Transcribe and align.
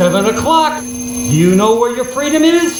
7 0.00 0.34
o'clock. 0.34 0.82
Do 0.82 1.36
you 1.36 1.54
know 1.54 1.78
where 1.78 1.94
your 1.94 2.06
freedom 2.06 2.42
is? 2.42 2.79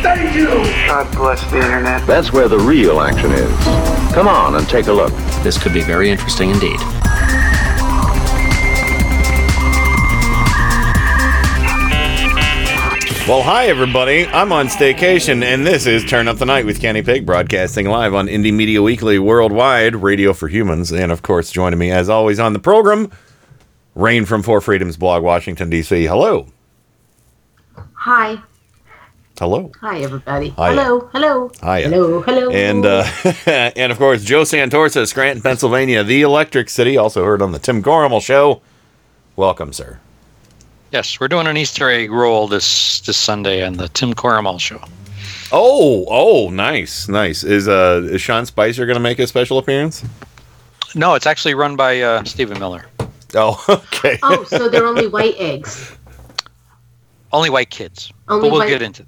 Thank 0.01 0.35
you. 0.35 0.47
God 0.87 1.13
bless 1.15 1.49
the 1.51 1.57
internet. 1.57 2.05
That's 2.07 2.33
where 2.33 2.47
the 2.47 2.57
real 2.57 3.01
action 3.01 3.31
is. 3.31 3.51
Come 4.13 4.27
on 4.27 4.55
and 4.55 4.67
take 4.67 4.87
a 4.87 4.93
look. 4.93 5.13
This 5.43 5.61
could 5.61 5.73
be 5.73 5.81
very 5.81 6.09
interesting 6.09 6.49
indeed. 6.49 6.79
Well, 13.27 13.43
hi 13.43 13.67
everybody. 13.67 14.25
I'm 14.25 14.51
on 14.51 14.67
staycation, 14.67 15.43
and 15.43 15.65
this 15.65 15.85
is 15.85 16.03
Turn 16.03 16.27
Up 16.27 16.37
the 16.37 16.45
Night 16.45 16.65
with 16.65 16.81
Kenny 16.81 17.03
Pick, 17.03 17.25
broadcasting 17.25 17.87
live 17.87 18.13
on 18.15 18.27
Indie 18.27 18.51
Media 18.51 18.81
Weekly 18.81 19.19
Worldwide, 19.19 19.95
Radio 19.95 20.33
for 20.33 20.47
Humans, 20.47 20.91
and 20.91 21.11
of 21.11 21.21
course, 21.21 21.51
joining 21.51 21.79
me 21.79 21.91
as 21.91 22.09
always 22.09 22.39
on 22.39 22.53
the 22.53 22.59
program, 22.59 23.11
Rain 23.95 24.25
from 24.25 24.41
Four 24.41 24.59
Freedoms 24.59 24.97
blog, 24.97 25.23
Washington 25.23 25.69
D.C. 25.69 26.05
Hello, 26.07 26.47
Hi. 27.93 28.41
Hello, 29.41 29.71
Hi, 29.81 29.97
everybody. 30.01 30.49
Hiya. 30.49 30.67
Hello. 30.69 31.09
Hello. 31.13 31.51
Hi. 31.61 31.81
Hello. 31.81 32.21
Hello. 32.21 32.51
and 32.51 32.85
uh, 32.85 33.03
and 33.75 33.91
of 33.91 33.97
course, 33.97 34.23
Joe 34.23 34.43
Santorsa, 34.43 35.07
Scranton, 35.07 35.41
Pennsylvania, 35.41 36.03
the 36.03 36.21
Electric 36.21 36.69
City, 36.69 36.95
also 36.95 37.25
heard 37.25 37.41
on 37.41 37.51
the 37.51 37.57
Tim 37.57 37.81
Gormel 37.81 38.21
Show. 38.21 38.61
Welcome, 39.35 39.73
sir. 39.73 39.99
Yes, 40.91 41.19
we're 41.19 41.27
doing 41.27 41.47
an 41.47 41.57
Easter 41.57 41.89
egg 41.89 42.11
roll 42.11 42.47
this 42.47 42.99
this 43.01 43.17
Sunday 43.17 43.65
on 43.65 43.77
the 43.77 43.87
Tim 43.87 44.13
Corrimal 44.13 44.59
show. 44.59 44.79
Oh, 45.51 46.05
oh, 46.07 46.49
nice, 46.49 47.07
nice. 47.07 47.43
Is 47.43 47.67
uh 47.67 48.07
is 48.11 48.21
Sean 48.21 48.45
Spicer 48.45 48.85
going 48.85 48.95
to 48.95 49.01
make 49.01 49.17
a 49.17 49.25
special 49.25 49.57
appearance? 49.57 50.03
No, 50.93 51.15
it's 51.15 51.25
actually 51.25 51.55
run 51.55 51.75
by 51.75 52.01
uh, 52.01 52.23
Stephen 52.25 52.59
Miller. 52.59 52.85
Oh, 53.33 53.63
okay. 53.69 54.19
oh, 54.21 54.43
so 54.43 54.69
they're 54.69 54.85
only 54.85 55.07
white 55.07 55.35
eggs. 55.39 55.97
Only 57.31 57.49
white 57.49 57.69
kids. 57.71 58.11
Only 58.27 58.49
but 58.49 58.51
we'll 58.51 58.59
white- 58.61 58.69
get 58.69 58.81
into. 58.81 59.05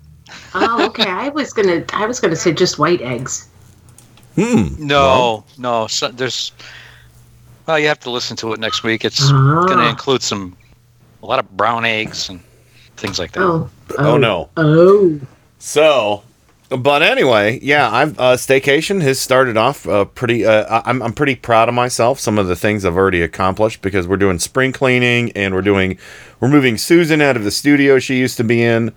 Oh, 0.56 0.86
okay. 0.88 1.10
I 1.10 1.30
was 1.30 1.54
gonna. 1.54 1.84
I 1.94 2.06
was 2.06 2.20
gonna 2.20 2.36
say 2.36 2.52
just 2.54 2.80
white 2.80 3.02
eggs. 3.02 3.48
Hmm. 4.36 4.68
No, 4.80 5.44
no. 5.58 5.88
So 5.88 6.08
there's. 6.10 6.52
Well, 7.66 7.80
you 7.80 7.88
have 7.88 8.00
to 8.02 8.10
listen 8.10 8.36
to 8.38 8.52
it 8.54 8.60
next 8.60 8.84
week. 8.84 9.06
It's 9.06 9.22
Ah. 9.32 9.64
going 9.66 9.78
to 9.78 9.88
include 9.88 10.22
some, 10.22 10.58
a 11.22 11.26
lot 11.26 11.40
of 11.40 11.50
brown 11.56 11.86
eggs 11.86 12.28
and 12.28 12.42
things 12.98 13.20
like 13.20 13.32
that. 13.34 13.42
Oh. 13.42 13.70
Oh, 13.98 14.18
no. 14.18 14.50
Oh. 14.58 15.18
So, 15.60 16.24
but 16.68 17.02
anyway, 17.02 17.60
yeah, 17.62 17.90
I've 17.90 18.20
uh, 18.20 18.34
staycation 18.36 19.02
has 19.04 19.18
started 19.20 19.56
off 19.56 19.88
uh, 19.88 20.04
pretty. 20.06 20.46
Uh, 20.46 20.82
I'm 20.84 21.02
I'm 21.02 21.14
pretty 21.14 21.36
proud 21.36 21.70
of 21.70 21.76
myself. 21.76 22.20
Some 22.20 22.38
of 22.38 22.48
the 22.48 22.56
things 22.56 22.84
I've 22.84 22.98
already 22.98 23.22
accomplished 23.22 23.82
because 23.82 24.08
we're 24.08 24.18
doing 24.18 24.40
spring 24.40 24.74
cleaning 24.74 25.32
and 25.34 25.54
we're 25.54 25.62
doing 25.62 25.98
we're 26.42 26.50
moving 26.50 26.78
Susan 26.78 27.22
out 27.22 27.38
of 27.38 27.44
the 27.46 27.52
studio 27.52 27.98
she 28.00 28.18
used 28.18 28.36
to 28.38 28.44
be 28.44 28.62
in. 28.62 28.92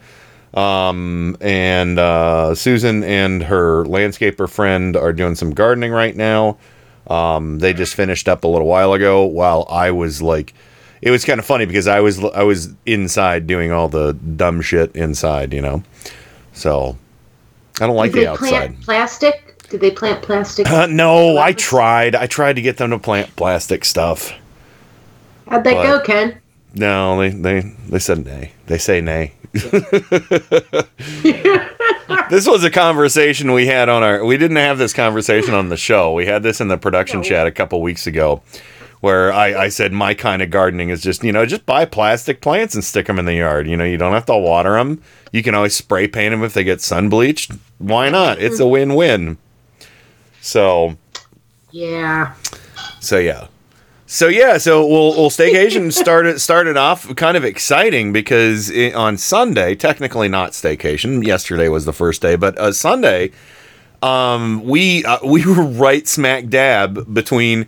Um, 0.55 1.37
and 1.41 1.99
uh, 1.99 2.55
Susan 2.55 3.05
and 3.05 3.43
her 3.43 3.85
landscaper 3.85 4.49
friend 4.49 4.97
are 4.97 5.13
doing 5.13 5.35
some 5.35 5.51
gardening 5.53 5.93
right 5.93 6.17
now. 6.17 6.57
Um, 7.09 7.59
they 7.59 7.73
just 7.73 7.95
finished 7.95 8.29
up 8.29 8.45
a 8.45 8.49
little 8.49 8.67
while 8.67 8.93
ago 8.93 9.25
while 9.25 9.67
I 9.71 9.91
was 9.91 10.23
like 10.23 10.55
it 11.03 11.11
was 11.11 11.25
kind 11.25 11.39
of 11.39 11.47
funny 11.47 11.67
because 11.67 11.87
I 11.87 12.01
was 12.01 12.23
I 12.25 12.43
was 12.43 12.75
inside 12.85 13.47
doing 13.47 13.71
all 13.71 13.89
the 13.89 14.13
dumb 14.15 14.61
shit 14.61 14.95
inside, 14.97 15.53
you 15.53 15.61
know. 15.61 15.83
So 16.53 16.97
I 17.81 17.87
don't 17.87 17.97
like 17.97 18.13
Did 18.13 18.27
the 18.27 18.31
they 18.33 18.37
plant 18.37 18.55
outside. 18.55 18.83
plastic? 18.83 19.69
Did 19.69 19.81
they 19.81 19.91
plant 19.91 20.23
plastic? 20.23 20.67
Uh, 20.71 20.87
no, 20.87 21.39
I 21.39 21.53
tried. 21.53 22.15
I 22.15 22.27
tried 22.27 22.55
to 22.55 22.63
get 22.63 22.79
them 22.79 22.91
to 22.91 22.99
plant 22.99 23.35
plastic 23.37 23.85
stuff. 23.85 24.33
How'd 25.49 25.65
that 25.65 25.75
go, 25.75 26.01
Ken? 26.01 26.41
No, 26.75 27.19
they 27.21 27.31
they 27.31 27.61
they 27.89 27.99
said 27.99 28.25
nay. 28.25 28.53
They 28.67 28.79
say 28.79 29.01
nay. 29.01 29.33
this 32.31 32.47
was 32.47 32.65
a 32.65 32.71
conversation 32.71 33.53
we 33.53 33.67
had 33.67 33.89
on 33.89 34.03
our. 34.03 34.25
We 34.25 34.37
didn't 34.37 34.57
have 34.57 34.79
this 34.79 34.93
conversation 34.93 35.55
on 35.55 35.69
the 35.69 35.77
show. 35.77 36.13
We 36.13 36.27
had 36.27 36.43
this 36.43 36.61
in 36.61 36.69
the 36.69 36.77
production 36.77 37.23
chat 37.23 37.47
a 37.47 37.51
couple 37.51 37.81
weeks 37.81 38.07
ago, 38.07 38.43
where 39.01 39.33
I, 39.33 39.65
I 39.65 39.69
said 39.69 39.93
my 39.93 40.15
kind 40.15 40.43
of 40.43 40.51
gardening 40.51 40.91
is 40.91 41.03
just 41.03 41.25
you 41.25 41.33
know 41.33 41.47
just 41.47 41.67
buy 41.67 41.85
plastic 41.85 42.41
plants 42.41 42.75
and 42.75 42.85
stick 42.85 43.07
them 43.07 43.19
in 43.19 43.25
the 43.25 43.35
yard. 43.35 43.67
You 43.67 43.77
know 43.77 43.85
you 43.85 43.97
don't 43.97 44.13
have 44.13 44.27
to 44.27 44.37
water 44.37 44.73
them. 44.73 45.03
You 45.33 45.43
can 45.43 45.55
always 45.55 45.75
spray 45.75 46.09
paint 46.09 46.33
them 46.33 46.43
if 46.43 46.55
they 46.55 46.65
get 46.65 46.81
sun 46.81 47.09
bleached. 47.09 47.53
Why 47.79 48.09
not? 48.09 48.41
It's 48.41 48.61
a 48.61 48.63
mm-hmm. 48.63 48.73
win 48.73 48.95
win. 48.95 49.39
So 50.41 50.97
Yeah. 51.71 52.35
so 53.01 53.19
yeah. 53.19 53.49
So 54.09 54.29
yeah, 54.29 54.59
so 54.59 54.87
we'll, 54.87 55.17
we'll 55.17 55.31
staycation 55.31 55.93
started 55.93 56.41
started 56.41 56.77
off 56.77 57.15
kind 57.17 57.37
of 57.37 57.45
exciting 57.45 58.13
because 58.13 58.71
i 58.71 58.93
on 58.93 59.19
Sunday, 59.19 59.75
technically 59.75 60.29
not 60.29 60.53
staycation. 60.53 61.27
Yesterday 61.27 61.69
was 61.69 61.85
the 61.87 61.93
first 61.93 62.23
day, 62.23 62.37
but 62.37 62.57
uh, 62.57 62.73
Sunday, 62.73 63.33
um, 64.03 64.63
we 64.63 65.05
uh, 65.05 65.19
we 65.25 65.45
were 65.45 65.65
right 65.65 66.07
smack 66.07 66.47
dab 66.47 67.13
between 67.13 67.67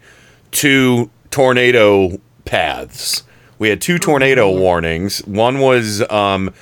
two 0.53 1.11
tornado 1.31 2.21
paths. 2.45 3.25
We 3.59 3.69
had 3.69 3.81
two 3.81 3.99
tornado 3.99 4.57
warnings. 4.57 5.19
One 5.27 5.59
was 5.59 6.09
um, 6.09 6.55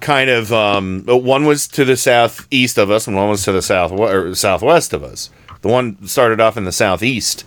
kind 0.00 0.30
of 0.30 0.52
um, 0.52 1.04
one 1.06 1.44
was 1.44 1.68
to 1.68 1.84
the 1.84 1.96
southeast 1.96 2.76
of 2.76 2.90
us, 2.90 3.06
and 3.06 3.14
one 3.16 3.28
was 3.28 3.44
to 3.44 3.52
the 3.52 3.62
south 3.62 3.92
or 3.92 4.34
southwest 4.34 4.92
of 4.92 5.04
us. 5.04 5.30
The 5.60 5.68
one 5.68 6.08
started 6.08 6.40
off 6.40 6.56
in 6.56 6.64
the 6.64 6.72
southeast. 6.72 7.44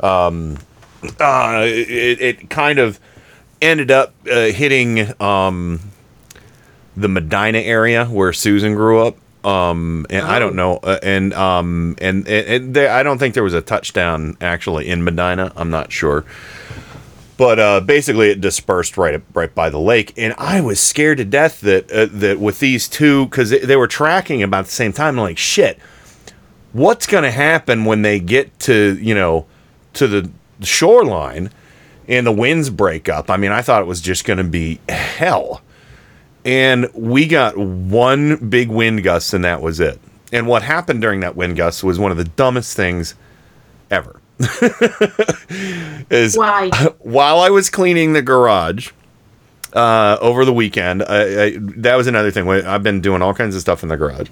Um, 0.00 0.56
uh, 1.20 1.62
it, 1.64 2.20
it 2.20 2.50
kind 2.50 2.78
of 2.78 2.98
ended 3.60 3.90
up 3.90 4.14
uh, 4.30 4.46
hitting 4.46 5.20
um, 5.20 5.80
the 6.96 7.08
Medina 7.08 7.58
area 7.58 8.06
where 8.06 8.32
Susan 8.32 8.74
grew 8.74 9.06
up. 9.06 9.16
Um, 9.44 10.04
and 10.10 10.26
I 10.26 10.40
don't 10.40 10.56
know, 10.56 10.78
uh, 10.78 10.98
and 11.00 11.32
um, 11.32 11.94
and, 12.00 12.26
and, 12.26 12.46
and 12.46 12.74
there, 12.74 12.90
I 12.90 13.04
don't 13.04 13.18
think 13.18 13.34
there 13.34 13.44
was 13.44 13.54
a 13.54 13.62
touchdown 13.62 14.36
actually 14.40 14.88
in 14.88 15.04
Medina. 15.04 15.52
I'm 15.54 15.70
not 15.70 15.92
sure, 15.92 16.24
but 17.36 17.58
uh, 17.60 17.80
basically 17.80 18.30
it 18.30 18.40
dispersed 18.40 18.98
right 18.98 19.22
right 19.32 19.54
by 19.54 19.70
the 19.70 19.78
lake, 19.78 20.12
and 20.16 20.34
I 20.38 20.60
was 20.60 20.80
scared 20.80 21.18
to 21.18 21.24
death 21.24 21.60
that 21.60 21.90
uh, 21.90 22.08
that 22.10 22.40
with 22.40 22.58
these 22.58 22.88
two 22.88 23.26
because 23.26 23.50
they, 23.50 23.60
they 23.60 23.76
were 23.76 23.86
tracking 23.86 24.42
about 24.42 24.64
the 24.64 24.72
same 24.72 24.92
time. 24.92 25.18
I'm 25.18 25.22
like, 25.22 25.38
shit, 25.38 25.78
what's 26.72 27.06
going 27.06 27.24
to 27.24 27.30
happen 27.30 27.84
when 27.84 28.02
they 28.02 28.18
get 28.18 28.58
to 28.60 28.98
you 29.00 29.14
know 29.14 29.46
to 29.94 30.08
the 30.08 30.30
shoreline 30.62 31.50
and 32.06 32.26
the 32.26 32.32
winds 32.32 32.70
break 32.70 33.08
up? 33.08 33.30
I 33.30 33.36
mean, 33.36 33.52
I 33.52 33.62
thought 33.62 33.82
it 33.82 33.86
was 33.86 34.00
just 34.00 34.24
going 34.24 34.38
to 34.38 34.44
be 34.44 34.80
hell, 34.88 35.62
and 36.44 36.88
we 36.94 37.26
got 37.26 37.56
one 37.56 38.48
big 38.48 38.68
wind 38.68 39.02
gust, 39.04 39.34
and 39.34 39.44
that 39.44 39.62
was 39.62 39.80
it. 39.80 40.00
And 40.32 40.46
what 40.46 40.62
happened 40.62 41.00
during 41.00 41.20
that 41.20 41.36
wind 41.36 41.56
gust 41.56 41.82
was 41.82 41.98
one 41.98 42.10
of 42.10 42.16
the 42.16 42.24
dumbest 42.24 42.76
things 42.76 43.14
ever. 43.90 44.20
is 46.10 46.36
Why? 46.36 46.68
while 47.00 47.40
I 47.40 47.50
was 47.50 47.70
cleaning 47.70 48.12
the 48.12 48.22
garage 48.22 48.90
uh, 49.72 50.18
over 50.20 50.44
the 50.44 50.52
weekend, 50.52 51.02
I, 51.02 51.44
I, 51.44 51.56
that 51.58 51.96
was 51.96 52.06
another 52.06 52.30
thing. 52.30 52.48
I've 52.48 52.82
been 52.82 53.00
doing 53.00 53.22
all 53.22 53.34
kinds 53.34 53.54
of 53.54 53.60
stuff 53.60 53.82
in 53.82 53.88
the 53.88 53.96
garage, 53.96 54.28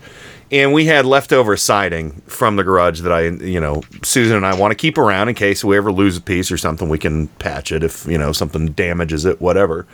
and 0.50 0.72
we 0.72 0.86
had 0.86 1.04
leftover 1.04 1.56
siding 1.56 2.22
from 2.26 2.56
the 2.56 2.64
garage 2.64 3.00
that 3.00 3.12
I, 3.12 3.28
you 3.28 3.60
know, 3.60 3.82
Susan 4.02 4.36
and 4.36 4.46
I 4.46 4.54
want 4.54 4.70
to 4.72 4.76
keep 4.76 4.96
around 4.96 5.28
in 5.28 5.34
case 5.34 5.64
we 5.64 5.76
ever 5.76 5.90
lose 5.90 6.16
a 6.16 6.20
piece 6.20 6.52
or 6.52 6.56
something. 6.56 6.88
We 6.88 6.98
can 6.98 7.28
patch 7.28 7.72
it 7.72 7.82
if 7.82 8.06
you 8.06 8.18
know 8.18 8.32
something 8.32 8.68
damages 8.68 9.24
it, 9.24 9.40
whatever. 9.40 9.86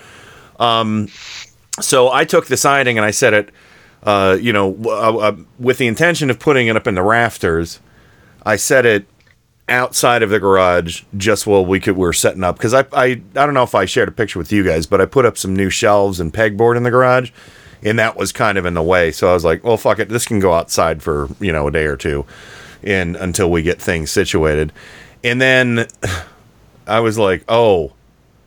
Um, 0.59 1.09
so 1.81 2.11
I 2.11 2.25
took 2.25 2.47
the 2.47 2.57
siding 2.57 2.99
and 2.99 3.05
I 3.05 3.11
set 3.11 3.33
it, 3.33 3.51
uh, 4.03 4.37
you 4.41 4.53
know, 4.53 4.77
uh, 4.85 5.17
uh, 5.17 5.37
with 5.59 5.79
the 5.79 5.87
intention 5.87 6.29
of 6.31 6.39
putting 6.39 6.67
it 6.67 6.77
up 6.77 6.87
in 6.87 6.95
the 6.95 7.03
rafters. 7.03 7.81
I 8.45 8.57
set 8.57 8.85
it 8.85 9.07
outside 9.69 10.23
of 10.23 10.31
the 10.31 10.41
garage 10.41 11.03
just 11.17 11.47
while 11.47 11.65
we 11.65 11.81
could 11.81 11.97
we 11.97 12.03
were 12.03 12.13
setting 12.13 12.45
up 12.45 12.57
because 12.57 12.75
I, 12.75 12.81
I 12.93 13.05
I 13.05 13.17
don't 13.47 13.55
know 13.55 13.63
if 13.63 13.75
I 13.75 13.87
shared 13.87 14.09
a 14.09 14.13
picture 14.13 14.39
with 14.39 14.53
you 14.53 14.65
guys, 14.65 14.87
but 14.87 15.01
I 15.01 15.07
put 15.07 15.25
up 15.25 15.39
some 15.39 15.57
new 15.57 15.71
shelves 15.71 16.21
and 16.21 16.33
pegboard 16.33 16.77
in 16.77 16.83
the 16.83 16.91
garage, 16.91 17.31
and 17.83 17.99
that 17.99 18.17
was 18.17 18.33
kind 18.33 18.59
of 18.59 18.67
in 18.67 18.75
the 18.75 18.83
way. 18.83 19.11
So 19.11 19.31
I 19.31 19.35
was 19.35 19.45
like, 19.45 19.65
well, 19.65 19.77
fuck 19.77 19.99
it, 19.99 20.09
this 20.09 20.25
can 20.25 20.41
go 20.41 20.53
outside 20.53 21.03
for 21.03 21.29
you 21.41 21.53
know 21.53 21.67
a 21.69 21.71
day 21.71 21.85
or 21.85 21.97
two, 21.97 22.25
and 22.83 23.17
until 23.17 23.51
we 23.51 23.63
get 23.63 23.81
things 23.81 24.11
situated. 24.11 24.73
And 25.25 25.41
then 25.41 25.87
I 26.87 27.01
was 27.01 27.19
like, 27.19 27.45
oh, 27.49 27.93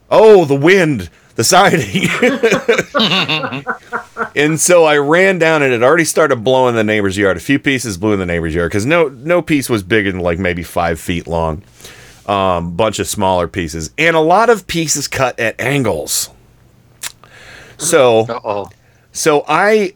oh, 0.10 0.46
the 0.46 0.56
wind, 0.56 1.10
the 1.36 1.44
siding. 1.44 2.10
and 4.36 4.60
so 4.60 4.84
I 4.84 4.98
ran 4.98 5.40
down 5.40 5.64
and 5.64 5.74
it 5.74 5.84
already 5.84 6.06
started 6.06 6.44
blowing 6.44 6.76
the 6.76 6.84
neighbor's 6.84 7.18
yard. 7.18 7.38
A 7.38 7.42
few 7.42 7.60
pieces 7.60 7.98
blew 7.98 8.14
in 8.14 8.20
the 8.20 8.26
neighbor's 8.26 8.54
yard 8.56 8.72
because 8.72 8.86
no 8.86 9.10
no 9.10 9.42
piece 9.42 9.70
was 9.70 9.84
bigger 9.84 10.12
than 10.12 10.22
like 10.22 10.40
maybe 10.40 10.64
five 10.64 11.00
feet 11.00 11.28
long. 11.28 11.64
Um, 12.26 12.76
bunch 12.76 12.98
of 12.98 13.08
smaller 13.08 13.48
pieces 13.48 13.92
and 14.00 14.16
a 14.16 14.20
lot 14.20 14.50
of 14.50 14.66
pieces 14.66 15.08
cut 15.08 15.40
at 15.40 15.60
angles. 15.62 16.32
So 17.78 18.22
Uh-oh. 18.22 18.70
So 19.16 19.44
I 19.48 19.94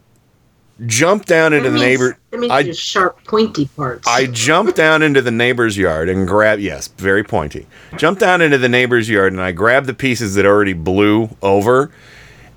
jumped 0.86 1.28
down 1.28 1.52
into 1.54 1.70
That 1.70 1.74
the 1.78 1.80
means- 1.86 2.00
neighbor. 2.00 2.18
That 2.32 2.40
means 2.40 2.52
I 2.52 2.72
sharp, 2.72 3.24
pointy 3.26 3.66
parts. 3.76 4.08
I 4.08 4.28
jumped 4.28 4.76
down 4.76 5.02
into 5.02 5.22
the 5.22 5.32
neighbor's 5.32 5.78
yard 5.78 6.08
and 6.10 6.26
grabbed, 6.28 6.62
yes, 6.62 6.88
very 6.98 7.24
pointy. 7.24 7.68
Jumped 7.98 8.22
down 8.22 8.42
into 8.42 8.58
the 8.58 8.70
neighbor's 8.70 9.10
yard 9.10 9.34
and 9.34 9.42
I 9.42 9.52
grabbed 9.52 9.88
the 9.88 9.94
pieces 9.94 10.36
that 10.36 10.46
already 10.46 10.74
blew 10.74 11.30
over. 11.42 11.92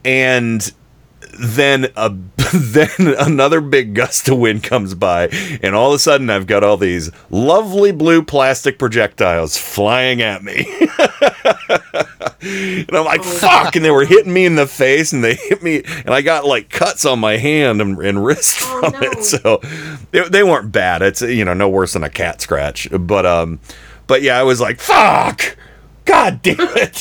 And 0.05 0.73
then 1.39 1.93
a 1.97 2.11
then 2.55 2.91
another 3.19 3.61
big 3.61 3.95
gust 3.95 4.29
of 4.29 4.39
wind 4.39 4.63
comes 4.63 4.95
by 4.95 5.29
and 5.63 5.75
all 5.75 5.91
of 5.91 5.97
a 5.97 5.99
sudden 5.99 6.29
I've 6.31 6.47
got 6.47 6.63
all 6.65 6.77
these 6.77 7.11
lovely 7.31 7.93
blue 7.93 8.23
plastic 8.23 8.79
projectiles 8.79 9.57
flying 9.57 10.21
at 10.23 10.43
me. 10.45 10.67
and 12.43 12.91
I'm 12.93 13.05
like, 13.05 13.23
fuck! 13.23 13.77
And 13.77 13.85
they 13.85 13.91
were 13.91 14.05
hitting 14.05 14.33
me 14.33 14.45
in 14.45 14.57
the 14.57 14.67
face, 14.67 15.13
and 15.13 15.23
they 15.23 15.35
hit 15.35 15.63
me, 15.63 15.83
and 15.85 16.11
I 16.11 16.23
got 16.23 16.45
like 16.45 16.71
cuts 16.71 17.05
on 17.05 17.21
my 17.21 17.37
hand 17.37 17.81
and, 17.81 17.99
and 17.99 18.25
wrist 18.25 18.59
Oh, 18.63 18.91
from 18.91 19.03
it. 19.03 19.25
So 19.25 19.61
they, 20.11 20.29
they 20.29 20.43
weren't 20.43 20.73
bad. 20.73 21.03
It's 21.03 21.23
you 21.23 21.45
know 21.45 21.55
no 21.55 21.69
worse 21.69 21.93
than 21.93 22.03
a 22.03 22.11
cat 22.11 22.41
scratch. 22.41 22.89
But 22.91 23.27
um, 23.27 23.61
but 24.07 24.23
yeah, 24.23 24.39
I 24.39 24.43
was 24.43 24.61
like, 24.61 24.81
fuck! 24.81 25.57
God 26.05 26.43
damn 26.43 26.57
it! 26.59 26.97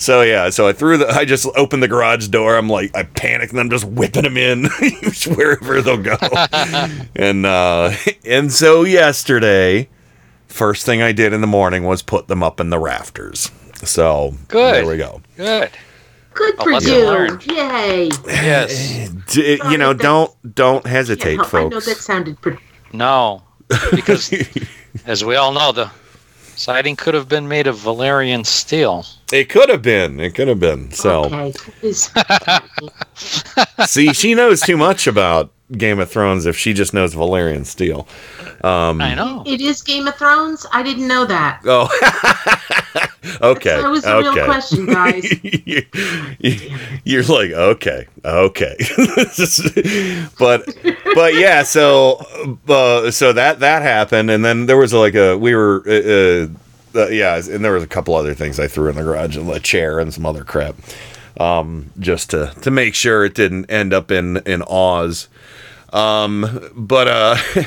so 0.00 0.22
yeah, 0.22 0.48
so 0.50 0.66
I 0.66 0.72
threw 0.72 0.96
the. 0.96 1.08
I 1.08 1.24
just 1.24 1.46
opened 1.56 1.82
the 1.82 1.88
garage 1.88 2.28
door. 2.28 2.56
I'm 2.56 2.68
like, 2.68 2.96
I 2.96 3.02
panic, 3.02 3.50
and 3.50 3.60
I'm 3.60 3.68
just 3.70 3.84
whipping 3.84 4.22
them 4.22 4.36
in 4.36 4.64
wherever 5.34 5.82
they'll 5.82 6.02
go. 6.02 6.16
and 7.16 7.44
uh, 7.44 7.92
and 8.24 8.52
so 8.52 8.84
yesterday, 8.84 9.88
first 10.48 10.86
thing 10.86 11.02
I 11.02 11.12
did 11.12 11.32
in 11.32 11.40
the 11.42 11.46
morning 11.46 11.84
was 11.84 12.02
put 12.02 12.28
them 12.28 12.42
up 12.42 12.60
in 12.60 12.70
the 12.70 12.78
rafters. 12.78 13.50
So 13.76 14.34
Good. 14.48 14.74
there 14.74 14.86
we 14.86 14.96
go. 14.96 15.20
Good. 15.36 15.70
Good 16.34 16.56
for 16.56 16.72
you. 16.72 17.38
Yay. 17.54 18.08
Yes. 18.26 19.10
D- 19.32 19.60
you 19.70 19.76
know, 19.76 19.92
Sorry, 19.92 19.98
don't 19.98 20.54
don't 20.54 20.84
Yeah, 20.86 20.90
hesitate, 20.92 21.38
I 21.54 21.64
know 21.68 21.80
that 21.80 21.96
sounded 21.98 22.40
pretty. 22.40 22.58
No. 22.92 23.42
Because, 23.90 24.32
as 25.06 25.24
we 25.24 25.36
all 25.36 25.52
know, 25.52 25.72
the 25.72 25.90
siding 26.62 26.94
could 26.94 27.12
have 27.14 27.28
been 27.28 27.48
made 27.48 27.66
of 27.66 27.76
Valyrian 27.76 28.46
steel. 28.46 29.04
It 29.32 29.48
could 29.48 29.68
have 29.68 29.82
been. 29.82 30.20
It 30.20 30.36
could 30.36 30.46
have 30.46 30.60
been. 30.60 30.92
So 30.92 31.24
Okay. 31.24 31.52
see, 33.86 34.12
she 34.12 34.34
knows 34.34 34.60
too 34.60 34.76
much 34.76 35.08
about 35.08 35.50
Game 35.72 35.98
of 35.98 36.10
Thrones 36.10 36.46
if 36.46 36.56
she 36.56 36.72
just 36.72 36.94
knows 36.94 37.14
Valyrian 37.14 37.64
steel. 37.66 38.06
Um, 38.62 39.00
I 39.00 39.14
know. 39.14 39.42
it 39.46 39.60
is 39.60 39.82
Game 39.82 40.06
of 40.06 40.14
Thrones. 40.16 40.66
I 40.72 40.82
didn't 40.82 41.08
know 41.08 41.24
that. 41.24 41.60
Oh, 41.64 41.88
okay. 43.42 43.80
That 43.80 43.90
was 43.90 44.04
the 44.04 44.14
okay. 44.16 44.34
real 44.36 44.44
question, 44.44 44.86
guys. 44.86 45.24
You- 47.04 47.20
are 47.20 47.22
like, 47.24 47.50
okay, 47.52 48.06
okay, 48.24 48.76
but 50.38 50.76
but 51.14 51.34
yeah, 51.34 51.62
so 51.62 52.24
uh, 52.68 53.10
so 53.10 53.32
that 53.32 53.60
that 53.60 53.82
happened, 53.82 54.30
and 54.30 54.44
then 54.44 54.66
there 54.66 54.76
was 54.76 54.92
like 54.92 55.14
a 55.14 55.36
we 55.36 55.54
were 55.54 55.82
uh, 55.86 56.48
uh, 56.94 57.08
yeah, 57.08 57.36
and 57.36 57.64
there 57.64 57.72
was 57.72 57.82
a 57.82 57.88
couple 57.88 58.14
other 58.14 58.34
things 58.34 58.58
I 58.58 58.68
threw 58.68 58.88
in 58.88 58.96
the 58.96 59.02
garage, 59.02 59.36
a 59.36 59.60
chair 59.60 59.98
and 59.98 60.12
some 60.12 60.26
other 60.26 60.44
crap, 60.44 60.74
um, 61.40 61.90
just 61.98 62.30
to 62.30 62.52
to 62.62 62.70
make 62.70 62.94
sure 62.94 63.24
it 63.24 63.34
didn't 63.34 63.70
end 63.70 63.92
up 63.92 64.10
in 64.10 64.38
in 64.38 64.62
Oz. 64.62 65.28
Um, 65.92 66.70
but 66.74 67.08
uh. 67.08 67.36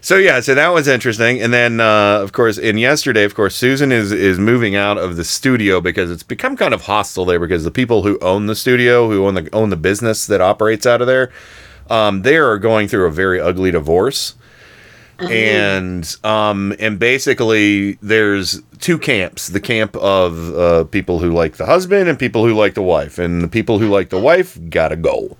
So 0.00 0.16
yeah, 0.16 0.40
so 0.40 0.54
that 0.54 0.68
was 0.68 0.86
interesting, 0.86 1.40
and 1.40 1.52
then 1.52 1.80
uh, 1.80 2.20
of 2.20 2.32
course, 2.32 2.56
in 2.56 2.78
yesterday, 2.78 3.24
of 3.24 3.34
course, 3.34 3.56
Susan 3.56 3.90
is 3.90 4.12
is 4.12 4.38
moving 4.38 4.76
out 4.76 4.96
of 4.96 5.16
the 5.16 5.24
studio 5.24 5.80
because 5.80 6.10
it's 6.10 6.22
become 6.22 6.56
kind 6.56 6.72
of 6.72 6.82
hostile 6.82 7.24
there 7.24 7.40
because 7.40 7.64
the 7.64 7.70
people 7.70 8.02
who 8.02 8.18
own 8.20 8.46
the 8.46 8.54
studio, 8.54 9.10
who 9.10 9.26
own 9.26 9.34
the 9.34 9.48
own 9.52 9.70
the 9.70 9.76
business 9.76 10.26
that 10.26 10.40
operates 10.40 10.86
out 10.86 11.00
of 11.00 11.06
there, 11.08 11.32
um, 11.90 12.22
they 12.22 12.36
are 12.36 12.58
going 12.58 12.86
through 12.86 13.06
a 13.06 13.10
very 13.10 13.40
ugly 13.40 13.72
divorce, 13.72 14.34
and 15.18 16.16
um, 16.22 16.74
and 16.78 16.98
basically 16.98 17.94
there's 17.94 18.62
two 18.78 18.98
camps: 18.98 19.48
the 19.48 19.60
camp 19.60 19.96
of 19.96 20.54
uh, 20.56 20.84
people 20.84 21.18
who 21.18 21.32
like 21.32 21.56
the 21.56 21.66
husband 21.66 22.08
and 22.08 22.18
people 22.18 22.46
who 22.46 22.54
like 22.54 22.74
the 22.74 22.82
wife, 22.82 23.18
and 23.18 23.42
the 23.42 23.48
people 23.48 23.80
who 23.80 23.88
like 23.88 24.10
the 24.10 24.20
wife 24.20 24.58
gotta 24.70 24.96
go, 24.96 25.36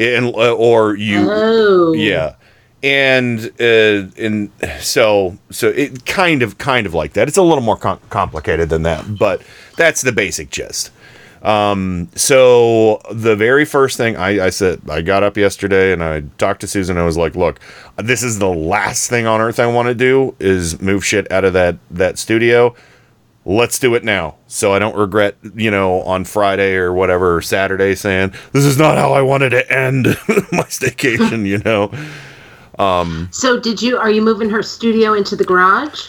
and 0.00 0.26
uh, 0.34 0.52
or 0.54 0.96
you 0.96 1.28
Oh. 1.30 1.92
yeah. 1.92 2.34
And 2.82 3.50
uh, 3.60 4.08
and 4.16 4.50
so 4.80 5.36
so 5.50 5.68
it 5.68 6.06
kind 6.06 6.42
of 6.42 6.56
kind 6.58 6.86
of 6.86 6.94
like 6.94 7.12
that. 7.12 7.28
It's 7.28 7.36
a 7.36 7.42
little 7.42 7.62
more 7.62 7.76
com- 7.76 8.00
complicated 8.08 8.68
than 8.70 8.82
that 8.84 9.18
but 9.18 9.42
that's 9.76 10.00
the 10.02 10.12
basic 10.12 10.50
gist. 10.50 10.90
Um 11.42 12.08
so 12.14 13.00
the 13.10 13.34
very 13.36 13.64
first 13.66 13.96
thing 13.96 14.16
I, 14.16 14.46
I 14.46 14.50
said 14.50 14.80
i 14.90 15.00
got 15.00 15.22
up 15.22 15.38
yesterday 15.38 15.90
and 15.94 16.04
i 16.04 16.20
talked 16.36 16.60
to 16.60 16.66
susan 16.66 16.98
i 16.98 17.02
was 17.02 17.16
like 17.16 17.34
look 17.34 17.58
this 17.96 18.22
is 18.22 18.38
the 18.38 18.48
last 18.50 19.08
thing 19.08 19.26
on 19.26 19.40
earth 19.40 19.58
i 19.58 19.66
want 19.66 19.88
to 19.88 19.94
do 19.94 20.34
is 20.38 20.82
move 20.82 21.02
shit 21.02 21.30
out 21.32 21.44
of 21.46 21.54
that 21.54 21.76
that 21.90 22.18
studio 22.18 22.74
let's 23.44 23.78
do 23.78 23.94
it 23.94 24.04
now 24.04 24.36
so 24.46 24.72
i 24.74 24.78
don't 24.78 24.96
regret 24.96 25.34
you 25.54 25.70
know 25.70 26.02
on 26.02 26.24
friday 26.24 26.74
or 26.74 26.92
whatever 26.92 27.36
or 27.36 27.40
saturday 27.42 27.94
saying 27.94 28.32
this 28.52 28.64
is 28.64 28.76
not 28.76 28.98
how 28.98 29.12
i 29.12 29.22
wanted 29.22 29.50
to 29.50 29.72
end 29.72 30.04
my 30.52 30.64
staycation 30.64 31.46
you 31.46 31.58
know 31.58 31.90
um 32.78 33.28
So 33.32 33.58
did 33.60 33.82
you? 33.82 33.98
Are 33.98 34.10
you 34.10 34.22
moving 34.22 34.48
her 34.50 34.62
studio 34.62 35.12
into 35.12 35.36
the 35.36 35.44
garage? 35.44 36.08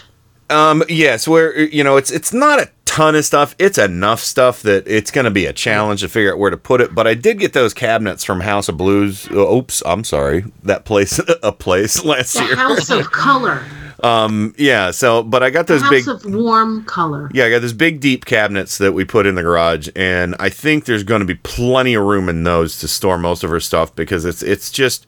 Um, 0.49 0.83
yes, 0.87 1.27
where 1.27 1.57
you 1.59 1.83
know 1.83 1.97
it's 1.97 2.11
it's 2.11 2.31
not 2.33 2.59
a 2.59 2.69
ton 2.85 3.15
of 3.15 3.25
stuff. 3.25 3.55
It's 3.59 3.77
enough 3.77 4.19
stuff 4.21 4.61
that 4.61 4.87
it's 4.87 5.11
going 5.11 5.25
to 5.25 5.31
be 5.31 5.45
a 5.45 5.53
challenge 5.53 6.01
to 6.01 6.07
figure 6.09 6.31
out 6.31 6.39
where 6.39 6.49
to 6.51 6.57
put 6.57 6.79
it. 6.79 6.93
But 6.95 7.07
I 7.07 7.13
did 7.13 7.39
get 7.39 7.53
those 7.53 7.73
cabinets 7.73 8.23
from 8.23 8.41
House 8.41 8.69
of 8.69 8.77
Blues. 8.77 9.29
Oops, 9.31 9.81
I'm 9.85 10.03
sorry, 10.03 10.45
that 10.63 10.85
place 10.85 11.19
a 11.43 11.51
place 11.51 12.05
last 12.05 12.33
The 12.33 12.43
year. 12.45 12.55
House 12.55 12.89
of 12.89 13.11
Color. 13.11 13.63
Um, 14.03 14.55
yeah. 14.58 14.91
So, 14.91 15.22
but 15.22 15.43
I 15.43 15.50
got 15.51 15.67
those 15.67 15.88
big. 15.89 16.08
of 16.08 16.25
Warm 16.25 16.84
Color. 16.86 17.29
Yeah, 17.34 17.46
I 17.46 17.50
got 17.51 17.62
those 17.62 17.74
big 17.74 18.00
deep 18.00 18.25
cabinets 18.25 18.77
that 18.79 18.93
we 18.93 19.05
put 19.05 19.25
in 19.27 19.36
the 19.36 19.43
garage, 19.43 19.89
and 19.96 20.36
I 20.39 20.50
think 20.50 20.86
there's 20.86 21.03
going 21.03 21.20
to 21.20 21.25
be 21.25 21.36
plenty 21.36 21.93
of 21.93 22.03
room 22.03 22.27
in 22.27 22.43
those 22.43 22.79
to 22.79 22.88
store 22.88 23.17
most 23.17 23.43
of 23.43 23.50
her 23.51 23.60
stuff 23.60 23.93
because 23.96 24.25
it's 24.25 24.41
it's 24.41 24.72
just, 24.72 25.05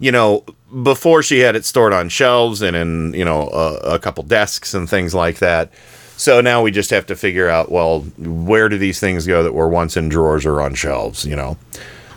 you 0.00 0.10
know, 0.10 0.44
before 0.82 1.22
she 1.22 1.38
had 1.40 1.54
it 1.54 1.64
stored 1.64 1.92
on 1.92 2.08
shelves 2.08 2.62
and 2.62 2.74
in 2.74 3.14
you 3.14 3.24
know 3.24 3.48
a, 3.50 3.94
a 3.94 3.98
couple 3.98 4.24
desks 4.24 4.74
and 4.74 4.90
things 4.90 5.14
like 5.14 5.38
that. 5.38 5.70
So 6.16 6.40
now 6.40 6.62
we 6.62 6.70
just 6.70 6.90
have 6.90 7.06
to 7.06 7.16
figure 7.16 7.48
out 7.48 7.70
well 7.70 8.00
where 8.18 8.68
do 8.68 8.76
these 8.78 8.98
things 8.98 9.26
go 9.26 9.42
that 9.44 9.54
were 9.54 9.68
once 9.68 9.96
in 9.96 10.08
drawers 10.08 10.44
or 10.46 10.60
on 10.60 10.74
shelves, 10.74 11.24
you 11.24 11.36
know. 11.36 11.56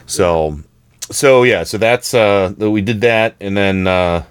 So, 0.07 0.59
so 1.11 1.43
yeah, 1.43 1.63
so 1.63 1.77
that's 1.77 2.13
uh 2.15 2.53
we 2.57 2.81
did 2.81 3.01
that, 3.01 3.35
and 3.39 3.55
then. 3.55 3.85
uh 3.85 4.23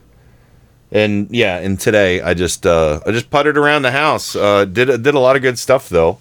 and 0.94 1.28
yeah, 1.30 1.58
and 1.58 1.78
today 1.78 2.22
I 2.22 2.32
just 2.32 2.64
uh, 2.64 3.00
I 3.04 3.10
just 3.10 3.28
puttered 3.28 3.58
around 3.58 3.82
the 3.82 3.90
house. 3.90 4.34
Uh, 4.34 4.64
did 4.64 5.02
did 5.02 5.14
a 5.14 5.18
lot 5.18 5.36
of 5.36 5.42
good 5.42 5.58
stuff 5.58 5.88
though. 5.90 6.18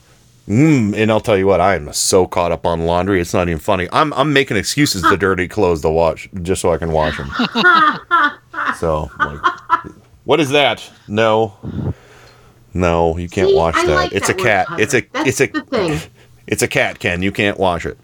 Mm, 0.47 0.93
and 0.97 1.09
I'll 1.09 1.21
tell 1.21 1.37
you 1.37 1.47
what, 1.47 1.61
I 1.61 1.75
am 1.75 1.93
so 1.93 2.27
caught 2.27 2.51
up 2.51 2.65
on 2.65 2.85
laundry. 2.85 3.21
It's 3.21 3.33
not 3.33 3.47
even 3.47 3.59
funny. 3.59 3.87
I'm 3.93 4.11
I'm 4.13 4.33
making 4.33 4.57
excuses 4.57 5.01
to 5.03 5.15
dirty 5.15 5.47
clothes 5.47 5.81
to 5.83 5.89
wash 5.89 6.27
just 6.41 6.61
so 6.61 6.73
I 6.73 6.77
can 6.77 6.91
wash 6.91 7.15
them. 7.17 7.29
so 8.77 9.09
like, 9.19 9.39
what 10.25 10.41
is 10.41 10.49
that? 10.49 10.89
No, 11.07 11.53
no, 12.73 13.15
you 13.17 13.29
can't 13.29 13.49
See, 13.49 13.55
wash 13.55 13.75
that. 13.75 13.87
like 13.87 14.11
it's 14.11 14.27
that 14.27 14.39
a 14.39 14.43
cat. 14.43 14.67
It's 14.79 14.93
a. 14.93 15.01
That's 15.13 15.39
it's 15.39 15.39
a 15.39 15.61
thing. 15.61 15.99
it's 16.47 16.61
a 16.61 16.67
cat. 16.67 16.99
Ken, 16.99 17.21
you 17.21 17.31
can't 17.31 17.57
wash 17.57 17.85
it. 17.85 17.97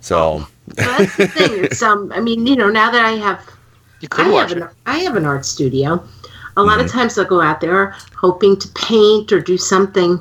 So 0.00 0.46
That's 0.68 1.16
the 1.16 1.26
thing. 1.26 1.64
It's 1.64 1.82
um. 1.82 2.10
I 2.14 2.20
mean, 2.20 2.46
you 2.46 2.56
know, 2.56 2.70
now 2.70 2.90
that 2.90 3.04
I 3.04 3.12
have, 3.12 3.46
You 4.02 4.08
I 4.12 4.14
could 4.14 4.24
have 4.26 4.34
watch 4.34 4.52
an 4.52 4.62
it. 4.64 4.70
I 4.86 4.98
have 4.98 5.16
an 5.16 5.24
art 5.24 5.46
studio. 5.46 6.04
A 6.56 6.62
lot 6.62 6.80
of 6.80 6.86
Mm-hmm. 6.86 6.98
times 6.98 7.18
I'll 7.18 7.24
go 7.24 7.40
out 7.40 7.60
there 7.62 7.94
hoping 8.16 8.58
to 8.58 8.68
paint 8.74 9.32
or 9.32 9.40
do 9.40 9.56
something, 9.56 10.18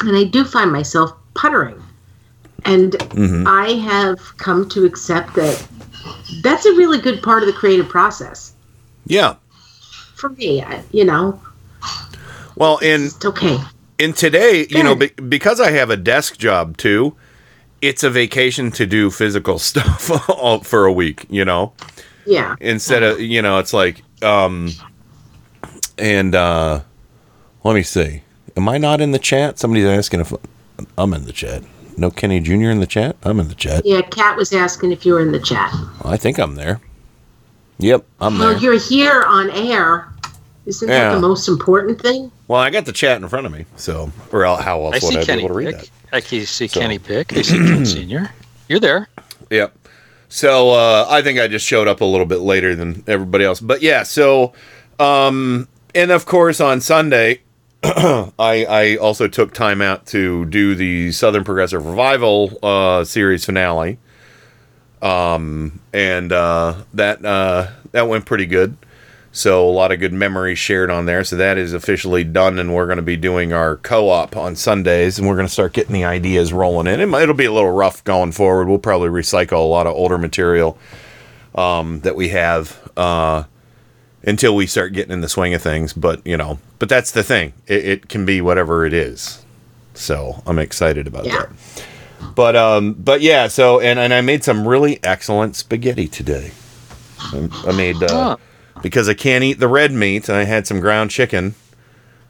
and 0.00 0.16
I 0.16 0.24
do 0.24 0.44
find 0.44 0.70
myself 0.70 1.12
puttering. 1.34 1.82
And 2.64 2.92
Mm-hmm. 2.92 3.46
I 3.48 3.72
have 3.90 4.36
come 4.38 4.68
to 4.70 4.84
accept 4.84 5.34
that 5.34 5.66
that's 6.42 6.66
a 6.66 6.72
really 6.72 6.98
good 7.00 7.22
part 7.22 7.42
of 7.42 7.46
the 7.46 7.52
creative 7.52 7.88
process 7.88 8.52
yeah. 9.06 9.36
for 10.14 10.28
me. 10.30 10.62
I, 10.62 10.82
you 10.92 11.04
know, 11.04 11.40
Well, 12.56 12.78
and 12.82 13.04
it's 13.06 13.24
okay. 13.24 13.58
And 13.98 14.14
today, 14.16 14.66
you 14.70 14.82
know, 14.82 14.94
be, 14.94 15.08
because 15.08 15.60
I 15.60 15.70
have 15.72 15.90
a 15.90 15.96
desk 15.96 16.36
job 16.38 16.76
too, 16.76 17.16
it's 17.80 18.04
a 18.04 18.10
vacation 18.10 18.70
to 18.72 18.86
do 18.86 19.10
physical 19.10 19.58
stuff 19.70 20.10
all, 20.30 20.60
for 20.62 20.84
a 20.86 20.92
week, 20.92 21.26
you 21.30 21.44
know, 21.44 21.72
Yeah. 22.26 22.56
instead 22.60 23.02
of, 23.02 23.20
you 23.20 23.40
know, 23.42 23.58
it's 23.58 23.72
like, 23.72 24.02
um, 24.22 24.70
and, 25.98 26.34
uh, 26.34 26.80
Let 27.64 27.74
me 27.74 27.82
see. 27.82 28.22
Am 28.56 28.68
I 28.68 28.78
not 28.78 29.00
in 29.00 29.10
the 29.12 29.18
chat? 29.18 29.58
Somebody's 29.58 29.86
asking 29.86 30.20
if 30.20 30.32
I'm 30.96 31.12
in 31.14 31.24
the 31.24 31.32
chat. 31.32 31.62
No 31.96 32.10
Kenny 32.10 32.38
Jr. 32.40 32.70
in 32.70 32.78
the 32.80 32.86
chat? 32.86 33.16
I'm 33.22 33.40
in 33.40 33.48
the 33.48 33.54
chat. 33.54 33.84
Yeah, 33.84 34.02
Kat 34.02 34.36
was 34.36 34.52
asking 34.52 34.92
if 34.92 35.04
you 35.04 35.14
were 35.14 35.20
in 35.20 35.32
the 35.32 35.40
chat. 35.40 35.74
I 36.04 36.16
think 36.16 36.38
I'm 36.38 36.54
there. 36.54 36.80
Yep, 37.78 38.04
I'm 38.20 38.38
Well, 38.38 38.50
there. 38.50 38.58
you're 38.58 38.78
here 38.78 39.22
on 39.26 39.50
air. 39.50 40.08
Isn't 40.66 40.88
that 40.88 41.12
the 41.14 41.20
most 41.20 41.48
important 41.48 42.00
thing? 42.00 42.30
Well, 42.48 42.60
I 42.60 42.70
got 42.70 42.84
the 42.86 42.92
chat 42.92 43.20
in 43.22 43.28
front 43.28 43.46
of 43.46 43.52
me, 43.52 43.66
so 43.76 44.10
or 44.32 44.44
how 44.44 44.84
else 44.84 44.94
I 45.02 45.06
would 45.06 45.14
see 45.14 45.18
I 45.18 45.24
be 45.24 45.32
able 45.44 45.48
to 45.48 45.54
read 45.54 45.66
Pick. 45.74 45.76
that? 45.78 45.90
I 46.12 46.20
can 46.20 46.44
see 46.46 46.66
So- 46.68 46.80
Kenny 46.80 46.98
Pick. 46.98 47.32
I 47.36 47.42
see 47.42 47.56
Ken 47.58 47.84
Senior. 47.86 48.30
You're 48.68 48.80
there. 48.80 49.08
Yep. 49.50 49.76
So 50.28 50.70
uh, 50.70 51.06
I 51.08 51.22
think 51.22 51.38
I 51.38 51.48
just 51.48 51.66
showed 51.66 51.88
up 51.88 52.00
a 52.00 52.04
little 52.04 52.26
bit 52.26 52.40
later 52.40 52.74
than 52.74 53.04
everybody 53.06 53.44
else, 53.44 53.60
but 53.60 53.82
yeah. 53.82 54.02
So, 54.02 54.52
um, 54.98 55.68
and 55.94 56.10
of 56.10 56.26
course 56.26 56.60
on 56.60 56.80
Sunday, 56.80 57.40
I 57.82 58.66
I 58.68 58.96
also 58.96 59.28
took 59.28 59.54
time 59.54 59.80
out 59.80 60.06
to 60.06 60.44
do 60.46 60.74
the 60.74 61.12
Southern 61.12 61.44
Progressive 61.44 61.86
Revival 61.86 62.58
uh, 62.62 63.04
series 63.04 63.44
finale, 63.44 63.98
um, 65.02 65.80
and 65.92 66.32
uh, 66.32 66.74
that 66.94 67.24
uh, 67.24 67.68
that 67.92 68.08
went 68.08 68.26
pretty 68.26 68.46
good. 68.46 68.76
So 69.36 69.68
a 69.68 69.70
lot 69.70 69.92
of 69.92 70.00
good 70.00 70.14
memories 70.14 70.58
shared 70.58 70.90
on 70.90 71.04
there. 71.04 71.22
So 71.22 71.36
that 71.36 71.58
is 71.58 71.74
officially 71.74 72.24
done, 72.24 72.58
and 72.58 72.74
we're 72.74 72.86
going 72.86 72.96
to 72.96 73.02
be 73.02 73.18
doing 73.18 73.52
our 73.52 73.76
co-op 73.76 74.34
on 74.34 74.56
Sundays, 74.56 75.18
and 75.18 75.28
we're 75.28 75.34
going 75.36 75.46
to 75.46 75.52
start 75.52 75.74
getting 75.74 75.92
the 75.92 76.04
ideas 76.04 76.54
rolling 76.54 76.86
in. 76.86 77.00
It 77.00 77.06
might, 77.06 77.24
it'll 77.24 77.34
be 77.34 77.44
a 77.44 77.52
little 77.52 77.70
rough 77.70 78.02
going 78.04 78.32
forward. 78.32 78.66
We'll 78.66 78.78
probably 78.78 79.10
recycle 79.10 79.58
a 79.58 79.68
lot 79.68 79.86
of 79.86 79.92
older 79.92 80.16
material 80.16 80.78
um, 81.54 82.00
that 82.00 82.16
we 82.16 82.30
have 82.30 82.90
uh, 82.96 83.44
until 84.22 84.56
we 84.56 84.66
start 84.66 84.94
getting 84.94 85.12
in 85.12 85.20
the 85.20 85.28
swing 85.28 85.52
of 85.52 85.60
things. 85.60 85.92
But 85.92 86.26
you 86.26 86.38
know, 86.38 86.58
but 86.78 86.88
that's 86.88 87.10
the 87.12 87.22
thing. 87.22 87.52
It, 87.66 87.84
it 87.84 88.08
can 88.08 88.24
be 88.24 88.40
whatever 88.40 88.86
it 88.86 88.94
is. 88.94 89.44
So 89.92 90.42
I'm 90.46 90.58
excited 90.58 91.06
about 91.06 91.26
Yeah. 91.26 91.40
that. 91.42 92.34
But 92.34 92.56
um, 92.56 92.94
but 92.94 93.20
yeah. 93.20 93.48
So 93.48 93.80
and 93.80 93.98
and 93.98 94.14
I 94.14 94.22
made 94.22 94.44
some 94.44 94.66
really 94.66 94.98
excellent 95.04 95.56
spaghetti 95.56 96.08
today. 96.08 96.52
I, 97.18 97.48
I 97.66 97.72
made 97.72 98.02
uh, 98.02 98.38
because 98.82 99.08
I 99.08 99.14
can't 99.14 99.44
eat 99.44 99.58
the 99.58 99.68
red 99.68 99.92
meat. 99.92 100.28
I 100.30 100.44
had 100.44 100.66
some 100.66 100.80
ground 100.80 101.10
chicken, 101.10 101.54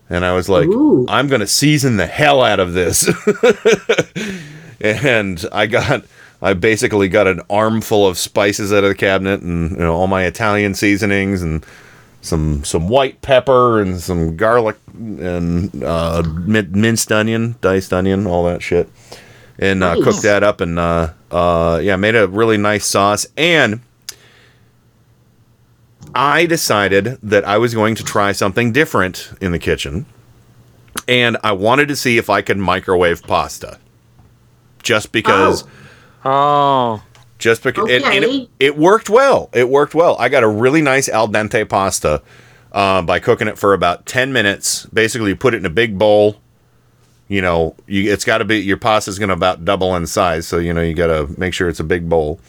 and 0.09 0.25
I 0.25 0.33
was 0.35 0.49
like, 0.49 0.69
Ooh. 0.69 1.07
I'm 1.09 1.29
gonna 1.29 1.47
season 1.47 1.97
the 1.97 2.07
hell 2.07 2.43
out 2.43 2.61
of 2.61 2.73
this. 2.73 3.09
and 4.81 5.45
I 5.53 5.67
got. 5.67 6.05
I 6.43 6.53
basically 6.53 7.09
got 7.09 7.26
an 7.26 7.41
armful 7.49 8.07
of 8.07 8.19
spices 8.19 8.71
out 8.71 8.85
of 8.85 8.91
the 8.91 8.95
cabinet, 8.95 9.41
and 9.41 9.71
you 9.71 9.79
know 9.79 9.95
all 9.95 10.07
my 10.07 10.25
Italian 10.25 10.75
seasonings, 10.75 11.43
and 11.43 11.65
some 12.21 12.62
some 12.62 12.88
white 12.88 13.23
pepper, 13.23 13.81
and 13.81 13.99
some 13.99 14.37
garlic, 14.37 14.76
and 14.95 15.83
uh, 15.83 16.23
min- 16.45 16.71
minced 16.73 17.11
onion, 17.11 17.57
diced 17.62 17.91
onion, 17.95 18.26
all 18.26 18.45
that 18.45 18.62
shit, 18.62 18.87
and 19.59 19.83
uh, 19.83 19.95
Nice. 19.95 20.05
cooked 20.05 20.23
that 20.25 20.43
up, 20.43 20.61
and 20.61 20.79
uh, 20.79 21.12
uh, 21.31 21.81
yeah, 21.83 21.97
made 21.97 22.15
a 22.15 22.29
really 22.29 22.59
nice 22.59 22.85
sauce. 22.85 23.26
And 23.38 23.81
I 26.17 26.47
decided 26.47 27.19
that 27.23 27.45
I 27.45 27.59
was 27.59 27.75
going 27.75 27.95
to 27.97 28.05
try 28.05 28.33
something 28.33 28.73
different 28.73 29.31
in 29.41 29.53
the 29.53 29.59
kitchen, 29.59 30.07
and 31.07 31.37
I 31.45 31.53
wanted 31.53 31.89
to 31.89 31.97
see 31.97 32.17
if 32.19 32.31
I 32.31 32.43
could 32.43 32.59
microwave 32.59 33.23
pasta, 33.23 33.79
just 34.83 35.13
because. 35.13 35.63
Oh. 35.65 35.69
Oh, 36.29 37.03
Just 37.39 37.63
because 37.63 37.89
and, 37.89 38.03
and 38.03 38.25
it, 38.25 38.49
it 38.59 38.77
worked 38.77 39.09
well. 39.09 39.49
It 39.53 39.69
worked 39.69 39.95
well. 39.95 40.17
I 40.19 40.29
got 40.29 40.43
a 40.43 40.49
really 40.49 40.83
nice 40.83 41.09
al 41.09 41.29
dente 41.29 41.69
pasta 41.69 42.21
uh, 42.73 43.03
by 43.03 43.21
cooking 43.21 43.47
it 43.47 43.57
for 43.57 43.75
about 43.75 44.07
ten 44.07 44.33
minutes. 44.33 44.87
Basically, 44.87 45.29
you 45.29 45.37
put 45.37 45.55
it 45.55 45.59
in 45.59 45.67
a 45.67 45.71
big 45.71 45.99
bowl. 45.99 46.37
You 47.29 47.43
know, 47.43 47.77
you, 47.87 48.13
it's 48.13 48.25
got 48.25 48.39
to 48.39 48.45
be 48.45 48.59
your 48.59 48.77
pasta's 48.77 49.21
going 49.21 49.29
to 49.29 49.35
about 49.35 49.65
double 49.65 49.95
in 49.95 50.07
size, 50.09 50.49
so 50.49 50.59
you 50.59 50.73
know 50.73 50.81
you 50.81 50.95
got 50.95 51.09
to 51.09 51.29
make 51.39 51.55
sure 51.55 51.69
it's 51.69 51.79
a 51.79 51.85
big 51.85 52.09
bowl. 52.09 52.41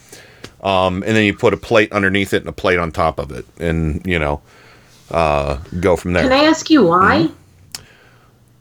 Um, 0.61 1.03
and 1.05 1.15
then 1.15 1.23
you 1.25 1.33
put 1.35 1.53
a 1.53 1.57
plate 1.57 1.91
underneath 1.91 2.33
it 2.33 2.37
and 2.41 2.49
a 2.49 2.53
plate 2.53 2.79
on 2.79 2.91
top 2.91 3.19
of 3.19 3.31
it, 3.31 3.45
and 3.59 4.01
you 4.05 4.17
know, 4.19 4.41
uh, 5.11 5.57
go 5.79 5.95
from 5.95 6.13
there. 6.13 6.23
Can 6.23 6.33
I 6.33 6.43
ask 6.45 6.69
you 6.69 6.85
why? 6.85 7.29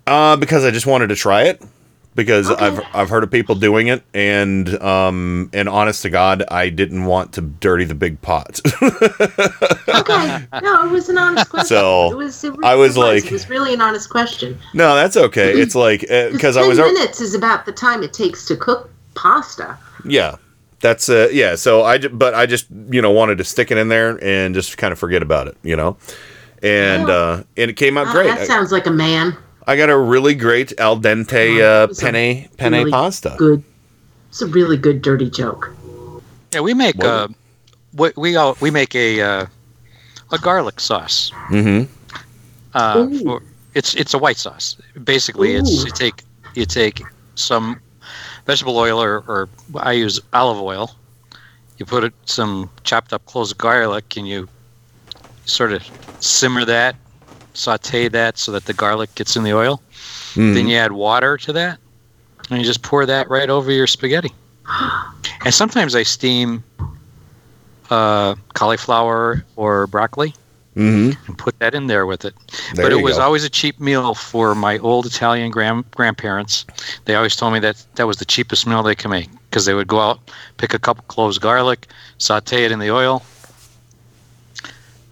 Uh, 0.07 0.37
because 0.37 0.65
I 0.65 0.71
just 0.71 0.87
wanted 0.87 1.09
to 1.09 1.17
try 1.17 1.45
it. 1.45 1.63
Because 2.15 2.51
Okay. 2.51 2.65
I've 2.65 2.81
I've 2.95 3.09
heard 3.11 3.25
of 3.25 3.31
people 3.31 3.57
doing 3.57 3.89
it, 3.89 4.03
and 4.15 4.67
um 4.83 5.51
and 5.53 5.69
honest 5.69 6.01
to 6.01 6.09
God, 6.09 6.45
I 6.49 6.71
didn't 6.71 7.05
want 7.05 7.35
to 7.35 7.43
dirty 7.43 7.85
the 7.85 7.95
big 7.95 8.23
pot. 8.23 8.59
Okay. 9.89 10.47
No, 10.63 10.87
it 10.87 10.91
was 10.91 11.09
an 11.09 11.19
honest 11.19 11.51
question. 11.51 11.67
So, 11.69 12.13
it 12.13 12.17
was, 12.17 12.45
it 12.45 12.55
I 12.63 12.75
was 12.75 12.97
it 12.97 13.01
like- 13.01 13.25
it 13.27 13.33
was 13.33 13.49
really 13.51 13.75
an 13.75 13.81
honest 13.81 14.09
question. 14.11 14.59
no, 14.75 14.95
that's 14.95 15.17
okay. 15.17 15.53
It's 15.61 15.75
like 15.75 16.01
because 16.33 16.57
I 16.57 16.61
10 16.61 16.69
was 16.69 16.79
minutes 16.79 17.21
is 17.21 17.35
about 17.35 17.67
the 17.67 17.73
time 17.73 18.03
it 18.03 18.13
takes 18.13 18.47
to 18.47 18.57
cook 18.57 18.91
pasta. 19.15 19.77
yeah, 20.05 20.37
that's 20.81 21.09
uh 21.09 21.29
yeah. 21.33 21.55
So 21.55 21.83
I 21.85 21.99
ju- 21.99 22.09
but 22.11 22.35
I 22.35 22.47
just 22.47 22.67
you 22.91 23.01
know 23.03 23.11
wanted 23.11 23.39
to 23.39 23.45
stick 23.45 23.71
it 23.71 23.79
in 23.79 23.89
there 23.89 24.19
and 24.23 24.55
just 24.55 24.77
kind 24.79 24.93
of 24.93 24.99
forget 24.99 25.23
about 25.23 25.49
it, 25.49 25.57
you 25.63 25.77
know, 25.77 25.97
and 26.63 27.09
uh 27.09 27.43
and 27.57 27.71
it 27.71 27.75
came 27.77 27.97
out 27.99 28.09
Oh, 28.09 28.13
great. 28.13 28.29
that 28.29 28.47
sounds 28.47 28.73
like 28.73 28.87
a 28.87 28.91
man. 28.91 29.37
I, 29.67 29.73
I 29.73 29.77
got 29.77 29.91
a 29.91 29.97
really 29.99 30.35
great 30.35 30.73
al 30.79 30.99
dente 30.99 31.33
uh, 31.61 31.85
it 31.85 31.89
was 31.89 31.99
a 32.03 32.03
penne 32.05 32.49
penne 32.57 32.73
really 32.73 32.91
pasta. 32.91 33.35
Good. 33.39 33.63
It's 34.29 34.43
a 34.43 34.47
really 34.47 34.77
good 34.77 35.03
dirty 35.03 35.31
joke. 35.31 35.75
yeah. 36.53 36.61
We 36.61 36.75
make 36.75 36.97
What? 36.99 37.07
uh, 37.07 37.29
we 37.95 38.11
we 38.17 38.37
all 38.37 38.57
we 38.61 38.71
make 38.71 38.95
a 38.95 39.21
uh, 39.23 39.47
a 40.33 40.39
garlic 40.39 40.79
sauce. 40.81 41.31
Mm-hmm. 41.49 41.91
Uh, 42.75 43.09
for, 43.25 43.43
it's 43.75 43.95
it's 43.95 44.13
a 44.13 44.19
white 44.19 44.37
sauce. 44.37 44.77
Basically, 45.05 45.55
it's 45.55 45.85
you 45.85 45.91
take 45.91 46.23
you 46.55 46.67
take 46.67 47.01
some 47.35 47.81
vegetable 48.47 48.79
oil 48.79 49.03
or, 49.03 49.19
or 49.27 49.49
I 49.77 49.93
use 49.93 50.21
olive 50.33 50.61
oil. 50.61 50.95
You 51.79 51.85
put 51.85 52.05
it 52.05 52.15
some 52.25 52.71
chopped 52.85 53.13
up 53.13 53.27
cloves 53.27 53.53
of 53.53 53.59
garlic, 53.59 54.17
and 54.17 54.27
you 54.27 54.49
sort 55.45 55.73
of 55.73 55.87
simmer 56.21 56.65
that, 56.65 56.97
saute 57.53 58.09
that 58.09 58.39
so 58.39 58.51
that 58.53 58.65
the 58.65 58.73
garlic 58.73 59.15
gets 59.15 59.37
in 59.37 59.43
the 59.43 59.53
oil. 59.53 59.83
Mm-hmm. 60.33 60.55
Then 60.55 60.69
you 60.69 60.77
add 60.77 60.93
water 60.93 61.37
to 61.37 61.53
that, 61.53 61.79
and 62.49 62.59
you 62.59 62.65
just 62.65 62.83
pour 62.83 63.05
that 63.05 63.29
right 63.29 63.51
over 63.51 63.71
your 63.71 63.87
spaghetti. 63.87 64.33
And 65.45 65.55
sometimes 65.55 65.95
I 65.95 66.03
steam 66.03 66.65
uh, 67.89 68.35
cauliflower 68.55 69.45
or 69.55 69.87
broccoli 69.87 70.35
Mm-hmm. 70.77 71.27
and 71.27 71.39
put 71.39 71.59
that 71.61 71.75
in 71.75 71.87
there 71.87 72.05
with 72.05 72.27
it. 72.27 72.35
There 72.75 72.85
but 72.85 72.93
it 72.93 73.03
was 73.03 73.17
go. 73.17 73.23
always 73.23 73.45
a 73.45 73.49
cheap 73.49 73.81
meal 73.81 74.15
for 74.15 74.55
my 74.55 74.77
old 74.79 75.07
Italian 75.07 75.51
grand 75.51 75.91
grandparents. 75.93 76.67
They 77.07 77.15
always 77.15 77.35
told 77.35 77.55
me 77.55 77.61
that 77.61 77.83
that 77.95 78.07
was 78.07 78.19
the 78.19 78.27
cheapest 78.27 78.67
meal 78.67 78.83
they 78.83 78.95
could 78.95 79.09
make 79.11 79.31
because 79.49 79.65
they 79.65 79.73
would 79.73 79.89
go 79.89 80.01
out, 80.01 80.21
pick 80.59 80.75
a 80.75 80.79
couple 80.79 81.03
cloves 81.09 81.39
of 81.39 81.43
garlic, 81.43 81.87
saute 82.19 82.65
it 82.65 82.73
in 82.73 82.79
the 82.79 82.91
oil, 82.91 83.23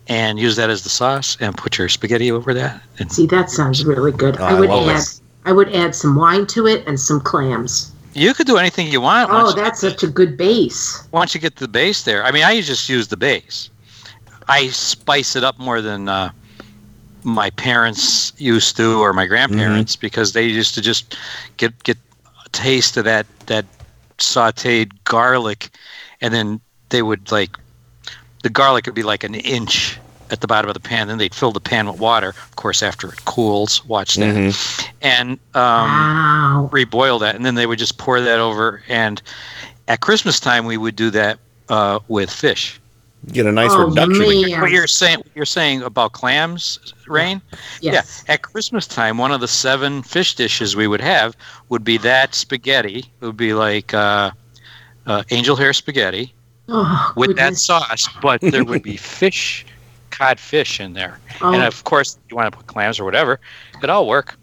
and 0.08 0.38
use 0.38 0.56
that 0.56 0.68
as 0.68 0.82
the 0.82 0.90
sauce, 0.90 1.36
and 1.40 1.56
put 1.56 1.78
your 1.78 1.88
spaghetti 1.88 2.30
over 2.30 2.52
that. 2.52 2.82
And 2.98 3.10
See, 3.10 3.26
that 3.28 3.48
sounds 3.50 3.84
really 3.86 4.12
good. 4.12 4.36
Oh, 4.38 4.44
I 4.44 4.50
I 4.50 4.60
would 4.60 4.68
love 4.68 4.88
add 4.88 4.98
it. 5.00 5.20
I 5.46 5.52
would 5.52 5.74
add 5.74 5.94
some 5.94 6.14
wine 6.16 6.46
to 6.48 6.66
it 6.66 6.86
and 6.86 7.00
some 7.00 7.20
clams. 7.20 7.90
you 8.12 8.34
could 8.34 8.46
do 8.46 8.58
anything 8.58 8.88
you 8.88 9.00
want. 9.00 9.30
Oh, 9.30 9.34
once 9.44 9.56
you 9.56 9.62
that's 9.62 9.80
get 9.82 9.90
such 9.92 10.02
a 10.02 10.08
good 10.08 10.36
base. 10.36 11.00
the, 11.00 11.08
once 11.12 11.34
you 11.34 11.40
get 11.40 11.56
the 11.56 11.68
base 11.68 12.02
there. 12.04 12.22
I 12.22 12.30
mean, 12.32 12.44
I 12.44 12.60
just 12.60 12.88
use 12.88 13.08
the 13.08 13.16
base. 13.16 13.70
I 14.48 14.68
spice 14.68 15.36
it 15.36 15.44
up 15.44 15.58
more 15.58 15.80
than 15.80 16.08
uh, 16.08 16.30
my 17.22 17.50
parents 17.50 18.32
used 18.38 18.76
to 18.76 19.00
or 19.00 19.12
my 19.12 19.26
grandparents 19.26 19.96
because 19.96 20.32
they 20.32 20.46
used 20.46 20.74
to 20.74 20.82
just 20.82 21.16
get 21.56 21.82
get 21.84 21.96
a 22.44 22.48
taste 22.50 22.96
of 22.96 23.04
that 23.04 23.26
that 23.46 23.64
sautéed 24.18 24.92
garlic, 25.04 25.70
and 26.20 26.32
then 26.32 26.60
they 26.90 27.02
would 27.02 27.30
like 27.32 27.56
the 28.42 28.50
garlic 28.50 28.86
would 28.86 28.94
be 28.94 29.02
like 29.02 29.24
an 29.24 29.34
inch 29.34 29.98
at 30.30 30.40
the 30.40 30.46
bottom 30.46 30.68
of 30.68 30.74
the 30.74 30.80
pan. 30.80 31.08
Then 31.08 31.18
they'd 31.18 31.34
fill 31.34 31.52
the 31.52 31.60
pan 31.60 31.86
with 31.86 31.98
water, 31.98 32.30
of 32.30 32.56
course, 32.56 32.82
after 32.82 33.12
it 33.12 33.24
cools. 33.24 33.84
Watch 33.86 34.16
that, 34.16 34.90
and 35.00 35.30
um, 35.54 35.88
wow. 35.88 36.70
reboil 36.72 37.18
that, 37.20 37.34
and 37.34 37.44
then 37.44 37.54
they 37.54 37.66
would 37.66 37.78
just 37.78 37.98
pour 37.98 38.20
that 38.20 38.38
over. 38.38 38.82
And 38.88 39.22
at 39.88 40.00
Christmas 40.00 40.38
time, 40.40 40.66
we 40.66 40.76
would 40.76 40.96
do 40.96 41.10
that 41.10 41.38
uh, 41.68 42.00
with 42.08 42.30
fish. 42.30 42.80
Get 43.32 43.46
a 43.46 43.52
nice 43.52 43.70
Oh, 43.72 43.88
reduction. 43.88 44.18
man. 44.50 44.60
What 44.60 44.70
you're 44.70 44.86
saying, 44.86 45.18
what 45.18 45.28
you're 45.34 45.46
saying 45.46 45.82
about 45.82 46.12
clams, 46.12 46.78
Rain? 47.06 47.40
Yes. 47.80 48.22
Yeah. 48.26 48.34
At 48.34 48.42
Christmas 48.42 48.86
time, 48.86 49.18
one 49.18 49.32
of 49.32 49.40
the 49.40 49.48
seven 49.48 50.02
fish 50.02 50.34
dishes 50.34 50.76
we 50.76 50.86
would 50.86 51.00
have 51.00 51.36
would 51.68 51.84
be 51.84 51.96
that 51.98 52.34
spaghetti. 52.34 52.98
It 53.20 53.24
would 53.24 53.36
be 53.36 53.54
like 53.54 53.94
uh, 53.94 54.30
uh, 55.06 55.22
angel 55.30 55.56
hair 55.56 55.72
spaghetti 55.72 56.32
Oh, 56.68 57.12
with 57.16 57.36
that 57.36 57.56
sauce, 57.56 58.08
but 58.22 58.40
there 58.40 58.64
would 58.64 58.82
be 58.82 58.96
fish, 59.20 59.64
cod 60.10 60.38
fish 60.40 60.80
in 60.80 60.92
there, 60.94 61.18
and 61.40 61.62
Oh. 61.62 61.66
of 61.66 61.84
course, 61.84 62.18
you 62.30 62.36
want 62.36 62.50
to 62.52 62.56
put 62.56 62.66
clams 62.66 62.98
or 62.98 63.04
whatever. 63.04 63.38
It 63.82 63.90
all 63.90 64.06
work. 64.06 64.36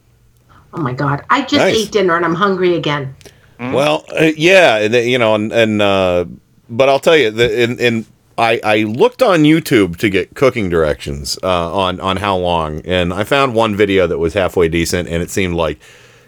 Oh 0.74 0.82
my 0.82 0.94
God! 0.94 1.24
I 1.30 1.42
just 1.42 1.56
Nice. 1.56 1.76
ate 1.88 1.92
dinner 1.92 2.16
and 2.16 2.24
I'm 2.26 2.36
hungry 2.36 2.76
again. 2.76 3.16
Well, 3.60 4.06
uh, 4.20 4.32
yeah, 4.38 4.88
uh, 4.92 4.98
you 4.98 5.18
know, 5.20 5.36
and, 5.36 5.52
and 5.52 5.82
uh, 5.82 6.26
but 6.70 6.90
I'll 6.90 7.00
tell 7.00 7.16
you, 7.18 7.30
the, 7.30 7.64
in, 7.64 7.78
in 7.80 8.06
I, 8.42 8.60
I 8.64 8.78
looked 8.84 9.22
on 9.22 9.44
YouTube 9.44 9.98
to 9.98 10.10
get 10.10 10.34
cooking 10.34 10.68
directions 10.68 11.38
uh, 11.44 11.74
on 11.76 12.00
on 12.00 12.18
how 12.18 12.36
long, 12.38 12.82
and 12.86 13.14
I 13.14 13.24
found 13.24 13.54
one 13.54 13.76
video 13.76 14.08
that 14.08 14.18
was 14.18 14.34
halfway 14.34 14.68
decent, 14.68 15.08
and 15.08 15.22
it 15.22 15.30
seemed 15.30 15.54
like, 15.54 15.80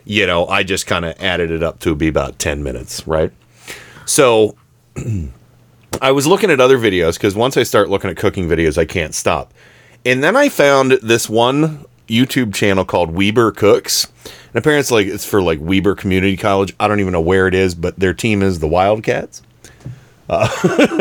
you 0.05 0.27
know, 0.27 0.45
I 0.45 0.61
just 0.61 0.85
kind 0.85 1.05
of 1.05 1.19
added 1.19 1.49
it 1.49 1.63
up 1.63 1.79
to 1.79 1.95
be 1.95 2.07
about 2.07 2.37
ten 2.37 2.61
minutes, 2.61 3.07
right? 3.07 3.31
So 4.05 4.55
I 6.03 6.11
was 6.11 6.27
looking 6.27 6.51
at 6.51 6.59
other 6.59 6.77
videos 6.77 7.15
because 7.15 7.35
once 7.35 7.57
I 7.57 7.63
start 7.63 7.89
looking 7.89 8.11
at 8.11 8.17
cooking 8.17 8.47
videos, 8.47 8.77
I 8.77 8.85
can't 8.85 9.15
stop. 9.15 9.51
And 10.05 10.23
then 10.23 10.35
I 10.35 10.49
found 10.49 10.91
this 11.01 11.27
one 11.27 11.83
YouTube 12.07 12.53
channel 12.53 12.85
called 12.85 13.09
Weber 13.09 13.51
Cooks. 13.51 14.05
And 14.25 14.57
apparently 14.57 14.81
it's 14.81 14.91
like 14.91 15.07
it's 15.07 15.25
for 15.25 15.41
like 15.41 15.57
Weber 15.59 15.95
Community 15.95 16.37
College. 16.37 16.75
I 16.79 16.87
don't 16.87 16.99
even 16.99 17.13
know 17.13 17.21
where 17.21 17.47
it 17.47 17.55
is, 17.55 17.73
but 17.73 17.99
their 17.99 18.13
team 18.13 18.43
is 18.43 18.59
the 18.59 18.67
Wildcats. 18.67 19.41
Uh, 20.29 20.47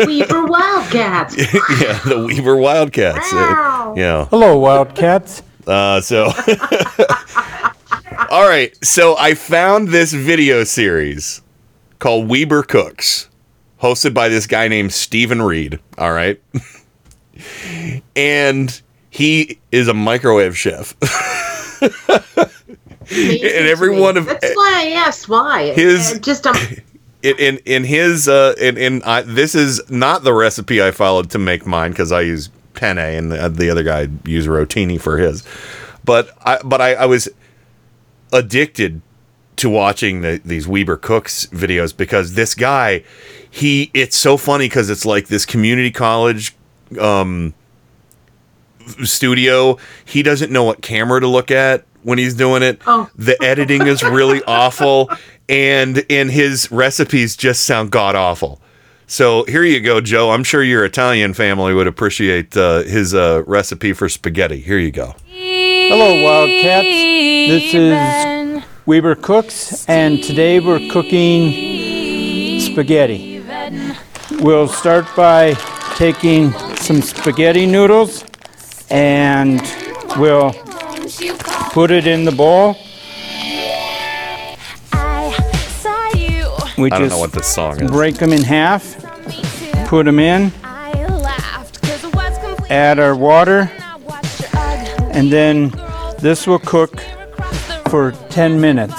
Weaver 0.07 0.47
Wildcats. 0.47 1.37
yeah, 1.81 2.00
the 2.05 2.26
Weber 2.29 2.57
Wildcats. 2.57 3.33
Uh, 3.33 3.95
yeah. 3.97 4.26
Hello, 4.26 4.59
Wildcats. 4.59 5.43
Uh, 5.67 6.00
so, 6.00 6.25
all 8.31 8.49
right. 8.49 8.76
So 8.85 9.17
I 9.17 9.35
found 9.35 9.88
this 9.88 10.12
video 10.12 10.64
series 10.64 11.41
called 12.00 12.29
Weber 12.29 12.62
Cooks, 12.64 13.29
hosted 13.81 14.12
by 14.12 14.29
this 14.29 14.47
guy 14.47 14.67
named 14.69 14.93
Stephen 14.93 15.41
Reed. 15.41 15.79
All 15.99 16.12
right. 16.12 16.41
and 18.17 18.83
he 19.11 19.59
is 19.71 19.87
a 19.88 19.95
microwave 19.95 20.59
chef. 20.59 20.97
and 21.81 23.69
every 23.69 23.99
one 24.00 24.17
of 24.17 24.26
That's 24.26 24.57
why 24.57 24.83
I 24.87 24.91
asked 24.97 25.29
why. 25.29 25.73
His- 25.75 26.14
Uh, 26.14 26.19
just 26.19 26.47
um, 26.47 26.57
in 27.23 27.37
in, 27.38 27.59
in 27.64 27.85
his 27.85 28.29
uh 28.29 28.55
in 28.61 28.76
in 28.76 29.02
I, 29.05 29.23
this 29.23 29.55
is 29.55 29.81
not 29.91 30.25
the 30.25 30.35
recipe 30.35 30.83
I 30.83 30.91
followed 30.91 31.31
to 31.31 31.38
make 31.38 31.67
mine 31.67 31.91
because 31.91 32.12
I 32.12 32.23
use 32.23 32.50
penne 32.75 32.99
and 32.99 33.31
the, 33.31 33.49
the 33.49 33.71
other 33.71 33.83
guy 33.83 34.09
used 34.25 34.49
rotini 34.49 35.00
for 35.00 35.19
his, 35.19 35.45
but 36.05 36.31
I 36.45 36.59
but 36.64 36.81
I, 36.81 36.95
I 36.95 37.07
was 37.07 37.29
addicted 38.33 39.02
to 39.57 39.69
watching 39.69 40.23
the, 40.23 40.41
these 40.45 40.67
Weber 40.67 40.97
Cooks 40.97 41.47
videos 41.47 41.97
because 41.97 42.35
this 42.35 42.55
guy 42.55 43.05
he 43.50 43.91
it's 43.95 44.17
so 44.17 44.37
funny 44.37 44.67
because 44.67 44.91
it's 44.91 45.05
like 45.05 45.29
this 45.29 45.47
community 45.47 45.91
college 45.91 46.55
um 47.00 47.55
studio. 49.05 49.79
He 50.05 50.23
doesn't 50.23 50.50
know 50.50 50.64
what 50.64 50.83
camera 50.83 51.21
to 51.21 51.29
look 51.29 51.50
at 51.50 51.85
when 52.02 52.19
he's 52.19 52.35
doing 52.35 52.62
it. 52.62 52.81
Oh. 52.87 53.09
the 53.14 53.41
editing 53.43 53.87
is 53.87 54.02
really 54.02 54.43
awful 54.47 55.11
and 55.52 56.04
and 56.11 56.30
his 56.30 56.71
recipes 56.73 57.37
just 57.37 57.64
sound 57.64 57.90
god 57.90 58.14
awful 58.14 58.61
so 59.06 59.44
here 59.44 59.64
you 59.64 59.80
go 59.80 60.00
joe 60.00 60.30
i'm 60.30 60.44
sure 60.44 60.62
your 60.62 60.85
italian 60.85 61.35
family 61.35 61.75
would 61.75 61.87
appreciate 61.87 62.56
uh, 62.56 62.82
his 62.82 63.14
uh, 63.14 63.42
recipe 63.47 63.92
for 63.92 64.09
spaghetti 64.09 64.61
here 64.61 64.78
you 64.78 64.90
go 64.90 65.14
Hello, 65.94 66.25
Wildcats. 66.25 66.87
This 66.87 67.75
is 67.75 68.64
Weber 68.87 69.14
Cooks, 69.14 69.87
and 69.90 70.23
today 70.23 70.59
we're 70.59 70.88
cooking 70.90 72.61
spaghetti. 72.61 73.44
We'll 74.40 74.68
start 74.68 75.04
by 75.14 75.52
taking 75.97 76.52
some 76.76 77.02
spaghetti 77.02 77.66
noodles 77.66 78.25
and 78.88 79.61
we'll 80.16 80.52
put 81.73 81.90
it 81.90 82.06
in 82.06 82.25
the 82.25 82.32
bowl. 82.35 82.76
We 86.79 86.91
i 86.91 86.99
don't 86.99 87.09
just 87.09 87.14
know 87.14 87.19
what 87.19 87.33
this 87.33 87.47
song 87.47 87.83
is. 87.83 87.91
break 87.91 88.17
them 88.17 88.33
in 88.33 88.43
half, 88.43 88.97
put 89.87 90.07
them 90.07 90.19
in, 90.19 90.50
add 92.71 92.99
our 92.99 93.14
water, 93.14 93.71
and 95.13 95.30
then 95.30 95.71
this 96.19 96.47
will 96.47 96.58
cook 96.58 97.00
for 97.89 98.13
10 98.30 98.61
minutes. 98.61 98.95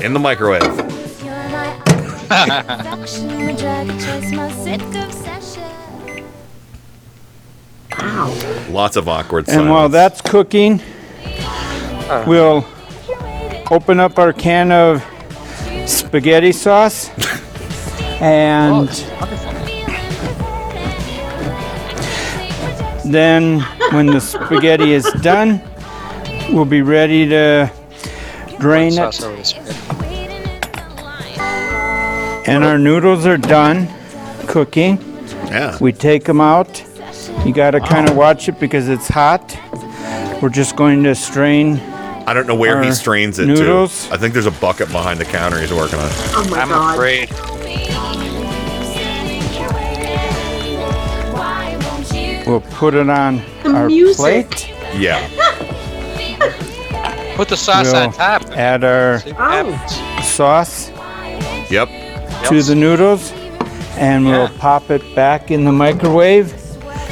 in 0.00 0.14
the 0.14 0.20
microwave. 0.20 0.62
Lots 8.70 8.96
of 8.96 9.08
awkward 9.08 9.48
And 9.48 9.70
while 9.70 9.88
that's 9.88 10.20
cooking, 10.20 10.80
uh. 12.08 12.24
we'll 12.26 12.66
open 13.70 14.00
up 14.00 14.18
our 14.18 14.32
can 14.32 14.72
of 14.72 15.04
spaghetti 15.86 16.52
sauce 16.52 17.10
and 18.20 18.88
then 23.04 23.60
when 23.92 24.06
the 24.06 24.20
spaghetti 24.20 24.92
is 24.92 25.10
done, 25.22 25.62
we'll 26.50 26.64
be 26.64 26.82
ready 26.82 27.28
to 27.28 27.70
drain 28.58 28.92
it. 28.92 28.98
over 28.98 29.36
the 29.36 29.44
spaghetti. 29.44 30.34
And 32.50 32.64
our 32.64 32.78
noodles 32.78 33.26
are 33.26 33.36
done 33.36 33.88
cooking. 34.46 34.98
yeah 35.46 35.78
We 35.80 35.92
take 35.92 36.24
them 36.24 36.40
out. 36.40 36.84
You 37.44 37.52
got 37.52 37.72
to 37.72 37.80
kind 37.80 38.08
of 38.08 38.16
watch 38.16 38.48
it 38.48 38.58
because 38.58 38.88
it's 38.88 39.08
hot. 39.08 39.56
We're 40.42 40.48
just 40.48 40.76
going 40.76 41.02
to 41.04 41.14
strain. 41.14 41.76
I 42.28 42.34
don't 42.34 42.46
know 42.46 42.54
where 42.54 42.82
he 42.82 42.92
strains 42.92 43.38
it 43.38 43.46
noodles. 43.46 44.06
to 44.08 44.14
i 44.14 44.16
think 44.16 44.34
there's 44.34 44.46
a 44.46 44.50
bucket 44.50 44.90
behind 44.92 45.18
the 45.18 45.24
counter 45.24 45.58
he's 45.60 45.72
working 45.72 45.98
on 45.98 46.08
oh 46.10 46.46
my 46.50 46.60
I'm 46.60 46.68
god. 46.68 46.94
afraid. 46.94 47.30
We'll 52.46 52.60
put 52.62 52.94
it 52.94 53.10
on 53.10 53.42
The 53.62 53.74
our 53.74 53.86
music. 53.86 54.16
plate. 54.50 54.68
yeah 54.96 55.26
Put 57.36 57.48
the 57.48 57.56
sauce 57.56 57.92
We'll 57.92 58.02
on 58.04 58.12
top. 58.12 58.42
add 58.56 58.82
our 58.84 59.20
See 59.20 59.32
what 59.32 59.40
Oh. 59.40 59.72
happens. 59.72 60.26
sauce 60.28 60.90
yep 61.70 61.88
to 62.48 62.62
the 62.62 62.74
noodles 62.74 63.32
and 63.98 64.24
we'll 64.24 64.48
Yeah. 64.50 64.58
pop 64.58 64.90
it 64.90 65.02
back 65.14 65.50
in 65.50 65.64
the 65.64 65.72
microwave. 65.72 66.54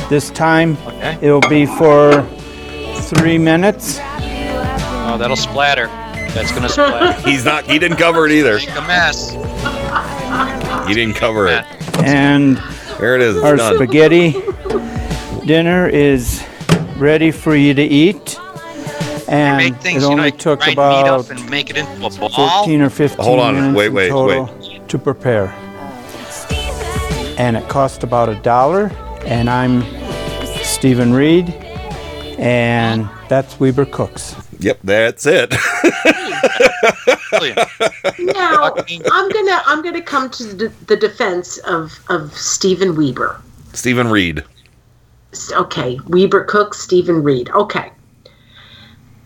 This 0.08 0.30
time 0.30 0.78
Okay. 0.86 1.18
it'll 1.20 1.40
be 1.50 1.66
for 1.66 2.24
three 2.96 3.36
minutes. 3.38 4.00
That'll 5.18 5.36
splatter. 5.36 5.86
That's 6.34 6.52
gonna 6.52 6.68
splatter. 6.68 7.20
he's 7.28 7.44
not 7.44 7.64
he 7.64 7.78
didn't 7.78 7.96
cover 7.96 8.26
it 8.26 8.32
either 8.32 8.56
Make 8.56 8.70
a 8.76 8.82
mess. 8.82 9.30
he 10.88 10.94
didn't 10.94 11.14
cover 11.16 11.46
it 11.48 11.64
And 12.04 12.58
there 12.98 13.14
it 13.16 13.22
is 13.22 13.36
it's 13.36 13.44
our 13.44 13.56
done. 13.56 13.74
spaghetti 13.76 14.32
dinner 15.46 15.88
is 15.88 16.44
ready 16.96 17.30
for 17.30 17.54
you 17.56 17.72
to 17.74 17.82
eat. 17.82 18.38
And 19.28 19.56
Make 19.58 19.76
things, 19.82 20.02
it 20.02 20.08
you 20.08 20.14
know, 20.14 20.18
only 20.22 20.32
took 20.32 20.60
grind 20.60 20.76
meat 20.76 20.82
about 20.82 21.06
up 21.08 21.30
and 21.30 21.50
make 21.50 21.68
it 21.70 21.76
into 21.76 22.06
a 22.06 22.10
ball. 22.10 22.62
14 22.64 22.80
or 22.80 22.90
15 22.90 23.24
Hold 23.24 23.40
on, 23.40 23.54
minutes 23.54 23.76
wait, 23.76 23.86
in 23.88 23.94
wait, 23.94 24.08
total 24.08 24.46
to 24.88 24.98
prepare. 24.98 25.48
And 27.38 27.56
it 27.56 27.68
cost 27.68 28.02
about 28.04 28.28
a 28.28 28.36
dollar. 28.36 28.90
And 29.24 29.50
I'm 29.50 29.82
Stephen 30.62 31.12
Reed, 31.12 31.50
and 32.38 33.08
that's 33.28 33.58
Weber 33.58 33.84
Cooks. 33.86 34.36
Yep, 34.58 34.80
that's 34.84 35.26
it. 35.26 35.50
Now 38.18 38.74
I'm 39.12 39.28
gonna 39.28 39.62
I'm 39.66 39.82
gonna 39.82 40.02
come 40.02 40.30
to 40.30 40.44
the, 40.44 40.68
the 40.86 40.96
defense 40.96 41.58
of 41.58 41.98
of 42.08 42.36
Stephen 42.36 42.96
Weber. 42.96 43.40
Stephen 43.72 44.08
Reed. 44.08 44.44
Okay, 45.52 45.98
Weber 46.06 46.44
Cook, 46.44 46.72
Stephen 46.74 47.22
Reed. 47.22 47.50
Okay, 47.50 47.90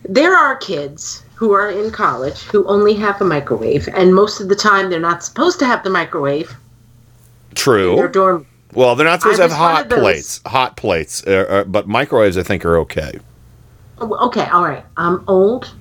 there 0.08 0.34
are 0.34 0.56
kids 0.56 1.22
who 1.34 1.52
are 1.52 1.70
in 1.70 1.90
college 1.90 2.40
who 2.42 2.66
only 2.66 2.94
have 2.94 3.20
a 3.20 3.24
microwave, 3.24 3.88
and 3.94 4.14
most 4.14 4.40
of 4.40 4.48
the 4.48 4.56
time 4.56 4.90
they're 4.90 4.98
not 4.98 5.22
supposed 5.22 5.58
to 5.60 5.66
have 5.66 5.84
the 5.84 5.90
microwave 5.90 6.50
in 6.50 6.56
their 7.54 7.54
True. 7.54 8.08
dorm. 8.08 8.46
Well, 8.72 8.94
they're 8.94 9.06
not 9.06 9.20
supposed 9.20 9.38
to 9.38 9.42
have 9.48 9.52
hot 9.52 9.88
plates. 9.88 10.40
Hot 10.46 10.76
plates, 10.76 11.24
uh, 11.26 11.46
uh, 11.48 11.64
but 11.64 11.88
microwaves 11.88 12.36
I 12.38 12.42
think 12.42 12.64
are 12.64 12.76
okay. 12.78 13.18
Oh, 14.00 14.26
Okay, 14.26 14.44
all 14.46 14.64
right. 14.64 14.84
I'm 14.96 15.24
old. 15.28 15.72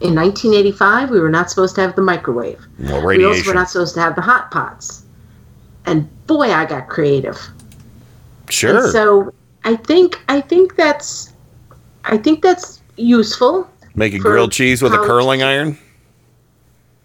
In 0.00 0.14
1985, 0.14 1.10
we 1.10 1.18
were 1.20 1.30
not 1.30 1.50
supposed 1.50 1.74
to 1.74 1.80
have 1.80 1.96
the 1.96 2.02
microwave. 2.02 2.64
Well, 2.78 3.04
We 3.04 3.24
also 3.24 3.48
were 3.48 3.54
not 3.54 3.68
supposed 3.68 3.94
to 3.94 4.00
have 4.00 4.14
the 4.14 4.20
hot 4.22 4.50
pots. 4.52 5.02
And 5.86 6.08
boy, 6.26 6.52
I 6.52 6.64
got 6.66 6.88
creative. 6.88 7.40
Sure. 8.48 8.84
And 8.84 8.92
so 8.92 9.34
I 9.64 9.74
think 9.76 10.20
I 10.28 10.40
think 10.40 10.76
that's 10.76 11.32
I 12.04 12.16
think 12.16 12.42
that's 12.42 12.80
useful. 12.96 13.68
Making 13.94 14.20
grilled 14.20 14.52
cheese 14.52 14.82
with 14.82 14.94
a 14.94 14.98
curling 14.98 15.42
iron. 15.42 15.76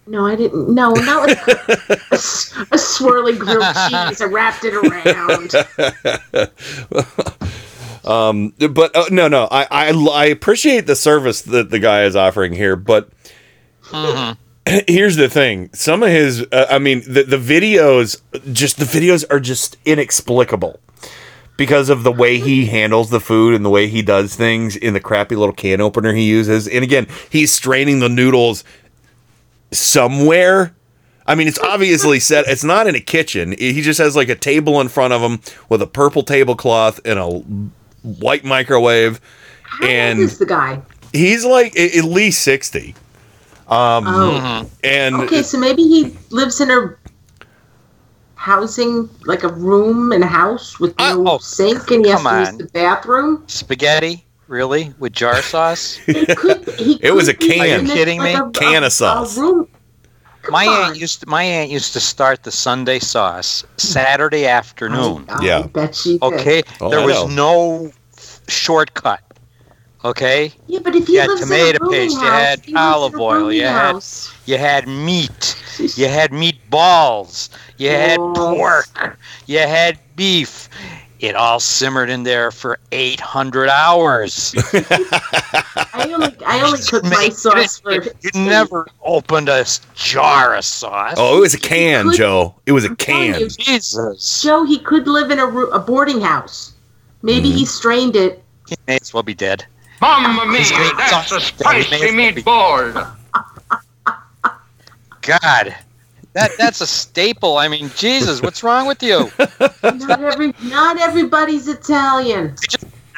No, 0.06 0.26
I 0.28 0.36
didn't. 0.36 0.70
No, 0.70 0.92
not 0.94 1.28
with 1.28 1.48
a 1.48 2.76
swirly 2.78 3.40
grilled 3.40 3.64
cheese. 4.10 4.22
I 4.22 4.26
wrapped 4.26 4.66
it 4.66 4.76
around. 4.76 5.54
Um, 8.06 8.54
but 8.72 8.96
uh, 8.96 9.06
no, 9.12 9.28
no, 9.28 9.48
I, 9.52 9.68
I 9.72 9.90
I 10.12 10.26
appreciate 10.26 10.88
the 10.88 10.96
service 10.96 11.42
that 11.44 11.70
the 11.70 11.80
guy 11.80 12.04
is 12.04 12.16
offering 12.16 12.54
here, 12.54 12.76
but 12.76 13.10
Mhm. 13.92 14.38
here's 14.88 15.16
the 15.18 15.30
thing. 15.30 15.70
Some 15.74 16.04
of 16.04 16.10
his 16.10 16.46
uh, 16.52 16.68
i 16.70 16.80
mean 16.80 17.04
the, 17.08 17.24
the 17.24 17.38
videos 17.38 18.22
just 18.54 18.78
the 18.78 18.86
videos 18.86 19.24
are 19.30 19.40
just 19.40 19.78
inexplicable 19.86 20.80
because 21.58 21.90
of 21.90 22.04
the 22.04 22.12
way 22.12 22.40
he 22.40 22.66
handles 22.66 23.10
the 23.10 23.20
food 23.20 23.54
and 23.54 23.64
the 23.64 23.70
way 23.70 23.88
he 23.88 24.02
does 24.02 24.36
things 24.36 24.76
in 24.76 24.94
the 24.94 25.00
crappy 25.00 25.36
little 25.36 25.54
can 25.54 25.80
opener 25.82 26.14
he 26.14 26.24
uses. 26.24 26.68
And 26.68 26.84
again 26.84 27.08
he's 27.30 27.52
straining 27.54 28.00
the 28.00 28.10
noodles 28.10 28.64
somewhere. 29.72 30.74
I 31.26 31.36
mean 31.36 31.48
it's 31.48 31.60
obviously 31.60 32.20
set 32.20 32.46
it's 32.48 32.64
not 32.64 32.88
in 32.88 32.96
a 32.96 33.00
kitchen. 33.00 33.56
He 33.58 33.82
just 33.82 34.00
has 34.00 34.16
like 34.16 34.30
a 34.30 34.36
table 34.36 34.80
in 34.82 34.88
front 34.90 35.14
of 35.14 35.22
him 35.22 35.40
with 35.70 35.82
a 35.82 35.88
purple 35.88 36.24
tablecloth 36.24 37.00
and 37.06 37.20
a 37.20 37.44
white 38.04 38.44
microwave 38.44 39.20
How 39.64 39.86
and 39.88 40.20
old 40.20 40.26
is 40.30 40.38
the 40.38 40.46
guy? 40.46 40.82
he's 41.14 41.44
like 41.46 41.76
a- 41.76 41.98
at 41.98 42.04
least 42.06 42.42
60 42.44 42.96
um 43.70 44.04
Oh. 44.08 44.70
and 44.84 45.16
Okay, 45.16 45.42
so 45.44 45.58
maybe 45.58 45.84
he 45.84 46.16
lives 46.30 46.60
in 46.62 46.70
a 46.70 46.96
housing, 48.36 49.10
like 49.26 49.44
a 49.44 49.48
room 49.48 50.12
in 50.12 50.22
a 50.24 50.28
house 50.28 50.80
with 50.80 50.98
no 51.00 51.24
oh, 51.28 51.38
sink, 51.38 51.90
and 51.92 52.04
he 52.06 52.12
has 52.12 52.22
come 52.22 52.46
to 52.46 52.52
use 52.52 52.58
the 52.58 52.66
bathroom. 52.74 53.44
Spaghetti, 53.48 54.26
really, 54.48 54.94
with 55.00 55.14
jar 55.14 55.42
sauce? 55.42 55.98
It 56.08 56.38
could. 56.38 56.68
He 56.78 57.00
It 57.02 57.12
was 57.12 57.30
a 57.30 57.34
can. 57.34 57.80
Are 57.80 57.84
you 57.84 57.94
kidding 57.94 58.20
like 58.20 58.36
me? 58.36 58.42
a- 58.42 58.50
Can 58.52 58.84
a- 58.84 58.88
of 58.88 58.92
sauce. 58.94 59.38
A 59.38 59.42
room. 59.42 59.68
Come 60.44 60.52
my 60.52 60.68
on. 60.68 60.90
aunt 60.90 60.98
used 61.00 61.22
to, 61.22 61.30
my 61.30 61.44
aunt 61.44 61.72
used 61.72 61.94
to 61.94 62.00
start 62.00 62.44
the 62.44 62.52
Sunday 62.52 63.00
sauce 63.00 63.64
Saturday 63.78 64.46
afternoon. 64.46 65.26
I, 65.30 65.44
Yeah. 65.46 65.60
I 65.60 65.68
bet 65.68 65.96
she 65.96 66.14
did. 66.14 66.24
Okay, 66.24 66.64
Oh, 66.82 66.90
there 66.90 67.00
I 67.00 67.06
was 67.06 67.36
know. 67.36 67.88
no 67.88 67.92
shortcut. 68.48 69.22
Okay, 70.06 70.52
Yeah, 70.68 70.80
but 70.84 70.96
if 70.96 71.08
he 71.08 71.14
You 71.14 71.22
had 71.22 71.30
tomato 71.40 71.70
in 71.70 71.76
a 71.78 71.80
rooming 71.86 71.92
paste, 72.02 72.14
you 72.16 72.20
house, 72.28 72.42
had 72.42 72.60
he 72.66 72.72
lives 72.74 72.86
in 72.86 72.94
olive 72.94 73.16
oil, 73.16 73.38
rooming 73.40 73.58
you 73.58 73.64
had- 73.68 74.04
you 74.46 74.58
had 74.58 74.86
meat, 74.86 75.56
you 75.96 76.08
had 76.10 76.32
meatballs, 76.32 77.48
you 77.78 77.90
had 77.90 78.18
pork, 78.18 79.18
you 79.46 79.60
had 79.60 79.98
beef. 80.18 80.68
It 81.24 81.36
all 81.38 81.62
simmered 81.62 82.10
in 82.10 82.24
there 82.24 82.52
for 82.52 82.78
800 82.92 83.70
hours. 83.70 84.54
I 84.74 86.12
only, 86.14 86.36
I 86.46 86.62
only 86.66 86.80
cook 86.90 87.04
my 87.06 87.10
Made- 87.12 87.34
sauce 87.34 87.80
for. 87.80 87.94
You 87.94 88.30
never 88.36 88.86
opened 89.02 89.48
a 89.48 89.64
jar 89.96 90.54
of 90.56 90.66
sauce. 90.66 91.14
oh 91.16 91.38
it 91.38 91.40
was 91.40 91.54
a 91.54 91.60
can 91.60 92.10
could- 92.10 92.18
joe 92.18 92.56
it 92.66 92.74
was 92.74 92.84
a 92.84 92.90
I'm 92.90 92.96
can 92.98 93.40
you, 93.40 93.48
Jesus. 93.48 94.42
Joe, 94.42 94.66
he 94.66 94.78
could 94.80 95.08
live 95.08 95.32
in 95.32 95.40
a, 95.40 95.46
ro- 95.46 95.70
a 95.70 95.80
boarding 95.80 96.20
house. 96.20 96.74
Maybe 97.22 97.48
Mm-hmm. 97.48 97.58
he 97.58 97.66
strained 97.68 98.16
it. 98.18 98.44
He 98.68 98.76
may 98.86 98.98
as 99.02 99.14
well 99.14 99.24
be 99.24 99.34
dead. 99.34 99.66
Mamma 100.02 100.46
mia, 100.46 100.60
that's 100.98 101.32
a 101.32 101.40
spicy 101.40 101.96
He 102.06 102.12
may- 102.12 102.34
meatball. 102.34 103.16
God. 105.22 105.74
That 106.34 106.52
that's 106.58 106.82
a 106.82 106.88
staple. 106.88 107.58
I 107.58 107.68
mean, 107.68 107.90
Jesus, 107.96 108.42
what's 108.42 108.64
wrong 108.64 108.88
with 108.88 109.04
you? 109.04 109.30
Not 109.84 110.22
every, 110.22 110.54
not 110.64 111.00
everybody's 111.00 111.68
Italian. 111.68 112.56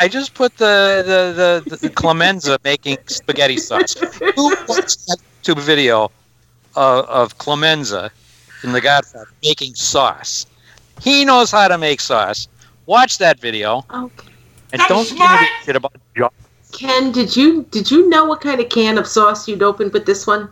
I 0.02 0.08
just 0.10 0.34
put 0.34 0.58
the 0.58 1.04
the, 1.06 1.64
the, 1.70 1.78
the 1.78 1.90
Clemenza 1.90 2.60
making 2.64 2.98
spaghetti 3.08 3.58
sauce. 3.58 3.94
Who 4.36 4.50
watched 4.68 5.08
that 5.08 5.18
YouTube 5.44 5.62
video 5.62 6.12
of, 6.76 7.06
of 7.06 7.38
Clemenza 7.38 8.12
in 8.64 8.74
The 8.74 8.82
Godfather 8.82 9.30
making 9.42 9.76
sauce? 9.76 10.46
He 11.02 11.24
knows 11.24 11.52
how 11.52 11.68
to 11.70 11.78
make 11.78 12.02
sauce. 12.02 12.48
Watch 12.86 13.18
that 13.20 13.40
video 13.40 13.86
Okay. 13.94 14.28
and 14.74 14.82
don't 14.88 15.08
give 15.08 15.18
me 15.18 15.48
shit 15.64 15.76
about. 15.78 15.94
Ken, 16.74 17.14
did 17.14 17.34
you 17.38 17.64
did 17.72 17.90
you 17.90 18.10
know 18.10 18.26
what 18.26 18.42
kind 18.42 18.60
of 18.60 18.68
can 18.68 18.98
of 18.98 19.08
sauce 19.08 19.48
you'd 19.48 19.64
open 19.64 19.90
with 19.92 20.06
this 20.06 20.28
one? 20.28 20.50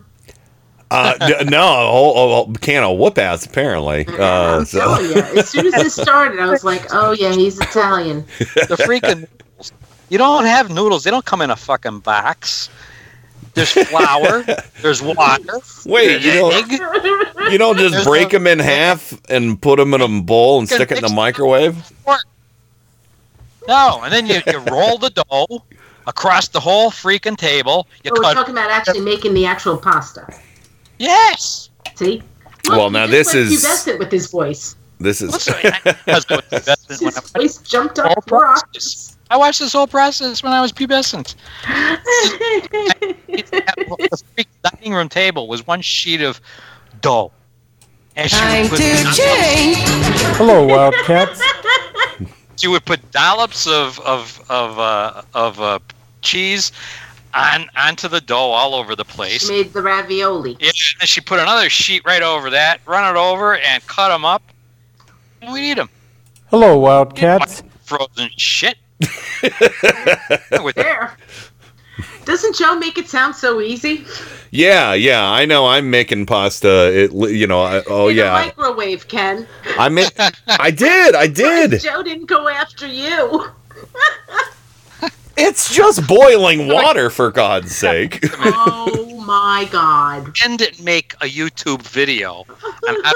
Uh 0.90 1.14
d- 1.26 1.44
no 1.44 1.60
a 1.62 1.90
whole, 1.90 2.52
a 2.54 2.58
can 2.58 2.84
of 2.84 2.98
whoop 2.98 3.18
ass 3.18 3.44
apparently 3.46 4.06
uh 4.18 4.58
I'm 4.58 4.64
so 4.64 4.78
telling 4.80 5.06
you. 5.10 5.16
As 5.40 5.48
soon 5.48 5.66
as 5.66 5.74
this 5.74 5.94
started, 5.94 6.38
I 6.40 6.46
was 6.46 6.62
like, 6.64 6.86
"Oh 6.92 7.12
yeah, 7.12 7.32
he's 7.32 7.58
Italian." 7.60 8.24
The 8.38 8.76
freaking 8.76 9.20
noodles. 9.20 9.72
You 10.10 10.18
don't 10.18 10.44
have 10.44 10.70
noodles. 10.70 11.04
They 11.04 11.10
don't 11.10 11.24
come 11.24 11.40
in 11.40 11.50
a 11.50 11.56
fucking 11.56 12.00
box. 12.00 12.68
There's 13.54 13.72
flour. 13.88 14.44
there's 14.82 15.00
water. 15.00 15.60
wait 15.86 16.20
you 16.22 16.32
don't 16.32 16.52
egg. 16.54 16.70
you 17.52 17.58
don't 17.58 17.78
just 17.78 17.92
There's 17.94 18.04
break 18.04 18.28
a- 18.32 18.38
them 18.38 18.46
in 18.46 18.58
half 18.58 19.18
and 19.30 19.60
put 19.60 19.76
them 19.78 19.94
in 19.94 20.00
a 20.00 20.08
bowl 20.22 20.58
and 20.58 20.68
stick 20.68 20.90
it 20.90 20.98
in 20.98 21.04
the 21.04 21.12
microwave 21.14 21.76
No, 23.66 24.00
and 24.02 24.12
then 24.12 24.26
you, 24.26 24.40
you 24.46 24.58
roll 24.70 24.98
the 24.98 25.10
dough 25.10 25.62
across 26.06 26.48
the 26.48 26.60
whole 26.60 26.90
freaking 26.90 27.36
table. 27.36 27.86
You 28.02 28.10
Oh, 28.14 28.20
we're 28.20 28.34
talking 28.34 28.52
about 28.54 28.70
actually 28.70 29.00
making 29.00 29.32
the 29.34 29.46
actual 29.46 29.76
pasta. 29.78 30.26
Yes. 30.98 31.70
See? 31.94 32.22
Well, 32.68 32.90
now 32.90 33.06
this 33.06 33.28
went 33.34 33.38
is- 33.38 33.64
pubescent 33.64 33.98
with 33.98 34.10
his 34.10 34.30
voice. 34.30 34.76
this 34.98 35.20
is 35.20 35.48
I, 35.48 35.96
I 36.06 36.14
was 36.14 36.24
going 36.24 36.40
pubescent 36.42 37.00
when 37.02 37.12
I 37.14 37.20
His 37.20 37.30
voice 37.32 37.56
jumped 37.58 37.98
up 37.98 38.12
four 38.28 38.40
process. 38.40 39.16
I 39.30 39.36
watched 39.36 39.58
this 39.60 39.72
whole 39.72 39.86
process 39.86 40.42
when 40.42 40.52
I 40.52 40.60
was 40.60 40.72
pubescent. 40.72 41.34
the 41.64 41.98
freaking 44.36 44.46
dining 44.62 44.94
room 44.94 45.08
table 45.08 45.48
was 45.48 45.66
one 45.66 45.80
sheet 45.80 46.20
of 46.22 46.40
dough. 47.00 47.32
And 48.16 48.30
she 48.30 48.36
would 48.62 48.70
put 48.70 48.80
Hello, 50.36 50.66
Wildcats. 50.66 51.42
she 52.56 52.68
would 52.68 52.84
put 52.84 53.10
dollops 53.10 53.66
of 53.66 53.98
of 54.00 54.40
of 54.48 54.78
uh, 54.78 55.22
of 55.34 55.60
uh, 55.60 55.78
cheese 56.22 56.70
on 57.34 57.68
onto 57.76 58.08
the 58.08 58.20
dough 58.20 58.36
all 58.36 58.74
over 58.74 58.94
the 58.96 59.04
place. 59.04 59.46
She 59.46 59.52
made 59.52 59.72
the 59.72 59.82
ravioli. 59.82 60.56
Yeah, 60.60 60.70
and 61.00 61.08
she 61.08 61.20
put 61.20 61.40
another 61.40 61.68
sheet 61.68 62.02
right 62.04 62.22
over 62.22 62.50
that, 62.50 62.80
run 62.86 63.14
it 63.14 63.18
over, 63.18 63.56
and 63.56 63.84
cut 63.86 64.08
them 64.08 64.24
up. 64.24 64.42
And 65.42 65.52
we'd 65.52 65.70
eat 65.70 65.74
them. 65.74 65.88
Hello, 66.46 66.78
Wildcats. 66.78 67.62
Frozen 67.84 68.30
shit. 68.36 68.76
With 70.62 70.76
There. 70.76 71.16
Doesn't 72.24 72.56
Joe 72.56 72.78
make 72.78 72.96
it 72.96 73.08
sound 73.08 73.34
so 73.34 73.60
easy? 73.60 74.04
yeah 74.50 74.94
yeah 74.94 75.28
i 75.30 75.44
know 75.44 75.66
i'm 75.66 75.90
making 75.90 76.24
pasta 76.24 76.92
it 77.06 77.12
you 77.12 77.44
know 77.44 77.60
I, 77.62 77.82
oh 77.88 78.06
In 78.06 78.14
a 78.16 78.22
yeah 78.22 78.30
microwave, 78.30 79.08
Ken. 79.08 79.48
i 79.78 79.88
made 79.88 80.12
i 80.46 80.70
did 80.70 81.16
i 81.16 81.26
did 81.42 81.80
Joe 81.80 82.04
didn't 82.04 82.26
go 82.26 82.46
after 82.48 82.86
you. 82.86 83.48
it's 85.36 85.74
just 85.74 86.06
boiling 86.06 86.68
water 86.72 87.10
for 87.10 87.30
god's 87.30 87.74
sake 87.74 88.20
Oh 88.38 89.10
my 89.26 89.66
God. 89.72 90.36
And 90.44 90.58
didn't 90.58 90.84
make 90.84 91.14
a 91.14 91.26
YouTube 91.26 91.80
video. 91.80 92.44
on 92.86 93.02
how- 93.02 93.14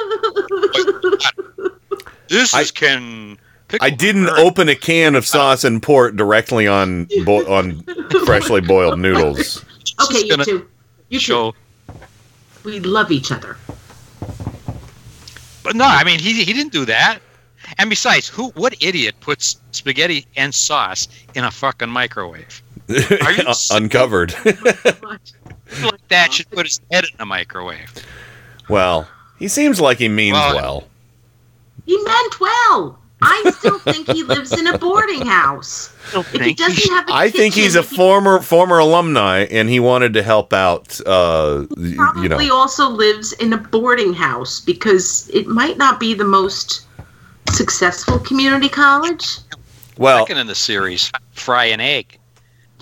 this 2.28 2.54
I- 2.54 2.62
is 2.62 2.70
Ken. 2.70 3.36
I 3.82 3.90
didn't 3.90 4.30
open 4.30 4.70
a 4.70 4.74
can 4.74 5.14
of 5.14 5.26
sauce 5.26 5.64
and 5.64 5.82
pour 5.82 6.08
it 6.08 6.16
directly 6.16 6.66
on 6.66 7.06
bo- 7.26 7.46
on 7.52 7.82
freshly 8.24 8.62
boiled 8.62 8.98
noodles. 8.98 9.62
Okay, 10.02 10.20
you 10.24 10.30
gonna 10.30 10.46
two. 10.46 10.66
You 11.10 11.20
two. 11.20 11.52
We 12.64 12.80
love 12.80 13.10
each 13.12 13.30
other. 13.30 13.58
But 15.62 15.76
no, 15.76 15.84
I 15.84 16.04
mean 16.04 16.18
he 16.18 16.42
he 16.44 16.54
didn't 16.54 16.72
do 16.72 16.86
that. 16.86 17.18
And 17.78 17.88
besides, 17.90 18.28
who 18.28 18.48
what 18.50 18.74
idiot 18.82 19.14
puts 19.20 19.56
spaghetti 19.70 20.26
and 20.36 20.54
sauce 20.54 21.08
in 21.34 21.44
a 21.44 21.50
fucking 21.50 21.88
microwave? 21.88 22.62
Are 22.90 23.32
you 23.32 23.44
Uncovered. 23.70 24.34
Like 25.82 26.08
that 26.08 26.32
should 26.32 26.48
put 26.50 26.64
his 26.64 26.80
head 26.90 27.04
in 27.04 27.20
a 27.20 27.26
microwave. 27.26 27.92
well, 28.70 29.06
he 29.38 29.48
seems 29.48 29.78
like 29.80 29.98
he 29.98 30.08
means 30.08 30.32
Well- 30.34 30.54
well. 30.56 30.84
He 31.84 31.96
meant 32.04 32.40
well. 32.40 32.98
I 33.20 33.52
still 33.58 33.78
think 33.80 34.08
he 34.10 34.22
lives 34.22 34.52
in 34.58 34.66
a 34.68 34.78
boarding 34.78 35.26
house. 35.26 35.92
If 36.14 36.30
he 36.32 36.38
think 36.38 36.58
doesn't 36.58 36.90
have 36.92 37.08
a 37.08 37.12
I 37.12 37.30
think 37.30 37.52
he's 37.54 37.74
a 37.76 37.82
he 37.82 37.96
former 37.96 38.40
former 38.40 38.78
alumni, 38.78 39.40
and 39.50 39.68
he 39.68 39.80
wanted 39.80 40.14
to 40.14 40.22
help 40.22 40.52
out. 40.52 41.00
Uh, 41.04 41.66
y- 41.76 41.94
probably 41.96 42.22
you 42.22 42.28
know, 42.28 42.54
also 42.54 42.88
lives 42.88 43.32
in 43.34 43.52
a 43.52 43.58
boarding 43.58 44.14
house 44.14 44.60
because 44.60 45.28
it 45.34 45.46
might 45.48 45.76
not 45.78 45.98
be 45.98 46.14
the 46.14 46.24
most 46.24 46.86
successful 47.52 48.18
community 48.20 48.68
college. 48.68 49.38
well, 49.96 50.24
Second 50.26 50.38
in 50.38 50.46
the 50.46 50.54
series, 50.54 51.10
fry 51.32 51.64
an 51.66 51.80
egg. 51.80 52.18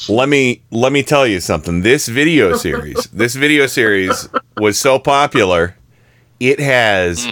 let 0.08 0.28
me 0.28 0.60
let 0.70 0.92
me 0.92 1.02
tell 1.02 1.26
you 1.26 1.40
something. 1.40 1.80
This 1.82 2.06
video 2.08 2.56
series, 2.58 3.04
this 3.12 3.34
video 3.34 3.66
series 3.66 4.28
was 4.58 4.78
so 4.78 4.98
popular, 4.98 5.76
it 6.40 6.60
has 6.60 7.26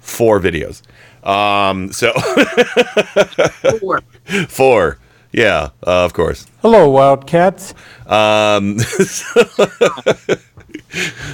four 0.00 0.40
videos. 0.40 0.82
Um, 1.26 1.92
so 1.92 2.12
Four. 3.78 4.00
four, 4.48 4.98
yeah, 5.32 5.68
uh, 5.86 6.04
of 6.06 6.14
course. 6.14 6.46
Hello, 6.62 6.88
Wildcats. 6.88 7.74
Um, 8.06 8.78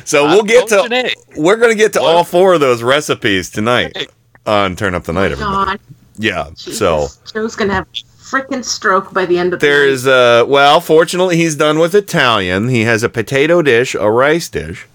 so 0.04 0.24
we'll 0.24 0.42
get 0.42 0.66
to 0.68 0.88
egg. 0.90 1.14
we're 1.36 1.56
gonna 1.56 1.76
get 1.76 1.92
to 1.92 2.00
all 2.02 2.24
four 2.24 2.54
of 2.54 2.60
those 2.60 2.82
recipes 2.82 3.48
tonight 3.48 4.08
on 4.46 4.76
Turn 4.76 4.94
Up 4.94 5.04
the 5.04 5.12
Night, 5.12 5.32
everybody. 5.32 5.70
God, 5.72 5.80
Yeah. 6.18 6.48
Jesus. 6.56 6.78
So 6.78 7.08
Joe's 7.32 7.56
gonna 7.56 7.74
have 7.74 7.86
a 7.86 8.22
freaking 8.22 8.64
stroke 8.64 9.12
by 9.12 9.24
the 9.26 9.38
end 9.38 9.52
of 9.54 9.60
the 9.60 9.66
there's 9.66 10.06
uh 10.06 10.44
well, 10.46 10.80
fortunately 10.80 11.36
he's 11.36 11.54
done 11.56 11.78
with 11.78 11.94
Italian. 11.94 12.68
He 12.68 12.82
has 12.82 13.02
a 13.02 13.08
potato 13.08 13.62
dish, 13.62 13.94
a 13.94 14.10
rice 14.10 14.48
dish, 14.48 14.86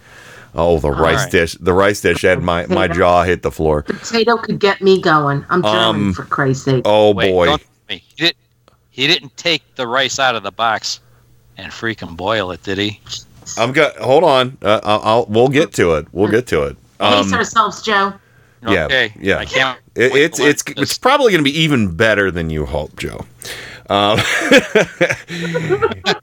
Oh, 0.53 0.79
the 0.79 0.91
rice 0.91 1.23
right. 1.23 1.31
dish. 1.31 1.53
The 1.59 1.73
rice 1.73 2.01
dish 2.01 2.23
had 2.23 2.41
my 2.41 2.65
my 2.67 2.87
jaw 2.87 3.23
hit 3.23 3.41
the 3.41 3.51
floor. 3.51 3.83
Potato 3.83 4.37
could 4.37 4.59
get 4.59 4.81
me 4.81 5.01
going. 5.01 5.45
I'm 5.49 5.61
German, 5.63 5.79
Um, 5.79 6.13
for 6.13 6.23
Christ's 6.23 6.65
sake. 6.65 6.81
Oh 6.85 7.13
Wait, 7.13 7.31
boy. 7.31 7.55
me. 7.89 8.03
He, 8.15 8.15
did, 8.17 8.35
he 8.89 9.07
didn't 9.07 9.35
take 9.37 9.63
the 9.75 9.87
rice 9.87 10.19
out 10.19 10.35
of 10.35 10.43
the 10.43 10.51
box 10.51 10.99
and 11.57 11.71
freaking 11.71 12.17
boil 12.17 12.51
it, 12.51 12.63
did 12.63 12.77
he? 12.77 12.99
I'm 13.57 13.71
got. 13.71 13.95
Hold 13.97 14.23
on. 14.23 14.57
Uh, 14.61 14.79
I'll, 14.83 15.01
I'll. 15.03 15.25
We'll 15.27 15.47
get 15.47 15.73
to 15.73 15.93
it. 15.95 16.07
We'll 16.11 16.29
get 16.29 16.47
to 16.47 16.63
it. 16.63 16.77
Pace 16.99 17.27
Um, 17.27 17.33
ourselves, 17.33 17.81
Joe. 17.81 18.13
Yeah. 18.63 18.85
Okay, 18.85 19.13
Yeah. 19.19 19.37
I 19.37 19.45
can't 19.45 19.79
It, 19.95 20.15
it's 20.15 20.37
to 20.37 20.43
learn 20.43 20.51
it's 20.51 20.63
it's 20.77 20.97
probably 20.97 21.31
going 21.31 21.43
to 21.43 21.49
be 21.49 21.57
even 21.59 21.95
better 21.95 22.31
than 22.31 22.49
you 22.49 22.65
hope, 22.65 22.95
Joe. 22.97 23.25
Um, 23.89 24.19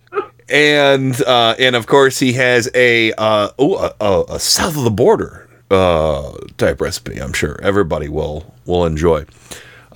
and 0.48 1.20
uh, 1.22 1.54
and 1.58 1.76
of 1.76 1.86
course 1.86 2.18
he 2.18 2.32
has 2.34 2.70
a 2.74 3.12
uh, 3.12 3.50
ooh, 3.60 3.74
a, 3.74 3.94
a, 4.00 4.24
a 4.30 4.40
south 4.40 4.76
of 4.76 4.84
the 4.84 4.90
border 4.90 5.48
uh, 5.70 6.32
type 6.56 6.80
recipe. 6.80 7.20
I'm 7.20 7.32
sure 7.32 7.60
everybody 7.62 8.08
will 8.08 8.54
will 8.64 8.86
enjoy. 8.86 9.26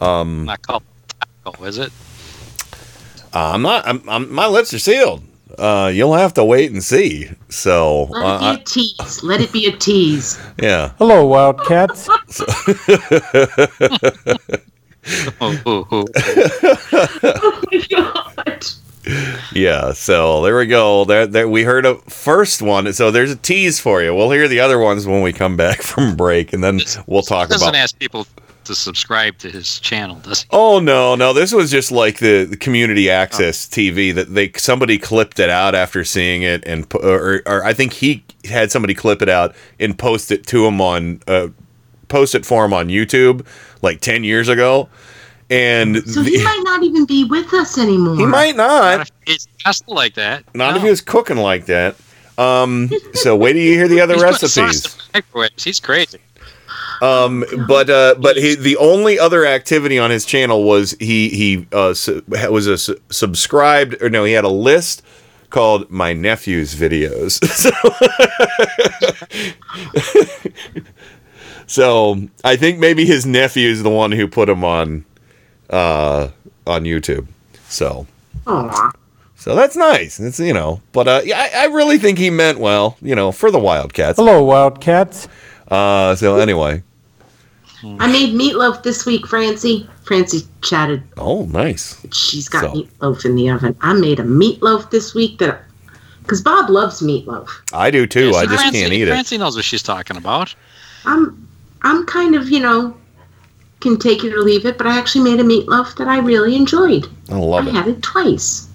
Um, 0.00 0.44
Not 0.44 0.62
called 0.62 0.82
taco, 1.44 1.64
is 1.64 1.78
it? 1.78 1.92
I'm 3.32 3.62
not. 3.62 3.86
I'm, 3.86 4.08
I'm, 4.08 4.32
my 4.32 4.46
lips 4.46 4.74
are 4.74 4.78
sealed. 4.78 5.22
Uh, 5.58 5.90
you'll 5.92 6.14
have 6.14 6.34
to 6.34 6.44
wait 6.44 6.70
and 6.72 6.82
see. 6.82 7.30
So 7.48 8.04
Let 8.04 8.24
uh, 8.24 8.36
it 8.36 8.40
be 8.56 8.60
a 8.60 8.64
tease. 8.64 9.22
Let 9.22 9.40
it 9.40 9.52
be 9.52 9.66
a 9.66 9.76
tease. 9.76 10.40
Yeah. 10.60 10.92
Hello, 10.98 11.26
Wildcats. 11.26 12.08
Oh 15.40 16.04
my 17.70 17.86
god. 17.90 18.64
Yeah, 19.52 19.92
so 19.92 20.42
there 20.42 20.56
we 20.56 20.66
go. 20.66 21.04
There, 21.04 21.26
there 21.26 21.48
we 21.48 21.64
heard 21.64 21.84
a 21.84 21.96
first 22.08 22.62
one. 22.62 22.92
So 22.92 23.10
there's 23.10 23.32
a 23.32 23.36
tease 23.36 23.80
for 23.80 24.00
you. 24.00 24.14
We'll 24.14 24.30
hear 24.30 24.46
the 24.46 24.60
other 24.60 24.78
ones 24.78 25.06
when 25.06 25.22
we 25.22 25.32
come 25.32 25.56
back 25.56 25.82
from 25.82 26.16
break, 26.16 26.52
and 26.52 26.62
then 26.62 26.80
we'll 27.06 27.22
talk 27.22 27.48
He 27.48 27.54
doesn't 27.54 27.68
about. 27.68 27.78
ask 27.78 27.98
people 27.98 28.26
to 28.64 28.74
subscribe 28.74 29.38
to 29.38 29.50
his 29.50 29.78
channel, 29.80 30.16
does 30.16 30.42
he? 30.42 30.48
Oh 30.50 30.78
no, 30.80 31.14
no! 31.14 31.32
This 31.32 31.52
was 31.52 31.70
just 31.70 31.90
like 31.92 32.18
the, 32.18 32.44
the 32.44 32.56
community 32.56 33.10
access 33.10 33.66
TV 33.66 34.14
that 34.14 34.34
they 34.34 34.52
somebody 34.56 34.98
clipped 34.98 35.38
it 35.40 35.50
out 35.50 35.74
after 35.74 36.04
seeing 36.04 36.42
it, 36.42 36.62
and 36.66 36.86
or, 36.94 37.42
or 37.46 37.64
I 37.64 37.72
think 37.72 37.92
he 37.94 38.24
had 38.44 38.70
somebody 38.72 38.94
clip 38.94 39.22
it 39.22 39.28
out 39.28 39.54
and 39.78 39.98
post 39.98 40.30
it 40.30 40.46
to 40.48 40.66
him 40.66 40.80
on 40.80 41.20
uh, 41.26 41.48
post 42.08 42.34
it 42.34 42.44
for 42.46 42.64
him 42.64 42.72
on 42.72 42.88
YouTube 42.88 43.46
like 43.82 44.00
ten 44.00 44.24
years 44.24 44.48
ago, 44.48 44.88
and 45.50 45.96
So 46.08 46.22
the- 46.22 46.30
he 46.30 46.42
might 46.42 46.62
not 46.64 46.82
even 46.82 47.04
be 47.06 47.24
with 47.24 47.52
us 47.54 47.78
anymore. 47.78 48.16
he 48.16 48.26
might 48.26 48.56
not. 48.56 49.10
It's 49.26 49.46
just 49.58 49.86
like 49.88 50.14
that. 50.14 50.44
Not 50.54 50.76
if 50.76 50.82
he 50.82 50.90
was 50.90 51.00
cooking 51.00 51.36
like 51.38 51.66
that. 51.66 51.96
Um, 52.38 52.90
so 53.12 53.36
wait 53.36 53.52
till 53.52 53.62
you 53.62 53.74
hear 53.74 53.88
the 53.88 54.00
other 54.00 54.14
He's 54.14 54.22
recipes. 54.22 54.96
He's 55.62 55.78
crazy. 55.80 56.18
Um, 57.02 57.44
but 57.66 57.90
uh, 57.90 58.14
but 58.16 58.36
he, 58.36 58.54
the 58.54 58.76
only 58.76 59.18
other 59.18 59.44
activity 59.44 59.98
on 59.98 60.12
his 60.12 60.24
channel 60.24 60.62
was 60.62 60.92
he 61.00 61.30
he 61.30 61.66
uh, 61.72 61.94
su- 61.94 62.22
was 62.28 62.68
a 62.68 62.78
su- 62.78 63.00
subscribed 63.10 64.00
or 64.00 64.08
no 64.08 64.22
he 64.22 64.34
had 64.34 64.44
a 64.44 64.48
list 64.48 65.02
called 65.50 65.90
my 65.90 66.12
nephew's 66.12 66.76
videos. 66.76 67.42
so, 67.52 67.70
so 71.66 72.28
I 72.44 72.54
think 72.54 72.78
maybe 72.78 73.04
his 73.04 73.26
nephew 73.26 73.68
is 73.68 73.82
the 73.82 73.90
one 73.90 74.12
who 74.12 74.28
put 74.28 74.48
him 74.48 74.62
on 74.62 75.04
uh, 75.70 76.28
on 76.68 76.84
YouTube. 76.84 77.26
So 77.68 78.06
Aw. 78.46 78.92
so 79.34 79.56
that's 79.56 79.74
nice. 79.74 80.20
It's 80.20 80.38
you 80.38 80.54
know, 80.54 80.80
but 80.92 81.08
uh, 81.08 81.22
yeah, 81.24 81.48
I, 81.52 81.64
I 81.64 81.66
really 81.66 81.98
think 81.98 82.18
he 82.18 82.30
meant 82.30 82.60
well. 82.60 82.96
You 83.02 83.16
know, 83.16 83.32
for 83.32 83.50
the 83.50 83.58
Wildcats. 83.58 84.18
Hello, 84.18 84.44
Wildcats. 84.44 85.26
Uh, 85.68 86.14
so 86.14 86.36
anyway, 86.36 86.82
I 87.84 88.06
made 88.10 88.34
meatloaf 88.34 88.82
this 88.82 89.04
week, 89.06 89.26
Francie. 89.26 89.88
Francie 90.04 90.46
chatted. 90.62 91.02
oh 91.18 91.46
nice. 91.46 91.96
She's 92.12 92.48
got 92.48 92.62
So- 92.64 92.72
meatloaf 92.72 93.24
in 93.24 93.34
the 93.36 93.48
oven. 93.50 93.76
I 93.80 93.92
made 93.94 94.20
a 94.20 94.24
meatloaf 94.24 94.90
this 94.90 95.14
week 95.14 95.38
that, 95.38 95.62
because 96.22 96.40
Bob 96.40 96.70
loves 96.70 97.00
meatloaf. 97.00 97.48
I 97.72 97.90
do 97.90 98.06
too. 98.06 98.30
Yeah, 98.30 98.36
I 98.38 98.46
just 98.46 98.56
Francie- 98.62 98.80
can't 98.80 98.92
eat 98.92 99.02
it. 99.02 99.06
Francie 99.10 99.38
knows 99.38 99.56
what 99.56 99.64
she's 99.64 99.82
talking 99.82 100.16
about. 100.16 100.54
I'm, 101.04 101.48
I'm 101.82 102.06
kind 102.06 102.34
of, 102.36 102.48
you 102.50 102.60
know, 102.60 102.96
can 103.80 103.98
take 103.98 104.22
it 104.22 104.32
or 104.32 104.42
leave 104.42 104.64
it, 104.64 104.78
but 104.78 104.86
I 104.86 104.96
actually 104.96 105.24
made 105.24 105.40
a 105.40 105.44
meatloaf 105.44 105.96
that 105.96 106.06
I 106.06 106.18
really 106.18 106.54
enjoyed. 106.54 107.08
I 107.30 107.34
love 107.36 107.66
I 107.66 107.70
it. 107.70 107.74
had 107.74 107.88
it 107.88 108.02
twice. 108.02 108.68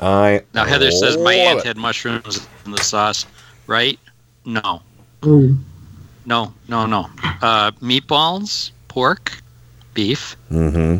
I 0.00 0.42
Now 0.54 0.64
Heather 0.64 0.90
says 0.92 1.16
my 1.16 1.34
love 1.36 1.46
aunt 1.48 1.58
it. 1.60 1.66
had 1.66 1.76
mushrooms 1.76 2.46
in 2.64 2.70
the 2.72 2.78
sauce, 2.82 3.26
right? 3.66 3.98
No, 4.44 4.82
Mm. 5.22 5.58
No, 6.24 6.54
no, 6.68 6.86
no. 6.86 7.08
Uh, 7.40 7.72
meatballs, 7.82 8.72
pork, 8.88 9.42
beef, 9.94 10.36
Mm-hmm. 10.50 10.98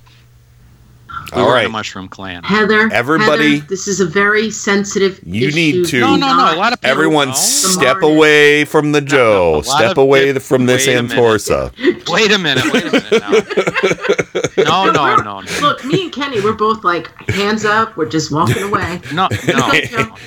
We 1.35 1.41
All 1.41 1.47
were 1.49 1.53
in 1.53 1.57
right. 1.57 1.67
a 1.67 1.69
mushroom 1.69 2.09
clan. 2.09 2.45
Heather, 2.45 2.89
Everybody- 2.93 3.55
Heather, 3.57 3.67
this 3.69 3.89
is 3.89 4.01
a 4.01 4.07
very 4.07 4.51
sensitive. 4.51 5.21
You 5.25 5.49
issue. 5.49 5.57
need 5.57 5.87
to- 5.87 6.01
No, 6.01 6.17
no, 6.17 6.37
no. 6.37 6.55
A 6.55 6.57
lot 6.57 6.73
of 6.73 6.81
people. 6.81 6.91
Everyone 6.93 7.29
know. 7.29 7.35
step 7.35 8.03
away 8.03 8.65
from 8.65 8.93
the 8.93 9.01
Joe. 9.15 9.55
a 9.55 9.57
lot 9.57 9.65
step 9.65 9.97
away 9.97 10.33
dip- 10.33 10.43
from 10.43 10.67
this 10.67 10.87
wait. 10.87 10.97
Antorsa. 10.97 11.73
Wait 12.09 12.31
a 12.33 12.39
minute. 12.39 12.65
Wait 12.73 12.85
a 12.87 12.93
minute. 12.93 13.21
Now. 13.21 14.53
No, 14.59 14.91
no, 14.91 15.17
no, 15.17 15.41
no. 15.41 15.59
Look, 15.61 15.85
me 15.85 16.05
and 16.05 16.13
Kenny, 16.13 16.41
we're 16.41 16.53
both 16.53 16.83
like 16.85 17.09
hands 17.31 17.65
up. 17.65 17.97
We're 17.97 18.09
just 18.09 18.33
walking 18.33 18.63
away. 18.63 19.01
No, 19.13 19.29
no, 19.49 19.71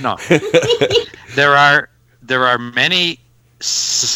no. 0.01 0.17
There 1.35 1.55
are 1.55 1.89
there 2.21 2.45
are 2.45 2.57
many 2.57 3.19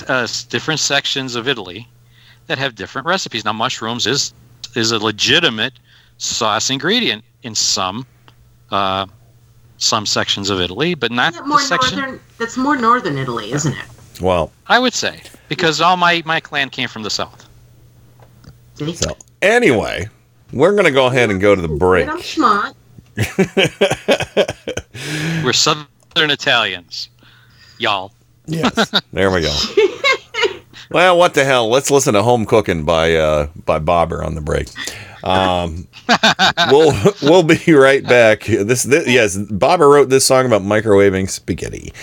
uh, 0.07 0.27
different 0.49 0.79
sections 0.79 1.35
of 1.35 1.47
Italy 1.47 1.87
that 2.47 2.57
have 2.57 2.75
different 2.75 3.07
recipes. 3.07 3.43
Now, 3.45 3.53
mushrooms 3.53 4.05
is 4.07 4.33
is 4.75 4.91
a 4.91 4.99
legitimate 4.99 5.73
sauce 6.23 6.69
ingredient 6.69 7.23
in 7.43 7.55
some 7.55 8.05
uh, 8.71 9.05
some 9.77 10.05
sections 10.05 10.49
of 10.49 10.59
Italy, 10.61 10.95
but 10.95 11.11
not 11.11 11.33
Isn't 11.33 11.43
that 11.43 11.43
the 11.43 11.49
more 11.49 11.59
section. 11.59 11.99
northern? 11.99 12.19
That's 12.37 12.57
more 12.57 12.77
northern 12.77 13.17
Italy, 13.17 13.51
isn't 13.51 13.73
it? 13.73 13.85
Well, 14.21 14.51
I 14.67 14.79
would 14.79 14.93
say 14.93 15.21
because 15.49 15.81
all 15.81 15.97
my 15.97 16.23
my 16.25 16.39
clan 16.39 16.69
came 16.69 16.87
from 16.87 17.03
the 17.03 17.09
south. 17.09 17.47
So 18.95 19.15
anyway, 19.41 20.09
we're 20.51 20.75
gonna 20.75 20.91
go 20.91 21.07
ahead 21.07 21.29
and 21.29 21.39
go 21.39 21.55
to 21.55 21.61
the 21.61 21.67
break. 21.67 22.07
But 22.07 22.15
I'm 22.15 22.21
smart. 22.21 22.75
We're 25.43 25.53
Southern 25.53 26.31
Italians, 26.31 27.09
y'all. 27.77 28.11
Yes, 28.47 28.91
there 29.13 29.29
we 29.31 29.41
go. 29.41 29.55
Well, 30.89 31.17
what 31.17 31.33
the 31.33 31.43
hell? 31.43 31.69
Let's 31.69 31.89
listen 31.89 32.13
to 32.13 32.21
"Home 32.21 32.45
Cooking" 32.45 32.83
by 32.83 33.15
uh, 33.15 33.47
by 33.65 33.79
Bobber 33.79 34.23
on 34.23 34.35
the 34.35 34.41
break. 34.41 34.67
Um, 35.23 35.87
we'll 36.69 36.93
we'll 37.21 37.43
be 37.43 37.73
right 37.73 38.03
back. 38.03 38.43
This, 38.43 38.83
this 38.83 39.07
yes, 39.07 39.37
Bobber 39.37 39.87
wrote 39.89 40.09
this 40.09 40.25
song 40.25 40.45
about 40.45 40.61
microwaving 40.61 41.29
spaghetti. 41.29 41.93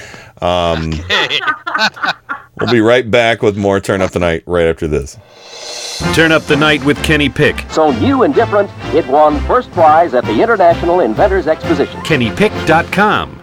Um, 0.41 0.93
we'll 2.61 2.71
be 2.73 2.81
right 2.81 3.11
back 3.11 3.43
with 3.43 3.57
more 3.57 3.81
"Turn 3.81 4.01
Up 4.01 4.13
the 4.13 4.19
Night" 4.19 4.43
right 4.47 4.67
after 4.67 4.89
this. 4.89 5.19
Turn 6.15 6.33
up 6.33 6.43
the 6.45 6.57
night 6.57 6.83
with 6.85 7.03
Kenny 7.05 7.29
Pick. 7.29 7.67
So 7.71 7.91
new 8.01 8.23
and 8.23 8.35
different, 8.35 8.71
it 8.95 9.07
won 9.07 9.39
first 9.47 9.71
prize 9.73 10.15
at 10.15 10.25
the 10.25 10.43
International 10.43 11.01
Inventors 11.01 11.47
Exposition. 11.47 12.01
KennyPick.com. 12.01 13.43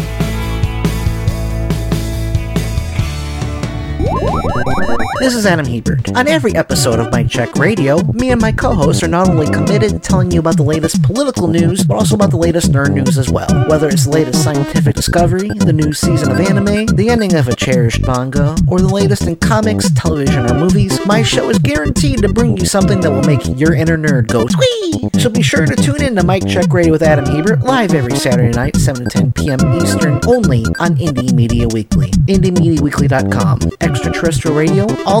This 5.31 5.37
is 5.37 5.45
Adam 5.45 5.65
Hebert. 5.65 6.17
On 6.17 6.27
every 6.27 6.53
episode 6.57 6.99
of 6.99 7.09
Mike 7.09 7.29
Check 7.29 7.55
Radio, 7.55 8.03
me 8.11 8.31
and 8.31 8.41
my 8.41 8.51
co-hosts 8.51 9.01
are 9.01 9.07
not 9.07 9.29
only 9.29 9.49
committed 9.49 9.91
to 9.91 9.99
telling 9.99 10.29
you 10.29 10.41
about 10.41 10.57
the 10.57 10.63
latest 10.63 11.01
political 11.03 11.47
news, 11.47 11.85
but 11.85 11.95
also 11.95 12.15
about 12.15 12.31
the 12.31 12.37
latest 12.37 12.73
nerd 12.73 12.93
news 12.93 13.17
as 13.17 13.29
well. 13.29 13.47
Whether 13.69 13.87
it's 13.87 14.03
the 14.03 14.11
latest 14.11 14.43
scientific 14.43 14.93
discovery, 14.93 15.47
the 15.47 15.71
new 15.71 15.93
season 15.93 16.31
of 16.31 16.39
anime, 16.41 16.85
the 16.97 17.07
ending 17.09 17.33
of 17.35 17.47
a 17.47 17.55
cherished 17.55 18.05
manga, 18.05 18.57
or 18.67 18.81
the 18.81 18.93
latest 18.93 19.25
in 19.25 19.37
comics, 19.37 19.89
television, 19.91 20.51
or 20.51 20.53
movies, 20.53 20.99
my 21.05 21.23
show 21.23 21.49
is 21.49 21.59
guaranteed 21.59 22.21
to 22.23 22.33
bring 22.33 22.57
you 22.57 22.65
something 22.65 22.99
that 22.99 23.09
will 23.09 23.23
make 23.23 23.57
your 23.57 23.73
inner 23.73 23.97
nerd 23.97 24.27
go 24.27 24.45
twee. 24.45 25.09
So 25.21 25.29
be 25.29 25.41
sure 25.41 25.65
to 25.65 25.75
tune 25.77 26.03
in 26.03 26.13
to 26.17 26.25
Mike 26.25 26.45
Check 26.45 26.73
Radio 26.73 26.91
with 26.91 27.03
Adam 27.03 27.25
Hebert 27.25 27.61
live 27.61 27.93
every 27.93 28.17
Saturday 28.17 28.51
night, 28.51 28.75
7 28.75 29.05
to 29.05 29.09
10 29.09 29.31
p.m. 29.31 29.81
Eastern, 29.81 30.19
only 30.27 30.65
on 30.79 30.97
Indie 30.97 31.31
Media 31.31 31.69
Weekly. 31.69 32.11
IndieMediaWeekly.com. 32.27 33.59
Extraterrestrial 33.79 34.57
radio, 34.57 34.87
all 35.05 35.20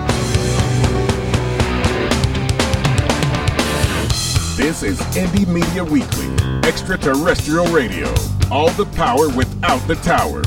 This 4.71 4.83
is 4.83 5.01
Indie 5.17 5.45
Media 5.47 5.83
Weekly, 5.83 6.27
extraterrestrial 6.65 7.65
radio. 7.73 8.07
All 8.49 8.69
the 8.69 8.85
power 8.95 9.27
without 9.27 9.85
the 9.85 9.95
tower. 9.95 10.43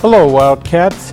Hello, 0.00 0.26
Wildcats. 0.26 1.12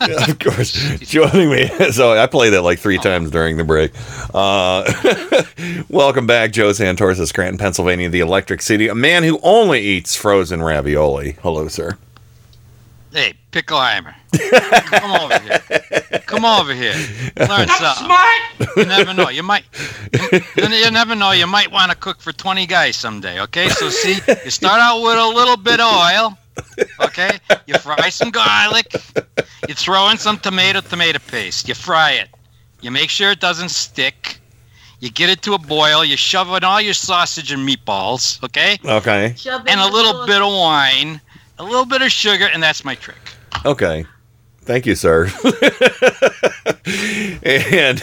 yeah, 0.00 0.30
of 0.30 0.38
course. 0.38 0.72
Joining 1.00 1.50
me. 1.50 1.70
So 1.92 2.12
I 2.12 2.26
played 2.26 2.52
that 2.52 2.62
like 2.62 2.78
three 2.78 2.98
times 2.98 3.30
during 3.30 3.56
the 3.56 3.64
break. 3.64 3.92
Uh, 4.34 4.84
welcome 5.88 6.26
back, 6.26 6.52
Joe 6.52 6.70
Santorsa, 6.70 7.26
Scranton, 7.26 7.58
Pennsylvania, 7.58 8.10
the 8.10 8.20
Electric 8.20 8.60
City. 8.60 8.88
A 8.88 8.94
man 8.94 9.22
who 9.22 9.38
only 9.42 9.80
eats 9.80 10.14
frozen 10.16 10.62
ravioli. 10.62 11.36
Hello, 11.42 11.68
sir. 11.68 11.96
Hey, 13.12 13.34
Pickleheimer. 13.50 14.14
Come 14.90 15.12
over 15.12 15.38
here. 15.38 16.20
Come 16.26 16.44
over 16.44 16.74
here. 16.74 16.94
Learn 17.38 17.68
something. 17.68 18.04
smart. 18.04 18.76
You 18.76 18.84
never 18.84 19.14
know. 19.14 19.30
You 19.30 19.42
might. 19.42 19.64
You, 20.12 20.40
you 20.68 20.90
never 20.90 21.14
know. 21.14 21.30
You 21.30 21.46
might 21.46 21.70
want 21.70 21.90
to 21.92 21.96
cook 21.96 22.20
for 22.20 22.32
20 22.32 22.66
guys 22.66 22.96
someday. 22.96 23.40
Okay. 23.42 23.68
So 23.70 23.88
see, 23.88 24.18
you 24.44 24.50
start 24.50 24.80
out 24.80 25.02
with 25.02 25.16
a 25.16 25.28
little 25.28 25.56
bit 25.56 25.80
of 25.80 25.86
oil. 25.92 26.38
Okay. 27.00 27.38
You 27.66 27.78
fry 27.78 28.08
some 28.08 28.30
garlic. 28.30 28.92
You 29.68 29.74
throw 29.74 30.10
in 30.10 30.18
some 30.18 30.38
tomato 30.38 30.80
tomato 30.80 31.18
paste. 31.18 31.68
You 31.68 31.74
fry 31.74 32.12
it. 32.12 32.28
You 32.80 32.90
make 32.90 33.10
sure 33.10 33.30
it 33.30 33.40
doesn't 33.40 33.70
stick. 33.70 34.38
You 35.00 35.10
get 35.10 35.28
it 35.28 35.42
to 35.42 35.54
a 35.54 35.58
boil. 35.58 36.04
You 36.04 36.16
shove 36.16 36.48
in 36.56 36.64
all 36.64 36.80
your 36.80 36.94
sausage 36.94 37.52
and 37.52 37.68
meatballs. 37.68 38.42
Okay. 38.44 38.78
Okay. 38.84 39.34
And 39.66 39.80
a 39.80 39.86
little 39.86 40.26
bit 40.26 40.40
of 40.40 40.48
wine, 40.48 41.20
a 41.58 41.64
little 41.64 41.86
bit 41.86 42.02
of 42.02 42.10
sugar, 42.10 42.48
and 42.52 42.62
that's 42.62 42.84
my 42.84 42.94
trick. 42.94 43.16
Okay. 43.64 44.06
Thank 44.66 44.84
you, 44.86 44.96
sir. 44.96 45.30
and 47.44 48.02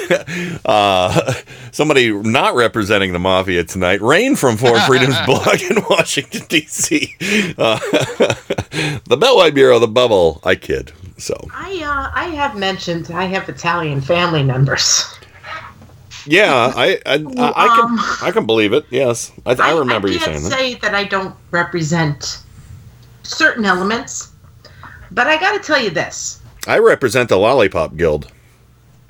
uh, 0.66 1.34
somebody 1.72 2.12
not 2.12 2.56
representing 2.56 3.12
the 3.12 3.20
mafia 3.20 3.66
tonight, 3.66 4.02
Rain 4.02 4.38
from 4.38 4.56
Four 4.56 4.80
Freedoms 4.82 5.16
blog 5.26 5.62
in 5.62 5.84
Washington, 5.90 6.44
D.C. 6.48 7.16
Uh, 7.58 7.80
the 7.80 9.18
Beltway 9.18 9.54
Bureau, 9.54 9.78
the 9.80 9.88
bubble. 9.88 10.40
I 10.46 10.56
kid. 10.56 10.94
So, 11.18 11.36
I 11.54 11.82
uh, 11.84 12.12
I 12.18 12.28
have 12.30 12.56
mentioned 12.58 13.12
I 13.12 13.26
have 13.26 13.48
Italian 13.50 14.02
family 14.02 14.44
members. 14.44 15.04
yeah, 16.26 16.72
I 16.76 17.00
I, 17.06 17.14
I, 17.16 17.54
I 17.56 17.68
can 17.76 18.28
I 18.28 18.32
can 18.32 18.46
believe 18.46 18.74
it. 18.74 18.86
Yes, 18.90 19.32
I, 19.46 19.52
I 19.54 19.78
remember 19.78 20.08
you 20.08 20.18
can't 20.20 20.42
saying 20.42 20.44
that. 20.44 20.52
say 20.52 20.76
that 20.76 20.96
I 20.96 21.04
don't 21.04 21.36
represent 21.52 22.40
certain 23.24 23.64
elements, 23.66 24.32
but 25.12 25.28
I 25.28 25.38
got 25.40 25.54
to 25.54 25.60
tell 25.60 25.82
you 25.82 25.92
this: 25.92 26.42
I 26.68 26.78
represent 26.80 27.30
the 27.30 27.38
Lollipop 27.38 27.96
Guild. 27.98 28.32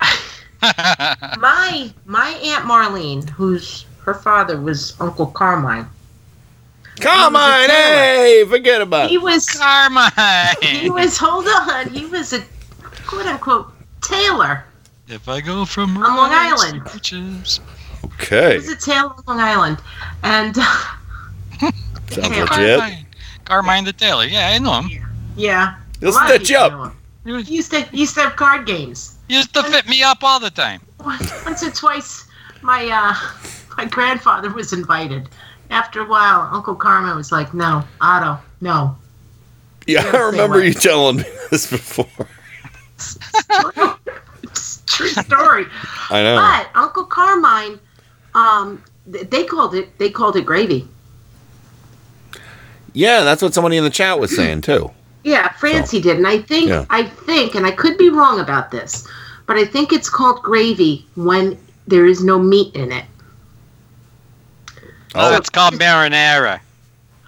my 0.62 1.92
my 2.06 2.28
aunt 2.42 2.64
Marlene, 2.64 3.28
whose 3.30 3.86
her 4.04 4.14
father 4.14 4.60
was 4.60 4.94
Uncle 5.00 5.26
Carmine. 5.26 5.86
Carmine, 7.00 7.68
hey, 7.70 8.44
forget 8.48 8.80
about 8.80 9.10
He 9.10 9.18
was 9.18 9.48
Carmine. 9.50 10.10
He 10.62 10.90
was 10.90 11.16
hold 11.18 11.46
on. 11.48 11.88
He 11.90 12.06
was 12.06 12.32
a 12.32 12.42
quote 13.06 13.26
unquote 13.26 13.72
tailor 14.02 14.64
If 15.08 15.28
I 15.28 15.40
go 15.40 15.64
from 15.64 15.96
on 15.96 16.02
Long 16.16 16.30
rice 16.30 16.60
to 16.60 16.66
Island. 16.68 16.94
riches- 16.94 17.60
Okay, 18.20 18.50
He 18.52 18.56
was 18.58 18.68
a 18.68 18.76
tailor 18.76 19.14
on 19.26 19.36
Long 19.36 19.40
Island, 19.40 19.78
and 20.22 20.54
sounds 20.56 21.74
Taylor. 22.10 22.40
legit. 22.44 22.78
Carmine. 22.78 23.06
Carmine 23.44 23.84
the 23.84 23.92
tailor. 23.94 24.24
Yeah, 24.26 24.48
I 24.48 24.58
know 24.58 24.82
him. 24.82 25.06
yeah, 25.36 25.76
a 26.00 26.04
Listen 26.04 26.22
lot 26.22 26.28
to 26.32 26.38
of 27.26 27.32
people 27.32 27.36
Chubb. 27.36 27.36
know 27.36 27.38
him. 27.38 27.44
He 27.44 27.54
used 27.56 27.70
to 27.72 27.88
used 27.96 28.14
to 28.14 28.20
have 28.22 28.36
card 28.36 28.66
games. 28.66 29.16
He 29.28 29.36
used 29.36 29.54
to 29.54 29.62
fit 29.62 29.88
me 29.88 30.02
up 30.02 30.22
all 30.22 30.40
the 30.40 30.50
time. 30.50 30.80
Once 31.04 31.62
or 31.62 31.70
twice, 31.70 32.26
my 32.62 32.86
uh, 32.88 33.14
my 33.76 33.84
grandfather 33.84 34.50
was 34.50 34.72
invited. 34.72 35.28
After 35.70 36.00
a 36.00 36.06
while, 36.06 36.48
Uncle 36.52 36.74
Carmine 36.74 37.16
was 37.16 37.32
like, 37.32 37.54
"No, 37.54 37.82
Otto, 38.00 38.38
no." 38.60 38.96
Yeah, 39.86 40.04
Yeah, 40.04 40.12
I 40.16 40.20
remember 40.30 40.64
you 40.64 40.72
telling 40.72 41.16
me 41.16 41.24
this 41.50 41.70
before. 41.70 42.06
It's 44.44 44.82
a 44.82 44.86
true 44.86 45.08
story. 45.08 45.66
I 46.10 46.22
know. 46.22 46.36
But 46.36 46.80
Uncle 46.80 47.04
Carmine, 47.04 47.80
um, 48.34 48.82
they 49.06 49.44
called 49.44 49.74
it 49.74 49.98
they 49.98 50.10
called 50.10 50.36
it 50.36 50.46
gravy. 50.46 50.88
Yeah, 52.92 53.24
that's 53.24 53.42
what 53.42 53.52
somebody 53.52 53.76
in 53.76 53.84
the 53.84 53.90
chat 53.90 54.18
was 54.20 54.34
saying 54.34 54.60
too. 54.62 54.90
Yeah, 55.24 55.48
Francie 55.52 56.00
did, 56.00 56.16
and 56.18 56.26
I 56.26 56.38
think 56.38 56.68
Yeah. 56.68 56.84
I 56.90 57.02
think, 57.04 57.54
and 57.54 57.66
I 57.66 57.70
could 57.70 57.96
be 57.98 58.10
wrong 58.10 58.40
about 58.40 58.70
this, 58.70 59.08
but 59.46 59.56
I 59.56 59.64
think 59.64 59.92
it's 59.92 60.08
called 60.10 60.42
gravy 60.42 61.06
when 61.16 61.58
there 61.88 62.06
is 62.06 62.22
no 62.22 62.38
meat 62.38 62.74
in 62.76 62.92
it. 62.92 63.04
Oh, 65.14 65.34
it's 65.36 65.48
called 65.50 65.74
marinara. 65.74 66.60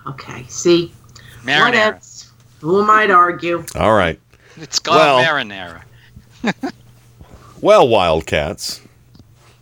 Okay, 0.06 0.44
see? 0.48 0.92
Marinara. 1.44 1.94
Whatevs. 1.94 2.30
Who 2.60 2.82
am 2.82 2.90
I 2.90 3.06
to 3.06 3.12
argue? 3.14 3.64
All 3.76 3.94
right. 3.94 4.20
It's 4.56 4.78
called 4.78 4.98
Well- 4.98 5.24
marinara. 5.24 5.82
Well, 7.60 7.88
Wildcats. 7.88 8.82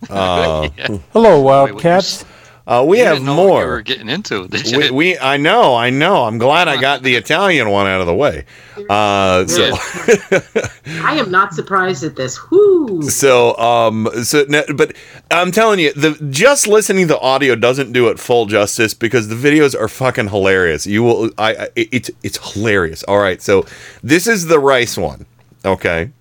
Uh, 0.09 0.69
Hello, 1.13 1.41
Wildcats. 1.41 2.25
Uh, 2.67 2.83
we 2.87 2.97
You 2.99 3.05
have 3.05 3.15
didn't 3.17 3.27
know 3.27 3.35
what 3.35 3.47
more. 3.47 3.61
you 3.61 3.67
were 3.69 3.81
getting 3.81 4.09
into. 4.09 4.47
Did 4.49 4.75
we, 4.75 4.89
we 4.91 5.17
I 5.19 5.37
know, 5.37 5.75
I 5.75 5.91
know. 5.91 6.23
I'm 6.23 6.37
glad 6.39 6.67
I 6.67 6.81
got 6.81 7.03
the 7.03 7.13
Italian 7.23 7.69
one 7.69 7.85
out 7.85 8.01
of 8.01 8.07
the 8.07 8.15
way. 8.15 8.45
Uh, 8.89 9.45
so 9.45 9.69
I 11.03 11.15
am 11.17 11.29
not 11.29 11.53
surprised 11.53 12.03
at 12.03 12.15
this. 12.15 12.39
Whoo! 12.49 13.03
so 13.03 13.55
um 13.57 14.09
so 14.23 14.45
but 14.75 14.95
I'm 15.31 15.51
telling 15.51 15.79
you, 15.79 15.93
the 15.93 16.17
just 16.31 16.67
listening 16.67 17.07
to 17.07 17.13
the 17.13 17.19
audio 17.19 17.55
doesn't 17.55 17.91
do 17.93 18.07
it 18.09 18.19
full 18.19 18.47
justice 18.47 18.93
because 18.93 19.27
the 19.27 19.35
videos 19.35 19.79
are 19.79 19.87
fucking 19.87 20.29
hilarious. 20.29 20.87
You 20.87 21.03
will 21.03 21.29
I, 21.37 21.55
I 21.55 21.67
it's 21.75 22.09
it's 22.23 22.53
hilarious. 22.53 23.03
All 23.03 23.19
right, 23.19 23.41
so 23.41 23.65
this 24.03 24.27
is 24.27 24.47
the 24.47 24.59
rice 24.59 24.97
one. 24.97 25.25
Okay. 25.63 26.11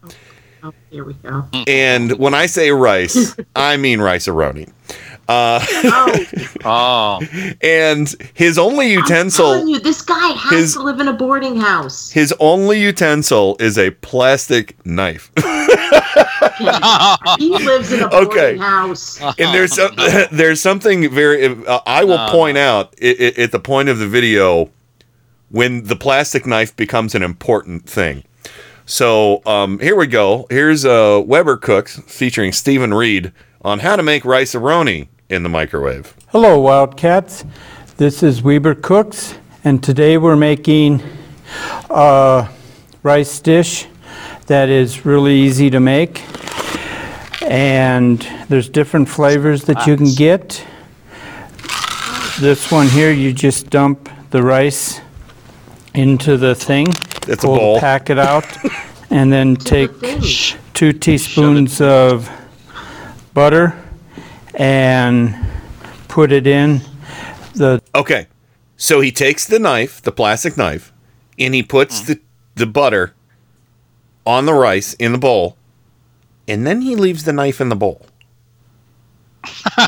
Oh, 0.63 0.73
here 0.91 1.05
we 1.05 1.13
go. 1.15 1.45
And 1.67 2.13
when 2.19 2.33
I 2.33 2.47
say 2.47 2.71
rice, 2.71 3.37
I 3.55 3.77
mean 3.77 4.01
Rice-A-Roni. 4.01 4.73
Uh, 5.29 5.65
oh. 6.65 7.21
and 7.63 8.15
his 8.35 8.59
only 8.59 8.93
utensil 8.93 9.53
telling 9.55 9.69
you, 9.69 9.79
this 9.81 10.03
guy 10.03 10.29
has 10.33 10.51
His- 10.61 10.73
to 10.75 10.83
live 10.83 11.01
in 11.01 11.09
a 11.09 11.13
boarding 11.13 11.57
house. 11.57 12.11
His 12.11 12.35
only 12.41 12.81
utensil 12.81 13.57
is 13.61 13.79
a 13.79 13.91
plastic 13.91 14.77
knife. 14.87 15.31
he 17.39 17.49
lives 17.49 17.93
in 17.93 18.03
a 18.03 18.09
boarding 18.09 18.29
Okay. 18.31 18.57
house. 18.59 19.21
and 19.21 19.55
there's 19.55 19.75
some, 19.75 19.93
there's 20.33 20.61
something 20.61 21.11
very 21.11 21.47
uh, 21.67 21.81
I 21.87 22.05
will 22.05 22.19
No. 22.19 22.29
point 22.31 22.59
out 22.59 22.95
i 23.03 23.07
i 23.39 23.41
at 23.43 23.53
the 23.53 23.61
point 23.61 23.89
of 23.89 23.99
the 23.99 24.07
video 24.07 24.71
when 25.51 25.85
the 25.85 25.97
plastic 25.97 26.47
knife 26.47 26.75
becomes 26.77 27.15
an 27.15 27.23
important 27.23 27.89
thing. 27.89 28.25
So 28.87 29.41
um, 29.47 29.79
here 29.79 29.97
we 29.97 30.07
go. 30.07 30.47
Here's 30.51 30.85
uh, 30.85 31.23
Weber 31.25 31.57
Cooks 31.57 31.99
featuring 32.07 32.53
Stephen 32.53 32.93
Reed 32.93 33.33
on 33.63 33.79
how 33.79 33.97
to 33.97 34.03
make 34.03 34.25
Rice-A-Roni 34.27 35.09
in 35.29 35.43
the 35.43 35.49
microwave. 35.49 36.15
Hello, 36.29 36.61
Wildcats. 36.61 37.45
This 37.97 38.23
is 38.23 38.43
Weber 38.43 38.75
Cooks, 38.75 39.37
and 39.65 39.83
today 39.83 40.19
we're 40.19 40.37
making 40.37 41.03
a 41.89 42.49
rice 43.03 43.41
dish 43.41 43.87
that 44.47 44.69
is 44.69 45.07
really 45.07 45.35
easy 45.35 45.71
to 45.71 45.81
make. 45.81 46.23
And 47.43 48.27
there's 48.49 48.69
different 48.69 49.09
flavors 49.09 49.65
that 49.65 49.87
you 49.87 49.97
can 49.97 50.13
get. 50.15 50.65
This 52.41 52.71
one 52.71 52.89
here, 52.89 53.13
you 53.13 53.33
just 53.33 53.71
dump 53.71 54.11
the 54.31 54.43
rice 54.43 55.01
into 55.95 56.37
the 56.37 56.55
thing. 56.55 56.89
It's 57.29 57.45
a 57.45 57.47
pull 57.47 57.55
the 57.55 57.61
bowl. 57.61 57.81
packet 57.81 58.19
out, 58.19 58.47
and 59.11 59.33
then 59.33 59.57
take 59.57 59.91
two 60.75 60.93
teaspoons 60.93 61.81
of 61.81 62.29
butter 63.33 63.84
and 64.55 65.35
put 66.09 66.33
it 66.33 66.47
in 66.47 66.81
the 67.55 67.83
Okay. 67.95 68.29
So 68.77 69.01
he 69.01 69.13
takes 69.13 69.47
the 69.47 69.59
knife, 69.59 70.03
the 70.03 70.13
plastic 70.13 70.57
knife, 70.57 70.93
and 71.39 71.55
he 71.55 71.63
puts 71.63 72.03
mm. 72.03 72.07
the, 72.07 72.21
the 72.57 72.67
butter 72.67 73.15
on 74.27 74.47
the 74.47 74.55
rice 74.55 74.95
in 74.95 75.13
the 75.13 75.19
bowl, 75.19 75.57
and 76.49 76.67
then 76.67 76.81
he 76.81 76.97
leaves 76.97 77.25
the 77.25 77.33
knife 77.33 77.61
in 77.61 77.69
the 77.69 77.77
bowl. 77.77 78.07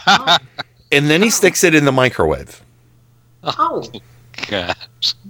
and 0.93 1.11
then 1.11 1.23
he 1.23 1.31
sticks 1.31 1.65
it 1.65 1.75
in 1.75 1.85
the 1.85 1.93
microwave. 1.93 2.63
Oh, 3.43 3.85
God. 4.49 4.77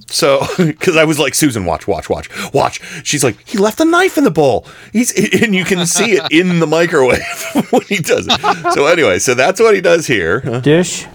So, 0.06 0.40
because 0.56 0.96
I 0.96 1.04
was 1.04 1.18
like, 1.18 1.34
Susan, 1.34 1.64
watch, 1.64 1.86
watch, 1.86 2.08
watch, 2.08 2.28
watch. 2.52 2.80
She's 3.04 3.24
like, 3.24 3.36
he 3.46 3.58
left 3.58 3.80
a 3.80 3.84
knife 3.84 4.18
in 4.18 4.24
the 4.24 4.30
bowl. 4.30 4.66
He's, 4.92 5.12
and 5.42 5.54
you 5.54 5.64
can 5.64 5.86
see 5.86 6.12
it 6.12 6.30
in 6.30 6.60
the 6.60 6.66
microwave 6.66 7.20
when 7.70 7.82
he 7.82 7.96
does 7.96 8.26
it. 8.28 8.72
So, 8.72 8.86
anyway, 8.86 9.18
so 9.18 9.34
that's 9.34 9.60
what 9.60 9.74
he 9.74 9.80
does 9.80 10.06
here. 10.06 10.40
dish. 10.60 11.06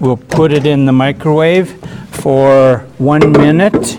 We'll 0.00 0.16
put 0.16 0.52
it 0.52 0.66
in 0.66 0.84
the 0.84 0.92
microwave 0.92 1.70
for 2.10 2.86
one 2.98 3.32
minute. 3.32 3.98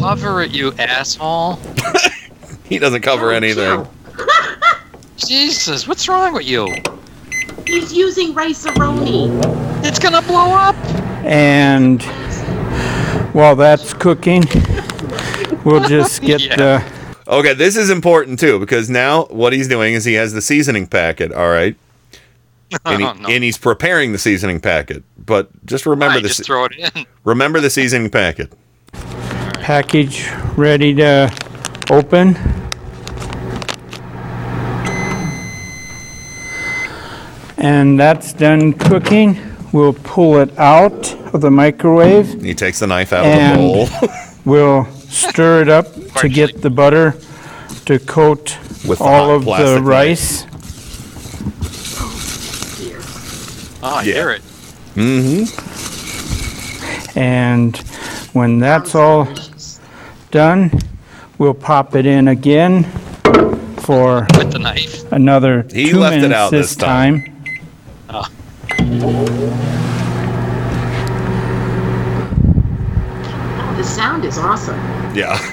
Cover 0.00 0.42
it, 0.42 0.52
you 0.52 0.72
asshole. 0.78 1.58
He 2.64 2.78
doesn't 2.78 3.02
cover 3.02 3.32
anything. 3.32 3.86
Jesus, 5.16 5.86
what's 5.86 6.08
wrong 6.08 6.32
with 6.32 6.46
you? 6.46 6.72
he's 7.70 7.92
using 7.92 8.34
Rice-A-Roni. 8.34 9.84
It's 9.84 9.98
gonna 9.98 10.22
blow 10.22 10.52
up. 10.52 10.76
And 11.24 12.02
while 13.34 13.54
that's 13.56 13.92
cooking, 13.94 14.44
we'll 15.64 15.86
just 15.86 16.22
get 16.30 16.40
Yeah. 16.40 16.56
the 16.56 17.00
Okay, 17.28 17.54
this 17.54 17.76
is 17.76 17.90
important 17.90 18.40
too 18.40 18.58
because 18.58 18.90
now 18.90 19.26
what 19.26 19.52
he's 19.52 19.68
doing 19.68 19.94
is 19.94 20.04
he 20.04 20.14
has 20.14 20.32
the 20.32 20.42
seasoning 20.42 20.86
packet, 20.88 21.32
all 21.32 21.48
right? 21.50 21.76
And, 22.84 23.00
he, 23.02 23.06
Oh, 23.08 23.12
no. 23.14 23.28
and 23.28 23.42
he's 23.44 23.58
preparing 23.58 24.12
the 24.12 24.18
seasoning 24.18 24.60
packet. 24.60 25.02
But 25.26 25.48
just 25.66 25.86
remember 25.86 26.20
the 26.20 26.28
just 26.28 26.44
throw 26.44 26.66
it 26.66 26.72
in. 26.94 27.04
remember 27.24 27.60
the 27.60 27.70
seasoning 27.70 28.10
packet. 28.10 28.52
package 28.92 30.28
ready 30.56 30.94
to 30.94 31.32
open. 31.90 32.36
And 37.58 37.98
that's 38.00 38.32
done 38.32 38.72
cooking. 38.72 39.38
We'll 39.72 39.92
pull 39.92 40.38
it 40.38 40.56
out 40.58 41.12
of 41.34 41.40
the 41.40 41.50
microwave. 41.50 42.42
He 42.42 42.54
takes 42.54 42.80
the 42.80 42.86
knife 42.88 43.12
out 43.12 43.24
And- 43.24 43.60
of 43.60 43.88
the 43.90 43.98
bowl. 44.06 44.10
We'll 44.46 44.86
stir 45.10 45.60
it 45.60 45.68
up 45.68 45.86
to 46.16 46.28
get 46.28 46.62
the 46.62 46.70
butter 46.70 47.14
to 47.84 47.98
coat 47.98 48.56
With 48.88 48.98
the 48.98 49.04
all 49.04 49.26
hot 49.26 49.34
of 49.36 49.42
plastic 49.42 49.66
the 49.66 49.80
knife. 49.80 49.86
rice. 49.86 50.46
Oh, 53.82 53.96
I 53.96 54.04
hear 54.04 54.30
it. 54.30 54.42
Mm-hmm. 54.94 55.44
And 57.18 57.76
when 58.32 58.58
that's 58.60 58.94
all 58.94 59.28
done, 60.30 60.70
we'll 61.38 61.52
pop 61.54 61.94
it 61.94 62.06
in 62.06 62.28
again 62.28 62.84
for 63.82 64.26
With 64.36 64.52
the 64.52 64.58
knife. 64.58 65.10
another 65.12 65.66
He 65.72 65.90
two 65.90 65.98
left 65.98 66.16
it 66.16 66.20
minutes 66.22 66.34
out 66.38 66.50
this 66.50 66.68
this 66.68 66.76
time. 66.76 67.39
Time. 68.80 69.00
Oh. 69.02 69.76
The 73.76 73.84
sound 73.84 74.24
is 74.24 74.38
awesome. 74.38 74.78
Yeah. 75.14 75.38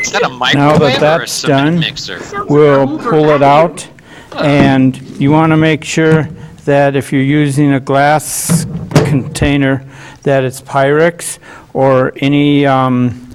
Is 0.00 0.12
that 0.12 0.22
a 0.24 0.28
Now 0.28 0.36
microwave 0.36 1.00
that 1.00 1.20
or 1.20 1.22
a 1.22 1.26
that's 1.26 1.42
done, 1.42 1.78
mixer? 1.78 2.20
we'll 2.48 2.98
pull 2.98 3.30
it 3.30 3.42
out. 3.42 3.88
And 4.32 5.00
you 5.20 5.30
want 5.30 5.50
to 5.52 5.56
make 5.56 5.84
sure 5.84 6.24
that 6.64 6.96
if 6.96 7.12
you're 7.12 7.22
using 7.22 7.72
a 7.72 7.80
glass 7.80 8.66
container, 8.94 9.84
that 10.22 10.44
it's 10.44 10.60
Pyrex 10.60 11.38
or 11.72 12.12
any 12.16 12.66
um, 12.66 13.32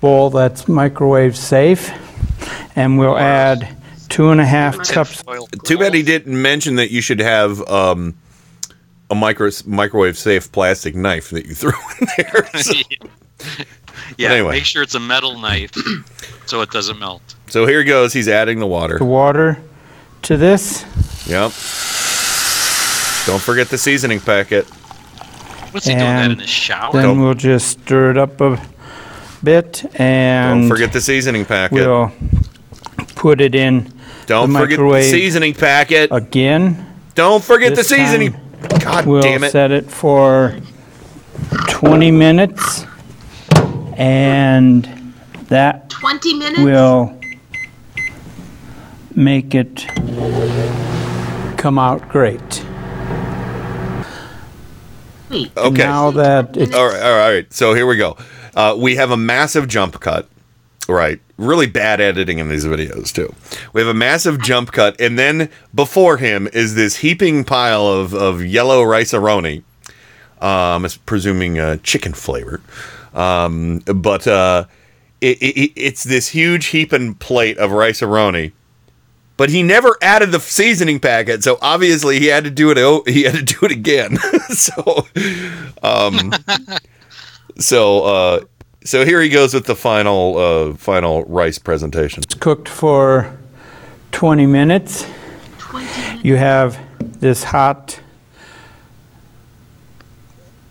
bowl 0.00 0.30
that's 0.30 0.68
microwave 0.68 1.36
safe. 1.36 1.90
And 2.76 2.98
we'll 2.98 3.18
add 3.18 3.76
two 4.12 4.30
and 4.30 4.40
a 4.40 4.44
half 4.44 4.78
cups. 4.88 5.22
Too 5.64 5.78
bad 5.78 5.94
he 5.94 6.02
didn't 6.02 6.40
mention 6.40 6.76
that 6.76 6.90
you 6.90 7.00
should 7.00 7.20
have 7.20 7.66
um, 7.68 8.14
a 9.10 9.14
micro 9.14 9.50
microwave 9.66 10.18
safe 10.18 10.52
plastic 10.52 10.94
knife 10.94 11.30
that 11.30 11.46
you 11.46 11.54
throw 11.54 11.72
in 12.00 12.06
there. 12.18 12.46
So, 12.60 12.74
yeah, 14.18 14.32
anyway. 14.32 14.52
make 14.56 14.64
sure 14.64 14.82
it's 14.82 14.94
a 14.94 15.00
metal 15.00 15.38
knife 15.38 15.72
so 16.46 16.60
it 16.60 16.70
doesn't 16.70 16.98
melt. 16.98 17.22
so 17.48 17.66
here 17.66 17.80
he 17.80 17.84
goes. 17.84 18.12
He's 18.12 18.28
adding 18.28 18.58
the 18.58 18.66
water. 18.66 18.98
The 18.98 19.04
water 19.04 19.62
to 20.22 20.36
this. 20.36 20.84
Yep. 21.26 21.52
Don't 23.26 23.40
forget 23.40 23.68
the 23.68 23.78
seasoning 23.78 24.20
packet. 24.20 24.66
What's 25.72 25.86
he 25.86 25.92
doing 25.94 26.04
that 26.04 26.24
in 26.26 26.30
And 26.32 26.40
the 26.40 26.46
shower? 26.46 26.92
Then 26.92 27.20
we'll 27.22 27.34
just 27.34 27.68
stir 27.68 28.10
it 28.10 28.18
up 28.18 28.40
a 28.40 28.60
bit 29.42 29.84
and 29.98 30.62
Don't 30.62 30.68
forget 30.68 30.92
the 30.92 31.00
seasoning 31.00 31.44
packet. 31.44 31.78
we'll 31.86 32.12
put 33.14 33.40
it 33.40 33.54
in 33.54 33.92
Don't 34.32 34.52
the 34.52 34.58
forget 34.60 34.78
the 34.78 35.02
seasoning 35.02 35.54
packet. 35.54 36.08
again. 36.12 36.86
Don't 37.14 37.44
forget 37.44 37.70
the 37.70 37.76
This 37.76 37.88
seasoning. 37.88 38.34
God 38.80 39.04
We'll 39.06 39.20
damn 39.22 39.44
it. 39.44 39.52
set 39.52 39.70
it 39.70 39.90
for 39.90 40.56
20 41.68 42.10
minutes 42.10 42.86
and 43.98 44.84
that 45.48 45.90
20 45.90 46.34
minutes? 46.34 46.60
will 46.60 47.14
make 49.14 49.54
it 49.54 49.84
come 51.58 51.78
out 51.78 52.08
great. 52.08 52.64
Wait, 55.28 55.50
Okay. 55.56 55.82
Now 55.82 56.10
that 56.12 56.56
it's 56.56 56.74
All 56.74 56.86
right, 56.86 56.94
all 57.02 57.10
right, 57.12 57.22
all 57.26 57.32
right. 57.32 57.52
So 57.52 57.74
here 57.74 57.86
we 57.86 57.96
go. 57.96 58.16
Uh, 58.54 58.74
we 58.78 58.96
have 58.96 59.10
a 59.10 59.16
massive 59.16 59.66
jump 59.68 59.98
cut, 60.00 60.28
right? 60.88 61.20
Really 61.42 61.66
bad 61.66 62.00
editing 62.00 62.38
in 62.38 62.48
these 62.48 62.64
videos 62.64 63.12
too. 63.12 63.34
We 63.72 63.80
have 63.80 63.88
a 63.88 63.94
massive 63.94 64.40
jump 64.40 64.70
cut, 64.70 65.00
and 65.00 65.18
then 65.18 65.50
before 65.74 66.18
him 66.18 66.48
is 66.52 66.74
this 66.76 66.96
heaping 66.98 67.42
pile 67.44 67.84
of, 67.86 68.14
of 68.14 68.44
yellow 68.44 68.82
Rice-A-Roni. 68.84 69.64
Um, 70.40 70.84
it's 70.84 70.96
presuming 70.96 71.58
uh, 71.58 71.78
chicken 71.82 72.12
flavor, 72.14 72.60
um, 73.12 73.78
but 73.80 74.26
uh, 74.28 74.66
it, 75.20 75.38
it, 75.42 75.72
it's 75.74 76.04
this 76.04 76.28
huge 76.28 76.66
heaping 76.66 77.14
plate 77.14 77.58
of 77.58 77.72
Rice-A-Roni. 77.72 78.52
But 79.36 79.50
he 79.50 79.64
never 79.64 79.96
added 80.00 80.30
the 80.30 80.38
seasoning 80.38 81.00
packet, 81.00 81.42
so 81.42 81.58
obviously 81.60 82.20
he 82.20 82.26
had 82.26 82.44
to 82.44 82.50
do 82.50 82.70
it. 82.70 82.78
o- 82.78 83.02
He 83.06 83.24
had 83.24 83.34
to 83.34 83.42
do 83.42 83.56
it 83.62 83.72
again. 83.72 84.16
so, 84.50 85.06
um, 85.82 86.32
so 87.58 88.04
uh, 88.04 88.40
so 88.84 89.04
here 89.04 89.20
he 89.20 89.28
goes 89.28 89.54
with 89.54 89.66
the 89.66 89.76
final 89.76 90.38
uh, 90.38 90.74
final 90.74 91.24
rice 91.24 91.58
presentation. 91.58 92.22
It's 92.22 92.34
cooked 92.34 92.68
for 92.68 93.36
20 94.12 94.46
minutes. 94.46 95.06
You 96.22 96.36
have 96.36 96.78
this 97.20 97.44
hot 97.44 98.00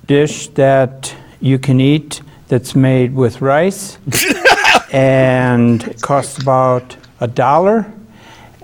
dish 0.06 0.48
that 0.50 1.16
you 1.40 1.58
can 1.60 1.82
eat 1.82 2.22
that's 2.48 2.76
made 2.76 3.16
with 3.16 3.42
rice 3.42 3.98
and 4.92 5.84
it 5.84 6.02
costs 6.02 6.38
about 6.42 6.96
a 7.20 7.28
dollar. 7.28 7.92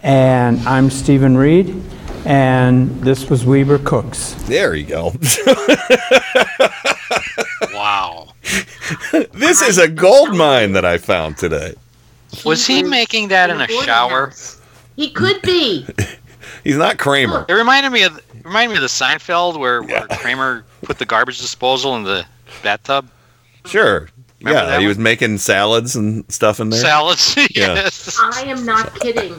And 0.03 0.59
I'm 0.67 0.89
Stephen 0.89 1.35
Reed, 1.35 1.81
and 2.23 3.01
this 3.01 3.29
was 3.29 3.45
Weber 3.45 3.79
Cooks. 3.79 4.33
There 4.45 4.75
you 4.75 4.85
go. 4.85 5.13
Wow. 7.73 8.33
this 9.33 9.61
is 9.61 9.77
a 9.77 9.87
gold 9.87 10.35
mine 10.35 10.73
that 10.73 10.85
I 10.85 10.97
found 10.97 11.37
today. 11.37 11.73
Was 12.45 12.65
he 12.67 12.83
making 12.83 13.29
that 13.29 13.49
in 13.49 13.61
a 13.61 13.67
shower? 13.67 14.33
He 14.95 15.09
could 15.09 15.41
be. 15.41 15.85
He's 16.63 16.77
not 16.77 16.97
Kramer. 16.97 17.45
It 17.47 17.53
reminded 17.53 17.91
me 17.91 18.03
of 18.03 18.19
reminded 18.43 18.69
me 18.71 18.75
of 18.75 18.81
the 18.81 18.87
Seinfeld 18.87 19.57
where, 19.59 19.81
where 19.83 20.07
Kramer 20.07 20.63
put 20.81 20.97
the 20.99 21.05
garbage 21.05 21.39
disposal 21.39 21.95
in 21.95 22.03
the 22.03 22.25
bathtub. 22.63 23.09
Sure. 23.65 24.09
Remember 24.39 24.59
yeah, 24.69 24.71
he 24.77 24.85
one? 24.85 24.87
was 24.89 24.97
making 24.97 25.37
salads 25.39 25.95
and 25.95 26.29
stuff 26.31 26.59
in 26.59 26.69
there. 26.69 26.79
Salads. 26.79 27.35
Yeah. 27.55 27.73
yes. 27.75 28.17
I 28.21 28.41
am 28.43 28.65
not 28.65 28.99
kidding. 28.99 29.35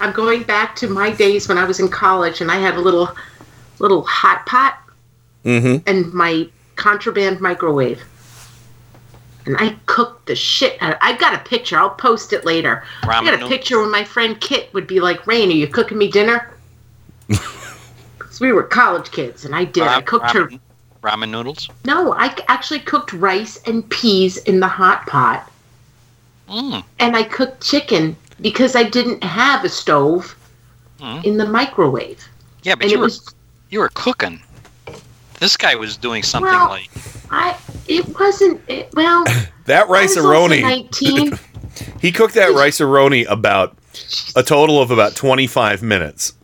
I'm 0.00 0.12
going 0.12 0.42
back 0.42 0.74
to 0.76 0.88
my 0.88 1.10
days 1.10 1.48
when 1.48 1.58
I 1.58 1.64
was 1.64 1.78
in 1.80 1.88
college 1.88 2.40
and 2.40 2.50
I 2.50 2.56
had 2.56 2.74
a 2.74 2.80
little 2.80 3.08
little 3.78 4.02
hot 4.02 4.44
pot 4.46 4.78
Mm-hmm. 5.44 5.88
and 5.88 6.12
my 6.14 6.48
contraband 6.76 7.40
microwave. 7.40 8.02
And 9.44 9.56
I 9.58 9.76
cooked 9.86 10.26
the 10.26 10.36
shit 10.36 10.80
out 10.80 10.92
of 10.92 10.98
I've 11.00 11.18
got 11.18 11.34
a 11.34 11.38
picture. 11.48 11.76
I'll 11.76 11.90
post 11.90 12.32
it 12.32 12.44
later. 12.44 12.84
I 13.02 13.24
got 13.24 13.42
a 13.42 13.48
picture 13.48 13.78
where 13.80 13.88
my 13.90 14.04
friend 14.04 14.40
Kit 14.40 14.72
would 14.72 14.86
be 14.86 15.00
like, 15.00 15.26
Rain, 15.26 15.48
are 15.48 15.52
you 15.52 15.66
cooking 15.66 15.98
me 15.98 16.08
dinner? 16.10 16.50
Because 18.18 18.40
we 18.40 18.52
were 18.52 18.62
college 18.62 19.10
kids 19.10 19.44
and 19.44 19.54
I 19.54 19.64
did. 19.64 19.82
I 19.82 19.96
Ram- 19.96 20.04
cooked 20.04 20.30
her 20.30 20.46
ramen, 20.46 20.60
ramen 21.02 21.30
noodles. 21.30 21.68
No, 21.84 22.14
I 22.14 22.34
actually 22.48 22.78
cooked 22.80 23.12
rice 23.12 23.60
and 23.66 23.86
peas 23.90 24.38
in 24.38 24.58
the 24.60 24.68
hot 24.68 25.06
pot. 25.06 25.50
Mm. 26.48 26.82
And 26.98 27.14
I 27.14 27.24
cooked 27.24 27.62
chicken 27.62 28.16
because 28.40 28.74
I 28.74 28.84
didn't 28.84 29.22
have 29.22 29.64
a 29.64 29.68
stove 29.68 30.34
Mm. 30.98 31.24
in 31.24 31.36
the 31.36 31.44
microwave. 31.46 32.24
Yeah, 32.62 32.76
but 32.76 32.84
And 32.84 32.92
you 32.92 32.98
were 33.00 33.04
was- 33.04 33.34
you 33.70 33.80
were 33.80 33.90
cooking. 33.92 34.40
This 35.42 35.56
guy 35.56 35.74
was 35.74 35.96
doing 35.96 36.22
something 36.22 36.52
Well, 36.52 36.68
like 36.68 36.88
I 37.32 37.56
it 37.88 38.06
wasn't 38.16 38.60
it, 38.68 38.94
well 38.94 39.24
That 39.64 39.88
rice 39.88 40.16
I 40.16 40.20
was 40.20 40.26
also 40.26 40.54
aroni. 40.54 40.62
19. 40.62 41.38
he 42.00 42.12
cooked 42.12 42.34
that 42.34 42.52
Rice-A-Roni 42.54 43.26
about 43.28 43.76
a 44.36 44.42
total 44.44 44.80
of 44.80 44.92
about 44.92 45.16
25 45.16 45.82
minutes. 45.82 46.34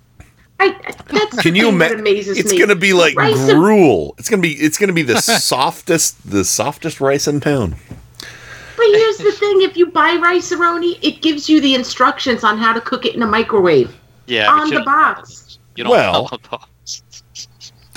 I, 0.59 0.71
that's 1.13 1.41
Can 1.43 1.55
you 1.55 1.67
thing 1.71 1.79
that 1.79 1.93
imagine? 1.93 2.01
amazes 2.01 2.39
It's 2.39 2.51
me. 2.53 2.59
gonna 2.59 2.75
be 2.75 2.93
like 2.93 3.15
Rice 3.15 3.39
and- 3.49 3.61
gruel. 3.61 4.17
It's 4.19 4.29
gonna 4.29 4.43
be 4.43 4.55
it's 4.55 4.79
gonna 4.79 4.93
be 4.93 5.03
the 5.03 5.21
softest 5.21 6.29
the 6.29 6.45
softest 6.45 7.01
rice 7.01 7.29
in 7.29 7.39
town. 7.39 7.77
But 8.19 8.87
here's 8.87 9.19
the 9.19 9.31
thing: 9.31 9.63
if 9.63 9.77
you 9.77 9.87
buy 9.93 10.19
Rice-A-Roni, 10.21 10.99
it 11.03 11.23
gives 11.23 11.49
you 11.49 11.61
the 11.61 11.75
instructions 11.77 12.43
on 12.43 12.59
how 12.59 12.73
to 12.73 12.81
cook 12.81 13.05
it 13.05 13.15
in 13.15 13.23
a 13.23 13.27
microwave 13.27 13.95
yeah. 14.27 14.51
on 14.51 14.71
the 14.71 14.81
box. 14.81 15.61
You 15.77 15.85
don't 15.85 15.93
Well- 15.93 16.27
follow 16.27 16.41
those. 16.51 16.69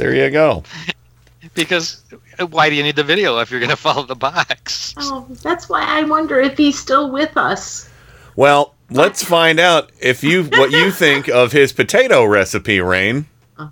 There 0.01 0.15
you 0.15 0.31
go. 0.31 0.63
because 1.53 2.01
why 2.49 2.71
do 2.71 2.75
you 2.75 2.81
need 2.81 2.95
the 2.95 3.03
video 3.03 3.37
if 3.37 3.51
you're 3.51 3.59
going 3.59 3.69
to 3.69 3.75
follow 3.75 4.03
the 4.03 4.15
box? 4.15 4.95
Oh, 4.97 5.27
that's 5.43 5.69
why 5.69 5.83
I 5.83 6.01
wonder 6.01 6.39
if 6.39 6.57
he's 6.57 6.79
still 6.79 7.11
with 7.11 7.37
us. 7.37 7.87
Well, 8.35 8.73
let's 8.89 9.23
find 9.23 9.59
out 9.59 9.91
if 9.99 10.23
you 10.23 10.45
what 10.45 10.71
you 10.71 10.89
think 11.03 11.27
of 11.27 11.51
his 11.51 11.71
potato 11.71 12.25
recipe, 12.25 12.81
Rain. 12.81 13.27
Uh 13.59 13.69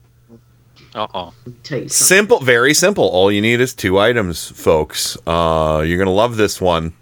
oh. 0.93 1.33
Tell 1.63 1.79
you 1.79 1.89
something. 1.89 1.89
Simple, 1.89 2.39
very 2.41 2.75
simple. 2.75 3.05
All 3.05 3.31
you 3.31 3.41
need 3.41 3.59
is 3.59 3.73
two 3.73 3.97
items, 3.97 4.51
folks. 4.51 5.17
Uh, 5.25 5.83
you're 5.85 5.97
gonna 5.97 6.11
love 6.11 6.37
this 6.37 6.61
one. 6.61 6.93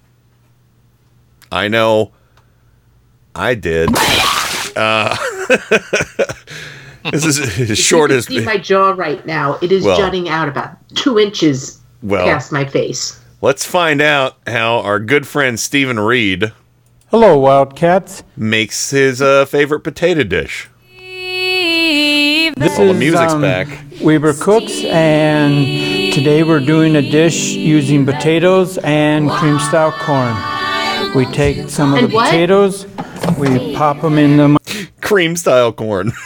I 1.52 1.68
know. 1.68 2.12
I 3.36 3.56
did. 3.56 3.90
Uh, 4.76 5.18
this 7.12 7.26
is 7.26 7.40
as 7.60 7.72
If 7.72 7.78
short 7.78 8.12
you 8.12 8.18
as 8.18 8.26
can 8.26 8.38
see 8.38 8.46
my 8.46 8.58
jaw 8.58 8.92
right 8.92 9.26
now. 9.26 9.58
It 9.62 9.72
is 9.72 9.84
Well- 9.84 9.98
jutting 9.98 10.30
out 10.30 10.48
about 10.48 10.72
two 10.96 11.18
inches 11.20 11.80
well. 12.02 12.26
past 12.26 12.52
my 12.52 12.66
face. 12.66 13.20
Let's 13.42 13.66
find 13.66 14.02
out 14.02 14.38
how 14.48 14.80
our 14.80 15.00
good 15.00 15.28
friend 15.28 15.60
Stephen 15.60 16.00
Reed 16.00 16.52
Hello, 17.12 17.38
Wildcats. 17.38 18.24
makes 18.36 18.90
his 18.90 19.22
uh, 19.22 19.46
favorite 19.46 19.82
potato 19.82 20.24
dish. 20.24 20.70
This 22.58 22.80
All 22.80 22.86
the 22.86 22.92
is 22.94 22.98
music's 23.00 23.34
um, 23.34 23.42
back. 23.42 23.68
Weber 24.02 24.34
Cooks, 24.34 24.84
and 24.86 26.12
today 26.14 26.44
we're 26.44 26.60
doing 26.60 26.96
a 26.96 27.02
dish 27.02 27.52
using 27.52 28.06
potatoes 28.06 28.78
and 28.80 29.30
cream 29.30 29.60
style 29.60 29.92
corn. 29.92 30.36
We 31.16 31.26
take 31.32 31.70
some 31.70 31.94
of 31.94 32.00
And 32.00 32.10
the 32.12 32.16
what? 32.16 32.26
potatoes, 32.26 32.88
we 33.38 33.76
pop 33.76 34.02
them 34.02 34.18
in 34.18 34.38
the 34.38 34.60
Cream 35.08 35.38
style 35.38 35.72
corn. 35.72 36.12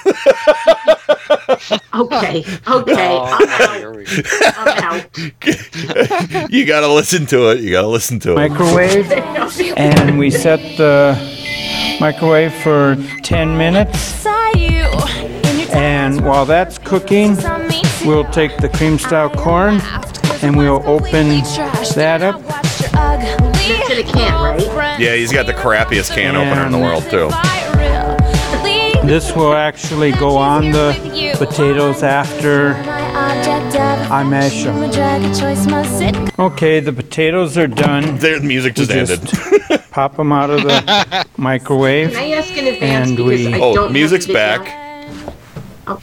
Oh, 1.94 2.06
okay, 2.06 2.44
okay, 2.68 3.18
Oh, 3.18 3.26
I'm 3.26 3.80
here 3.80 3.94
we 3.94 4.06
I'm 4.58 4.68
out. 4.84 5.18
you 6.52 6.66
gotta 6.66 6.88
listen 6.88 7.26
to 7.28 7.52
it. 7.52 7.60
You 7.60 7.72
gotta 7.72 7.88
listen 7.88 8.20
to 8.22 8.32
it. 8.32 8.36
microwave, 8.36 9.12
and 9.78 10.18
we 10.18 10.30
set 10.30 10.60
the 10.78 11.18
microwave 12.00 12.54
for 12.54 12.96
10 13.24 13.58
minutes. 13.58 14.26
And 15.74 16.22
while 16.26 16.46
that's 16.46 16.78
cooking, 16.78 17.36
we'll 18.06 18.30
take 18.32 18.58
the 18.58 18.70
cream 18.74 18.98
style 18.98 19.30
corn 19.30 19.80
and 20.42 20.58
we'll 20.58 20.86
open 20.88 21.30
that 21.96 22.22
up. 22.22 22.42
That's 22.48 23.92
in 23.92 23.98
a 24.00 24.04
can, 24.04 24.76
right? 24.76 25.00
Yeah, 25.00 25.16
he's 25.16 25.32
got 25.32 25.46
the 25.46 25.54
crappiest 25.54 26.14
can 26.14 26.36
opener 26.36 26.66
in 26.66 26.72
the 26.72 26.80
world 26.80 27.04
too. 27.10 27.30
This 29.12 29.36
will 29.36 29.51
actually 29.53 30.14
go 30.14 30.38
on 30.38 30.72
the 30.72 30.95
potatoes 31.38 32.01
after 32.01 32.76
I 32.76 34.24
mash 34.24 34.64
them. 34.64 34.78
Okay, 36.39 36.80
the 36.80 36.93
potatoes 36.93 37.57
are 37.57 37.68
done. 37.68 38.18
The 38.20 38.39
music 38.39 38.76
just 38.76 38.89
We 38.89 38.99
ended. 38.99 39.20
pop 39.91 40.16
them 40.16 40.32
out 40.32 40.49
of 40.49 40.62
the 40.64 41.28
microwave. 41.38 42.12
Can 42.14 42.20
I 42.24 42.30
ask 42.32 42.55
in 42.55 42.68
advance 42.68 43.09
And 43.09 43.18
because 43.18 43.47
we- 43.47 43.53
I 43.53 43.59
Oh, 43.59 43.76
don't 43.76 43.91
music's 43.91 44.28
have 44.28 44.62
video. 44.64 44.64
back. 44.64 45.36
Oh. 45.88 46.01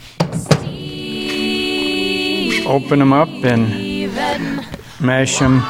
Open 2.71 2.99
them 2.99 3.11
up 3.11 3.29
and 3.43 4.67
mash 5.01 5.39
them. 5.39 5.61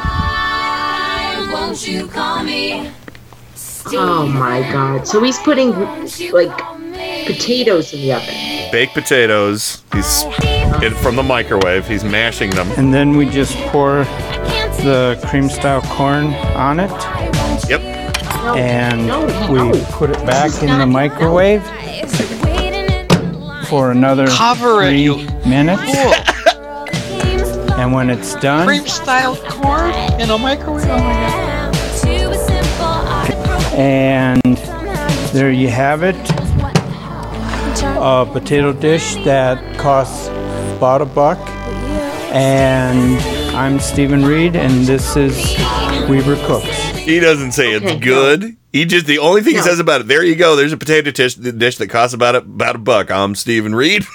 Oh 3.96 4.28
my 4.28 4.62
god! 4.74 5.08
So 5.08 5.24
he's 5.24 5.40
putting 5.40 5.72
like 6.34 6.52
potatoes 7.34 7.94
in 7.94 8.02
the 8.02 8.14
oven. 8.14 8.34
Baked 8.72 8.94
potatoes. 8.94 9.84
He's 9.94 10.24
in, 10.82 10.94
from 10.96 11.16
the 11.16 11.24
microwave. 11.24 11.88
He's 11.88 12.04
mashing 12.04 12.50
them. 12.52 12.68
And 12.78 12.94
then 12.94 13.16
we 13.18 13.28
just 13.30 13.56
pour 13.72 14.04
the 14.84 15.20
cream 15.28 15.50
style 15.50 15.82
corn 15.84 16.34
on 16.56 16.80
it. 16.80 16.90
Yep. 17.70 17.82
And 18.58 19.08
no, 19.08 19.26
we 19.52 19.80
put 19.92 20.10
it 20.10 20.26
back 20.26 20.52
in 20.64 20.78
the 20.80 20.86
microwave 20.86 21.64
for 23.68 23.92
another 23.92 24.28
Cover 24.28 24.84
it, 24.84 24.90
three 24.90 25.04
you 25.04 25.18
minutes. 25.46 25.84
fool. 25.96 26.14
And 27.80 27.94
when 27.94 28.10
it's 28.10 28.36
done, 28.36 28.68
Cream 28.68 28.86
style 28.86 29.38
corn 29.38 29.92
in 30.20 30.30
a 30.32 30.38
microwave. 30.38 30.84
Oh 30.84 30.98
my 30.98 31.14
god. 31.14 31.76
and 33.74 34.42
there 35.32 35.50
you 35.52 35.70
have 35.70 36.04
it. 36.04 36.16
A 37.82 38.28
potato 38.30 38.74
dish 38.74 39.16
that 39.24 39.78
costs 39.78 40.28
about 40.28 41.02
a 41.02 41.06
buck. 41.06 41.40
And 42.34 43.18
I'm 43.56 43.80
Stephen 43.80 44.26
Reed, 44.26 44.58
and 44.58 44.86
this 44.86 45.16
is 45.16 45.38
Weaver 46.10 46.36
Cooks. 46.46 46.68
He 46.98 47.22
doesn't 47.22 47.54
say 47.54 47.76
Okay, 47.76 47.94
it's 47.94 48.04
good. 48.04 48.58
He 48.74 48.84
just 48.84 49.06
the 49.06 49.20
only 49.20 49.42
thing 49.42 49.54
No. 49.54 49.62
he 49.62 49.68
says 49.68 49.80
about 49.80 50.02
it. 50.02 50.08
There 50.08 50.24
you 50.24 50.36
go. 50.36 50.58
There's 50.58 50.74
a 50.74 50.78
potato 50.78 51.12
dish, 51.12 51.36
dish 51.36 51.78
that 51.78 51.88
costs 51.88 52.14
about 52.14 52.36
a, 52.36 52.40
about 52.40 52.76
a 52.76 52.80
buck. 52.80 53.12
I'm 53.12 53.34
Stephen 53.34 53.74
Reed. 53.74 54.04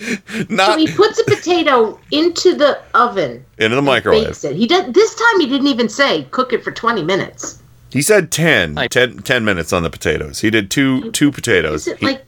so 0.00 0.76
he 0.76 0.92
puts 0.92 1.18
a 1.18 1.24
potato 1.24 1.98
into 2.10 2.54
the 2.54 2.78
oven. 2.94 3.44
Into 3.56 3.76
the 3.76 3.82
microwave. 3.82 4.26
Bakes 4.26 4.44
it. 4.44 4.56
He 4.56 4.66
did 4.66 4.92
this 4.92 5.14
time. 5.14 5.40
He 5.40 5.46
didn't 5.46 5.68
even 5.68 5.88
say 5.88 6.24
cook 6.32 6.52
it 6.52 6.62
for 6.62 6.70
twenty 6.70 7.02
minutes. 7.02 7.62
He 7.92 8.02
said 8.02 8.30
10, 8.30 8.74
10, 8.90 9.18
10 9.18 9.44
minutes 9.44 9.72
on 9.72 9.82
the 9.82 9.88
potatoes. 9.88 10.40
He 10.40 10.50
did 10.50 10.70
two 10.70 11.10
two 11.12 11.32
potatoes. 11.32 11.86
Is 11.86 11.94
it 11.94 11.98
he, 12.00 12.06
like 12.06 12.25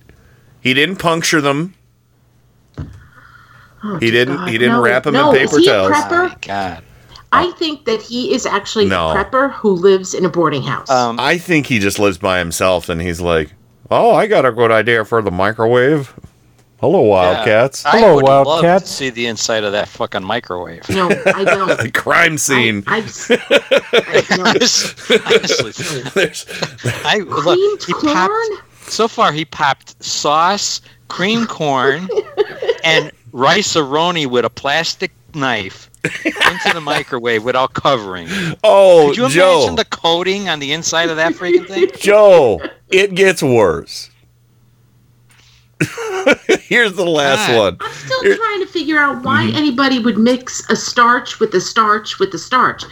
he 0.68 0.74
didn't 0.74 0.96
puncture 0.96 1.40
them. 1.40 1.72
Oh, 3.82 3.96
he 4.00 4.10
didn't. 4.10 4.36
God, 4.36 4.48
He 4.48 4.58
didn't 4.58 4.74
no, 4.74 4.82
wrap 4.82 5.04
them 5.04 5.14
no, 5.14 5.30
in 5.30 5.38
paper 5.38 5.58
he 5.58 5.66
a 5.68 5.72
towels. 5.72 5.92
prepper? 5.92 6.46
God. 6.46 6.82
I 7.32 7.50
think 7.52 7.84
that 7.84 8.02
he 8.02 8.34
is 8.34 8.44
actually 8.44 8.86
No. 8.86 9.10
a 9.10 9.14
prepper 9.14 9.52
who 9.52 9.70
lives 9.70 10.14
in 10.14 10.24
a 10.24 10.28
boarding 10.28 10.62
house. 10.62 10.90
Um, 10.90 11.18
I 11.20 11.38
think 11.38 11.66
he 11.66 11.78
just 11.78 11.98
lives 11.98 12.18
by 12.18 12.38
himself, 12.38 12.88
and 12.88 13.00
he's 13.00 13.20
like, 13.20 13.52
"Oh, 13.90 14.14
I 14.14 14.26
got 14.26 14.44
a 14.46 14.52
good 14.52 14.70
idea 14.70 15.04
for 15.04 15.22
the 15.22 15.30
microwave." 15.30 16.12
Hello, 16.80 17.00
Wildcats. 17.00 17.84
I 17.84 18.12
would 18.12 18.22
love 18.24 18.62
to 18.62 18.86
see 18.86 19.10
the 19.10 19.26
inside 19.26 19.64
of 19.64 19.72
that 19.72 19.88
fucking 19.88 20.22
microwave. 20.24 20.88
No, 20.88 21.08
I 21.34 21.44
don't. 21.44 21.92
Crime 21.94 22.38
scene. 22.38 22.84
I've, 22.86 23.06
s- 23.06 23.30
I, 23.30 24.24
no. 24.36 24.44
Honestly, 24.46 25.72
there's 26.14 26.46
I 27.04 27.18
look. 27.18 27.58
He 27.84 27.92
popped. 27.94 28.32
So 28.88 29.08
far, 29.08 29.32
he 29.32 29.44
popped 29.44 30.02
sauce, 30.02 30.80
cream 31.08 31.46
corn, 31.46 32.08
and 32.84 33.12
Rice-A-Roni 33.32 34.26
with 34.26 34.44
a 34.44 34.50
plastic 34.50 35.12
knife 35.34 35.90
into 36.04 36.70
the 36.74 36.80
microwave 36.80 37.44
without 37.44 37.74
covering. 37.74 38.26
Oh, 38.64 39.08
Could 39.08 39.16
you 39.18 39.28
Joe. 39.28 39.58
imagine 39.58 39.76
the 39.76 39.84
coating 39.86 40.48
on 40.48 40.58
the 40.58 40.72
inside 40.72 41.10
of 41.10 41.16
that 41.16 41.34
freaking 41.34 41.66
thing? 41.66 41.88
Joe, 41.98 42.60
it 42.90 43.14
gets 43.14 43.42
worse. 43.42 44.10
Here's 46.62 46.94
the 46.94 47.04
last 47.04 47.54
one. 47.56 47.76
I'm 47.80 47.92
still 47.92 48.20
trying 48.36 48.60
to 48.60 48.66
figure 48.66 48.98
out 48.98 49.22
why 49.22 49.44
Mm-hmm. 49.44 49.56
anybody 49.56 49.98
would 50.00 50.18
mix 50.18 50.68
a 50.70 50.76
starch 50.76 51.38
with 51.38 51.54
a 51.54 51.60
starch 51.60 52.18
with 52.18 52.34
a 52.34 52.38
starch, 52.38 52.82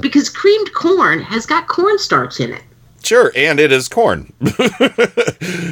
because 0.00 0.28
creamed 0.28 0.72
corn 0.74 1.20
has 1.22 1.46
got 1.46 1.66
cornstarch 1.68 2.40
in 2.40 2.52
it. 2.52 2.62
Sure, 3.04 3.30
and 3.36 3.60
it 3.60 3.70
is 3.72 3.88
corn. 3.88 4.32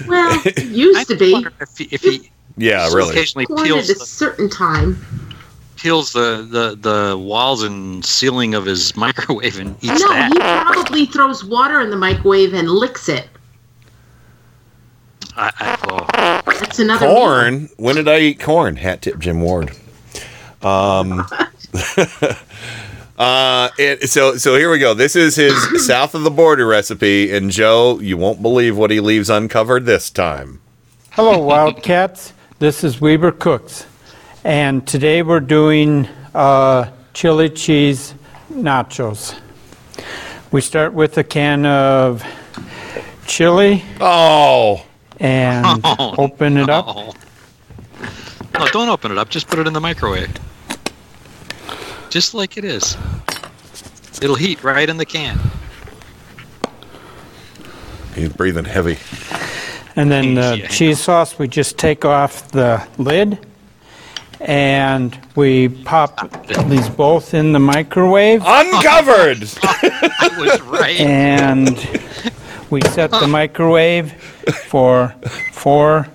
Well, 0.07 0.41
it 0.45 0.65
used 0.67 1.09
to 1.09 1.17
be. 1.17 1.47
If 1.61 1.79
he, 1.79 1.85
if 1.91 2.03
he 2.03 2.31
yeah, 2.59 2.89
So 2.89 2.97
really. 2.97 3.11
occasionally 3.13 3.47
corn 3.47 3.65
peels 3.65 3.89
at 3.91 3.97
a 3.97 3.99
the- 4.01 4.05
certain 4.05 4.51
time. 4.51 5.03
peels 5.77 6.13
the, 6.13 6.47
the, 6.49 6.77
the 6.77 7.17
walls 7.19 7.63
and 7.63 8.05
ceiling 8.05 8.55
of 8.55 8.67
his 8.67 8.95
microwave 9.05 9.59
and 9.59 9.75
eats 9.83 10.01
no, 10.03 10.09
that. 10.11 10.33
he 10.33 10.39
probably 10.39 11.07
throws 11.07 11.45
water 11.45 11.81
in 11.81 11.89
the 11.91 11.97
microwave 11.97 12.53
and 12.53 12.69
licks 12.69 13.09
it. 13.09 13.29
I, 15.37 15.51
I, 15.59 15.79
oh. 16.47 16.53
That's 16.61 16.79
another 16.79 17.07
meal. 17.07 17.17
Corn. 17.17 17.69
When 17.79 17.97
did 17.97 18.07
I 18.09 18.19
eat 18.19 18.39
corn? 18.41 18.77
Hat 18.77 19.01
tip 19.01 19.19
Jim 19.19 19.41
Ward. 19.41 19.73
Um. 20.61 21.27
Uh. 23.23 23.69
It, 23.79 24.09
so 24.11 24.37
so 24.37 24.57
here 24.57 24.71
we 24.71 24.79
go. 24.79 24.95
This 24.95 25.17
is 25.17 25.37
his 25.37 25.87
south 25.87 26.15
of 26.15 26.23
the 26.23 26.31
border 26.31 26.67
recipe, 26.67 27.33
and 27.35 27.51
Joe, 27.51 27.99
you 28.01 28.17
won't 28.17 28.43
believe 28.43 28.77
what 28.77 28.91
he 28.91 29.01
leaves 29.01 29.31
uncovered 29.31 29.87
this 29.87 30.11
time. 30.11 30.61
Hello, 31.13 31.39
Wildcats. 31.43 32.33
This 32.59 32.85
is 32.85 33.01
Weber 33.01 33.33
Cooks, 33.33 33.87
and 34.45 34.87
today 34.87 35.23
we're 35.23 35.41
doing 35.41 36.07
uh, 36.35 36.91
chili 37.15 37.51
cheese 37.51 38.15
nachos. 38.53 39.39
We 40.53 40.61
start 40.61 40.93
with 40.93 41.17
a 41.19 41.25
can 41.25 41.65
of 41.67 42.23
chili. 43.27 43.83
Oh. 44.01 44.85
And 45.21 45.81
Oh, 45.85 46.15
open 46.19 46.57
it 46.57 46.69
up. 46.69 46.87
No, 46.87 47.13
Oh, 48.55 48.69
don't 48.73 48.89
open 48.89 49.13
it 49.13 49.19
up. 49.19 49.29
Just 49.31 49.47
put 49.49 49.59
it 49.59 49.67
in 49.67 49.73
the 49.73 49.81
microwave. 49.81 50.31
Just 52.13 52.35
like 52.35 52.59
it 52.59 52.65
is. 52.65 52.95
It'll 54.21 54.37
heat 54.37 54.63
right 54.63 54.87
in 54.87 54.99
the 54.99 55.07
can. 55.07 55.41
He's 58.15 58.29
breathing 58.29 58.67
heavy. 58.67 58.99
And 59.97 60.13
then 60.13 60.35
the 60.35 60.59
Yeah. 60.59 60.67
cheese 60.67 61.01
sauce, 61.01 61.39
we 61.39 61.49
just 61.49 61.79
take 61.79 62.05
off 62.05 62.51
the 62.51 62.83
lid 62.99 63.39
and 64.43 65.19
we 65.37 65.71
pop 65.71 66.47
these 66.69 66.87
both 66.91 67.33
in 67.33 67.53
the 67.53 67.59
microwave. 67.59 68.43
Uncovered! 68.45 69.49
I 69.63 70.31
was 70.39 70.61
right. 70.61 71.01
And 71.01 71.79
we 72.69 72.83
set 72.91 73.11
the 73.11 73.27
microwave 73.27 74.13
for 74.67 75.15
four 75.53 76.09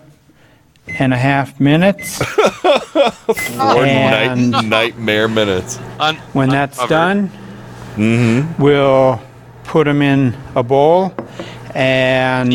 and 0.88 1.14
a 1.14 1.18
half 1.18 1.60
minutes. 1.60 2.18
Four 2.24 3.86
night, 3.86 4.30
And 4.32 4.70
nightmare 4.70 5.28
minutes. 5.28 5.80
Un- 6.00 6.16
when 6.34 6.50
that's 6.50 6.78
uncovered. 6.80 6.90
done, 7.30 7.32
Mm-hmm. 7.98 8.62
we'll 8.62 9.20
put 9.64 9.86
them 9.86 10.04
in 10.04 10.38
a 10.56 10.62
bowl 10.62 11.12
and 11.74 12.50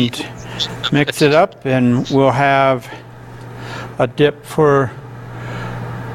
mix 0.93 1.21
it 1.21 1.33
up, 1.33 1.65
and 1.65 2.07
we'll 2.09 2.31
have 2.31 2.87
a 3.99 4.07
dip 4.07 4.45
for 4.45 4.89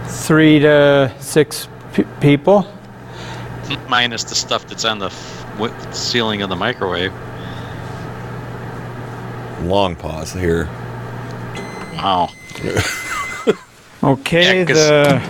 three 0.06 0.58
to 0.60 1.12
six 1.20 1.68
pe- 1.92 2.04
people. 2.20 2.66
Minus 3.86 4.24
the 4.24 4.34
stuff 4.34 4.66
that's 4.66 4.86
on 4.86 4.98
the 4.98 5.06
f- 5.08 5.46
wi- 5.58 5.90
ceiling 5.92 6.40
of 6.40 6.48
the 6.48 6.56
microwave. 6.56 7.12
Long 9.62 9.94
pause 9.94 10.32
here. 10.32 10.70
Wow. 11.98 12.30
Okay, 14.02 14.60
Yeah, 14.60 14.64
'cause 14.64 14.76
the 14.76 15.22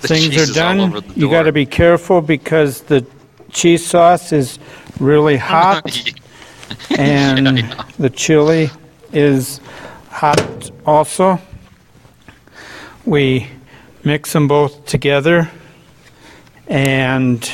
the 0.00 0.08
things 0.08 0.28
cheese 0.30 0.38
are 0.38 0.42
is 0.44 0.58
all 0.58 0.88
done. 0.88 0.90
the 0.90 1.02
You 1.16 1.28
got 1.30 1.42
to 1.42 1.52
be 1.52 1.66
careful 1.66 2.22
because 2.22 2.80
the 2.82 3.04
cheese 3.52 3.84
sauce 3.84 4.32
is 4.32 4.58
really 4.98 5.36
hot, 5.54 5.84
and 6.96 7.74
the 7.98 8.08
chili 8.10 8.70
is 9.12 9.60
hot 10.10 10.70
also. 10.86 11.38
We 13.04 13.48
mix 14.04 14.32
them 14.32 14.48
both 14.48 14.86
together, 14.86 15.50
and 16.68 17.50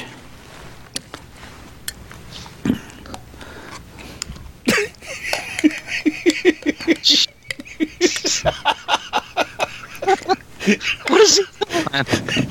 what 11.09 11.20
is 11.20 11.36
he 11.36 11.45
doing? 11.61 12.49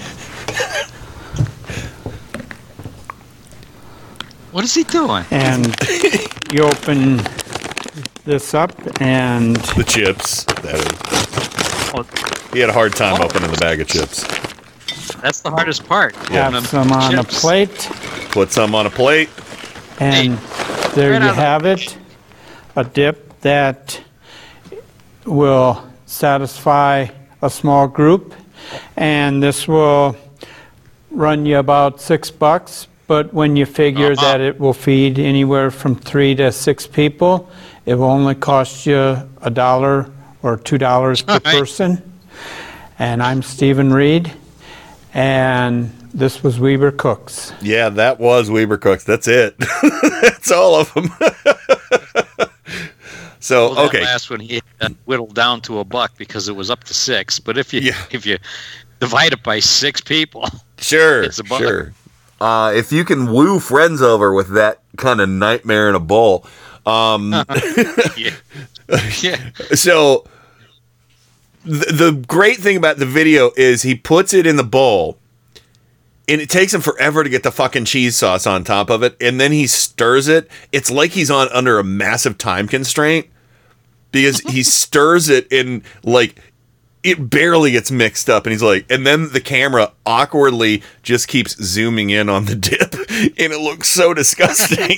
What 4.51 4.63
is 4.63 4.73
he 4.75 4.83
doing? 4.83 5.25
and 5.31 5.75
you 6.51 6.63
open 6.63 7.19
this 8.25 8.53
up, 8.53 8.71
and 9.01 9.55
The 9.55 9.83
chips. 9.83 10.43
That 10.61 10.75
is. 10.75 12.53
He 12.53 12.59
had 12.59 12.69
a 12.69 12.73
hard 12.73 12.93
time 12.95 13.19
opening 13.21 13.51
the 13.51 13.57
bag 13.57 13.81
of 13.81 13.87
chips. 13.87 14.23
That's 15.21 15.41
the 15.41 15.49
hardest 15.51 15.85
part. 15.87 16.15
Yeah. 16.29 16.49
have 16.51 16.67
some 16.67 16.91
on 16.91 17.13
a 17.15 17.23
Chips. 17.23 17.41
plate. 17.41 17.89
Put 18.31 18.51
some 18.51 18.75
on 18.75 18.85
a 18.85 18.89
plate. 18.89 19.29
And 19.99 20.37
there 20.95 21.11
right 21.11 21.21
you 21.21 21.27
out 21.27 21.31
of 21.31 21.35
have 21.35 21.65
it, 21.65 21.97
a 22.75 22.83
dip 22.83 23.39
that 23.41 23.99
will 25.26 25.84
satisfy 26.05 27.07
a 27.41 27.49
small 27.49 27.88
group. 27.88 28.34
And 28.97 29.41
this 29.41 29.67
will 29.67 30.15
run 31.11 31.45
you 31.45 31.57
about 31.57 32.01
six 32.01 32.32
bucks, 32.32 32.88
but 33.07 33.34
when 33.34 33.55
you 33.55 33.65
figure 33.65 34.11
oh, 34.11 34.15
that 34.15 34.41
it 34.41 34.59
will 34.59 34.74
feed 34.74 35.19
anywhere 35.19 35.69
from 35.71 35.95
three 35.95 36.34
to 36.36 36.51
six 36.51 36.88
people, 36.88 37.49
it 37.86 37.95
will 37.95 38.05
only 38.05 38.36
cost 38.36 38.86
you 38.86 39.17
a 39.41 39.49
dollar 39.51 40.09
or 40.41 40.57
two 40.57 40.78
dollars 40.78 41.21
per 41.21 41.34
Right. 41.34 41.43
person. 41.43 42.01
And 42.99 43.21
I'm 43.21 43.41
Stephen 43.41 43.91
Reed, 43.91 44.32
and 45.13 45.91
this 46.13 46.43
was 46.43 46.59
Weber 46.59 46.91
Cooks. 46.91 47.51
Yeah, 47.61 47.89
that 47.89 48.19
was 48.19 48.49
Weber 48.49 48.78
Cooks. 48.78 49.03
That's 49.03 49.28
it. 49.28 49.55
That's 50.21 50.51
all 50.51 50.76
of 50.76 50.93
them. 50.93 51.09
so 53.43 53.71
Well, 53.71 53.87
okay, 53.87 54.01
last 54.01 54.29
one 54.29 54.39
he 54.39 54.61
whittled 55.03 55.35
down 55.35 55.59
to 55.61 55.79
a 55.79 55.83
buck 55.83 56.17
because 56.17 56.47
it 56.47 56.55
was 56.55 56.71
up 56.71 56.85
to 56.85 56.93
six. 56.93 57.39
But 57.39 57.57
if 57.57 57.73
you 57.73 57.81
if 58.11 58.25
you 58.25 58.37
divide 59.01 59.33
it 59.33 59.43
by 59.43 59.59
six 59.59 59.99
people, 59.99 60.47
sure, 60.77 61.23
it's 61.23 61.39
a 61.39 61.43
buck. 61.43 61.59
sure. 61.59 61.93
Uh, 62.39 62.71
if 62.73 62.93
you 62.93 63.03
can 63.03 63.33
woo 63.33 63.59
friends 63.59 64.01
over 64.01 64.33
with 64.33 64.53
that 64.53 64.79
kind 64.95 65.19
of 65.19 65.27
nightmare 65.27 65.89
in 65.89 65.95
a 65.95 65.99
bowl, 65.99 66.45
um, 66.85 67.33
yeah. 68.17 68.31
yeah. 69.21 69.49
so 69.73 70.25
the, 71.65 71.85
the 71.91 72.23
great 72.25 72.57
thing 72.57 72.77
about 72.77 72.97
the 72.97 73.05
video 73.05 73.51
is 73.57 73.81
he 73.81 73.95
puts 73.95 74.33
it 74.33 74.45
in 74.45 74.55
the 74.55 74.63
bowl 74.63 75.17
and 76.27 76.39
it 76.41 76.49
takes 76.49 76.73
him 76.73 76.81
forever 76.81 77.23
to 77.23 77.29
get 77.29 77.43
the 77.43 77.51
fucking 77.51 77.85
cheese 77.85 78.15
sauce 78.15 78.47
on 78.47 78.63
top 78.63 78.89
of 78.89 79.03
it, 79.03 79.17
and 79.19 79.39
then 79.41 79.51
he 79.51 79.67
stirs 79.67 80.29
it. 80.29 80.49
It's 80.71 80.89
like 80.89 81.11
he's 81.11 81.29
on 81.29 81.49
under 81.49 81.77
a 81.77 81.83
massive 81.83 82.37
time 82.37 82.69
constraint 82.69 83.27
because 84.14 84.39
he 84.39 84.64
stirs 84.64 85.28
it 85.28 85.51
and 85.51 85.82
like 86.03 86.39
it 87.03 87.30
barely 87.30 87.72
gets 87.72 87.91
mixed 87.91 88.30
up 88.30 88.45
and 88.45 88.53
he's 88.53 88.64
like 88.64 88.89
and 88.89 89.05
then 89.05 89.30
the 89.34 89.41
camera 89.41 89.91
awkwardly 90.05 90.82
just 91.01 91.28
keeps 91.28 91.61
zooming 91.61 92.09
in 92.11 92.30
on 92.30 92.45
the 92.45 92.55
dip 92.70 92.93
and 93.11 93.51
it 93.51 93.59
looks 93.59 93.89
so 93.89 94.14
disgusting 94.14 94.97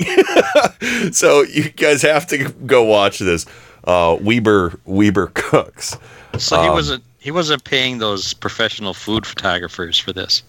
so 1.11 1.41
you 1.41 1.69
guys 1.71 2.03
have 2.03 2.27
to 2.27 2.49
go 2.67 2.83
watch 2.83 3.17
this 3.17 3.47
uh 3.85 4.15
weber 4.21 4.79
weber 4.85 5.31
cooks 5.33 5.97
So 6.37 6.61
he 6.61 6.67
Um, 6.67 6.73
wasn't 6.75 7.03
he 7.17 7.31
wasn't 7.31 7.63
paying 7.63 7.97
those 7.97 8.35
professional 8.35 8.93
food 8.93 9.25
photographers 9.25 9.97
for 9.97 10.13
this. 10.13 10.43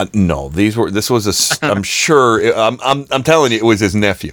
uh, 0.00 0.06
no 0.14 0.48
these 0.48 0.76
were 0.78 0.90
this 0.90 1.10
was 1.10 1.26
a 1.26 1.66
i'm 1.70 1.82
sure 1.82 2.40
i'm 2.56 2.78
i'm, 2.82 3.04
I'm 3.10 3.22
telling 3.22 3.52
you 3.52 3.58
it 3.58 3.64
was 3.64 3.80
his 3.80 3.94
nephew 3.94 4.32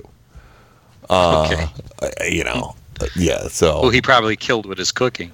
uh 1.09 1.45
okay. 1.45 2.31
you 2.31 2.43
know 2.45 2.73
uh, 2.75 2.78
yeah 3.15 3.47
so 3.47 3.81
Who 3.81 3.89
he 3.89 4.01
probably 4.01 4.35
killed 4.35 4.65
with 4.65 4.77
his 4.77 4.91
cooking. 4.91 5.31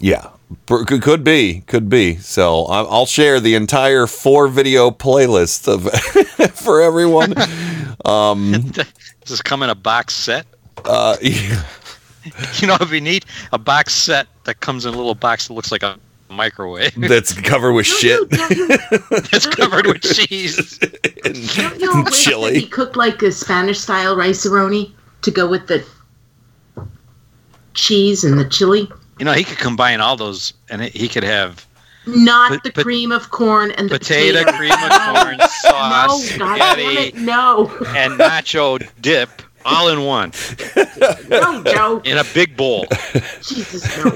Yeah, 0.00 0.28
could, 0.66 1.02
could 1.02 1.24
be, 1.24 1.62
could 1.66 1.88
be. 1.88 2.16
So 2.18 2.66
I- 2.66 2.84
I'll 2.84 3.06
share 3.06 3.40
the 3.40 3.56
entire 3.56 4.06
four 4.06 4.46
video 4.46 4.90
playlist 4.92 5.66
of 5.66 5.90
for 6.54 6.80
everyone. 6.82 7.34
Um, 8.04 8.52
Does 8.52 8.86
this 9.26 9.42
come 9.42 9.62
in 9.64 9.70
a 9.70 9.74
box 9.74 10.14
set? 10.14 10.46
uh, 10.84 11.16
yeah. 11.20 11.64
You 12.60 12.68
know, 12.68 12.74
it'd 12.76 12.90
be 12.90 13.00
neat. 13.00 13.24
A 13.52 13.58
box 13.58 13.92
set 13.94 14.28
that 14.44 14.60
comes 14.60 14.86
in 14.86 14.94
a 14.94 14.96
little 14.96 15.14
box 15.16 15.48
that 15.48 15.54
looks 15.54 15.72
like 15.72 15.82
a 15.82 15.98
microwave. 16.30 16.94
that's 16.96 17.32
covered 17.40 17.72
with 17.72 17.86
shit. 17.86 18.28
That's 18.30 19.46
covered 19.46 19.86
with 19.86 20.02
cheese. 20.02 20.78
Don't 21.56 21.80
you 21.80 22.04
wish 22.04 22.26
he 22.54 22.66
cooked 22.68 22.96
like 22.96 23.20
a 23.22 23.32
Spanish 23.32 23.80
style 23.80 24.14
rice 24.16 24.42
to 24.42 25.30
go 25.32 25.48
with 25.48 25.66
the 25.66 25.84
cheese 27.78 28.24
and 28.24 28.38
the 28.38 28.44
chili? 28.48 28.90
You 29.18 29.24
know, 29.24 29.32
he 29.32 29.44
could 29.44 29.58
combine 29.58 30.00
all 30.00 30.16
those, 30.16 30.52
and 30.70 30.82
he 30.82 31.08
could 31.08 31.24
have 31.24 31.66
Not 32.06 32.50
But- 32.50 32.62
the 32.64 32.72
but- 32.72 32.84
cream 32.84 33.12
of 33.12 33.30
corn 33.30 33.70
and 33.72 33.88
the 33.90 33.98
potato, 33.98 34.38
potato. 34.44 34.56
cream 34.56 34.72
of 34.72 34.78
corn, 34.90 35.38
sauce, 35.62 36.36
No, 36.38 36.46
God 36.46 36.58
damn 36.58 36.76
spaghetti, 36.78 37.08
it, 37.08 37.14
no. 37.16 37.66
and 37.96 38.18
nacho 38.18 38.86
dip 39.00 39.42
all 39.66 39.88
in 39.90 40.00
one 40.04 40.32
No, 41.28 41.62
Joe. 41.64 42.00
in 42.04 42.16
a 42.16 42.24
big 42.32 42.56
bowl, 42.56 42.86
Jesus, 43.42 43.84
no. 44.02 44.12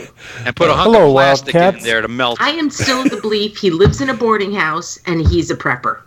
and 0.47 0.57
put 0.57 0.71
a 0.71 0.73
hunk 0.73 0.95
Hello, 0.95 1.09
of 1.09 1.13
plastic 1.13 1.55
in 1.55 1.79
there 1.81 2.01
to 2.01 2.09
melt. 2.09 2.41
I 2.41 2.51
am 2.51 2.71
still 2.71 3.03
of 3.03 3.11
the 3.11 3.21
belief 3.21 3.59
he 3.59 3.71
lives 3.71 4.01
in 4.01 4.09
a 4.09 4.15
boarding 4.15 4.55
house 4.55 4.99
and 5.07 5.21
he's 5.29 5.51
a 5.51 5.57
prepper. 5.57 6.01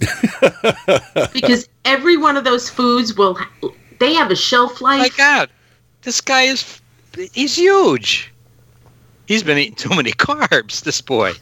because 1.32 1.68
every 1.84 2.16
one 2.16 2.36
of 2.36 2.42
those 2.42 2.68
foods 2.68 3.14
will, 3.14 3.38
they 4.00 4.14
have 4.14 4.30
a 4.32 4.36
shelf 4.36 4.80
life. 4.80 4.98
My 5.00 5.08
God, 5.16 5.48
this 6.04 6.20
guy 6.20 6.42
is 6.42 6.80
he's 7.32 7.56
huge. 7.56 8.30
He's 9.26 9.42
been 9.42 9.56
eating 9.58 9.74
too 9.76 9.90
many 9.90 10.12
carbs. 10.12 10.82
This 10.82 11.00
boy. 11.00 11.32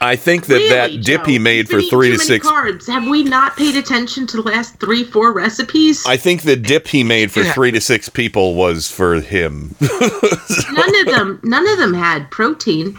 I 0.00 0.14
think 0.14 0.46
that 0.46 0.54
Really, 0.54 0.68
that 0.68 1.04
dip 1.04 1.26
he 1.26 1.38
made 1.40 1.68
for 1.68 1.82
three 1.82 2.10
to 2.10 2.18
six. 2.18 2.46
carbs. 2.46 2.86
Have 2.86 3.08
we 3.08 3.24
not 3.24 3.56
paid 3.56 3.74
attention 3.76 4.26
to 4.28 4.36
the 4.36 4.42
last 4.42 4.78
three, 4.78 5.02
four 5.02 5.32
recipes? 5.32 6.04
I 6.06 6.16
think 6.16 6.42
the 6.42 6.54
dip 6.54 6.86
he 6.86 7.02
made 7.02 7.32
for 7.32 7.40
Yeah. 7.42 7.52
three 7.52 7.72
to 7.72 7.80
six 7.80 8.08
people 8.08 8.54
was 8.54 8.88
for 8.90 9.20
him. 9.20 9.74
none 9.80 11.00
of 11.00 11.06
them, 11.06 11.40
none 11.42 11.68
of 11.68 11.78
them 11.78 11.94
had 11.94 12.30
protein. 12.30 12.96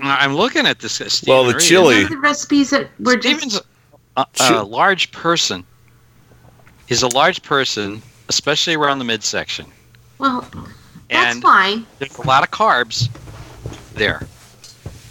I'm 0.00 0.34
looking 0.36 0.66
at 0.66 0.78
this. 0.80 1.00
uh, 1.00 1.08
Well, 1.26 1.44
the 1.44 1.58
Stephen 1.58 1.60
chili- 1.66 1.94
None 1.94 2.04
of 2.04 2.10
the 2.10 2.18
recipes 2.18 2.70
that 2.70 2.88
were 3.00 3.20
Steven's 3.20 3.54
just. 3.54 3.64
a, 4.16 4.26
a 4.40 4.62
large 4.64 5.10
person. 5.10 5.64
He's 6.86 7.02
a 7.02 7.08
large 7.08 7.42
person, 7.42 8.02
especially 8.28 8.74
around 8.74 8.98
the 9.00 9.04
midsection. 9.04 9.66
Well, 10.18 10.48
that's 11.10 11.34
And 11.34 11.42
fine. 11.42 11.86
there's 11.98 12.16
a 12.18 12.26
lot 12.26 12.42
of 12.42 12.50
carbs 12.50 13.08
there. 13.94 14.26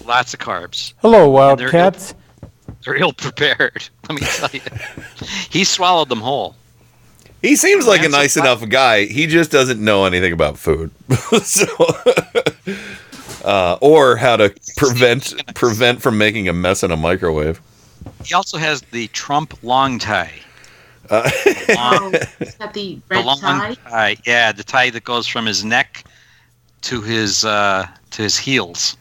Lots 0.06 0.34
of 0.34 0.40
carbs. 0.40 0.94
Hello, 1.02 1.24
And 1.52 1.60
they're 1.60 1.72
Wildcats. 1.72 2.14
They're 2.84 2.96
ill 2.96 3.14
prepared. 3.14 3.88
Let 4.10 4.20
me 4.20 4.28
tell 4.28 4.50
you. 4.52 4.62
he 5.50 5.64
swallowed 5.64 6.10
them 6.10 6.20
whole. 6.20 6.56
He 7.42 7.56
seems 7.58 7.86
like 7.86 8.04
a 8.04 8.10
nice 8.10 8.38
enough 8.38 8.68
guy. 8.70 9.06
He 9.06 9.28
just 9.28 9.52
doesn't 9.52 9.84
know 9.84 10.06
anything 10.06 10.32
about 10.32 10.58
food, 10.58 10.92
so 11.42 11.66
uh, 13.44 13.78
or 13.82 14.16
how 14.16 14.38
to 14.38 14.54
prevent 14.78 15.34
prevent 15.54 16.02
from 16.02 16.18
making 16.18 16.48
a 16.48 16.54
mess 16.54 16.84
in 16.84 16.92
a 16.92 16.96
microwave. 16.98 17.60
He 18.24 18.34
also 18.34 18.58
has 18.58 18.82
the 18.92 19.08
Trump 19.10 19.62
long 19.62 20.00
tie. 20.00 20.32
Uh, 21.14 21.30
Long, 21.76 22.14
Is 22.40 22.56
that 22.56 22.74
the 22.74 23.00
the 23.10 23.22
long 23.22 23.40
tie? 23.40 23.76
tie. 23.90 24.18
Yeah, 24.26 24.52
the 24.52 24.64
tie 24.64 24.90
that 24.90 25.04
goes 25.04 25.28
from 25.28 25.46
his 25.46 25.64
neck 25.64 26.04
to 26.82 27.02
his 27.02 27.46
uh, 27.46 27.86
to 28.12 28.22
his 28.22 28.38
heels. 28.38 28.98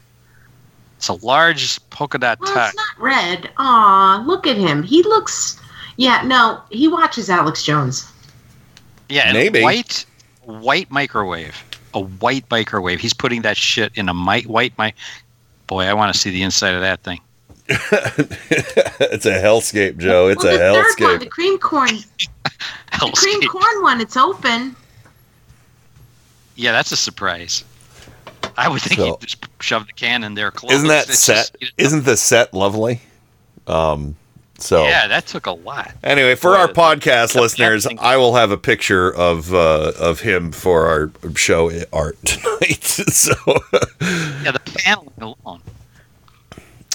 It's 0.99 1.09
a 1.09 1.15
large 1.15 1.79
polka 1.91 2.19
dot 2.19 2.39
Well, 2.41 2.53
tie. 2.55 2.69
it's 2.69 2.77
not 2.77 2.99
red. 3.01 3.51
Aw, 3.59 4.23
look 4.27 4.47
at 4.47 4.57
him. 4.57 4.83
He 4.83 5.03
looks. 5.03 5.61
Yeah, 5.97 6.23
no, 6.23 6.61
he 6.71 6.89
watches 6.89 7.29
Alex 7.29 7.65
Jones. 7.65 8.11
Yeah, 9.09 9.23
and 9.27 9.35
Maybe. 9.37 9.63
white 9.63 10.05
white 10.45 10.91
microwave. 10.91 11.63
A 11.95 12.01
white 12.01 12.45
microwave. 12.51 13.01
He's 13.01 13.13
putting 13.13 13.43
that 13.43 13.57
shit 13.57 13.93
in 13.97 14.09
a 14.09 14.15
mi- 14.15 14.43
white 14.45 14.77
mic. 14.79 14.95
Boy, 15.67 15.85
I 15.85 15.93
want 15.93 16.13
to 16.13 16.19
see 16.19 16.31
the 16.31 16.43
inside 16.43 16.75
of 16.75 16.81
that 16.81 17.03
thing. 17.03 17.21
it's 19.01 19.27
a 19.27 19.33
hellscape, 19.41 19.97
Joe. 19.99 20.29
It's 20.29 20.45
well, 20.45 20.55
a 20.55 20.59
the 20.59 20.83
third 20.83 21.05
one, 21.05 21.19
the 21.19 21.25
hellscape. 21.27 21.31
cream 21.31 21.59
corn, 21.59 21.89
the 22.93 23.13
cream 23.15 23.43
corn 23.49 23.83
one, 23.83 24.01
it's 24.01 24.17
open. 24.17 24.77
Yeah, 26.57 26.73
that's 26.73 26.93
a 26.93 26.97
surprise. 26.97 27.65
I 28.57 28.69
would 28.69 28.83
think 28.83 29.01
So- 29.01 29.07
he'd 29.07 29.21
just 29.21 29.47
shove 29.61 29.87
the 29.87 29.93
can 29.95 30.25
in 30.25 30.35
there. 30.35 30.51
Close. 30.51 30.73
Isn't 30.73 30.89
that 30.89 31.09
It's 31.09 31.19
set? 31.21 31.51
just- 31.61 31.73
Isn't 31.79 32.05
the 32.05 32.17
set 32.17 32.53
lovely? 32.55 33.01
Um. 33.67 34.17
So 34.59 34.85
Yeah, 34.85 35.09
that 35.09 35.27
took 35.27 35.47
a 35.47 35.53
lot. 35.53 35.91
Anyway, 36.05 36.37
for 36.37 36.51
our 36.57 36.69
podcast 36.69 37.33
the 37.33 37.41
listeners, 37.41 37.83
dancing- 37.83 37.99
I 38.01 38.17
will 38.17 38.37
have 38.37 38.53
a 38.53 38.57
picture 38.57 39.13
of 39.13 39.53
uh, 39.53 39.93
of 39.99 40.21
him 40.21 40.53
for 40.53 40.87
our 40.87 41.11
show 41.35 41.73
art 41.93 42.17
tonight. 42.25 42.85
so 42.85 43.33
Yeah, 44.45 44.53
the 44.53 44.61
paneling 44.65 45.11
alone. 45.21 45.63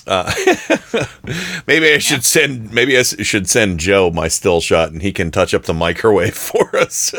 Uh, 0.07 0.31
maybe 1.67 1.91
I 1.91 1.97
should 1.99 2.23
send 2.23 2.71
maybe 2.73 2.95
I 2.97 3.01
s- 3.01 3.19
should 3.25 3.49
send 3.49 3.79
Joe 3.79 4.09
my 4.11 4.27
still 4.27 4.61
shot, 4.61 4.91
and 4.91 5.01
he 5.01 5.11
can 5.11 5.31
touch 5.31 5.53
up 5.53 5.63
the 5.63 5.73
microwave 5.73 6.33
for 6.37 6.75
us. 6.77 7.13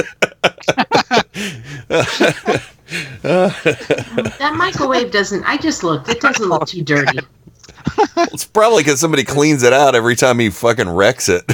That 3.23 4.55
microwave 4.57 5.11
doesn't. 5.11 5.45
I 5.45 5.57
just 5.59 5.83
looked. 5.85 6.09
It 6.09 6.21
doesn't 6.21 6.49
look 6.49 6.67
too 6.67 6.83
dirty. 6.83 7.19
it's 8.17 8.45
probably 8.45 8.83
because 8.83 9.01
somebody 9.01 9.25
cleans 9.25 9.63
it 9.63 9.73
out 9.73 9.95
every 9.95 10.17
time 10.17 10.39
he 10.39 10.51
fucking 10.51 10.89
wrecks 10.89 11.29
it. 11.29 11.45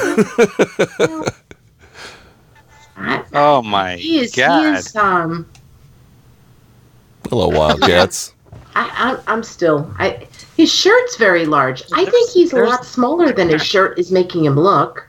Oh 3.33 3.63
my 3.63 3.97
He 3.97 4.21
is. 4.21 4.33
god! 4.35 4.63
He 4.63 4.79
is. 4.79 4.95
Um. 4.97 5.47
Hello, 7.29 7.49
Wildcats. 7.49 8.35
I, 8.77 9.19
I, 9.27 9.33
I'm 9.33 9.43
still. 9.43 9.93
I. 9.99 10.27
His 10.57 10.73
shirt's 10.73 11.17
very 11.17 11.47
large. 11.47 11.83
I 11.93 12.05
think 12.05 12.31
he's 12.31 12.53
a 12.53 12.63
lot 12.63 12.85
smaller 12.85 13.33
than 13.33 13.49
his 13.49 13.65
shirt 13.65 13.99
is 13.99 14.13
making 14.13 14.45
him 14.45 14.55
look. 14.59 15.09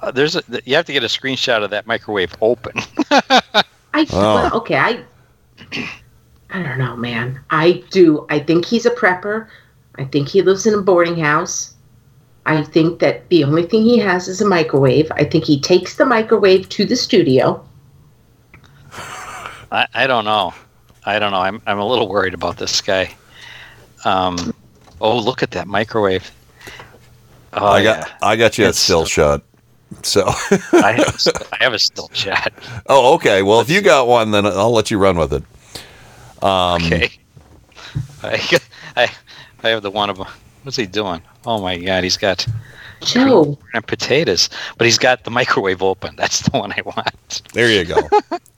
Uh, 0.00 0.10
there's 0.10 0.36
a. 0.36 0.42
You 0.64 0.76
have 0.76 0.86
to 0.86 0.92
get 0.92 1.02
a 1.02 1.08
screenshot 1.08 1.62
of 1.62 1.70
that 1.70 1.86
microwave 1.86 2.34
open. 2.40 2.72
I 3.10 4.06
Oh. 4.10 4.34
well, 4.34 4.56
okay. 4.58 4.76
I. 4.76 5.04
I 6.50 6.62
don't 6.62 6.78
know, 6.78 6.96
man. 6.96 7.40
I 7.50 7.82
do. 7.90 8.26
I 8.28 8.38
think 8.38 8.64
he's 8.64 8.86
a 8.86 8.90
prepper. 8.90 9.48
I 9.96 10.04
think 10.04 10.28
he 10.28 10.42
lives 10.42 10.66
in 10.66 10.74
a 10.74 10.82
boarding 10.82 11.16
house. 11.16 11.74
I 12.46 12.62
think 12.62 12.98
that 13.00 13.28
the 13.28 13.44
only 13.44 13.64
thing 13.64 13.82
he 13.82 13.98
has 13.98 14.26
is 14.28 14.40
a 14.40 14.46
microwave. 14.46 15.10
I 15.12 15.24
think 15.24 15.44
he 15.44 15.60
takes 15.60 15.96
the 15.96 16.04
microwave 16.04 16.68
to 16.70 16.84
the 16.84 16.96
studio. 16.96 17.64
I, 19.70 19.86
I 19.94 20.06
don't 20.06 20.24
know. 20.24 20.52
I 21.04 21.18
don't 21.18 21.32
know. 21.32 21.40
I'm 21.40 21.62
I'm 21.66 21.78
a 21.78 21.86
little 21.86 22.08
worried 22.08 22.34
about 22.34 22.56
this 22.56 22.80
guy. 22.80 23.14
Um. 24.04 24.54
Oh, 25.00 25.18
look 25.18 25.42
at 25.42 25.50
that 25.52 25.66
microwave. 25.66 26.30
Oh, 27.54 27.66
I 27.66 27.82
got 27.82 28.08
yeah. 28.08 28.14
I 28.22 28.36
got 28.36 28.56
you 28.56 28.66
a 28.66 28.68
It's 28.68 28.78
still 28.78 29.04
shot. 29.04 29.42
So 30.02 30.24
I 30.26 30.92
have, 30.96 31.26
a 31.26 31.48
I 31.60 31.64
have 31.64 31.74
a 31.74 31.78
still 31.78 32.08
chat. 32.08 32.52
Oh, 32.88 33.14
okay. 33.14 33.42
Well, 33.42 33.60
if 33.60 33.68
you 33.68 33.82
got 33.82 34.06
one, 34.06 34.30
then 34.30 34.46
I'll 34.46 34.72
let 34.72 34.90
you 34.90 34.98
run 34.98 35.18
with 35.18 35.32
it. 35.32 35.42
Um, 36.42 36.82
Okay. 36.82 37.10
I, 38.22 38.58
I, 38.96 39.12
I 39.62 39.68
have 39.68 39.82
the 39.82 39.90
one 39.90 40.08
of 40.08 40.16
them 40.16 40.28
what's 40.62 40.76
he 40.76 40.86
doing? 40.86 41.22
Oh 41.46 41.60
my 41.60 41.76
god, 41.78 42.04
he's 42.04 42.16
got 42.16 42.46
Joe. 43.00 43.58
and 43.74 43.86
potatoes, 43.86 44.48
but 44.78 44.84
he's 44.84 44.98
got 44.98 45.24
the 45.24 45.30
microwave 45.30 45.82
open. 45.82 46.14
That's 46.16 46.40
the 46.40 46.58
one 46.58 46.72
I 46.72 46.82
want. 46.82 47.42
There 47.52 47.70
you 47.70 47.84
go. 47.84 48.08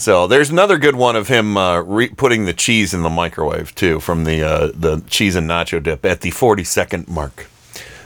So 0.00 0.26
there's 0.26 0.48
another 0.48 0.78
good 0.78 0.96
one 0.96 1.14
of 1.14 1.28
him 1.28 1.58
uh, 1.58 1.82
re- 1.82 2.08
putting 2.08 2.46
the 2.46 2.54
cheese 2.54 2.94
in 2.94 3.02
the 3.02 3.10
microwave 3.10 3.74
too, 3.74 4.00
from 4.00 4.24
the 4.24 4.42
uh, 4.42 4.70
the 4.74 5.02
cheese 5.10 5.36
and 5.36 5.46
nacho 5.48 5.82
dip 5.82 6.06
at 6.06 6.22
the 6.22 6.30
40 6.30 6.64
second 6.64 7.06
mark. 7.06 7.48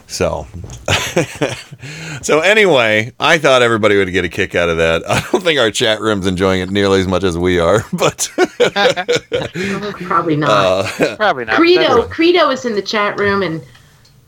So, 0.05 0.45
so 2.21 2.41
anyway, 2.41 3.13
I 3.17 3.37
thought 3.37 3.61
everybody 3.61 3.95
would 3.95 4.11
get 4.11 4.25
a 4.25 4.29
kick 4.29 4.55
out 4.55 4.67
of 4.67 4.75
that. 4.77 5.09
I 5.09 5.25
don't 5.31 5.41
think 5.41 5.57
our 5.57 5.71
chat 5.71 6.01
room's 6.01 6.27
enjoying 6.27 6.59
it 6.59 6.69
nearly 6.69 6.99
as 6.99 7.07
much 7.07 7.23
as 7.23 7.37
we 7.37 7.59
are, 7.59 7.85
but 7.93 8.29
Probably 10.03 10.35
not. 10.35 10.49
uh, 11.01 11.15
Probably 11.15 11.45
not. 11.45 11.55
Credo, 11.55 12.03
Credo 12.09 12.49
is 12.49 12.65
in 12.65 12.75
the 12.75 12.81
chat 12.81 13.17
room, 13.17 13.41
and 13.41 13.63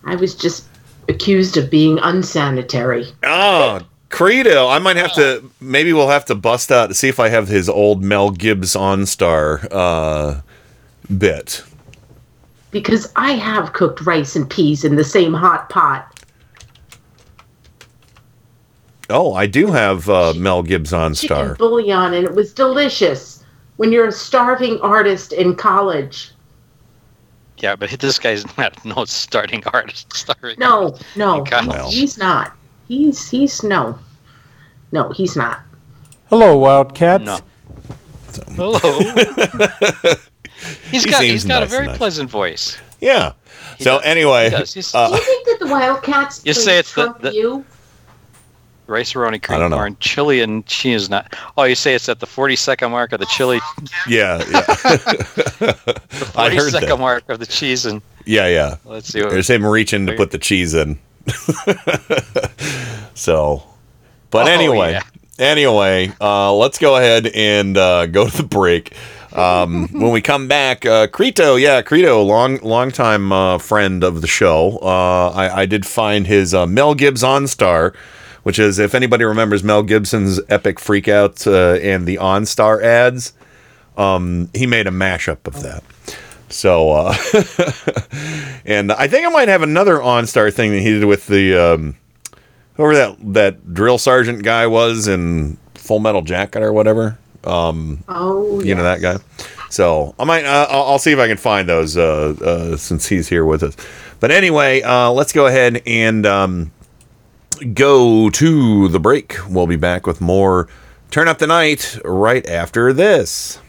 I 0.06 0.16
was 0.16 0.36
just 0.36 0.66
accused 1.10 1.58
of 1.58 1.70
being 1.70 2.00
unsanitary. 2.00 3.08
Oh, 3.24 3.82
Credo. 4.10 4.68
I 4.68 4.80
might 4.80 4.96
have 4.96 5.14
to, 5.16 5.44
maybe 5.60 5.94
we'll 5.94 6.10
have 6.10 6.26
to 6.26 6.36
bust 6.36 6.72
out 6.72 6.88
to 6.88 6.94
see 6.94 7.10
if 7.10 7.20
I 7.20 7.30
have 7.30 7.48
his 7.48 7.68
old 7.68 8.04
Mel 8.04 8.32
Gibbs 8.32 8.74
OnStar 8.74 9.68
uh, 9.72 10.42
bit. 11.18 11.64
Because 12.72 13.12
I 13.16 13.32
have 13.32 13.74
cooked 13.74 14.02
rice 14.02 14.36
and 14.36 14.50
peas 14.50 14.84
in 14.84 14.96
the 14.96 15.04
same 15.04 15.34
hot 15.34 15.70
pot. 15.70 16.14
Oh, 19.10 19.34
I 19.34 19.46
do 19.48 19.68
have 19.68 20.10
uh, 20.10 20.34
Mel 20.36 20.64
Gibbs 20.64 20.90
Chicken 20.90 21.14
OnStar. 21.14 21.58
bouillon, 21.58 22.14
and 22.14 22.26
it 22.26 22.34
was 22.34 22.54
delicious. 22.54 23.44
When 23.78 23.92
you're 23.92 24.08
a 24.08 24.12
starving 24.12 24.80
artist 24.82 25.34
in 25.34 25.56
college. 25.56 26.32
Yeah, 27.60 27.76
but 27.76 27.90
this 27.92 28.20
guy's 28.20 28.46
not 28.58 28.84
no 28.84 29.06
starting 29.06 29.64
artist. 29.68 30.14
Starting. 30.14 30.60
No, 30.60 30.98
no, 31.16 31.44
God. 31.44 31.68
Well. 31.68 31.90
he's 31.90 32.18
not. 32.18 32.57
He's 32.88 33.30
he's 33.30 33.64
no, 33.64 33.98
no, 34.92 35.10
he's 35.12 35.36
not. 35.36 35.62
Hello, 36.30 36.58
Wildcats. 36.58 37.24
No. 37.24 37.40
Hello. 38.56 38.80
he's 40.92 41.04
He 41.04 41.10
got 41.12 41.20
seems 41.22 41.32
he's 41.32 41.46
got 41.46 41.60
nice 41.62 41.70
a 41.70 41.72
very 41.72 41.86
enough. 41.86 41.98
pleasant 41.98 42.30
voice. 42.30 42.78
Yeah. 43.00 43.34
So 43.80 43.98
anyway, 44.00 44.46
He 44.46 44.50
does. 44.52 44.74
He's- 44.74 44.94
uh, 44.96 45.10
Do 45.10 45.16
you 45.16 45.22
think 45.22 45.48
that 45.48 45.58
the 45.66 45.72
Wildcats 45.72 46.42
You 46.46 46.54
say 46.54 46.80
it's 46.80 46.94
the- 46.94 47.04
Trump 47.04 47.22
the- 47.22 47.34
you? 47.34 47.66
Rice 48.88 49.14
roni 49.14 49.42
cream 49.44 49.60
I 49.62 49.68
know. 49.68 49.76
corn, 49.76 49.98
chili 50.00 50.40
and 50.42 50.66
cheese. 50.66 51.10
Not. 51.10 51.36
Oh, 51.58 51.64
you 51.66 51.76
say 51.76 51.94
it's 51.94 52.08
at 52.08 52.22
the 52.22 52.26
40 52.26 52.56
second 52.56 52.92
mark 52.92 53.12
of 53.12 53.20
the 53.20 53.26
chili. 53.26 53.60
yeah, 54.08 54.38
yeah. 54.50 54.62
The 55.60 56.32
I 56.38 56.56
heard 56.56 56.72
second 56.72 56.90
that. 56.90 56.98
mark 57.00 57.28
of 57.30 57.40
the 57.40 57.46
cheese 57.46 57.86
and 57.86 58.02
Yeah, 58.26 58.48
yeah. 58.48 58.78
Let's 58.86 59.10
see 59.10 59.22
what- 59.22 59.32
There's 59.32 59.50
him 59.50 59.66
reaching 59.66 60.06
to 60.08 60.14
put 60.16 60.32
the 60.32 60.38
cheese 60.38 60.74
in. 60.74 60.98
so, 63.14 63.64
but 64.32 64.48
Oh, 64.48 64.52
anyway, 64.52 64.92
yeah. 64.94 65.04
anyway, 65.40 66.12
uh, 66.22 66.54
let's 66.54 66.78
go 66.78 66.96
ahead 66.96 67.28
and 67.28 67.78
uh, 67.78 68.06
go 68.08 68.28
to 68.28 68.38
the 68.38 68.44
break. 68.44 68.94
Um, 69.34 69.88
when 69.90 70.12
we 70.12 70.22
come 70.22 70.48
back, 70.48 70.86
uh, 70.86 71.08
Creto, 71.08 71.60
yeah, 71.62 71.82
Creto, 71.82 72.26
long, 72.26 72.58
long 72.62 72.92
time 72.92 73.32
uh, 73.32 73.58
friend 73.58 74.04
of 74.04 74.22
the 74.22 74.28
show. 74.28 74.80
Uh, 74.82 75.30
I, 75.30 75.62
I 75.62 75.66
did 75.66 75.86
find 75.86 76.26
his 76.26 76.54
uh, 76.54 76.66
Mel 76.66 76.96
Gibbs 76.96 77.24
OnStar, 77.24 77.96
which 78.44 78.58
is 78.58 78.80
if 78.80 78.96
anybody 78.96 79.26
remembers 79.26 79.64
Mel 79.64 79.84
Gibson's 79.84 80.40
epic 80.50 80.78
freakout 80.78 81.46
uh, 81.46 81.80
and 81.82 82.08
the 82.08 82.16
OnStar 82.16 82.82
ads. 82.82 83.34
Um, 83.98 84.50
he 84.54 84.68
made 84.68 84.86
a 84.88 84.92
mashup 84.92 85.46
of 85.48 85.62
that. 85.64 85.84
So, 86.50 86.92
uh, 86.92 87.14
and 88.66 88.92
I 88.92 89.08
think 89.08 89.28
I 89.28 89.30
might 89.30 89.48
have 89.50 89.62
another 89.64 89.98
OnStar 89.98 90.54
thing 90.54 90.72
that 90.72 90.80
he 90.80 90.92
did 91.00 91.06
with 91.06 91.28
the 91.28 91.56
um, 91.56 91.98
whoever 92.76 92.96
that 92.96 93.34
that 93.34 93.74
drill 93.74 93.98
sergeant 93.98 94.44
guy 94.44 94.66
was 94.68 95.08
in 95.08 95.58
Full 95.76 96.00
Metal 96.00 96.22
Jacket 96.22 96.64
or 96.64 96.72
whatever. 96.72 97.18
Um, 97.44 98.04
Oh, 98.08 98.62
you 98.62 98.76
know 98.76 98.84
that 98.84 99.02
guy. 99.02 99.18
So 99.70 100.16
I 100.18 100.24
might 100.24 100.46
uh, 100.46 100.68
I'll, 100.70 100.84
I'll 100.84 101.00
see 101.00 101.12
if 101.12 101.20
I 101.20 101.28
can 101.28 101.38
find 101.38 101.68
those 101.68 101.98
uh, 101.98 102.36
uh, 102.42 102.78
since 102.78 103.08
he's 103.08 103.28
here 103.28 103.46
with 103.46 103.64
us. 103.64 103.76
But 104.20 104.32
anyway, 104.32 104.82
uh, 104.82 105.12
let's 105.12 105.34
go 105.34 105.48
ahead 105.48 105.82
and 105.86 106.26
um, 106.26 106.72
go 107.74 108.30
to 108.30 108.88
the 108.88 109.00
break. 109.00 109.36
We'll 109.50 109.68
be 109.68 109.76
back 109.76 110.08
with 110.08 110.22
more. 110.22 110.68
Turn 111.12 111.28
up 111.28 111.38
the 111.38 111.48
night 111.48 112.00
right 112.04 112.46
after 112.48 112.92
this. 112.94 113.60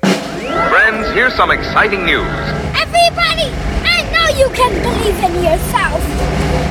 Friends, 1.18 1.32
here's 1.32 1.34
some 1.36 1.50
exciting 1.50 2.06
news. 2.06 2.28
Everybody, 2.78 3.50
I 3.82 4.06
know 4.12 4.28
you 4.38 4.48
can 4.54 4.70
believe 4.82 5.18
in 5.24 5.34
yourself. 5.42 6.00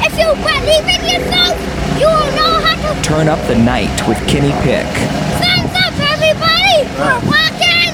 If 0.06 0.18
you 0.18 0.34
believe 0.39 0.88
in 0.88 1.04
yourself, 1.04 1.58
you 2.00 2.08
will 2.08 2.32
know 2.34 2.54
how 2.64 2.76
to 2.93 3.02
Turn 3.04 3.28
up 3.28 3.45
the 3.48 3.58
night 3.58 4.08
with 4.08 4.18
Kenny 4.30 4.54
Pick. 4.64 4.88
stand 5.36 5.70
up, 5.76 5.93
everybody, 6.14 6.86
for 6.95 7.20
rock 7.28 7.60
and 7.62 7.91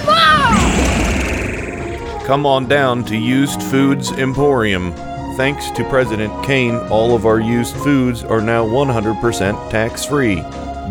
roll. 2.20 2.28
Come 2.28 2.46
on 2.46 2.68
down 2.68 3.04
to 3.06 3.18
Used 3.18 3.64
Foods 3.64 4.12
Emporium. 4.12 4.94
Thanks 5.36 5.72
to 5.72 5.84
President 5.90 6.32
Kane, 6.46 6.76
all 6.92 7.16
of 7.16 7.26
our 7.26 7.40
used 7.40 7.76
foods 7.78 8.24
are 8.24 8.42
now 8.42 8.64
100% 8.64 9.72
tax 9.72 10.06
free. 10.06 10.44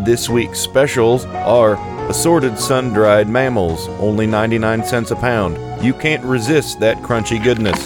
This 0.03 0.27
week's 0.27 0.59
specials 0.59 1.25
are 1.25 1.77
assorted 2.09 2.59
sun 2.59 2.91
dried 2.91 3.29
mammals, 3.29 3.87
only 3.99 4.27
99 4.27 4.83
cents 4.83 5.11
a 5.11 5.15
pound. 5.15 5.57
You 5.83 5.93
can't 5.93 6.23
resist 6.23 6.79
that 6.79 6.97
crunchy 6.97 7.41
goodness. 7.41 7.81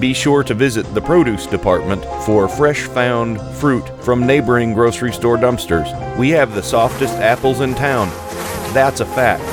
Be 0.00 0.12
sure 0.12 0.42
to 0.42 0.54
visit 0.54 0.82
the 0.94 1.00
produce 1.00 1.46
department 1.46 2.04
for 2.26 2.48
fresh 2.48 2.82
found 2.82 3.40
fruit 3.56 3.88
from 4.04 4.26
neighboring 4.26 4.74
grocery 4.74 5.12
store 5.12 5.36
dumpsters. 5.36 6.18
We 6.18 6.30
have 6.30 6.54
the 6.54 6.62
softest 6.62 7.14
apples 7.14 7.60
in 7.60 7.74
town. 7.74 8.08
That's 8.74 9.00
a 9.00 9.06
fact. 9.06 9.44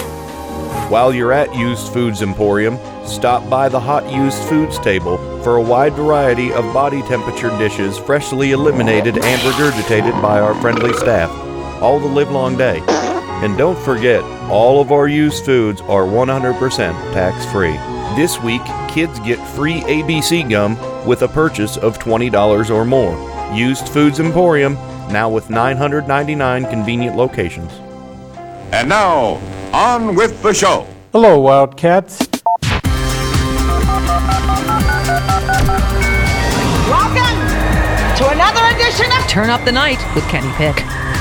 While 0.91 1.13
you're 1.13 1.31
at 1.31 1.55
Used 1.55 1.93
Foods 1.93 2.21
Emporium, 2.21 2.77
stop 3.05 3.47
by 3.49 3.69
the 3.69 3.79
Hot 3.79 4.11
Used 4.11 4.41
Foods 4.49 4.77
table 4.79 5.17
for 5.43 5.55
a 5.55 5.61
wide 5.61 5.93
variety 5.93 6.51
of 6.51 6.73
body 6.73 7.01
temperature 7.03 7.55
dishes 7.57 7.97
freshly 7.97 8.51
eliminated 8.51 9.17
and 9.23 9.41
regurgitated 9.41 10.19
by 10.21 10.41
our 10.41 10.59
friendly 10.61 10.93
staff 10.93 11.31
all 11.81 11.99
the 11.99 12.07
livelong 12.07 12.57
day. 12.57 12.81
And 12.87 13.57
don't 13.57 13.77
forget, 13.79 14.23
all 14.49 14.79
of 14.79 14.91
our 14.91 15.07
used 15.07 15.43
foods 15.45 15.81
are 15.81 16.03
100% 16.03 17.13
tax 17.13 17.45
free. 17.51 17.73
This 18.15 18.39
week, 18.39 18.61
kids 18.87 19.19
get 19.21 19.39
free 19.55 19.81
ABC 19.81 20.47
gum 20.49 20.77
with 21.07 21.23
a 21.23 21.27
purchase 21.27 21.77
of 21.77 21.97
$20 21.97 22.69
or 22.69 22.85
more. 22.85 23.15
Used 23.55 23.89
Foods 23.89 24.19
Emporium, 24.19 24.75
now 25.11 25.29
with 25.29 25.49
999 25.49 26.65
convenient 26.69 27.15
locations. 27.15 27.71
And 28.71 28.87
now, 28.87 29.41
on 29.73 30.15
with 30.15 30.41
the 30.43 30.53
show. 30.53 30.85
Hello, 31.11 31.39
Wildcats. 31.39 32.19
Welcome 36.87 37.37
to 38.17 38.29
another 38.29 38.75
edition 38.75 39.11
of 39.17 39.27
Turn 39.27 39.49
up 39.49 39.65
the 39.65 39.71
night 39.71 39.99
with 40.13 40.23
Kenny 40.29 40.51
Pick. 40.53 40.75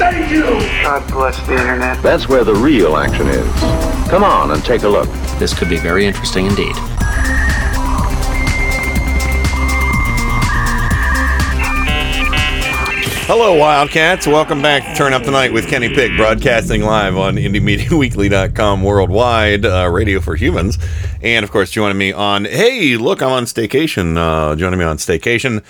Thank 0.00 0.30
you. 0.30 0.44
God 0.82 1.06
bless 1.10 1.46
the 1.46 1.52
internet. 1.52 2.02
That's 2.02 2.26
where 2.26 2.42
the 2.42 2.54
real 2.54 2.96
action 2.96 3.28
is. 3.28 3.46
Come 4.08 4.24
on 4.24 4.50
and 4.50 4.64
take 4.64 4.82
a 4.84 4.88
look. 4.88 5.10
This 5.38 5.52
could 5.52 5.68
be 5.68 5.76
very 5.76 6.06
interesting 6.06 6.46
indeed. 6.46 6.74
Hello, 13.26 13.54
Wildcats. 13.58 14.26
Welcome 14.26 14.62
back 14.62 14.84
to 14.84 14.94
Turn 14.94 15.12
Up 15.12 15.24
the 15.24 15.32
Night 15.32 15.52
with 15.52 15.68
Kenny 15.68 15.90
Pick, 15.90 16.16
broadcasting 16.16 16.80
live 16.80 17.18
on 17.18 17.36
IndieMediaWeekly.com 17.36 18.82
worldwide, 18.82 19.66
uh, 19.66 19.86
radio 19.92 20.20
for 20.20 20.34
humans. 20.34 20.78
And 21.20 21.44
of 21.44 21.50
course, 21.50 21.70
joining 21.70 21.98
me 21.98 22.10
on, 22.10 22.46
hey, 22.46 22.96
look, 22.96 23.20
I'm 23.20 23.32
on 23.32 23.44
staycation. 23.44 24.16
Uh, 24.16 24.56
joining 24.56 24.78
me 24.78 24.86
on 24.86 24.96
staycation 24.96 25.62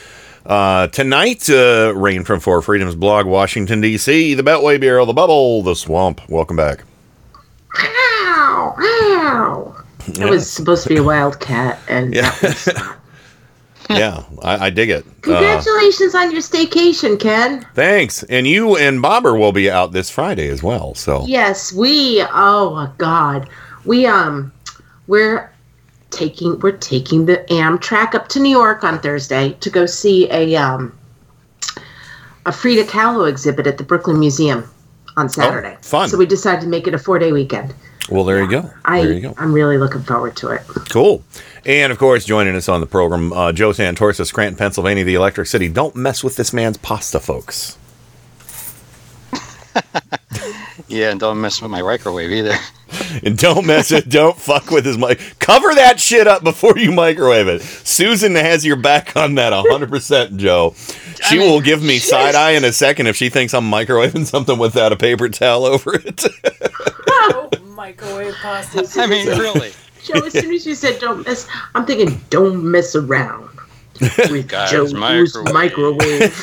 uh, 0.46 0.86
tonight, 0.88 1.48
uh, 1.50 1.92
Rain 1.94 2.24
from 2.24 2.40
Four 2.40 2.62
Freedoms 2.62 2.94
blog, 2.94 3.26
Washington, 3.26 3.80
D.C., 3.80 4.34
the 4.34 4.42
Beltway 4.42 4.80
Bureau, 4.80 5.04
the 5.04 5.12
Bubble, 5.12 5.62
the 5.62 5.74
Swamp. 5.74 6.20
Welcome 6.28 6.56
back. 6.56 6.84
Ow! 7.78 8.74
Ow! 8.78 9.84
That 10.14 10.30
was 10.30 10.50
supposed 10.50 10.82
to 10.84 10.88
be 10.88 10.96
a 10.96 11.02
wildcat, 11.02 11.78
and 11.88 12.14
Yeah. 12.14 12.34
yeah, 13.90 14.24
I, 14.42 14.66
I 14.66 14.70
dig 14.70 14.90
it. 14.90 15.04
Uh, 15.06 15.10
congratulations 15.20 16.14
on 16.14 16.30
your 16.32 16.40
staycation, 16.40 17.18
Ken. 17.20 17.66
thanks. 17.74 18.22
And 18.24 18.46
you 18.46 18.76
and 18.76 19.02
Bobber 19.02 19.34
will 19.36 19.52
be 19.52 19.70
out 19.70 19.92
this 19.92 20.10
Friday 20.10 20.48
as 20.48 20.62
well. 20.62 20.94
So, 20.94 21.24
Yes, 21.26 21.72
we. 21.72 22.24
Oh 22.32 22.70
my 22.74 22.90
God, 22.98 23.48
we 23.84 24.06
um 24.06 24.52
we're 25.06 25.49
taking 26.10 26.58
we're 26.60 26.72
taking 26.72 27.26
the 27.26 27.38
Amtrak 27.48 28.14
up 28.14 28.28
to 28.28 28.40
New 28.40 28.50
York 28.50 28.84
on 28.84 29.00
Thursday 29.00 29.52
to 29.60 29.70
go 29.70 29.86
see 29.86 30.30
a 30.30 30.56
um, 30.56 30.96
a 32.46 32.52
Frida 32.52 32.84
Kahlo 32.84 33.28
exhibit 33.28 33.66
at 33.66 33.78
the 33.78 33.84
Brooklyn 33.84 34.18
Museum 34.18 34.68
on 35.16 35.28
Saturday. 35.28 35.76
Oh, 35.78 35.82
fun. 35.82 36.08
So 36.08 36.18
we 36.18 36.26
decided 36.26 36.60
to 36.62 36.68
make 36.68 36.86
it 36.86 36.94
a 36.94 36.98
four 36.98 37.18
day 37.18 37.32
weekend. 37.32 37.74
Well, 38.08 38.24
there 38.24 38.42
you 38.42 38.50
go. 38.50 38.70
I 38.84 39.02
there 39.02 39.12
you 39.12 39.20
go. 39.20 39.34
I'm 39.38 39.52
really 39.52 39.78
looking 39.78 40.02
forward 40.02 40.36
to 40.36 40.48
it. 40.50 40.62
Cool. 40.88 41.22
And 41.64 41.92
of 41.92 41.98
course, 41.98 42.24
joining 42.24 42.56
us 42.56 42.68
on 42.68 42.80
the 42.80 42.86
program, 42.86 43.32
uh, 43.32 43.52
Joe 43.52 43.70
Santorsa, 43.70 44.26
Scranton, 44.26 44.56
Pennsylvania, 44.56 45.04
the 45.04 45.14
Electric 45.14 45.46
City. 45.46 45.68
Don't 45.68 45.94
mess 45.94 46.24
with 46.24 46.36
this 46.36 46.52
man's 46.52 46.78
pasta, 46.78 47.20
folks. 47.20 47.76
Yeah, 50.90 51.12
and 51.12 51.20
don't 51.20 51.40
mess 51.40 51.62
with 51.62 51.70
my 51.70 51.82
microwave 51.82 52.32
either. 52.32 52.56
And 53.24 53.36
don't 53.36 53.66
mess 53.66 53.92
it. 53.92 54.08
Don't 54.08 54.38
fuck 54.38 54.70
with 54.70 54.84
his 54.84 54.98
mic. 54.98 55.20
Cover 55.38 55.74
that 55.74 56.00
shit 56.00 56.26
up 56.26 56.42
before 56.42 56.78
you 56.78 56.92
microwave 56.92 57.48
it. 57.48 57.62
Susan 57.62 58.34
has 58.34 58.64
your 58.64 58.76
back 58.76 59.16
on 59.16 59.34
that 59.36 59.52
100%, 59.52 60.36
Joe. 60.36 60.74
She 61.28 61.38
will 61.38 61.60
give 61.60 61.82
me 61.82 61.98
side 61.98 62.34
eye 62.34 62.52
in 62.52 62.64
a 62.64 62.72
second 62.72 63.06
if 63.06 63.16
she 63.16 63.28
thinks 63.28 63.52
I'm 63.54 63.70
microwaving 63.70 64.26
something 64.26 64.58
without 64.58 64.92
a 64.92 64.96
paper 64.96 65.28
towel 65.28 65.64
over 65.64 65.94
it. 65.94 66.24
Oh, 67.08 67.50
microwave 67.64 68.34
pasta. 68.34 68.88
I 69.00 69.06
mean, 69.06 69.26
really. 69.26 69.72
Joe, 70.02 70.24
as 70.24 70.32
soon 70.32 70.54
as 70.54 70.64
you 70.66 70.74
said 70.74 70.98
don't 70.98 71.26
mess, 71.26 71.46
I'm 71.74 71.84
thinking 71.84 72.20
don't 72.30 72.64
mess 72.64 72.94
around 72.94 73.49
with 74.00 74.48
Guys, 74.48 74.70
Joe's 74.70 74.94
microwave. 74.94 75.52
microwave. 75.54 76.40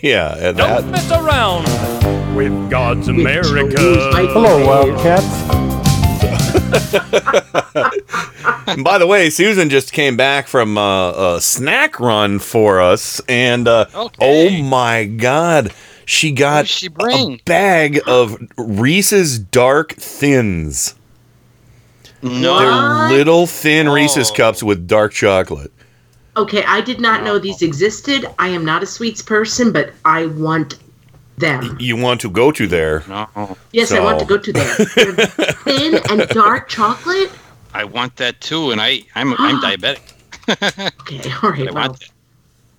yeah, 0.02 0.34
and 0.38 0.56
Don't 0.56 0.90
that. 0.90 0.90
mess 0.90 1.10
around 1.10 2.34
with 2.36 2.70
God's 2.70 3.08
America. 3.08 3.76
Hello, 3.78 4.66
Wildcats. 4.66 5.62
And 8.66 8.84
by 8.84 8.98
the 8.98 9.06
way, 9.06 9.30
Susan 9.30 9.68
just 9.68 9.92
came 9.92 10.16
back 10.16 10.48
from 10.48 10.78
uh, 10.78 11.34
a 11.36 11.40
snack 11.40 12.00
run 12.00 12.38
for 12.38 12.80
us, 12.80 13.20
and 13.28 13.68
uh, 13.68 13.86
oh 14.20 14.50
my 14.62 15.04
god, 15.04 15.72
she 16.04 16.32
got 16.32 16.66
she 16.66 16.88
bring? 16.88 17.34
a 17.34 17.42
bag 17.44 18.00
of 18.06 18.38
Reese's 18.56 19.38
Dark 19.38 19.92
Thins. 19.92 20.94
No. 22.22 22.58
They're 22.58 23.16
little 23.18 23.46
thin 23.46 23.88
Reese's 23.88 24.30
cups 24.30 24.62
with 24.62 24.86
dark 24.86 25.12
chocolate. 25.12 25.72
Okay, 26.36 26.64
I 26.64 26.80
did 26.80 27.00
not 27.00 27.22
know 27.24 27.38
these 27.38 27.60
existed. 27.62 28.26
I 28.38 28.48
am 28.48 28.64
not 28.64 28.82
a 28.82 28.86
sweets 28.86 29.20
person, 29.22 29.70
but 29.72 29.92
I 30.04 30.26
want 30.26 30.78
them. 31.36 31.76
You 31.78 31.96
want 31.96 32.20
to 32.22 32.30
go 32.30 32.50
to 32.52 32.66
there? 32.66 33.02
No. 33.08 33.56
Yes, 33.72 33.92
I 33.92 34.00
want 34.00 34.18
to 34.20 34.24
go 34.24 34.38
to 34.38 34.52
there. 34.52 34.74
They're 34.94 35.14
thin 35.64 36.00
and 36.10 36.28
dark 36.28 36.68
chocolate. 36.68 37.30
I 37.74 37.84
want 37.84 38.16
that 38.16 38.40
too, 38.40 38.70
and 38.70 38.80
I 38.80 39.02
I'm 39.14 39.34
I'm 39.38 39.60
diabetic. 39.60 40.00
Okay, 41.00 41.30
all 41.42 41.50
right. 41.50 41.68
I 41.68 41.72
Well, 41.72 41.74
want 41.88 42.00
that. 42.00 42.10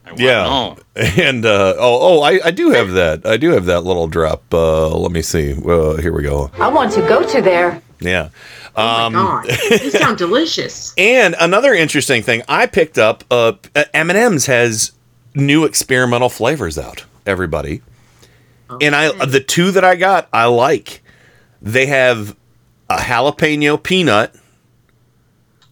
I 0.06 0.10
want, 0.10 0.20
Yeah, 0.20 0.44
No. 0.44 0.78
and 0.96 1.46
uh, 1.46 1.76
oh, 1.78 2.20
oh, 2.20 2.22
I, 2.22 2.40
I 2.46 2.52
do 2.52 2.72
have 2.72 2.92
that. 2.92 3.26
I 3.26 3.38
do 3.38 3.52
have 3.52 3.66
that 3.66 3.82
little 3.82 4.08
drop. 4.08 4.44
Uh, 4.54 4.90
let 4.90 5.12
me 5.12 5.22
see. 5.22 5.54
Uh, 5.54 5.96
here 5.98 6.12
we 6.14 6.24
go. 6.24 6.52
I 6.60 6.68
want 6.68 6.92
to 6.94 7.02
go 7.02 7.26
to 7.28 7.42
there. 7.42 7.82
Yeah. 8.02 8.30
Oh 8.76 9.06
Um, 9.06 9.14
my 9.14 9.20
god, 9.20 9.46
these 9.80 9.92
sound 10.00 10.18
delicious. 10.18 10.94
And 10.98 11.36
another 11.40 11.74
interesting 11.74 12.22
thing, 12.24 12.42
I 12.48 12.66
picked 12.66 12.98
up 12.98 13.24
uh, 13.32 13.54
M&M's 13.94 14.46
has 14.48 14.92
new 15.36 15.66
experimental 15.66 16.30
flavors 16.30 16.78
out. 16.78 17.06
Everybody, 17.26 17.82
and 18.82 18.94
I 18.96 19.26
the 19.26 19.40
two 19.40 19.72
that 19.72 19.84
I 19.86 19.96
got 19.96 20.28
I 20.34 20.46
like. 20.46 21.02
They 21.62 21.86
have 21.86 22.36
a 22.90 22.98
jalapeno 22.98 23.82
peanut, 23.82 24.36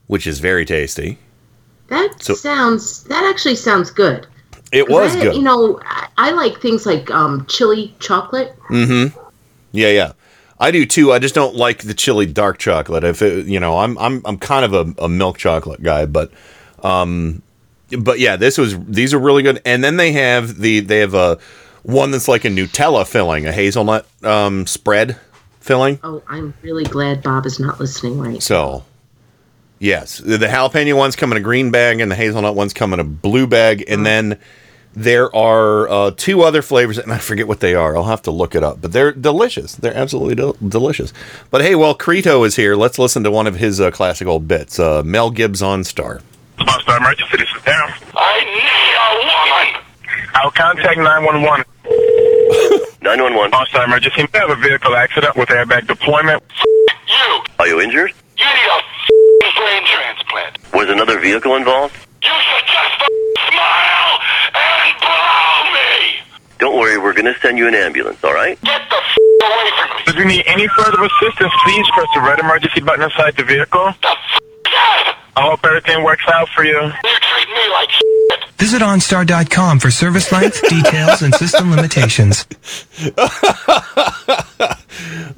which 0.08 0.26
is 0.26 0.40
very 0.40 0.66
tasty. 0.66 1.18
That 1.88 2.24
So- 2.24 2.36
sounds. 2.36 3.04
That 3.06 3.26
actually 3.26 3.56
sounds 3.56 3.92
good. 3.92 4.28
It 4.72 4.88
was 4.90 5.14
I- 5.18 5.22
good. 5.24 5.36
You 5.36 5.42
know, 5.42 5.82
I, 5.86 6.08
I 6.18 6.32
like 6.32 6.62
things 6.62 6.86
like 6.86 7.12
um, 7.12 7.46
chili 7.50 7.94
chocolate. 8.00 8.56
Mm-hmm. 8.70 9.18
Yeah, 9.74 9.90
yeah. 9.90 10.12
I 10.62 10.70
do 10.70 10.86
too. 10.86 11.12
I 11.12 11.18
just 11.18 11.34
don't 11.34 11.56
like 11.56 11.80
the 11.80 11.96
chili 11.96 12.28
dark 12.28 12.60
chocolate. 12.60 13.04
If 13.04 13.24
it, 13.24 13.48
you 13.48 13.60
know, 13.60 13.80
I'm 13.80 13.98
I'm 13.98 14.22
I'm 14.26 14.38
kind 14.38 14.64
of 14.64 14.74
a, 14.74 15.04
a 15.04 15.10
milk 15.10 15.40
chocolate 15.40 15.82
guy, 15.82 16.06
but 16.06 16.32
um, 16.84 17.42
but 17.98 18.20
yeah, 18.20 18.36
this 18.36 18.60
was 18.60 18.78
these 18.86 19.12
are 19.12 19.20
really 19.20 19.42
good. 19.42 19.60
And 19.66 19.84
then 19.84 19.98
they 19.98 20.12
have 20.12 20.60
the 20.60 20.80
they 20.80 21.00
have 21.00 21.16
a 21.16 21.40
one 21.82 22.12
that's 22.12 22.28
like 22.28 22.46
a 22.46 22.50
Nutella 22.50 23.08
filling, 23.08 23.48
a 23.48 23.52
hazelnut 23.52 24.06
um 24.24 24.68
spread 24.68 25.18
filling. 25.62 26.00
Oh, 26.04 26.22
I'm 26.28 26.54
really 26.62 26.84
glad 26.84 27.24
Bob 27.24 27.48
is 27.48 27.60
not 27.60 27.80
listening 27.80 28.20
right. 28.20 28.42
So 28.42 28.84
yes, 29.80 30.20
the, 30.20 30.38
the 30.38 30.46
jalapeno 30.46 30.96
ones 30.96 31.16
come 31.16 31.32
in 31.32 31.38
a 31.40 31.42
green 31.42 31.72
bag, 31.72 32.00
and 32.00 32.12
the 32.12 32.16
hazelnut 32.16 32.54
ones 32.54 32.72
come 32.72 32.94
in 32.94 33.00
a 33.00 33.04
blue 33.04 33.48
bag, 33.48 33.84
and 33.88 34.06
then. 34.06 34.38
There 34.94 35.34
are 35.34 35.88
uh, 35.90 36.12
two 36.16 36.42
other 36.42 36.62
flavors, 36.62 36.98
and 36.98 37.14
I 37.14 37.18
forget 37.18 37.48
what 37.48 37.62
they 37.62 37.76
are. 37.76 37.96
I'll 37.96 38.04
have 38.06 38.22
to 38.24 38.32
look 38.32 38.56
it 38.56 38.64
up, 38.64 38.82
but 38.82 38.92
they're 38.92 39.14
delicious. 39.14 39.76
They're 39.76 39.96
absolutely 39.96 40.36
del- 40.36 40.58
delicious. 40.68 41.14
But 41.50 41.62
hey, 41.62 41.76
while 41.76 41.96
Creto 41.98 42.46
is 42.46 42.58
here, 42.58 42.76
let's 42.76 43.00
listen 43.00 43.24
to 43.24 43.32
one 43.32 43.48
of 43.48 43.56
his 43.56 43.80
uh, 43.80 43.90
classic 43.92 44.28
old 44.28 44.48
bits. 44.50 44.80
Uh, 44.80 45.02
Mel 45.04 45.32
Gibson 45.32 45.82
OnStar. 45.82 46.22
Star 46.82 46.98
emergency, 46.98 47.38
this 47.38 47.48
is 47.50 47.62
Darren. 47.62 47.94
I 48.16 48.44
need 48.44 48.96
a 49.00 49.10
woman. 49.72 50.30
I'll 50.34 50.52
contact 50.52 50.98
911. 50.98 51.66
911. 53.02 53.68
Star 53.68 53.86
emergency. 53.86 54.28
We 54.34 54.40
have 54.40 54.50
a 54.50 54.56
vehicle 54.56 54.96
accident 54.96 55.36
with 55.38 55.50
airbag 55.50 55.88
deployment. 55.88 56.44
You. 57.08 57.44
Are 57.60 57.68
you 57.68 57.80
injured? 57.82 58.12
You 58.38 58.46
need 58.46 58.70
a 58.70 59.60
brain 59.60 59.84
transplant. 59.86 60.74
Was 60.74 60.90
another 60.90 61.20
vehicle 61.20 61.56
involved? 61.56 61.96
You 62.24 62.30
should 62.30 62.66
just 62.68 62.96
smile 63.50 64.14
and 64.54 65.00
blow 65.02 65.74
me. 65.74 66.22
Don't 66.60 66.78
worry, 66.78 66.98
we're 66.98 67.14
going 67.14 67.32
to 67.34 67.40
send 67.42 67.58
you 67.58 67.68
an 67.68 67.76
ambulance, 67.76 68.24
all 68.24 68.34
right? 68.34 68.60
Get 68.62 68.82
the 68.90 68.96
away 68.96 69.70
from 69.78 69.90
me. 69.98 70.04
If 70.08 70.16
you 70.16 70.26
need 70.26 70.44
any 70.48 70.68
further 70.68 71.04
assistance, 71.04 71.54
please 71.64 71.86
press 71.94 72.08
the 72.14 72.22
red 72.22 72.40
emergency 72.40 72.82
button 72.82 73.04
inside 73.04 73.36
the 73.36 73.44
vehicle. 73.44 73.94
The 74.02 74.16
I 75.34 75.50
hope 75.50 75.66
everything 75.66 76.04
works 76.04 76.26
out 76.34 76.50
for 76.50 76.64
you. 76.64 76.74
You 76.74 76.90
treat 77.02 77.48
me 77.50 77.70
like 77.72 77.90
Visit 78.58 78.82
OnStar.com 78.84 79.80
for 79.80 79.90
service 79.90 80.32
length, 80.32 80.62
details, 80.70 81.24
and 81.24 81.34
system 81.34 81.72
limitations. 81.72 82.46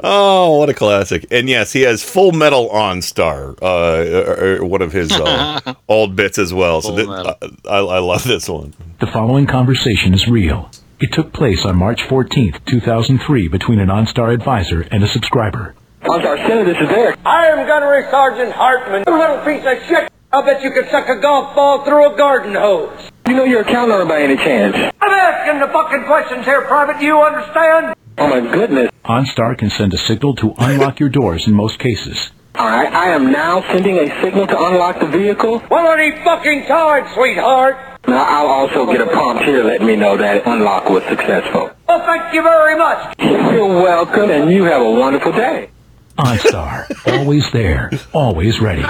Oh, 0.04 0.58
what 0.58 0.70
a 0.70 0.74
classic! 0.74 1.26
And 1.32 1.48
yes, 1.50 1.72
he 1.74 1.82
has 1.82 2.04
Full 2.04 2.32
Metal 2.32 2.70
OnStar, 2.70 3.58
uh, 3.62 4.32
or- 4.42 4.58
or 4.62 4.66
one 4.66 4.82
of 4.82 4.92
his 4.92 5.12
uh, 5.12 5.74
old 5.88 6.16
bits 6.16 6.38
as 6.38 6.54
well. 6.54 6.82
So 6.82 6.90
Full 6.90 6.98
thi- 6.98 7.06
Metal. 7.08 7.36
I, 7.70 7.78
I 7.78 8.00
love 8.00 8.24
this 8.24 8.50
one. 8.50 8.74
The 9.00 9.08
following 9.08 9.48
conversation 9.48 10.14
is 10.14 10.28
real. 10.28 10.70
It 11.00 11.12
took 11.12 11.34
place 11.34 11.66
on 11.66 11.78
March 11.78 12.02
14th, 12.02 12.64
2003, 12.66 13.48
between 13.50 13.80
an 13.80 13.90
OnStar 13.90 14.34
advisor 14.34 14.82
and 14.92 15.04
a 15.04 15.08
subscriber. 15.08 15.76
OnStar 16.04 16.38
Center, 16.48 16.66
this 16.66 16.78
is 16.78 16.90
Eric. 16.90 17.20
I 17.26 17.48
am 17.48 17.66
Gunnery 17.68 18.04
Sergeant 18.10 18.52
Hartman. 18.54 19.04
You 19.08 19.18
little 19.18 19.38
piece 19.46 19.66
of 19.66 19.88
shit. 19.88 20.10
I'll 20.32 20.44
bet 20.44 20.62
you 20.64 20.72
could 20.72 20.90
suck 20.90 21.08
a 21.10 21.20
golf 21.22 21.56
ball 21.56 21.84
through 21.86 22.14
a 22.14 22.18
garden 22.18 22.56
hose. 22.56 23.10
You 23.28 23.36
know 23.36 23.44
your 23.44 23.62
account 23.62 23.90
number 23.90 24.06
by 24.06 24.22
any 24.22 24.36
chance? 24.36 24.76
I'm 25.00 25.12
asking 25.12 25.60
the 25.62 25.68
fucking 25.68 26.06
questions 26.06 26.44
here, 26.46 26.62
Private. 26.64 27.00
Do 27.00 27.06
you 27.06 27.22
understand? 27.22 27.93
Oh 28.18 28.28
my 28.28 28.40
goodness. 28.40 28.90
OnStar 29.06 29.58
can 29.58 29.70
send 29.70 29.94
a 29.94 29.98
signal 29.98 30.36
to 30.36 30.54
unlock 30.58 31.00
your 31.00 31.10
doors 31.10 31.48
in 31.48 31.54
most 31.54 31.80
cases. 31.80 32.32
Alright, 32.56 32.94
I 32.94 33.10
am 33.10 33.32
now 33.32 33.62
sending 33.72 33.98
a 33.98 34.22
signal 34.22 34.46
to 34.46 34.58
unlock 34.58 35.00
the 35.00 35.08
vehicle. 35.08 35.64
Well, 35.72 35.92
any 35.92 36.12
fucking 36.24 36.66
time, 36.66 37.12
sweetheart. 37.16 37.78
Now, 38.08 38.24
I'll 38.24 38.48
also 38.48 38.86
get 38.86 39.02
a 39.02 39.08
prompt 39.08 39.44
here 39.44 39.64
letting 39.64 39.88
me 39.88 39.96
know 39.96 40.18
that 40.18 40.46
unlock 40.46 40.90
was 40.90 41.04
successful. 41.04 41.72
Well, 41.88 42.06
thank 42.06 42.34
you 42.34 42.44
very 42.44 42.78
much. 42.78 43.16
You're 43.18 43.82
welcome, 43.82 44.30
and 44.30 44.52
you 44.52 44.64
have 44.66 44.82
a 44.82 44.92
wonderful 44.92 45.32
day. 45.32 45.70
OnStar, 46.18 46.86
always 47.20 47.50
there, 47.52 47.92
always 48.14 48.60
ready. 48.60 48.84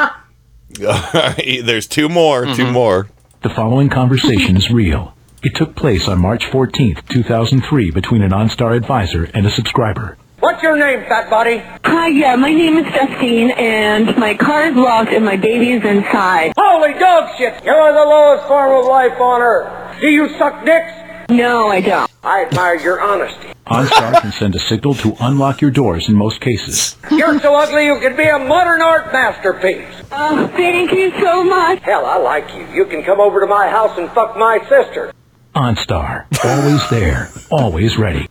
There's 1.63 1.88
two 1.88 2.09
more, 2.09 2.45
two 2.45 2.63
mm-hmm. 2.63 2.74
more. 2.74 3.07
The 3.43 3.49
following 3.49 3.89
conversation 3.89 4.57
is 4.57 4.69
real. 4.69 5.15
It 5.44 5.56
took 5.56 5.76
place 5.76 6.08
on 6.08 6.20
March 6.20 6.46
14th, 6.46 7.06
2003, 7.10 7.91
between 7.91 8.22
an 8.22 8.32
OnStar 8.32 8.78
advisor 8.78 9.26
and 9.34 9.46
a 9.46 9.50
subscriber. 9.50 10.18
What's 10.39 10.64
your 10.64 10.78
name, 10.78 11.02
fat 11.02 11.30
body? 11.30 11.62
Hi, 11.84 12.08
yeah, 12.08 12.38
my 12.38 12.54
name 12.54 12.78
is 12.78 12.86
Justine, 12.86 13.52
and 13.52 14.16
my 14.16 14.36
car 14.36 14.70
is 14.70 14.76
locked 14.78 15.12
and 15.12 15.26
my 15.26 15.36
baby 15.36 15.72
is 15.72 15.84
inside. 15.84 16.54
Holy 16.56 16.94
dog 16.94 17.38
shit! 17.38 17.62
You're 17.66 17.91
the 17.91 18.06
lowest 18.06 18.48
form 18.48 18.80
of 18.80 18.86
life 18.86 19.20
on 19.20 19.41
earth. 19.41 20.00
Do 20.00 20.08
you 20.08 20.30
suck 20.38 20.64
dicks? 20.64 20.94
No, 21.30 21.68
I 21.68 21.82
don't. 21.82 22.10
I 22.24 22.46
admire 22.46 22.76
your 22.76 23.02
honesty. 23.02 23.50
OnStar 23.68 24.22
can 24.22 24.32
send 24.32 24.56
a 24.56 24.60
signal 24.60 24.94
to 24.96 25.14
unlock 25.20 25.60
your 25.60 25.72
doors 25.72 26.08
in 26.08 26.16
most 26.16 26.39
cases. 26.39 26.96
You're 27.12 27.38
so 27.41 27.54
ugly 27.54 27.86
you 27.86 28.00
could 28.00 28.16
be 28.16 28.28
a 28.30 28.39
modern 28.39 28.82
art 28.82 29.12
masterpiece. 29.12 30.04
Oh, 30.10 30.48
thank 30.56 30.94
you 30.94 31.12
so 31.20 31.44
much. 31.44 31.80
Hell, 31.82 32.06
I 32.06 32.18
like 32.18 32.54
you. 32.56 32.66
You 32.74 32.86
can 32.86 33.04
come 33.04 33.20
over 33.20 33.41
to 33.41 33.48
my 33.48 33.68
house 33.68 33.98
and 33.98 34.10
fuck 34.12 34.38
my 34.38 34.60
sister. 34.70 35.12
OnStar, 35.56 36.26
always 36.43 36.89
there, 36.89 37.30
always 37.51 37.97
ready. 37.97 38.28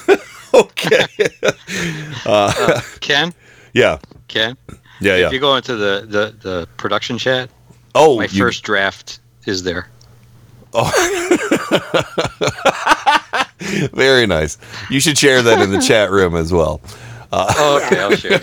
okay. 0.54 1.06
Uh, 2.26 2.80
Ken, 3.00 3.34
yeah. 3.74 3.98
Ken, 4.28 4.56
Yeah, 5.00 5.16
yeah. 5.16 5.26
If 5.26 5.32
you 5.34 5.40
go 5.40 5.56
into 5.56 5.76
the 5.76 6.06
the, 6.08 6.34
the 6.40 6.68
production 6.78 7.18
chat, 7.18 7.50
Oh, 7.94 8.16
my 8.16 8.24
you- 8.24 8.38
first 8.40 8.62
draft 8.64 9.20
is 9.46 9.62
there. 9.62 9.88
Oh, 10.72 10.90
very 13.92 14.26
nice. 14.26 14.56
You 14.90 15.00
should 15.00 15.18
share 15.18 15.42
that 15.42 15.60
in 15.60 15.70
the 15.70 15.80
chat 15.80 16.10
room 16.10 16.34
as 16.34 16.50
well. 16.52 16.80
Uh, 17.30 17.80
okay, 17.84 18.00
I'll 18.00 18.16
share. 18.16 18.40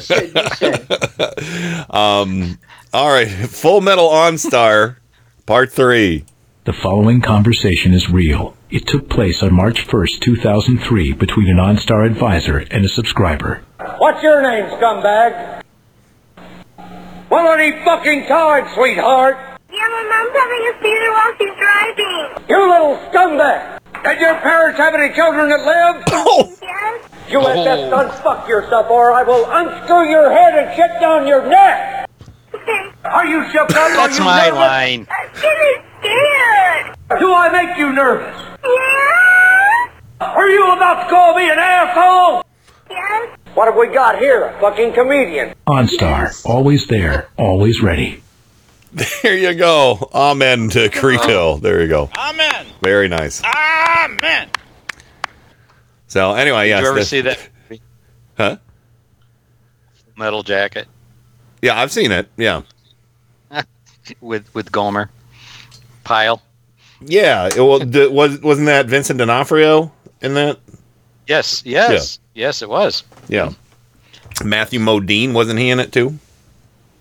um, 1.90 2.60
all 2.94 3.10
right, 3.12 3.28
Full 3.30 3.82
Metal 3.82 4.08
OnStar, 4.10 4.98
Part 5.46 5.72
Three. 5.72 6.26
The 6.64 6.74
following 6.74 7.22
conversation 7.22 7.92
is 7.92 8.12
real. 8.12 8.56
It 8.70 8.86
took 8.86 9.10
place 9.10 9.42
on 9.42 9.52
March 9.52 9.88
1st, 9.88 10.20
2003, 10.20 11.14
between 11.14 11.50
an 11.50 11.58
OnStar 11.58 12.06
advisor 12.06 12.60
and 12.70 12.86
a 12.86 12.88
subscriber. 12.88 13.64
What's 13.98 14.22
your 14.22 14.44
name, 14.44 14.66
scumbag? 14.78 15.64
Well, 17.32 17.52
any 17.58 17.72
fucking 17.84 18.28
time, 18.28 18.68
sweetheart. 18.76 19.38
Yeah, 19.74 19.88
my 19.90 20.04
mom's 20.06 20.38
having 20.38 20.62
a 20.70 20.74
seizure 20.84 21.12
while 21.12 21.34
she's 21.40 21.58
driving. 21.58 22.46
You 22.48 22.70
little 22.70 22.98
scumbag. 23.10 23.80
Did 24.04 24.20
your 24.22 24.36
parents 24.42 24.78
have 24.78 24.94
any 24.94 25.16
children 25.16 25.50
that 25.50 25.66
lived? 25.66 26.10
Oh. 26.14 26.56
Yes? 26.62 27.10
You 27.28 27.40
had 27.40 27.66
best 27.66 27.92
unfuck 27.92 28.44
oh. 28.46 28.48
yourself 28.48 28.88
or 28.92 29.14
I 29.14 29.24
will 29.24 29.50
unscrew 29.50 30.12
your 30.12 30.30
head 30.30 30.64
and 30.64 30.76
shit 30.76 30.92
down 31.02 31.26
your 31.26 31.50
neck. 31.50 32.08
Are 33.06 33.26
you 33.26 33.44
shook 33.52 33.70
up? 33.72 33.92
That's 33.92 34.18
you 34.18 34.24
my 34.26 34.46
nervous? 34.46 34.60
line. 34.60 35.08
Getting 35.42 35.84
scared. 36.00 36.96
Do 37.20 37.34
I 37.34 37.50
make 37.52 37.78
you 37.78 37.92
nervous? 37.94 38.36
Yeah? 38.64 40.28
Are 40.28 40.50
you 40.50 40.72
about 40.74 41.04
to 41.04 41.10
call 41.10 41.36
me 41.36 41.50
an 41.50 41.58
asshole? 41.60 42.44
Yes? 42.90 43.38
What 43.54 43.66
have 43.66 43.76
we 43.76 43.88
got 43.94 44.20
here? 44.20 44.46
A 44.46 44.60
fucking 44.62 44.94
comedian. 44.94 45.56
OnStar, 45.68 46.46
always 46.46 46.88
there, 46.88 47.30
always 47.38 47.82
ready. 47.82 48.22
There 49.24 49.38
you 49.38 49.54
go. 49.56 50.10
Amen 50.14 50.70
to 50.70 50.90
Creto. 50.90 51.54
Uh-huh. 51.54 51.60
There 51.62 51.82
you 51.82 51.88
go. 51.88 52.10
Amen. 52.18 52.66
Very 52.82 53.08
nice. 53.08 53.42
Amen. 53.44 54.50
So 56.08 56.34
anyway, 56.34 56.68
yes. 56.68 56.80
Did 56.80 56.84
you 56.84 56.90
ever 56.90 57.00
this- 57.00 57.10
see 57.10 57.22
that 57.22 57.50
Huh? 58.38 58.58
Metal 60.18 60.44
Jacket 60.44 60.88
Yeah, 61.62 61.80
I've 61.80 61.92
seen 61.92 62.12
it. 62.12 62.28
Yeah. 62.38 62.62
with 64.22 64.54
with 64.54 64.72
Gomer 64.72 65.10
Pyle? 66.04 66.42
Yeah. 67.02 67.48
It, 67.48 67.58
well, 67.58 67.80
d- 67.80 68.08
was 68.08 68.40
wasn't 68.42 68.68
that 68.68 68.88
Vincent 68.88 69.20
D'Onofrio 69.20 69.92
in 70.22 70.34
that? 70.36 70.60
Yes, 71.28 71.62
yes, 71.66 72.20
yes, 72.34 72.62
it 72.62 72.70
was. 72.70 73.04
Yeah. 73.30 73.54
Matthew 74.44 74.80
Modine 74.80 75.34
wasn't 75.34 75.60
he 75.60 75.70
in 75.70 75.80
it 75.80 75.92
too? 75.92 76.18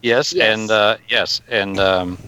Yes, 0.02 0.34
and 0.34 0.70
uh, 0.70 0.96
yes, 1.08 1.40
and 1.48 1.78
um, 1.78 2.18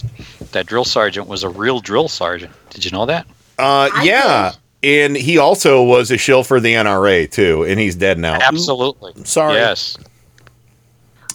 that 0.52 0.66
drill 0.66 0.84
sergeant 0.84 1.26
was 1.26 1.42
a 1.42 1.48
real 1.48 1.80
drill 1.80 2.08
sergeant. 2.08 2.52
Did 2.70 2.84
you 2.84 2.90
know 2.90 3.06
that? 3.06 3.26
Uh, 3.58 3.88
yeah. 4.02 4.52
And 4.82 5.16
he 5.16 5.38
also 5.38 5.82
was 5.82 6.10
a 6.10 6.18
shill 6.18 6.42
for 6.42 6.58
the 6.60 6.74
NRA 6.74 7.30
too, 7.30 7.62
and 7.64 7.78
he's 7.78 7.94
dead 7.94 8.18
now. 8.18 8.34
Absolutely. 8.42 9.12
Sorry. 9.24 9.54
Yes. 9.54 9.96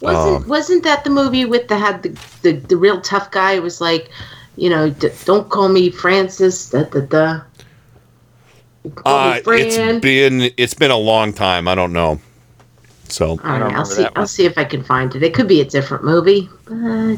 Wasn't 0.02 0.44
Um, 0.44 0.48
wasn't 0.48 0.84
that 0.84 1.04
the 1.04 1.10
movie 1.10 1.46
with 1.46 1.68
the 1.68 1.78
had 1.78 2.04
the 2.04 2.10
the, 2.44 2.52
the 2.54 2.78
real 2.78 3.02
tough 3.02 3.32
guy 3.32 3.56
who 3.56 3.62
was 3.62 3.82
like, 3.82 4.10
you 4.56 4.70
know, 4.70 4.90
D- 4.90 5.10
don't 5.26 5.50
call 5.50 5.70
me 5.70 5.90
Francis. 5.90 6.70
Da 6.70 6.84
da 6.84 7.00
da. 7.02 7.42
Call 8.96 9.14
Uh, 9.32 9.36
me 9.36 9.42
Fran. 9.42 9.60
it's 9.68 10.02
been 10.02 10.52
it's 10.58 10.74
been 10.74 10.92
a 10.92 10.98
long 10.98 11.34
time. 11.34 11.68
I 11.68 11.76
don't 11.76 11.94
know. 11.94 12.20
So 13.10 13.30
All 13.32 13.38
right, 13.38 13.74
I'll 13.74 13.86
see. 13.86 14.06
I'll 14.16 14.28
see 14.28 14.46
if 14.46 14.58
I 14.58 14.66
can 14.66 14.84
find 14.84 15.16
it. 15.16 15.24
It 15.24 15.34
could 15.34 15.48
be 15.48 15.62
a 15.62 15.66
different 15.66 16.04
movie, 16.04 16.50
but 16.66 17.18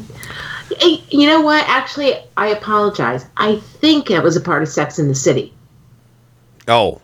Hey, 0.78 1.02
you 1.10 1.26
know 1.26 1.40
what? 1.40 1.64
Actually, 1.68 2.14
I 2.36 2.46
apologize. 2.48 3.26
I 3.36 3.56
think 3.56 4.08
it 4.10 4.22
was 4.22 4.36
a 4.36 4.40
part 4.40 4.62
of 4.62 4.68
Sex 4.68 5.00
in 5.00 5.08
the 5.08 5.14
City. 5.16 5.52
Oh. 6.68 7.00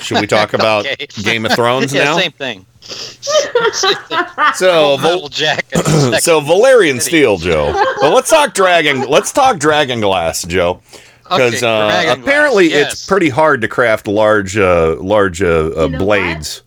Should 0.00 0.20
we 0.20 0.26
talk 0.26 0.52
about 0.52 0.84
Okay. 0.86 1.06
Game 1.22 1.46
of 1.46 1.52
Thrones 1.52 1.92
yeah, 1.94 2.04
now? 2.04 2.18
Same 2.18 2.32
thing. 2.32 2.66
So, 4.54 4.96
Metal 4.98 5.28
Jacket. 5.28 5.84
so 6.20 6.40
Valyrian 6.40 7.00
Steel, 7.00 7.36
Joe. 7.36 7.72
Well, 8.00 8.14
let's 8.14 8.30
talk 8.30 8.54
Dragon. 8.54 9.02
Let's 9.02 9.32
talk 9.32 9.58
Dragon 9.58 10.00
Glass, 10.00 10.44
Joe. 10.44 10.80
Because 11.22 11.62
Okay, 11.62 11.66
uh, 11.66 11.90
Dragon 11.90 12.04
Glass, 12.06 12.18
apparently 12.18 12.70
yes. 12.70 12.92
it's 12.92 13.06
pretty 13.06 13.28
hard 13.28 13.60
to 13.62 13.68
craft 13.68 14.06
large, 14.06 14.56
uh, 14.56 14.96
large 15.00 15.42
uh, 15.42 15.70
uh, 15.76 15.88
know 15.88 15.98
blades. 15.98 16.62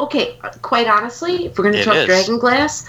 Okay, 0.00 0.38
uh, 0.42 0.50
quite 0.62 0.88
honestly, 0.88 1.46
if 1.46 1.58
we're 1.58 1.64
going 1.64 1.76
to 1.76 1.84
talk 1.84 1.96
is. 1.96 2.06
dragon 2.06 2.38
glass, 2.38 2.86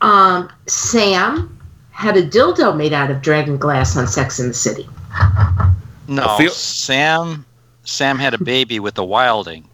um, 0.00 0.50
Sam 0.66 1.58
had 1.90 2.16
a 2.16 2.26
dildo 2.26 2.76
made 2.76 2.92
out 2.92 3.10
of 3.10 3.20
dragon 3.22 3.58
glass 3.58 3.96
on 3.96 4.06
Sex 4.06 4.40
in 4.40 4.48
the 4.48 4.54
City. 4.54 4.88
No, 6.08 6.36
feel- 6.36 6.50
Sam. 6.50 7.44
Sam 7.84 8.18
had 8.18 8.32
a 8.32 8.42
baby 8.42 8.78
with 8.80 8.96
a 8.98 9.04
wilding. 9.04 9.68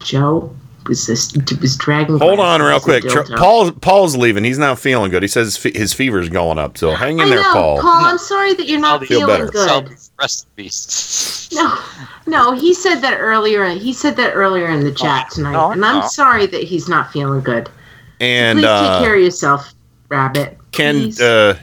Joe 0.00 0.54
was 0.88 1.06
this 1.06 1.36
was 1.60 1.76
dragon. 1.76 2.18
Hold 2.18 2.40
on, 2.40 2.60
real 2.62 2.80
quick. 2.80 3.02
Tr- 3.04 3.20
dildo. 3.20 3.36
Paul, 3.36 3.72
Paul's 3.72 4.16
leaving. 4.16 4.44
He's 4.44 4.58
not 4.58 4.78
feeling 4.78 5.10
good. 5.10 5.22
He 5.22 5.28
says 5.28 5.46
his, 5.48 5.56
fe- 5.56 5.78
his 5.78 5.92
fever's 5.92 6.28
going 6.28 6.58
up. 6.58 6.78
So 6.78 6.92
hang 6.92 7.18
in 7.18 7.26
I 7.26 7.28
there, 7.28 7.42
know, 7.42 7.52
Paul. 7.52 7.80
I'm 7.82 8.18
sorry 8.18 8.54
that 8.54 8.66
you're 8.66 8.80
not 8.80 9.00
Feel 9.06 9.20
feeling 9.20 9.26
better. 9.26 9.46
good. 9.50 9.96
Rest 10.18 10.46
in 10.56 10.64
peace. 10.64 11.50
No, 11.52 11.78
no, 12.26 12.52
he 12.52 12.74
said 12.74 12.96
that 13.00 13.18
earlier. 13.18 13.68
He 13.70 13.92
said 13.92 14.16
that 14.16 14.32
earlier 14.34 14.68
in 14.68 14.84
the 14.84 14.92
chat 14.92 15.30
tonight, 15.30 15.52
no, 15.52 15.70
and 15.70 15.84
I'm 15.84 16.00
no. 16.00 16.08
sorry 16.08 16.46
that 16.46 16.62
he's 16.62 16.88
not 16.88 17.12
feeling 17.12 17.40
good. 17.42 17.68
And 18.20 18.58
Please 18.58 18.66
uh, 18.66 18.98
take 18.98 19.06
care 19.06 19.14
of 19.16 19.22
yourself, 19.22 19.74
Rabbit. 20.08 20.58
Ken 20.72 21.12
uh, 21.20 21.54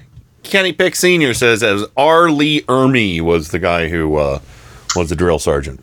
Kenny 0.43 0.71
Pick 0.73 0.95
Senior 0.95 1.33
says 1.33 1.63
as 1.63 1.83
R. 1.97 2.29
Lee 2.29 2.61
Ermey 2.61 3.21
was 3.21 3.49
the 3.49 3.59
guy 3.59 3.87
who 3.89 4.15
uh, 4.17 4.39
was 4.95 5.09
the 5.09 5.15
drill 5.15 5.39
sergeant. 5.39 5.82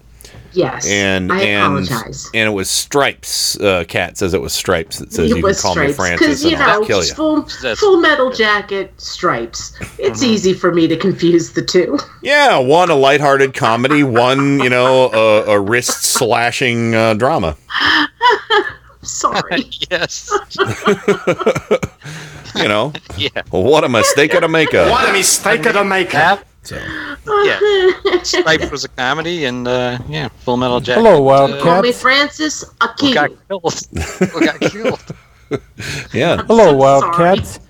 Yes, 0.53 0.87
And 0.87 1.33
I 1.33 1.41
and 1.43 1.89
apologize. 1.89 2.29
and 2.35 2.49
it 2.49 2.53
was 2.53 2.69
Stripes. 2.71 3.59
Uh, 3.61 3.85
Cat 3.89 4.17
says 4.19 4.35
it 4.35 4.41
was 4.41 4.53
Stripes 4.53 4.99
that 4.99 5.13
says 5.13 5.31
it 5.31 5.37
you 5.37 5.43
can 5.43 5.55
call 5.55 5.75
me 5.75 5.93
stripes 5.93 5.97
Francis 5.97 6.45
you 6.45 6.53
and 6.55 6.63
I'll 6.63 6.81
know 6.81 6.87
kill 6.87 7.05
you. 7.05 7.15
full 7.15 7.43
full 7.77 8.01
metal 8.01 8.31
jacket 8.31 8.93
stripes. 9.01 9.73
It's 9.99 10.21
Mm-hmm. 10.23 10.33
easy 10.33 10.53
for 10.55 10.73
me 10.73 10.87
to 10.89 10.97
confuse 10.97 11.53
the 11.53 11.63
two. 11.63 11.99
Yeah, 12.23 12.59
one 12.59 12.91
a 12.91 12.95
lighthearted 12.95 13.55
comedy, 13.55 14.03
one 14.03 14.61
you 14.61 14.71
know 14.71 15.11
a, 15.13 15.53
a 15.53 15.61
wrist 15.61 16.03
slashing 16.03 16.95
uh, 16.95 17.15
drama. 17.15 17.57
Sorry. 19.03 19.65
yes. 19.91 20.31
You 22.57 22.67
know, 22.67 22.93
Yeah. 23.17 23.43
what 23.51 23.85
a 23.85 23.89
mistake 23.89 24.33
to 24.33 24.49
make 24.49 24.75
a. 24.75 24.91
What 24.91 25.09
a 25.09 25.13
mistake 25.13 25.63
to 25.63 25.85
make. 25.85 26.13
Yeah. 26.13 26.41
So. 26.63 26.77
Yeah. 27.45 27.61
Stripes 28.23 28.71
was 28.71 28.85
a 28.85 28.89
comedy, 28.89 29.45
and 29.47 29.67
uh, 29.67 29.99
yeah, 30.09 30.29
Full 30.29 30.57
Metal 30.57 30.81
Jacket. 30.81 31.01
Hello, 31.01 31.17
Call 31.17 31.25
Wildcats. 31.25 31.83
me 31.83 31.93
Francis 31.93 32.65
Who 33.01 33.15
got 33.15 33.31
killed? 33.49 33.81
Who 34.19 34.41
got 34.41 34.61
killed? 34.61 35.05
Yeah. 36.13 36.43
Hello, 36.45 36.75
Wildcats. 36.77 37.61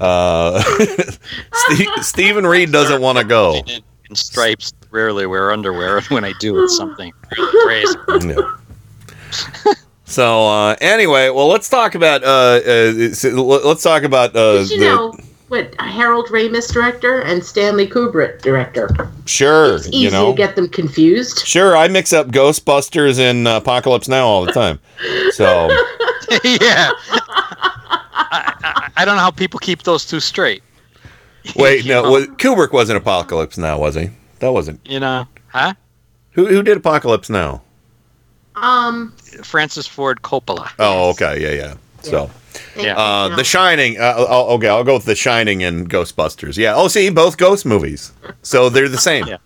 Uh, 0.00 0.62
Steve, 1.54 1.88
Stephen 2.02 2.46
Reed 2.46 2.70
doesn't 2.70 3.00
want 3.00 3.18
to 3.18 3.24
go. 3.24 3.62
In 4.08 4.14
stripes, 4.14 4.72
rarely 4.90 5.26
wear 5.26 5.50
underwear. 5.50 6.00
When 6.02 6.24
I 6.24 6.32
do, 6.38 6.62
it's 6.62 6.76
something 6.76 7.12
really 7.36 7.64
crazy. 7.64 8.28
Yeah. 8.28 9.74
So 10.04 10.46
uh, 10.46 10.76
anyway, 10.80 11.30
well, 11.30 11.48
let's 11.48 11.68
talk 11.68 11.96
about 11.96 12.22
uh, 12.22 12.60
uh, 12.64 12.92
let's 12.94 13.82
talk 13.82 14.04
about 14.04 14.36
uh, 14.36 14.64
you 14.68 14.78
the 14.78 14.84
know 14.84 15.12
what 15.48 15.74
Harold 15.80 16.28
Ramis 16.28 16.72
director 16.72 17.20
and 17.20 17.44
Stanley 17.44 17.86
Kubrick 17.86 18.42
director? 18.42 18.88
sure, 19.26 19.76
It's 19.76 19.86
easy 19.88 19.98
you 19.98 20.10
know, 20.10 20.32
to 20.32 20.36
get 20.36 20.56
them 20.56 20.68
confused. 20.68 21.46
sure. 21.46 21.76
I 21.76 21.88
mix 21.88 22.12
up 22.12 22.28
Ghostbusters 22.28 23.18
and 23.18 23.46
Apocalypse 23.46 24.08
Now 24.08 24.26
all 24.26 24.44
the 24.44 24.52
time. 24.52 24.78
So 25.32 25.68
yeah. 26.44 26.90
I, 28.18 28.52
I, 28.62 28.90
I 28.96 29.04
don't 29.04 29.16
know 29.16 29.22
how 29.22 29.30
people 29.30 29.60
keep 29.60 29.82
those 29.84 30.04
two 30.04 30.20
straight. 30.20 30.62
wait, 31.54 31.86
no, 31.86 32.10
was, 32.10 32.26
Kubrick 32.26 32.72
wasn't 32.72 32.96
Apocalypse 32.98 33.56
Now, 33.58 33.78
was 33.78 33.94
he? 33.94 34.10
That 34.40 34.52
wasn't. 34.52 34.80
You 34.88 35.00
know, 35.00 35.26
huh? 35.48 35.74
Who 36.32 36.46
who 36.46 36.62
did 36.62 36.76
Apocalypse 36.76 37.30
Now? 37.30 37.62
Um, 38.56 39.12
Francis 39.42 39.86
Ford 39.86 40.22
Coppola. 40.22 40.70
Oh, 40.78 41.10
okay, 41.10 41.40
yeah, 41.40 41.50
yeah. 41.50 41.74
So. 42.02 42.30
Yeah. 42.76 42.96
Uh, 42.96 43.36
The 43.36 43.44
Shining. 43.44 43.98
Uh, 43.98 44.26
I'll, 44.28 44.46
okay, 44.54 44.68
I'll 44.68 44.84
go 44.84 44.94
with 44.94 45.04
The 45.04 45.14
Shining 45.14 45.62
and 45.62 45.88
Ghostbusters. 45.88 46.56
Yeah. 46.56 46.74
Oh, 46.74 46.88
see, 46.88 47.10
both 47.10 47.36
ghost 47.36 47.64
movies, 47.66 48.12
so 48.42 48.68
they're 48.68 48.88
the 48.88 48.98
same. 48.98 49.26
Yeah. 49.26 49.38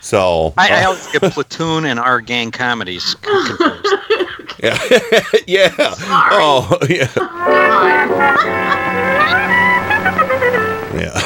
So 0.00 0.54
I, 0.56 0.68
I 0.70 0.84
uh, 0.84 0.86
always 0.88 1.06
get 1.08 1.22
Platoon 1.32 1.84
and 1.84 1.98
our 1.98 2.20
gang 2.20 2.50
comedies 2.50 3.14
confused. 3.16 3.60
yeah, 4.62 4.78
yeah. 5.46 5.74
Oh, 5.78 6.78
yeah, 6.88 7.08
yeah. 10.94 11.20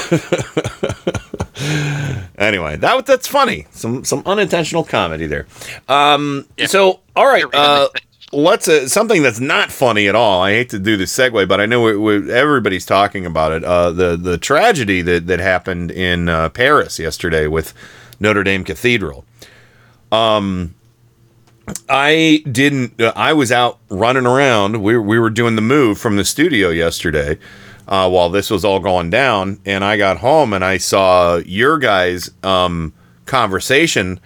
anyway, 2.36 2.76
that 2.76 3.06
that's 3.06 3.26
funny. 3.26 3.66
Some 3.70 4.04
some 4.04 4.22
unintentional 4.26 4.84
comedy 4.84 5.26
there. 5.26 5.46
Um. 5.88 6.46
So 6.66 7.00
all 7.16 7.26
right. 7.26 7.44
Uh, 7.54 7.88
let's 8.32 8.66
uh, 8.66 8.88
something 8.88 9.22
that's 9.22 9.40
not 9.40 9.70
funny 9.70 10.08
at 10.08 10.14
all. 10.14 10.42
I 10.42 10.52
hate 10.52 10.70
to 10.70 10.78
do 10.78 10.96
this 10.96 11.16
segue, 11.16 11.46
but 11.46 11.60
I 11.60 11.66
know 11.66 11.82
we, 11.82 11.96
we, 11.96 12.32
everybody's 12.32 12.86
talking 12.86 13.26
about 13.26 13.52
it. 13.52 13.64
Uh, 13.64 13.90
the 13.90 14.16
the 14.16 14.38
tragedy 14.38 15.02
that 15.02 15.26
that 15.26 15.40
happened 15.40 15.90
in 15.90 16.28
uh, 16.28 16.48
Paris 16.48 16.98
yesterday 16.98 17.46
with 17.46 17.74
Notre 18.18 18.42
Dame 18.42 18.64
Cathedral. 18.64 19.24
Um, 20.10 20.74
I 21.88 22.42
didn't. 22.50 23.00
Uh, 23.00 23.12
I 23.14 23.32
was 23.32 23.52
out 23.52 23.78
running 23.88 24.26
around. 24.26 24.82
We 24.82 24.98
we 24.98 25.18
were 25.18 25.30
doing 25.30 25.56
the 25.56 25.62
move 25.62 25.98
from 25.98 26.16
the 26.16 26.24
studio 26.24 26.70
yesterday. 26.70 27.38
Uh, 27.88 28.08
while 28.08 28.30
this 28.30 28.48
was 28.48 28.64
all 28.64 28.78
going 28.78 29.10
down, 29.10 29.58
and 29.66 29.84
I 29.84 29.96
got 29.96 30.18
home 30.18 30.52
and 30.52 30.64
I 30.64 30.78
saw 30.78 31.38
your 31.38 31.78
guys' 31.78 32.30
um, 32.44 32.94
conversation, 33.26 34.20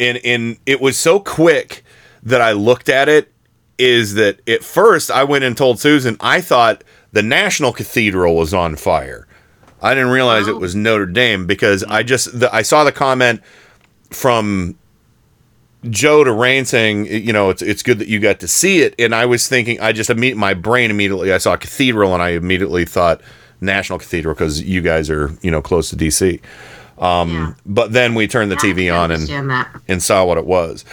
and 0.00 0.18
and 0.24 0.58
it 0.66 0.80
was 0.80 0.98
so 0.98 1.20
quick 1.20 1.84
that 2.24 2.40
I 2.40 2.52
looked 2.52 2.88
at 2.88 3.08
it 3.08 3.32
is 3.78 4.14
that 4.14 4.40
at 4.48 4.62
first 4.64 5.10
I 5.10 5.24
went 5.24 5.44
and 5.44 5.56
told 5.56 5.78
Susan 5.80 6.16
I 6.20 6.40
thought 6.40 6.82
the 7.12 7.22
National 7.22 7.72
Cathedral 7.72 8.36
was 8.36 8.52
on 8.52 8.76
fire. 8.76 9.26
I 9.80 9.94
didn't 9.94 10.10
realize 10.10 10.48
it 10.48 10.56
was 10.56 10.74
Notre 10.74 11.06
Dame 11.06 11.46
because 11.46 11.84
I 11.84 12.02
just 12.02 12.40
the, 12.40 12.52
I 12.54 12.62
saw 12.62 12.82
the 12.84 12.90
comment 12.92 13.40
from 14.10 14.76
Joe 15.88 16.24
to 16.24 16.32
Rain 16.32 16.64
saying 16.64 17.06
you 17.06 17.32
know 17.32 17.50
it's 17.50 17.62
it's 17.62 17.82
good 17.84 18.00
that 18.00 18.08
you 18.08 18.18
got 18.18 18.40
to 18.40 18.48
see 18.48 18.80
it 18.80 18.94
and 18.98 19.14
I 19.14 19.26
was 19.26 19.46
thinking 19.46 19.80
I 19.80 19.92
just 19.92 20.10
imme- 20.10 20.34
my 20.34 20.52
brain 20.54 20.90
immediately 20.90 21.32
I 21.32 21.38
saw 21.38 21.56
Cathedral 21.56 22.12
and 22.14 22.22
I 22.22 22.30
immediately 22.30 22.84
thought 22.84 23.20
National 23.60 23.98
Cathedral 24.00 24.34
because 24.34 24.60
you 24.62 24.80
guys 24.80 25.08
are 25.10 25.30
you 25.40 25.50
know 25.52 25.62
close 25.62 25.90
to 25.90 25.96
DC. 25.96 26.40
Um, 26.98 27.54
But 27.64 27.92
then 27.92 28.14
we 28.16 28.26
turned 28.26 28.50
the 28.50 28.56
TV 28.56 28.92
on 28.92 29.12
and 29.12 29.28
and 29.86 30.02
saw 30.02 30.24
what 30.24 30.36
it 30.36 30.46
was. 30.46 30.84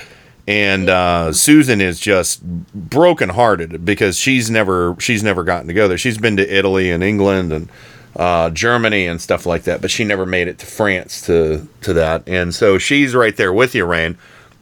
And 0.48 0.90
uh, 0.90 1.34
Susan 1.34 1.82
is 1.82 2.00
just 2.00 2.44
brokenhearted 2.44 3.84
because 3.84 4.18
she's 4.18 4.52
never 4.52 4.96
she's 5.00 5.24
never 5.24 5.44
gotten 5.44 5.68
to 5.68 5.74
go 5.74 5.88
there. 5.88 5.98
She's 5.98 6.18
been 6.20 6.38
to 6.38 6.48
Italy 6.48 6.92
and 6.92 7.04
England 7.04 7.52
and 7.52 7.70
uh, 8.16 8.50
Germany 8.52 9.08
and 9.08 9.20
stuff 9.20 9.46
like 9.48 9.64
that, 9.64 9.82
but 9.82 9.90
she 9.90 10.04
never 10.04 10.26
made 10.26 10.48
it 10.48 10.60
to 10.60 10.66
France 10.68 11.22
to 11.26 11.68
to 11.82 11.94
that. 11.94 12.28
And 12.28 12.54
so 12.54 12.78
she's 12.78 13.16
right 13.16 13.36
there 13.36 13.52
with 13.52 13.74
you, 13.74 13.86
Rain. 13.86 14.18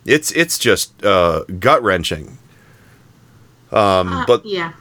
It's 0.06 0.32
it's 0.32 0.58
just 0.58 1.04
uh, 1.06 1.44
gut 1.60 1.84
wrenching. 1.84 2.38
Um, 3.72 4.14
Uh, 4.14 4.26
but 4.26 4.46
yeah, 4.46 4.74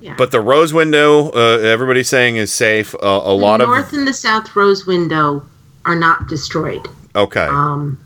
yeah. 0.00 0.14
but 0.16 0.30
the 0.32 0.40
rose 0.40 0.72
window, 0.72 1.30
uh, 1.30 1.58
everybody's 1.60 2.08
saying 2.08 2.36
is 2.36 2.52
safe. 2.52 2.94
Uh, 2.96 3.20
a 3.24 3.32
lot 3.32 3.58
the 3.58 3.64
of 3.64 3.70
north 3.70 3.92
and 3.92 4.08
the 4.08 4.12
south 4.12 4.56
rose 4.56 4.86
window 4.86 5.44
are 5.84 5.96
not 5.96 6.28
destroyed. 6.28 6.88
okay. 7.14 7.46
Um, 7.46 7.98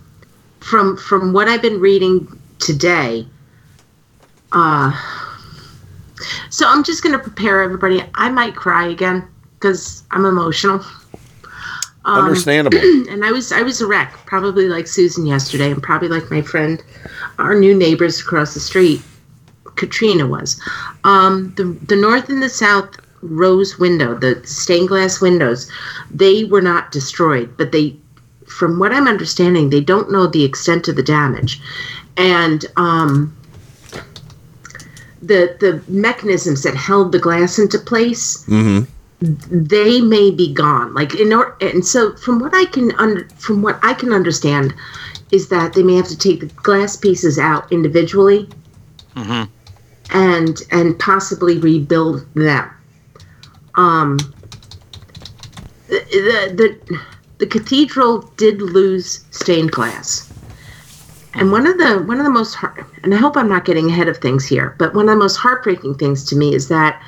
from 0.67 0.97
from 0.97 1.33
what 1.33 1.49
I've 1.49 1.63
been 1.63 1.81
reading 1.81 2.27
today, 2.59 3.27
uh, 4.53 4.93
so 6.51 6.67
I'm 6.69 6.83
just 6.83 7.03
going 7.03 7.13
to 7.13 7.19
prepare 7.19 7.63
everybody. 7.63 8.03
I 8.15 8.29
might 8.31 8.57
cry 8.57 8.89
again 8.89 9.27
because 9.55 10.03
I'm 10.11 10.25
emotional. 10.25 10.85
Um, 12.05 12.25
Understandable. 12.25 12.79
and 13.11 13.25
I 13.25 13.31
was 13.31 13.53
I 13.53 13.63
was 13.63 13.81
a 13.81 13.87
wreck, 13.87 14.13
probably 14.27 14.69
like 14.69 14.87
Susan 14.87 15.25
yesterday, 15.27 15.71
and 15.71 15.83
probably 15.83 16.09
like 16.09 16.31
my 16.31 16.43
friend, 16.43 16.83
our 17.39 17.55
new 17.55 17.75
neighbors 17.75 18.21
across 18.21 18.55
the 18.55 18.61
street, 18.61 19.03
Katrina 19.77 20.27
was. 20.27 20.61
Um, 21.05 21.55
the 21.57 21.65
the 21.87 21.97
north 21.97 22.29
and 22.29 22.43
the 22.43 22.49
south 22.49 22.97
rose 23.23 23.79
window, 23.79 24.17
the 24.19 24.41
stained 24.45 24.89
glass 24.89 25.21
windows, 25.21 25.71
they 26.11 26.45
were 26.45 26.61
not 26.63 26.93
destroyed, 26.93 27.57
but 27.57 27.73
they, 27.73 27.97
from 28.49 28.79
what 28.79 28.93
I'm 28.93 29.09
understanding, 29.09 29.71
they 29.71 29.81
don't 29.81 30.11
know 30.11 30.27
the 30.27 30.45
extent 30.45 30.89
of 30.89 30.97
the 30.97 31.03
damage, 31.03 31.61
and 32.17 32.65
um, 32.77 33.37
the 35.23 35.57
the 35.61 35.83
mechanisms 35.89 36.63
that 36.63 36.75
held 36.75 37.13
the 37.13 37.19
glass 37.19 37.59
into 37.59 37.79
place 37.79 38.45
mm-hmm. 38.47 38.85
they 39.51 40.01
may 40.01 40.31
be 40.31 40.53
gone 40.53 40.93
like 40.95 41.15
in 41.15 41.33
or, 41.33 41.57
and 41.61 41.85
so 41.85 42.15
from 42.17 42.39
what 42.39 42.55
i 42.55 42.65
can 42.67 42.93
under 42.93 43.27
from 43.37 43.63
what 43.63 43.79
i 43.83 43.95
can 43.95 44.13
understand 44.13 44.75
is 45.33 45.49
that 45.49 45.73
they 45.73 45.83
may 45.83 45.97
have 45.97 46.07
to 46.07 46.17
take 46.17 46.41
the 46.41 46.47
glass 46.47 46.97
pieces 46.97 47.39
out 47.39 47.71
individually 47.73 48.49
Mm-hmm. 49.15 49.45
and 50.15 50.61
and 50.71 50.99
possibly 50.99 51.57
rebuild 51.57 52.27
them 52.35 52.71
um 53.77 54.19
the 55.89 55.99
the 56.11 56.79
the, 56.87 57.01
the 57.39 57.47
cathedral 57.47 58.23
did 58.37 58.63
lose 58.63 59.25
stained 59.31 59.71
glass 59.71 60.33
and 61.37 61.53
one 61.53 61.67
of 61.67 61.77
the 61.77 62.03
one 62.07 62.19
of 62.19 62.25
the 62.25 62.31
most 62.31 62.55
heart, 62.55 62.85
and 63.03 63.15
I 63.15 63.19
hope 63.19 63.37
I'm 63.37 63.49
not 63.49 63.67
getting 63.67 63.91
ahead 63.91 64.09
of 64.09 64.17
things 64.17 64.47
here, 64.47 64.75
but 64.79 64.95
one 64.95 65.09
of 65.09 65.15
the 65.15 65.19
most 65.19 65.37
heartbreaking 65.37 65.97
things 65.97 66.25
to 66.25 66.37
me 66.37 66.55
is 66.55 66.69
that, 66.69 67.01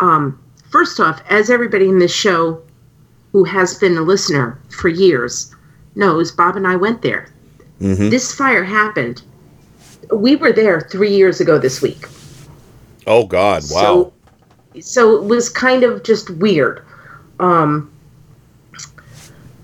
um, 0.00 0.38
first 0.70 0.98
off, 0.98 1.20
as 1.28 1.50
everybody 1.50 1.88
in 1.88 1.98
this 1.98 2.12
show, 2.12 2.62
who 3.32 3.44
has 3.44 3.74
been 3.74 3.98
a 3.98 4.02
listener 4.02 4.58
for 4.70 4.88
years, 4.88 5.54
knows, 5.94 6.32
Bob 6.32 6.56
and 6.56 6.66
I 6.66 6.76
went 6.76 7.02
there. 7.02 7.28
Mhm. 7.82 8.10
This 8.10 8.32
fire 8.32 8.64
happened. 8.64 9.20
We 10.10 10.36
were 10.36 10.52
there 10.52 10.80
three 10.80 11.14
years 11.14 11.40
ago 11.40 11.58
this 11.58 11.82
week. 11.82 12.06
Oh 13.06 13.26
God! 13.26 13.62
Wow. 13.70 14.12
So, 14.74 14.80
so 14.80 15.16
it 15.16 15.24
was 15.24 15.50
kind 15.50 15.84
of 15.84 16.02
just 16.02 16.30
weird. 16.30 16.80
Um, 17.40 17.90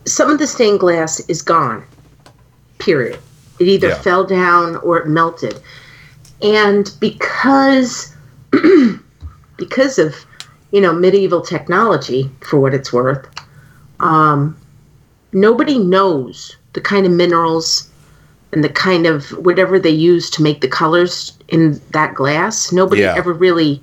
some 0.07 0.31
of 0.31 0.39
the 0.39 0.47
stained 0.47 0.81
glass 0.81 1.21
is 1.29 1.43
gone. 1.43 1.85
Period. 2.79 3.19
It 3.59 3.69
either 3.69 3.89
Yeah. 3.89 3.95
fell 4.01 4.25
down 4.25 4.77
or 4.77 4.99
it 4.99 5.07
melted, 5.07 5.61
and 6.43 6.91
because 7.01 8.15
because 9.57 9.99
of 9.99 10.15
you 10.71 10.81
know 10.81 10.93
medieval 10.93 11.41
technology, 11.41 12.31
for 12.41 12.59
what 12.59 12.73
it's 12.75 12.93
worth, 12.93 13.27
um, 14.01 14.57
nobody 15.33 15.79
knows 15.79 16.57
the 16.73 16.81
kind 16.81 17.05
of 17.07 17.13
minerals 17.13 17.89
and 18.53 18.65
the 18.65 18.69
kind 18.69 19.07
of 19.07 19.31
whatever 19.45 19.79
they 19.79 19.91
use 19.91 20.31
to 20.31 20.43
make 20.43 20.61
the 20.61 20.69
colors 20.69 21.33
in 21.49 21.81
that 21.93 22.15
glass. 22.15 22.73
Nobody 22.73 23.03
Yeah. 23.03 23.15
ever 23.17 23.33
really 23.33 23.83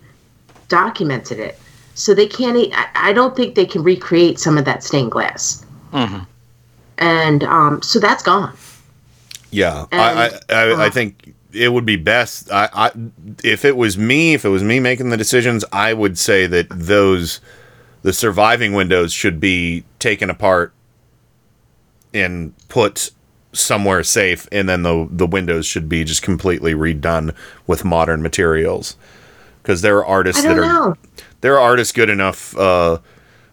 documented 0.70 1.40
it. 1.40 1.60
So 1.94 2.14
they 2.14 2.28
can't. 2.28 2.58
I 2.96 3.14
don't 3.14 3.36
think 3.36 3.56
they 3.56 3.66
can 3.66 3.84
recreate 3.84 4.40
some 4.40 4.58
of 4.58 4.66
that 4.66 4.84
stained 4.84 5.12
glass, 5.12 5.64
Mm-hmm. 5.92 6.24
and 6.98 7.44
um, 7.44 7.82
so 7.82 8.00
that's 8.00 8.24
gone. 8.24 8.56
Yeah, 9.52 9.86
I, 9.92 9.98
I, 9.98 10.26
And, 10.26 10.42
I, 10.50 10.84
I 10.84 10.88
uh, 10.88 10.92
think 10.92 11.34
it 11.54 11.70
would 11.70 11.86
be 11.86 11.96
best. 11.96 12.52
I, 12.52 12.70
I, 12.74 12.92
if 13.44 13.66
it 13.66 13.78
was 13.78 13.98
me, 13.98 14.34
if 14.34 14.46
it 14.46 14.50
was 14.50 14.64
me 14.64 14.80
making 14.80 15.10
the 15.10 15.18
decisions, 15.18 15.64
I 15.72 15.94
would 15.94 16.18
say 16.18 16.48
that 16.48 16.68
those, 16.70 17.40
the 18.02 18.14
surviving 18.14 18.74
windows 18.74 19.14
should 19.14 19.40
be 19.40 19.84
taken 20.00 20.30
apart 20.30 20.74
and 22.14 22.54
put 22.68 23.12
somewhere 23.54 24.04
safe, 24.04 24.48
and 24.52 24.68
then 24.68 24.84
the 24.84 25.08
the 25.10 25.28
windows 25.28 25.66
should 25.66 25.90
be 25.90 26.04
just 26.04 26.22
completely 26.22 26.74
redone 26.74 27.34
with 27.66 27.84
modern 27.86 28.22
materials. 28.22 28.96
Because 29.62 29.82
there 29.82 29.98
are 29.98 30.06
artists 30.06 30.46
I 30.46 30.48
don't 30.50 30.58
that 30.58 30.64
are 30.64 30.90
know. 30.90 30.96
there 31.42 31.56
are 31.56 31.62
artists 31.62 31.94
good 31.94 32.10
enough, 32.10 32.56
uh, 32.58 33.00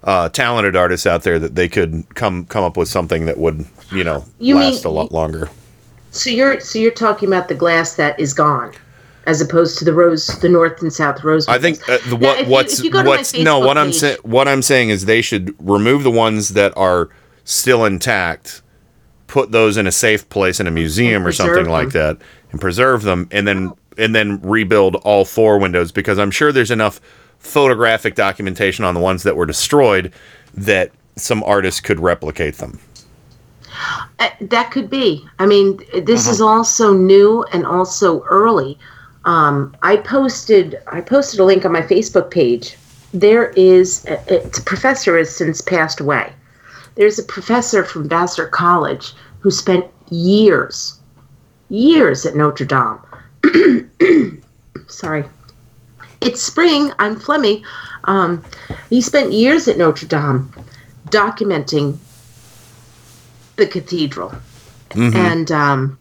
uh, 0.04 0.28
talented 0.28 0.76
artists 0.76 1.06
out 1.06 1.22
there 1.22 1.38
that 1.38 1.54
they 1.54 1.68
could 1.68 2.04
come 2.14 2.44
come 2.46 2.62
up 2.62 2.76
with 2.76 2.88
something 2.88 3.26
that 3.26 3.38
would 3.38 3.64
you 3.90 4.04
know 4.04 4.24
You 4.38 4.54
mean- 4.56 4.72
last 4.72 4.84
a 4.84 4.90
lot 4.90 5.12
longer. 5.12 5.50
So 6.10 6.30
you're 6.30 6.60
so 6.60 6.78
you're 6.78 6.92
talking 6.92 7.28
about 7.28 7.48
the 7.48 7.56
glass 7.56 7.96
that 7.96 8.18
is 8.20 8.32
gone, 8.32 8.72
as 9.26 9.40
opposed 9.40 9.78
to 9.78 9.84
the 9.84 9.92
rose, 9.92 10.28
the 10.40 10.48
north 10.48 10.80
and 10.80 10.92
south 10.92 11.24
rose. 11.24 11.48
I 11.48 11.58
think 11.58 11.88
uh, 11.88 11.98
the, 12.08 12.14
what 12.14 12.46
what's 12.46 12.84
you 12.84 12.90
go 12.90 12.98
to 12.98 13.04
my 13.04 13.16
what's 13.16 13.34
no 13.36 13.58
what 13.58 13.76
I'm 13.76 13.92
saying 13.92 14.18
what 14.22 14.46
I'm 14.46 14.62
saying 14.62 14.90
is 14.90 15.06
they 15.06 15.20
should 15.22 15.56
remove 15.58 16.04
the 16.04 16.12
ones 16.12 16.50
that 16.50 16.72
are 16.76 17.08
still 17.42 17.84
intact, 17.84 18.62
put 19.26 19.50
those 19.50 19.76
in 19.76 19.88
a 19.88 19.92
safe 19.92 20.28
place 20.28 20.60
in 20.60 20.68
a 20.68 20.70
museum 20.70 21.26
or 21.26 21.32
something 21.32 21.68
like 21.68 21.90
that, 21.90 22.18
and 22.52 22.60
preserve 22.60 23.02
them, 23.02 23.26
and 23.32 23.48
then 23.48 23.72
and 23.98 24.14
then 24.14 24.40
rebuild 24.42 24.94
all 24.96 25.24
four 25.24 25.58
windows 25.58 25.90
because 25.90 26.18
I'm 26.18 26.30
sure 26.30 26.52
there's 26.52 26.70
enough 26.70 27.00
photographic 27.44 28.14
documentation 28.14 28.84
on 28.84 28.94
the 28.94 29.00
ones 29.00 29.22
that 29.22 29.36
were 29.36 29.46
destroyed 29.46 30.12
that 30.54 30.90
some 31.16 31.42
artists 31.44 31.80
could 31.80 32.00
replicate 32.00 32.56
them. 32.56 32.78
Uh, 34.18 34.28
that 34.40 34.70
could 34.70 34.88
be. 34.88 35.24
I 35.38 35.46
mean, 35.46 35.78
this 36.04 36.26
Mhm. 36.26 36.30
is 36.30 36.40
also 36.40 36.92
new 36.92 37.44
and 37.52 37.66
also 37.66 38.22
early. 38.24 38.78
Um, 39.24 39.74
I 39.82 39.96
posted 39.96 40.78
I 40.86 41.00
posted 41.00 41.40
a 41.40 41.44
link 41.44 41.64
on 41.64 41.72
my 41.72 41.82
Facebook 41.82 42.30
page. 42.30 42.76
There 43.12 43.50
is 43.56 44.04
a, 44.06 44.18
it's 44.32 44.58
a 44.58 44.62
professor 44.62 45.16
has 45.18 45.34
since 45.34 45.60
passed 45.60 46.00
away. 46.00 46.32
There's 46.96 47.18
a 47.18 47.22
professor 47.24 47.84
from 47.84 48.08
Vassar 48.08 48.46
College 48.48 49.14
who 49.40 49.50
spent 49.50 49.84
years, 50.10 50.98
years 51.68 52.24
at 52.26 52.36
Notre 52.36 52.64
Dame. 52.66 52.98
Sorry. 54.88 55.24
It's 56.24 56.42
spring. 56.42 56.92
I'm 56.98 57.16
phlegmy. 57.16 57.62
Um, 58.04 58.42
he 58.90 59.00
spent 59.00 59.32
years 59.32 59.68
at 59.68 59.76
Notre 59.78 60.06
Dame 60.06 60.52
documenting 61.10 61.98
the 63.56 63.66
cathedral 63.66 64.34
Mhm. 64.90 65.14
and 65.14 65.52
um, 65.52 65.98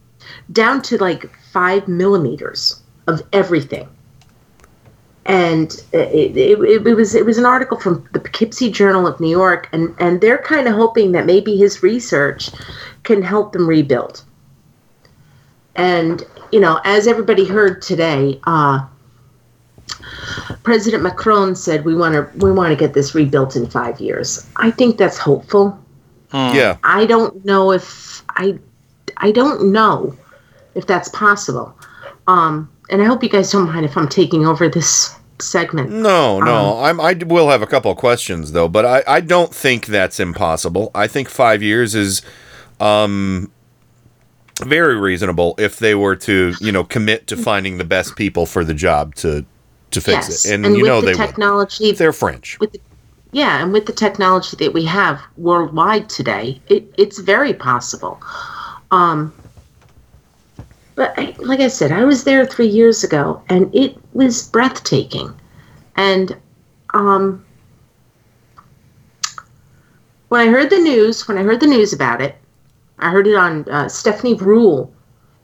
down 0.52 0.82
to 0.84 0.98
like 0.98 1.30
five 1.52 1.88
millimeters 1.88 2.80
of 3.08 3.22
everything. 3.34 3.88
And 5.26 5.72
it, 5.94 6.36
it, 6.36 6.38
it, 6.38 6.88
it 6.88 6.96
was 6.96 7.16
it 7.16 7.26
was 7.26 7.38
an 7.38 7.46
article 7.46 7.80
from 7.80 8.08
the 8.12 8.20
Poughkeepsie 8.20 8.70
Journal 8.72 9.08
of 9.08 9.20
New 9.22 9.30
York, 9.30 9.70
and, 9.72 9.96
and 9.98 10.20
they're 10.20 10.38
kind 10.40 10.68
of 10.68 10.74
hoping 10.76 11.14
that 11.14 11.26
maybe 11.26 11.56
his 11.56 11.82
research 11.82 12.50
can 13.04 13.22
help 13.22 13.54
them 13.54 13.66
rebuild. 13.68 14.22
And 15.76 16.24
you 16.52 16.60
know, 16.60 16.80
as 16.84 17.08
everybody 17.08 17.46
heard 17.46 17.82
today, 17.82 18.40
uh, 18.46 18.86
President 20.64 21.04
Macron 21.04 21.56
said 21.56 21.86
we 21.86 21.94
want 21.94 22.14
to 22.14 22.46
we 22.46 22.52
want 22.52 22.72
to 22.72 22.76
get 22.76 22.94
this 22.94 23.14
rebuilt 23.14 23.56
in 23.56 23.70
five 23.70 24.00
years. 24.00 24.46
I 24.56 24.72
think 24.72 24.98
that's 24.98 25.18
hopeful. 25.18 25.78
Yeah. 26.34 26.78
I 26.84 27.06
don't 27.06 27.46
know 27.46 27.72
if 27.72 28.24
I 28.30 28.58
I 29.18 29.32
don't 29.32 29.72
know 29.72 30.18
if 30.76 30.88
that's 30.88 31.10
possible. 31.10 31.78
Um, 32.28 32.70
and 32.90 33.02
I 33.02 33.06
hope 33.06 33.24
you 33.24 33.30
guys 33.30 33.52
don't 33.52 33.68
mind 33.68 33.86
if 33.86 33.96
I'm 33.98 34.08
taking 34.08 34.46
over 34.46 34.70
this 34.70 35.16
segment. 35.40 35.92
No, 35.92 36.40
no. 36.40 36.78
Um, 36.78 37.00
I'm, 37.00 37.02
I 37.02 37.14
will 37.26 37.50
have 37.50 37.62
a 37.62 37.68
couple 37.68 37.92
of 37.92 37.98
questions 37.98 38.54
though, 38.54 38.68
but 38.68 38.86
I, 38.86 39.04
I 39.08 39.20
don't 39.20 39.54
think 39.54 39.86
that's 39.86 40.20
impossible. 40.20 40.92
I 40.96 41.08
think 41.08 41.30
five 41.30 41.62
years 41.62 41.96
is 41.96 42.22
um, 42.80 43.52
very 44.62 44.98
reasonable 44.98 45.56
if 45.58 45.78
they 45.78 45.96
were 45.96 46.16
to, 46.18 46.54
you 46.60 46.72
know, 46.72 46.84
commit 46.84 47.28
to 47.28 47.38
finding 47.38 47.78
the 47.78 47.84
best 47.84 48.16
people 48.16 48.46
for 48.46 48.64
the 48.64 48.74
job 48.74 49.16
to 49.16 49.46
to 49.94 50.02
fix 50.02 50.28
yes, 50.28 50.46
it. 50.46 50.54
And, 50.54 50.66
and 50.66 50.78
you 50.78 50.84
know 50.84 51.02
the 51.02 51.08
they 51.08 51.14
technology 51.14 51.92
They're 51.92 52.14
French. 52.14 52.58
the, 52.60 52.80
yeah, 53.32 53.64
and 53.64 53.74
with 53.74 53.88
the 53.88 53.94
technology 53.94 54.56
that 54.58 54.74
we 54.74 54.86
have 54.86 55.20
worldwide 55.38 56.08
today, 56.10 56.62
it, 56.68 56.94
it's 56.98 57.20
very 57.20 57.54
possible. 57.54 58.22
Um, 58.92 59.34
but 60.96 61.18
I, 61.18 61.36
like 61.40 61.60
I 61.60 61.68
said, 61.68 61.92
I 61.92 62.04
was 62.04 62.24
there 62.24 62.46
three 62.46 62.68
years 62.68 63.04
ago, 63.04 63.42
and 63.50 63.74
it 63.74 63.98
was 64.14 64.48
breathtaking. 64.50 65.34
And 65.96 66.38
um, 66.94 67.44
when 70.30 70.48
I 70.48 70.52
heard 70.52 70.70
the 70.70 70.80
news, 70.80 71.28
when 71.28 71.38
I 71.38 71.44
heard 71.44 71.60
the 71.60 71.68
news 71.68 71.92
about 71.94 72.22
it, 72.22 72.36
I 73.00 73.10
heard 73.10 73.26
it 73.26 73.36
on 73.36 73.68
uh, 73.70 73.90
Stephanie 73.90 74.36
Ruhle 74.36 74.92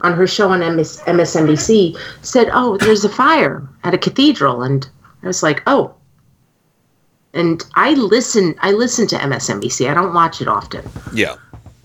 on 0.02 0.14
her 0.14 0.28
show 0.28 0.50
on 0.52 0.60
MS, 0.76 1.02
MSNBC 1.08 1.98
said, 2.22 2.50
"Oh, 2.54 2.78
there's 2.78 3.04
a 3.04 3.10
fire 3.10 3.68
at 3.84 3.94
a 3.94 3.98
cathedral," 3.98 4.64
and 4.64 4.88
I 5.24 5.28
was 5.28 5.44
like, 5.44 5.62
"Oh." 5.68 5.94
And 7.34 7.64
I 7.76 7.94
listen. 7.94 8.56
I 8.62 8.72
listen 8.72 9.06
to 9.08 9.16
MSNBC. 9.18 9.90
I 9.90 9.94
don't 9.94 10.14
watch 10.14 10.42
it 10.42 10.48
often. 10.48 10.84
Yeah. 11.14 11.36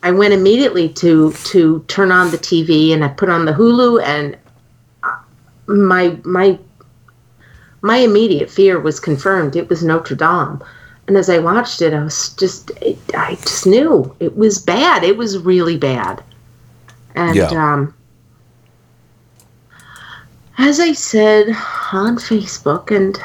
I 0.02 0.10
went 0.10 0.32
immediately 0.34 0.88
to 0.90 1.32
to 1.32 1.84
turn 1.88 2.12
on 2.12 2.30
the 2.30 2.38
TV 2.38 2.92
and 2.92 3.04
I 3.04 3.08
put 3.08 3.28
on 3.28 3.44
the 3.46 3.52
Hulu 3.52 4.02
and 4.02 4.36
uh, 5.02 5.16
my 5.66 6.16
my 6.24 6.58
my 7.82 7.96
immediate 7.98 8.50
fear 8.50 8.78
was 8.80 9.00
confirmed. 9.00 9.56
It 9.56 9.68
was 9.68 9.82
Notre 9.82 10.14
Dame. 10.16 10.62
And 11.06 11.18
as 11.18 11.28
I 11.28 11.38
watched 11.38 11.82
it, 11.82 11.92
I 11.92 12.02
was 12.04 12.30
just 12.34 12.70
it, 12.80 12.98
I 13.14 13.34
just 13.36 13.66
knew 13.66 14.14
it 14.20 14.36
was 14.36 14.58
bad. 14.58 15.04
It 15.04 15.16
was 15.18 15.38
really 15.38 15.76
bad. 15.76 16.22
And 17.14 17.36
Yeah. 17.36 17.48
um 17.48 17.92
as 20.58 20.80
I 20.80 20.92
said 20.92 21.48
on 21.92 22.16
Facebook 22.16 22.94
and 22.94 23.18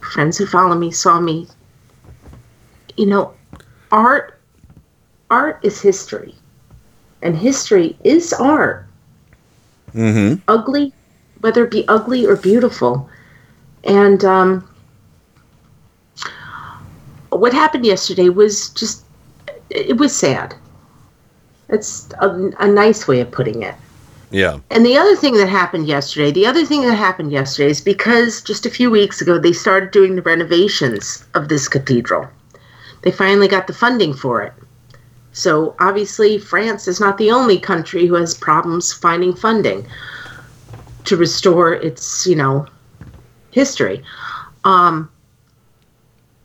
friends 0.00 0.38
who 0.38 0.46
follow 0.46 0.74
me 0.76 0.90
saw 0.90 1.20
me 1.20 1.48
you 2.96 3.06
know 3.06 3.34
art 3.90 4.38
art 5.32 5.58
is 5.62 5.80
history. 5.80 6.34
And 7.22 7.36
history 7.36 7.96
is 8.04 8.32
art. 8.32 8.86
Mm-hmm. 9.94 10.40
ugly 10.48 10.90
whether 11.40 11.64
it 11.64 11.70
be 11.70 11.86
ugly 11.86 12.24
or 12.24 12.34
beautiful. 12.36 13.10
And 13.84 14.24
um, 14.24 14.66
what 17.28 17.52
happened 17.52 17.84
yesterday 17.84 18.30
was 18.30 18.70
just 18.70 19.04
it 19.68 19.96
was 19.98 20.16
sad. 20.16 20.54
It's 21.68 22.08
a, 22.20 22.50
a 22.58 22.68
nice 22.68 23.08
way 23.08 23.20
of 23.20 23.30
putting 23.30 23.62
it 23.62 23.74
Yeah. 24.32 24.60
and 24.70 24.84
the 24.84 24.96
other 24.96 25.14
thing 25.14 25.34
that 25.34 25.48
happened 25.48 25.86
yesterday, 25.86 26.30
the 26.30 26.46
other 26.46 26.64
thing 26.64 26.82
that 26.82 26.94
happened 26.94 27.32
yesterday 27.32 27.70
is 27.70 27.82
because 27.82 28.40
just 28.40 28.64
a 28.64 28.70
few 28.70 28.90
weeks 28.90 29.20
ago 29.20 29.38
they 29.38 29.52
started 29.52 29.90
doing 29.90 30.16
the 30.16 30.22
renovations 30.22 31.24
of 31.34 31.48
this 31.48 31.68
cathedral. 31.68 32.28
They 33.02 33.10
finally 33.10 33.48
got 33.48 33.66
the 33.66 33.74
funding 33.74 34.14
for 34.14 34.42
it. 34.42 34.54
So 35.32 35.74
obviously, 35.80 36.38
France 36.38 36.86
is 36.86 37.00
not 37.00 37.18
the 37.18 37.30
only 37.30 37.58
country 37.58 38.06
who 38.06 38.14
has 38.14 38.34
problems 38.34 38.92
finding 38.92 39.34
funding 39.34 39.86
to 41.04 41.16
restore 41.16 41.74
its, 41.74 42.26
you 42.26 42.36
know, 42.36 42.66
history. 43.50 44.02
Um, 44.64 45.10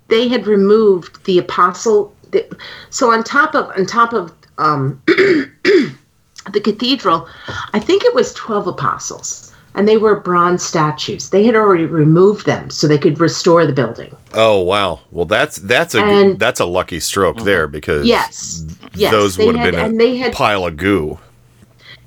they 0.08 0.28
had 0.28 0.48
removed 0.48 1.24
the 1.26 1.38
apostle. 1.38 2.14
The, 2.32 2.46
so 2.90 3.12
on 3.12 3.24
top 3.24 3.56
of 3.56 3.70
on 3.78 3.86
top 3.86 4.14
of 4.14 4.34
um, 4.58 5.02
the 6.54 6.62
cathedral, 6.62 7.28
I 7.74 7.80
think 7.80 8.04
it 8.04 8.14
was 8.16 8.34
12 8.34 8.68
apostles, 8.68 9.54
and 9.76 9.88
they 9.88 9.98
were 9.98 10.20
bronze 10.20 10.64
statues. 10.64 11.30
They 11.30 11.44
had 11.44 11.56
already 11.56 11.86
removed 11.86 12.46
them 12.46 12.70
so 12.70 12.88
they 12.88 12.98
could 12.98 13.20
restore 13.20 13.66
the 13.66 13.74
building. 13.74 14.16
Oh 14.34 14.62
wow. 14.62 15.00
Well, 15.12 15.26
that's 15.26 15.58
that's 15.58 15.96
a 15.96 16.04
And- 16.04 16.40
that's 16.40 16.60
a 16.60 16.66
lucky 16.66 17.00
stroke 17.00 17.40
there 17.44 17.68
because 17.68 18.06
Yes. 18.06 18.64
Yes. 18.96 19.12
those 19.12 19.38
would 19.38 19.56
have 19.56 19.72
been 19.72 19.80
a 19.80 19.84
and 19.86 20.00
they 20.00 20.18
had 20.18 20.34
pile 20.34 20.66
of 20.66 20.78
goo. 20.78 21.20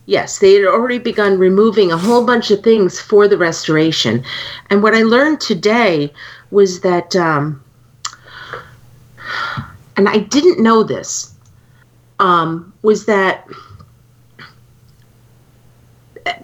Yes, 0.07 0.39
they 0.41 0.55
had 0.55 0.65
already 0.65 0.99
begun 0.99 1.39
removing 1.39 1.93
a 1.93 1.97
whole 1.97 2.25
bunch 2.27 2.51
of 2.51 2.65
things 2.65 2.99
for 2.99 3.29
the 3.29 3.39
restoration. 3.39 4.25
And 4.69 4.83
what 4.83 4.93
I 4.95 5.03
learned 5.03 5.41
today 5.41 6.13
was 6.51 6.81
that, 6.81 7.15
um, 7.15 7.63
and 9.97 10.09
I 10.09 10.19
didn't 10.19 10.59
know 10.61 10.83
this, 10.83 11.33
um, 12.19 12.73
was 12.83 13.05
that 13.07 13.47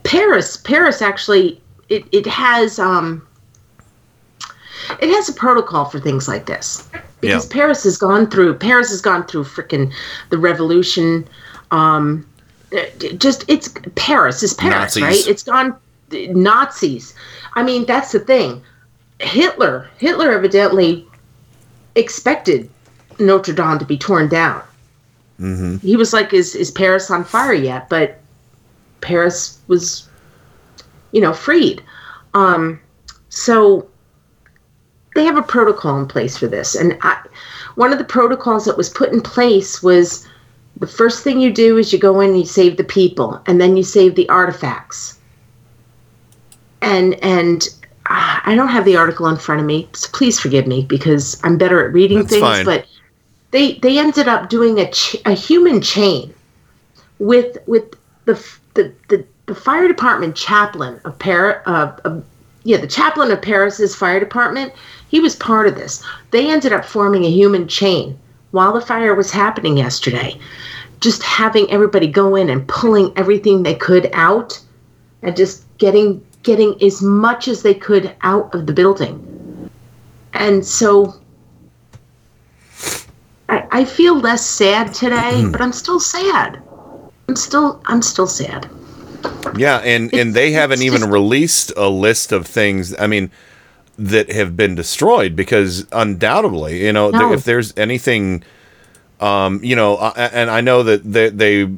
Paris, 0.04 0.56
Paris 0.56 1.02
actually, 1.02 1.60
it, 1.88 2.04
it 2.12 2.26
has, 2.26 2.78
um, 2.78 3.26
it 5.00 5.08
has 5.10 5.28
a 5.28 5.32
protocol 5.32 5.84
for 5.86 5.98
things 5.98 6.28
like 6.28 6.46
this 6.46 6.88
because 7.20 7.44
Yeah. 7.46 7.52
Paris 7.52 7.84
has 7.84 7.96
gone 7.96 8.30
through 8.30 8.54
Paris 8.54 8.90
has 8.90 9.00
gone 9.00 9.24
through 9.26 9.44
freaking 9.44 9.92
the 10.30 10.38
revolution. 10.38 11.26
Um, 11.70 12.26
just 13.18 13.44
it's 13.48 13.68
Paris 13.96 14.42
is 14.42 14.54
Paris, 14.54 14.96
Nazis. 14.96 15.02
right? 15.02 15.26
It's 15.26 15.42
gone 15.42 15.76
Nazis. 16.12 17.14
I 17.54 17.62
mean, 17.62 17.84
that's 17.86 18.12
the 18.12 18.20
thing. 18.20 18.62
Hitler, 19.18 19.88
Hitler 19.98 20.30
evidently 20.30 21.06
expected 21.94 22.68
Notre 23.18 23.54
Dame 23.54 23.78
to 23.78 23.84
be 23.84 23.96
torn 23.96 24.28
down. 24.28 24.62
Mm-hmm. 25.40 25.78
He 25.78 25.96
was 25.96 26.12
like, 26.12 26.32
"Is 26.32 26.54
is 26.54 26.70
Paris 26.70 27.10
on 27.10 27.24
fire 27.24 27.52
yet?" 27.54 27.88
But 27.88 28.20
Paris 29.00 29.58
was, 29.66 30.08
you 31.12 31.20
know, 31.20 31.32
freed. 31.32 31.82
Um, 32.34 32.80
so 33.28 33.88
they 35.14 35.24
have 35.24 35.36
a 35.38 35.42
protocol 35.42 35.98
in 35.98 36.06
place 36.06 36.36
for 36.36 36.46
this, 36.46 36.74
and 36.74 36.98
I, 37.02 37.22
one 37.74 37.92
of 37.92 37.98
the 37.98 38.04
protocols 38.04 38.64
that 38.64 38.76
was 38.76 38.88
put 38.88 39.12
in 39.12 39.20
place 39.20 39.82
was 39.82 40.26
the 40.78 40.86
first 40.86 41.24
thing 41.24 41.40
you 41.40 41.52
do 41.52 41.78
is 41.78 41.92
you 41.92 41.98
go 41.98 42.20
in 42.20 42.30
and 42.30 42.38
you 42.38 42.46
save 42.46 42.76
the 42.76 42.84
people, 42.84 43.40
and 43.46 43.60
then 43.60 43.76
you 43.76 43.82
save 43.82 44.14
the 44.14 44.28
artifacts. 44.28 45.18
And 46.82 47.14
and 47.22 47.66
ah, 48.08 48.42
I 48.44 48.54
don't 48.54 48.68
have 48.68 48.84
the 48.84 48.96
article 48.96 49.26
in 49.28 49.36
front 49.36 49.60
of 49.60 49.66
me, 49.66 49.88
so 49.94 50.08
please 50.12 50.38
forgive 50.38 50.66
me 50.66 50.84
because 50.84 51.40
I'm 51.42 51.56
better 51.56 51.86
at 51.86 51.92
reading 51.92 52.18
That's 52.18 52.30
things. 52.30 52.42
fine. 52.42 52.64
But 52.64 52.86
they 53.50 53.74
they 53.74 53.98
ended 53.98 54.28
up 54.28 54.50
doing 54.50 54.78
a 54.78 54.90
ch- 54.90 55.16
a 55.24 55.32
human 55.32 55.80
chain 55.80 56.34
with 57.18 57.56
with 57.66 57.94
the 58.26 58.34
the 58.76 58.92
the, 59.08 59.24
the 59.46 59.54
fire 59.54 59.88
department 59.88 60.36
chaplain 60.36 61.00
of 61.04 61.18
Paris. 61.18 61.60
Uh, 61.66 61.96
of, 62.04 62.24
yeah, 62.62 62.78
the 62.78 62.86
chaplain 62.86 63.30
of 63.30 63.40
Paris's 63.40 63.94
fire 63.94 64.20
department. 64.20 64.72
He 65.08 65.20
was 65.20 65.36
part 65.36 65.68
of 65.68 65.76
this. 65.76 66.04
They 66.32 66.50
ended 66.50 66.72
up 66.72 66.84
forming 66.84 67.24
a 67.24 67.30
human 67.30 67.68
chain 67.68 68.18
while 68.50 68.72
the 68.72 68.80
fire 68.80 69.14
was 69.14 69.30
happening 69.30 69.76
yesterday. 69.76 70.36
Just 71.00 71.22
having 71.22 71.70
everybody 71.70 72.08
go 72.08 72.34
in 72.34 72.50
and 72.50 72.66
pulling 72.66 73.12
everything 73.16 73.62
they 73.62 73.74
could 73.74 74.10
out, 74.12 74.58
and 75.22 75.36
just 75.36 75.64
getting 75.78 76.24
getting 76.42 76.80
as 76.82 77.02
much 77.02 77.48
as 77.48 77.62
they 77.62 77.74
could 77.74 78.14
out 78.22 78.54
of 78.54 78.66
the 78.66 78.72
building. 78.72 79.70
And 80.32 80.64
so 80.64 81.14
I, 83.48 83.66
I 83.70 83.84
feel 83.84 84.18
less 84.18 84.44
sad 84.44 84.92
today, 84.94 85.44
but 85.50 85.60
I'm 85.60 85.72
still 85.72 86.00
sad. 86.00 86.60
I'm 87.36 87.40
still 87.42 87.82
I'm 87.84 88.00
still 88.00 88.26
sad. 88.26 88.70
Yeah, 89.58 89.76
and 89.78 90.12
and 90.14 90.32
they 90.32 90.52
haven't 90.52 90.80
even 90.80 91.10
released 91.10 91.70
a 91.76 91.86
list 91.90 92.32
of 92.32 92.46
things. 92.46 92.98
I 92.98 93.06
mean, 93.06 93.30
that 93.98 94.32
have 94.32 94.56
been 94.56 94.74
destroyed 94.74 95.36
because 95.36 95.86
undoubtedly, 95.92 96.86
you 96.86 96.94
know, 96.94 97.12
th- 97.12 97.32
if 97.32 97.44
there's 97.44 97.76
anything, 97.76 98.42
um, 99.20 99.60
you 99.62 99.76
know, 99.76 99.96
uh, 99.96 100.30
and 100.32 100.50
I 100.50 100.62
know 100.62 100.82
that 100.84 101.04
they, 101.04 101.28
they 101.28 101.70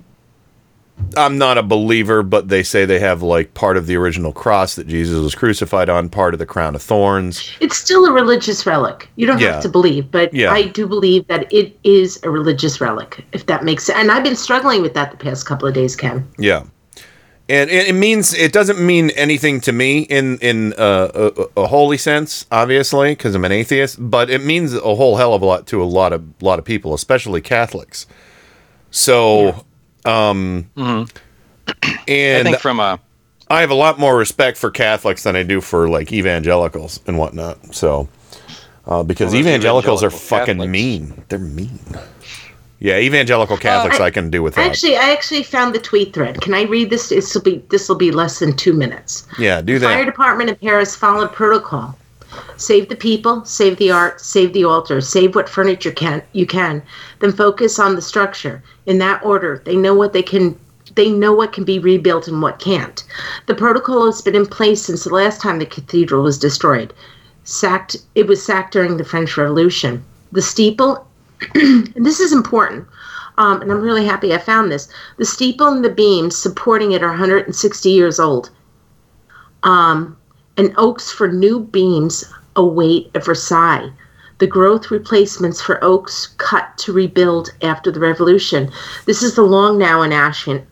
I'm 1.16 1.38
not 1.38 1.58
a 1.58 1.62
believer, 1.62 2.22
but 2.22 2.48
they 2.48 2.62
say 2.62 2.84
they 2.84 2.98
have 2.98 3.22
like 3.22 3.54
part 3.54 3.76
of 3.76 3.86
the 3.86 3.96
original 3.96 4.32
cross 4.32 4.74
that 4.76 4.86
Jesus 4.86 5.18
was 5.20 5.34
crucified 5.34 5.88
on, 5.88 6.08
part 6.08 6.34
of 6.34 6.38
the 6.38 6.46
crown 6.46 6.74
of 6.74 6.82
thorns. 6.82 7.50
It's 7.60 7.76
still 7.76 8.04
a 8.06 8.12
religious 8.12 8.66
relic. 8.66 9.08
You 9.16 9.26
don't 9.26 9.40
Yeah. 9.40 9.54
have 9.54 9.62
to 9.62 9.68
believe, 9.68 10.10
but 10.10 10.32
Yeah. 10.34 10.52
I 10.52 10.64
do 10.64 10.86
believe 10.86 11.26
that 11.28 11.52
it 11.52 11.78
is 11.84 12.20
a 12.24 12.30
religious 12.30 12.80
relic, 12.80 13.24
if 13.32 13.46
that 13.46 13.64
makes 13.64 13.84
sense. 13.84 13.98
And 13.98 14.10
I've 14.10 14.24
been 14.24 14.36
struggling 14.36 14.82
with 14.82 14.94
that 14.94 15.10
the 15.10 15.16
past 15.16 15.46
couple 15.46 15.66
of 15.66 15.74
days, 15.74 15.96
Ken. 15.96 16.26
Yeah. 16.38 16.64
And 17.50 17.70
it, 17.70 17.94
means 17.94 18.34
it 18.34 18.52
doesn't 18.52 18.78
mean 18.78 19.08
anything 19.10 19.62
to 19.62 19.72
me 19.72 20.00
in 20.00 20.36
in 20.40 20.74
uh, 20.74 21.30
a, 21.56 21.62
a 21.62 21.66
holy 21.66 21.96
sense, 21.96 22.44
obviously, 22.52 23.12
because 23.12 23.34
I'm 23.34 23.42
an 23.46 23.52
atheist. 23.52 23.96
But 23.98 24.28
it 24.28 24.44
means 24.44 24.74
a 24.74 24.80
whole 24.80 25.16
hell 25.16 25.32
of 25.32 25.40
a 25.40 25.46
lot 25.46 25.66
to 25.68 25.82
a 25.82 25.86
lot 25.86 26.12
of 26.12 26.22
lot 26.42 26.58
of 26.58 26.66
people, 26.66 26.92
especially 26.92 27.40
Catholics. 27.40 28.06
So, 28.90 29.64
um, 30.08 30.70
and 30.76 31.08
I 32.08 32.42
think 32.42 32.58
from 32.58 32.80
a 32.80 32.98
I 33.50 33.60
have 33.60 33.70
a 33.70 33.74
lot 33.74 33.98
more 33.98 34.16
respect 34.16 34.58
for 34.58 34.70
Catholics 34.70 35.22
than 35.22 35.34
I 35.36 35.42
do 35.42 35.60
for 35.60 35.88
like 35.88 36.12
evangelicals 36.12 37.00
and 37.06 37.16
whatnot. 37.16 37.74
So, 37.74 38.08
uh, 38.86 39.02
because 39.02 39.32
Well, 39.32 39.42
those 39.42 39.46
evangelicals 39.46 40.02
are 40.04 40.10
fucking 40.10 40.56
Catholics. 40.56 40.70
mean. 40.70 41.24
They're 41.28 41.38
mean. 41.38 41.78
Yeah, 42.80 42.98
evangelical 42.98 43.56
Catholics 43.56 43.98
I- 44.00 44.04
I, 44.06 44.10
can 44.10 44.30
do 44.30 44.42
with 44.42 44.54
that. 44.54 44.66
Actually, 44.66 44.96
I 44.96 45.10
actually 45.10 45.42
found 45.42 45.74
the 45.74 45.80
tweet 45.80 46.12
thread. 46.14 46.40
Can 46.40 46.54
I 46.54 46.62
read 46.62 46.90
this? 46.90 47.08
This 47.08 47.34
will 47.34 47.42
be 47.42 47.62
this 47.70 47.88
will 47.88 47.96
be 47.96 48.10
less 48.10 48.38
than 48.38 48.54
two 48.54 48.72
minutes. 48.72 49.26
yeah, 49.38 49.60
do 49.60 49.78
that. 49.78 49.86
Fire 49.86 50.04
department 50.04 50.50
in 50.50 50.56
Paris 50.56 50.94
followed 50.94 51.32
protocol. 51.32 51.96
Save 52.56 52.88
the 52.88 52.96
people, 52.96 53.44
save 53.44 53.78
the 53.78 53.90
art, 53.90 54.20
save 54.20 54.52
the 54.52 54.64
altar, 54.64 55.00
save 55.00 55.34
what 55.34 55.48
furniture 55.48 55.90
can 55.90 56.22
you 56.32 56.46
can. 56.46 56.82
Then 57.20 57.32
focus 57.32 57.78
on 57.78 57.94
the 57.94 58.02
structure. 58.02 58.62
In 58.84 58.98
that 58.98 59.24
order, 59.24 59.62
they 59.64 59.76
know 59.76 59.94
what 59.94 60.12
they 60.12 60.22
can 60.22 60.58
they 60.94 61.10
know 61.10 61.32
what 61.32 61.52
can 61.52 61.64
be 61.64 61.78
rebuilt 61.78 62.28
and 62.28 62.42
what 62.42 62.58
can't. 62.58 63.02
The 63.46 63.54
protocol 63.54 64.06
has 64.06 64.20
been 64.20 64.34
in 64.34 64.46
place 64.46 64.82
since 64.82 65.04
the 65.04 65.14
last 65.14 65.40
time 65.40 65.58
the 65.58 65.66
cathedral 65.66 66.22
was 66.22 66.38
destroyed. 66.38 66.92
Sacked 67.44 67.96
it 68.14 68.26
was 68.26 68.44
sacked 68.44 68.74
during 68.74 68.98
the 68.98 69.04
French 69.04 69.36
Revolution. 69.36 70.04
The 70.32 70.42
steeple 70.42 71.06
and 71.54 72.04
this 72.04 72.20
is 72.20 72.32
important. 72.32 72.86
Um, 73.38 73.62
and 73.62 73.72
I'm 73.72 73.80
really 73.80 74.04
happy 74.04 74.34
I 74.34 74.38
found 74.38 74.70
this. 74.70 74.88
The 75.16 75.24
steeple 75.24 75.68
and 75.68 75.82
the 75.82 75.88
beams 75.88 76.36
supporting 76.36 76.92
it 76.92 77.02
are 77.02 77.08
160 77.08 77.88
years 77.88 78.20
old. 78.20 78.50
Um, 79.62 80.17
and 80.58 80.74
oaks 80.76 81.10
for 81.10 81.28
new 81.28 81.60
beams 81.60 82.24
await 82.56 83.10
at 83.14 83.24
Versailles. 83.24 83.90
The 84.38 84.46
growth 84.46 84.90
replacements 84.90 85.60
for 85.60 85.82
oaks 85.82 86.28
cut 86.38 86.76
to 86.78 86.92
rebuild 86.92 87.50
after 87.62 87.90
the 87.90 88.00
revolution. 88.00 88.70
This 89.06 89.22
is 89.22 89.34
the 89.34 89.42
long 89.42 89.78
now 89.78 90.02
in 90.02 90.12
action. 90.12 90.64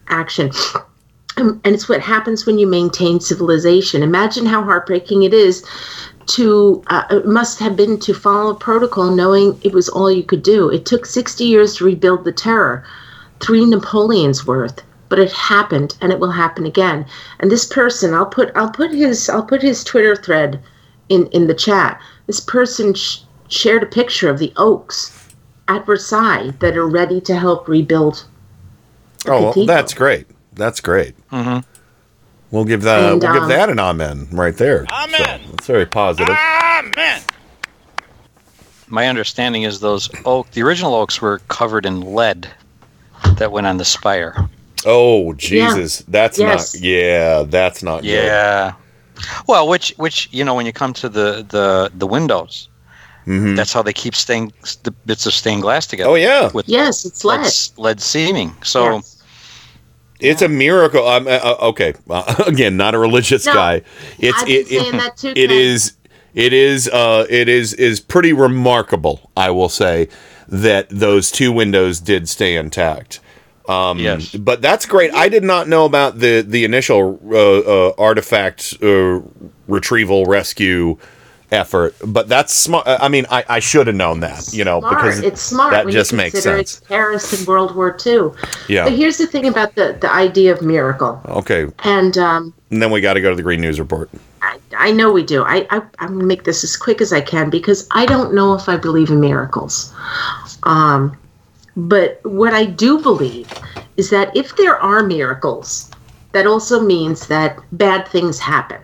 Um, 1.39 1.61
And 1.65 1.75
it's 1.75 1.89
what 1.89 2.01
happens 2.01 2.47
when 2.47 2.59
you 2.59 2.67
maintain 2.67 3.21
civilization. 3.21 4.03
Imagine 4.03 4.47
how 4.47 4.63
heartbreaking 4.63 5.23
it 5.23 5.35
is 5.35 5.65
to, 6.29 6.83
uh, 6.89 7.21
must 7.25 7.59
have 7.59 7.77
been 7.77 7.99
to 8.01 8.15
follow 8.15 8.55
protocol 8.55 9.11
knowing 9.11 9.59
it 9.63 9.75
was 9.75 9.89
all 9.89 10.11
you 10.11 10.23
could 10.23 10.43
do. 10.43 10.71
It 10.71 10.87
took 10.87 11.05
60 11.07 11.45
years 11.45 11.77
to 11.77 11.85
rebuild 11.85 12.25
the 12.25 12.33
terror, 12.33 12.85
three 13.41 13.65
Napoleons 13.67 14.47
worth 14.47 14.83
but 15.09 15.19
it 15.19 15.33
happened 15.33 15.97
and 16.01 16.13
it 16.13 16.19
will 16.19 16.31
happen 16.31 16.67
again 16.67 17.07
and 17.41 17.51
this 17.51 17.67
person 17.67 18.15
i'll 18.15 18.27
put 18.27 18.51
i'll 18.57 18.71
put 18.71 18.91
his 18.91 19.29
i'll 19.29 19.45
put 19.45 19.63
his 19.63 19.85
twitter 19.85 20.17
thread 20.17 20.63
in 21.09 21.27
in 21.29 21.47
the 21.47 21.55
chat 21.55 22.01
this 22.27 22.41
person 22.41 22.95
sh- 22.95 23.21
shared 23.49 23.83
a 23.83 23.87
picture 23.87 24.29
of 24.29 24.39
the 24.39 24.53
oaks 24.57 25.35
at 25.69 25.87
versailles 25.87 26.53
that 26.61 26.77
are 26.77 26.89
ready 26.89 27.21
to 27.21 27.37
help 27.37 27.69
rebuild 27.69 28.25
the 29.25 29.33
Oh, 29.33 29.53
well, 29.57 29.67
that's 29.67 29.95
great. 29.95 30.27
That's 30.53 30.81
great. 30.81 31.15
Mm-hmm. 31.31 31.69
We'll 32.51 32.65
give 32.65 32.83
that. 32.83 33.13
And, 33.13 33.23
we'll 33.23 33.33
give 33.33 33.43
um, 33.43 33.49
that 33.49 33.71
an 33.71 33.79
amen 33.79 34.29
right 34.31 34.57
there. 34.57 34.87
Amen. 34.91 35.43
that's 35.51 35.67
very 35.67 35.87
positive. 35.87 36.37
Amen. 36.37 37.23
My 38.89 39.09
understanding 39.09 39.65
is 39.65 39.81
those 39.81 40.09
oak, 40.25 40.51
the 40.53 40.63
original 40.63 40.95
oaks 40.95 41.21
were 41.21 41.41
covered 41.49 41.85
in 41.87 42.15
lead 42.15 42.49
that 43.37 43.51
went 43.51 43.67
on 43.67 43.79
the 43.79 43.85
spire. 43.85 44.49
Oh 44.87 45.35
Jesus, 45.35 46.05
that's 46.09 46.39
Yes. 46.39 46.75
not. 46.75 46.83
Yeah, 46.83 47.43
that's 47.43 47.83
not. 47.83 48.03
good. 48.03 48.11
Yeah. 48.11 48.73
Well, 49.47 49.67
which 49.69 49.93
which 49.97 50.29
you 50.33 50.45
know 50.45 50.55
when 50.55 50.65
you 50.67 50.73
come 50.73 50.93
to 50.95 51.09
the 51.09 51.45
the 51.49 51.91
the 51.95 52.07
windows, 52.07 52.69
Mhm. 53.27 53.57
that's 53.57 53.73
how 53.73 53.83
they 53.83 53.93
keep 53.93 54.15
stained 54.15 54.53
the 54.85 54.91
bits 55.07 55.27
of 55.27 55.35
stained 55.35 55.63
glass 55.63 55.87
together. 55.87 56.11
Oh 56.11 56.15
yeah. 56.15 56.51
With 56.53 56.69
yes, 56.69 57.05
it's 57.05 57.25
lead 57.25 57.39
lead. 57.39 57.47
s- 57.47 57.73
lead 57.77 58.01
seaming. 58.01 58.55
So 58.63 59.03
It's 60.21 60.41
a 60.41 60.49
miracle. 60.49 61.07
Um, 61.07 61.27
uh, 61.29 61.57
okay, 61.61 61.93
uh, 62.09 62.43
again, 62.47 62.77
not 62.79 62.95
a 62.95 62.99
religious 62.99 63.45
No, 63.45 63.53
guy. 63.53 63.83
It's 64.19 64.39
I've 64.41 64.47
been 64.47 64.55
it, 64.57 64.73
it, 64.73 64.81
saying 64.81 64.97
that 64.97 65.17
too, 65.19 65.29
it 65.37 65.49
Ken. 65.49 65.51
is 65.51 65.93
it 66.35 66.53
is 66.53 66.89
uh 66.89 67.27
it 67.29 67.49
is 67.49 67.75
is 67.75 68.01
pretty 68.01 68.33
remarkable. 68.33 69.31
I 69.37 69.51
will 69.51 69.69
say 69.69 70.09
that 70.49 70.89
those 70.91 71.31
two 71.31 71.53
windows 71.53 72.01
did 72.01 72.29
stay 72.29 72.55
intact. 72.57 73.21
Um, 73.69 73.99
Yes. 73.99 74.35
but 74.35 74.63
that's 74.63 74.87
great. 74.87 75.13
I 75.15 75.29
did 75.29 75.43
not 75.45 75.69
know 75.69 75.85
about 75.85 76.19
the 76.21 76.43
the 76.47 76.65
initial 76.65 77.19
uh, 77.31 77.37
uh, 77.89 77.93
artifact 77.99 78.75
uh, 78.83 79.21
retrieval 79.69 80.27
rescue 80.27 80.97
effort, 81.53 81.95
but 82.05 82.29
that's 82.29 82.53
smart. 82.53 82.85
I 82.87 83.09
mean, 83.09 83.25
I, 83.31 83.45
I 83.49 83.59
should 83.61 83.87
have 83.87 83.95
known 83.97 84.19
that, 84.21 84.53
you 84.53 84.65
know, 84.65 84.81
smart. 84.81 84.97
because 84.97 85.19
it's 85.21 85.41
smart 85.41 85.71
that 85.73 85.85
when 85.85 85.93
just 85.93 86.11
you 86.13 86.19
makes 86.19 86.33
consider 86.33 86.57
sense. 86.59 86.79
it's 86.79 86.87
Paris 86.89 87.41
in 87.41 87.47
World 87.47 87.77
War 87.77 87.97
II. 88.05 88.31
Yeah. 88.69 88.85
But 88.85 88.95
here's 88.95 89.17
the 89.19 89.27
thing 89.29 89.47
about 89.47 89.75
the, 89.77 89.97
the 90.01 90.13
idea 90.13 90.53
of 90.53 90.61
miracle. 90.63 91.21
Okay, 91.27 91.67
And 91.85 92.19
um, 92.19 92.53
and 92.71 92.83
then 92.83 92.91
we 92.91 93.01
got 93.01 93.15
to 93.15 93.21
go 93.21 93.31
to 93.31 93.37
the 93.37 93.43
Green 93.45 93.61
News 93.61 93.79
Report. 93.79 94.11
I, 94.43 94.59
I 94.77 94.91
know 94.91 95.13
we 95.13 95.23
do. 95.23 95.45
I, 95.45 95.67
I 95.71 95.77
I'm 96.01 96.15
gonna 96.15 96.25
make 96.25 96.43
this 96.45 96.65
as 96.65 96.77
quick 96.77 97.01
as 97.01 97.13
I 97.13 97.21
can 97.21 97.49
because 97.49 97.87
I 97.93 98.07
don't 98.07 98.35
know 98.35 98.55
if 98.55 98.69
I 98.69 98.77
believe 98.77 99.11
in 99.11 99.21
miracles. 99.21 99.93
Um, 100.65 101.17
but 101.77 102.21
what 102.25 102.55
I 102.55 102.65
do 102.65 103.01
believe 103.01 103.53
is 103.97 104.11
that 104.11 104.35
if 104.37 104.57
there 104.57 104.77
are 104.77 105.03
miracles, 105.03 105.91
that 106.33 106.47
also 106.47 106.81
means 106.81 107.27
that 107.27 107.59
bad 107.73 108.09
things 108.09 108.39
happen. 108.39 108.81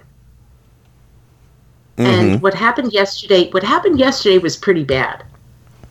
And 1.99 2.33
mm-hmm. 2.33 2.41
what 2.41 2.55
happened 2.55 2.93
yesterday, 2.93 3.51
what 3.51 3.63
happened 3.63 3.99
yesterday 3.99 4.39
was 4.39 4.57
pretty 4.57 4.85
bad. 4.85 5.25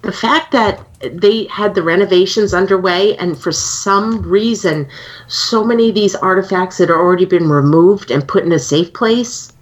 The 0.02 0.12
fact 0.12 0.52
that 0.52 0.84
they 1.00 1.46
had 1.46 1.76
the 1.76 1.84
renovations 1.84 2.54
underway, 2.54 3.16
and 3.18 3.38
for 3.38 3.52
some 3.52 4.22
reason, 4.24 4.88
so 5.28 5.64
many 5.64 5.90
of 5.90 5.96
these 5.96 6.16
artifacts 6.16 6.80
had 6.80 6.90
already 6.90 7.26
been 7.26 7.50
removed 7.50 8.10
and 8.10 8.28
put 8.28 8.44
in 8.44 8.52
a 8.52 8.60
safe 8.60 8.92
place, 8.94 9.54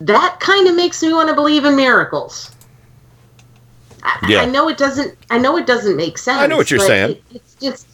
that 0.00 0.38
kind 0.40 0.66
of 0.66 0.76
makes 0.76 1.02
me 1.02 1.12
want 1.12 1.28
to 1.28 1.34
believe 1.34 1.64
in 1.64 1.76
miracles. 1.76 2.50
I, 4.02 4.26
Yeah. 4.28 4.40
I 4.42 4.44
know 4.46 4.68
it 4.68 4.76
doesn't. 4.78 5.16
I 5.30 5.38
know 5.38 5.56
it 5.56 5.66
doesn't 5.66 5.96
make 5.96 6.18
sense. 6.18 6.38
I 6.38 6.46
know 6.46 6.56
what 6.56 6.70
you're 6.70 6.80
saying. 6.80 7.10
it- 7.12 7.22
it's 7.34 7.54
just 7.60 7.86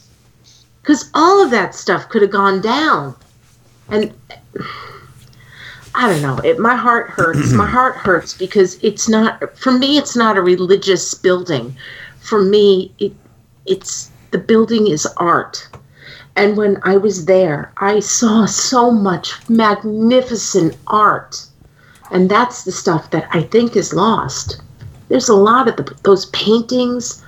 because 0.81 1.09
all 1.13 1.43
of 1.43 1.51
that 1.51 1.73
stuff 1.75 2.09
could 2.09 2.21
have 2.21 2.31
gone 2.31 2.61
down, 2.61 3.15
and 3.89 4.13
I 5.95 6.09
don't 6.09 6.21
know. 6.21 6.37
It 6.43 6.59
my 6.59 6.75
heart 6.75 7.09
hurts. 7.09 7.51
my 7.53 7.65
heart 7.77 7.95
hurts 7.95 8.33
because 8.33 8.77
it's 8.83 9.07
not 9.07 9.57
for 9.57 9.71
me. 9.71 9.97
It's 9.97 10.15
not 10.15 10.37
a 10.37 10.41
religious 10.41 11.13
building. 11.13 11.75
For 12.19 12.41
me, 12.41 12.93
it 12.99 13.13
it's 13.65 14.11
the 14.31 14.37
building 14.37 14.87
is 14.87 15.05
art. 15.17 15.67
And 16.37 16.57
when 16.57 16.79
I 16.83 16.97
was 16.97 17.25
there, 17.25 17.71
I 17.77 18.01
saw 18.01 18.45
so 18.45 18.91
much 18.91 19.33
magnificent 19.49 20.75
art. 20.87 21.45
And 22.11 22.29
that's 22.29 22.63
the 22.65 22.73
stuff 22.73 23.09
that 23.11 23.27
I 23.31 23.43
think 23.43 23.77
is 23.77 23.93
lost. 23.93 24.59
There's 25.09 25.29
a 25.29 25.35
lot 25.35 25.67
of 25.67 25.77
the, 25.77 25.95
those 26.03 26.25
paintings 26.27 27.23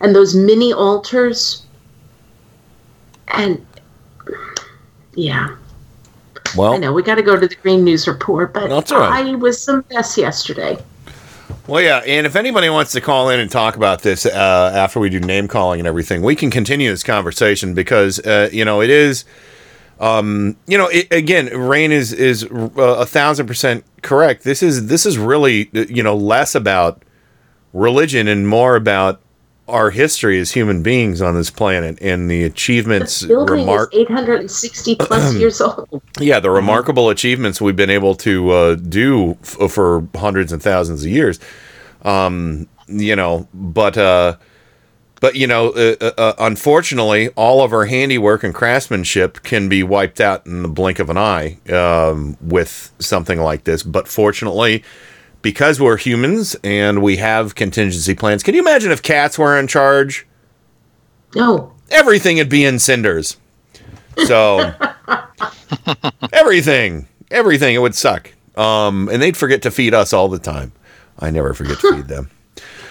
and 0.00 0.14
those 0.14 0.34
mini 0.34 0.72
altars. 0.72 1.64
And 3.28 3.64
yeah, 5.14 5.56
Well, 6.56 6.74
I 6.74 6.78
know 6.78 6.92
we 6.92 7.02
got 7.02 7.14
to 7.16 7.22
go 7.22 7.38
to 7.38 7.46
the 7.46 7.54
Green 7.56 7.84
News 7.84 8.06
Report, 8.06 8.52
but 8.52 8.70
right. 8.70 8.92
I 8.92 9.34
was 9.34 9.62
some 9.62 9.84
mess 9.90 10.18
yesterday. 10.18 10.78
Well, 11.66 11.80
yeah, 11.80 11.98
and 12.06 12.26
if 12.26 12.34
anybody 12.34 12.68
wants 12.68 12.92
to 12.92 13.00
call 13.00 13.30
in 13.30 13.38
and 13.38 13.50
talk 13.50 13.76
about 13.76 14.02
this 14.02 14.26
uh, 14.26 14.72
after 14.74 14.98
we 14.98 15.08
do 15.08 15.20
name 15.20 15.46
calling 15.46 15.80
and 15.80 15.86
everything, 15.86 16.22
we 16.22 16.34
can 16.34 16.50
continue 16.50 16.90
this 16.90 17.04
conversation 17.04 17.72
because 17.72 18.18
uh, 18.20 18.48
you 18.52 18.64
know 18.64 18.82
it 18.82 18.90
is, 18.90 19.24
um, 20.00 20.56
you 20.66 20.76
know, 20.76 20.88
it, 20.88 21.06
again, 21.12 21.46
Rain 21.46 21.92
is 21.92 22.12
is 22.12 22.44
uh, 22.44 22.78
a 22.98 23.06
thousand 23.06 23.46
percent 23.46 23.84
correct. 24.02 24.42
This 24.42 24.62
is 24.62 24.86
this 24.86 25.06
is 25.06 25.18
really 25.18 25.70
you 25.72 26.02
know 26.02 26.16
less 26.16 26.56
about 26.56 27.02
religion 27.72 28.28
and 28.28 28.46
more 28.48 28.76
about 28.76 29.20
our 29.68 29.90
history 29.90 30.38
as 30.40 30.50
human 30.52 30.82
beings 30.82 31.22
on 31.22 31.34
this 31.34 31.50
planet 31.50 31.96
and 32.02 32.30
the 32.30 32.42
achievements. 32.42 33.22
Building 33.24 33.60
remark- 33.60 33.94
is 33.94 34.00
860 34.00 34.96
plus 34.96 35.34
years 35.36 35.60
old. 35.60 36.02
yeah, 36.20 36.40
the 36.40 36.50
remarkable 36.50 37.08
achievements 37.10 37.60
we've 37.60 37.76
been 37.76 37.88
able 37.90 38.14
to 38.16 38.50
uh, 38.50 38.74
do 38.74 39.38
f- 39.42 39.70
for 39.70 40.06
hundreds 40.16 40.52
and 40.52 40.62
thousands 40.62 41.04
of 41.04 41.10
years. 41.10 41.38
Um, 42.02 42.66
you 42.88 43.14
know, 43.16 43.46
but 43.54 43.96
uh, 43.96 44.36
But 45.20 45.36
you 45.36 45.46
know, 45.46 45.68
uh, 45.70 45.94
uh, 46.00 46.10
uh, 46.18 46.32
unfortunately, 46.40 47.28
all 47.30 47.62
of 47.62 47.72
our 47.72 47.84
handiwork 47.86 48.42
and 48.42 48.52
craftsmanship 48.52 49.42
can 49.44 49.68
be 49.68 49.84
wiped 49.84 50.20
out 50.20 50.44
in 50.44 50.62
the 50.62 50.68
blink 50.68 50.98
of 50.98 51.08
an 51.08 51.16
eye 51.16 51.58
um, 51.72 52.36
with 52.40 52.90
something 52.98 53.38
like 53.40 53.62
this. 53.64 53.84
But 53.84 54.08
fortunately, 54.08 54.82
because 55.42 55.80
we're 55.80 55.96
humans 55.96 56.56
and 56.64 57.02
we 57.02 57.16
have 57.16 57.54
contingency 57.54 58.14
plans, 58.14 58.42
can 58.42 58.54
you 58.54 58.60
imagine 58.60 58.92
if 58.92 59.02
cats 59.02 59.38
were 59.38 59.58
in 59.58 59.66
charge? 59.66 60.26
No. 61.34 61.72
Everything 61.90 62.38
would 62.38 62.48
be 62.48 62.64
in 62.64 62.78
cinders. 62.78 63.36
So 64.24 64.72
everything, 66.32 67.08
everything, 67.30 67.74
it 67.74 67.78
would 67.78 67.94
suck. 67.94 68.32
Um, 68.56 69.08
and 69.10 69.22
they'd 69.22 69.36
forget 69.36 69.62
to 69.62 69.70
feed 69.70 69.94
us 69.94 70.12
all 70.12 70.28
the 70.28 70.38
time. 70.38 70.72
I 71.18 71.30
never 71.30 71.54
forget 71.54 71.78
to 71.80 71.96
feed 71.96 72.08
them. 72.08 72.30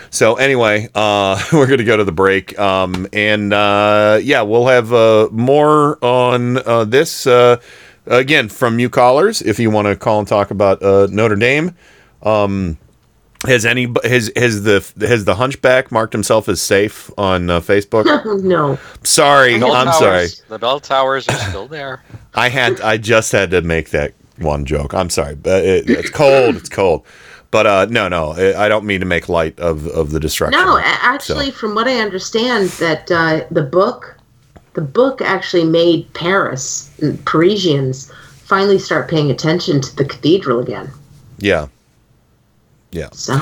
So 0.10 0.36
anyway, 0.36 0.90
uh, 0.94 1.42
we're 1.54 1.68
going 1.68 1.80
to 1.80 1.86
go 1.86 1.96
to 1.96 2.04
the 2.04 2.12
break, 2.12 2.60
um, 2.60 3.08
and 3.14 3.54
uh, 3.54 4.20
yeah, 4.22 4.42
we'll 4.42 4.68
have 4.68 4.92
uh, 4.92 5.30
more 5.32 6.04
on 6.04 6.58
uh, 6.58 6.84
this 6.84 7.26
uh, 7.26 7.62
again 8.06 8.50
from 8.50 8.78
you 8.78 8.90
callers. 8.90 9.42
If 9.42 9.58
you 9.58 9.72
want 9.72 9.88
to 9.88 9.96
call 9.96 10.20
and 10.20 10.28
talk 10.28 10.52
about 10.52 10.84
uh, 10.84 11.08
Notre 11.10 11.38
Dame, 11.38 11.76
um, 12.24 12.78
has 13.48 13.66
any 13.66 13.92
has 14.04 14.32
has 14.36 14.64
the 14.64 14.86
has 15.00 15.26
the 15.26 15.36
Hunchback 15.36 15.92
marked 15.92 16.14
himself 16.14 16.48
as 16.48 16.62
safe 16.62 17.10
on 17.18 17.50
uh, 17.50 17.60
Facebook? 17.60 18.06
no. 18.44 18.78
Sorry, 19.04 19.54
The 19.54 19.60
bell 19.62 19.74
I'm 19.74 19.86
towers- 19.88 20.00
sorry. 20.00 20.28
The 20.50 20.60
bell 20.60 20.80
towers 20.80 21.28
are 21.28 21.38
still 21.50 21.68
there. 21.68 22.04
I 22.36 22.50
had 22.50 22.80
I 22.82 22.98
just 22.98 23.32
had 23.32 23.52
to 23.52 23.62
make 23.62 23.90
that 23.92 24.14
one 24.38 24.66
joke. 24.66 24.94
I'm 24.94 25.10
sorry, 25.10 25.36
but 25.36 25.64
it, 25.66 25.90
it's 25.90 26.10
cold. 26.10 26.56
It's 26.56 26.70
cold. 26.70 27.04
But 27.50 27.68
uh, 27.68 27.86
no, 27.90 28.08
no, 28.08 28.32
I 28.32 28.66
I 28.66 28.70
don't 28.70 28.86
mean 28.86 29.00
to 29.02 29.06
make 29.06 29.28
light 29.28 29.60
of, 29.60 29.88
of 29.88 30.12
the 30.12 30.20
destruction. 30.20 30.60
No, 30.64 30.80
actually, 30.84 31.48
So- 31.48 31.58
from 31.58 31.76
what 31.76 31.88
I 31.88 31.98
understand, 32.00 32.70
that 32.80 33.12
uh, 33.12 33.46
the 33.52 33.64
book, 33.64 34.16
the 34.74 34.82
book 34.82 35.20
actually 35.22 35.66
made 35.66 36.14
Paris, 36.14 36.90
and 37.02 37.24
Parisians, 37.26 38.10
finally 38.46 38.78
start 38.80 39.10
paying 39.10 39.32
attention 39.32 39.82
to 39.82 39.96
the 39.96 40.06
cathedral 40.06 40.60
again. 40.60 40.90
yeah, 41.40 41.68
yeah. 42.92 43.10
So 43.12 43.38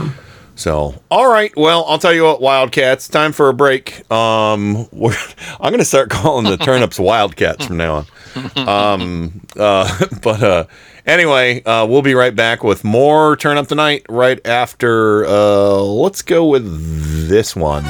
So, 0.60 0.94
all 1.10 1.32
right. 1.32 1.56
Well, 1.56 1.86
I'll 1.88 2.00
tell 2.00 2.14
you 2.14 2.26
what, 2.26 2.42
Wildcats. 2.42 3.08
Time 3.08 3.32
for 3.32 3.48
a 3.48 3.54
break. 3.54 4.12
Um, 4.12 4.90
we're, 4.92 5.16
I'm 5.58 5.72
going 5.72 5.80
to 5.80 5.86
start 5.86 6.10
calling 6.10 6.44
the 6.44 6.58
turnips 6.58 7.00
Wildcats 7.00 7.68
from 7.68 7.78
now 7.78 8.06
on. 8.36 8.68
Um, 8.68 9.42
uh, 9.58 10.06
but 10.22 10.44
uh, 10.44 10.66
anyway, 11.06 11.64
uh, 11.64 11.86
we'll 11.86 12.02
be 12.02 12.14
right 12.14 12.36
back 12.36 12.62
with 12.62 12.84
more 12.84 13.38
Turn 13.38 13.56
Up 13.56 13.68
Tonight 13.68 14.06
right 14.10 14.46
after. 14.46 15.26
Uh, 15.26 15.78
let's 15.78 16.22
go 16.22 16.46
with 16.48 17.30
this 17.30 17.56
one. 17.56 17.84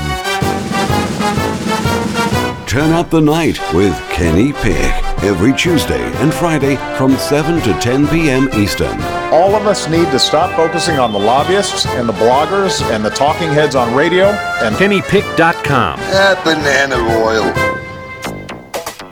Turn 2.68 2.92
up 2.92 3.10
the 3.10 3.20
night 3.20 3.60
with 3.74 3.98
Kenny 4.12 4.54
Pick 4.54 5.09
every 5.24 5.54
Tuesday 5.54 6.02
and 6.22 6.34
Friday 6.34 6.76
from 6.98 7.16
7 7.18 7.62
to 7.62 7.74
10 7.80 8.08
p.m. 8.08 8.50
Eastern. 8.54 9.00
All 9.32 9.56
of 9.56 9.68
us 9.68 9.90
need 9.90 10.06
to 10.12 10.20
stop 10.20 10.56
focusing 10.56 11.00
on 11.00 11.12
the 11.12 11.20
lobbyists 11.20 11.86
and 11.86 12.08
the 12.08 12.14
bloggers 12.14 12.82
and 12.92 13.04
the 13.04 13.10
talking 13.10 13.50
heads 13.50 13.76
on 13.76 13.96
radio 13.96 14.28
and 14.64 14.76
KennyPick.com. 14.76 16.00
That 16.00 16.44
banana 16.44 16.96
oil. 17.24 17.79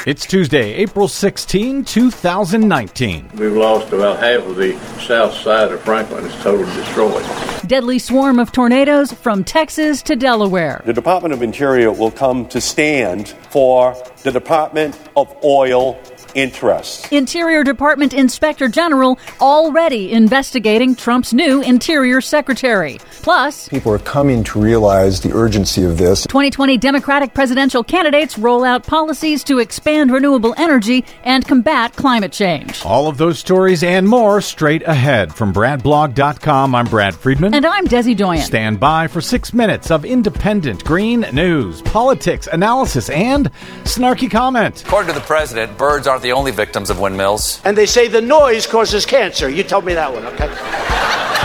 It's 0.07 0.25
Tuesday, 0.25 0.73
April 0.75 1.09
16, 1.09 1.83
2019. 1.83 3.29
We've 3.35 3.51
lost 3.51 3.91
about 3.91 4.19
half 4.19 4.39
of 4.47 4.55
the 4.55 4.79
south 5.01 5.33
side 5.33 5.69
of 5.69 5.81
Franklin. 5.81 6.25
It's 6.25 6.41
totally 6.41 6.73
destroyed. 6.77 7.25
Deadly 7.67 7.99
swarm 7.99 8.39
of 8.39 8.53
tornadoes 8.53 9.11
from 9.11 9.43
Texas 9.43 10.01
to 10.03 10.15
Delaware. 10.15 10.81
The 10.85 10.93
Department 10.93 11.33
of 11.33 11.41
Interior 11.41 11.91
will 11.91 12.11
come 12.11 12.47
to 12.47 12.61
stand 12.61 13.27
for 13.49 14.01
the 14.23 14.31
Department 14.31 14.97
of 15.17 15.35
Oil 15.43 16.01
Interests. 16.37 17.11
Interior 17.11 17.63
Department 17.63 18.13
Inspector 18.13 18.67
General 18.69 19.17
already 19.41 20.11
investigating 20.11 20.95
Trump's 20.95 21.33
new 21.33 21.61
Interior 21.63 22.21
Secretary. 22.21 22.99
Plus, 23.23 23.67
People 23.67 23.91
are 23.91 23.97
coming 23.99 24.43
to 24.43 24.59
realize 24.61 25.19
the 25.19 25.33
urgency 25.33 25.83
of 25.83 25.97
this. 25.97 26.27
2020 26.27 26.77
Democratic 26.77 27.33
presidential 27.33 27.83
candidates 27.83 28.37
roll 28.37 28.63
out 28.63 28.85
policies 28.85 29.43
to 29.45 29.57
expand 29.57 30.11
renewable 30.11 30.53
energy 30.57 31.03
and 31.23 31.43
combat 31.47 31.95
climate 31.95 32.31
change. 32.31 32.85
All 32.85 33.07
of 33.07 33.17
those 33.17 33.39
stories 33.39 33.81
and 33.81 34.07
more 34.07 34.39
straight 34.39 34.83
ahead 34.83 35.33
from 35.33 35.51
BradBlog.com. 35.51 36.75
I'm 36.75 36.85
Brad 36.85 37.15
Friedman. 37.15 37.55
And 37.55 37.65
I'm 37.65 37.85
Desi 37.87 38.15
Doyen. 38.15 38.43
Stand 38.43 38.79
by 38.79 39.07
for 39.07 39.21
six 39.21 39.55
minutes 39.55 39.89
of 39.89 40.05
independent 40.05 40.83
green 40.83 41.21
news, 41.33 41.81
politics, 41.81 42.47
analysis, 42.51 43.09
and 43.09 43.51
snarky 43.85 44.29
comment. 44.29 44.83
According 44.85 45.11
to 45.15 45.19
the 45.19 45.25
president, 45.25 45.75
birds 45.79 46.05
aren't 46.05 46.21
the 46.21 46.26
only 46.31 46.51
victims 46.51 46.89
of 46.89 46.99
windmills. 46.99 47.61
And 47.63 47.77
they 47.77 47.85
say 47.85 48.07
the 48.07 48.21
noise 48.21 48.67
causes 48.67 49.05
cancer. 49.05 49.49
You 49.49 49.63
told 49.63 49.85
me 49.85 49.93
that 49.93 50.11
one, 50.11 50.25
okay? 50.25 50.49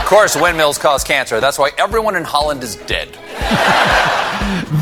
Of 0.00 0.06
course, 0.06 0.36
windmills 0.36 0.78
cause 0.78 1.04
cancer. 1.04 1.40
That's 1.40 1.58
why 1.58 1.70
everyone 1.78 2.16
in 2.16 2.24
Holland 2.24 2.62
is 2.62 2.76
dead. 2.76 3.16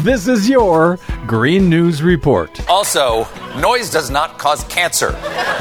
This 0.02 0.28
is 0.28 0.48
your 0.48 0.98
Green 1.26 1.68
News 1.68 2.02
Report. 2.02 2.68
Also, 2.68 3.28
noise 3.58 3.90
does 3.90 4.08
not 4.08 4.38
cause 4.38 4.64
cancer. 4.64 5.14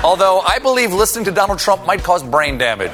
Although 0.03 0.39
I 0.41 0.59
believe 0.59 0.93
listening 0.93 1.25
to 1.25 1.31
Donald 1.31 1.59
Trump 1.59 1.85
might 1.85 2.03
cause 2.03 2.23
brain 2.23 2.57
damage. 2.57 2.91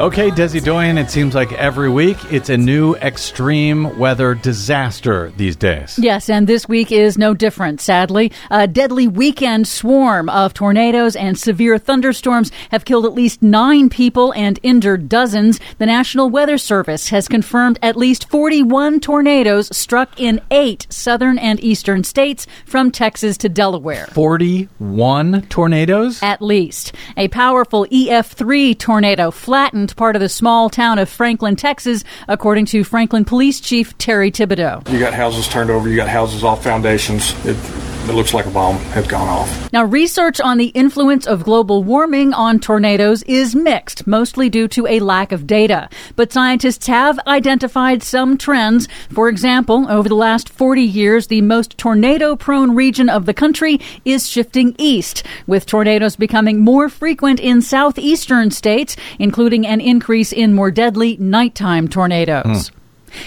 Okay, 0.00 0.30
Desi 0.30 0.62
Doyen, 0.62 0.96
it 0.96 1.10
seems 1.10 1.34
like 1.34 1.52
every 1.54 1.90
week 1.90 2.18
it's 2.30 2.50
a 2.50 2.56
new 2.56 2.94
extreme 2.94 3.98
weather 3.98 4.32
disaster 4.32 5.32
these 5.36 5.56
days. 5.56 5.98
Yes, 5.98 6.30
and 6.30 6.46
this 6.46 6.68
week 6.68 6.92
is 6.92 7.18
no 7.18 7.34
different, 7.34 7.80
sadly. 7.80 8.30
A 8.48 8.68
deadly 8.68 9.08
weekend 9.08 9.66
swarm 9.66 10.28
of 10.28 10.54
tornadoes 10.54 11.16
and 11.16 11.36
severe 11.36 11.78
thunderstorms 11.78 12.52
have 12.70 12.84
killed 12.84 13.06
at 13.06 13.14
least 13.14 13.42
nine 13.42 13.88
people 13.88 14.32
and 14.34 14.60
injured 14.62 15.08
dozens. 15.08 15.58
The 15.78 15.86
National 15.86 16.30
Weather 16.30 16.58
Service 16.58 17.08
has 17.08 17.26
confirmed 17.26 17.80
at 17.82 17.96
least 17.96 18.30
41 18.30 19.00
tornadoes 19.00 19.76
struck 19.76 20.20
in 20.20 20.40
eight 20.52 20.86
southern 20.90 21.38
and 21.38 21.58
eastern 21.58 22.04
states 22.04 22.46
from 22.64 22.92
Texas 22.92 23.36
to 23.38 23.48
Delaware. 23.48 24.06
41 24.12 25.42
tornadoes? 25.48 26.22
At 26.22 26.40
least. 26.40 26.94
A 27.16 27.26
powerful 27.26 27.84
EF3 27.86 28.78
tornado 28.78 29.32
flattened 29.32 29.87
part 29.96 30.16
of 30.16 30.20
the 30.20 30.28
small 30.28 30.70
town 30.70 30.98
of 30.98 31.08
Franklin, 31.08 31.56
Texas, 31.56 32.04
according 32.28 32.66
to 32.66 32.84
Franklin 32.84 33.24
Police 33.24 33.60
Chief 33.60 33.96
Terry 33.98 34.30
Thibodeau. 34.30 34.88
You 34.90 34.98
got 34.98 35.14
houses 35.14 35.48
turned 35.48 35.70
over, 35.70 35.88
you 35.88 35.96
got 35.96 36.08
houses 36.08 36.44
off 36.44 36.62
foundations. 36.62 37.34
It, 37.44 37.56
it 38.10 38.14
looks 38.14 38.34
like 38.34 38.46
a 38.46 38.50
bomb 38.50 38.76
had 38.76 39.08
gone 39.08 39.28
off. 39.28 39.72
Now, 39.72 39.84
research 39.84 40.40
on 40.40 40.58
the 40.58 40.68
influence 40.68 41.26
of 41.26 41.44
global 41.44 41.84
warming 41.84 42.32
on 42.32 42.60
tornadoes 42.60 43.22
is 43.24 43.54
mixed, 43.54 44.06
mostly 44.06 44.48
due 44.48 44.68
to 44.68 44.86
a 44.86 45.00
lack 45.00 45.32
of 45.32 45.46
data. 45.46 45.88
But 46.16 46.32
scientists 46.32 46.86
have 46.86 47.18
identified 47.26 48.02
some 48.02 48.38
trends. 48.38 48.88
For 49.10 49.28
example, 49.28 49.86
over 49.88 50.08
the 50.08 50.14
last 50.14 50.48
40 50.48 50.82
years, 50.82 51.26
the 51.26 51.42
most 51.42 51.76
tornado 51.78 52.36
prone 52.36 52.74
region 52.74 53.08
of 53.08 53.26
the 53.26 53.34
country 53.34 53.80
is 54.04 54.28
shifting 54.28 54.74
east, 54.78 55.22
with 55.46 55.66
tornadoes 55.66 56.16
becoming 56.16 56.60
more 56.60 56.88
frequent 56.88 57.40
in 57.40 57.62
southeastern 57.62 58.50
states, 58.50 58.96
including 59.18 59.66
an 59.66 59.80
increase 59.80 60.32
in 60.32 60.54
more 60.54 60.70
deadly 60.70 61.16
nighttime 61.18 61.88
tornadoes. 61.88 62.68
Hmm. 62.68 62.77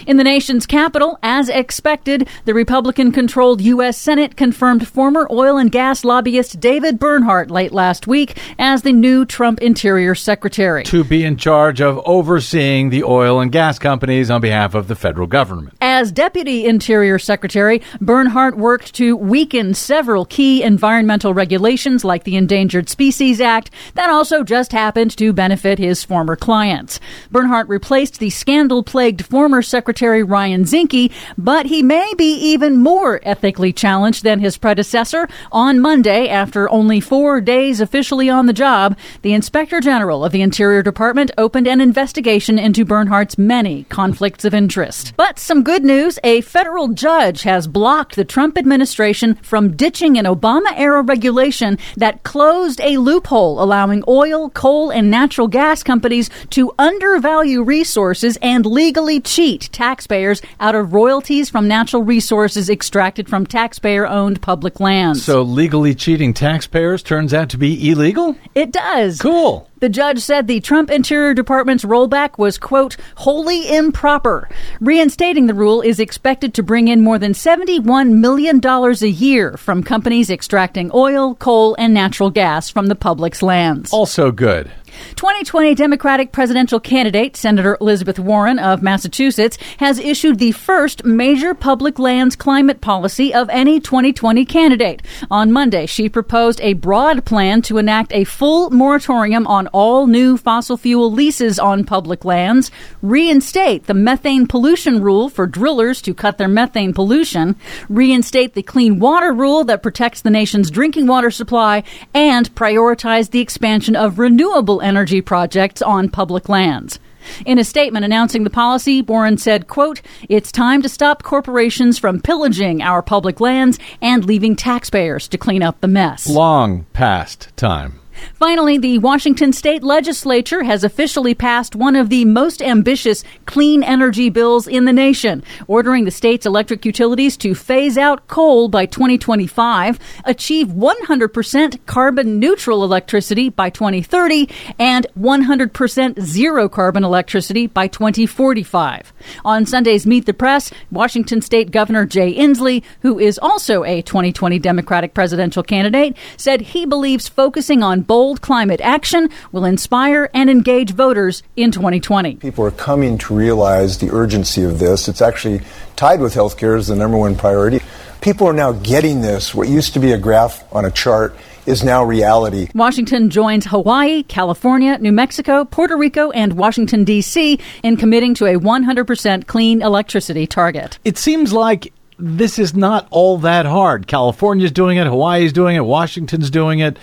In 0.07 0.17
the 0.17 0.23
nation's 0.23 0.65
capital, 0.65 1.17
as 1.23 1.49
expected, 1.49 2.27
the 2.45 2.53
Republican 2.53 3.11
controlled 3.11 3.61
U.S. 3.61 3.97
Senate 3.97 4.35
confirmed 4.35 4.87
former 4.87 5.27
oil 5.31 5.57
and 5.57 5.71
gas 5.71 6.03
lobbyist 6.03 6.59
David 6.59 6.99
Bernhardt 6.99 7.51
late 7.51 7.71
last 7.71 8.07
week 8.07 8.37
as 8.59 8.81
the 8.81 8.93
new 8.93 9.25
Trump 9.25 9.59
Interior 9.61 10.15
Secretary. 10.15 10.83
To 10.85 11.03
be 11.03 11.23
in 11.23 11.37
charge 11.37 11.81
of 11.81 12.01
overseeing 12.05 12.89
the 12.89 13.03
oil 13.03 13.39
and 13.39 13.51
gas 13.51 13.79
companies 13.79 14.29
on 14.29 14.41
behalf 14.41 14.75
of 14.75 14.87
the 14.87 14.95
federal 14.95 15.27
government. 15.27 15.75
As 15.81 16.11
Deputy 16.11 16.65
Interior 16.65 17.19
Secretary, 17.19 17.81
Bernhardt 17.99 18.57
worked 18.57 18.93
to 18.95 19.15
weaken 19.15 19.73
several 19.73 20.25
key 20.25 20.63
environmental 20.63 21.33
regulations 21.33 22.03
like 22.03 22.23
the 22.23 22.35
Endangered 22.35 22.89
Species 22.89 23.41
Act 23.41 23.71
that 23.95 24.09
also 24.09 24.43
just 24.43 24.71
happened 24.71 25.15
to 25.17 25.33
benefit 25.33 25.79
his 25.79 26.03
former 26.03 26.35
clients. 26.35 26.99
Bernhardt 27.31 27.67
replaced 27.69 28.19
the 28.19 28.29
scandal 28.29 28.83
plagued 28.83 29.25
former 29.25 29.61
Secretary 29.71 30.21
Ryan 30.21 30.65
Zinke, 30.65 31.11
but 31.37 31.65
he 31.65 31.81
may 31.81 32.13
be 32.17 32.33
even 32.33 32.77
more 32.77 33.21
ethically 33.23 33.71
challenged 33.71 34.23
than 34.23 34.39
his 34.41 34.57
predecessor. 34.57 35.27
On 35.51 35.79
Monday, 35.79 36.27
after 36.27 36.69
only 36.69 36.99
four 36.99 37.39
days 37.39 37.79
officially 37.79 38.29
on 38.29 38.45
the 38.45 38.53
job, 38.53 38.97
the 39.21 39.33
Inspector 39.33 39.79
General 39.79 40.25
of 40.25 40.33
the 40.33 40.41
Interior 40.41 40.83
Department 40.83 41.31
opened 41.37 41.67
an 41.67 41.79
investigation 41.79 42.59
into 42.59 42.83
Bernhardt's 42.83 43.37
many 43.37 43.85
conflicts 43.85 44.43
of 44.43 44.53
interest. 44.53 45.13
But 45.15 45.39
some 45.39 45.63
good 45.63 45.85
news 45.85 46.19
a 46.23 46.41
federal 46.41 46.89
judge 46.89 47.43
has 47.43 47.67
blocked 47.67 48.17
the 48.17 48.25
Trump 48.25 48.57
administration 48.57 49.35
from 49.35 49.77
ditching 49.77 50.17
an 50.17 50.25
Obama 50.25 50.73
era 50.75 51.01
regulation 51.01 51.77
that 51.95 52.23
closed 52.23 52.81
a 52.81 52.97
loophole 52.97 53.63
allowing 53.63 54.03
oil, 54.07 54.49
coal, 54.49 54.89
and 54.89 55.09
natural 55.09 55.47
gas 55.47 55.81
companies 55.81 56.29
to 56.49 56.73
undervalue 56.77 57.63
resources 57.63 58.37
and 58.41 58.65
legally 58.65 59.21
cheat 59.21 59.60
taxpayers 59.69 60.41
out 60.59 60.75
of 60.75 60.93
royalties 60.93 61.49
from 61.49 61.67
natural 61.67 62.03
resources 62.03 62.69
extracted 62.69 63.29
from 63.29 63.45
taxpayer 63.45 64.07
owned 64.07 64.41
public 64.41 64.79
lands. 64.79 65.23
So 65.23 65.41
legally 65.41 65.93
cheating 65.93 66.33
taxpayers 66.33 67.03
turns 67.03 67.33
out 67.33 67.49
to 67.49 67.57
be 67.57 67.89
illegal? 67.89 68.35
It 68.55 68.71
does. 68.71 69.19
Cool. 69.19 69.67
The 69.81 69.89
judge 69.89 70.19
said 70.19 70.45
the 70.45 70.59
Trump 70.59 70.91
Interior 70.91 71.33
Department's 71.33 71.83
rollback 71.83 72.37
was, 72.37 72.59
quote, 72.59 72.97
wholly 73.15 73.67
improper. 73.75 74.47
Reinstating 74.79 75.47
the 75.47 75.55
rule 75.55 75.81
is 75.81 75.99
expected 75.99 76.53
to 76.53 76.61
bring 76.61 76.87
in 76.87 77.01
more 77.01 77.17
than 77.17 77.33
$71 77.33 78.11
million 78.11 78.61
a 78.63 79.07
year 79.07 79.57
from 79.57 79.81
companies 79.81 80.29
extracting 80.29 80.91
oil, 80.93 81.33
coal, 81.33 81.75
and 81.79 81.95
natural 81.95 82.29
gas 82.29 82.69
from 82.69 82.87
the 82.87 82.95
public's 82.95 83.41
lands. 83.41 83.91
Also 83.91 84.31
good. 84.31 84.71
2020 85.15 85.75
Democratic 85.75 86.31
presidential 86.31 86.79
candidate 86.79 87.35
Senator 87.35 87.77
Elizabeth 87.81 88.19
Warren 88.19 88.59
of 88.59 88.81
Massachusetts 88.81 89.57
has 89.77 89.99
issued 89.99 90.39
the 90.39 90.51
first 90.51 91.03
major 91.03 91.53
public 91.53 91.99
lands 91.99 92.35
climate 92.35 92.81
policy 92.81 93.33
of 93.33 93.49
any 93.49 93.79
2020 93.79 94.45
candidate. 94.45 95.01
On 95.29 95.51
Monday, 95.51 95.85
she 95.85 96.07
proposed 96.07 96.61
a 96.61 96.73
broad 96.73 97.25
plan 97.25 97.61
to 97.63 97.77
enact 97.77 98.13
a 98.13 98.23
full 98.23 98.69
moratorium 98.69 99.47
on 99.47 99.67
all 99.67 100.07
new 100.07 100.37
fossil 100.37 100.77
fuel 100.77 101.11
leases 101.11 101.59
on 101.59 101.83
public 101.83 102.23
lands, 102.23 102.71
reinstate 103.01 103.87
the 103.87 103.93
methane 103.93 104.47
pollution 104.47 105.01
rule 105.01 105.29
for 105.29 105.47
drillers 105.47 106.01
to 106.01 106.13
cut 106.13 106.37
their 106.37 106.47
methane 106.47 106.93
pollution, 106.93 107.55
reinstate 107.89 108.53
the 108.53 108.63
clean 108.63 108.99
water 108.99 109.33
rule 109.33 109.63
that 109.63 109.83
protects 109.83 110.21
the 110.21 110.29
nation's 110.29 110.71
drinking 110.71 111.07
water 111.07 111.31
supply, 111.31 111.83
and 112.13 112.53
prioritize 112.55 113.31
the 113.31 113.39
expansion 113.39 113.95
of 113.95 114.19
renewable 114.19 114.79
energy 114.81 114.90
projects 115.21 115.81
on 115.81 116.09
public 116.09 116.49
lands. 116.49 116.99
In 117.45 117.59
a 117.59 117.63
statement 117.63 118.03
announcing 118.03 118.43
the 118.43 118.49
policy, 118.49 119.01
Warren 119.01 119.37
said, 119.37 119.67
quote, 119.67 120.01
It's 120.27 120.51
time 120.51 120.81
to 120.81 120.89
stop 120.89 121.23
corporations 121.23 121.97
from 121.99 122.21
pillaging 122.21 122.81
our 122.81 123.01
public 123.01 123.39
lands 123.39 123.79
and 124.01 124.25
leaving 124.25 124.55
taxpayers 124.55 125.27
to 125.29 125.37
clean 125.37 125.63
up 125.63 125.79
the 125.81 125.87
mess. 125.87 126.27
Long 126.27 126.85
past 126.93 127.55
time. 127.55 128.00
Finally, 128.35 128.77
the 128.77 128.97
Washington 128.99 129.53
state 129.53 129.83
legislature 129.83 130.63
has 130.63 130.83
officially 130.83 131.33
passed 131.33 131.75
one 131.75 131.95
of 131.95 132.09
the 132.09 132.25
most 132.25 132.61
ambitious 132.61 133.23
clean 133.45 133.83
energy 133.83 134.29
bills 134.29 134.67
in 134.67 134.85
the 134.85 134.93
nation, 134.93 135.43
ordering 135.67 136.05
the 136.05 136.11
state's 136.11 136.45
electric 136.45 136.85
utilities 136.85 137.37
to 137.37 137.55
phase 137.55 137.97
out 137.97 138.27
coal 138.27 138.67
by 138.67 138.85
2025, 138.85 139.99
achieve 140.25 140.67
100% 140.67 141.85
carbon 141.85 142.39
neutral 142.39 142.83
electricity 142.83 143.49
by 143.49 143.69
2030, 143.69 144.49
and 144.79 145.07
100% 145.19 146.19
zero 146.21 146.69
carbon 146.69 147.03
electricity 147.03 147.67
by 147.67 147.87
2045. 147.87 149.13
On 149.45 149.65
Sunday's 149.65 150.05
Meet 150.05 150.25
the 150.25 150.33
Press, 150.33 150.71
Washington 150.91 151.41
state 151.41 151.71
Governor 151.71 152.05
Jay 152.05 152.33
Inslee, 152.33 152.83
who 153.01 153.19
is 153.19 153.39
also 153.39 153.83
a 153.83 154.01
2020 154.01 154.59
Democratic 154.59 155.13
presidential 155.13 155.63
candidate, 155.63 156.15
said 156.37 156.61
he 156.61 156.85
believes 156.85 157.27
focusing 157.27 157.83
on 157.83 158.01
bold 158.11 158.41
climate 158.41 158.81
action 158.81 159.29
will 159.53 159.63
inspire 159.63 160.29
and 160.33 160.49
engage 160.49 160.91
voters 160.91 161.43
in 161.55 161.71
2020. 161.71 162.35
People 162.35 162.65
are 162.65 162.71
coming 162.71 163.17
to 163.17 163.33
realize 163.33 163.99
the 163.99 164.11
urgency 164.11 164.63
of 164.63 164.79
this. 164.79 165.07
It's 165.07 165.21
actually 165.21 165.61
tied 165.95 166.19
with 166.19 166.33
healthcare 166.33 166.77
as 166.77 166.87
the 166.87 166.95
number 166.97 167.15
one 167.15 167.37
priority. 167.37 167.79
People 168.19 168.47
are 168.47 168.53
now 168.53 168.73
getting 168.73 169.21
this. 169.21 169.55
What 169.55 169.69
used 169.69 169.93
to 169.93 170.01
be 170.01 170.11
a 170.11 170.17
graph 170.17 170.61
on 170.73 170.83
a 170.83 170.91
chart 170.91 171.37
is 171.65 171.85
now 171.85 172.03
reality. 172.03 172.67
Washington 172.75 173.29
joins 173.29 173.65
Hawaii, 173.67 174.23
California, 174.23 174.97
New 174.97 175.13
Mexico, 175.13 175.63
Puerto 175.63 175.95
Rico, 175.95 176.31
and 176.31 176.57
Washington, 176.57 177.05
D.C. 177.05 177.61
in 177.81 177.95
committing 177.95 178.33
to 178.33 178.45
a 178.45 178.55
100% 178.55 179.47
clean 179.47 179.81
electricity 179.81 180.45
target. 180.45 180.99
It 181.05 181.17
seems 181.17 181.53
like 181.53 181.93
this 182.19 182.59
is 182.59 182.75
not 182.75 183.07
all 183.09 183.37
that 183.37 183.65
hard. 183.65 184.05
California's 184.07 184.73
doing 184.73 184.97
it, 184.97 185.07
Hawaii's 185.07 185.53
doing 185.53 185.77
it, 185.77 185.85
Washington's 185.85 186.49
doing 186.49 186.79
it. 186.79 186.97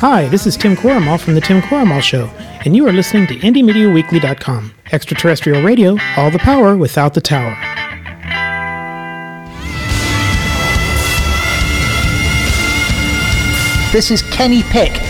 Hi, 0.00 0.28
this 0.28 0.46
is 0.46 0.56
Tim 0.56 0.76
Corrimal 0.76 1.20
from 1.20 1.34
The 1.34 1.42
Tim 1.42 1.60
Corrimal 1.60 2.00
Show, 2.00 2.24
and 2.64 2.74
you 2.74 2.88
are 2.88 2.92
listening 2.92 3.26
to 3.26 3.34
IndieMediaWeekly.com. 3.34 4.72
Extraterrestrial 4.92 5.62
radio, 5.62 5.98
all 6.16 6.30
the 6.30 6.38
power 6.38 6.74
without 6.74 7.12
the 7.12 7.20
tower. 7.20 7.54
This 13.92 14.10
is 14.10 14.22
Kenny 14.22 14.62
Pick 14.62 15.09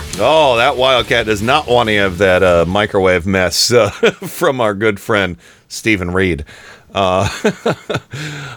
That 0.17 0.75
Wildcat 0.77 1.25
does 1.25 1.41
not 1.41 1.67
want 1.67 1.89
any 1.89 1.97
of 1.97 2.17
that 2.19 2.43
uh, 2.43 2.65
microwave 2.67 3.25
mess 3.25 3.71
uh, 3.73 3.89
from 3.89 4.61
our 4.61 4.73
good 4.73 4.99
friend 4.99 5.37
Stephen 5.67 6.11
Reed. 6.11 6.45
Uh, 6.93 7.29
uh, 7.65 7.73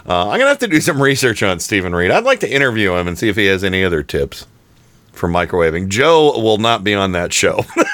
I'm 0.05 0.39
gonna 0.39 0.47
have 0.47 0.59
to 0.59 0.67
do 0.67 0.81
some 0.81 1.01
research 1.01 1.41
on 1.41 1.59
Stephen 1.59 1.95
Reed. 1.95 2.11
I'd 2.11 2.25
like 2.25 2.41
to 2.41 2.51
interview 2.51 2.93
him 2.95 3.07
and 3.07 3.17
see 3.17 3.29
if 3.29 3.35
he 3.37 3.45
has 3.45 3.63
any 3.63 3.83
other 3.83 4.03
tips 4.03 4.45
for 5.13 5.29
microwaving. 5.29 5.87
Joe 5.87 6.37
will 6.41 6.57
not 6.57 6.83
be 6.83 6.93
on 6.93 7.13
that 7.13 7.31
show. 7.31 7.63
no, 7.77 7.85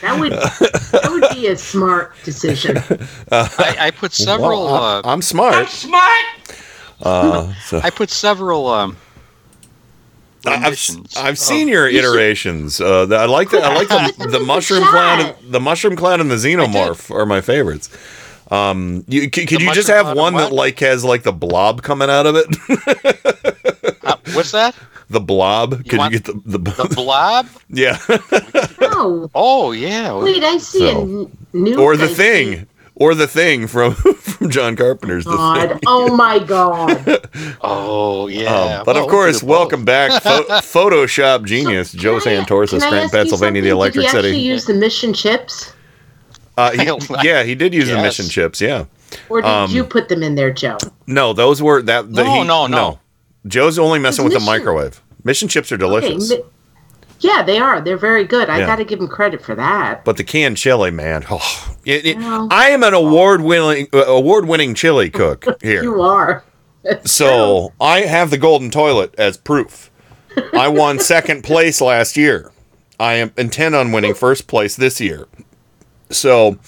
that 0.00 0.16
would 0.20 0.32
that 0.32 1.08
would 1.10 1.34
be 1.36 1.48
a 1.48 1.56
smart 1.56 2.14
decision. 2.22 2.76
I, 3.32 3.76
I 3.80 3.90
put 3.90 4.12
several. 4.12 4.66
Well, 4.66 4.74
I- 4.76 4.98
uh, 4.98 5.02
I'm 5.04 5.22
smart. 5.22 5.68
smart. 5.68 6.24
Uh, 7.02 7.52
so 7.64 7.80
I 7.82 7.90
put 7.90 8.10
several. 8.10 8.68
Um, 8.68 8.96
I've, 10.44 10.78
I've 11.16 11.38
seen 11.38 11.68
your 11.68 11.88
iterations. 11.88 12.80
Uh, 12.80 13.06
the- 13.06 13.16
I 13.16 13.24
like 13.26 13.50
the 13.50 13.58
I 13.60 13.74
like 13.74 13.88
the, 13.88 14.28
the 14.38 14.40
mushroom 14.40 14.84
cloud, 14.84 15.20
and, 15.42 15.52
the 15.52 15.60
mushroom 15.60 15.96
cloud, 15.96 16.20
and 16.20 16.30
the 16.30 16.36
xenomorph 16.36 17.10
are 17.14 17.26
my 17.26 17.40
favorites. 17.40 17.88
Um, 18.50 19.04
you, 19.08 19.22
c- 19.22 19.44
could 19.46 19.58
The 19.60 19.64
you 19.64 19.72
just 19.74 19.88
mushroom 19.88 19.96
have 19.96 20.04
cloud 20.06 20.16
one 20.16 20.34
that 20.34 20.42
what? 20.44 20.52
like 20.52 20.78
has 20.80 21.04
like 21.04 21.22
the 21.24 21.32
blob 21.32 21.82
coming 21.82 22.08
out 22.10 22.26
of 22.26 22.36
it? 22.36 22.46
uh, 24.04 24.16
what's 24.34 24.52
that? 24.52 24.74
the 25.10 25.20
blob? 25.20 25.78
Could 25.84 25.92
you 25.92 25.98
want 25.98 26.12
get 26.12 26.24
the 26.24 26.34
the, 26.44 26.58
The 26.58 26.92
blob? 26.94 27.48
yeah, 27.68 27.98
No. 28.80 29.28
Oh 29.34 29.72
yeah. 29.72 30.16
Wait, 30.16 30.44
I 30.44 30.58
see 30.58 30.78
So- 30.78 30.98
a 30.98 31.02
n- 31.02 31.36
new. 31.52 31.80
or 31.80 31.96
the 31.96 32.06
face. 32.06 32.16
thing, 32.16 32.66
or 32.96 33.14
the 33.14 33.26
thing 33.28 33.66
from 33.68 33.94
from 33.94 34.50
John 34.50 34.74
Carpenter's 34.76 35.24
The 35.24 35.30
God. 35.36 35.68
Thing. 35.70 35.80
Oh 35.86 36.14
my 36.16 36.38
God. 36.54 37.28
Oh 37.60 38.26
yeah. 38.28 38.78
Um, 38.78 38.84
but 38.84 38.96
Well, 38.96 39.04
of 39.04 39.10
course, 39.10 39.40
could 39.40 39.46
both. 39.46 39.58
welcome 39.58 39.84
back, 39.84 40.22
pho- 40.22 40.44
Photoshop 40.48 41.44
genius 41.44 41.92
Joe 41.92 42.16
Santorsa, 42.18 42.70
Can 42.70 42.80
Scranton, 42.80 43.10
Pennsylvania, 43.10 43.62
the 43.62 43.68
something? 43.68 43.76
Electric 43.78 43.94
Did 43.94 44.00
he 44.02 44.06
actually 44.16 44.32
City. 44.32 44.38
use 44.42 44.64
the 44.64 44.74
mission 44.74 45.12
chips, 45.14 45.72
Uh, 46.58 46.70
he, 46.72 46.90
yeah, 47.22 47.42
he 47.44 47.54
did 47.54 47.72
use 47.74 47.88
the 47.88 48.00
mission 48.00 48.26
chips. 48.28 48.60
Yeah. 48.60 48.84
or 49.28 49.40
did 49.42 49.48
Um, 49.48 49.70
you 49.70 49.84
put 49.84 50.08
them 50.08 50.22
in 50.22 50.34
there, 50.34 50.50
Joe? 50.52 50.78
No, 51.06 51.32
those 51.32 51.62
were 51.62 51.82
that. 51.82 52.12
The, 52.12 52.24
No, 52.24 52.32
he- 52.42 52.44
no, 52.48 52.66
no. 52.66 52.98
Joe's 53.46 53.78
only 53.78 53.98
messing 54.00 54.24
with 54.24 54.32
the 54.34 54.40
microwave. 54.40 55.00
Mission 55.22 55.48
chips 55.48 55.70
are 55.70 55.76
delicious, 55.76 56.30
Okay, 56.32 56.42
mi- 56.42 56.48
yeah, 57.20 57.42
they 57.42 57.58
are. 57.58 57.80
They're 57.80 57.96
very 57.96 58.24
good. 58.24 58.48
I 58.50 58.58
Yeah. 58.60 58.66
got 58.66 58.76
to 58.76 58.84
give 58.84 58.98
them 58.98 59.08
credit 59.08 59.42
for 59.42 59.54
that. 59.54 60.04
but 60.04 60.16
the 60.16 60.24
canned 60.24 60.56
chili, 60.56 60.90
man. 60.90 61.24
Oh, 61.30 61.74
it- 61.84 62.04
it- 62.06 62.16
Well- 62.18 62.48
I 62.50 62.70
am 62.70 62.82
an 62.82 62.94
award 62.94 63.40
winning 63.42 63.88
uh, 63.92 64.04
award 64.06 64.46
winning 64.46 64.74
chili 64.74 65.10
cook 65.10 65.44
here. 65.62 65.82
You 65.82 66.00
are. 66.02 66.44
So 67.04 67.72
I 67.80 68.02
have 68.02 68.30
the 68.30 68.38
golden 68.38 68.70
toilet 68.70 69.14
as 69.18 69.36
proof. 69.36 69.90
I 70.52 70.68
won 70.68 70.98
second 71.00 71.42
place 71.42 71.80
last 71.80 72.16
year. 72.16 72.52
I 73.00 73.14
am 73.14 73.32
intent 73.36 73.74
on 73.74 73.90
winning 73.92 74.14
first 74.14 74.46
place 74.46 74.76
this 74.76 75.00
year. 75.00 75.26
So, 76.10 76.58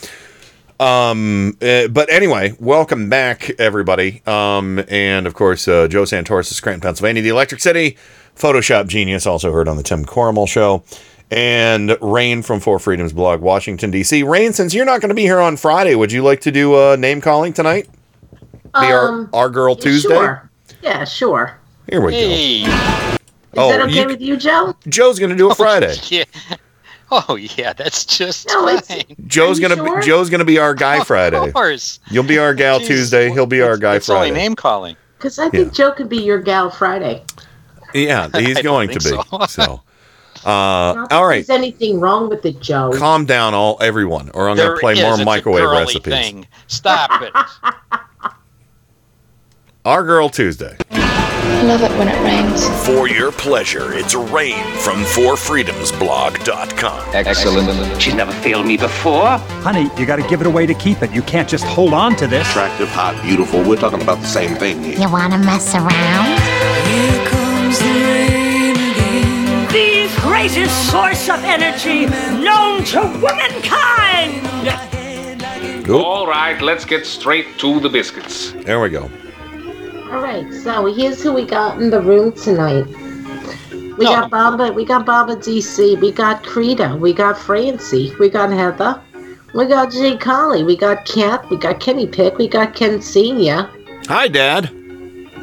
um, 0.81 1.57
uh, 1.63 1.89
but 1.89 2.11
anyway, 2.11 2.55
welcome 2.61 3.09
back, 3.09 3.51
everybody. 3.59 4.23
Um, 4.27 4.85
and 4.89 5.27
of 5.27 5.35
course, 5.35 5.67
uh, 5.69 5.89
Joe 5.89 6.03
Santoris 6.03 6.51
of 6.51 6.57
Scranton, 6.57 6.81
Pennsylvania, 6.81 7.23
the 7.23 7.29
Electric 7.31 7.61
City, 7.61 7.97
Photoshop 8.39 8.87
genius, 8.89 9.27
also 9.27 9.53
heard 9.53 9.69
on 9.69 9.77
the 9.77 9.83
Tim 9.83 10.05
Corrimal 10.05 10.49
show. 10.49 10.83
And 11.31 11.97
Rain 12.01 12.41
from 12.43 12.59
Four 12.61 12.79
Freedoms 12.79 13.13
blog, 13.13 13.41
Washington, 13.43 13.91
D.C. 13.91 14.23
Rain, 14.23 14.55
since 14.55 14.73
you're 14.73 14.87
not 14.87 15.03
going 15.03 15.11
to 15.11 15.15
be 15.15 15.23
here 15.25 15.41
on 15.41 15.59
Friday, 15.59 15.95
would 15.95 16.11
you 16.11 16.23
like 16.23 16.41
to 16.43 16.51
do 16.51 16.75
uh, 16.75 16.97
name 16.97 17.21
calling 17.21 17.53
tonight? 17.53 17.87
Be 18.33 18.71
Um, 18.75 19.29
our, 19.35 19.43
our 19.43 19.51
Girl 19.51 19.77
Tuesday? 19.77 20.09
Sure. 20.09 20.51
Yeah, 20.83 21.05
sure. 21.05 21.59
Here 21.91 22.01
we 22.01 22.13
Hey. 22.15 22.63
Is 22.63 23.19
Oh, 23.57 23.71
that 23.71 23.81
okay 23.83 24.01
you- 24.03 24.07
with 24.07 24.21
you, 24.23 24.37
Joe? 24.39 24.75
Joe's 24.89 25.19
going 25.19 25.31
to 25.31 25.37
do 25.37 25.51
it 25.51 25.57
Friday. 25.57 25.95
Yeah. 26.09 26.25
Oh 27.11 27.37
yeah, 27.37 27.73
that's 27.73 28.05
just 28.05 28.49
No, 28.49 28.69
it's- 28.69 28.87
fine. 28.87 29.17
Joe's 29.27 29.59
gonna 29.59 29.77
sure? 29.77 29.99
be 29.99 30.07
Joe's 30.07 30.29
gonna 30.29 30.45
be 30.45 30.59
our 30.59 30.75
guy 30.75 31.03
Friday. 31.05 31.39
Of 31.39 31.55
course. 31.55 32.01
You'll 32.11 32.23
be 32.23 32.37
our 32.39 32.53
gal 32.53 32.81
Jeez, 32.81 32.87
Tuesday. 32.87 33.31
He'll 33.31 33.47
be 33.47 33.63
our 33.63 33.79
guy 33.79 33.97
it's 33.97 34.11
only 34.11 34.29
Friday. 34.29 34.43
name 34.43 34.55
calling. 34.55 34.95
Because 35.17 35.39
I 35.39 35.49
think 35.49 35.73
Joe 35.73 35.91
could 35.93 36.11
be 36.11 36.19
your 36.19 36.39
gal 36.39 36.69
Friday. 36.71 37.23
Yeah, 37.95 38.29
he's 38.39 38.61
going 38.63 38.89
to 38.91 38.95
be. 38.95 39.01
so. 39.01 39.23
So, 39.49 39.83
uh, 40.49 41.07
all 41.11 41.27
right, 41.27 41.45
There's 41.47 41.51
anything 41.51 41.99
wrong 42.01 42.29
with 42.29 42.45
it, 42.47 42.61
Joe? 42.61 42.93
calm 42.95 43.25
down, 43.27 43.55
all 43.55 43.77
everyone, 43.81 44.31
or 44.35 44.49
I'm 44.49 44.57
gonna 44.57 44.77
play 44.79 44.93
is, 44.95 45.01
more 45.01 45.13
it's 45.13 45.21
a 45.23 45.25
microwave 45.25 45.63
girly 45.63 45.79
recipes. 45.81 46.13
Thing. 46.13 46.47
Stop 46.69 47.23
it. 47.23 47.33
Our 49.85 50.05
girl 50.05 50.29
Tuesday. 50.29 50.77
I 50.91 51.63
love 51.63 51.83
it 51.83 51.91
when 51.99 52.09
it 52.09 52.21
rains. 52.23 52.69
For 52.87 53.09
your 53.09 53.33
pleasure, 53.33 53.93
it's 53.95 54.15
Rain 54.15 54.63
from 54.77 55.03
FourFreedomsBlog.com. 55.03 57.15
Excellent. 57.15 58.01
She's 58.03 58.15
never 58.15 58.33
failed 58.33 58.67
me 58.67 58.77
before. 58.77 59.39
Honey, 59.65 59.91
you 59.99 60.05
gotta 60.07 60.23
give 60.29 60.41
it 60.41 60.47
away 60.47 60.67
to 60.67 60.75
keep 60.75 61.03
it. 61.03 61.11
You 61.11 61.23
can't 61.23 61.49
just 61.49 61.65
hold 61.65 61.95
on 61.95 62.15
to 62.17 62.27
this. 62.27 62.47
Attractive, 62.51 62.89
hot, 62.91 63.21
beautiful. 63.25 63.63
We're 63.65 63.77
talking 63.77 64.03
about 64.03 64.21
the 64.21 64.27
same 64.27 64.57
thing 64.57 64.83
here. 64.85 64.99
You 65.01 65.11
wanna 65.11 65.39
mess 65.39 65.75
around? 65.75 66.39
The 69.69 70.11
greatest 70.23 70.91
source 70.91 71.29
of 71.29 71.45
energy 71.45 72.07
known 72.43 72.83
to 72.85 73.01
womankind! 73.21 74.47
All 75.91 76.27
right, 76.27 76.59
let's 76.63 76.87
get 76.87 77.05
straight 77.05 77.59
to 77.59 77.79
the 77.81 77.91
biscuits. 77.91 78.53
There 78.53 78.81
we 78.81 78.89
go. 78.89 79.11
All 80.11 80.23
right, 80.23 80.51
so 80.53 80.87
here's 80.87 81.23
who 81.23 81.35
we 81.35 81.45
got 81.45 81.81
in 81.83 81.91
the 81.91 82.01
room 82.01 82.33
tonight. 82.33 82.87
We 83.99 84.07
got 84.07 84.31
Baba, 84.31 84.73
we 84.73 84.87
got 84.87 85.05
Baba 85.05 85.37
DC, 85.37 86.01
we 86.01 86.11
got 86.11 86.43
Creta, 86.43 86.99
we 86.99 87.13
got 87.13 87.37
Francie, 87.37 88.15
we 88.19 88.31
got 88.31 88.51
Heather, 88.51 88.99
we 89.53 89.67
got 89.67 89.93
Jay 89.93 90.17
Collie, 90.17 90.63
we 90.63 90.75
got 90.75 91.05
Kat, 91.05 91.45
we 91.51 91.59
got 91.59 91.81
Kenny 91.81 92.07
Pick, 92.07 92.39
we 92.39 92.49
got 92.49 92.75
Ken 92.75 93.03
Senior. 93.03 93.69
Hi, 94.07 94.29
Dad. 94.29 94.78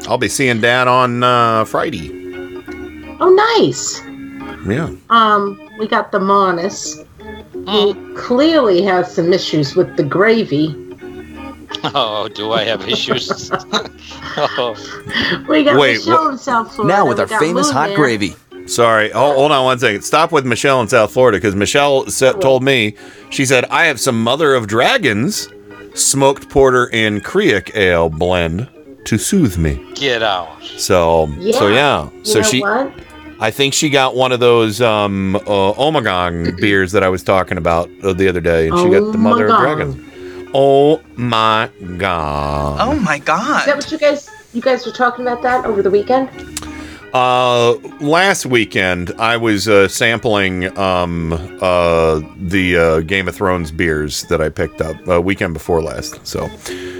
I'll 0.08 0.18
be 0.18 0.28
seeing 0.28 0.60
Dad 0.60 0.88
on 0.88 1.22
uh, 1.22 1.64
Friday. 1.64 2.10
Oh, 3.18 3.30
nice. 3.58 4.00
Yeah. 4.68 4.90
Um, 5.10 5.60
we 5.78 5.86
got 5.88 6.12
the 6.12 6.18
Monis, 6.18 7.04
who 7.68 8.14
clearly 8.16 8.82
has 8.82 9.12
some 9.14 9.32
issues 9.32 9.74
with 9.76 9.96
the 9.96 10.02
gravy. 10.04 10.74
Oh, 11.94 12.26
do 12.28 12.52
I 12.52 12.64
have 12.64 12.88
issues? 12.88 13.50
oh. 13.52 15.44
We 15.48 15.62
got 15.62 15.78
Wait, 15.78 15.98
Michelle 15.98 16.24
what- 16.24 16.32
in 16.32 16.38
South 16.38 16.74
Florida. 16.74 16.96
Now 16.96 17.06
with 17.06 17.20
our 17.20 17.26
famous 17.28 17.70
hot 17.70 17.88
there. 17.88 17.96
gravy. 17.96 18.34
Sorry. 18.66 19.10
Hold, 19.10 19.36
hold 19.36 19.52
on 19.52 19.64
one 19.64 19.78
second. 19.78 20.02
Stop 20.02 20.32
with 20.32 20.44
Michelle 20.46 20.80
in 20.80 20.88
South 20.88 21.12
Florida 21.12 21.36
because 21.38 21.54
Michelle 21.54 22.06
sa- 22.08 22.32
told 22.32 22.62
me 22.64 22.96
she 23.30 23.44
said 23.44 23.64
I 23.66 23.84
have 23.86 24.00
some 24.00 24.20
Mother 24.22 24.54
of 24.54 24.66
Dragons 24.66 25.48
smoked 25.94 26.48
porter 26.48 26.88
and 26.92 27.22
kriek 27.22 27.74
ale 27.76 28.08
blend 28.08 28.68
to 29.06 29.18
soothe 29.18 29.56
me. 29.58 29.80
Get 29.94 30.22
out. 30.22 30.62
So 30.62 31.28
so 31.52 31.68
yeah. 31.68 32.10
You 32.12 32.24
So 32.24 32.40
know 32.40 32.44
she 32.44 32.60
what? 32.60 32.92
I 33.38 33.50
think 33.50 33.74
she 33.74 33.90
got 33.90 34.14
one 34.16 34.32
of 34.32 34.40
those 34.40 34.80
um 34.80 35.36
uh, 35.36 35.40
Ommegang 35.74 36.56
beers 36.60 36.92
that 36.92 37.02
I 37.02 37.08
was 37.08 37.22
talking 37.22 37.58
about 37.58 37.90
uh, 38.02 38.12
the 38.12 38.28
other 38.28 38.40
day, 38.40 38.68
and 38.68 38.78
she 38.78 38.90
got 38.90 39.12
the 39.12 39.18
Mother 39.18 39.46
of 39.48 39.58
Dragons. 39.58 40.02
Oh 40.54 41.02
my 41.16 41.68
god! 41.96 42.78
Oh 42.80 42.98
my 43.00 43.18
god. 43.18 43.40
Is 43.40 43.46
god. 43.46 43.66
that 43.66 43.76
what 43.76 43.92
you 43.92 43.98
guys 43.98 44.30
you 44.54 44.62
guys 44.62 44.86
were 44.86 44.92
talking 44.92 45.26
about 45.26 45.42
that 45.42 45.66
over 45.66 45.82
the 45.82 45.90
weekend? 45.90 46.28
Uh, 47.12 47.74
last 48.00 48.44
weekend 48.44 49.10
I 49.18 49.36
was 49.38 49.68
uh, 49.68 49.88
sampling 49.88 50.76
um 50.78 51.32
uh 51.62 52.20
the 52.36 52.76
uh, 52.76 53.00
Game 53.00 53.26
of 53.28 53.34
Thrones 53.34 53.70
beers 53.70 54.22
that 54.24 54.42
I 54.42 54.48
picked 54.50 54.80
up 54.82 54.96
uh, 55.08 55.20
weekend 55.22 55.54
before 55.54 55.82
last. 55.82 56.26
So 56.26 56.48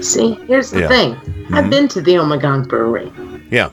See, 0.01 0.33
here's 0.47 0.71
the 0.71 0.81
Yeah. 0.81 0.87
thing. 0.87 1.15
I've 1.53 1.65
Mhm. 1.65 1.69
been 1.69 1.87
to 1.89 2.01
the 2.01 2.15
Ommegang 2.15 2.67
Brewery. 2.67 3.11
yeah, 3.51 3.69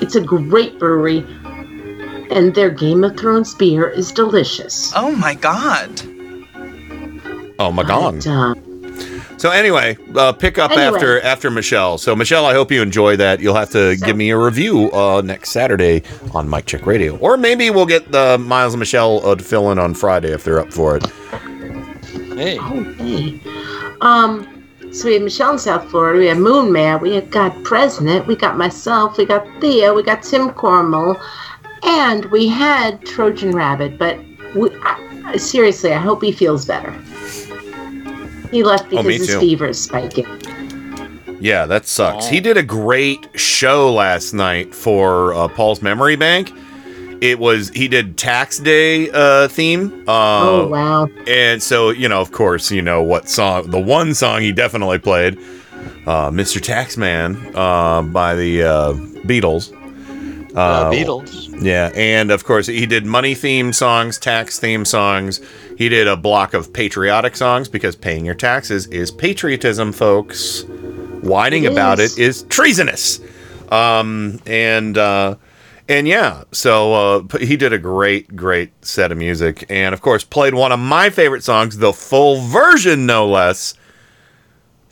It's 0.00 0.14
a 0.14 0.20
great 0.20 0.78
brewery, 0.78 1.24
and 2.30 2.54
their 2.54 2.70
Game 2.70 3.02
of 3.04 3.16
Thrones 3.16 3.54
beer 3.54 3.88
is 3.88 4.12
delicious. 4.12 4.92
Oh 4.96 5.10
my 5.12 5.34
god. 5.34 5.90
oh 7.58 7.72
my 7.72 7.82
god. 7.82 8.24
But, 9.36 9.44
uh, 9.44 9.48
So 9.48 9.50
anyway, 9.50 9.96
uh, 10.14 10.32
pick 10.32 10.58
up 10.58 10.70
Anyway. 10.72 10.86
after 10.96 11.20
after 11.20 11.50
Michelle. 11.50 11.98
So 11.98 12.16
Michelle, 12.16 12.46
I 12.46 12.52
hope 12.54 12.70
you 12.72 12.82
enjoy 12.82 13.16
that. 13.16 13.40
You'll 13.40 13.54
have 13.54 13.70
to 13.70 13.96
give 13.96 14.16
me 14.16 14.30
a 14.30 14.38
review 14.38 14.90
uh, 14.92 15.20
next 15.24 15.50
Saturday 15.50 16.02
on 16.34 16.48
Mike 16.48 16.66
Check 16.66 16.86
Radio, 16.86 17.16
or 17.18 17.36
maybe 17.36 17.70
we'll 17.70 17.86
get 17.86 18.10
the 18.12 18.38
Miles 18.38 18.74
and 18.74 18.78
Michelle 18.80 19.24
uh, 19.26 19.34
to 19.34 19.44
fill 19.44 19.70
in 19.72 19.78
on 19.78 19.94
Friday 19.94 20.32
if 20.32 20.44
they're 20.44 20.60
up 20.60 20.72
for 20.72 20.96
it. 20.96 21.06
Hey. 22.36 22.58
oh, 22.60 22.82
hey. 22.98 23.40
Um, 24.02 24.64
so 24.92 25.06
we 25.08 25.14
have 25.14 25.22
Michelle 25.22 25.52
in 25.52 25.58
South 25.58 25.88
Florida. 25.90 26.18
We 26.18 26.26
have 26.26 26.38
Moon 26.38 26.70
Man. 26.72 27.00
We 27.00 27.14
have 27.14 27.30
got 27.30 27.62
President. 27.64 28.26
We 28.26 28.36
got 28.36 28.56
myself. 28.58 29.16
We 29.18 29.24
got 29.26 29.46
Theo. 29.60 29.94
We 29.94 30.02
got 30.02 30.22
Tim 30.22 30.50
Corrimal, 30.50 31.18
and 31.82 32.26
we 32.26 32.46
had 32.46 33.04
Trojan 33.06 33.52
Rabbit. 33.52 33.98
But 33.98 34.18
we, 34.54 34.70
I, 34.82 35.22
I- 35.26 35.36
seriously, 35.36 35.92
I 35.92 35.98
hope 35.98 36.22
he 36.22 36.30
feels 36.32 36.64
better. 36.66 36.92
He 38.50 38.62
left 38.62 38.84
Oh, 38.86 38.90
because 38.90 39.06
me 39.06 39.18
his 39.18 39.26
too. 39.28 39.40
fever 39.40 39.66
is 39.68 39.82
spiking. 39.82 40.26
Yeah, 41.40 41.66
that 41.66 41.86
sucks. 41.86 42.26
He 42.26 42.40
did 42.40 42.56
a 42.56 42.62
great 42.62 43.28
show 43.38 43.92
last 43.92 44.32
night 44.32 44.74
for 44.74 45.34
uh, 45.34 45.48
Paul's 45.48 45.82
Memory 45.82 46.16
Bank. 46.16 46.50
It 47.20 47.38
was 47.38 47.68
he 47.70 47.88
did 47.88 48.16
tax 48.18 48.58
day 48.58 49.10
uh, 49.10 49.48
theme. 49.48 50.04
Uh, 50.08 50.40
oh 50.50 50.68
wow! 50.68 51.08
And 51.26 51.62
so 51.62 51.90
you 51.90 52.08
know, 52.08 52.20
of 52.20 52.32
course, 52.32 52.70
you 52.70 52.82
know 52.82 53.02
what 53.02 53.28
song? 53.28 53.70
The 53.70 53.80
one 53.80 54.14
song 54.14 54.40
he 54.42 54.52
definitely 54.52 54.98
played, 54.98 55.38
uh, 56.06 56.30
"Mr. 56.30 56.60
Taxman" 56.60 57.54
uh, 57.54 58.02
by 58.02 58.34
the 58.34 58.62
uh, 58.62 58.92
Beatles. 59.26 59.72
Uh, 60.56 60.90
Beatles. 60.90 61.62
Yeah, 61.62 61.90
and 61.94 62.30
of 62.30 62.44
course 62.44 62.66
he 62.66 62.86
did 62.86 63.04
money 63.04 63.34
theme 63.34 63.74
songs, 63.74 64.18
tax 64.18 64.58
theme 64.58 64.86
songs. 64.86 65.40
He 65.76 65.90
did 65.90 66.08
a 66.08 66.16
block 66.16 66.54
of 66.54 66.72
patriotic 66.72 67.36
songs 67.36 67.68
because 67.68 67.94
paying 67.94 68.24
your 68.24 68.34
taxes 68.34 68.86
is 68.86 69.10
patriotism, 69.10 69.92
folks. 69.92 70.64
Whining 71.22 71.64
It 71.64 71.72
about 71.72 72.00
it 72.00 72.18
is 72.18 72.44
treasonous. 72.44 73.20
Um, 73.70 74.40
and 74.46 74.96
uh, 74.96 75.36
and 75.88 76.08
yeah, 76.08 76.44
so 76.52 76.94
uh, 76.94 77.38
he 77.38 77.56
did 77.56 77.72
a 77.72 77.78
great, 77.78 78.34
great 78.34 78.72
set 78.84 79.12
of 79.12 79.18
music, 79.18 79.66
and 79.68 79.92
of 79.92 80.00
course 80.00 80.24
played 80.24 80.54
one 80.54 80.72
of 80.72 80.80
my 80.80 81.10
favorite 81.10 81.44
songs, 81.44 81.76
the 81.78 81.92
full 81.92 82.40
version, 82.40 83.06
no 83.06 83.28
less. 83.28 83.74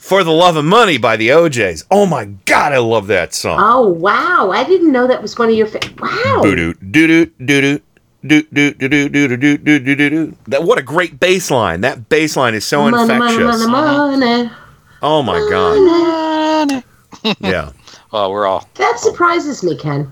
For 0.05 0.23
the 0.23 0.31
Love 0.31 0.55
of 0.55 0.65
Money 0.65 0.99
by 0.99 1.17
the 1.17 1.31
O'Jays. 1.31 1.83
Oh 1.89 2.05
my 2.05 2.25
God, 2.45 2.73
I 2.73 2.77
love 2.77 3.07
that 3.07 3.33
song. 3.33 3.57
Oh 3.59 3.87
wow! 3.87 4.51
I 4.51 4.63
didn't 4.63 4.91
know 4.91 5.07
that 5.07 5.19
was 5.19 5.35
one 5.35 5.49
of 5.49 5.55
your. 5.55 5.65
Fa- 5.65 5.79
wow! 5.97 6.41
Boo 6.43 6.55
doo 6.55 6.73
doo 6.75 7.07
doo 7.07 7.25
doo 7.43 7.79
doo 8.23 8.41
do 8.51 8.71
do 8.71 8.71
do 8.71 9.09
do 9.09 9.09
do 9.09 9.27
do 9.27 9.37
do 9.37 9.57
do 9.57 9.79
do 9.79 9.95
do 9.95 10.09
do. 10.11 10.37
That 10.45 10.61
what 10.61 10.77
a 10.77 10.83
great 10.83 11.19
bass 11.19 11.49
line. 11.49 11.81
That 11.81 12.07
bass 12.07 12.37
line 12.37 12.53
is 12.53 12.63
so 12.63 12.81
money, 12.87 12.97
money, 13.17 13.33
infectious. 13.33 13.67
money, 13.67 14.17
money. 14.17 14.51
Oh 15.01 15.23
my 15.23 15.39
god. 15.49 16.83
Yeah. 17.39 17.71
Oh, 18.13 18.29
we're 18.29 18.45
all. 18.45 18.69
That 18.75 18.97
surprises 18.99 19.61
me, 19.61 19.75
Ken. 19.75 20.09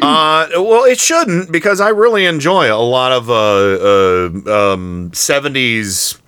uh, 0.00 0.46
well, 0.54 0.84
it 0.84 1.00
shouldn't 1.00 1.50
because 1.50 1.80
I 1.80 1.88
really 1.88 2.24
enjoy 2.24 2.72
a 2.72 2.78
lot 2.78 3.10
of 3.10 3.28
uh, 3.28 3.34
uh, 3.34 4.74
um, 4.74 5.10
70s 5.10 6.20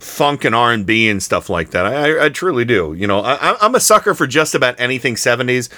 funk 0.00 0.44
and 0.44 0.54
R&B 0.54 1.08
and 1.08 1.22
stuff 1.22 1.48
like 1.50 1.70
that. 1.70 1.86
I, 1.86 1.92
I, 2.18 2.24
I 2.26 2.28
truly 2.28 2.64
do. 2.64 2.94
You 2.96 3.06
know, 3.06 3.20
I, 3.20 3.34
I- 3.52 3.56
I'm 3.60 3.74
a 3.74 3.80
sucker 3.80 4.14
for 4.14 4.26
just 4.26 4.54
about 4.54 4.78
anything 4.78 5.14
70s, 5.16 5.68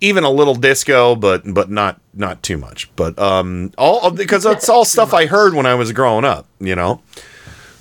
even 0.00 0.24
a 0.24 0.30
little 0.30 0.54
disco, 0.54 1.14
but 1.14 1.42
but 1.52 1.70
not 1.70 2.00
not 2.14 2.42
too 2.42 2.56
much. 2.56 2.90
But 2.96 3.18
um, 3.18 3.72
all 3.76 4.10
because 4.10 4.46
it's 4.46 4.68
all 4.68 4.84
stuff 4.84 5.12
I 5.14 5.26
heard 5.26 5.54
when 5.54 5.66
I 5.66 5.74
was 5.74 5.92
growing 5.92 6.24
up. 6.24 6.46
You 6.58 6.74
know. 6.74 7.02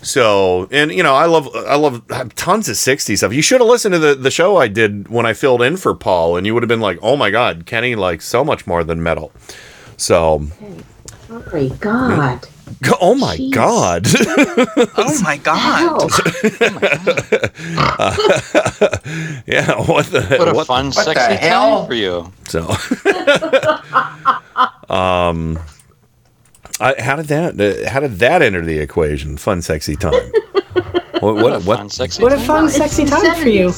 So 0.02 0.68
and 0.72 0.92
you 0.92 1.04
know 1.04 1.14
I 1.14 1.26
love 1.26 1.50
I 1.56 1.76
love 1.76 2.08
tons 2.36 2.70
of 2.70 2.76
'60s 2.76 3.18
stuff. 3.18 3.34
You 3.34 3.42
should 3.42 3.60
have 3.60 3.70
listened 3.70 3.94
to 3.94 4.00
the 4.00 4.16
the 4.16 4.32
show 4.32 4.56
I 4.58 4.68
did 4.70 5.08
when 5.10 5.26
I 5.26 5.34
filled 5.34 5.62
in 5.62 5.76
for 5.78 5.94
Paul, 5.94 6.38
and 6.38 6.46
you 6.48 6.54
would 6.54 6.64
have 6.64 6.70
been 6.70 6.80
like, 6.80 7.00
"Oh 7.02 7.16
my 7.18 7.30
God, 7.32 7.66
Kenny 7.66 7.96
likes 7.96 8.26
so 8.26 8.44
much 8.46 8.66
more 8.66 8.84
than 8.84 9.04
metal." 9.04 9.32
So, 9.98 10.44
Oh 11.30 11.44
my 11.52 11.68
God. 11.80 12.42
go- 12.42 12.48
oh 13.02 13.16
my 13.16 13.38
God, 13.52 14.06
Oh 14.98 15.20
my 15.24 15.38
god. 15.44 16.10
yeah, 19.48 19.76
what 19.86 20.06
the 20.08 20.36
What 20.40 20.48
a 20.48 20.54
what 20.54 20.68
fun, 20.68 20.88
the- 20.88 20.92
sexy 20.94 21.38
time 21.48 21.88
for 21.88 21.94
you. 21.94 22.32
So, 22.48 22.62
um, 24.94 25.60
I, 26.80 26.96
how 27.00 27.16
did 27.18 27.28
that 27.28 27.60
uh, 27.60 27.90
how 27.90 28.00
did 28.00 28.20
that 28.20 28.42
enter 28.42 28.64
the 28.66 28.80
equation? 28.80 29.38
Fun, 29.38 29.62
sexy 29.62 29.96
time. 29.96 30.14
what 31.20 31.36
what 31.36 31.64
what? 31.64 31.78
Fun, 31.80 31.90
sexy 31.90 32.24
What 32.24 32.34
a 32.34 32.40
fun, 32.40 32.66
It's 32.66 32.76
sexy 32.76 33.04
the 33.06 33.12
time 33.12 33.36
for 33.42 33.50
you. 33.50 33.72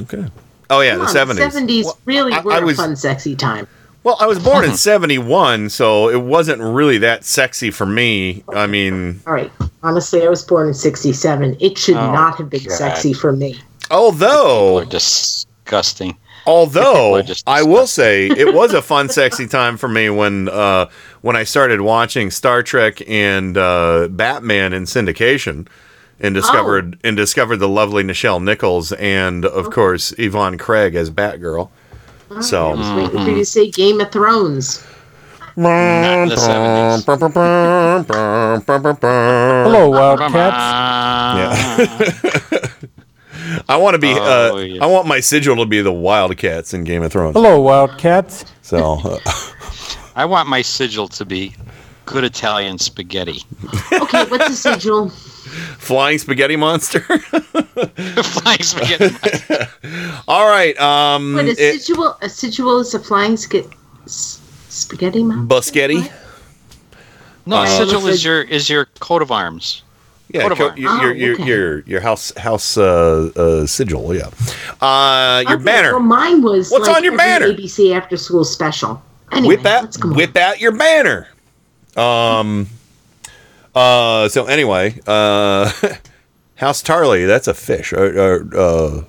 Okay. 0.00 0.24
Oh 0.70 0.80
yeah, 0.80 0.92
Come 0.92 1.00
the 1.00 1.04
on, 1.06 1.12
seventies. 1.12 1.86
70s 1.86 1.98
really 2.06 2.32
I- 2.32 2.40
were 2.40 2.52
I 2.52 2.58
a 2.58 2.64
was- 2.64 2.76
fun, 2.76 2.96
sexy 2.96 3.36
time. 3.36 3.66
Well, 4.04 4.16
I 4.20 4.26
was 4.26 4.38
born 4.40 4.64
in 4.64 4.74
'71, 4.76 5.70
so 5.70 6.08
it 6.08 6.20
wasn't 6.22 6.60
really 6.60 6.98
that 6.98 7.24
sexy 7.24 7.70
for 7.70 7.86
me. 7.86 8.42
I 8.52 8.66
mean, 8.66 9.20
All 9.26 9.32
right. 9.32 9.50
Honestly, 9.84 10.24
I 10.24 10.28
was 10.28 10.42
born 10.44 10.68
in 10.68 10.74
67. 10.74 11.56
It 11.60 11.76
should 11.78 11.96
Oh, 11.96 12.12
not 12.12 12.36
have 12.38 12.48
been 12.50 12.62
God. 12.64 12.72
sexy 12.76 13.12
for 13.12 13.32
me. 13.32 13.60
although 13.90 14.78
People 14.78 14.78
are 14.78 14.84
disgusting. 14.90 16.16
although 16.46 17.12
We're 17.12 17.22
just 17.22 17.42
I 17.48 17.62
will 17.62 17.86
say 17.86 18.26
it 18.28 18.54
was 18.54 18.74
a 18.74 18.82
fun, 18.82 19.08
sexy 19.20 19.46
time 19.46 19.76
for 19.76 19.88
me 19.88 20.10
when 20.10 20.48
uh, 20.48 20.86
when 21.20 21.36
I 21.36 21.44
started 21.44 21.80
watching 21.80 22.30
Star 22.30 22.62
Trek 22.62 23.02
and 23.08 23.56
uh, 23.56 24.08
Batman 24.10 24.72
in 24.72 24.84
syndication, 24.84 25.66
and 26.20 26.34
discovered 26.34 26.98
and 27.04 27.16
discovered 27.16 27.56
the 27.58 27.68
lovely 27.68 28.02
Nichelle 28.04 28.42
Nichols 28.42 28.92
and 28.92 29.44
of 29.44 29.70
course 29.70 30.12
Yvonne 30.18 30.58
Craig 30.58 30.94
as 30.94 31.10
Batgirl. 31.10 31.70
I 32.36 32.40
So. 32.40 32.70
was 32.76 32.90
waiting 32.92 33.24
for 33.24 33.30
you 33.30 33.36
to 33.36 33.44
say 33.44 33.70
Game 33.70 34.00
of 34.00 34.10
Thrones. 34.10 34.84
Not 35.56 36.22
in 36.22 36.28
the 36.30 36.36
70s. 36.36 37.04
Hello, 39.64 39.90
Wildcats. 39.90 40.32
Yeah. 41.38 42.68
I 43.68 43.76
want 43.76 43.94
to 43.94 43.98
be. 43.98 44.12
Oh, 44.12 44.56
uh, 44.56 44.58
yeah. 44.60 44.82
I 44.82 44.86
want 44.86 45.06
my 45.06 45.20
sigil 45.20 45.56
to 45.56 45.66
be 45.66 45.82
the 45.82 45.92
Wildcats 45.92 46.72
in 46.74 46.84
Game 46.84 47.02
of 47.02 47.12
Thrones. 47.12 47.34
Hello, 47.34 47.60
Wildcats. 47.60 48.44
So, 48.62 49.00
uh, 49.04 49.18
I 50.16 50.24
want 50.24 50.48
my 50.48 50.62
sigil 50.62 51.08
to 51.08 51.24
be 51.24 51.54
good 52.06 52.24
Italian 52.24 52.78
spaghetti. 52.78 53.42
Okay, 53.92 54.24
what's 54.26 54.50
a 54.50 54.56
sigil? 54.56 55.12
flying 55.78 56.18
spaghetti 56.18 56.56
monster. 56.56 57.00
Flying 58.22 58.62
spaghetti. 58.62 59.10
Monster. 59.10 59.68
All 60.28 60.46
right. 60.48 60.78
Um, 60.80 61.34
What 61.34 61.44
a 61.46 61.50
it- 61.50 61.82
sigil? 61.82 62.16
A 62.22 62.28
sigil 62.28 62.80
is 62.80 62.94
a 62.94 62.98
flying 62.98 63.36
sk- 63.36 63.66
s- 64.04 64.40
spaghetti 64.68 65.22
monster? 65.22 65.46
Buschetti. 65.54 66.10
No, 67.46 67.56
Uh, 67.56 67.66
sigil 67.66 68.06
is 68.06 68.24
your 68.24 68.42
is 68.42 68.68
your 68.70 68.86
coat 69.00 69.20
of 69.22 69.30
arms. 69.32 69.82
Yeah, 70.32 70.42
Coat 70.42 70.52
of 70.52 70.58
co- 70.58 70.68
arms. 70.68 70.78
your, 70.80 70.90
Oh, 70.90 71.02
your, 71.02 71.14
your, 71.14 71.34
okay. 71.34 71.44
your 71.44 71.80
your 71.80 72.00
house 72.00 72.32
house 72.38 72.76
uh, 72.78 73.30
uh, 73.36 73.66
sigil. 73.66 74.14
Yeah. 74.14 74.30
Uh, 74.80 75.42
your 75.46 75.56
Okay, 75.56 75.64
banner. 75.64 75.92
Well, 75.92 76.00
mine 76.06 76.40
was. 76.42 76.70
What's 76.70 76.86
like 76.88 76.96
on 76.98 77.04
your 77.04 77.14
every 77.20 77.48
banner? 77.48 77.52
ABC 77.52 77.94
After 77.94 78.16
School 78.16 78.44
Special. 78.44 79.02
Anyway, 79.32 79.56
whip 79.56 79.66
out 79.66 79.82
let's 79.84 79.96
go 79.96 80.08
on. 80.10 80.14
whip 80.16 80.36
out 80.36 80.60
your 80.60 80.72
banner. 80.72 81.28
Um. 81.96 82.68
Uh. 83.74 84.28
So 84.28 84.46
anyway, 84.46 84.98
uh, 85.06 85.70
House 86.56 86.82
Tarley. 86.82 87.26
That's 87.26 87.48
a 87.48 87.54
fish. 87.54 87.92
Uh. 87.92 87.96
uh, 87.98 88.56
uh 88.56 89.04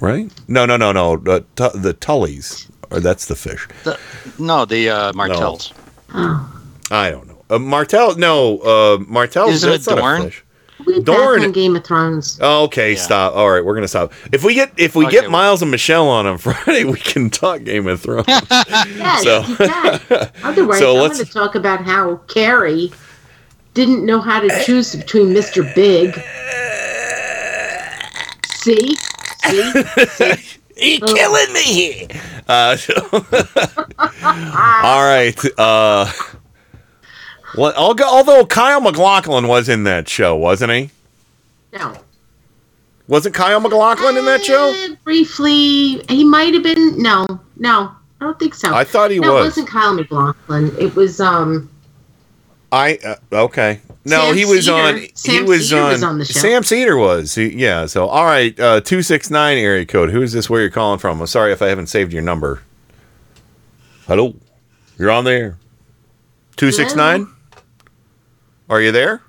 right? 0.00 0.30
No. 0.48 0.66
No. 0.66 0.76
No. 0.76 0.92
No. 0.92 1.14
Uh, 1.14 1.40
tu- 1.56 1.78
the 1.78 1.92
Tullies. 1.94 2.68
Or 2.90 3.00
that's 3.00 3.26
the 3.26 3.36
fish. 3.36 3.68
The, 3.84 3.98
no, 4.38 4.64
the 4.64 4.88
uh, 4.88 5.12
Martells. 5.12 5.74
Oh, 6.14 6.60
I 6.90 7.10
don't 7.10 7.26
know. 7.28 7.44
Uh, 7.50 7.58
Martell. 7.58 8.16
No. 8.16 8.58
Uh. 8.60 8.98
Martell. 9.06 9.48
Is 9.50 9.62
it 9.62 9.68
a 9.68 9.70
that's 9.72 9.86
not 9.88 9.98
Dorne? 9.98 10.20
a 10.22 10.24
fish. 10.24 10.44
we 10.86 11.02
Dorne- 11.02 11.40
back 11.40 11.46
on 11.48 11.52
Game 11.52 11.76
of 11.76 11.84
Thrones. 11.84 12.38
Oh, 12.40 12.64
okay, 12.64 12.92
Yeah. 12.94 12.98
stop. 12.98 13.34
All 13.34 13.50
right, 13.50 13.62
we're 13.62 13.74
gonna 13.74 13.88
stop. 13.88 14.12
If 14.32 14.42
we 14.42 14.54
get 14.54 14.72
if 14.78 14.94
we 14.96 15.04
Okay, 15.04 15.16
get 15.16 15.22
well- 15.24 15.32
Miles 15.32 15.60
and 15.60 15.70
Michelle 15.70 16.08
on 16.08 16.24
on 16.24 16.38
Friday, 16.38 16.84
we 16.84 16.98
can 16.98 17.28
talk 17.28 17.62
Game 17.64 17.86
of 17.88 18.00
Thrones. 18.00 18.24
Yes, 18.50 19.22
So- 19.22 19.42
you 19.42 19.56
can. 19.56 20.30
Otherwise, 20.42 20.78
So 20.78 20.94
I'm 20.96 21.02
let's- 21.02 21.16
going 21.18 21.26
to 21.26 21.32
talk 21.32 21.54
about 21.56 21.84
how 21.84 22.16
Carrie 22.28 22.90
didn't 23.78 24.04
know 24.04 24.20
how 24.20 24.40
to 24.40 24.64
choose 24.64 24.96
between 24.96 25.28
Mr. 25.28 25.62
Big. 25.72 26.12
See? 28.56 28.96
See? 29.46 30.44
See? 30.76 30.98
killing 31.06 31.52
me 31.52 31.62
here. 31.62 32.08
Uh, 32.48 32.76
so- 32.76 33.08
all 34.02 35.04
right. 35.04 35.38
Uh, 35.56 36.10
well, 37.56 37.72
al- 37.76 38.02
although 38.02 38.44
Kyle 38.46 38.80
MacLachlan 38.80 39.46
was 39.46 39.68
in 39.68 39.84
that 39.84 40.08
show, 40.08 40.34
wasn't 40.34 40.72
he? 40.72 40.90
No. 41.72 41.98
Wasn't 43.06 43.32
Kyle 43.32 43.60
MacLachlan 43.60 44.16
in 44.16 44.24
that 44.24 44.44
show? 44.44 44.72
Eh, 44.74 44.96
briefly, 45.04 46.02
he 46.08 46.24
might 46.24 46.52
have 46.52 46.64
been. 46.64 47.00
No, 47.00 47.26
no, 47.56 47.92
I 48.20 48.24
don't 48.24 48.38
think 48.40 48.54
so. 48.54 48.74
I 48.74 48.82
thought 48.82 49.12
he 49.12 49.20
no, 49.20 49.34
was. 49.34 49.42
it 49.42 49.46
wasn't 49.46 49.68
Kyle 49.68 49.94
MacLachlan. 49.94 50.76
It 50.80 50.96
was 50.96 51.20
um. 51.20 51.70
I 52.70 52.98
uh, 53.04 53.14
okay. 53.44 53.80
No, 54.04 54.26
Sam 54.26 54.36
he 54.36 54.44
was 54.44 54.64
Cedar. 54.66 54.76
on. 54.76 54.96
he 54.96 55.42
was 55.42 55.68
Cedar 55.70 55.80
on. 55.82 55.88
was 55.92 56.02
on 56.02 56.18
the 56.18 56.24
show. 56.24 56.38
Sam 56.40 56.62
Seder 56.62 56.96
was. 56.96 57.34
He, 57.34 57.48
yeah. 57.54 57.86
So 57.86 58.06
all 58.08 58.24
right. 58.24 58.58
Uh, 58.58 58.80
two 58.80 59.02
six 59.02 59.30
nine 59.30 59.56
area 59.58 59.86
code. 59.86 60.10
Who 60.10 60.22
is 60.22 60.32
this? 60.32 60.48
Where 60.50 60.60
you're 60.60 60.70
calling 60.70 60.98
from? 60.98 61.20
I'm 61.20 61.26
sorry 61.26 61.52
if 61.52 61.62
I 61.62 61.68
haven't 61.68 61.86
saved 61.88 62.12
your 62.12 62.22
number. 62.22 62.62
Hello. 64.06 64.34
You're 64.98 65.10
on 65.10 65.24
there. 65.24 65.56
Two 66.56 66.72
six 66.72 66.94
nine. 66.94 67.26
Are 68.68 68.80
you 68.82 68.92
there? 68.92 69.22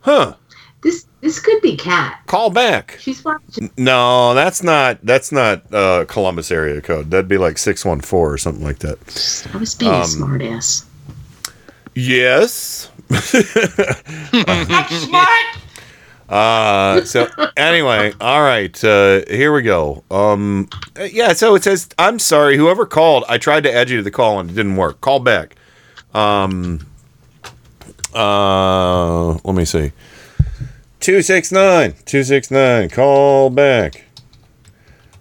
Huh. 0.00 0.34
This 0.82 1.06
this 1.22 1.40
could 1.40 1.62
be 1.62 1.76
Cat. 1.76 2.20
Call 2.26 2.50
back. 2.50 2.98
She's 3.00 3.24
watching. 3.24 3.70
No, 3.78 4.34
that's 4.34 4.62
not. 4.62 4.98
That's 5.02 5.32
not 5.32 5.72
uh, 5.72 6.04
Columbus 6.06 6.50
area 6.50 6.80
code. 6.82 7.10
That'd 7.10 7.28
be 7.28 7.38
like 7.38 7.56
six 7.56 7.84
one 7.84 8.00
four 8.00 8.30
or 8.32 8.38
something 8.38 8.62
like 8.64 8.80
that. 8.80 8.98
I 9.54 9.56
was 9.56 9.74
being 9.74 9.90
Um, 9.92 10.00
a 10.02 10.04
smartass. 10.04 10.84
Yes. 11.94 12.90
I'm 13.10 14.66
Uh, 16.28 17.04
so 17.04 17.28
anyway, 17.56 18.12
all 18.20 18.42
right, 18.42 18.82
uh, 18.82 19.20
here 19.28 19.52
we 19.52 19.62
go. 19.62 20.02
Um, 20.10 20.68
yeah, 20.98 21.32
so 21.34 21.54
it 21.54 21.62
says, 21.62 21.88
I'm 21.98 22.18
sorry, 22.18 22.56
whoever 22.56 22.86
called, 22.86 23.24
I 23.28 23.38
tried 23.38 23.62
to 23.64 23.72
add 23.72 23.90
you 23.90 23.98
to 23.98 24.02
the 24.02 24.10
call 24.10 24.40
and 24.40 24.50
it 24.50 24.54
didn't 24.54 24.76
work. 24.76 25.00
Call 25.00 25.20
back. 25.20 25.54
Um, 26.14 26.86
uh, 28.14 29.32
let 29.32 29.54
me 29.54 29.64
see. 29.64 29.92
269, 31.00 31.92
269, 32.06 32.88
call 32.88 33.50
back. 33.50 34.04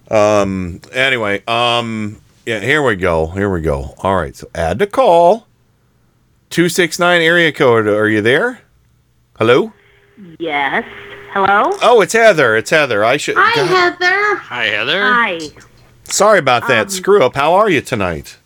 Um, 0.10 0.80
anyway, 0.94 1.44
um, 1.48 2.22
yeah, 2.46 2.60
here 2.60 2.82
we 2.82 2.96
go. 2.96 3.28
Here 3.28 3.52
we 3.52 3.62
go. 3.62 3.94
All 4.00 4.16
right, 4.16 4.36
so 4.36 4.48
add 4.56 4.80
to 4.80 4.88
call. 4.88 5.48
269 6.54 7.20
area 7.24 7.52
code. 7.52 7.88
Are 7.88 8.08
you 8.08 8.22
there? 8.22 8.62
Hello? 9.40 9.74
Yes. 10.38 10.86
Hello? 11.32 11.76
Oh, 11.82 12.02
it's 12.02 12.14
Heather. 12.14 12.56
It's 12.56 12.70
Heather. 12.70 13.04
I 13.04 13.18
should. 13.18 13.36
Hi, 13.40 13.56
God, 13.56 13.68
Heather. 13.68 14.36
Hi, 14.36 14.66
Heather. 14.66 15.02
Hi. 15.02 15.40
sorry 16.04 16.38
about 16.38 16.68
that. 16.68 16.92
Screw 16.92 17.24
up. 17.24 17.34
How 17.34 17.56
are 17.56 17.72
you 17.72 17.82
tonight? 17.82 18.38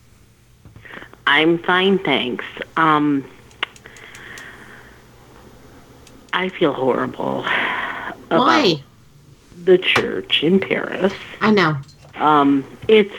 I'm 1.26 1.58
fine, 1.58 1.98
thanks. 1.98 2.46
Um, 2.78 3.26
I 6.32 6.48
feel 6.48 6.72
horrible 6.72 7.40
about 7.40 8.38
Why? 8.38 8.82
the 9.64 9.76
church 9.76 10.42
in 10.42 10.60
Paris. 10.60 11.12
I 11.42 11.50
know. 11.50 11.76
Um, 12.14 12.64
it's 12.88 13.14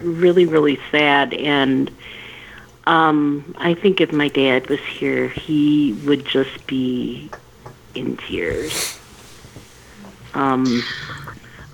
really, 0.00 0.46
really 0.46 0.80
sad, 0.90 1.32
and 1.34 1.92
Um, 2.86 3.54
I 3.58 3.74
think 3.74 4.00
if 4.00 4.12
my 4.12 4.28
dad 4.28 4.68
was 4.68 4.80
here, 4.80 5.28
he 5.28 5.92
would 6.04 6.24
just 6.24 6.66
be 6.66 7.30
in 7.94 8.16
tears. 8.16 8.98
Um, 10.34 10.82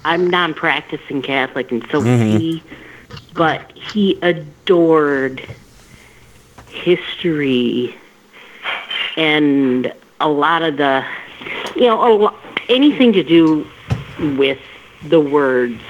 I'm 0.04 0.28
non-practicing 0.28 1.22
Catholic, 1.22 1.70
and 1.72 1.86
so 1.90 2.00
Mhm. 2.00 2.38
he, 2.38 2.62
but 3.34 3.72
he 3.74 4.18
adored 4.22 5.42
history 6.68 7.94
and 9.16 9.92
a 10.20 10.28
lot 10.28 10.62
of 10.62 10.76
the, 10.76 11.04
you 11.74 11.82
know, 11.82 12.06
a 12.06 12.10
lo- 12.14 12.34
anything 12.68 13.12
to 13.12 13.22
do 13.22 13.66
with 14.36 14.58
the 15.08 15.20
words. 15.20 15.80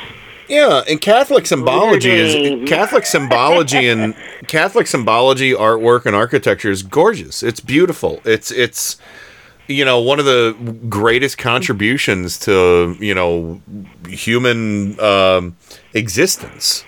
Yeah, 0.48 0.82
and 0.88 1.00
Catholic 1.00 1.46
symbology 1.46 2.10
is 2.10 2.68
Catholic 2.68 3.04
symbology 3.06 3.88
and 3.88 4.14
Catholic 4.46 4.86
symbology, 4.86 5.52
artwork, 5.52 6.06
and 6.06 6.14
architecture 6.14 6.70
is 6.70 6.82
gorgeous. 6.82 7.42
It's 7.42 7.60
beautiful. 7.60 8.20
It's 8.24 8.50
it's 8.50 8.96
you 9.66 9.84
know 9.84 10.00
one 10.00 10.18
of 10.18 10.24
the 10.24 10.56
greatest 10.88 11.38
contributions 11.38 12.38
to 12.40 12.96
you 13.00 13.14
know 13.14 13.60
human 14.08 14.98
um, 15.00 15.56
existence. 15.94 16.84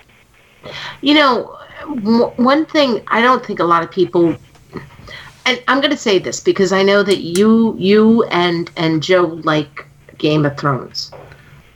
You 1.00 1.14
know, 1.14 1.58
w- 1.80 2.32
one 2.36 2.66
thing 2.66 3.02
I 3.08 3.20
don't 3.20 3.44
think 3.44 3.58
a 3.58 3.64
lot 3.64 3.82
of 3.82 3.90
people 3.90 4.36
and 5.48 5.62
I'm 5.66 5.80
going 5.80 5.90
to 5.90 5.96
say 5.96 6.18
this 6.18 6.40
because 6.40 6.72
I 6.72 6.82
know 6.82 7.02
that 7.02 7.20
you 7.20 7.74
you 7.78 8.22
and 8.24 8.70
and 8.76 9.02
Joe 9.02 9.40
like 9.44 9.86
Game 10.18 10.44
of 10.44 10.58
Thrones. 10.58 11.10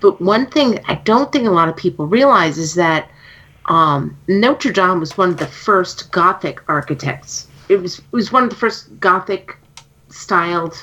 But 0.02 0.20
one 0.20 0.46
thing 0.46 0.78
I 0.88 0.96
don't 0.96 1.32
think 1.32 1.46
a 1.46 1.50
lot 1.50 1.68
of 1.68 1.76
people 1.76 2.06
realize 2.06 2.58
is 2.58 2.74
that 2.74 3.08
um, 3.66 4.16
Notre 4.28 4.72
Dame 4.72 4.98
was 5.00 5.16
one 5.16 5.30
of 5.30 5.36
the 5.38 5.46
first 5.46 6.10
Gothic 6.12 6.60
architects. 6.68 7.46
It 7.68 7.76
was 7.80 8.00
it 8.00 8.04
was 8.12 8.30
one 8.32 8.42
of 8.44 8.50
the 8.50 8.56
first 8.56 8.98
Gothic 9.00 9.56
styled 10.10 10.74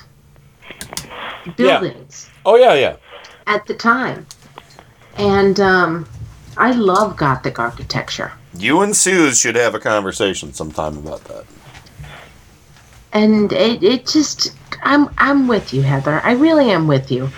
buildings 1.56 2.30
Oh 2.46 2.56
yeah, 2.56 2.74
yeah. 2.74 2.96
at 3.48 3.66
the 3.68 3.74
time. 3.74 4.26
And 5.18 5.60
um, 5.60 6.08
I 6.58 6.72
love 6.72 7.18
Gothic 7.18 7.60
architecture. 7.60 8.32
You 8.58 8.82
and 8.82 8.96
Suze 8.96 9.40
should 9.40 9.56
have 9.56 9.76
a 9.76 9.80
conversation 9.80 10.54
sometime 10.54 10.98
about 10.98 11.24
that. 11.26 11.46
and 13.14 13.52
it, 13.52 13.84
it 13.84 14.08
just 14.08 14.56
I'm 14.84 15.10
I'm 15.18 15.48
with 15.48 15.74
you, 15.74 15.82
Heather. 15.82 16.22
I 16.24 16.34
really 16.34 16.72
am 16.72 16.88
with 16.88 17.12
you. 17.12 17.30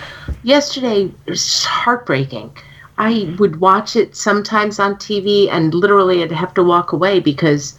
Yesterday 0.43 1.11
was 1.27 1.63
heartbreaking. 1.65 2.55
I 2.97 3.35
would 3.39 3.59
watch 3.59 3.95
it 3.95 4.15
sometimes 4.15 4.79
on 4.79 4.95
TV, 4.95 5.49
and 5.49 5.73
literally 5.73 6.23
I'd 6.23 6.31
have 6.31 6.53
to 6.55 6.63
walk 6.63 6.91
away 6.91 7.19
because 7.19 7.77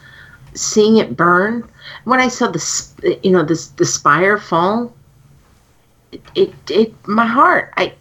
seeing 0.55 0.97
it 0.97 1.17
burn. 1.17 1.69
When 2.05 2.21
I 2.21 2.29
saw 2.29 2.49
the 2.49 3.19
you 3.23 3.31
know 3.31 3.45
the 3.45 3.69
the 3.77 3.87
spire 3.87 4.39
fall, 4.39 4.93
it 6.11 6.23
it, 6.35 6.55
it 6.71 7.09
my 7.09 7.27
heart. 7.27 7.73
I 7.77 7.95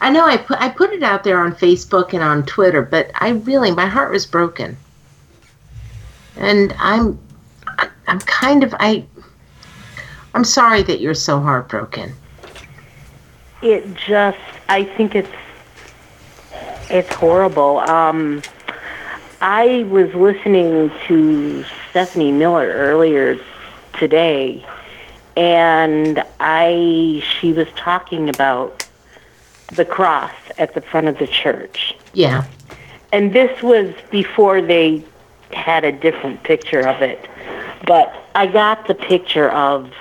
I 0.00 0.10
know 0.10 0.26
I 0.26 0.36
put 0.36 0.60
I 0.60 0.68
put 0.68 0.92
it 0.92 1.02
out 1.02 1.24
there 1.24 1.40
on 1.40 1.54
Facebook 1.54 2.12
and 2.12 2.22
on 2.22 2.44
Twitter, 2.44 2.82
but 2.82 3.10
I 3.14 3.30
really 3.30 3.70
my 3.70 3.86
heart 3.86 4.12
was 4.12 4.26
broken. 4.26 4.76
And 6.36 6.74
I'm 6.78 7.18
I'm 8.06 8.20
kind 8.20 8.62
of 8.62 8.74
I 8.78 9.04
I'm 10.38 10.44
sorry 10.44 10.84
that 10.84 11.00
you're 11.00 11.14
so 11.14 11.40
heartbroken. 11.40 12.12
It 13.60 13.92
just, 13.96 14.38
I 14.68 14.84
think 14.84 15.16
it's, 15.16 15.28
it's 16.88 17.12
horrible. 17.12 17.80
Um, 17.80 18.42
I 19.40 19.82
was 19.90 20.14
listening 20.14 20.92
to 21.08 21.64
Stephanie 21.90 22.30
Miller 22.30 22.68
earlier 22.68 23.36
today, 23.94 24.64
and 25.36 26.22
I, 26.38 27.20
she 27.40 27.52
was 27.52 27.66
talking 27.74 28.28
about 28.28 28.86
the 29.72 29.84
cross 29.84 30.30
at 30.56 30.72
the 30.72 30.82
front 30.82 31.08
of 31.08 31.18
the 31.18 31.26
church. 31.26 31.96
Yeah. 32.14 32.44
And 33.12 33.32
this 33.32 33.60
was 33.60 33.92
before 34.12 34.62
they 34.62 35.02
had 35.50 35.82
a 35.82 35.90
different 35.90 36.44
picture 36.44 36.86
of 36.86 37.02
it. 37.02 37.28
But 37.84 38.14
I 38.36 38.46
got 38.46 38.86
the 38.86 38.94
picture 38.94 39.50
of 39.50 39.92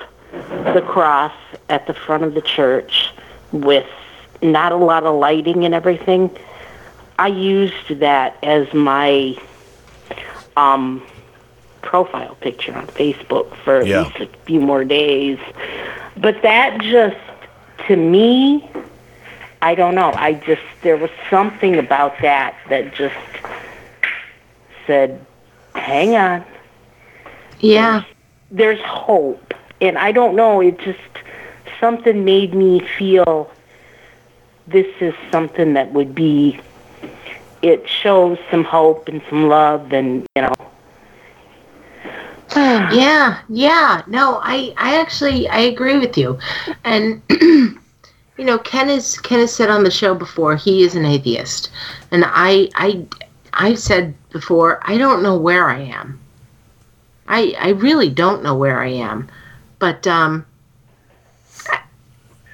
the 0.73 0.81
cross 0.81 1.33
at 1.69 1.87
the 1.87 1.93
front 1.93 2.23
of 2.23 2.33
the 2.33 2.41
church 2.41 3.11
with 3.51 3.87
not 4.41 4.71
a 4.71 4.75
lot 4.75 5.03
of 5.03 5.15
lighting 5.15 5.65
and 5.65 5.73
everything. 5.73 6.29
I 7.19 7.27
used 7.27 7.99
that 7.99 8.37
as 8.43 8.71
my 8.73 9.35
um, 10.55 11.05
profile 11.81 12.35
picture 12.41 12.75
on 12.75 12.87
Facebook 12.87 13.55
for 13.57 13.77
at 13.77 13.85
least 13.85 14.17
a 14.19 14.27
few 14.45 14.59
more 14.59 14.83
days. 14.83 15.39
But 16.17 16.41
that 16.43 16.79
just, 16.81 17.17
to 17.87 17.95
me, 17.95 18.69
I 19.61 19.73
don't 19.75 19.95
know. 19.95 20.11
I 20.15 20.33
just, 20.33 20.61
there 20.83 20.97
was 20.97 21.09
something 21.29 21.77
about 21.77 22.19
that 22.21 22.55
that 22.69 22.93
just 22.93 23.15
said, 24.85 25.25
hang 25.73 26.15
on. 26.15 26.45
Yeah. 27.59 28.03
There's 28.51 28.81
hope. 28.81 29.53
And 29.81 29.97
I 29.97 30.11
don't 30.11 30.35
know, 30.35 30.61
it 30.61 30.79
just, 30.79 30.99
something 31.79 32.25
made 32.25 32.53
me 32.53 32.79
feel 32.97 33.51
this 34.67 34.87
is 34.99 35.13
something 35.31 35.73
that 35.73 35.93
would 35.93 36.13
be, 36.13 36.59
it 37.61 37.87
shows 37.87 38.37
some 38.51 38.63
hope 38.63 39.07
and 39.07 39.21
some 39.29 39.47
love 39.47 39.93
and, 39.93 40.25
you 40.35 40.41
know. 40.41 40.53
yeah, 42.55 43.41
yeah. 43.49 44.03
No, 44.07 44.39
I 44.41 44.73
I 44.77 44.99
actually 44.99 45.49
I 45.49 45.59
agree 45.59 45.97
with 45.97 46.17
you. 46.17 46.39
And 46.85 47.21
you 47.29 47.79
know, 48.39 48.57
Ken 48.59 48.89
is 48.89 49.17
Ken 49.19 49.39
has 49.39 49.53
said 49.53 49.69
on 49.69 49.83
the 49.83 49.91
show 49.91 50.15
before 50.15 50.55
he 50.55 50.83
is 50.83 50.95
an 50.95 51.05
atheist. 51.05 51.69
And 52.11 52.23
I 52.25 52.69
I 52.75 53.05
i've 53.53 53.79
said 53.79 54.15
before 54.29 54.79
I 54.83 54.97
don't 54.97 55.21
know 55.21 55.37
where 55.37 55.69
I 55.69 55.79
am. 55.81 56.19
I 57.27 57.53
I 57.59 57.69
really 57.69 58.09
don't 58.09 58.43
know 58.43 58.55
where 58.55 58.81
I 58.81 58.87
am. 58.87 59.27
But 59.79 60.05
um 60.07 60.45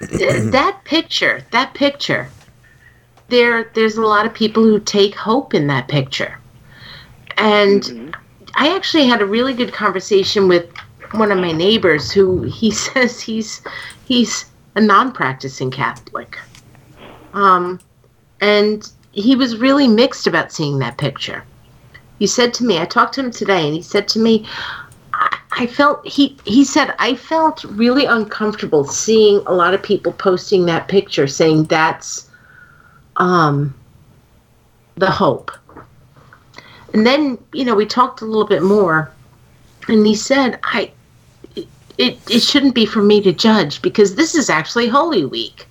that 0.00 0.80
picture, 0.84 1.44
that 1.50 1.74
picture. 1.74 2.28
There 3.28 3.70
there's 3.74 3.96
a 3.96 4.02
lot 4.02 4.26
of 4.26 4.34
people 4.34 4.62
who 4.62 4.78
take 4.80 5.14
hope 5.14 5.54
in 5.54 5.66
that 5.68 5.88
picture. 5.88 6.38
And 7.36 8.14
I 8.54 8.74
actually 8.74 9.06
had 9.06 9.20
a 9.22 9.26
really 9.26 9.54
good 9.54 9.72
conversation 9.72 10.46
with 10.46 10.70
one 11.12 11.32
of 11.32 11.38
my 11.38 11.52
neighbors 11.52 12.10
who 12.12 12.42
he 12.42 12.70
says 12.84 13.20
he's 13.20 13.62
he's 14.04 14.46
a 14.76 14.80
non-practicing 14.80 15.70
Catholic. 15.70 16.38
Um, 17.32 17.80
and 18.40 18.90
he 19.12 19.36
was 19.36 19.56
really 19.56 19.88
mixed 19.88 20.26
about 20.26 20.52
seeing 20.52 20.78
that 20.80 20.98
picture. 20.98 21.44
He 22.18 22.26
said 22.26 22.54
to 22.54 22.64
me, 22.64 22.78
I 22.78 22.84
talked 22.84 23.14
to 23.14 23.20
him 23.20 23.30
today, 23.30 23.66
and 23.66 23.74
he 23.74 23.82
said 23.82 24.08
to 24.08 24.18
me, 24.18 24.46
I, 25.54 25.62
I 25.62 25.66
felt 25.66 26.06
he 26.06 26.36
he 26.44 26.64
said 26.64 26.94
I 26.98 27.14
felt 27.14 27.64
really 27.64 28.06
uncomfortable 28.06 28.84
seeing 28.84 29.42
a 29.46 29.52
lot 29.52 29.74
of 29.74 29.82
people 29.82 30.12
posting 30.12 30.66
that 30.66 30.88
picture, 30.88 31.26
saying 31.26 31.64
that's 31.64 32.28
um 33.16 33.74
the 34.96 35.10
hope. 35.10 35.50
And 36.92 37.04
then, 37.04 37.38
you 37.52 37.64
know, 37.64 37.74
we 37.74 37.86
talked 37.86 38.20
a 38.20 38.24
little 38.24 38.46
bit 38.46 38.62
more, 38.62 39.10
and 39.88 40.06
he 40.06 40.14
said, 40.14 40.60
I, 40.62 40.92
it, 41.98 42.18
it 42.30 42.40
shouldn't 42.40 42.74
be 42.74 42.86
for 42.86 43.02
me 43.02 43.20
to 43.22 43.32
judge 43.32 43.82
because 43.82 44.14
this 44.14 44.36
is 44.36 44.48
actually 44.48 44.88
Holy 44.88 45.24
Week. 45.24 45.66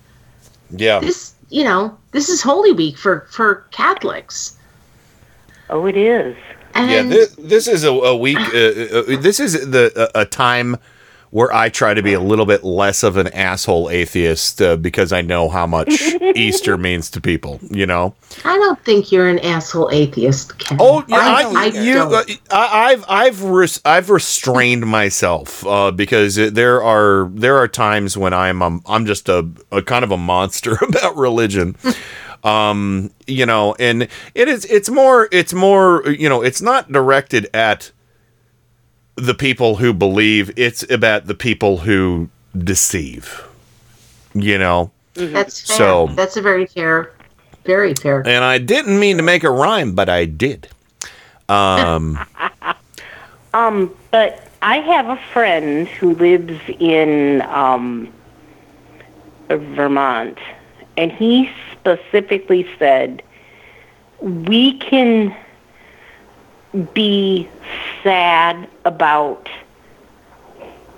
Yeah. 0.70 1.00
This, 1.00 1.34
you 1.48 1.64
know, 1.64 1.96
this 2.12 2.28
is 2.28 2.42
Holy 2.42 2.72
Week 2.72 2.98
for, 2.98 3.26
for 3.30 3.66
Catholics. 3.70 4.58
Oh, 5.70 5.86
it 5.86 5.96
is. 5.96 6.36
And 6.74 6.90
yeah, 6.90 7.02
this, 7.02 7.34
this 7.36 7.68
is 7.68 7.84
a, 7.84 7.90
a 7.90 8.16
week. 8.16 8.38
Uh, 8.38 8.42
uh, 8.42 9.20
this 9.20 9.38
is 9.40 9.70
the 9.70 10.10
a, 10.14 10.22
a 10.22 10.24
time 10.24 10.76
where 11.34 11.52
I 11.52 11.68
try 11.68 11.94
to 11.94 12.02
be 12.02 12.12
a 12.12 12.20
little 12.20 12.46
bit 12.46 12.62
less 12.62 13.02
of 13.02 13.16
an 13.16 13.26
asshole 13.28 13.90
atheist 13.90 14.62
uh, 14.62 14.76
because 14.76 15.12
I 15.12 15.20
know 15.20 15.48
how 15.48 15.66
much 15.66 15.88
Easter 16.36 16.78
means 16.78 17.10
to 17.10 17.20
people. 17.20 17.58
You 17.70 17.86
know. 17.86 18.14
I 18.44 18.56
don't 18.56 18.78
think 18.84 19.10
you're 19.10 19.28
an 19.28 19.40
asshole 19.40 19.90
atheist, 19.90 20.56
Ken. 20.58 20.78
Oh, 20.80 21.04
yeah, 21.08 21.16
I, 21.16 21.42
I, 21.42 21.52
I 21.54 21.64
you, 21.66 21.94
don't. 21.94 22.12
Uh, 22.12 22.24
I, 22.52 22.92
I've 22.92 23.04
I've 23.08 23.42
res- 23.42 23.80
I've 23.84 24.10
restrained 24.10 24.86
myself 24.86 25.66
uh, 25.66 25.90
because 25.90 26.36
there 26.36 26.80
are 26.82 27.28
there 27.32 27.56
are 27.56 27.66
times 27.66 28.16
when 28.16 28.32
I'm 28.32 28.62
um, 28.62 28.82
I'm 28.86 29.04
just 29.04 29.28
a, 29.28 29.48
a 29.72 29.82
kind 29.82 30.04
of 30.04 30.12
a 30.12 30.16
monster 30.16 30.78
about 30.88 31.16
religion. 31.16 31.76
Um, 32.44 33.10
you 33.26 33.46
know, 33.46 33.74
and 33.78 34.08
it 34.34 34.48
is 34.48 34.64
it's 34.66 34.88
more 34.90 35.28
it's 35.32 35.52
more 35.54 36.06
you 36.08 36.28
know 36.28 36.42
it's 36.42 36.60
not 36.62 36.92
directed 36.92 37.48
at 37.54 37.90
the 39.16 39.34
people 39.34 39.76
who 39.76 39.92
believe. 39.92 40.50
It's 40.56 40.88
about 40.90 41.26
the 41.26 41.34
people 41.34 41.78
who 41.78 42.28
deceive. 42.56 43.44
You 44.34 44.58
know. 44.58 44.90
That's 45.14 45.60
fair. 45.66 45.76
So- 45.76 46.06
That's 46.14 46.36
a 46.36 46.42
very 46.42 46.66
fair, 46.66 47.12
very 47.64 47.94
fair. 47.94 48.26
And 48.26 48.42
I 48.44 48.58
didn't 48.58 48.98
mean 48.98 49.16
to 49.18 49.22
make 49.22 49.44
a 49.44 49.50
rhyme, 49.50 49.94
but 49.94 50.08
I 50.08 50.24
did. 50.24 50.68
Um, 51.48 52.18
Um, 53.54 53.94
but 54.10 54.48
I 54.62 54.78
have 54.78 55.06
a 55.08 55.16
friend 55.32 55.86
who 55.86 56.16
lives 56.16 56.58
in 56.80 57.40
um, 57.42 58.12
Vermont, 59.48 60.38
and 60.96 61.12
he 61.12 61.48
specifically 61.84 62.66
said 62.78 63.22
we 64.20 64.78
can 64.78 65.36
be 66.94 67.48
sad 68.02 68.68
about 68.86 69.48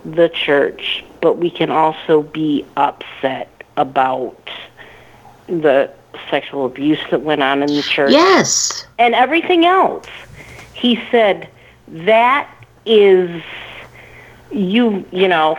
the 0.04 0.28
church, 0.28 1.04
but 1.20 1.38
we 1.38 1.50
can 1.50 1.70
also 1.70 2.22
be 2.22 2.64
upset 2.76 3.64
about 3.76 4.48
the 5.48 5.90
sexual 6.30 6.66
abuse 6.66 7.00
that 7.10 7.22
went 7.22 7.42
on 7.42 7.62
in 7.62 7.74
the 7.74 7.82
church. 7.82 8.12
Yes. 8.12 8.86
And 8.98 9.14
everything 9.14 9.66
else. 9.66 10.06
He 10.72 11.00
said 11.10 11.48
that 11.88 12.48
is 12.84 13.42
you, 14.52 15.04
you 15.10 15.26
know, 15.26 15.58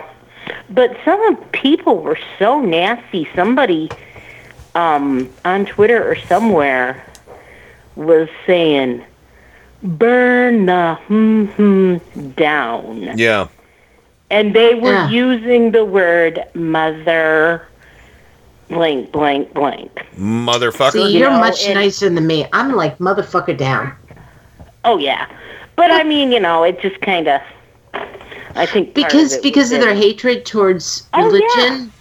but 0.69 0.95
some 1.03 1.35
people 1.51 1.99
were 1.99 2.17
so 2.39 2.61
nasty. 2.61 3.27
Somebody 3.35 3.89
um, 4.77 5.29
on 5.43 5.65
Twitter 5.65 6.09
or 6.09 6.15
somewhere 6.15 7.03
was 7.95 8.29
saying, 8.45 9.03
burn 9.83 10.65
the 10.67 10.95
hmm 11.07 11.45
hmm 11.45 11.97
down. 12.35 13.17
yeah. 13.17 13.47
And 14.29 14.53
they 14.53 14.75
were 14.75 14.93
Yeah. 14.93 15.09
using 15.09 15.71
the 15.71 15.85
word 15.85 16.43
mother 16.53 17.65
blank, 18.69 19.11
blank, 19.11 19.53
blank. 19.53 19.91
Motherfucker. 20.17 20.91
See, 20.91 21.17
you're 21.17 21.31
know, 21.31 21.39
much 21.39 21.67
nicer 21.69 22.09
than 22.09 22.27
me. 22.27 22.45
I'm 22.53 22.73
like 22.75 22.97
motherfucker 22.99 23.57
down. 23.57 23.93
Oh, 24.83 24.97
yeah. 24.97 25.27
But 25.75 25.91
I 25.91 26.03
mean, 26.03 26.31
you 26.31 26.39
know, 26.39 26.63
it 26.63 26.81
just 26.81 26.99
kind 27.01 27.27
of, 27.27 27.41
I 28.55 28.65
think 28.65 28.93
Because 28.93 29.33
of 29.33 29.41
because 29.43 29.71
of 29.71 29.79
their 29.79 29.95
hatred 29.95 30.45
towards 30.45 31.07
Oh, 31.13 31.19
yeah. 31.19 31.23
religion. 31.23 31.91
Oh, 31.91 31.96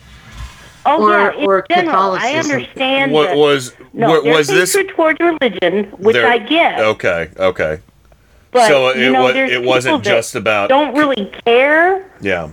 Oh, 0.87 1.03
or- 1.03 1.11
yeah, 1.11 1.33
in 1.39 1.45
or 1.47 1.67
general, 1.69 2.13
I 2.13 2.35
understand. 2.35 3.13
What 3.13 3.29
that- 3.31 3.37
was 3.37 3.75
no, 3.93 4.09
what 4.09 4.25
there's 4.25 4.37
was 4.37 4.73
this? 4.75 4.77
towards 4.95 5.19
religion, 5.21 5.85
which 5.99 6.15
there- 6.15 6.27
I 6.27 6.39
get. 6.39 6.79
Okay, 6.81 7.31
okay. 7.39 7.81
But, 8.53 8.69
so 8.69 8.95
you 8.95 9.09
it 9.09 9.13
know, 9.13 9.25
was 9.25 9.35
there's 9.35 9.51
it 9.51 9.63
wasn't 9.63 10.03
people 10.03 10.11
that 10.13 10.17
just 10.19 10.35
about 10.35 10.69
Don't 10.69 10.95
really 10.97 11.31
care. 11.45 12.11
yeah. 12.21 12.51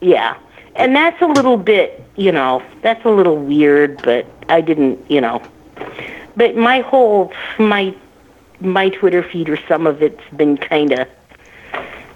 Yeah. 0.00 0.36
And 0.76 0.94
that's 0.94 1.20
a 1.22 1.26
little 1.26 1.56
bit, 1.56 2.04
you 2.16 2.30
know, 2.32 2.62
that's 2.82 3.04
a 3.04 3.10
little 3.10 3.36
weird, 3.36 4.00
but 4.02 4.26
I 4.48 4.60
didn't, 4.60 4.98
you 5.10 5.20
know. 5.20 5.42
But 6.36 6.56
my 6.56 6.80
whole 6.80 7.32
my 7.58 7.94
my 8.60 8.88
Twitter 8.88 9.22
feed 9.22 9.48
or 9.48 9.58
some 9.68 9.86
of 9.86 10.02
it's 10.02 10.22
been 10.36 10.56
kind 10.56 10.92
of 10.92 11.08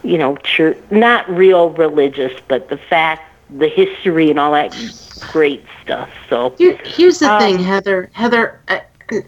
you 0.05 0.19
know, 0.19 0.37
church, 0.39 0.77
not 0.91 1.29
real 1.31 1.71
religious, 1.71 2.33
but 2.49 2.69
the 2.69 2.77
fact, 2.77 3.23
the 3.51 3.69
history 3.69 4.31
and 4.31 4.39
all 4.39 4.53
that 4.53 4.75
great 5.33 5.65
stuff. 5.83 6.11
So 6.29 6.55
Here, 6.59 6.79
here's 6.85 7.19
the 7.19 7.31
Um, 7.33 7.39
thing, 7.39 7.59
Heather. 7.59 8.11
Heather, 8.13 8.61
uh, 8.69 8.79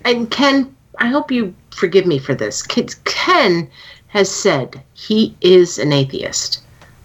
and 0.04 0.30
Ken. 0.30 0.74
I 0.98 1.08
hope 1.08 1.30
you 1.30 1.54
forgive 1.70 2.06
me 2.06 2.18
for 2.18 2.34
this. 2.34 2.62
Ken- 2.62 2.88
Ken 3.04 3.68
has 4.08 4.30
said 4.30 4.82
he 4.94 5.36
is 5.40 5.78
an 5.78 5.92
atheist. 5.92 6.62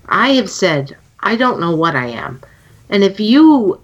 I 0.07 0.30
have 0.34 0.49
said 0.49 0.95
I 1.22 1.36
don't 1.36 1.60
know 1.60 1.76
what 1.76 1.95
I 1.95 2.07
am, 2.07 2.41
and 2.90 3.03
if 3.03 3.19
you 3.19 3.80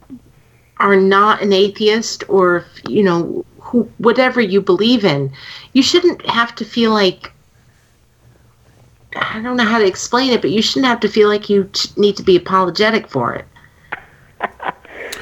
are 0.78 0.96
not 0.96 1.42
an 1.42 1.54
atheist, 1.54 2.24
or 2.28 2.58
if, 2.58 2.82
you 2.90 3.04
know 3.04 3.46
who, 3.60 3.90
whatever 3.98 4.42
you 4.42 4.62
believe 4.62 5.04
in, 5.06 5.32
you 5.74 5.82
shouldn't 5.82 6.26
have 6.26 6.56
to 6.56 6.66
feel 6.66 6.92
like. 6.92 7.32
I 9.16 9.42
don't 9.42 9.58
know 9.58 9.66
how 9.66 9.80
to 9.80 9.86
explain 9.86 10.32
it, 10.32 10.42
but 10.42 10.52
you 10.52 10.62
shouldn't 10.62 10.86
have 10.86 11.00
to 11.02 11.08
feel 11.08 11.30
like 11.30 11.50
you 11.50 11.70
need 11.98 12.18
to 12.18 12.24
be 12.24 12.36
apologetic 12.36 13.08
for 13.08 13.34
it. 13.34 13.46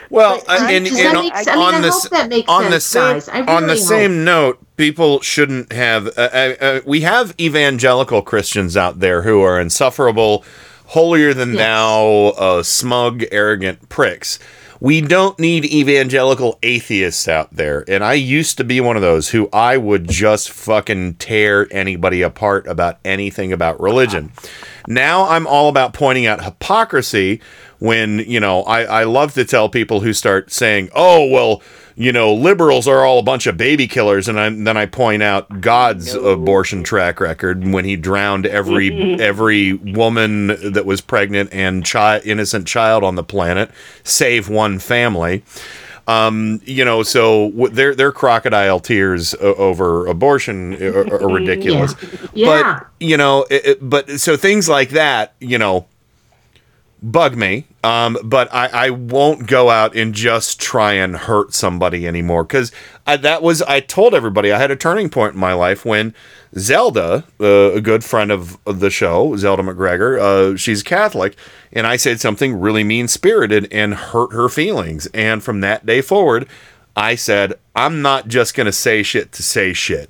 Well, 0.09 0.43
uh, 0.47 0.67
and, 0.69 0.85
and 0.85 0.95
that 0.95 1.13
make? 1.15 1.33
I 1.33 1.55
mean, 1.55 1.63
on 1.63 1.73
I 1.73 1.81
the 1.81 1.91
hope 1.91 2.29
makes 2.29 2.47
on 2.49 2.69
the 2.69 2.79
sense, 2.79 3.25
same 3.25 3.33
guys. 3.33 3.47
I 3.49 3.55
on 3.55 3.63
the 3.63 3.69
really 3.69 3.79
same 3.79 4.23
note, 4.23 4.59
people 4.77 5.21
shouldn't 5.21 5.71
have. 5.71 6.07
Uh, 6.07 6.29
uh, 6.31 6.55
uh, 6.61 6.81
we 6.85 7.01
have 7.01 7.33
evangelical 7.39 8.21
Christians 8.21 8.77
out 8.77 8.99
there 8.99 9.23
who 9.23 9.41
are 9.41 9.59
insufferable, 9.59 10.45
holier 10.85 11.33
than 11.33 11.53
thou, 11.53 12.33
uh, 12.37 12.61
smug, 12.61 13.23
arrogant 13.31 13.89
pricks. 13.89 14.37
We 14.83 14.99
don't 14.99 15.39
need 15.39 15.63
evangelical 15.63 16.59
atheists 16.61 17.29
out 17.29 17.55
there. 17.55 17.85
And 17.87 18.03
I 18.03 18.15
used 18.15 18.57
to 18.57 18.65
be 18.65 18.81
one 18.81 18.97
of 18.97 19.01
those 19.01 19.29
who 19.29 19.47
I 19.53 19.77
would 19.77 20.09
just 20.09 20.51
fucking 20.51 21.13
tear 21.13 21.69
anybody 21.71 22.21
apart 22.21 22.67
about 22.67 22.99
anything 23.05 23.53
about 23.53 23.79
religion. 23.79 24.33
Now 24.85 25.29
I'm 25.29 25.47
all 25.47 25.69
about 25.69 25.93
pointing 25.93 26.25
out 26.25 26.43
hypocrisy 26.43 27.39
when, 27.83 28.19
you 28.19 28.39
know, 28.39 28.63
I, 28.63 28.83
I 28.83 29.03
love 29.03 29.33
to 29.33 29.43
tell 29.43 29.67
people 29.67 29.99
who 29.99 30.13
start 30.13 30.53
saying, 30.53 30.89
oh, 30.95 31.27
well, 31.27 31.61
you 31.95 32.13
know, 32.13 32.33
liberals 32.33 32.87
are 32.87 33.03
all 33.03 33.19
a 33.19 33.23
bunch 33.23 33.45
of 33.45 33.57
baby 33.57 33.87
killers. 33.89 34.29
And 34.29 34.39
I, 34.39 34.49
then 34.49 34.77
I 34.77 34.85
point 34.85 35.21
out 35.21 35.59
God's 35.59 36.13
abortion 36.13 36.83
track 36.85 37.19
record 37.19 37.67
when 37.67 37.83
he 37.83 37.97
drowned 37.97 38.45
every 38.45 38.89
every 39.19 39.73
woman 39.73 40.47
that 40.71 40.85
was 40.85 41.01
pregnant 41.01 41.49
and 41.51 41.83
chi- 41.83 42.19
innocent 42.19 42.67
child 42.67 43.03
on 43.03 43.15
the 43.15 43.23
planet, 43.23 43.69
save 44.05 44.47
one 44.47 44.79
family. 44.79 45.43
Um, 46.07 46.61
you 46.65 46.83
know, 46.85 47.03
so 47.03 47.49
w- 47.51 47.69
their 47.73 47.93
their 47.95 48.11
crocodile 48.13 48.79
tears 48.79 49.33
o- 49.35 49.53
over 49.55 50.07
abortion 50.07 50.73
are, 50.81 51.13
are 51.23 51.29
ridiculous. 51.29 51.95
Yeah. 52.01 52.17
Yeah. 52.33 52.45
But 52.79 52.87
you 52.99 53.17
know, 53.17 53.45
it, 53.49 53.65
it- 53.65 53.89
but 53.89 54.09
so 54.21 54.35
things 54.37 54.67
like 54.69 54.89
that, 54.91 55.33
you 55.39 55.57
know, 55.57 55.85
bug 57.03 57.35
me. 57.35 57.65
Um, 57.83 58.17
but 58.23 58.51
I, 58.53 58.87
I 58.87 58.89
won't 58.89 59.45
go 59.45 59.69
out 59.69 59.95
and 59.95 60.15
just 60.15 60.59
try 60.59 60.93
and 60.93 61.15
hurt 61.15 61.53
somebody 61.53 62.07
anymore 62.07 62.45
because 62.45 62.71
that 63.05 63.43
was 63.43 63.61
I 63.63 63.81
told 63.81 64.15
everybody 64.15 64.51
I 64.51 64.57
had 64.57 64.71
a 64.71 64.75
turning 64.77 65.09
point 65.09 65.33
in 65.33 65.39
my 65.39 65.53
life 65.53 65.85
when 65.85 66.15
Zelda, 66.57 67.25
uh, 67.41 67.73
a 67.73 67.81
good 67.81 68.05
friend 68.05 68.31
of, 68.31 68.57
the 68.65 68.89
show, 68.89 69.35
Zelda 69.35 69.63
McGregor, 69.63 70.19
uh, 70.19 70.55
she's 70.55 70.81
Catholic, 70.81 71.35
and 71.73 71.85
I 71.85 71.97
said 71.97 72.21
something 72.21 72.59
really 72.59 72.83
mean 72.83 73.07
spirited 73.07 73.67
and 73.71 73.95
hurt 73.95 74.31
her 74.31 74.47
feelings. 74.47 75.07
And 75.07 75.43
from 75.43 75.59
that 75.61 75.85
day 75.85 76.01
forward, 76.01 76.47
I 76.95 77.15
said 77.15 77.53
I'm 77.75 78.01
not 78.01 78.29
just 78.29 78.55
gonna 78.55 78.71
say 78.71 79.03
shit 79.03 79.33
to 79.33 79.43
say 79.43 79.73
shit 79.73 80.09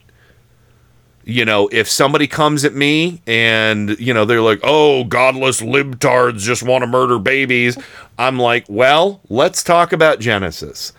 you 1.25 1.45
know, 1.45 1.69
if 1.71 1.89
somebody 1.89 2.27
comes 2.27 2.65
at 2.65 2.73
me 2.73 3.21
and, 3.25 3.97
you 3.99 4.13
know, 4.13 4.25
they're 4.25 4.41
like, 4.41 4.59
oh, 4.63 5.03
godless 5.05 5.61
libtards 5.61 6.39
just 6.39 6.63
want 6.63 6.81
to 6.83 6.87
murder 6.87 7.17
babies, 7.19 7.77
I'm 8.17 8.37
like, 8.37 8.65
well, 8.67 9.21
let's 9.29 9.63
talk 9.63 9.93
about 9.93 10.19
Genesis, 10.19 10.91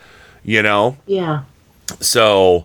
you 0.43 0.63
know? 0.63 0.97
Yeah. 1.07 1.43
So, 2.01 2.65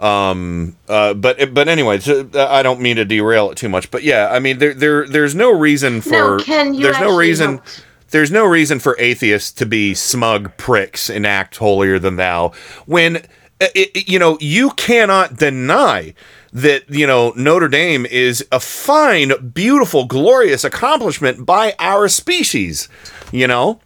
um, 0.00 0.76
uh, 0.88 1.14
but, 1.14 1.54
but 1.54 1.68
anyway, 1.68 2.00
so, 2.00 2.28
uh, 2.34 2.46
I 2.48 2.62
don't 2.62 2.80
mean 2.80 2.96
to 2.96 3.04
derail 3.04 3.50
it 3.50 3.56
too 3.56 3.68
much, 3.68 3.90
but 3.90 4.02
yeah, 4.02 4.28
I 4.30 4.40
mean, 4.40 4.58
there, 4.58 4.74
there, 4.74 5.06
there's 5.06 5.34
no 5.34 5.56
reason 5.56 6.00
for, 6.00 6.38
No, 6.48 6.72
there's 6.72 7.00
no 7.00 7.16
reason, 7.16 7.52
helped. 7.58 7.84
there's 8.10 8.32
no 8.32 8.44
reason 8.44 8.80
for 8.80 8.96
atheists 8.98 9.52
to 9.52 9.66
be 9.66 9.94
smug 9.94 10.56
pricks 10.56 11.08
and 11.08 11.24
act 11.24 11.56
holier 11.56 11.98
than 12.00 12.16
thou 12.16 12.52
when, 12.86 13.22
Uh, 13.60 13.66
it, 13.74 13.90
it- 13.94 14.08
you 14.08 14.18
know, 14.18 14.36
you 14.40 14.70
cannot 14.70 15.36
deny 15.36 16.14
that, 16.52 16.88
you 16.88 17.06
know, 17.06 17.32
Notre 17.36 17.68
Dame 17.68 18.06
is 18.06 18.44
a 18.50 18.60
fine, 18.60 19.32
beautiful, 19.52 20.04
glorious 20.06 20.64
accomplishment 20.64 21.44
by 21.44 21.74
our 21.78 22.08
species, 22.08 22.88
you 23.32 23.46
know? 23.46 23.80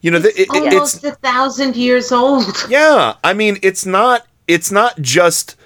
You 0.00 0.10
know, 0.10 0.18
the, 0.18 0.28
it, 0.30 0.40
it- 0.40 0.48
it's 0.72 0.74
Almost 0.74 1.04
a 1.04 1.12
thousand 1.12 1.76
years 1.76 2.12
old. 2.12 2.44
yeah, 2.68 3.14
I 3.24 3.32
mean, 3.32 3.58
it's 3.62 3.86
not 3.86 4.26
it's 4.46 4.70
not 4.70 5.00
just 5.00 5.56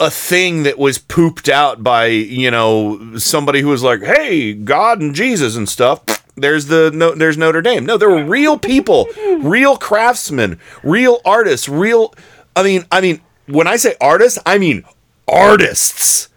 a 0.00 0.10
thing 0.10 0.62
that 0.64 0.78
was 0.78 0.98
pooped 0.98 1.48
out 1.48 1.82
by 1.84 2.06
you 2.06 2.50
know 2.50 3.16
somebody 3.18 3.60
who 3.60 3.68
was 3.68 3.82
like, 3.84 4.02
"Hey, 4.02 4.54
God 4.54 5.00
and 5.00 5.14
Jesus 5.14 5.54
and 5.56 5.68
stuff." 5.68 6.02
There's 6.36 6.66
the 6.66 6.90
no, 6.92 7.14
there's 7.14 7.36
Notre 7.36 7.60
Dame. 7.62 7.84
No, 7.86 7.96
there 7.98 8.10
were 8.10 8.24
real 8.24 8.58
people, 8.58 9.06
real 9.38 9.76
craftsmen, 9.76 10.58
real 10.82 11.20
artists, 11.24 11.68
real. 11.68 12.12
I 12.56 12.62
mean, 12.62 12.84
I 12.90 13.00
mean, 13.00 13.20
when 13.46 13.66
I 13.66 13.76
say 13.76 13.94
artists, 14.00 14.38
I 14.46 14.58
mean 14.58 14.84
artists. 15.28 16.28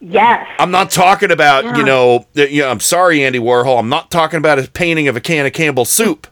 Yes. 0.00 0.46
I'm 0.58 0.70
not 0.70 0.90
talking 0.90 1.30
about 1.30 1.64
Yeah. 1.64 1.76
you 1.78 1.82
know. 1.84 2.26
the- 2.34 2.50
You 2.52 2.62
know, 2.62 2.70
I'm 2.70 2.80
sorry, 2.80 3.24
Andy 3.24 3.38
Warhol. 3.38 3.78
I'm 3.78 3.88
not 3.88 4.10
talking 4.10 4.38
about 4.38 4.58
a 4.58 4.68
painting 4.70 5.08
of 5.08 5.16
a 5.16 5.20
can 5.20 5.46
of 5.46 5.52
Campbell 5.52 5.84
soup. 5.86 6.26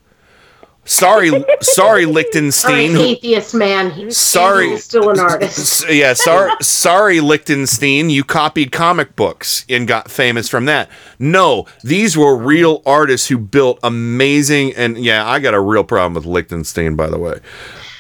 Sorry, 0.87 1.31
sorry, 1.63 2.05
Lichtenstein. 2.05 2.95
Or 2.95 3.01
an 3.01 3.05
atheist 3.07 3.55
man. 3.55 3.91
He's 3.91 4.19
Sorry. 4.19 4.69
he's 4.69 4.85
still 4.85 5.09
an 5.09 5.19
artist. 5.19 5.89
Yeah, 5.91 6.13
sorry, 6.13 6.53
sorry, 6.61 7.21
Lichtenstein. 7.21 8.11
You 8.11 8.23
copied 8.23 8.71
comic 8.71 9.17
books 9.17 9.65
and 9.71 9.89
got 9.89 10.11
famous 10.11 10.47
from 10.47 10.67
that. 10.67 10.91
No, 11.19 11.65
these 11.83 12.19
were 12.19 12.37
real 12.37 12.83
artists 12.85 13.29
who 13.29 13.39
built 13.39 13.79
amazing. 13.83 14.75
And 14.75 14.99
yeah, 14.99 15.27
I 15.27 15.39
got 15.41 15.55
a 15.55 15.61
real 15.61 15.85
problem 15.85 16.13
with 16.13 16.27
Lichtenstein, 16.27 16.97
by 16.97 17.09
the 17.09 17.19
way. 17.19 17.39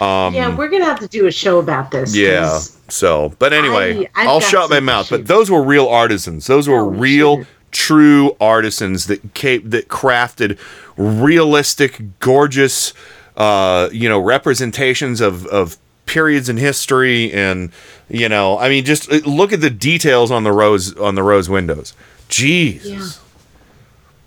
Um, 0.04 0.34
yeah, 0.34 0.54
we're 0.54 0.68
gonna 0.68 0.84
have 0.84 1.00
to 1.00 1.08
do 1.08 1.26
a 1.26 1.30
show 1.32 1.58
about 1.58 1.90
this. 1.90 2.14
Yeah. 2.14 2.58
So, 2.88 3.34
but 3.38 3.52
anyway, 3.52 4.06
I- 4.14 4.22
I've 4.22 4.28
I'll 4.28 4.40
got 4.40 4.48
shut 4.50 4.70
my 4.70 4.80
mouth. 4.80 5.08
But 5.10 5.26
those 5.26 5.50
were 5.50 5.62
real 5.62 5.86
artisans. 5.88 6.46
Those 6.46 6.68
were 6.68 6.84
real, 6.88 7.44
true 7.70 8.36
artisans 8.40 9.06
that 9.06 9.34
ca- 9.34 9.58
that 9.64 9.88
crafted 9.88 10.58
realistic, 10.96 12.00
gorgeous, 12.20 12.92
uh, 13.36 13.88
you 13.92 14.08
know, 14.08 14.18
representations 14.20 15.20
of 15.20 15.46
of 15.46 15.76
periods 16.06 16.48
in 16.50 16.58
history, 16.58 17.32
and 17.32 17.70
you 18.10 18.28
know, 18.28 18.58
I 18.58 18.68
mean, 18.68 18.84
just 18.84 19.10
uh, 19.10 19.16
look 19.24 19.52
at 19.52 19.60
the 19.62 19.70
details 19.70 20.30
on 20.30 20.44
the 20.44 20.52
rose 20.52 20.94
on 20.98 21.14
the 21.14 21.22
rose 21.22 21.48
windows. 21.48 21.94
Jeez. 22.28 22.84
Yeah. 22.84 23.06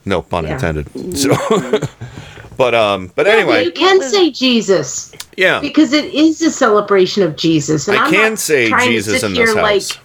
No 0.05 0.21
pun 0.21 0.45
Yeah. 0.45 0.53
intended. 0.53 1.17
So, 1.17 1.31
but 2.57 2.73
um, 2.75 3.11
but 3.15 3.25
Yeah, 3.25 3.33
anyway, 3.33 3.63
you 3.63 3.71
can 3.71 4.01
say 4.01 4.31
Jesus. 4.31 5.13
Yeah. 5.37 5.59
Because 5.59 5.93
it 5.93 6.13
is 6.13 6.41
a 6.41 6.51
celebration 6.51 7.23
of 7.23 7.35
Jesus. 7.35 7.87
And 7.87 7.97
I 7.97 8.05
I'm 8.05 8.11
can 8.11 8.37
say 8.37 8.71
Jesus 8.83 9.21
sit 9.21 9.27
in 9.27 9.33
this 9.35 9.53
here 9.53 9.63
house. 9.63 9.97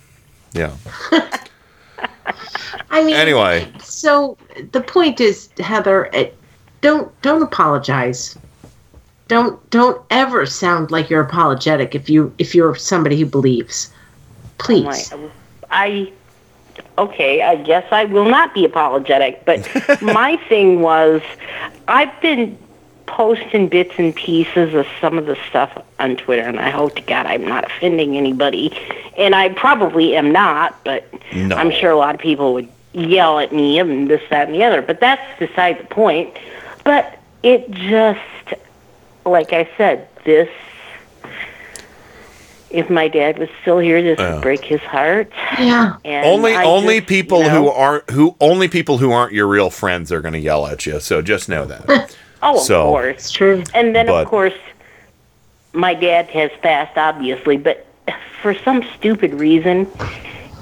yeah. 0.53 0.77
I 2.91 3.03
mean, 3.03 3.17
Anyway. 3.17 3.67
So 3.81 4.37
the 4.73 4.83
point 4.83 5.21
is, 5.21 5.49
Heather, 5.59 6.15
eh, 6.15 6.31
don't 6.83 7.11
don't 7.23 7.43
apologize. 7.43 8.37
Don't 9.29 9.59
don't 9.71 10.03
ever 10.11 10.45
sound 10.45 10.91
like 10.91 11.09
you're 11.09 11.23
apologetic 11.23 11.95
if 11.95 12.11
you 12.11 12.35
if 12.39 12.55
you're 12.55 12.75
somebody 12.75 13.19
who 13.19 13.25
believes. 13.27 13.91
Please. 14.59 15.11
Oh 15.13 15.17
my- 15.17 15.31
I 15.71 16.13
okay, 16.99 17.43
I 17.43 17.57
guess 17.57 17.85
I 17.91 18.05
will 18.05 18.25
not 18.29 18.55
be 18.55 18.65
apologetic, 18.65 19.45
but 19.45 19.67
my 20.03 20.37
thing 20.49 20.81
was 20.81 21.23
I've 21.89 22.21
been 22.21 22.59
posting 23.07 23.69
bits 23.69 23.93
and 23.99 24.15
pieces 24.15 24.75
of 24.75 24.87
some 25.01 25.19
of 25.19 25.27
the 25.27 25.37
stuff 25.49 25.77
on 25.99 26.17
Twitter 26.17 26.43
and 26.43 26.59
I 26.59 26.71
hope 26.71 26.95
to 26.97 27.03
God 27.03 27.27
I'm 27.27 27.47
not 27.47 27.65
offending 27.65 28.17
anybody. 28.17 28.77
And 29.19 29.35
I 29.35 29.51
probably 29.51 30.17
am 30.17 30.33
not, 30.33 30.83
but 30.85 31.05
No. 31.35 31.57
I'm 31.57 31.71
sure 31.71 31.91
a 31.91 31.97
lot 31.97 32.15
of 32.15 32.21
people 32.21 32.55
would 32.55 32.69
yell 32.93 33.39
at 33.39 33.53
me 33.53 33.79
and 33.79 34.09
this, 34.09 34.23
that, 34.31 34.47
and 34.49 34.55
the 34.55 34.65
other. 34.65 34.81
But 34.81 35.01
that's 35.01 35.39
beside 35.39 35.79
the 35.79 35.85
point. 35.85 36.35
But 36.85 37.19
it 37.43 37.71
just 37.71 38.21
like 39.25 39.53
I 39.53 39.69
said, 39.77 40.09
this 40.25 40.49
if 42.73 42.89
my 42.91 43.09
dad 43.09 43.39
was 43.39 43.49
still 43.61 43.79
here, 43.79 44.03
this 44.03 44.19
Yeah. 44.19 44.35
would 44.35 44.43
break 44.43 44.65
his 44.65 44.81
heart. 44.81 45.31
Yeah. 45.59 45.97
And 46.05 46.27
only 46.27 46.55
I 46.55 46.65
only 46.65 46.99
just, 46.99 47.09
people 47.09 47.43
you 47.45 47.49
who 47.51 47.69
aren't 47.69 48.11
who 48.11 48.35
only 48.41 48.69
people 48.69 48.99
who 48.99 49.13
aren't 49.13 49.33
your 49.33 49.47
real 49.47 49.71
friends 49.71 50.11
are 50.13 50.21
going 50.21 50.35
to 50.35 50.41
yell 50.41 50.67
at 50.67 50.87
you. 50.87 50.99
So 51.01 51.23
just 51.23 51.49
know 51.49 51.65
that. 51.67 52.17
Oh, 52.45 52.61
of 52.61 52.67
course. 52.67 53.15
It's 53.19 53.31
true. 53.31 53.63
And 53.73 53.95
then, 53.95 54.07
But- 54.07 54.23
of 54.23 54.27
course, 54.29 54.53
my 55.73 55.95
dad 55.95 56.27
has 56.31 56.51
passed, 56.61 56.99
obviously, 56.99 57.57
but 57.57 57.87
for 58.43 58.53
some 58.65 58.83
stupid 58.99 59.33
reason, 59.35 59.87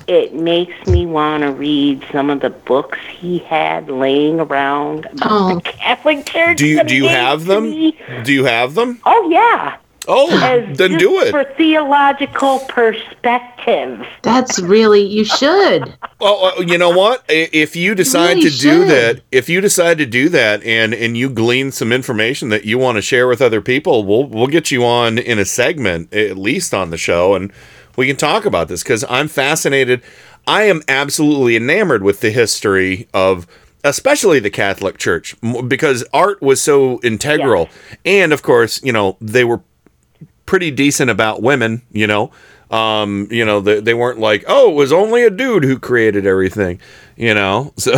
it 0.06 0.34
makes 0.34 0.74
me 0.86 1.06
want 1.06 1.42
to 1.42 1.50
read 1.52 2.04
some 2.12 2.28
of 2.28 2.40
the 2.40 2.50
books 2.50 2.98
he 3.10 3.38
had 3.38 3.88
laying 3.88 4.40
around 4.40 5.06
about 5.06 5.28
Oh. 5.30 5.54
the 5.54 5.60
Catholic 5.62 6.26
Church. 6.26 6.58
do 6.58 6.66
you 6.66 6.84
do 6.84 6.94
you 6.94 7.08
have 7.08 7.46
them? 7.46 7.70
me. 7.70 7.96
Do 8.24 8.32
you 8.34 8.44
have 8.44 8.74
them? 8.74 9.00
Oh, 9.06 9.28
yeah. 9.30 9.76
Oh, 10.08 10.30
As 10.42 10.78
then 10.78 10.92
just 10.92 11.00
do 11.00 11.20
it. 11.20 11.30
For 11.30 11.44
theological 11.44 12.60
perspective. 12.60 14.06
That's 14.22 14.58
really 14.58 15.02
you 15.02 15.24
should. 15.24 15.94
Well, 16.20 16.52
uh, 16.58 16.62
you 16.62 16.78
know 16.78 16.90
what? 16.90 17.24
If 17.28 17.76
you 17.76 17.94
decide 17.94 18.36
really 18.36 18.50
to 18.50 18.58
do 18.58 18.84
that, 18.86 19.20
if 19.30 19.48
you 19.48 19.60
decide 19.60 19.98
to 19.98 20.06
do 20.06 20.28
that, 20.30 20.62
and 20.64 20.94
and 20.94 21.16
you 21.16 21.28
glean 21.28 21.70
some 21.70 21.92
information 21.92 22.48
that 22.48 22.64
you 22.64 22.78
want 22.78 22.96
to 22.96 23.02
share 23.02 23.28
with 23.28 23.42
other 23.42 23.60
people, 23.60 24.04
we'll 24.04 24.26
we'll 24.26 24.46
get 24.46 24.70
you 24.70 24.84
on 24.84 25.18
in 25.18 25.38
a 25.38 25.44
segment 25.44 26.12
at 26.14 26.38
least 26.38 26.72
on 26.72 26.90
the 26.90 26.98
show, 26.98 27.34
and 27.34 27.52
we 27.96 28.06
can 28.06 28.16
talk 28.16 28.44
about 28.46 28.68
this 28.68 28.82
because 28.82 29.04
I'm 29.08 29.28
fascinated. 29.28 30.02
I 30.46 30.62
am 30.62 30.82
absolutely 30.88 31.56
enamored 31.56 32.02
with 32.02 32.20
the 32.20 32.30
history 32.30 33.06
of 33.12 33.46
especially 33.84 34.40
the 34.40 34.50
Catholic 34.50 34.98
Church 34.98 35.34
because 35.68 36.04
art 36.12 36.40
was 36.40 36.60
so 36.60 37.00
integral, 37.02 37.68
and 38.04 38.32
of 38.32 38.42
course, 38.42 38.82
you 38.82 38.92
know 38.92 39.16
they 39.20 39.44
were 39.44 39.60
pretty 40.50 40.72
decent 40.72 41.08
about 41.08 41.40
women, 41.42 41.80
you 41.92 42.08
know. 42.08 42.32
Um, 42.72 43.28
you 43.30 43.44
know, 43.44 43.60
they, 43.60 43.78
they 43.78 43.94
weren't 43.94 44.18
like, 44.18 44.44
oh, 44.48 44.72
it 44.72 44.74
was 44.74 44.92
only 44.92 45.22
a 45.22 45.30
dude 45.30 45.62
who 45.62 45.78
created 45.78 46.26
everything, 46.26 46.80
you 47.16 47.32
know. 47.32 47.72
So, 47.78 47.94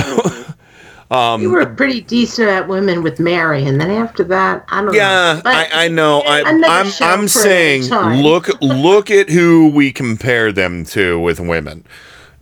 um, 1.10 1.40
You 1.40 1.50
were 1.50 1.64
pretty 1.64 2.02
decent 2.02 2.50
at 2.50 2.68
women 2.68 3.02
with 3.02 3.18
Mary, 3.18 3.64
and 3.64 3.80
then 3.80 3.90
after 3.90 4.22
that, 4.24 4.66
I 4.68 4.82
don't 4.82 4.94
yeah, 4.94 5.34
know. 5.34 5.40
But 5.44 5.54
I, 5.54 5.84
I 5.84 5.88
know. 5.88 6.20
I, 6.20 6.42
I'm 6.42 6.92
I'm 7.00 7.28
saying 7.28 7.84
look 8.22 8.48
look 8.62 9.10
at 9.10 9.28
who 9.28 9.70
we 9.74 9.92
compare 9.92 10.52
them 10.52 10.84
to 10.86 11.18
with 11.18 11.40
women. 11.40 11.84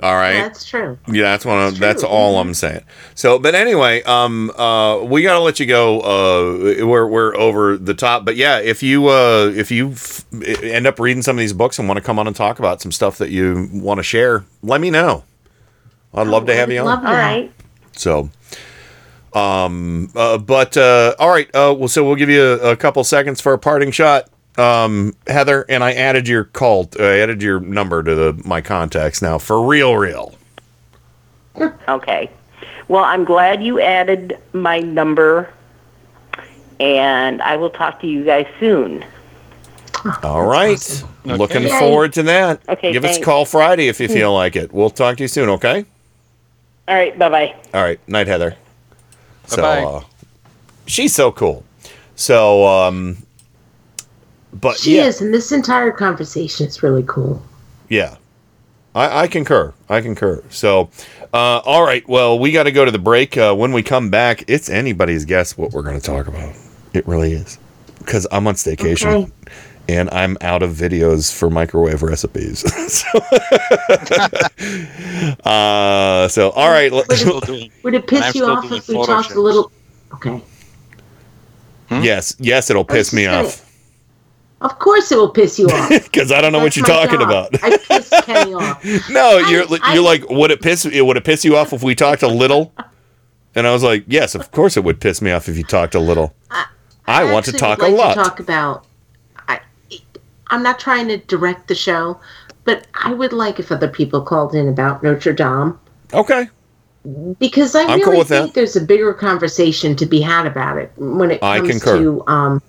All 0.02 0.14
right. 0.14 0.34
That's 0.34 0.64
true. 0.64 0.98
Yeah, 1.06 1.24
that's 1.24 1.44
one. 1.44 1.58
Of, 1.58 1.78
that's 1.78 2.02
all 2.02 2.38
I'm 2.38 2.54
saying. 2.54 2.82
So, 3.14 3.38
but 3.38 3.54
anyway, 3.54 4.02
um, 4.02 4.50
uh, 4.50 5.02
we 5.04 5.22
gotta 5.22 5.40
let 5.40 5.60
you 5.60 5.66
go. 5.66 6.00
Uh, 6.00 6.86
we're 6.86 7.06
we're 7.06 7.36
over 7.36 7.76
the 7.76 7.92
top, 7.92 8.24
but 8.24 8.36
yeah, 8.36 8.58
if 8.58 8.82
you 8.82 9.08
uh, 9.08 9.52
if 9.54 9.70
you 9.70 9.90
f- 9.90 10.24
end 10.42 10.86
up 10.86 10.98
reading 10.98 11.22
some 11.22 11.36
of 11.36 11.40
these 11.40 11.52
books 11.52 11.78
and 11.78 11.86
want 11.86 11.98
to 11.98 12.02
come 12.02 12.18
on 12.18 12.26
and 12.26 12.34
talk 12.34 12.58
about 12.58 12.80
some 12.80 12.92
stuff 12.92 13.18
that 13.18 13.30
you 13.30 13.68
want 13.72 13.98
to 13.98 14.02
share, 14.02 14.44
let 14.62 14.80
me 14.80 14.90
know. 14.90 15.24
I'd 16.14 16.26
love 16.26 16.46
to 16.46 16.54
have 16.54 16.70
you 16.72 16.80
on. 16.80 16.86
Love 16.86 17.04
All 17.04 17.12
right. 17.12 17.52
So, 17.92 18.30
um, 19.34 20.10
uh, 20.16 20.38
but 20.38 20.76
uh, 20.76 21.14
all 21.18 21.28
right. 21.28 21.48
Uh, 21.54 21.74
well, 21.78 21.88
so 21.88 22.04
we'll 22.04 22.16
give 22.16 22.30
you 22.30 22.42
a, 22.42 22.72
a 22.72 22.76
couple 22.76 23.04
seconds 23.04 23.40
for 23.40 23.52
a 23.52 23.58
parting 23.58 23.90
shot, 23.90 24.28
um, 24.60 25.14
Heather. 25.26 25.64
And 25.68 25.82
I 25.82 25.92
added 25.92 26.28
your 26.28 26.44
call. 26.44 26.88
Uh, 26.98 27.04
I 27.04 27.18
added 27.18 27.42
your 27.42 27.60
number 27.60 28.02
to 28.02 28.14
the 28.14 28.42
my 28.44 28.60
contacts 28.60 29.22
now 29.22 29.38
for 29.38 29.66
real, 29.66 29.96
real. 29.96 30.34
Okay. 31.88 32.30
Well, 32.88 33.04
I'm 33.04 33.24
glad 33.24 33.62
you 33.62 33.80
added 33.80 34.38
my 34.52 34.80
number, 34.80 35.52
and 36.80 37.40
I 37.42 37.56
will 37.56 37.70
talk 37.70 38.00
to 38.00 38.06
you 38.06 38.24
guys 38.24 38.46
soon. 38.58 39.04
All 40.22 40.44
right. 40.46 41.04
Looking 41.24 41.62
Yay. 41.62 41.78
forward 41.78 42.12
to 42.14 42.22
that. 42.24 42.60
Okay, 42.68 42.92
Give 42.92 43.04
us 43.04 43.18
a 43.18 43.20
call 43.20 43.44
Friday 43.44 43.88
if 43.88 44.00
you 44.00 44.08
feel 44.08 44.32
like 44.32 44.56
it. 44.56 44.72
We'll 44.72 44.90
talk 44.90 45.18
to 45.18 45.24
you 45.24 45.28
soon. 45.28 45.50
Okay. 45.50 45.84
All 46.88 46.94
right. 46.94 47.16
Bye 47.18 47.28
bye. 47.28 47.54
All 47.74 47.82
right. 47.82 48.00
Night, 48.08 48.26
Heather. 48.26 48.56
So, 49.46 49.62
Bye-bye. 49.62 49.84
uh, 49.84 50.02
she's 50.86 51.14
so 51.14 51.30
cool. 51.30 51.64
So, 52.16 52.66
um, 52.66 53.18
but 54.54 54.76
She 54.78 54.96
yeah. 54.96 55.04
is, 55.04 55.20
and 55.20 55.32
this 55.32 55.52
entire 55.52 55.92
conversation 55.92 56.66
is 56.66 56.82
really 56.82 57.04
cool. 57.06 57.42
Yeah. 57.88 58.16
I, 58.94 59.22
I 59.22 59.26
concur. 59.28 59.72
I 59.88 60.00
concur. 60.00 60.42
So, 60.50 60.90
uh, 61.32 61.58
all 61.64 61.84
right. 61.84 62.06
Well, 62.08 62.38
we 62.38 62.50
got 62.50 62.64
to 62.64 62.72
go 62.72 62.84
to 62.84 62.90
the 62.90 62.98
break. 62.98 63.36
Uh, 63.36 63.54
when 63.54 63.72
we 63.72 63.82
come 63.84 64.10
back, 64.10 64.44
it's 64.48 64.68
anybody's 64.68 65.24
guess 65.24 65.56
what 65.56 65.72
we're 65.72 65.82
going 65.82 65.98
to 66.00 66.04
talk 66.04 66.26
about. 66.26 66.54
It 66.92 67.06
really 67.06 67.32
is. 67.32 67.58
Because 67.98 68.26
I'm 68.32 68.46
on 68.48 68.54
staycation 68.54 69.06
Okay. 69.24 69.32
and 69.88 70.10
I'm 70.10 70.36
out 70.40 70.62
of 70.64 70.72
videos 70.72 71.32
for 71.32 71.50
microwave 71.50 72.02
recipes. 72.02 72.60
so, 72.92 73.18
uh, 75.48 76.28
so, 76.28 76.50
all 76.50 76.70
right. 76.70 76.90
let- 76.92 77.08
Would 77.84 77.94
it 77.94 78.06
piss 78.08 78.34
you 78.34 78.46
off 78.46 78.70
if 78.72 78.88
we 78.88 78.94
talked 79.06 79.32
a 79.32 79.40
little? 79.40 79.70
Okay. 80.14 80.42
yes. 81.90 82.34
Yes, 82.40 82.70
it'll 82.70 82.84
piss 82.84 83.12
me 83.12 83.24
just 83.24 83.60
off. 83.62 83.69
Of 84.60 84.78
course, 84.78 85.10
it 85.10 85.16
will 85.16 85.30
piss 85.30 85.58
you 85.58 85.66
off. 85.68 85.88
Because 86.10 86.30
I 86.32 86.40
don't 86.40 86.52
know 86.52 86.58
what 86.58 86.76
you're 86.76 86.84
talking 86.86 87.18
job. 87.18 87.48
about. 87.52 87.62
I 87.62 87.76
piss 87.78 88.10
Kenny 88.24 88.52
off. 88.54 88.84
No, 89.10 89.38
you're 89.38 89.64
I- 89.82 89.94
you're 89.94 90.02
like, 90.02 90.28
would 90.28 90.50
it 90.50 90.60
piss 90.60 90.84
would 90.84 91.16
it 91.16 91.24
piss 91.24 91.44
you 91.44 91.56
off 91.56 91.72
if 91.72 91.82
we 91.82 91.94
talked 91.94 92.22
a 92.22 92.28
little? 92.28 92.72
And 93.54 93.66
I 93.66 93.72
was 93.72 93.82
like, 93.82 94.04
yes, 94.06 94.34
of 94.34 94.50
course 94.52 94.76
it 94.76 94.84
would 94.84 95.00
piss 95.00 95.20
me 95.22 95.30
off 95.30 95.48
if 95.48 95.56
you 95.56 95.64
talked 95.64 95.94
a 95.94 96.00
little. 96.00 96.34
I, 97.06 97.24
want 97.32 97.44
to 97.46 97.52
talk 97.52 97.78
would 97.78 97.88
a 97.88 97.90
like 97.90 97.98
lot. 97.98 98.14
To 98.14 98.22
talk 98.22 98.40
about. 98.40 98.84
I, 99.48 99.60
I'm 100.48 100.62
not 100.62 100.78
trying 100.78 101.08
to 101.08 101.16
direct 101.18 101.66
the 101.66 101.74
show, 101.74 102.20
but 102.64 102.86
I 102.94 103.12
would 103.12 103.32
like 103.32 103.58
if 103.58 103.72
other 103.72 103.88
people 103.88 104.20
called 104.22 104.54
in 104.54 104.68
about 104.68 105.02
Notre 105.02 105.32
Dame 105.32 105.78
okay. 106.12 106.48
because 107.40 107.74
I 107.74 107.82
I'm 107.82 107.98
really 107.98 108.04
cool 108.04 108.24
think 108.24 108.28
that. 108.28 108.54
there's 108.54 108.76
a 108.76 108.80
bigger 108.80 109.12
conversation 109.12 109.96
to 109.96 110.06
be 110.06 110.20
had 110.20 110.46
about 110.46 110.78
it 110.78 110.92
when 110.96 111.32
it 111.32 111.40
comes 111.40 111.82
to. 111.82 112.22
Um, 112.28 112.62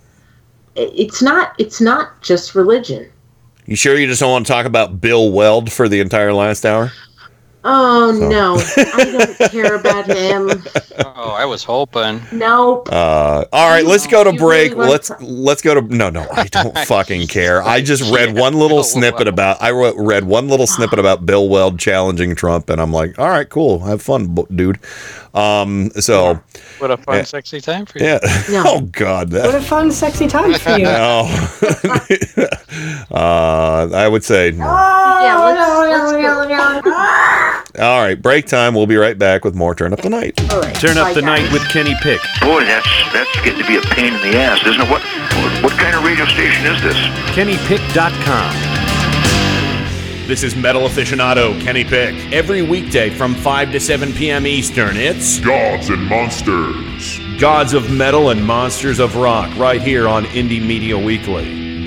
it's 0.95 1.21
not. 1.21 1.53
It's 1.57 1.81
not 1.81 2.21
just 2.21 2.55
religion. 2.55 3.09
You 3.65 3.75
sure 3.75 3.97
you 3.97 4.07
just 4.07 4.19
don't 4.19 4.31
want 4.31 4.45
to 4.45 4.51
talk 4.51 4.65
about 4.65 4.99
Bill 4.99 5.31
Weld 5.31 5.71
for 5.71 5.87
the 5.87 5.99
entire 5.99 6.33
last 6.33 6.65
hour? 6.65 6.91
Oh 7.63 8.11
So- 8.13 8.27
no, 8.29 8.55
I 8.95 9.03
don't 9.37 9.51
care 9.51 9.75
about 9.75 10.07
him. 10.07 10.49
Oh, 11.15 11.29
I 11.31 11.45
was 11.45 11.63
hoping. 11.63 12.21
Nope. 12.31 12.89
Uh, 12.91 13.45
all 13.53 13.69
right, 13.69 13.85
let's 13.85 14.07
go 14.07 14.23
to 14.23 14.31
You 14.33 14.39
break. 14.39 14.71
really 14.73 14.89
let's 14.89 15.11
let's 15.21 15.61
go 15.61 15.75
to 15.79 15.81
no, 15.95 16.09
no. 16.09 16.27
I 16.33 16.45
don't 16.51 16.75
fucking 16.79 17.27
care. 17.27 17.61
I 17.61 17.81
just 17.81 18.11
read 18.11 18.35
one 18.35 18.55
little 18.55 18.83
snippet 18.95 19.27
about. 19.27 19.61
I 19.61 19.69
read 19.71 20.23
one 20.23 20.47
little 20.47 20.67
snippet 20.67 20.97
about 20.99 21.25
Bill 21.25 21.47
Weld 21.49 21.77
challenging 21.79 22.35
Trump, 22.35 22.69
and 22.69 22.81
I'm 22.81 22.91
like, 22.91 23.19
all 23.19 23.29
right, 23.29 23.47
cool, 23.47 23.79
have 23.81 24.01
fun, 24.01 24.33
dude. 24.55 24.79
Um, 25.33 25.91
so 25.91 26.41
What 26.79 26.91
a 26.91 26.97
fun, 26.97 27.17
Yeah. 27.17 27.23
sexy 27.23 27.61
time 27.61 27.85
for 27.85 27.99
you. 27.99 28.05
yeah. 28.05 28.63
oh 28.65 28.81
God, 28.91 29.29
that, 29.29 29.45
What 29.45 29.55
a 29.55 29.61
fun, 29.61 29.89
sexy 29.91 30.27
time 30.27 30.53
for 30.55 30.71
you. 30.77 30.83
no. 30.83 31.23
uh, 33.11 33.89
I 33.93 34.07
would 34.07 34.23
say 34.23 34.51
no. 34.51 34.65
Yeah, 34.65 35.37
let's, 35.37 36.13
let's 36.13 36.83
go. 36.83 36.91
All 37.79 38.01
right, 38.01 38.21
break 38.21 38.47
time. 38.47 38.75
We'll 38.75 38.85
be 38.87 38.97
right 38.97 39.17
back 39.17 39.45
with 39.45 39.55
more 39.55 39.73
Turn 39.73 39.93
Up 39.93 40.01
the 40.01 40.09
Night. 40.09 40.35
Turn 40.35 40.97
up 40.97 41.13
the 41.13 41.21
night 41.21 41.49
with 41.53 41.63
Kenny 41.69 41.95
Pick. 42.01 42.19
Boy, 42.41 42.65
that's 42.65 42.87
that's 43.13 43.33
getting 43.41 43.61
to 43.61 43.67
be 43.67 43.77
a 43.77 43.81
pain 43.81 44.13
in 44.13 44.19
the 44.31 44.37
ass, 44.37 44.59
isn't 44.65 44.81
it? 44.81 44.89
What 44.89 45.01
what, 45.03 45.63
what 45.63 45.73
kind 45.79 45.95
of 45.95 46.03
radio 46.03 46.25
station 46.25 46.65
is 46.65 46.81
this? 46.81 46.97
KennyPick.com. 47.33 48.81
This 50.27 50.43
is 50.43 50.55
metal 50.55 50.83
aficionado 50.83 51.59
Kenny 51.61 51.83
Pick. 51.83 52.13
Every 52.33 52.61
weekday 52.61 53.09
from 53.09 53.35
5 53.35 53.71
to 53.71 53.79
7 53.79 54.13
p.m. 54.13 54.45
Eastern, 54.45 54.97
it's 54.97 55.39
Gods 55.39 55.89
and 55.89 56.05
Monsters. 56.05 57.19
Gods 57.39 57.73
of 57.73 57.89
Metal 57.91 58.29
and 58.29 58.45
Monsters 58.45 58.99
of 58.99 59.15
Rock 59.15 59.55
right 59.57 59.81
here 59.81 60.07
on 60.07 60.25
Indie 60.25 60.65
Media 60.65 60.97
Weekly. 60.97 61.60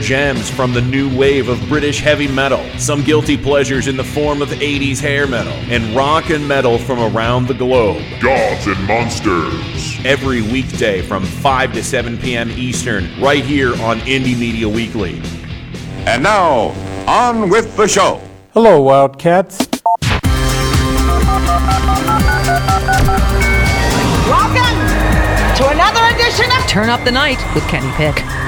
gems 0.00 0.50
from 0.50 0.72
the 0.72 0.80
new 0.80 1.14
wave 1.16 1.48
of 1.48 1.60
British 1.68 2.00
heavy 2.00 2.28
metal, 2.28 2.64
some 2.78 3.02
guilty 3.02 3.36
pleasures 3.36 3.88
in 3.88 3.96
the 3.96 4.04
form 4.04 4.42
of 4.42 4.48
80s 4.48 5.00
hair 5.00 5.26
metal, 5.26 5.52
and 5.52 5.94
rock 5.94 6.30
and 6.30 6.46
metal 6.46 6.78
from 6.78 6.98
around 7.14 7.46
the 7.46 7.54
globe. 7.54 8.02
Gods 8.20 8.66
and 8.66 8.82
Monsters. 8.86 9.98
Every 10.04 10.42
weekday 10.42 11.02
from 11.02 11.24
5 11.24 11.72
to 11.74 11.82
7 11.82 12.18
p.m. 12.18 12.50
Eastern, 12.50 13.08
right 13.20 13.44
here 13.44 13.70
on 13.82 13.98
Indie 14.00 14.38
Media 14.38 14.68
Weekly. 14.68 15.20
And 16.06 16.22
now, 16.22 16.74
on 17.06 17.48
with 17.48 17.76
the 17.76 17.88
show. 17.88 18.20
Hello, 18.54 18.80
Wildcats. 18.80 19.58
Welcome 24.26 24.78
to 25.56 25.68
another 25.68 26.04
edition 26.14 26.46
of 26.56 26.66
Turn 26.68 26.88
Up 26.88 27.04
the 27.04 27.12
Night 27.12 27.38
with 27.54 27.64
Kenny 27.68 27.90
Pick. 27.92 28.47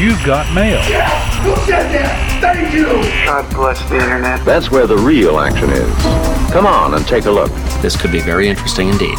You've 0.00 0.24
got 0.24 0.50
mail. 0.54 0.78
Yes! 0.88 1.44
Who 1.44 1.54
said 1.70 1.92
that? 1.92 2.40
Thank 2.40 2.72
you. 2.72 2.86
God 3.26 3.54
bless 3.54 3.86
the 3.90 3.96
internet. 3.96 4.42
That's 4.46 4.70
where 4.70 4.86
the 4.86 4.96
real 4.96 5.38
action 5.38 5.68
is. 5.68 6.50
Come 6.50 6.64
on 6.64 6.94
and 6.94 7.06
take 7.06 7.26
a 7.26 7.30
look. 7.30 7.50
This 7.82 8.00
could 8.00 8.10
be 8.10 8.20
very 8.20 8.48
interesting 8.48 8.88
indeed. 8.88 9.18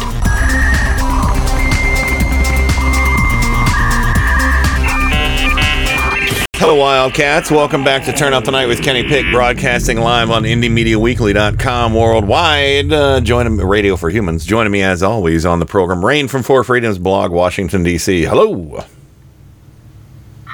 Hello, 6.56 6.74
Wildcats. 6.74 7.52
Welcome 7.52 7.84
back 7.84 8.04
to 8.06 8.12
Turn 8.12 8.32
Up 8.32 8.42
the 8.42 8.50
Night 8.50 8.66
with 8.66 8.82
Kenny 8.82 9.04
Pick, 9.04 9.26
broadcasting 9.30 10.00
live 10.00 10.30
on 10.32 10.42
IndieMediaWeekly.com 10.42 11.94
worldwide. 11.94 12.92
Uh, 12.92 13.20
joining 13.20 13.56
Radio 13.56 13.94
for 13.94 14.10
Humans. 14.10 14.44
Joining 14.44 14.72
me, 14.72 14.82
as 14.82 15.04
always, 15.04 15.46
on 15.46 15.60
the 15.60 15.66
program, 15.66 16.04
Rain 16.04 16.26
from 16.26 16.42
Four 16.42 16.64
Freedoms 16.64 16.98
blog, 16.98 17.30
Washington, 17.30 17.84
D.C. 17.84 18.24
Hello. 18.24 18.84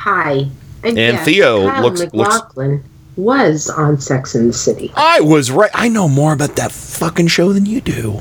Hi. 0.04 0.46
And 0.84 0.96
yes, 0.96 1.24
Theo 1.24 1.68
Kyle 1.68 1.82
looks- 1.82 2.04
looks- 2.12 2.82
was 3.16 3.68
on 3.68 4.00
Sex 4.00 4.36
and 4.36 4.48
the 4.50 4.52
City. 4.52 4.92
I 4.96 5.20
was 5.20 5.50
right. 5.50 5.72
I 5.74 5.88
know 5.88 6.06
more 6.08 6.32
about 6.32 6.54
that 6.54 6.70
fucking 6.70 7.26
show 7.26 7.52
than 7.52 7.66
you 7.66 7.80
do. 7.80 8.20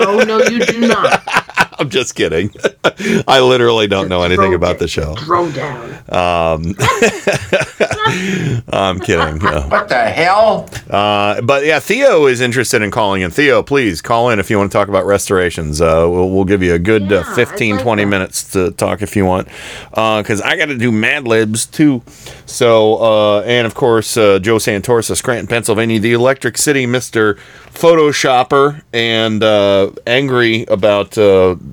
Oh 0.00 0.24
no, 0.26 0.38
you 0.42 0.66
do 0.66 0.80
not. 0.88 1.22
I'm 1.80 1.88
just 1.88 2.14
kidding. 2.14 2.54
I 3.26 3.40
literally 3.40 3.86
don't 3.86 4.10
know 4.10 4.22
anything 4.22 4.52
about 4.52 4.78
the 4.78 4.86
show. 4.86 5.14
Throw 5.14 5.50
down. 5.50 5.90
Um, 6.10 6.74
I'm 8.68 9.00
kidding. 9.00 9.40
yeah. 9.40 9.66
What 9.66 9.88
the 9.88 10.10
hell? 10.10 10.68
Uh, 10.90 11.40
but 11.40 11.64
yeah, 11.64 11.80
Theo 11.80 12.26
is 12.26 12.42
interested 12.42 12.82
in 12.82 12.90
calling 12.90 13.22
in. 13.22 13.30
Theo, 13.30 13.62
please 13.62 14.02
call 14.02 14.28
in 14.28 14.38
if 14.38 14.50
you 14.50 14.58
want 14.58 14.70
to 14.70 14.76
talk 14.76 14.88
about 14.88 15.06
restorations. 15.06 15.80
Uh, 15.80 16.06
we'll, 16.06 16.28
we'll 16.28 16.44
give 16.44 16.62
you 16.62 16.74
a 16.74 16.78
good 16.78 17.10
uh, 17.10 17.24
15, 17.34 17.78
20 17.78 18.04
minutes 18.04 18.52
to 18.52 18.72
talk 18.72 19.00
if 19.00 19.16
you 19.16 19.24
want. 19.24 19.48
Because 19.88 20.42
I 20.42 20.56
got 20.56 20.66
to 20.66 20.76
do 20.76 20.92
Mad 20.92 21.26
Libs 21.26 21.64
too. 21.64 22.02
So, 22.44 22.96
uh, 22.96 23.40
and 23.42 23.66
of 23.66 23.74
course, 23.74 24.18
uh, 24.18 24.38
Joe 24.38 24.56
Santorsa, 24.56 25.16
Scranton, 25.16 25.46
Pennsylvania, 25.46 25.98
the 25.98 26.12
Electric 26.12 26.58
City 26.58 26.86
Mr. 26.86 27.38
Photoshopper, 27.72 28.82
and 28.92 29.42
uh, 29.42 29.92
angry 30.06 30.64
about, 30.66 31.16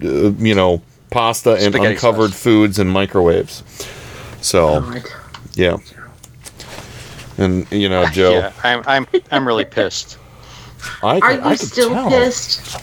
uh, 0.04 0.32
you 0.32 0.56
know, 0.56 0.82
pasta 1.10 1.54
and 1.54 1.74
Spaghetti 1.74 1.94
uncovered 1.94 2.34
foods 2.34 2.80
and 2.80 2.90
microwaves. 2.90 3.64
So, 4.42 4.94
yeah. 5.54 5.78
And, 7.38 7.70
you 7.72 7.90
know, 7.90 8.06
Joe. 8.12 8.32
Yeah, 8.32 8.54
I'm 8.64 8.84
I'm 8.86 9.08
I'm 9.32 9.48
really 9.48 9.66
pissed. 9.66 10.18
I 11.04 11.20
Are 11.20 11.52
you 11.52 11.58
still 11.58 12.10
pissed? 12.10 12.78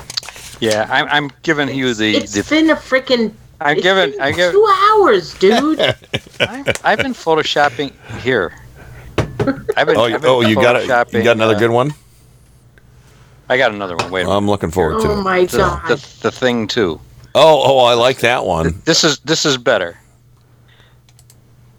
Yeah, 0.61 0.87
I'm 0.91 1.07
I'm 1.09 1.31
giving 1.43 1.75
you 1.75 1.95
the 1.95 2.17
It's 2.17 2.33
the. 2.33 2.43
been 2.43 2.71
a 2.71 2.77
freaking. 2.77 3.33
I'm 3.61 3.77
it's 3.77 3.83
giving 3.83 4.21
I 4.21 4.33
give 4.33 4.53
two 4.53 4.67
hours, 4.91 5.35
dude. 5.35 5.81
I've, 6.41 6.81
I've 6.85 6.99
been 6.99 7.15
photoshopping 7.15 7.93
here. 8.21 8.53
I've 9.77 9.87
been, 9.87 9.97
Oh, 9.97 10.05
I've 10.05 10.21
been 10.21 10.31
oh, 10.31 10.41
you 10.41 10.55
got 10.57 10.77
it. 10.77 10.83
You 11.13 11.23
got 11.23 11.37
another 11.37 11.55
uh, 11.55 11.59
good 11.59 11.71
one. 11.71 11.93
I 13.49 13.57
got 13.59 13.73
another 13.73 13.97
one. 13.97 14.11
Wait 14.11 14.23
a 14.23 14.25
minute. 14.25 14.37
I'm 14.37 14.47
looking 14.49 14.71
forward 14.71 15.03
to 15.03 15.09
Oh 15.09 15.23
my 15.23 15.45
the, 15.45 15.57
god. 15.59 15.89
the, 15.89 16.19
the 16.23 16.31
thing 16.31 16.67
too. 16.67 17.01
Oh, 17.35 17.63
oh, 17.65 17.79
I 17.85 17.95
like 17.95 18.19
that 18.21 18.45
one. 18.47 18.81
This 18.85 19.05
is 19.05 19.19
this 19.21 19.45
is 19.45 19.57
better. 19.59 19.99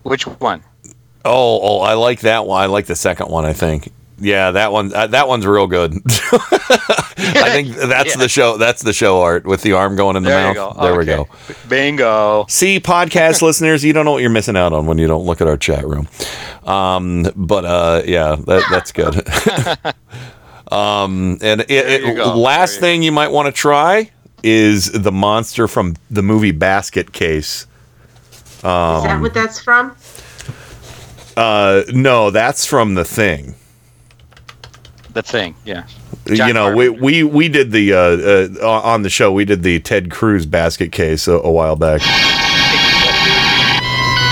Which 0.04 0.28
one? 0.28 0.64
Oh, 1.24 1.60
oh, 1.62 1.80
I 1.80 1.94
like 1.94 2.20
that 2.22 2.46
one. 2.46 2.62
I 2.62 2.68
like 2.68 2.86
the 2.86 2.96
second 2.96 3.30
one. 3.30 3.46
I 3.46 3.54
think. 3.54 3.92
Yeah, 4.20 4.52
that 4.52 4.72
one. 4.72 4.94
Uh, 4.94 5.08
that 5.08 5.28
one's 5.28 5.46
real 5.48 5.68
good. 5.68 5.94
I 7.18 7.50
think 7.52 7.70
that's 7.76 8.12
Yeah. 8.16 8.22
the 8.22 8.30
show. 8.30 8.58
That's 8.58 8.82
the 8.84 8.94
show 8.94 9.22
art 9.22 9.46
with 9.46 9.62
the 9.62 9.74
arm 9.74 9.96
going 9.96 10.16
in 10.16 10.24
the 10.24 10.30
There 10.30 10.50
you 10.50 10.54
mouth. 10.60 10.76
go. 10.78 10.82
There 10.84 10.96
we 10.96 11.04
Okay. 11.12 11.16
go. 11.16 11.28
Bingo. 11.68 12.46
See, 12.48 12.80
podcast 12.80 13.42
listeners, 13.42 13.84
you 13.84 13.92
don't 13.94 14.06
know 14.06 14.12
what 14.12 14.22
you're 14.22 14.30
missing 14.30 14.56
out 14.56 14.72
on 14.74 14.86
when 14.86 14.98
you 15.00 15.08
don't 15.08 15.26
look 15.26 15.42
at 15.42 15.48
our 15.48 15.58
chat 15.58 15.86
room. 15.88 16.08
Um, 16.66 17.28
but 17.36 17.66
uh, 17.66 18.04
yeah, 18.06 18.36
that, 18.46 18.64
that's 18.70 18.92
good. 18.92 19.16
Um, 20.72 21.38
and 21.42 21.62
it, 21.62 21.72
it- 21.72 22.02
you 22.16 22.24
last 22.24 22.80
thing 22.80 23.04
you 23.04 23.12
might 23.12 23.30
want 23.32 23.46
to 23.48 23.52
try 23.52 24.12
is 24.44 24.92
the 24.92 25.12
monster 25.12 25.68
from 25.68 25.96
the 26.12 26.22
movie 26.22 26.52
Basket 26.52 27.12
Case. 27.14 27.66
Um, 28.64 28.98
Is 28.98 29.04
that 29.04 29.22
what 29.22 29.34
that's 29.34 29.60
from? 29.62 29.96
Uh, 31.38 31.84
no, 31.94 32.30
that's 32.32 32.66
from 32.66 32.94
the 32.96 33.04
thing. 33.06 33.56
The 35.14 35.22
thing. 35.24 35.56
Yeah. 35.66 35.86
you 36.28 36.54
know, 36.54 36.76
we, 36.76 36.90
we 36.90 37.24
we 37.24 37.48
did 37.50 37.72
the 37.72 37.94
uh, 37.94 37.98
uh, 38.66 38.82
on 38.82 39.02
the 39.04 39.10
show. 39.10 39.32
We 39.32 39.46
did 39.46 39.64
the 39.64 39.80
Ted 39.80 40.12
Cruz 40.12 40.46
basket 40.46 40.92
case 40.92 41.28
a, 41.28 41.34
a 41.34 41.52
while 41.52 41.76
back. 41.76 42.02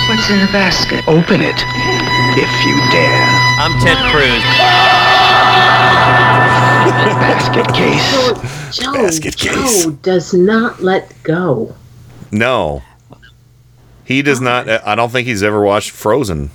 What's 0.09 0.29
in 0.29 0.39
the 0.39 0.51
basket? 0.51 1.07
Open 1.07 1.41
it. 1.41 1.55
If 2.35 2.51
you 2.65 2.75
dare. 2.91 3.25
I'm 3.59 3.79
Ted 3.79 3.97
Cruz. 4.11 5.12
Basket 7.19 7.67
case. 7.73 8.77
Joe, 8.77 8.93
Basket 8.93 9.37
case. 9.37 9.85
Joe 9.85 9.91
does 10.01 10.33
not 10.33 10.81
let 10.81 11.13
go. 11.23 11.75
No. 12.31 12.81
He 14.05 14.21
does 14.21 14.41
not. 14.41 14.67
I 14.69 14.95
don't 14.95 15.11
think 15.11 15.27
he's 15.27 15.43
ever 15.43 15.61
watched 15.61 15.91
Frozen. 15.91 16.49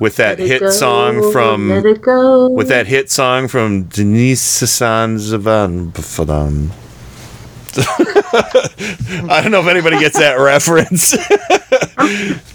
With 0.00 0.16
that 0.16 0.38
hit 0.38 0.60
go, 0.60 0.70
song 0.70 1.32
from 1.32 1.70
Let 1.70 1.84
it 1.84 2.00
go. 2.02 2.48
with 2.48 2.68
that 2.68 2.86
hit 2.86 3.10
song 3.10 3.48
from 3.48 3.84
Denise 3.84 4.62
Sanzavan. 4.62 5.92
I 9.30 9.40
don't 9.42 9.50
know 9.50 9.60
if 9.60 9.66
anybody 9.66 9.98
gets 9.98 10.16
that 10.18 10.34
reference. 10.38 11.16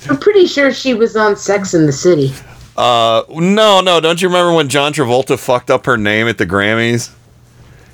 I'm 0.09 0.17
pretty 0.19 0.45
sure 0.47 0.71
she 0.71 0.93
was 0.93 1.15
on 1.17 1.35
Sex 1.35 1.73
in 1.73 1.85
the 1.85 1.91
City. 1.91 2.31
Uh, 2.75 3.23
no, 3.29 3.81
no. 3.81 3.99
Don't 3.99 4.21
you 4.21 4.27
remember 4.27 4.53
when 4.53 4.69
John 4.69 4.93
Travolta 4.93 5.37
fucked 5.37 5.69
up 5.69 5.85
her 5.85 5.97
name 5.97 6.27
at 6.27 6.37
the 6.37 6.45
Grammys? 6.45 7.11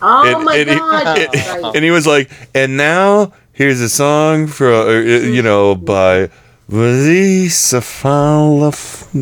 Oh 0.01 0.23
And- 0.35 0.45
my 0.45 0.55
and 0.55 0.69
he- 0.69 0.75
god. 0.77 1.17
and- 1.19 1.29
that's 1.33 1.75
and 1.75 1.83
he 1.83 1.91
was 1.91 2.07
like, 2.07 2.29
and 2.55 2.77
now 2.77 3.33
here's 3.53 3.81
a 3.81 3.89
song 3.89 4.47
for 4.47 4.71
uh, 4.71 4.91
you 5.01 5.41
know 5.41 5.75
by 5.75 6.29
Vanessa 6.69 7.79
Falafel. 7.79 8.99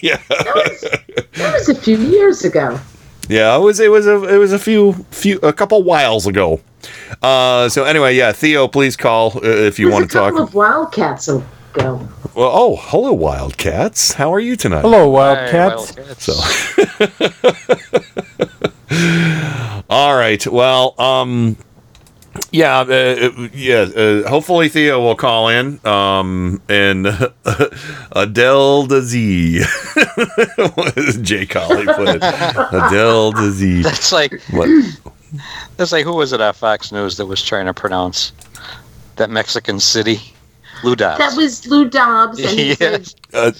yeah, 0.00 0.18
that 0.28 1.52
was 1.54 1.68
a 1.68 1.74
few 1.74 1.98
years 1.98 2.44
ago. 2.44 2.78
yeah. 3.28 3.56
It 3.56 3.60
was 3.60 3.80
it 3.80 3.90
was 3.90 4.06
a 4.06 4.22
it 4.34 4.38
was 4.38 4.52
a 4.52 4.58
few 4.58 4.92
few 5.10 5.38
a 5.42 5.52
couple 5.52 5.82
whiles 5.82 6.26
ago. 6.26 6.60
Uh, 7.22 7.68
so 7.68 7.84
anyway, 7.84 8.16
yeah, 8.16 8.32
Theo, 8.32 8.66
please 8.66 8.96
call 8.96 9.36
uh, 9.38 9.40
if 9.42 9.78
you 9.78 9.86
was 9.86 9.92
want 9.92 10.04
a 10.06 10.08
to 10.08 10.14
talk. 10.14 10.30
couple 10.32 10.44
of 10.44 10.54
Wildcats 10.54 11.28
ago. 11.74 12.08
Well, 12.34 12.50
oh, 12.52 12.76
hello, 12.76 13.12
Wildcats. 13.12 14.12
How 14.14 14.32
are 14.32 14.40
you 14.40 14.56
tonight? 14.56 14.82
Hello, 14.82 15.08
Wildcats. 15.08 15.94
So, 16.22 16.32
all 19.90 20.16
right. 20.16 20.46
Well, 20.46 20.94
um, 21.00 21.56
yeah, 22.50 22.78
uh, 22.78 22.84
uh, 22.84 23.48
yeah. 23.52 23.80
Uh, 23.80 24.28
hopefully, 24.28 24.68
Theo 24.68 25.00
will 25.00 25.14
call 25.14 25.48
in. 25.48 25.84
Um, 25.86 26.62
and 26.68 27.06
Adele 28.12 28.86
Dazeem, 28.86 29.62
as 30.96 31.18
Jay 31.22 31.46
Colley 31.46 31.86
put 31.86 32.08
it. 32.08 32.22
Adele 32.22 33.32
Dazeem. 33.32 33.82
That's 33.82 34.12
like 34.12 34.40
What? 34.50 34.68
that's 35.76 35.92
like 35.92 36.04
who 36.04 36.14
was 36.14 36.32
it 36.32 36.40
at 36.40 36.56
Fox 36.56 36.92
News 36.92 37.16
that 37.16 37.26
was 37.26 37.42
trying 37.42 37.66
to 37.66 37.74
pronounce 37.74 38.32
that 39.16 39.30
Mexican 39.30 39.80
city? 39.80 40.20
Lou 40.82 40.96
Dobbs. 40.96 41.18
That 41.18 41.36
was 41.36 41.66
Lou 41.66 41.88
Dobbs, 41.88 42.38
and 42.40 42.58
he 42.58 42.74
said, 42.76 43.14
Uh. 43.32 43.52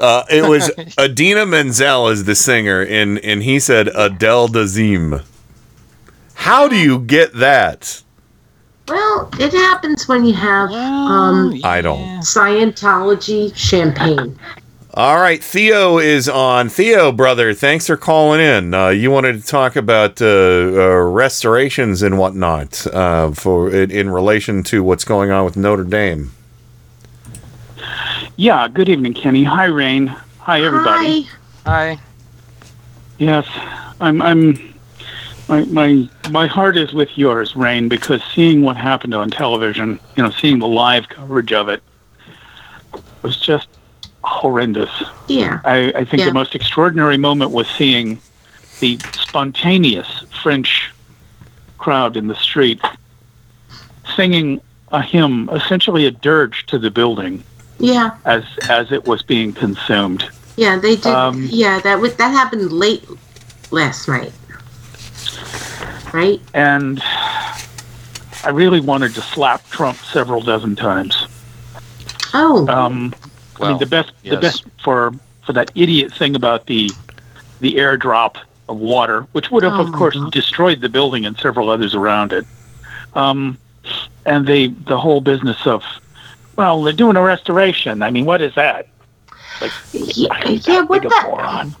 Uh, 0.00 0.24
it 0.30 0.48
was 0.48 0.70
Idina 1.00 1.46
Menzel 1.46 2.08
is 2.08 2.24
the 2.24 2.34
singer, 2.34 2.82
and 2.82 3.18
and 3.18 3.42
he 3.42 3.60
said 3.60 3.88
Adele 3.88 4.48
Dazeem. 4.48 5.24
How 6.34 6.68
do 6.68 6.76
you 6.76 6.98
get 6.98 7.34
that? 7.34 8.02
Well, 8.88 9.30
it 9.38 9.52
happens 9.52 10.08
when 10.08 10.24
you 10.24 10.34
have 10.34 10.70
um, 10.72 11.60
I 11.62 11.80
don't. 11.80 12.20
Scientology 12.20 13.54
champagne. 13.54 14.36
All 14.94 15.20
right, 15.20 15.42
Theo 15.42 15.98
is 15.98 16.28
on. 16.28 16.68
Theo, 16.68 17.12
brother, 17.12 17.54
thanks 17.54 17.86
for 17.86 17.96
calling 17.96 18.40
in. 18.40 18.74
Uh, 18.74 18.88
you 18.88 19.12
wanted 19.12 19.40
to 19.40 19.46
talk 19.46 19.76
about 19.76 20.20
uh, 20.20 20.26
uh, 20.26 20.96
restorations 21.04 22.02
and 22.02 22.18
whatnot 22.18 22.84
uh, 22.88 23.30
for 23.30 23.70
in, 23.70 23.92
in 23.92 24.10
relation 24.10 24.64
to 24.64 24.82
what's 24.82 25.04
going 25.04 25.30
on 25.30 25.44
with 25.44 25.56
Notre 25.56 25.84
Dame. 25.84 26.32
Yeah, 28.34 28.66
good 28.66 28.88
evening, 28.88 29.14
Kenny. 29.14 29.44
Hi, 29.44 29.66
Rain. 29.66 30.08
Hi, 30.40 30.60
everybody. 30.62 31.28
Hi. 31.64 31.96
Yes, 33.18 33.46
I'm. 34.00 34.20
I'm. 34.20 34.74
My 35.48 35.64
my 35.66 36.08
my 36.30 36.48
heart 36.48 36.76
is 36.76 36.92
with 36.92 37.16
yours, 37.16 37.54
Rain, 37.54 37.88
because 37.88 38.24
seeing 38.34 38.62
what 38.62 38.76
happened 38.76 39.14
on 39.14 39.30
television, 39.30 40.00
you 40.16 40.24
know, 40.24 40.30
seeing 40.30 40.58
the 40.58 40.66
live 40.66 41.08
coverage 41.08 41.52
of 41.52 41.68
it, 41.68 41.80
was 43.22 43.36
just 43.36 43.68
horrendous. 44.22 44.90
Yeah. 45.28 45.60
I, 45.64 45.92
I 45.96 46.04
think 46.04 46.20
Yeah. 46.20 46.26
the 46.26 46.34
most 46.34 46.54
extraordinary 46.54 47.16
moment 47.16 47.50
was 47.52 47.66
seeing 47.68 48.20
the 48.80 48.98
spontaneous 49.14 50.24
French 50.42 50.90
crowd 51.78 52.16
in 52.16 52.26
the 52.28 52.34
street 52.34 52.80
singing 54.16 54.60
a 54.92 55.00
hymn, 55.02 55.48
essentially 55.52 56.04
a 56.06 56.10
dirge 56.10 56.66
to 56.66 56.78
the 56.78 56.90
building 56.90 57.42
Yeah, 57.78 58.10
as 58.24 58.44
as 58.68 58.90
it 58.92 59.06
was 59.06 59.22
being 59.22 59.52
consumed. 59.52 60.28
yeah, 60.56 60.76
they 60.78 60.96
did. 60.96 61.06
Um, 61.06 61.46
yeah, 61.50 61.78
that 61.80 62.00
was 62.00 62.14
that 62.16 62.28
happened 62.30 62.72
late 62.72 63.04
last 63.70 64.08
night, 64.08 64.32
right? 66.12 66.40
and 66.54 67.00
I 68.42 68.50
really 68.52 68.80
wanted 68.80 69.14
to 69.14 69.20
slap 69.22 69.66
Trump 69.70 69.98
several 69.98 70.40
dozen 70.40 70.74
times. 70.76 71.26
Oh, 72.34 72.66
Um, 72.68 73.14
I 73.62 73.68
mean, 73.70 73.78
the 73.78 73.86
best, 73.86 74.12
the 74.24 74.36
best 74.36 74.64
for 74.82 75.12
for 75.44 75.52
that 75.52 75.70
idiot 75.74 76.12
thing 76.14 76.34
about 76.36 76.66
the 76.66 76.90
the 77.60 77.74
airdrop 77.74 78.36
of 78.68 78.78
water, 78.78 79.22
which 79.32 79.50
would 79.50 79.62
have, 79.64 79.74
Oh 79.74 79.82
of 79.86 79.92
course, 79.92 80.14
God. 80.14 80.32
destroyed 80.32 80.80
the 80.80 80.88
building 80.88 81.26
and 81.26 81.36
several 81.38 81.70
others 81.70 81.94
around 81.94 82.32
it. 82.32 82.46
Um, 83.14 83.58
and 84.24 84.46
the 84.46 84.68
the 84.86 84.98
whole 84.98 85.20
business 85.20 85.66
of, 85.66 85.82
well, 86.56 86.82
they're 86.82 86.92
doing 86.92 87.16
a 87.16 87.22
restoration. 87.22 88.02
I 88.02 88.10
mean, 88.10 88.24
what 88.24 88.40
is 88.40 88.54
that? 88.54 88.86
Like, 89.60 89.72
yeah, 89.92 90.46
he's 90.46 90.66
yeah 90.66 90.80
that 90.80 90.88
what 90.88 91.02
big 91.02 91.10
a 91.12 91.14
the? 91.14 91.22
moron. 91.28 91.74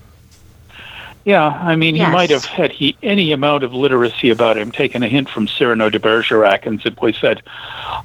Yeah, 1.24 1.48
I 1.48 1.76
mean, 1.76 1.94
he 1.94 2.06
might 2.06 2.30
have 2.30 2.46
had 2.46 2.72
he 2.72 2.96
any 3.02 3.32
amount 3.32 3.62
of 3.62 3.74
literacy 3.74 4.30
about 4.30 4.56
him, 4.56 4.72
taken 4.72 5.02
a 5.02 5.08
hint 5.08 5.28
from 5.28 5.46
Cyrano 5.46 5.90
de 5.90 6.00
Bergerac, 6.00 6.64
and 6.66 6.80
simply 6.80 7.12
said, 7.12 7.42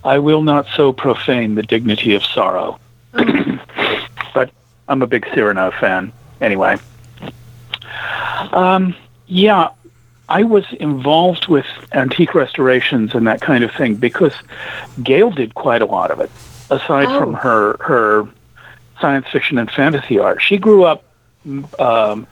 "I 0.04 0.20
will 0.20 0.42
not 0.42 0.68
so 0.76 0.92
profane 0.92 1.56
the 1.56 1.64
dignity 1.64 2.14
of 2.14 2.24
sorrow." 2.26 2.78
but 4.34 4.52
I'm 4.88 5.02
a 5.02 5.08
big 5.08 5.26
Cyrano 5.34 5.72
fan, 5.72 6.12
anyway. 6.42 6.78
Um, 8.52 8.96
yeah, 9.28 9.70
I 10.30 10.44
was 10.44 10.66
involved 10.80 11.48
with 11.48 11.66
antique 11.94 12.34
restorations 12.34 13.14
and 13.14 13.28
that 13.28 13.42
kind 13.42 13.64
of 13.64 13.72
thing 13.72 13.96
because 13.96 14.34
Gail 15.04 15.32
did 15.32 15.56
quite 15.56 15.82
a 15.82 15.86
lot 15.86 16.12
of 16.12 16.20
it. 16.20 16.30
Aside 16.70 17.08
Oh. 17.10 17.20
from 17.20 17.34
her 17.36 17.78
her 17.80 18.28
science 19.00 19.28
fiction 19.32 19.58
and 19.60 19.70
fantasy 19.70 20.18
art, 20.20 20.42
she 20.42 20.58
grew 20.58 20.84
up 20.84 21.04
um, 21.78 22.26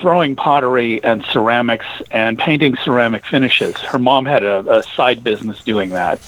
throwing 0.00 0.34
pottery 0.34 1.02
and 1.04 1.22
ceramics 1.26 1.84
and 2.10 2.38
painting 2.38 2.74
ceramic 2.84 3.26
finishes. 3.26 3.76
Her 3.76 3.98
mom 3.98 4.24
had 4.24 4.44
a, 4.44 4.78
a 4.78 4.82
side 4.82 5.22
business 5.22 5.62
doing 5.62 5.90
that, 5.90 6.20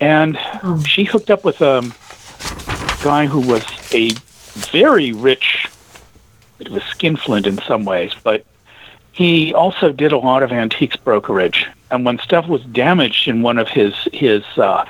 and 0.00 0.38
she 0.86 1.04
hooked 1.04 1.30
up 1.30 1.42
with 1.44 1.62
a 1.62 1.90
guy 3.02 3.26
who 3.26 3.40
was 3.40 3.64
a 3.92 4.10
very 4.54 5.12
rich, 5.12 5.66
bit 6.58 6.68
of 6.68 6.76
a 6.76 6.80
skinflint 6.80 7.46
in 7.46 7.58
some 7.58 7.84
ways, 7.84 8.12
but 8.22 8.44
he 9.12 9.54
also 9.54 9.92
did 9.92 10.12
a 10.12 10.18
lot 10.18 10.42
of 10.42 10.52
antiques 10.52 10.96
brokerage. 10.96 11.66
And 11.90 12.04
when 12.04 12.18
stuff 12.18 12.48
was 12.48 12.62
damaged 12.64 13.28
in 13.28 13.42
one 13.42 13.58
of 13.58 13.68
his 13.68 13.94
his 14.12 14.42
uh, 14.56 14.84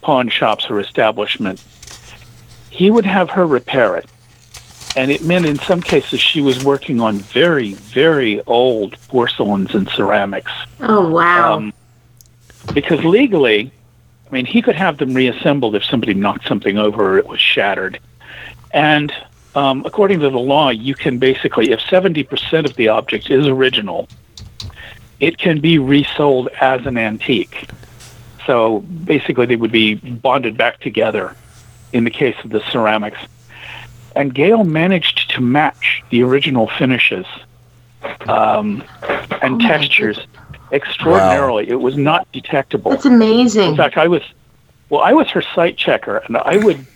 pawn 0.00 0.28
shops 0.28 0.70
or 0.70 0.80
establishment, 0.80 1.62
he 2.70 2.90
would 2.90 3.04
have 3.04 3.28
her 3.30 3.46
repair 3.46 3.96
it. 3.96 4.06
And 4.96 5.10
it 5.10 5.22
meant 5.22 5.46
in 5.46 5.58
some 5.58 5.82
cases 5.82 6.20
she 6.20 6.40
was 6.40 6.64
working 6.64 7.00
on 7.00 7.18
very, 7.18 7.74
very 7.74 8.40
old 8.42 8.96
porcelains 9.08 9.74
and 9.74 9.88
ceramics. 9.90 10.52
Oh 10.80 11.08
wow. 11.10 11.54
Um, 11.54 11.72
because 12.72 13.04
legally, 13.04 13.70
I 14.28 14.34
mean, 14.34 14.44
he 14.44 14.60
could 14.60 14.76
have 14.76 14.98
them 14.98 15.14
reassembled 15.14 15.74
if 15.74 15.84
somebody 15.84 16.12
knocked 16.12 16.46
something 16.46 16.76
over 16.76 17.14
or 17.14 17.18
it 17.18 17.26
was 17.26 17.40
shattered. 17.40 17.98
And 18.72 19.12
um, 19.54 19.82
according 19.86 20.20
to 20.20 20.30
the 20.30 20.38
law, 20.38 20.68
you 20.68 20.94
can 20.94 21.18
basically, 21.18 21.70
if 21.70 21.80
70% 21.80 22.64
of 22.66 22.76
the 22.76 22.88
object 22.88 23.30
is 23.30 23.46
original, 23.46 24.08
it 25.18 25.38
can 25.38 25.60
be 25.60 25.78
resold 25.78 26.48
as 26.60 26.84
an 26.84 26.98
antique. 26.98 27.68
So 28.46 28.80
basically, 28.80 29.46
they 29.46 29.56
would 29.56 29.72
be 29.72 29.94
bonded 29.94 30.56
back 30.56 30.80
together 30.80 31.34
in 31.92 32.04
the 32.04 32.10
case 32.10 32.36
of 32.44 32.50
the 32.50 32.60
ceramics. 32.70 33.18
And 34.14 34.34
Gail 34.34 34.64
managed 34.64 35.30
to 35.30 35.40
match 35.40 36.02
the 36.10 36.22
original 36.22 36.68
finishes 36.68 37.26
um, 38.26 38.84
and 39.42 39.60
textures 39.60 40.18
extraordinarily. 40.72 41.68
It 41.68 41.80
was 41.80 41.96
not 41.96 42.30
detectable. 42.32 42.90
That's 42.90 43.06
amazing. 43.06 43.70
In 43.70 43.76
fact, 43.76 43.96
I 43.96 44.08
was 44.08 44.22
well, 44.90 45.02
I 45.02 45.12
was 45.12 45.28
her 45.30 45.42
site 45.42 45.76
checker, 45.76 46.18
and 46.18 46.36
I 46.36 46.56
would 46.56 46.86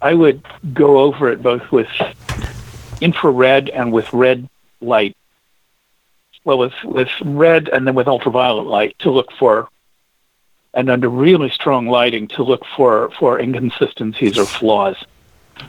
I 0.00 0.14
would 0.14 0.42
go 0.72 0.98
over 0.98 1.30
it 1.30 1.42
both 1.42 1.70
with 1.70 1.88
infrared 3.00 3.68
and 3.70 3.92
with 3.92 4.12
red 4.12 4.48
light. 4.80 5.16
Well, 6.44 6.58
with 6.58 6.74
with 6.84 7.08
red 7.22 7.68
and 7.68 7.86
then 7.86 7.94
with 7.94 8.06
ultraviolet 8.06 8.66
light 8.66 8.96
to 9.00 9.10
look 9.10 9.32
for, 9.32 9.68
and 10.74 10.90
under 10.90 11.08
really 11.08 11.48
strong 11.50 11.86
lighting 11.86 12.28
to 12.28 12.42
look 12.42 12.64
for 12.76 13.10
for 13.18 13.40
inconsistencies 13.40 14.36
or 14.38 14.44
flaws. 14.44 14.96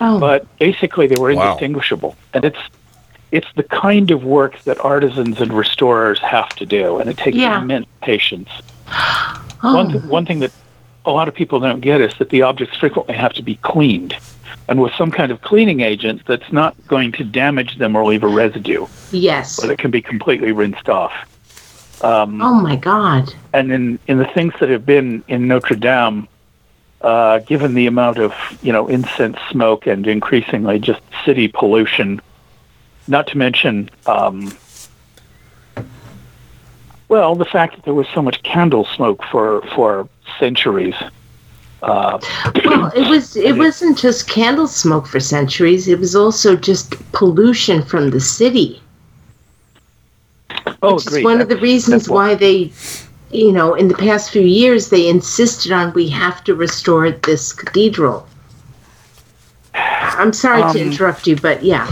Oh. 0.02 0.20
But 0.20 0.58
basically, 0.58 1.08
they 1.08 1.20
were 1.20 1.34
Wow. 1.34 1.44
indistinguishable, 1.44 2.16
and 2.34 2.44
it's 2.44 2.60
it's 3.31 3.47
the 3.56 3.64
kind 3.64 4.11
of 4.11 4.23
work 4.23 4.60
that 4.64 4.80
artisans 4.84 5.41
and 5.41 5.52
restorers 5.53 6.19
have 6.19 6.49
to 6.56 6.65
do, 6.65 6.97
and 6.99 7.10
it 7.10 7.18
takes 7.18 7.38
Yeah. 7.38 7.61
immense 7.61 7.88
patience. 8.02 8.49
Oh. 9.64 9.76
One, 9.77 9.91
th- 9.91 10.03
one 10.03 10.26
thing 10.27 10.39
that 10.39 10.52
a 11.06 11.11
lot 11.11 11.27
of 11.27 11.34
people 11.34 11.60
don't 11.60 11.80
get 11.80 11.99
is 12.02 12.14
that 12.19 12.30
the 12.30 12.43
objects 12.43 12.77
frequently 12.77 13.15
have 13.15 13.34
to 13.34 13.41
be 13.41 13.56
cleaned, 13.56 14.15
and 14.68 14.80
with 14.80 14.93
some 14.93 15.10
kind 15.10 15.31
of 15.31 15.41
cleaning 15.41 15.80
agent 15.80 16.22
that's 16.27 16.52
not 16.52 16.76
going 16.88 17.11
to 17.14 17.23
damage 17.23 17.77
them 17.77 17.95
or 17.95 18.06
leave 18.06 18.23
a 18.23 18.27
residue, 18.27 18.85
Yes. 19.11 19.60
but 19.60 19.72
it 19.72 19.80
can 19.80 19.89
be 19.89 20.02
completely 20.02 20.52
rinsed 20.52 20.88
off. 20.89 21.14
Um, 22.03 22.41
Oh 22.41 22.53
my 22.61 22.76
God. 22.76 23.34
and 23.53 23.72
in, 23.72 23.97
in 24.07 24.18
the 24.19 24.26
things 24.26 24.53
that 24.60 24.69
have 24.69 24.85
been 24.85 25.23
in 25.27 25.47
Notre 25.47 25.76
Dame, 25.77 26.27
uh, 27.02 27.39
given 27.39 27.73
the 27.73 27.88
amount 27.88 28.18
of 28.19 28.34
you 28.61 28.72
know 28.73 28.88
incense 28.88 29.38
smoke 29.49 29.88
and 29.88 30.06
increasingly 30.06 30.77
just 30.80 31.02
city 31.23 31.47
pollution, 31.47 32.22
not 33.07 33.27
to 33.27 33.38
mention, 33.38 33.90
um, 34.07 34.52
well, 37.07 37.36
the 37.36 37.45
fact 37.45 37.76
that 37.76 37.86
there 37.86 37.94
was 37.94 38.07
so 38.14 38.22
much 38.22 38.41
candle 38.44 38.86
smoke 38.86 39.23
for 39.32 39.61
for 39.76 40.07
centuries. 40.40 40.95
Uh, 41.84 42.19
Well, 42.65 42.91
it 42.95 43.07
was 43.07 43.36
it 43.49 43.56
wasn't 43.57 43.98
just 43.98 44.27
candle 44.27 44.68
smoke 44.68 45.06
for 45.07 45.19
centuries. 45.19 45.88
It 45.88 45.99
was 45.99 46.15
also 46.15 46.56
just 46.56 46.95
pollution 47.11 47.84
from 47.84 48.10
the 48.10 48.19
city. 48.19 48.82
oh, 50.82 50.95
Which 50.95 51.07
is 51.07 51.23
one 51.23 51.41
of 51.41 51.49
the 51.49 51.57
reasons 51.57 52.10
why- 52.10 52.30
why 52.30 52.36
they, 52.36 52.72
you 53.32 53.52
know, 53.52 53.76
in 53.76 53.88
the 53.88 53.94
past 53.95 54.32
few 54.32 54.41
years, 54.41 54.90
they 54.90 55.07
insisted 55.07 55.72
on 55.72 55.94
we 55.94 56.10
have 56.10 56.44
to 56.45 56.56
restore 56.56 57.11
this 57.11 57.53
cathedral. 57.53 58.27
I'm 59.76 60.34
sorry 60.34 60.64
Um, 60.64 60.73
to 60.73 60.80
interrupt 60.82 61.27
you, 61.27 61.36
but 61.36 61.61
yeah. 61.64 61.86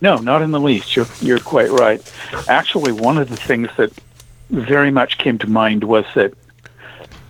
No, 0.00 0.16
not 0.18 0.42
in 0.42 0.50
the 0.50 0.60
least. 0.60 0.94
You're 0.96 1.06
you're 1.20 1.38
quite 1.40 1.70
right. 1.70 2.00
Actually, 2.48 2.92
one 2.92 3.18
of 3.18 3.28
the 3.28 3.36
things 3.36 3.68
that 3.76 3.92
very 4.50 4.90
much 4.90 5.18
came 5.18 5.38
to 5.38 5.46
mind 5.48 5.84
was 5.84 6.04
that 6.14 6.32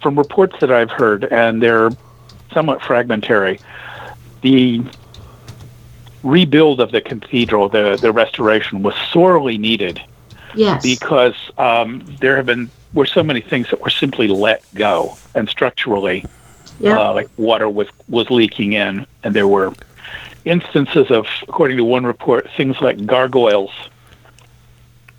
from 0.03 0.19
reports 0.19 0.57
that 0.61 0.71
I've 0.73 0.91
heard, 0.91 1.25
and 1.25 1.63
they're 1.63 1.91
somewhat 2.53 2.83
fragmentary, 2.83 3.61
the 4.43 4.83
rebuild 6.23 6.81
of 6.81 6.91
the 6.93 7.01
cathedral, 7.01 7.69
the 7.69 7.97
the 8.01 8.13
restoration, 8.13 8.83
was 8.83 8.95
sorely 9.13 9.59
needed 9.59 10.01
Yes. 10.55 10.83
because 10.83 11.35
um, 11.59 12.05
there 12.21 12.37
have 12.37 12.47
been 12.47 12.71
were 12.95 13.07
so 13.07 13.23
many 13.23 13.41
things 13.43 13.69
that 13.71 13.81
were 13.81 13.91
simply 13.91 14.27
let 14.27 14.65
go, 14.75 15.17
and 15.35 15.49
structurally, 15.49 16.25
Yeah. 16.81 16.99
uh, 16.99 17.15
like 17.15 17.29
water 17.37 17.69
was 17.69 17.89
was 18.09 18.31
leaking 18.31 18.73
in, 18.73 19.07
and 19.23 19.35
there 19.35 19.47
were 19.49 19.73
instances 20.47 21.10
of, 21.10 21.27
according 21.43 21.77
to 21.77 21.85
one 21.85 22.06
report, 22.06 22.48
things 22.56 22.81
like 22.81 23.05
gargoyles 23.05 23.73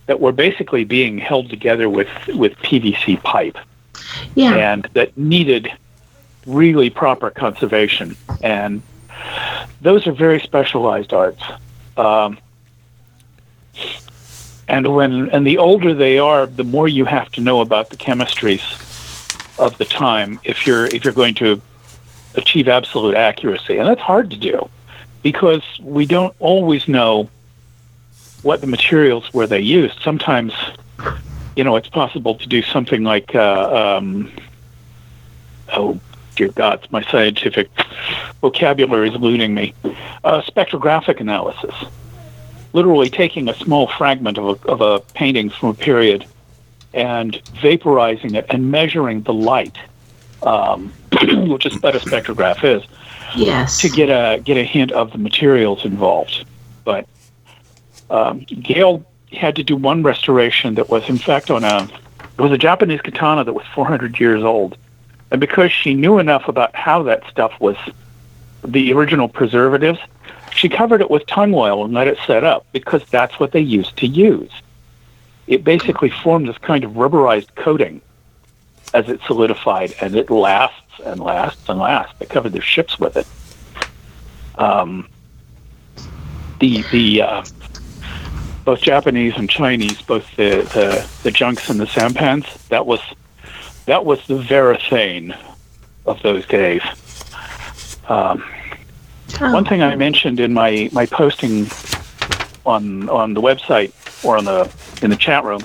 that 0.07 0.19
were 0.19 0.31
basically 0.31 0.85
being 0.85 1.17
held 1.17 1.49
together 1.49 1.89
with 1.89 2.07
with 2.29 2.55
PVC 2.59 3.21
pipe, 3.21 3.57
yeah. 4.35 4.55
and 4.55 4.87
that 4.93 5.15
needed 5.17 5.71
really 6.47 6.89
proper 6.89 7.29
conservation, 7.29 8.15
and 8.41 8.81
those 9.81 10.07
are 10.07 10.13
very 10.13 10.39
specialized 10.39 11.13
arts. 11.13 11.43
Um, 11.97 12.39
and 14.69 14.95
when 14.95 15.29
and 15.29 15.45
the 15.45 15.57
older 15.57 15.93
they 15.93 16.19
are, 16.19 16.47
the 16.47 16.63
more 16.63 16.87
you 16.87 17.03
have 17.03 17.29
to 17.33 17.41
know 17.41 17.59
about 17.59 17.89
the 17.89 17.97
chemistries 17.97 18.63
of 19.59 19.77
the 19.77 19.85
time 19.85 20.39
if 20.45 20.65
you're 20.65 20.85
if 20.85 21.03
you're 21.03 21.13
going 21.13 21.35
to 21.35 21.61
achieve 22.35 22.69
absolute 22.69 23.15
accuracy, 23.15 23.77
and 23.77 23.89
that's 23.89 24.01
hard 24.01 24.31
to 24.31 24.37
do 24.37 24.69
because 25.21 25.63
we 25.81 26.05
don't 26.05 26.35
always 26.39 26.87
know 26.87 27.29
what 28.43 28.61
the 28.61 28.67
materials 28.67 29.33
were 29.33 29.47
they 29.47 29.59
used. 29.59 30.01
Sometimes, 30.01 30.53
you 31.55 31.63
know, 31.63 31.75
it's 31.75 31.89
possible 31.89 32.35
to 32.35 32.47
do 32.47 32.61
something 32.61 33.03
like, 33.03 33.35
uh, 33.35 33.97
um, 33.97 34.31
oh 35.73 35.99
dear 36.35 36.49
God, 36.49 36.87
my 36.91 37.01
scientific 37.03 37.69
vocabulary 38.41 39.09
is 39.09 39.15
eluding 39.15 39.53
me. 39.53 39.73
Uh, 40.23 40.41
spectrographic 40.41 41.19
analysis, 41.19 41.73
literally 42.73 43.09
taking 43.09 43.49
a 43.49 43.55
small 43.55 43.87
fragment 43.87 44.37
of 44.37 44.45
a, 44.63 44.69
of 44.69 44.81
a 44.81 44.99
painting 45.13 45.49
from 45.49 45.69
a 45.69 45.73
period 45.73 46.25
and 46.93 47.41
vaporizing 47.61 48.35
it 48.35 48.45
and 48.49 48.71
measuring 48.71 49.23
the 49.23 49.33
light, 49.33 49.77
um, 50.43 50.93
which 51.49 51.65
is 51.65 51.81
what 51.81 51.95
a 51.95 51.99
spectrograph 51.99 52.63
is 52.63 52.87
Yes. 53.35 53.81
to 53.81 53.89
get 53.89 54.09
a 54.09 54.41
get 54.41 54.57
a 54.57 54.63
hint 54.63 54.91
of 54.91 55.11
the 55.11 55.17
materials 55.17 55.85
involved. 55.85 56.45
But 56.83 57.07
um, 58.09 58.39
Gail 58.39 59.05
had 59.31 59.55
to 59.57 59.63
do 59.63 59.75
one 59.75 60.03
restoration 60.03 60.75
that 60.75 60.89
was, 60.89 61.07
in 61.09 61.17
fact, 61.17 61.51
on 61.51 61.63
a 61.63 61.89
it 62.37 62.41
was 62.41 62.51
a 62.51 62.57
Japanese 62.57 63.01
katana 63.01 63.43
that 63.43 63.53
was 63.53 63.65
400 63.73 64.19
years 64.19 64.43
old, 64.43 64.77
and 65.31 65.41
because 65.41 65.71
she 65.71 65.93
knew 65.93 66.19
enough 66.19 66.47
about 66.47 66.75
how 66.75 67.03
that 67.03 67.27
stuff 67.27 67.59
was, 67.59 67.77
the 68.63 68.93
original 68.93 69.27
preservatives, 69.27 69.99
she 70.51 70.69
covered 70.69 71.01
it 71.01 71.09
with 71.09 71.25
tung 71.25 71.53
oil 71.53 71.83
and 71.83 71.93
let 71.93 72.07
it 72.07 72.17
set 72.25 72.43
up 72.43 72.65
because 72.71 73.03
that's 73.09 73.39
what 73.39 73.51
they 73.51 73.59
used 73.59 73.97
to 73.97 74.07
use. 74.07 74.51
It 75.47 75.63
basically 75.63 76.09
formed 76.09 76.47
this 76.47 76.57
kind 76.57 76.83
of 76.83 76.91
rubberized 76.91 77.55
coating 77.55 78.01
as 78.93 79.09
it 79.09 79.19
solidified, 79.25 79.93
and 80.01 80.15
it 80.15 80.29
lasts 80.29 80.86
and 81.05 81.19
lasts 81.19 81.69
and 81.69 81.79
lasts. 81.79 82.13
They 82.19 82.25
covered 82.25 82.53
their 82.53 82.61
ships 82.61 82.99
with 82.99 83.17
it. 83.17 83.27
Um, 84.57 85.07
the 86.59 86.83
the 86.91 87.21
uh, 87.21 87.45
both 88.65 88.81
Japanese 88.81 89.35
and 89.37 89.49
Chinese, 89.49 90.01
both 90.01 90.25
the, 90.35 90.67
the 90.73 91.07
the 91.23 91.31
junks 91.31 91.69
and 91.69 91.79
the 91.79 91.87
sampans, 91.87 92.45
that 92.69 92.85
was 92.85 92.99
that 93.85 94.03
was 94.03 94.25
the 94.27 94.39
Varathane 94.39 95.37
of 96.05 96.21
those 96.21 96.45
days. 96.47 96.81
Um, 98.07 98.43
One 99.39 99.65
thing 99.65 99.81
I 99.81 99.95
mentioned 99.95 100.39
in 100.39 100.53
my, 100.53 100.89
my 100.91 101.05
posting 101.05 101.67
on 102.65 103.07
on 103.09 103.33
the 103.33 103.41
website 103.41 103.91
or 104.23 104.37
on 104.37 104.45
the 104.45 104.71
in 105.01 105.09
the 105.09 105.15
chat 105.15 105.43
room, 105.43 105.61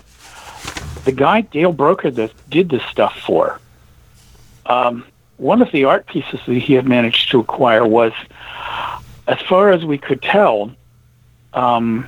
the 1.05 1.13
guy 1.13 1.41
Dale 1.43 1.73
Broker 1.73 2.11
that 2.11 2.33
did 2.51 2.69
this 2.69 2.83
stuff 2.85 3.19
for. 3.21 3.61
Um, 4.67 5.05
one 5.43 5.61
of 5.61 5.73
the 5.73 5.85
art 5.85 6.07
pieces 6.07 6.39
that 6.47 6.55
he 6.55 6.75
had 6.75 6.87
managed 6.87 7.33
to 7.33 7.41
acquire 7.41 7.85
was, 7.85 8.13
as 9.27 9.41
far 9.41 9.71
as 9.71 9.85
we 9.85 9.99
could 9.99 10.23
tell, 10.23 10.71
um, 11.53 12.07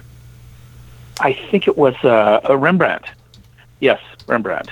I 1.20 1.32
think 1.50 1.66
it 1.66 1.76
was 1.76 1.96
a 2.04 2.56
Rembrandt. 2.56 3.06
Yes, 3.80 4.00
Rembrandt. 4.28 4.70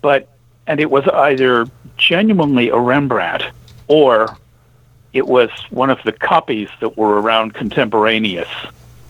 But 0.00 0.28
and 0.66 0.80
it 0.80 0.90
was 0.90 1.06
either 1.08 1.66
genuinely 1.96 2.68
a 2.70 2.76
Rembrandt 2.76 3.44
or 3.86 4.36
it 5.12 5.26
was 5.26 5.50
one 5.70 5.90
of 5.90 5.98
the 6.04 6.12
copies 6.12 6.68
that 6.80 6.96
were 6.96 7.20
around 7.20 7.54
contemporaneous 7.54 8.48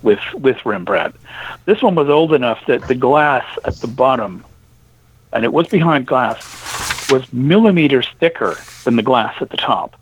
with 0.03 0.21
with 0.35 0.65
Rembrandt. 0.67 1.17
This 1.65 1.83
one 1.83 1.95
was 1.95 2.11
old 2.11 2.35
enough 2.35 2.61
that 2.67 2.87
the 2.89 2.95
glass 2.95 3.47
at 3.65 3.77
the 3.77 3.87
bottom, 3.87 4.45
and 5.33 5.45
it 5.45 5.53
was 5.53 5.69
behind 5.69 6.07
glass, 6.07 6.45
was 7.13 7.31
millimeters 7.33 8.09
thicker 8.19 8.57
than 8.85 8.97
the 8.97 9.03
glass 9.03 9.35
at 9.41 9.51
the 9.51 9.57
top. 9.59 9.97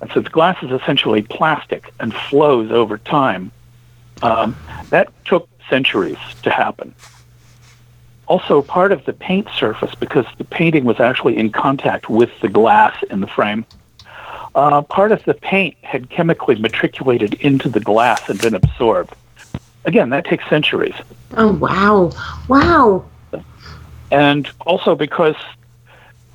And 0.00 0.10
since 0.12 0.28
glass 0.28 0.62
is 0.62 0.70
essentially 0.70 1.22
plastic 1.22 1.92
and 1.98 2.14
flows 2.14 2.70
over 2.70 2.98
time, 2.98 3.50
um, 4.22 4.56
that 4.90 5.12
took 5.24 5.48
centuries 5.68 6.18
to 6.42 6.50
happen. 6.50 6.94
Also, 8.28 8.62
part 8.62 8.92
of 8.92 9.04
the 9.04 9.12
paint 9.12 9.48
surface, 9.56 9.94
because 9.94 10.26
the 10.38 10.44
painting 10.44 10.84
was 10.84 11.00
actually 11.00 11.36
in 11.36 11.50
contact 11.50 12.08
with 12.08 12.30
the 12.40 12.48
glass 12.48 12.94
in 13.10 13.20
the 13.20 13.26
frame, 13.26 13.64
uh, 14.54 14.82
part 14.82 15.12
of 15.12 15.22
the 15.24 15.34
paint 15.34 15.76
had 15.82 16.10
chemically 16.10 16.56
matriculated 16.56 17.34
into 17.34 17.68
the 17.68 17.80
glass 17.80 18.28
and 18.28 18.40
been 18.40 18.54
absorbed. 18.54 19.14
Again, 19.84 20.10
that 20.10 20.24
takes 20.24 20.48
centuries. 20.48 20.94
Oh 21.36 21.52
wow, 21.52 22.10
wow. 22.48 23.04
And 24.10 24.48
also 24.64 24.94
because 24.94 25.36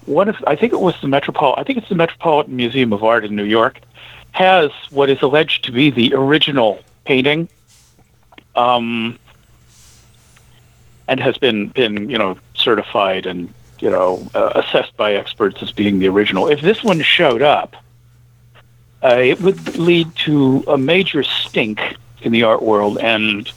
one 0.06 0.30
of, 0.30 0.38
I 0.48 0.56
think 0.56 0.74
it 0.74 0.80
was 0.80 1.00
the 1.02 1.08
Metropol, 1.08 1.58
I 1.58 1.64
think 1.64 1.78
it's 1.78 1.90
the 1.90 1.96
Metropolitan 1.96 2.56
Museum 2.56 2.94
of 2.94 3.04
Art 3.04 3.26
in 3.26 3.36
New 3.36 3.44
York, 3.44 3.80
has 4.32 4.72
what 4.90 5.10
is 5.10 5.22
alleged 5.22 5.66
to 5.66 5.72
be 5.72 5.90
the 5.90 6.14
original 6.14 6.82
painting, 7.06 7.50
um, 8.56 9.18
and 11.08 11.20
has 11.20 11.38
been 11.38 11.68
been 11.68 12.10
you 12.10 12.18
know 12.18 12.38
certified 12.54 13.26
and 13.26 13.54
you 13.80 13.90
know 13.90 14.28
uh, 14.34 14.52
assessed 14.56 14.96
by 14.96 15.14
experts 15.14 15.62
as 15.62 15.72
being 15.72 16.00
the 16.00 16.08
original. 16.08 16.48
If 16.48 16.62
this 16.62 16.84
one 16.84 17.02
showed 17.02 17.42
up, 17.42 17.76
uh, 19.04 19.18
it 19.18 19.42
would 19.42 19.78
lead 19.78 20.16
to 20.16 20.64
a 20.68 20.78
major 20.78 21.24
stink 21.24 21.82
in 22.22 22.32
the 22.32 22.44
art 22.44 22.62
world 22.62 22.98
and 23.00 23.52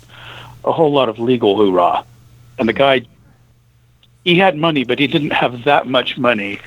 a 0.65 0.73
whole 0.73 0.93
lot 0.93 1.09
of 1.09 1.19
legal 1.19 1.57
hoorah. 1.57 2.05
And 2.59 2.69
the 2.69 2.73
guy, 2.73 3.03
he 4.25 4.37
had 4.39 4.57
money, 4.57 4.85
but 4.85 4.99
he 4.99 5.07
didn't 5.07 5.33
have 5.33 5.65
that 5.65 5.87
much 5.87 6.17
money. 6.19 6.61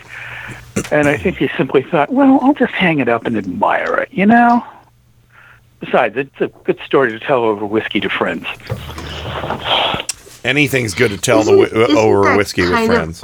And 0.91 1.07
I 1.07 1.17
think 1.17 1.37
he 1.37 1.49
simply 1.57 1.81
thought, 1.83 2.11
well, 2.11 2.39
I'll 2.41 2.53
just 2.53 2.73
hang 2.73 2.99
it 2.99 3.09
up 3.09 3.25
and 3.25 3.35
admire 3.37 3.95
it, 3.97 4.09
you 4.11 4.25
know? 4.25 4.63
besides, 5.79 6.17
it's 6.17 6.41
a 6.41 6.47
good 6.63 6.79
story 6.85 7.11
to 7.11 7.19
tell 7.19 7.43
over 7.43 7.63
whiskey 7.63 7.99
to 7.99 8.09
friends. 8.09 8.45
Anything's 10.43 10.93
good 10.95 11.11
to 11.11 11.17
tell 11.17 11.41
Isn't- 11.41 11.55
whi- 11.57 11.65
isn't 11.65 11.97
over 11.97 12.23
that 12.29 12.37
whiskey 12.37 12.61
with 12.63 12.71
kind 12.71 12.89
of- 12.91 12.95
friends. 12.95 13.23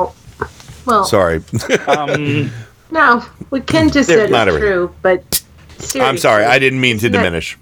Well, 0.86 1.04
Sorry. 1.06 1.42
Um, 1.88 2.52
no, 2.92 3.20
what 3.50 3.66
Ken 3.68 3.90
just 3.90 4.10
They're 4.10 4.18
said 4.26 4.32
not 4.32 4.48
is 4.50 4.56
everything. 4.56 4.74
true, 4.74 4.96
but 5.02 5.44
seriously. 5.78 6.02
I'm 6.02 6.18
sorry. 6.18 6.44
I 6.44 6.60
didn't 6.60 6.82
mean 6.82 6.98
to 7.00 7.06
Isn't 7.08 7.14
that- 7.14 7.20
diminish. 7.20 7.58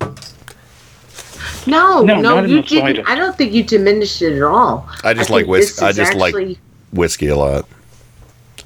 No, 1.67 2.01
No, 2.01 2.19
no, 2.21 2.43
you 2.43 2.61
didn't. 2.63 3.07
I 3.07 3.15
don't 3.15 3.35
think 3.37 3.53
you 3.53 3.63
diminished 3.63 4.21
it 4.21 4.35
at 4.37 4.43
all. 4.43 4.87
I 5.03 5.13
just 5.13 5.29
I 5.29 5.35
like 5.35 5.47
whiskey. 5.47 5.85
I 5.85 5.91
just 5.91 6.11
actually- 6.13 6.45
like 6.47 6.57
whiskey 6.93 7.27
a 7.27 7.35
lot. 7.35 7.67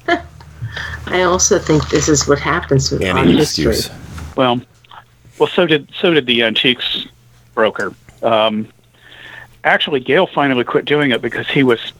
I 1.06 1.22
also 1.22 1.58
think 1.58 1.88
this 1.90 2.08
is 2.08 2.26
what 2.26 2.38
happens 2.38 2.90
with 2.90 3.04
art 3.04 3.18
Any 3.18 3.36
history. 3.36 3.66
excuse. 3.72 3.90
Well, 4.36 4.60
well, 5.38 5.48
so 5.48 5.66
did 5.66 5.88
so 6.00 6.12
did 6.14 6.26
the 6.26 6.42
antiques 6.42 7.06
broker. 7.54 7.94
Um, 8.22 8.68
actually, 9.64 10.00
Gail 10.00 10.26
finally 10.26 10.64
quit 10.64 10.84
doing 10.84 11.10
it 11.10 11.22
because 11.22 11.46
he 11.48 11.62
was 11.62 11.92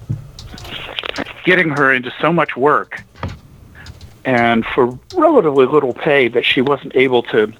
getting 1.44 1.68
her 1.70 1.92
into 1.92 2.12
so 2.20 2.32
much 2.32 2.56
work, 2.56 3.02
and 4.24 4.64
for 4.66 4.98
relatively 5.14 5.66
little 5.66 5.94
pay, 5.94 6.28
that 6.28 6.44
she 6.44 6.60
wasn't 6.60 6.94
able 6.96 7.22
to 7.24 7.52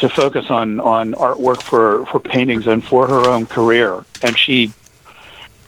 to 0.00 0.08
focus 0.08 0.50
on 0.50 0.80
on 0.80 1.12
artwork 1.14 1.62
for 1.62 2.04
for 2.06 2.18
paintings 2.18 2.66
and 2.66 2.84
for 2.84 3.06
her 3.06 3.28
own 3.28 3.46
career. 3.46 4.04
And 4.22 4.38
she 4.38 4.72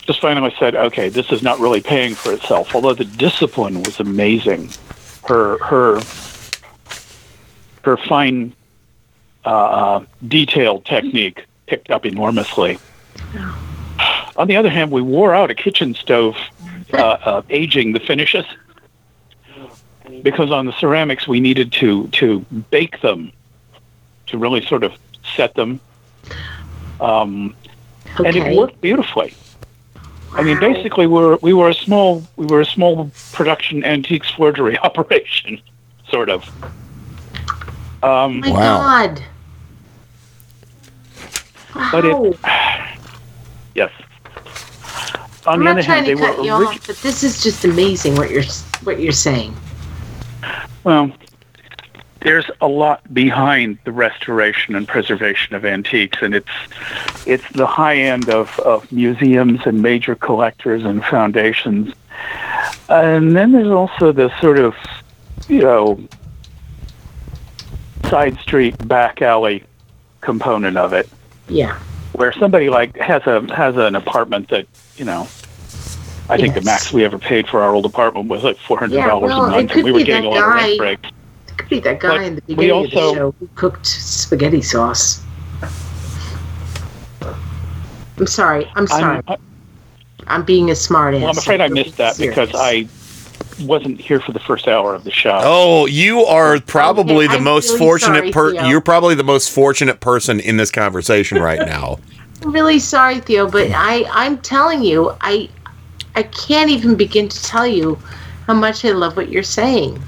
just 0.01 0.21
finally 0.21 0.55
said, 0.59 0.75
"Okay, 0.75 1.09
this 1.09 1.31
is 1.31 1.43
not 1.43 1.61
really 1.61 1.81
paying 1.81 2.15
for 2.15 2.33
itself." 2.33 2.75
Although 2.75 2.95
the 2.95 3.05
discipline 3.05 3.82
was 3.82 4.01
amazing, 4.01 4.71
her 5.29 5.59
her 5.65 6.01
her 7.82 7.97
fine, 7.97 8.53
uh, 9.45 10.01
detailed 10.27 10.85
technique 10.85 11.45
picked 11.66 11.90
up 11.90 12.06
enormously. 12.06 12.79
On 14.37 14.48
the 14.48 14.56
other 14.56 14.71
hand, 14.71 14.90
we 14.90 15.03
wore 15.03 15.35
out 15.35 15.51
a 15.51 15.55
kitchen 15.55 15.95
stove 15.95 16.37
uh, 16.95 16.97
uh, 16.97 17.43
aging 17.51 17.93
the 17.93 18.01
finishes 18.01 18.47
because 20.23 20.51
on 20.51 20.66
the 20.66 20.73
ceramics 20.73 21.29
we 21.29 21.40
needed 21.40 21.73
to 21.73 22.09
to 22.09 22.40
bake 22.71 23.01
them 23.03 23.32
to 24.32 24.38
really 24.38 24.64
sort 24.66 24.82
of 24.82 24.93
set 25.36 25.54
them, 25.54 25.78
um, 27.01 27.54
and 28.19 28.35
it 28.35 28.56
worked 28.56 28.80
beautifully. 28.80 29.35
I 30.35 30.43
mean, 30.43 30.59
basically, 30.59 31.06
we 31.06 31.20
were 31.20 31.36
we 31.43 31.52
were 31.52 31.69
a 31.69 31.74
small 31.74 32.24
we 32.36 32.46
were 32.46 32.61
a 32.61 32.64
small 32.66 33.11
production 33.32 33.85
antiques 33.85 34.30
forgery 34.30 34.77
operation, 34.88 35.61
sort 36.09 36.28
of. 36.30 36.44
Um, 38.02 38.40
My 38.40 38.51
God. 38.51 39.22
But 41.93 42.04
Wow. 42.04 42.24
it, 42.24 42.38
yes. 43.74 43.90
On 45.46 45.54
I'm 45.54 45.59
the 45.61 45.64
not 45.64 45.70
other 45.72 45.82
trying 45.82 46.04
hand, 46.04 46.06
they 46.06 46.14
to 46.14 46.20
were 46.20 46.35
cut 46.36 46.44
you 46.44 46.52
orig- 46.52 46.69
off, 46.69 46.86
but 46.86 46.96
this 46.98 47.22
is 47.22 47.43
just 47.43 47.64
amazing 47.64 48.16
what 48.16 48.30
you're 48.30 48.44
what 48.85 48.98
you're 49.01 49.12
saying. 49.12 49.54
well. 50.85 51.12
There's 52.23 52.51
a 52.61 52.69
lot 52.69 53.13
behind 53.13 53.79
the 53.85 53.93
restoration 53.93 54.75
and 54.75 54.87
preservation 54.87 55.55
of 55.57 55.65
antiques, 55.65 56.19
and 56.23 56.35
it's 56.35 56.49
it's 57.27 57.49
the 57.53 57.67
high 57.67 57.97
end 57.97 58.29
of, 58.31 58.59
of 58.61 58.91
museums 58.93 59.61
and 59.67 59.83
major 59.83 60.15
collectors 60.15 60.85
and 60.85 61.05
foundations. 61.05 61.95
And 62.89 63.35
then 63.37 63.53
there's 63.53 63.71
also 63.71 64.13
the 64.13 64.31
sort 64.41 64.59
of, 64.59 64.75
you 65.49 65.63
know, 65.63 66.01
side 68.09 68.39
street, 68.41 68.77
back 68.87 69.23
alley 69.23 69.65
component 70.21 70.77
of 70.77 70.93
it. 70.93 71.09
Yeah. 71.49 71.77
where 72.13 72.33
somebody 72.33 72.69
like 72.71 72.97
has 72.97 73.27
a 73.27 73.53
has 73.55 73.77
an 73.77 73.95
apartment 73.97 74.49
that 74.51 74.67
you 74.97 75.05
know 75.05 75.23
I 76.31 76.37
think 76.37 76.55
the 76.55 76.63
max 76.63 76.93
we 76.93 77.05
ever 77.05 77.19
paid 77.19 77.49
for 77.49 77.63
our 77.63 77.75
old 77.75 77.85
apartment 77.85 78.29
was 78.29 78.45
like 78.45 78.57
four 78.59 78.79
hundred 78.79 78.97
Yeah, 78.99 79.09
dollars 79.09 79.31
well, 79.31 79.47
a 79.47 79.51
month, 79.51 79.73
and 79.73 79.83
we 79.83 79.91
were 79.93 80.03
getting 80.05 80.27
a 80.27 80.31
lot 80.31 80.43
of 80.49 80.55
rent 80.55 80.79
breaks. 80.79 81.09
It 81.73 81.77
be 81.77 81.81
that 81.81 82.01
guy 82.01 82.09
But 82.09 82.23
in 82.25 82.35
the 82.37 82.43
we 82.49 82.55
beginning 82.55 82.85
of 82.85 82.91
the 82.91 82.97
show 82.97 83.35
who 83.39 83.49
cooked 83.55 83.87
spaghetti 83.87 84.61
sauce. 84.61 85.23
I'm 88.19 88.27
sorry. 88.27 88.71
I'm 88.75 88.87
sorry. 88.87 89.23
I'm, 89.27 89.39
I'm, 90.27 90.45
being 90.45 90.71
a 90.71 90.75
smart 90.75 91.15
ass. 91.15 91.23
well, 91.23 91.31
I'm 91.31 91.39
afraid 91.39 91.61
I 91.63 91.69
missed 91.69 91.97
that 91.97 92.19
because 92.19 92.51
I 92.55 92.87
wasn't 93.65 94.01
here 94.01 94.21
for 94.21 94.33
the 94.33 94.39
first 94.39 94.69
hour 94.69 94.95
of 94.95 95.05
the 95.05 95.11
show. 95.11 95.41
Oh, 95.43 95.87
you 95.87 96.21
are 96.25 96.61
probably 96.61 97.25
Okay, 97.25 97.29
the 97.29 97.39
I'm 97.39 97.45
most 97.45 97.69
really 97.69 97.79
fortunate 97.79 98.19
sorry, 98.19 98.33
per. 98.33 98.53
Theo. 98.53 98.67
You're 98.67 98.81
probably 98.83 99.15
the 99.15 99.25
most 99.25 99.51
fortunate 99.51 100.01
person 100.01 100.41
in 100.41 100.59
this 100.59 100.71
conversation 100.71 101.39
right 101.39 101.59
now. 101.67 101.99
I'm 102.43 102.53
really 102.53 102.81
sorry, 102.81 103.21
Theo, 103.21 103.51
but 103.51 103.71
I 103.75 104.05
I'm 104.13 104.39
telling 104.39 104.83
you, 104.83 105.13
I 105.23 105.49
I 106.17 106.25
can't 106.25 106.71
even 106.71 106.97
begin 106.97 107.29
to 107.31 107.43
tell 107.43 107.67
you 107.67 107.99
how 108.47 108.55
much 108.55 108.85
I 108.85 108.91
love 108.91 109.17
what 109.17 109.31
you're 109.31 109.43
saying, 109.43 110.01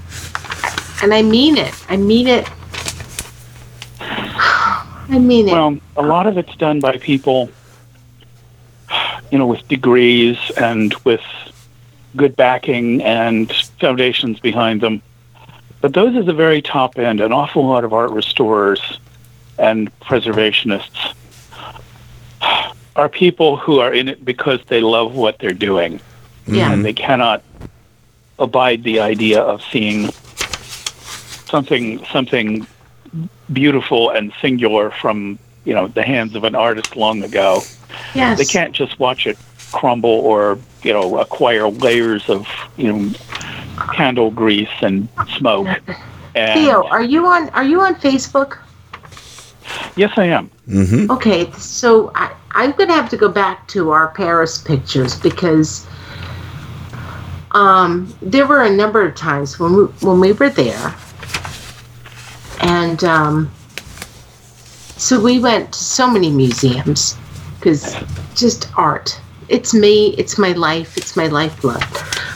and 1.05 1.13
I 1.13 1.21
mean 1.21 1.55
it. 1.55 1.73
I 1.87 1.97
mean 1.97 2.27
it. 2.27 2.49
I 3.99 5.19
mean 5.19 5.47
it. 5.47 5.51
Well, 5.51 5.77
a 5.95 6.01
lot 6.01 6.25
of 6.25 6.35
it's 6.39 6.55
done 6.55 6.79
by 6.79 6.97
people, 6.97 7.51
you 9.31 9.37
know, 9.37 9.45
with 9.45 9.67
degrees 9.67 10.39
and 10.57 10.95
with 11.03 11.21
good 12.15 12.35
backing 12.35 13.03
and 13.03 13.53
foundations 13.79 14.39
behind 14.39 14.81
them. 14.81 15.03
But 15.79 15.93
those 15.93 16.15
at 16.15 16.25
the 16.25 16.33
very 16.33 16.63
top 16.63 16.97
end, 16.97 17.21
an 17.21 17.31
awful 17.31 17.67
lot 17.67 17.83
of 17.83 17.93
art 17.93 18.09
restorers 18.09 18.81
and 19.59 19.91
preservationists 19.99 21.13
are 22.95 23.09
people 23.09 23.57
who 23.57 23.79
are 23.79 23.93
in 23.93 24.09
it 24.09 24.25
because 24.25 24.59
they 24.69 24.81
love 24.81 25.13
what 25.13 25.37
they're 25.37 25.53
doing. 25.53 25.99
Yeah. 26.47 26.71
And 26.71 26.83
they 26.83 26.93
cannot 26.93 27.43
abide 28.39 28.83
the 28.83 29.01
idea 29.01 29.41
of 29.41 29.61
seeing 29.61 30.09
something 31.45 32.03
something 32.05 32.67
beautiful 33.53 34.09
and 34.09 34.33
singular 34.41 34.91
from 34.91 35.39
you 35.63 35.73
know 35.73 35.87
the 35.87 36.03
hands 36.03 36.35
of 36.35 36.43
an 36.43 36.55
artist 36.55 36.95
long 36.95 37.23
ago. 37.23 37.61
Yes. 38.13 38.37
They 38.37 38.45
can't 38.45 38.73
just 38.73 38.99
watch 38.99 39.27
it 39.27 39.37
crumble 39.71 40.09
or 40.09 40.57
you 40.83 40.93
know 40.93 41.19
acquire 41.19 41.67
layers 41.67 42.29
of 42.29 42.47
you 42.77 42.91
know 42.91 43.13
candle 43.93 44.31
grease 44.31 44.69
and 44.81 45.07
smoke. 45.37 45.67
And 46.35 46.59
Theo, 46.59 46.83
are 46.87 47.03
you 47.03 47.25
on 47.25 47.49
Are 47.49 47.63
you 47.63 47.81
on 47.81 47.95
Facebook? 47.95 48.57
yes, 49.95 50.13
I 50.17 50.25
am. 50.25 50.49
Mm-hmm. 50.67 51.11
Okay, 51.11 51.51
so 51.53 52.11
I, 52.15 52.33
I'm 52.51 52.71
going 52.73 52.89
to 52.89 52.95
have 52.95 53.09
to 53.09 53.17
go 53.17 53.29
back 53.29 53.67
to 53.69 53.91
our 53.91 54.09
Paris 54.09 54.57
pictures 54.57 55.19
because 55.19 55.87
um, 57.51 58.13
there 58.21 58.45
were 58.45 58.63
a 58.63 58.69
number 58.69 59.01
of 59.01 59.15
times 59.15 59.59
when 59.59 59.75
we, 59.75 59.83
when 60.01 60.19
we 60.19 60.31
were 60.33 60.49
there, 60.49 60.93
and 62.61 63.03
um, 63.03 63.51
so 64.97 65.19
we 65.19 65.39
went 65.39 65.73
to 65.73 65.79
so 65.79 66.09
many 66.09 66.29
museums 66.29 67.17
because 67.55 67.95
just 68.33 68.69
art. 68.77 69.19
It's 69.49 69.73
me. 69.73 70.15
It's 70.17 70.37
my 70.37 70.53
life. 70.53 70.97
It's 70.97 71.15
my 71.15 71.27
lifeblood. 71.27 71.83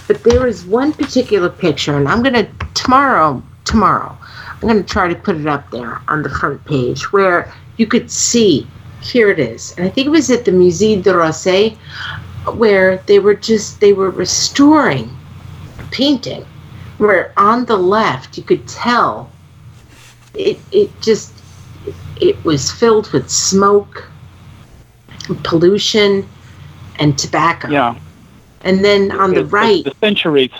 But 0.07 0.23
there 0.23 0.45
is 0.47 0.65
one 0.65 0.91
particular 0.91 1.49
picture, 1.49 1.97
and 1.97 2.07
I'm 2.07 2.21
going 2.21 2.33
to 2.33 2.49
tomorrow. 2.73 3.41
Tomorrow, 3.65 4.17
I'm 4.53 4.61
going 4.61 4.83
to 4.83 4.89
try 4.89 5.07
to 5.07 5.15
put 5.15 5.35
it 5.35 5.45
up 5.45 5.69
there 5.69 6.01
on 6.07 6.23
the 6.23 6.29
front 6.29 6.65
page 6.65 7.11
where 7.13 7.53
you 7.77 7.87
could 7.87 8.09
see. 8.09 8.67
Here 9.01 9.29
it 9.29 9.39
is, 9.39 9.73
and 9.77 9.87
I 9.87 9.89
think 9.89 10.07
it 10.07 10.09
was 10.09 10.29
at 10.29 10.43
the 10.43 10.51
Musée 10.51 11.01
de 11.01 11.13
d'Orsay, 11.13 11.77
where 12.57 12.97
they 13.05 13.19
were 13.19 13.35
just 13.35 13.79
they 13.79 13.93
were 13.93 14.09
restoring 14.09 15.15
painting. 15.91 16.45
Where 16.97 17.31
on 17.37 17.63
the 17.63 17.77
left 17.77 18.37
you 18.37 18.43
could 18.43 18.67
tell 18.67 19.31
it 20.33 20.57
it 20.71 20.89
just 21.01 21.33
it 22.21 22.41
was 22.43 22.71
filled 22.71 23.11
with 23.11 23.29
smoke, 23.29 24.07
pollution, 25.43 26.27
and 26.99 27.17
tobacco. 27.17 27.69
Yeah. 27.69 27.95
And 28.61 28.83
then 28.83 29.11
on 29.11 29.31
the 29.31 29.37
It's- 29.41 29.51
right, 29.53 29.83
the 29.85 29.93
centuries 30.01 30.51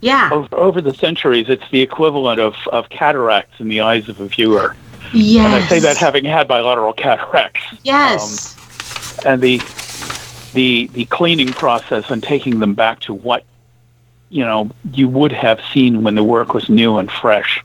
yeah, 0.00 0.30
over, 0.32 0.48
over 0.56 0.80
the 0.80 0.94
centuries, 0.94 1.48
it's 1.48 1.68
the 1.70 1.80
equivalent 1.82 2.40
of, 2.40 2.54
of 2.72 2.88
cataracts 2.88 3.60
in 3.60 3.68
the 3.68 3.82
eyes 3.82 4.08
of 4.08 4.18
a 4.18 4.26
viewer. 4.26 4.74
yes, 5.12 5.44
And 5.44 5.54
I 5.54 5.66
say 5.68 5.78
that 5.80 5.98
having 5.98 6.24
had 6.24 6.48
bilateral 6.48 6.94
cataracts. 6.94 7.60
Um, 7.70 7.78
yes, 7.84 8.56
and 9.26 9.42
the 9.42 9.60
the 10.54 10.88
the 10.94 11.04
cleaning 11.06 11.52
process 11.52 12.10
and 12.10 12.22
taking 12.22 12.58
them 12.60 12.74
back 12.74 12.98
to 13.00 13.14
what 13.14 13.44
you 14.30 14.42
know 14.44 14.70
you 14.94 15.06
would 15.08 15.32
have 15.32 15.60
seen 15.72 16.02
when 16.02 16.14
the 16.14 16.24
work 16.24 16.54
was 16.54 16.68
new 16.68 16.96
and 16.98 17.10
fresh. 17.10 17.62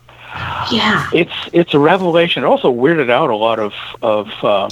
Yeah, 0.72 1.10
It's 1.14 1.34
it's 1.54 1.74
a 1.74 1.80
revelation. 1.80 2.44
It 2.44 2.48
also 2.48 2.74
weirded 2.74 3.10
out 3.10 3.30
a 3.30 3.36
lot 3.36 3.60
of 3.60 3.74
of 4.02 4.30
uh, 4.44 4.70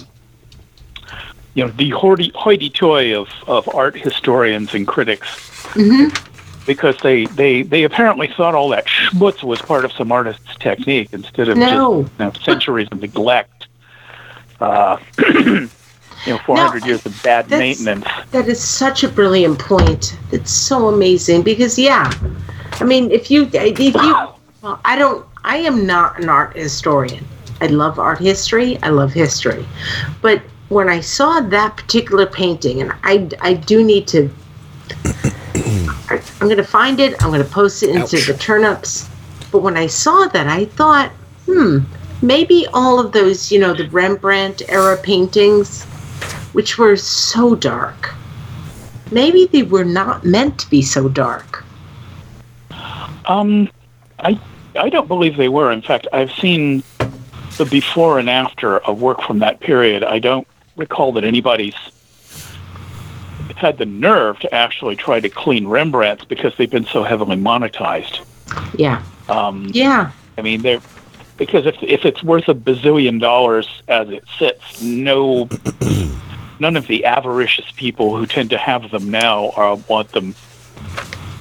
you 1.54 1.66
know 1.66 1.72
the 1.72 1.90
hoity 1.92 2.32
hoity 2.36 2.70
toy 2.70 3.20
of 3.20 3.30
of 3.48 3.68
art 3.74 3.96
historians 3.96 4.74
and 4.74 4.88
critics 4.88 5.28
hmm 5.74 6.08
because 6.66 6.98
they, 7.02 7.26
they, 7.26 7.62
they 7.62 7.84
apparently 7.84 8.28
thought 8.28 8.56
all 8.56 8.70
that 8.70 8.86
schmutz 8.88 9.44
was 9.44 9.62
part 9.62 9.84
of 9.84 9.92
some 9.92 10.14
artist's 10.14 10.56
technique 10.60 11.10
instead 11.12 11.50
of 11.50 11.58
No. 11.58 12.04
just 12.04 12.12
you 12.20 12.26
know, 12.26 12.32
centuries 12.42 12.88
of 12.90 13.02
neglect. 13.02 13.68
Uh, 14.62 14.98
you 15.20 15.70
know, 16.26 16.38
400 16.46 16.86
years 16.86 17.06
of 17.06 17.22
bad 17.22 17.50
maintenance. 17.50 18.06
That 18.32 18.48
is 18.48 18.64
such 18.64 19.04
a 19.04 19.10
brilliant 19.10 19.60
point. 19.60 20.18
It's 20.32 20.52
so 20.52 20.88
amazing 20.88 21.42
because 21.42 21.78
yeah, 21.78 22.10
I 22.80 22.86
mean, 22.86 23.12
if 23.12 23.30
you 23.30 23.50
if 23.52 23.80
you 23.80 23.92
well, 24.62 24.80
I 24.86 24.96
don't 24.96 25.26
I 25.44 25.58
am 25.58 25.86
not 25.86 26.20
an 26.20 26.30
art 26.30 26.56
historian. 26.56 27.26
I 27.62 27.68
love 27.68 28.00
art 28.00 28.20
history. 28.20 28.78
I 28.84 28.90
love 28.90 29.14
history, 29.14 29.66
but 30.22 30.42
when 30.70 30.90
I 30.90 31.00
saw 31.02 31.40
that 31.40 31.78
particular 31.78 32.26
painting, 32.26 32.82
and 32.82 32.94
I 33.04 33.30
I 33.42 33.54
do 33.54 33.84
need 33.84 34.08
to. 34.08 34.30
I- 36.10 36.22
I'm 36.40 36.48
going 36.48 36.58
to 36.58 36.64
find 36.64 37.00
it. 37.00 37.22
I'm 37.24 37.30
going 37.30 37.44
to 37.44 37.50
post 37.50 37.84
it 37.84 37.90
into 37.96 38.18
the 38.18 38.38
turnips. 38.38 39.10
But 39.52 39.60
when 39.60 39.78
I 39.78 39.88
saw 39.88 40.28
that, 40.28 40.48
I 40.48 40.66
thought, 40.66 41.12
hmm, 41.46 41.80
maybe 42.22 42.68
all 42.74 43.00
of 43.00 43.12
those, 43.12 43.52
you 43.52 43.60
know, 43.60 43.74
the 43.74 43.88
Rembrandt 43.90 44.64
era 44.68 44.98
paintings, 44.98 45.84
which 46.54 46.78
were 46.78 46.96
so 46.96 47.56
dark, 47.56 48.14
maybe 49.12 49.46
they 49.46 49.64
were 49.64 49.86
not 49.86 50.26
meant 50.26 50.60
to 50.60 50.70
be 50.70 50.82
so 50.82 51.08
dark. 51.08 51.64
Um, 53.26 53.70
I 54.20 54.40
I 54.76 54.90
don't 54.90 55.08
believe 55.08 55.38
they 55.38 55.50
were. 55.50 55.72
In 55.72 55.82
fact, 55.82 56.08
I've 56.14 56.32
seen 56.32 56.84
the 57.58 57.66
before 57.66 58.20
and 58.20 58.30
after 58.30 58.80
of 58.80 59.02
work 59.02 59.22
from 59.22 59.40
that 59.40 59.60
period. 59.60 60.04
I 60.04 60.20
don't 60.20 60.48
recall 60.76 61.12
that 61.14 61.24
anybody's 61.24 61.76
had 63.56 63.78
the 63.78 63.86
nerve 63.86 64.40
to 64.40 64.54
actually 64.54 64.96
try 64.96 65.20
to 65.20 65.30
clean 65.30 65.66
Rembrandts 65.66 66.26
because 66.26 66.56
they've 66.58 66.70
been 66.70 66.86
so 66.86 67.04
heavily 67.04 67.38
monetized. 67.38 68.26
Yeah. 68.76 69.04
Um, 69.30 69.70
Yeah. 69.72 70.12
I 70.38 70.42
mean, 70.42 70.62
they're 70.62 70.82
because 71.38 71.66
if 71.66 71.76
if 71.82 72.06
it's 72.06 72.24
worth 72.24 72.48
a 72.48 72.56
bazillion 72.56 73.20
dollars 73.20 73.68
as 73.88 74.10
it 74.10 74.24
sits, 74.38 74.82
no, 74.82 75.50
none 76.60 76.76
of 76.76 76.88
the 76.88 77.06
avaricious 77.06 77.72
people 77.76 78.16
who 78.16 78.26
tend 78.26 78.50
to 78.52 78.58
have 78.58 78.90
them 78.92 79.10
now 79.10 79.52
are, 79.52 79.76
want 79.88 80.12
them 80.12 80.36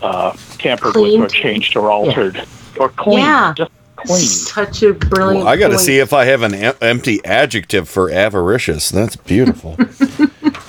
uh, 0.03 0.37
tampered 0.59 0.95
with 0.97 1.21
or 1.21 1.29
changed 1.29 1.77
or 1.77 1.91
altered 1.91 2.45
or 2.83 2.89
cleaned. 2.91 3.21
Yeah. 3.23 3.55
Just 3.57 3.71
cleaned. 3.97 4.21
Such 4.23 4.83
a 4.83 4.93
brilliant. 4.93 5.45
Well, 5.45 5.49
I 5.49 5.57
got 5.57 5.69
to 5.69 5.79
see 5.79 5.99
if 5.99 6.13
I 6.13 6.25
have 6.27 6.43
an 6.43 6.55
em- 6.55 6.75
empty 6.81 7.25
adjective 7.25 7.89
for 7.89 8.11
avaricious. 8.11 8.91
That's 8.91 9.17
beautiful. 9.17 9.77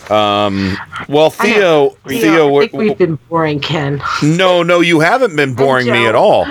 um, 0.16 0.78
well, 1.10 1.30
Theo, 1.30 1.90
Theo, 1.90 2.20
Theo, 2.22 2.48
I 2.48 2.52
we're- 2.52 2.68
think 2.68 2.80
we've 2.80 2.98
been 2.98 3.16
boring, 3.30 3.60
Ken. 3.60 4.02
no, 4.24 4.64
no, 4.64 4.80
you 4.82 5.00
haven't 5.00 5.36
been 5.36 5.56
boring 5.56 5.88
me 5.88 6.06
at 6.06 6.16
all. 6.16 6.46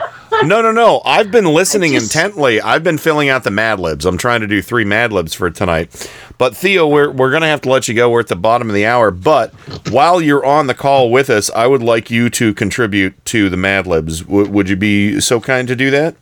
No, 0.44 0.62
no, 0.62 0.72
no. 0.72 1.02
I've 1.04 1.30
been 1.30 1.44
listening 1.44 1.94
intently. 1.94 2.60
I've 2.60 2.82
been 2.82 2.98
filling 2.98 3.28
out 3.28 3.44
the 3.44 3.50
Mad 3.50 3.78
Libs. 3.78 4.06
I'm 4.06 4.16
trying 4.18 4.40
to 4.40 4.46
do 4.46 4.62
three 4.62 4.84
Mad 4.84 5.12
Libs 5.12 5.34
for 5.34 5.50
tonight. 5.50 6.10
But 6.38 6.56
Theo, 6.56 6.88
we're 6.88 7.10
we're 7.10 7.30
gonna 7.30 7.46
have 7.46 7.60
to 7.62 7.68
let 7.70 7.86
you 7.86 7.94
go. 7.94 8.10
We're 8.10 8.20
at 8.20 8.28
the 8.28 8.36
bottom 8.36 8.68
of 8.68 8.74
the 8.74 8.86
hour. 8.86 9.10
But 9.10 9.52
while 9.92 10.20
you're 10.20 10.44
on 10.44 10.66
the 10.66 10.74
call 10.74 11.10
with 11.10 11.28
us, 11.30 11.50
I 11.50 11.66
would 11.66 11.82
like 11.82 12.10
you 12.10 12.30
to 12.30 12.54
contribute 12.54 13.22
to 13.26 13.48
the 13.48 13.56
Mad 13.56 13.86
Libs. 13.86 14.20
W- 14.22 14.50
would 14.50 14.68
you 14.68 14.76
be 14.76 15.20
so 15.20 15.40
kind 15.40 15.68
to 15.68 15.76
do 15.76 15.90
that? 15.90 16.16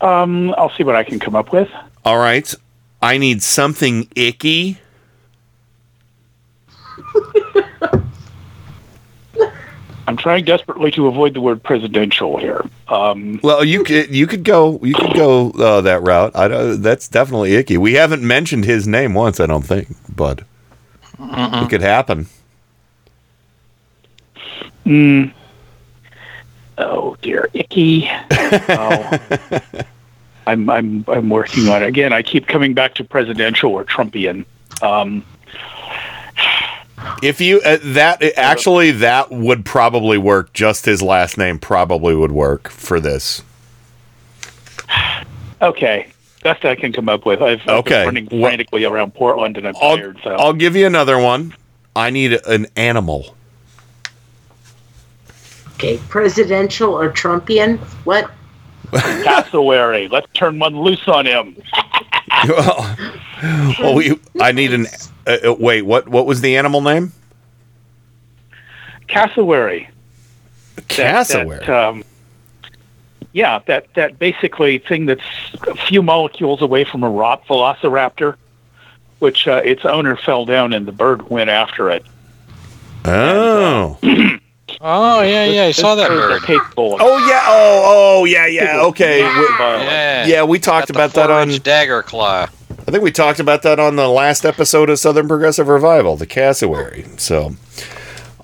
Um, 0.00 0.54
I'll 0.56 0.70
see 0.70 0.84
what 0.84 0.94
I 0.94 1.02
can 1.02 1.18
come 1.18 1.34
up 1.34 1.52
with. 1.52 1.68
All 2.04 2.18
right. 2.18 2.54
I 3.02 3.18
need 3.18 3.42
something 3.42 4.08
icky. 4.14 4.78
I'm 10.06 10.16
trying 10.16 10.44
desperately 10.46 10.90
to 10.92 11.06
avoid 11.06 11.34
the 11.34 11.40
word 11.40 11.62
presidential 11.62 12.38
here. 12.38 12.64
Um, 12.88 13.40
Well, 13.42 13.62
you 13.62 13.84
could 13.84 14.14
you 14.14 14.26
could 14.26 14.42
go 14.42 14.80
you 14.82 14.94
could 14.94 15.14
go 15.14 15.50
uh, 15.50 15.82
that 15.82 16.02
route. 16.02 16.34
I 16.34 16.48
don't, 16.48 16.80
that's 16.80 17.08
definitely 17.08 17.54
icky. 17.56 17.76
We 17.76 17.92
haven't 17.94 18.22
mentioned 18.22 18.64
his 18.64 18.88
name 18.88 19.12
once, 19.12 19.38
I 19.38 19.44
don't 19.46 19.66
think, 19.66 19.88
but 21.18 21.64
it 21.64 21.70
could 21.70 21.82
happen. 21.82 22.26
mm, 24.86 25.32
oh 26.78 27.16
dear, 27.22 27.48
icky. 27.54 28.08
oh. 28.30 29.60
I'm 30.46 30.70
I'm 30.70 31.04
I'm 31.08 31.28
working 31.28 31.68
on 31.68 31.82
it 31.82 31.86
again. 31.86 32.12
I 32.14 32.22
keep 32.22 32.46
coming 32.46 32.72
back 32.72 32.94
to 32.94 33.04
presidential 33.04 33.72
or 33.72 33.84
Trumpian. 33.84 34.46
Um, 34.82 35.22
If 37.22 37.40
you 37.40 37.60
uh, 37.60 37.78
that 37.82 38.22
actually 38.36 38.90
that 38.92 39.30
would 39.30 39.64
probably 39.64 40.16
work. 40.18 40.52
Just 40.52 40.86
his 40.86 41.02
last 41.02 41.36
name 41.36 41.58
probably 41.58 42.14
would 42.14 42.32
work 42.32 42.68
for 42.68 42.98
this. 42.98 43.42
okay, 45.60 46.08
best 46.48 46.64
I 46.64 46.74
can 46.74 46.92
come 46.92 47.08
up 47.08 47.26
with. 47.26 47.42
I've, 47.42 47.60
I've 47.62 47.80
Okay. 47.80 48.04
been 48.04 48.06
running 48.06 48.28
frantically 48.28 48.84
around 48.84 49.14
Portland 49.14 49.56
and 49.58 49.68
I'm 49.68 49.74
tired. 49.74 50.18
So 50.24 50.30
I'll 50.30 50.54
give 50.54 50.76
you 50.76 50.86
another 50.86 51.18
one. 51.18 51.54
I 51.94 52.10
need 52.10 52.32
an 52.46 52.66
animal. 52.76 53.34
Okay, 55.74 55.98
presidential 56.08 56.90
or 56.92 57.12
Trumpian? 57.12 57.78
What? 58.04 58.30
cassowary. 58.92 60.08
Let's 60.12 60.26
turn 60.32 60.58
one 60.58 60.80
loose 60.80 61.06
on 61.06 61.26
him. 61.26 61.56
well, 62.48 62.96
well, 63.78 63.94
we, 63.94 64.18
I 64.40 64.52
need 64.52 64.72
an. 64.72 64.86
Uh, 65.26 65.36
uh, 65.48 65.54
wait, 65.54 65.82
what? 65.82 66.08
What 66.08 66.24
was 66.26 66.40
the 66.40 66.56
animal 66.56 66.80
name? 66.80 67.12
Cassowary. 69.06 69.88
That- 70.76 70.88
Cassowary. 70.88 71.58
that, 71.66 71.68
um, 71.68 72.02
yeah, 73.32 73.60
that 73.66 73.86
that 73.94 74.18
basically 74.18 74.78
thing 74.78 75.06
that's 75.06 75.22
a 75.66 75.74
few 75.74 76.02
molecules 76.02 76.62
away 76.62 76.84
from 76.84 77.02
a 77.02 77.10
rock 77.10 77.44
velociraptor, 77.46 78.36
which 79.18 79.46
uh, 79.46 79.62
its 79.64 79.84
owner 79.84 80.16
fell 80.16 80.44
down 80.44 80.72
and 80.72 80.86
the 80.86 80.92
bird 80.92 81.28
went 81.28 81.50
after 81.50 81.90
it. 81.90 82.04
Oh. 83.04 83.98
Oh 84.80 85.22
yeah, 85.22 85.46
yeah, 85.46 85.64
I 85.64 85.70
saw 85.72 85.94
that 85.94 86.08
bird. 86.08 86.42
Oh 86.76 87.26
yeah. 87.26 87.42
Oh 87.46 87.82
oh 88.20 88.24
yeah 88.26 88.46
yeah. 88.46 88.82
Okay. 88.82 89.20
Yeah, 89.20 90.26
yeah, 90.26 90.42
we 90.44 90.58
talked 90.58 90.90
about 90.90 91.14
that 91.14 91.30
on. 91.30 91.48
dagger 91.60 92.02
claw. 92.02 92.46
I 92.70 92.90
think 92.90 93.02
we 93.02 93.10
talked 93.10 93.40
about 93.40 93.62
that 93.62 93.80
on 93.80 93.96
the 93.96 94.08
last 94.08 94.44
episode 94.44 94.88
of 94.88 94.98
Southern 94.98 95.26
Progressive 95.26 95.68
Revival, 95.68 96.16
the 96.16 96.26
cassowary. 96.26 97.06
So, 97.16 97.54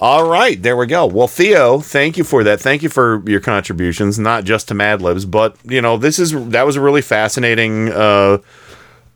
all 0.04 0.28
right, 0.28 0.62
there 0.62 0.76
we 0.76 0.86
go. 0.86 1.06
Well, 1.06 1.28
Theo, 1.28 1.80
thank 1.80 2.18
you 2.18 2.24
for 2.24 2.44
that. 2.44 2.60
Thank 2.60 2.82
you 2.82 2.90
for 2.90 3.22
your 3.26 3.40
contributions, 3.40 4.18
not 4.18 4.44
just 4.44 4.68
to 4.68 4.74
Mad 4.74 5.00
Libs, 5.00 5.24
but 5.24 5.56
you 5.64 5.80
know, 5.80 5.96
this 5.96 6.18
is 6.18 6.32
that 6.50 6.66
was 6.66 6.76
a 6.76 6.80
really 6.82 7.00
fascinating 7.00 7.90
uh, 7.90 8.36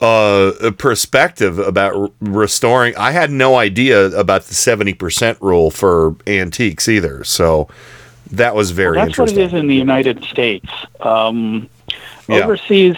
uh, 0.00 0.70
perspective 0.78 1.58
about 1.58 1.94
r- 1.94 2.08
restoring. 2.23 2.97
I 2.97 3.10
had 3.10 3.31
no 3.31 3.57
idea 3.57 4.07
about 4.18 4.44
the 4.44 4.55
seventy 4.55 4.94
percent 4.94 5.36
rule 5.42 5.70
for 5.70 6.17
antiques 6.26 6.89
either. 6.89 7.23
So 7.23 7.68
that 8.31 8.55
was 8.55 8.70
very 8.70 8.97
Well, 8.97 9.05
that's 9.05 9.18
what 9.18 9.31
it 9.31 9.36
is 9.36 9.52
in 9.52 9.67
the 9.67 9.76
United 9.76 10.25
States. 10.25 10.70
Um, 11.00 11.68
Yeah. 12.28 12.44
Overseas, 12.44 12.97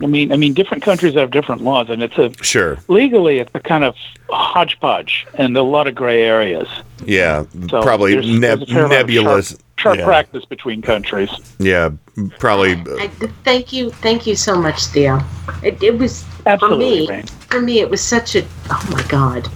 I 0.00 0.06
mean, 0.06 0.32
I 0.32 0.36
mean, 0.36 0.54
different 0.54 0.82
countries 0.84 1.14
have 1.14 1.30
different 1.32 1.62
laws, 1.62 1.90
and 1.90 2.02
it's 2.02 2.16
a 2.18 2.32
Sure. 2.42 2.78
legally 2.86 3.38
it's 3.40 3.50
a 3.54 3.60
kind 3.60 3.82
of 3.82 3.96
hodgepodge 4.30 5.26
and 5.34 5.56
a 5.56 5.62
lot 5.62 5.88
of 5.88 5.94
gray 5.96 6.22
areas. 6.22 6.68
Yeah, 7.04 7.44
So 7.70 7.82
probably 7.82 8.12
there's- 8.12 8.26
neb- 8.28 8.58
there's 8.60 8.62
a 8.62 8.66
fair 8.74 8.84
amount 8.84 8.92
of 8.92 8.98
nebulous. 9.08 9.48
Sharp, 9.48 9.60
sharp 9.76 9.98
yeah. 9.98 10.04
practice 10.04 10.44
between 10.44 10.82
countries. 10.82 11.30
Yeah, 11.58 11.90
probably. 12.38 12.74
Uh, 12.74 12.96
I, 13.04 13.08
thank 13.44 13.72
you, 13.72 13.90
thank 13.90 14.26
you 14.26 14.36
so 14.36 14.54
much, 14.60 14.84
Theo. 14.86 15.20
It, 15.62 15.82
it 15.82 15.98
was 15.98 16.24
Absolutely, 16.46 17.06
for 17.06 17.12
me. 17.12 17.16
Rain. 17.16 17.26
For 17.50 17.60
me, 17.60 17.80
it 17.80 17.90
was 17.90 18.00
such 18.00 18.36
a 18.36 18.44
oh 18.70 18.88
my 18.92 19.02
god. 19.08 19.48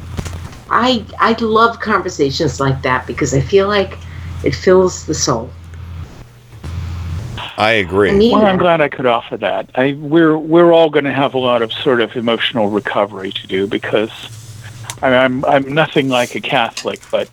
I 0.70 1.04
I 1.20 1.32
love 1.40 1.78
conversations 1.80 2.58
like 2.58 2.82
that 2.82 3.06
because 3.06 3.32
I 3.34 3.40
feel 3.40 3.68
like 3.68 3.96
it 4.42 4.54
fills 4.54 5.06
the 5.06 5.14
soul. 5.14 5.50
I 7.56 7.72
agree. 7.72 8.10
I 8.10 8.14
mean 8.14 8.32
Well, 8.32 8.46
I'm 8.46 8.58
glad 8.58 8.80
I 8.80 8.88
could 8.88 9.06
offer 9.06 9.36
that. 9.38 9.70
I, 9.74 9.92
we're 9.92 10.36
we're 10.38 10.72
all 10.72 10.90
going 10.90 11.04
to 11.04 11.12
have 11.12 11.34
a 11.34 11.38
lot 11.38 11.62
of 11.62 11.72
sort 11.72 12.00
of 12.00 12.16
emotional 12.16 12.68
recovery 12.70 13.32
to 13.32 13.46
do 13.46 13.66
because 13.66 14.10
I 15.02 15.10
mean, 15.10 15.18
I'm 15.18 15.44
I'm 15.44 15.74
nothing 15.74 16.08
like 16.08 16.34
a 16.34 16.40
Catholic, 16.40 17.00
but 17.10 17.28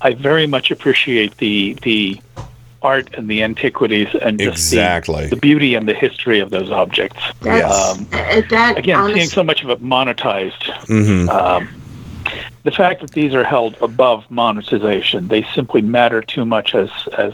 I 0.00 0.14
very 0.14 0.46
much 0.46 0.70
appreciate 0.70 1.36
the 1.38 1.76
the 1.82 2.20
art 2.82 3.14
and 3.14 3.28
the 3.28 3.42
antiquities 3.42 4.08
and 4.22 4.38
just 4.38 4.70
the- 4.70 4.76
Exactly. 4.76 5.26
the, 5.26 5.36
beauty 5.36 5.74
and 5.74 5.88
the 5.88 5.94
history 5.94 6.38
of 6.40 6.50
those 6.50 6.70
objects. 6.70 7.20
That's, 7.40 7.98
Um, 7.98 8.06
uh, 8.12 8.42
that 8.50 8.78
again, 8.78 8.96
honest- 8.98 9.14
seeing 9.16 9.28
so 9.28 9.42
much 9.42 9.64
of 9.64 9.70
it 9.70 9.82
monetized. 9.82 10.62
Mhm. 10.86 11.28
Um, 11.28 11.68
the 12.62 12.70
fact 12.70 13.00
that 13.00 13.10
these 13.12 13.34
are 13.34 13.42
held 13.44 13.76
above 13.80 14.24
monetization, 14.30 15.28
they 15.28 15.44
simply 15.54 15.82
matter 15.82 16.20
too 16.22 16.44
much 16.44 16.74
as 16.74 16.90
as 17.16 17.32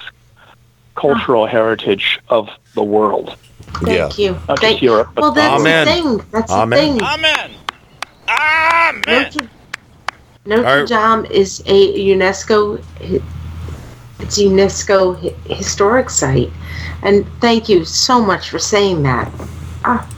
cultural 0.95 1.47
heritage 1.47 2.19
of 2.29 2.49
the 2.75 2.83
world. 2.83 3.37
Thank 3.85 4.19
you. 4.19 4.39
Not 4.49 4.61
Thank 4.61 4.75
just 4.75 4.83
Europe, 4.83 5.11
but 5.15 5.23
Well, 5.23 5.33
that's 5.33 5.61
Amen. 5.61 5.87
the 5.87 5.93
thing. 5.93 6.27
That's 6.31 6.53
Amen. 6.53 6.69
the 6.71 6.95
thing. 6.95 7.03
Amen. 7.03 7.51
Amen. 8.29 9.31
Don't 9.33 9.47
Notre 10.47 10.67
All 10.67 10.81
right. 10.81 10.89
Dame 10.89 11.25
is 11.33 11.63
a 11.67 11.95
UNESCO. 12.15 12.83
It's 14.21 14.39
UNESCO 14.39 15.17
historic 15.47 16.11
site, 16.11 16.51
and 17.03 17.27
thank 17.41 17.69
you 17.69 17.85
so 17.85 18.21
much 18.21 18.51
for 18.51 18.59
saying 18.59 19.03
that. 19.03 19.31
Ah, 19.85 20.09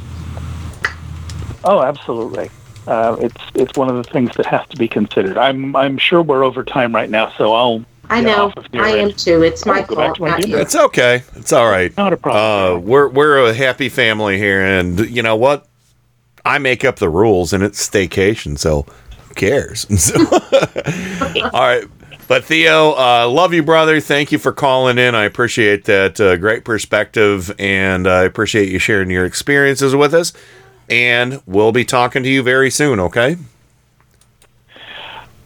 Oh, 1.65 1.81
absolutely. 1.81 2.51
Uh, 2.87 3.17
it's 3.19 3.41
it's 3.55 3.75
one 3.75 3.89
of 3.89 3.97
the 3.97 4.11
things 4.13 4.31
that 4.37 4.47
has 4.47 4.67
to 4.69 4.77
be 4.77 4.87
considered. 4.89 5.39
I'm 5.39 5.75
I'm 5.75 5.97
sure 5.97 6.23
we're 6.23 6.45
over 6.45 6.63
time 6.63 6.95
right 6.95 7.09
now, 7.09 7.33
so 7.39 7.53
I'll. 7.55 7.85
I 8.17 8.21
know. 8.21 8.47
off 8.47 8.57
of 8.57 8.67
here 8.73 8.83
I 8.83 8.91
am 8.91 9.13
too. 9.13 9.43
It's 9.43 9.65
my 9.67 9.81
I'll 9.81 9.87
go 9.87 9.97
back 9.97 10.17
fault. 10.17 10.21
my 10.21 10.39
not 10.39 10.61
It's 10.61 10.75
okay. 10.77 11.23
It's 11.37 11.53
all 11.53 11.69
right. 11.69 11.97
Not 11.97 12.13
a 12.13 12.17
problem. 12.17 12.77
Uh, 12.77 12.81
we're 12.81 13.09
we're 13.09 13.45
a 13.47 13.55
happy 13.55 13.89
family 13.89 14.39
here, 14.39 14.63
and 14.63 14.99
you 15.11 15.23
know 15.23 15.37
what? 15.37 15.67
I 16.45 16.59
make 16.59 16.85
up 16.85 16.97
the 16.97 17.09
rules, 17.09 17.53
and 17.53 17.63
it's 17.63 17.89
staycation, 17.89 18.59
so 18.59 18.87
who 19.29 19.35
cares? 19.35 19.87
So- 19.99 21.49
all 21.53 21.61
right. 21.61 21.85
But 22.27 22.45
Theo, 22.45 22.93
uh, 22.93 23.29
love 23.29 23.53
you, 23.53 23.63
brother. 23.63 24.01
Thank 24.01 24.33
you 24.33 24.39
for 24.39 24.51
calling 24.53 24.97
in. 24.97 25.15
I 25.15 25.25
appreciate 25.25 25.85
that. 25.85 26.19
Uh, 26.19 26.37
great 26.37 26.65
perspective, 26.65 27.55
and 27.59 28.07
I 28.07 28.23
appreciate 28.23 28.71
you 28.71 28.79
sharing 28.79 29.11
your 29.11 29.27
experiences 29.27 29.95
with 29.95 30.15
us. 30.15 30.33
And 30.89 31.43
we'll 31.47 31.73
be 31.73 31.85
talking 31.85 32.23
to 32.23 32.29
you 32.29 32.43
very 32.43 32.71
soon. 32.71 32.99
Okay. 33.01 33.37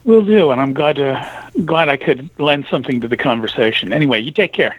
Will 0.09 0.23
do, 0.23 0.51
and 0.53 0.59
I'm 0.59 0.73
glad 0.73 0.97
to 0.97 1.51
glad 1.67 1.91
I 1.91 1.99
could 1.99 2.31
lend 2.39 2.67
something 2.71 2.99
to 3.03 3.09
the 3.09 3.17
conversation. 3.19 3.93
Anyway, 3.93 4.21
you 4.21 4.31
take 4.31 4.55
care. 4.55 4.75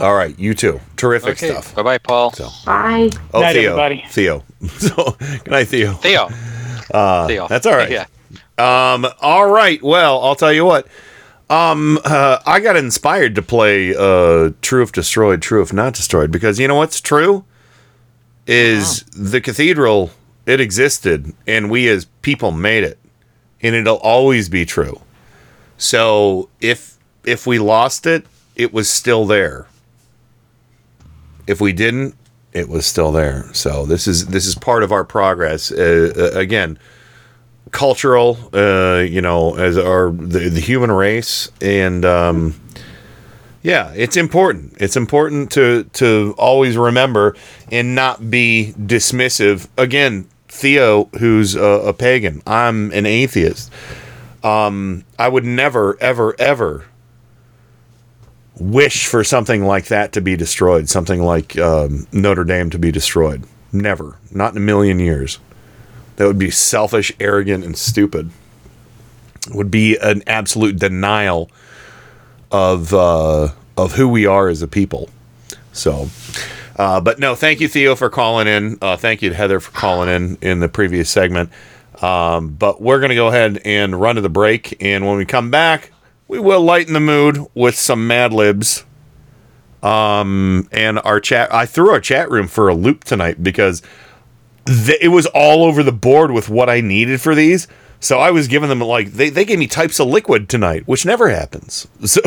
All 0.00 0.14
right. 0.14 0.36
You 0.38 0.54
too. 0.54 0.80
Terrific 0.96 1.32
Okay. 1.32 1.50
stuff. 1.50 1.74
Bye 1.74 1.82
bye, 1.82 1.98
Paul. 1.98 2.32
So. 2.32 2.48
Bye. 2.64 3.10
Oh, 3.34 3.42
Night, 3.42 3.52
Theo. 3.52 3.72
everybody. 3.72 4.04
Theo. 4.08 4.42
so, 4.78 5.16
good 5.18 5.50
night, 5.50 5.68
Theo. 5.68 5.92
Theo. 5.92 6.30
Uh, 6.94 7.28
Theo. 7.28 7.46
That's 7.46 7.66
all 7.66 7.76
right. 7.76 7.90
Yeah. 7.90 8.06
Um, 8.58 9.06
all 9.20 9.48
right. 9.48 9.80
Well, 9.80 10.24
I'll 10.24 10.34
tell 10.34 10.52
you 10.52 10.64
what. 10.64 10.88
Um, 11.50 12.00
uh, 12.04 12.38
I 12.46 12.58
got 12.58 12.74
inspired 12.76 13.34
to 13.36 13.42
play 13.42 13.94
uh, 13.94 14.50
True 14.60 14.82
if 14.82 14.90
Destroyed, 14.90 15.40
True 15.40 15.62
if 15.62 15.72
Not 15.72 15.94
Destroyed, 15.94 16.32
because 16.32 16.58
you 16.58 16.66
know 16.66 16.74
what's 16.74 17.00
true? 17.00 17.44
Is 18.48 19.02
the 19.16 19.40
cathedral, 19.40 20.10
it 20.46 20.60
existed, 20.60 21.32
and 21.46 21.70
we 21.70 21.86
as 21.88 22.06
people 22.22 22.50
made 22.50 22.82
it, 22.82 22.98
and 23.62 23.74
it'll 23.74 23.98
always 23.98 24.48
be 24.48 24.64
true. 24.64 25.00
So 25.76 26.48
if 26.60 26.98
if 27.24 27.46
we 27.46 27.58
lost 27.58 28.06
it, 28.06 28.26
it 28.56 28.72
was 28.72 28.88
still 28.90 29.26
there. 29.26 29.66
If 31.46 31.60
we 31.60 31.72
didn't, 31.72 32.14
it 32.52 32.68
was 32.68 32.86
still 32.86 33.12
there. 33.12 33.52
So 33.52 33.86
this 33.86 34.06
is 34.06 34.26
this 34.26 34.46
is 34.46 34.54
part 34.54 34.82
of 34.82 34.92
our 34.92 35.04
progress. 35.04 35.72
Uh, 35.72 36.12
uh, 36.16 36.38
again, 36.38 36.78
cultural, 37.70 38.38
uh, 38.52 38.98
you 38.98 39.20
know, 39.20 39.56
as 39.56 39.78
our 39.78 40.10
the, 40.10 40.48
the 40.48 40.60
human 40.60 40.90
race, 40.90 41.50
and 41.60 42.04
um, 42.04 42.60
yeah, 43.62 43.92
it's 43.94 44.16
important. 44.16 44.74
It's 44.80 44.96
important 44.96 45.50
to 45.52 45.84
to 45.94 46.34
always 46.38 46.76
remember 46.76 47.36
and 47.70 47.94
not 47.94 48.30
be 48.30 48.74
dismissive. 48.78 49.68
Again, 49.76 50.28
Theo, 50.50 51.04
who's 51.18 51.54
a, 51.54 51.62
a 51.62 51.92
pagan, 51.92 52.42
I'm 52.46 52.92
an 52.92 53.06
atheist. 53.06 53.72
Um, 54.42 55.04
I 55.18 55.28
would 55.28 55.44
never, 55.44 55.96
ever, 56.00 56.34
ever 56.38 56.86
wish 58.58 59.06
for 59.06 59.22
something 59.24 59.64
like 59.64 59.86
that 59.86 60.12
to 60.12 60.20
be 60.20 60.36
destroyed. 60.36 60.88
Something 60.88 61.22
like 61.22 61.58
um, 61.58 62.06
Notre 62.12 62.44
Dame 62.44 62.70
to 62.70 62.78
be 62.78 62.90
destroyed. 62.90 63.44
Never, 63.72 64.18
not 64.32 64.52
in 64.52 64.56
a 64.58 64.60
million 64.60 64.98
years. 64.98 65.38
That 66.16 66.26
would 66.26 66.38
be 66.38 66.50
selfish, 66.50 67.12
arrogant, 67.20 67.64
and 67.64 67.76
stupid. 67.76 68.30
It 69.46 69.54
Would 69.54 69.70
be 69.70 69.96
an 69.96 70.22
absolute 70.26 70.78
denial 70.78 71.50
of 72.50 72.92
uh, 72.92 73.48
of 73.76 73.94
who 73.94 74.08
we 74.08 74.26
are 74.26 74.48
as 74.48 74.60
a 74.60 74.68
people. 74.68 75.08
So, 75.72 76.10
uh, 76.80 76.98
but 76.98 77.18
no, 77.18 77.34
thank 77.34 77.60
you, 77.60 77.68
Theo, 77.68 77.94
for 77.94 78.08
calling 78.08 78.48
in. 78.48 78.78
Uh, 78.80 78.96
thank 78.96 79.20
you 79.20 79.28
to 79.28 79.34
Heather 79.34 79.60
for 79.60 79.70
calling 79.70 80.08
in 80.08 80.38
in 80.40 80.60
the 80.60 80.68
previous 80.68 81.10
segment. 81.10 81.50
Um, 82.00 82.54
but 82.54 82.80
we're 82.80 83.00
going 83.00 83.10
to 83.10 83.14
go 83.14 83.26
ahead 83.26 83.60
and 83.66 84.00
run 84.00 84.14
to 84.14 84.22
the 84.22 84.30
break, 84.30 84.82
and 84.82 85.06
when 85.06 85.18
we 85.18 85.26
come 85.26 85.50
back, 85.50 85.92
we 86.26 86.38
will 86.38 86.62
lighten 86.62 86.94
the 86.94 87.00
mood 87.00 87.46
with 87.54 87.76
some 87.76 88.06
Mad 88.06 88.32
Libs. 88.32 88.86
Um, 89.82 90.70
and 90.72 90.98
our 91.00 91.20
chat, 91.20 91.52
I 91.52 91.66
threw 91.66 91.90
our 91.90 92.00
chat 92.00 92.30
room 92.30 92.48
for 92.48 92.70
a 92.70 92.74
loop 92.74 93.04
tonight 93.04 93.42
because 93.42 93.82
th- 94.64 95.02
it 95.02 95.08
was 95.08 95.26
all 95.26 95.64
over 95.64 95.82
the 95.82 95.92
board 95.92 96.30
with 96.30 96.48
what 96.48 96.70
I 96.70 96.80
needed 96.80 97.20
for 97.20 97.34
these. 97.34 97.68
So 98.00 98.20
I 98.20 98.30
was 98.30 98.48
giving 98.48 98.70
them 98.70 98.80
like 98.80 99.12
they, 99.12 99.28
they 99.28 99.44
gave 99.44 99.58
me 99.58 99.66
types 99.66 100.00
of 100.00 100.08
liquid 100.08 100.48
tonight, 100.48 100.84
which 100.88 101.04
never 101.04 101.28
happens. 101.28 101.86
So 102.06 102.22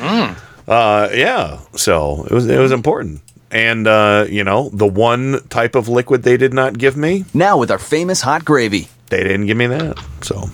uh, 0.66 1.10
yeah, 1.14 1.60
so 1.76 2.24
it 2.24 2.32
was 2.32 2.48
it 2.48 2.58
was 2.58 2.72
important. 2.72 3.20
And 3.52 3.86
uh, 3.86 4.26
you 4.28 4.42
know, 4.44 4.70
the 4.72 4.86
one 4.86 5.40
type 5.48 5.74
of 5.74 5.86
liquid 5.86 6.22
they 6.22 6.36
did 6.36 6.52
not 6.54 6.78
give 6.78 6.96
me. 6.96 7.26
Now 7.34 7.58
with 7.58 7.70
our 7.70 7.78
famous 7.78 8.22
hot 8.22 8.44
gravy. 8.44 8.88
They 9.10 9.22
didn't 9.22 9.46
give 9.46 9.58
me 9.58 9.66
that. 9.66 10.02
So 10.22 10.48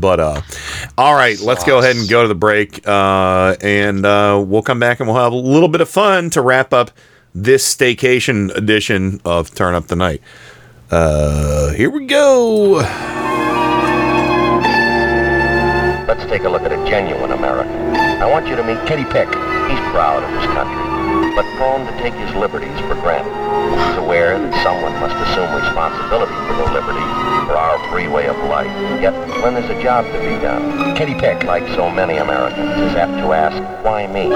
but 0.00 0.18
uh 0.18 0.40
all 0.98 1.14
right, 1.14 1.38
let's 1.40 1.62
go 1.64 1.78
ahead 1.78 1.96
and 1.96 2.08
go 2.08 2.22
to 2.22 2.28
the 2.28 2.34
break. 2.34 2.86
Uh 2.86 3.54
and 3.60 4.04
uh 4.04 4.42
we'll 4.44 4.62
come 4.62 4.80
back 4.80 4.98
and 5.00 5.08
we'll 5.08 5.22
have 5.22 5.32
a 5.32 5.36
little 5.36 5.68
bit 5.68 5.80
of 5.80 5.88
fun 5.88 6.30
to 6.30 6.40
wrap 6.40 6.72
up 6.72 6.90
this 7.34 7.64
staycation 7.74 8.54
edition 8.56 9.20
of 9.24 9.54
Turn 9.54 9.74
Up 9.74 9.86
the 9.86 9.96
Night. 9.96 10.22
Uh 10.90 11.70
here 11.72 11.90
we 11.90 12.06
go. 12.06 12.82
Let's 16.06 16.24
take 16.26 16.44
a 16.44 16.48
look 16.48 16.62
at 16.62 16.72
a 16.72 16.76
genuine 16.88 17.32
American. 17.32 17.94
I 17.96 18.30
want 18.30 18.46
you 18.46 18.56
to 18.56 18.62
meet 18.62 18.78
Kenny 18.86 19.04
Pick. 19.04 19.28
He's 19.28 19.84
proud 19.90 20.22
of 20.22 20.30
his 20.30 20.46
country, 20.52 20.82
but 21.34 21.44
prone 21.56 21.84
to 21.84 21.92
take 21.98 22.14
his 22.14 22.32
liberties 22.36 22.78
for 22.86 22.94
granted. 22.94 23.32
He's 23.34 23.98
aware 23.98 24.38
that 24.38 24.62
someone 24.62 24.92
must 25.00 25.16
assume 25.16 25.52
responsibility 25.52 26.32
for 26.46 26.54
the 26.54 26.72
liberties, 26.72 27.10
for 27.46 27.56
our 27.56 27.78
free 27.90 28.06
way 28.06 28.28
of 28.28 28.36
life. 28.44 28.70
Yet, 29.02 29.14
when 29.42 29.54
there's 29.54 29.68
a 29.68 29.82
job 29.82 30.04
to 30.06 30.18
be 30.20 30.40
done, 30.40 30.94
Kenny 30.94 31.14
Pick, 31.14 31.42
like 31.44 31.66
so 31.74 31.90
many 31.90 32.18
Americans, 32.18 32.70
is 32.90 32.94
apt 32.94 33.14
to 33.18 33.32
ask, 33.32 33.84
why 33.84 34.06
me? 34.06 34.30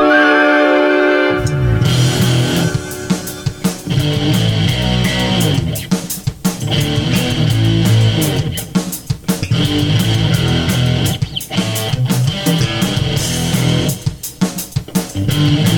It's 15.21 15.78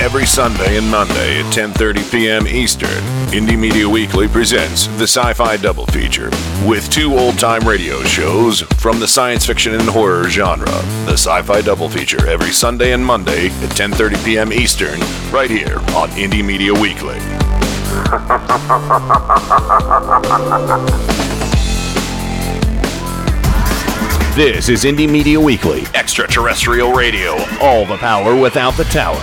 Every 0.00 0.24
Sunday 0.24 0.78
and 0.78 0.90
Monday 0.90 1.40
at 1.40 1.52
10:30 1.52 2.10
p.m. 2.10 2.48
Eastern, 2.48 2.88
Indie 3.32 3.58
Media 3.58 3.86
Weekly 3.86 4.28
presents 4.28 4.86
the 4.96 5.06
Sci-Fi 5.06 5.58
Double 5.58 5.84
Feature 5.88 6.30
with 6.64 6.90
two 6.90 7.18
old-time 7.18 7.68
radio 7.68 8.02
shows 8.04 8.62
from 8.78 8.98
the 8.98 9.06
science 9.06 9.44
fiction 9.44 9.74
and 9.74 9.82
horror 9.82 10.26
genre. 10.30 10.64
The 11.04 11.12
Sci-Fi 11.12 11.60
Double 11.60 11.90
Feature 11.90 12.26
every 12.26 12.50
Sunday 12.50 12.92
and 12.94 13.04
Monday 13.04 13.48
at 13.48 13.76
10:30 13.76 14.24
p.m. 14.24 14.52
Eastern, 14.54 14.98
right 15.30 15.50
here 15.50 15.76
on 15.94 16.08
Indie 16.16 16.42
Media 16.42 16.72
Weekly. 16.72 17.18
This 24.34 24.70
is 24.70 24.84
Indie 24.84 25.10
Media 25.10 25.38
Weekly, 25.38 25.84
extraterrestrial 25.94 26.92
radio, 26.92 27.32
all 27.60 27.84
the 27.84 27.98
power 27.98 28.34
without 28.34 28.74
the 28.78 28.84
tower. 28.84 29.22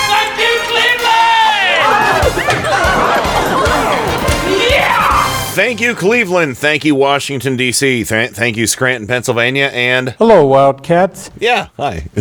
Thank 5.53 5.81
you, 5.81 5.95
Cleveland. 5.95 6.57
Thank 6.57 6.85
you, 6.85 6.95
Washington, 6.95 7.57
D.C. 7.57 8.05
Th- 8.05 8.31
thank 8.31 8.55
you, 8.55 8.65
Scranton, 8.67 9.05
Pennsylvania. 9.05 9.65
And 9.73 10.11
Hello, 10.11 10.45
Wildcats. 10.45 11.29
yeah, 11.39 11.67
hi. 11.75 12.05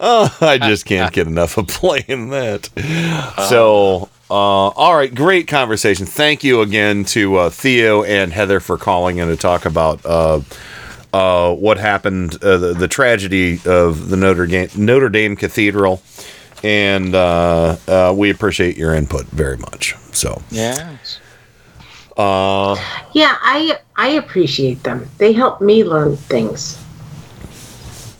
oh, 0.00 0.36
I 0.42 0.58
just 0.58 0.84
can't 0.84 1.10
get 1.12 1.26
enough 1.26 1.56
of 1.56 1.68
playing 1.68 2.28
that. 2.30 2.68
So, 3.48 4.10
uh, 4.30 4.34
all 4.34 4.94
right, 4.94 5.12
great 5.14 5.48
conversation. 5.48 6.04
Thank 6.04 6.44
you 6.44 6.60
again 6.60 7.04
to 7.06 7.36
uh, 7.36 7.50
Theo 7.50 8.02
and 8.04 8.30
Heather 8.32 8.60
for 8.60 8.76
calling 8.76 9.16
in 9.16 9.28
to 9.28 9.36
talk 9.36 9.64
about 9.64 10.04
uh, 10.04 10.40
uh, 11.14 11.54
what 11.54 11.78
happened, 11.78 12.34
uh, 12.44 12.58
the, 12.58 12.74
the 12.74 12.88
tragedy 12.88 13.60
of 13.64 14.10
the 14.10 14.16
Notre 14.18 14.46
Dame, 14.46 14.68
Notre 14.76 15.08
Dame 15.08 15.36
Cathedral. 15.36 16.02
And 16.62 17.14
uh, 17.14 17.76
uh, 17.88 18.14
we 18.16 18.30
appreciate 18.30 18.76
your 18.76 18.94
input 18.94 19.26
very 19.26 19.56
much. 19.56 19.96
So, 20.12 20.40
Yeah. 20.50 20.96
uh, 22.16 22.76
Yeah, 23.12 23.36
I 23.42 23.78
I 23.96 24.08
appreciate 24.10 24.82
them. 24.84 25.08
They 25.18 25.32
help 25.32 25.60
me 25.60 25.84
learn 25.84 26.16
things. 26.16 26.78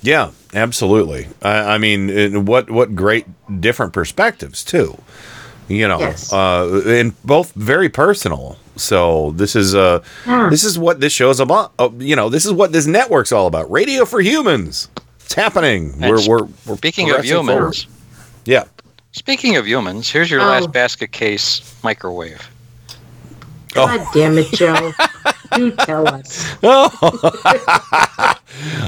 Yeah, 0.02 0.30
absolutely. 0.54 1.28
I, 1.42 1.74
I 1.74 1.78
mean, 1.78 2.44
what 2.44 2.70
what 2.70 2.94
great 2.96 3.26
different 3.60 3.92
perspectives 3.92 4.64
too. 4.64 4.98
You 5.68 5.86
know, 5.86 6.00
Yes. 6.00 6.32
uh, 6.32 6.82
and 6.86 7.14
both 7.24 7.52
very 7.54 7.88
personal. 7.88 8.56
So 8.76 9.30
this 9.36 9.54
is 9.54 9.74
uh, 9.74 10.00
Yeah. 10.26 10.48
this 10.50 10.64
is 10.64 10.78
what 10.78 11.00
this 11.00 11.12
show's 11.12 11.38
about. 11.38 11.72
Uh, 11.78 11.90
you 11.98 12.16
know, 12.16 12.28
this 12.28 12.44
is 12.44 12.52
what 12.52 12.72
this 12.72 12.86
network's 12.86 13.30
all 13.30 13.46
about. 13.46 13.70
Radio 13.70 14.04
for 14.04 14.20
humans. 14.20 14.88
It's 15.24 15.34
happening. 15.34 15.92
And 16.00 16.10
We're 16.10 16.18
sp- 16.18 16.28
we're, 16.28 16.44
we're 16.66 16.76
Speaking 16.76 17.10
of 17.10 17.16
progressing 17.18 17.46
forward. 17.46 17.76
Humans, 18.46 18.46
Yeah. 18.46 18.64
speaking 19.12 19.56
of 19.56 19.66
humans, 19.66 20.08
here's 20.10 20.30
your 20.30 20.40
Oh. 20.40 20.46
last 20.46 20.72
basket 20.72 21.12
case 21.12 21.74
microwave. 21.82 22.48
Oh. 23.74 23.86
God 23.86 24.06
damn 24.12 24.36
it, 24.38 24.50
Joe. 24.52 24.92
Do 25.56 25.70
tell 25.72 26.08
us. 26.08 26.54
Oh, 26.62 26.90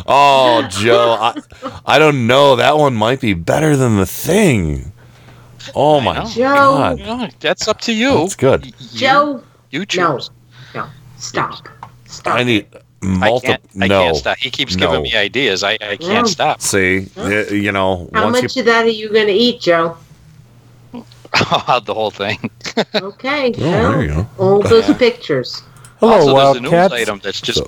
oh 0.07 0.67
Joe, 0.71 1.17
I, 1.21 1.43
I 1.87 1.99
don't 1.99 2.27
know. 2.27 2.57
That 2.57 2.77
one 2.79 2.95
might 2.95 3.21
be 3.21 3.35
better 3.35 3.77
than 3.77 3.97
the 3.97 4.07
thing. 4.07 4.93
Oh 5.75 6.01
my 6.01 6.25
Joe. 6.27 6.43
god, 6.43 6.99
No, 6.99 7.29
that's 7.41 7.69
up 7.69 7.81
to 7.83 7.93
you. 7.93 8.13
that's 8.19 8.35
good. 8.37 8.75
Joe. 8.95 9.43
You 9.71 9.81
No. 9.81 9.85
choose. 9.87 10.31
No. 10.75 10.87
Stop. 11.19 11.67
Stop. 12.07 12.35
I 12.35 12.43
need 12.45 12.67
I 13.05 13.29
multiple. 13.31 13.41
can't, 13.57 13.63
I 13.83 13.87
no, 13.89 14.03
can't 14.05 14.17
stop. 14.17 14.37
He 14.39 14.51
keeps 14.51 14.77
no. 14.77 14.87
giving 14.87 15.03
me 15.03 15.15
ideas. 15.15 15.63
I, 15.63 15.73
I 15.75 15.97
can't 15.97 16.01
No. 16.01 16.25
stop. 16.25 16.61
See, 16.63 17.09
y- 17.17 17.47
you 17.51 17.71
know, 17.73 18.09
How 18.15 18.25
once 18.25 18.43
much 18.43 18.57
you 18.57 18.63
of 18.63 18.67
that 18.67 18.85
are 18.87 18.89
you 18.89 19.09
going 19.13 19.27
to 19.27 19.33
eat, 19.33 19.61
Joe? 19.61 19.97
the 20.93 21.93
whole 21.95 22.11
thing. 22.11 22.51
Okay. 22.95 23.53
Oh, 23.59 23.61
there 23.61 24.03
you 24.03 24.09
go. 24.09 24.27
All 24.39 24.61
those 24.63 24.93
pictures. 24.97 25.63
Hello, 26.01 26.13
also, 26.15 26.35
there's 26.35 26.57
a 26.57 26.61
news 26.61 26.73
Wildcats. 26.73 27.01
item 27.03 27.21
that's 27.23 27.41
just 27.41 27.63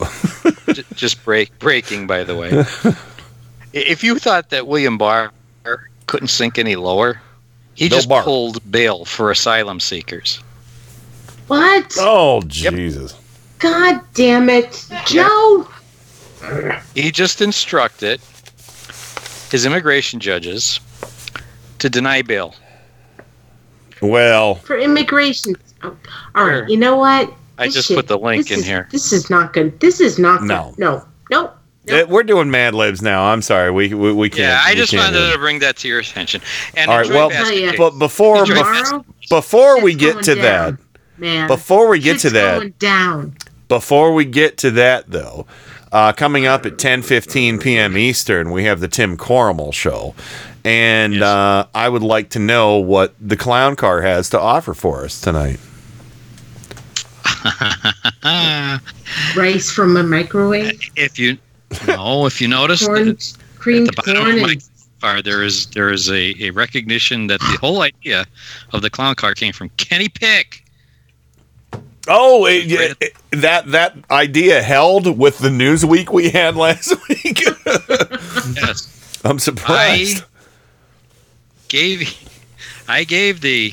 j- 0.74 0.84
just 0.94 1.24
break 1.24 1.56
breaking. 1.60 2.08
By 2.08 2.24
the 2.24 2.34
way, 2.34 2.50
if 3.73 4.02
you 4.02 4.18
thought 4.18 4.50
that 4.50 4.66
William 4.66 4.98
Barr 4.98 5.31
couldn't 6.06 6.28
sink 6.28 6.58
any 6.58 6.74
lower, 6.74 7.20
he 7.74 7.89
Bill 7.89 7.98
just 7.98 8.08
Barr. 8.08 8.24
pulled 8.24 8.68
bail 8.70 9.05
for 9.05 9.31
asylum 9.31 9.78
seekers. 9.78 10.40
What? 11.47 11.94
Oh 12.00 12.42
Jesus! 12.48 13.15
God 13.59 14.01
damn 14.15 14.49
it, 14.51 14.86
Joe! 15.07 15.67
He 16.94 17.10
just 17.10 17.41
instructed 17.41 18.20
his 19.51 19.65
immigration 19.65 20.20
judges 20.20 20.81
to 21.78 21.89
deny 21.89 22.23
bail. 22.23 22.55
Well, 24.02 24.57
For 24.57 24.76
immigration. 24.78 25.55
Oh, 25.83 25.97
all 26.35 26.47
right. 26.47 26.68
You 26.68 26.76
know 26.76 26.97
what? 26.97 27.33
I 27.59 27.67
This 27.67 27.75
just 27.75 27.89
shit- 27.89 27.97
put 27.97 28.09
the 28.09 28.18
link 28.18 28.51
in 28.51 28.59
is- 28.60 28.67
here. 28.67 28.89
This 28.91 29.12
is 29.12 29.31
not 29.31 29.52
good. 29.55 29.78
This 29.81 30.01
is 30.01 30.18
not 30.18 30.41
good. 30.41 30.49
No. 30.49 30.75
No. 30.76 31.05
No. 31.31 31.51
eh, 31.89 32.02
we're 32.02 32.23
doing 32.23 32.51
Mad 32.51 32.75
Libs 32.75 33.01
now. 33.01 33.25
I'm 33.25 33.41
sorry. 33.41 33.70
We 33.70 33.94
we, 33.94 34.12
we 34.12 34.28
can't. 34.28 34.41
Yeah, 34.41 34.60
I 34.62 34.75
just 34.75 34.93
wanted 34.94 35.17
it. 35.17 35.33
to 35.33 35.39
bring 35.39 35.60
that 35.60 35.76
to 35.78 35.89
your 35.89 36.01
attention. 36.01 36.43
And 36.76 36.91
All 36.91 36.99
right. 36.99 37.09
Well, 37.09 37.31
but 37.78 37.99
before 37.99 38.41
Enjoy 38.41 39.01
before 39.31 39.81
we 39.81 39.94
get 39.94 40.23
to 40.25 40.35
down, 40.35 40.43
that, 40.76 41.20
Man. 41.20 41.49
before 41.49 41.89
we 41.89 41.99
get 41.99 42.18
to 42.20 42.31
that, 42.31 42.59
going 42.59 42.75
down. 42.78 43.36
Before 43.69 44.15
we 44.15 44.25
get 44.25 44.59
to 44.59 44.70
that, 44.73 45.11
though, 45.11 45.47
uh, 45.93 46.12
coming 46.12 46.47
up 46.47 46.67
at 46.67 46.75
10:15 46.75 47.61
p.m. 47.61 47.97
Eastern, 47.97 48.51
we 48.51 48.65
have 48.65 48.81
the 48.81 48.89
Tim 48.89 49.17
Corrimal 49.17 49.73
show, 49.73 50.15
and 50.65 51.23
uh, 51.23 51.67
I 51.75 51.89
would 51.89 52.03
like 52.03 52.31
to 52.31 52.39
know 52.39 52.77
what 52.77 53.15
the 53.20 53.36
clown 53.36 53.77
car 53.77 54.03
has 54.03 54.31
to 54.31 54.41
offer 54.41 54.75
for 54.75 55.05
us 55.05 55.20
tonight. 55.20 55.59
Rice 59.36 59.70
from 59.70 59.97
a 59.97 60.03
microwave. 60.03 60.81
if 60.97 61.19
you 61.19 61.39
no, 61.86 62.27
if 62.27 62.41
you 62.41 62.49
notice 62.49 62.86
Corn, 62.86 63.07
that 63.07 63.36
creamed 63.59 63.89
at 63.89 63.97
the 63.97 64.03
bottom 64.03 64.23
corn 64.23 64.36
of 64.36 64.43
my 64.43 64.53
and 64.53 64.62
car, 65.01 65.23
there 65.23 65.43
is 65.43 65.67
there 65.69 65.91
is 65.91 66.11
a, 66.11 66.35
a 66.43 66.51
recognition 66.51 67.27
that 67.28 67.41
the 67.41 67.59
whole 67.61 67.83
idea 67.83 68.27
of 68.73 68.83
the 68.83 68.91
clown 68.91 69.15
car 69.15 69.35
came 69.35 69.53
from 69.53 69.69
Kenny 69.70 70.09
Pick. 70.09 70.65
Oh, 72.09 72.47
it, 72.47 72.70
it- 72.70 72.97
it- 73.01 73.17
that 73.33 73.70
that 73.73 73.97
idea 74.10 74.62
held 74.62 75.18
with 75.18 75.39
the 75.39 75.49
Newsweek 75.49 76.10
we 76.10 76.31
had 76.31 76.57
last 76.67 76.94
week. 77.09 77.43
Yes, 78.55 79.20
I'm 79.25 79.39
surprised. 79.39 80.23
I 80.23 80.26
gave 81.68 82.15
I 82.89 83.05
gave 83.05 83.41
the 83.41 83.73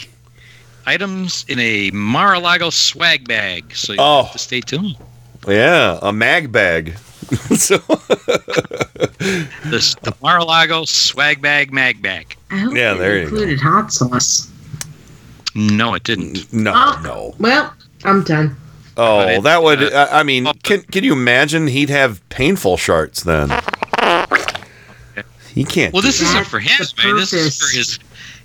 items 0.86 1.46
in 1.48 1.60
a 1.60 1.92
Mar-a-Lago 1.92 2.70
swag 2.72 3.28
bag, 3.28 3.74
so 3.76 3.94
you 3.94 4.00
Oh. 4.02 4.24
have 4.24 4.32
to 4.32 4.38
oh. 4.38 4.38
stay 4.38 4.60
tuned. 4.62 4.98
Yeah, 5.48 6.00
a 6.02 6.12
mag 6.12 6.52
bag. 6.52 6.98
so 7.56 7.78
This 9.66 9.96
the 10.02 10.14
Mar-a-Lago 10.22 10.86
swag 10.86 11.42
bag 11.42 11.72
mag 11.72 12.02
bag. 12.02 12.36
I 12.52 12.58
hope 12.58 12.76
Yeah, 12.76 12.96
it 12.96 12.98
there 12.98 13.18
you 13.20 13.30
go. 13.30 13.36
included 13.36 13.60
hot 13.60 13.94
sauce. 13.94 14.50
No, 15.56 15.94
it 15.94 16.04
didn't. 16.04 16.52
no, 16.52 16.74
Oh. 16.76 17.02
no. 17.04 17.36
Well, 17.40 17.74
I'm 18.06 18.24
done. 18.24 18.56
Oh, 18.96 19.42
that 19.42 19.64
would. 19.64 19.92
I 19.94 20.20
I 20.20 20.24
mean, 20.24 20.46
can 20.64 20.82
can 20.84 21.04
you 21.04 21.14
imagine? 21.14 21.68
He'd 21.68 21.90
have 21.90 22.28
painful 22.30 22.78
sharts 22.78 23.24
then. 23.24 23.50
He 25.54 25.64
can't. 25.64 25.94
Well, 25.94 26.02
this 26.02 26.20
that. 26.20 26.26
isn't 26.26 26.46
for 26.48 26.60
him, 26.60 26.80
man. 27.04 27.16
This 27.16 27.34
is 27.34 27.58
for 27.60 27.76
his 27.76 28.00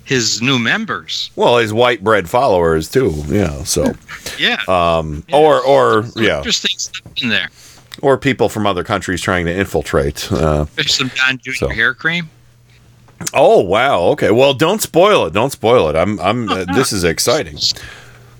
his 0.05 0.41
new 0.41 0.57
members. 0.59 1.31
Well, 1.35 1.57
his 1.57 1.71
white 1.73 2.03
bread 2.03 2.29
followers 2.29 2.89
too. 2.89 3.13
Yeah. 3.27 3.63
So, 3.63 3.93
Yeah. 4.39 4.61
um, 4.67 5.23
or 5.33 5.59
or 5.61 6.05
yeah, 6.15 6.37
Interesting 6.37 6.77
stuff 6.77 7.11
in 7.21 7.29
there. 7.29 7.49
or 8.01 8.17
people 8.17 8.47
from 8.49 8.65
other 8.67 8.83
countries 8.83 9.21
trying 9.21 9.45
to 9.45 9.53
infiltrate. 9.55 10.31
Uh, 10.31 10.65
There's 10.75 10.93
some 10.95 11.11
Don 11.15 11.37
Jr. 11.39 11.51
So. 11.53 11.69
hair 11.69 11.93
cream. 11.93 12.29
oh 13.33 13.59
wow. 13.61 13.99
Okay. 14.13 14.31
Well, 14.31 14.53
don't 14.53 14.81
spoil 14.81 15.25
it. 15.25 15.33
Don't 15.33 15.51
spoil 15.51 15.89
it. 15.89 15.95
I'm. 15.95 16.19
I'm. 16.19 16.47
Uh, 16.49 16.65
this 16.75 16.91
is 16.93 17.03
exciting. 17.03 17.57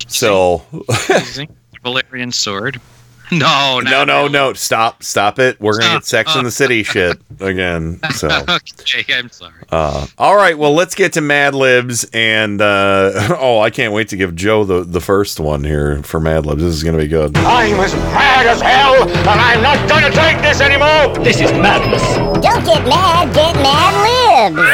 So. 0.10 0.64
Amazing. 1.10 1.56
Valyrian 1.84 2.34
sword. 2.34 2.80
No, 3.32 3.80
No, 3.80 4.04
no, 4.06 4.28
no! 4.28 4.54
Stop, 4.54 5.04
stop 5.04 5.38
it! 5.38 5.62
We're 5.62 5.80
gonna 5.80 5.98
get 5.98 6.06
Sex 6.06 6.36
in 6.36 6.46
the 6.46 6.50
City 6.50 6.82
shit 6.82 7.22
again. 7.40 8.00
So, 8.12 8.28
okay, 8.50 9.06
I'm 9.14 9.30
sorry. 9.30 9.54
Uh, 9.72 10.08
all 10.18 10.36
right, 10.36 10.58
well, 10.58 10.74
let's 10.74 10.96
get 10.96 11.14
to 11.14 11.22
Mad 11.22 11.54
Libs, 11.54 12.06
and 12.12 12.60
uh, 12.60 13.38
oh, 13.40 13.60
I 13.60 13.70
can't 13.70 13.94
wait 13.94 14.08
to 14.08 14.18
give 14.18 14.36
Joe 14.36 14.64
the, 14.64 14.84
the 14.84 15.00
first 15.00 15.40
one 15.40 15.64
here 15.64 16.02
for 16.02 16.20
Mad 16.20 16.48
Libs. 16.48 16.64
This 16.64 16.74
is 16.74 16.84
going 16.84 16.98
to 16.98 17.04
be 17.04 17.08
good. 17.08 17.38
I'm 17.38 17.80
as 17.80 17.94
mad 17.94 18.48
as 18.48 18.62
hell, 18.62 19.08
and 19.08 19.28
I'm 19.30 19.62
not 19.62 19.88
gonna 19.88 20.10
take 20.10 20.42
this 20.42 20.60
anymore! 20.60 21.14
This 21.24 21.40
is 21.40 21.52
madness. 21.52 22.02
Don't 22.44 22.66
get 22.66 22.84
mad, 22.88 23.32
get 23.36 23.54
mad 23.58 24.56
libs. 24.56 24.70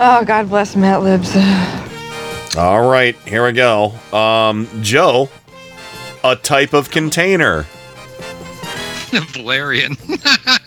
Oh, 0.00 0.24
God 0.24 0.48
bless 0.48 0.74
Mad 0.74 1.02
Libs. 1.02 1.34
All 2.56 2.88
right, 2.88 3.14
here 3.26 3.44
we 3.44 3.52
go. 3.52 3.92
Um, 4.12 4.68
Joe, 4.82 5.28
a 6.24 6.34
type 6.36 6.72
of 6.72 6.90
container. 6.90 7.62
Valyrian. 9.10 9.96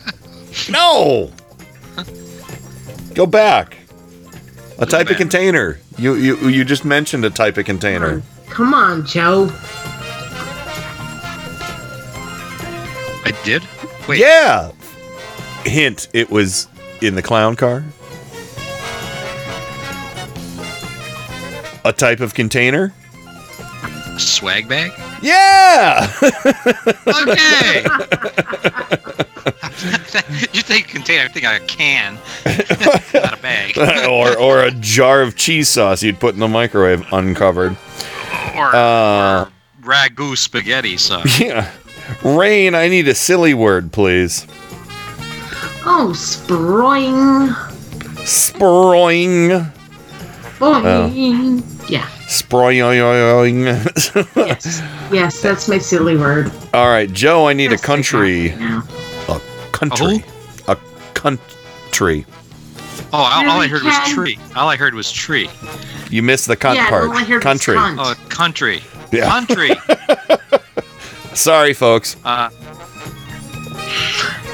No, 0.69 1.31
go 3.15 3.25
back. 3.25 3.77
A 4.77 4.85
type 4.85 5.09
of 5.09 5.17
container. 5.17 5.79
You 5.97 6.13
you 6.15 6.37
you 6.49 6.63
just 6.63 6.85
mentioned 6.85 7.25
a 7.25 7.29
type 7.29 7.57
of 7.57 7.65
container. 7.65 8.21
Come 8.49 8.73
on, 8.73 9.05
Joe. 9.05 9.49
I 13.25 13.33
did. 13.43 13.63
Wait. 14.07 14.19
Yeah. 14.19 14.71
Hint: 15.65 16.09
It 16.13 16.29
was 16.29 16.67
in 17.01 17.15
the 17.15 17.21
clown 17.21 17.55
car. 17.55 17.83
A 21.83 21.91
type 21.93 22.19
of 22.19 22.33
container. 22.33 22.93
Swag 24.17 24.67
bag. 24.67 24.91
Yeah. 25.21 26.11
Okay. 27.07 27.83
you 30.53 30.61
think 30.61 30.87
container? 30.87 31.23
I 31.23 31.27
think 31.29 31.45
a 31.45 31.59
can, 31.65 32.17
not 33.13 33.37
a 33.37 33.41
bag. 33.41 33.77
or 34.09 34.37
or 34.37 34.63
a 34.63 34.71
jar 34.71 35.21
of 35.21 35.35
cheese 35.35 35.69
sauce 35.69 36.03
you'd 36.03 36.19
put 36.19 36.33
in 36.35 36.39
the 36.39 36.47
microwave 36.47 37.05
uncovered. 37.11 37.75
Or, 38.55 38.75
Uh, 38.75 39.45
ragu 39.81 40.37
spaghetti 40.37 40.97
sauce. 40.97 41.39
yeah. 41.39 41.71
Rain, 42.23 42.75
I 42.75 42.87
need 42.87 43.07
a 43.07 43.15
silly 43.15 43.53
word, 43.53 43.91
please. 43.91 44.45
Oh, 45.85 46.11
sproing. 46.13 47.49
Sproing. 48.25 49.71
Boing. 50.59 51.63
Yeah. 51.89 52.07
Sproing. 52.27 52.77
Yes. 54.35 54.81
Yes, 55.11 55.41
that's 55.41 55.67
my 55.67 55.77
silly 55.77 56.15
word. 56.17 56.51
All 56.73 56.87
right, 56.87 57.11
Joe, 57.11 57.47
I 57.47 57.53
need 57.53 57.67
a 57.67 57.71
Yes, 57.71 57.83
I 57.83 57.85
country. 57.87 58.45
it 58.47 58.59
now. 58.59 58.83
A 59.29 59.41
country. 59.71 60.23
A 60.67 60.77
country. 61.13 62.25
Oh, 63.13 63.17
all, 63.17 63.49
all 63.49 63.61
I 63.61 63.67
heard 63.67 63.83
was 63.83 63.97
tree. 64.13 64.37
All 64.55 64.69
I 64.69 64.75
heard 64.77 64.93
was 64.93 65.11
tree. 65.11 65.49
You 66.09 66.21
missed 66.23 66.47
the 66.47 66.55
cunt 66.55 66.75
Yeah, 66.75 66.89
part. 66.89 67.09
all 67.09 67.11
I 67.17 67.23
heard 67.23 67.35
was 67.35 67.43
country. 67.43 67.75
cunt. 67.75 67.97
Oh, 67.99 68.15
country. 68.29 68.81
Yeah. 69.11 69.27
Country. 69.29 69.71
Sorry, 71.33 71.73
folks. 71.73 72.15
Uh, 72.23 72.49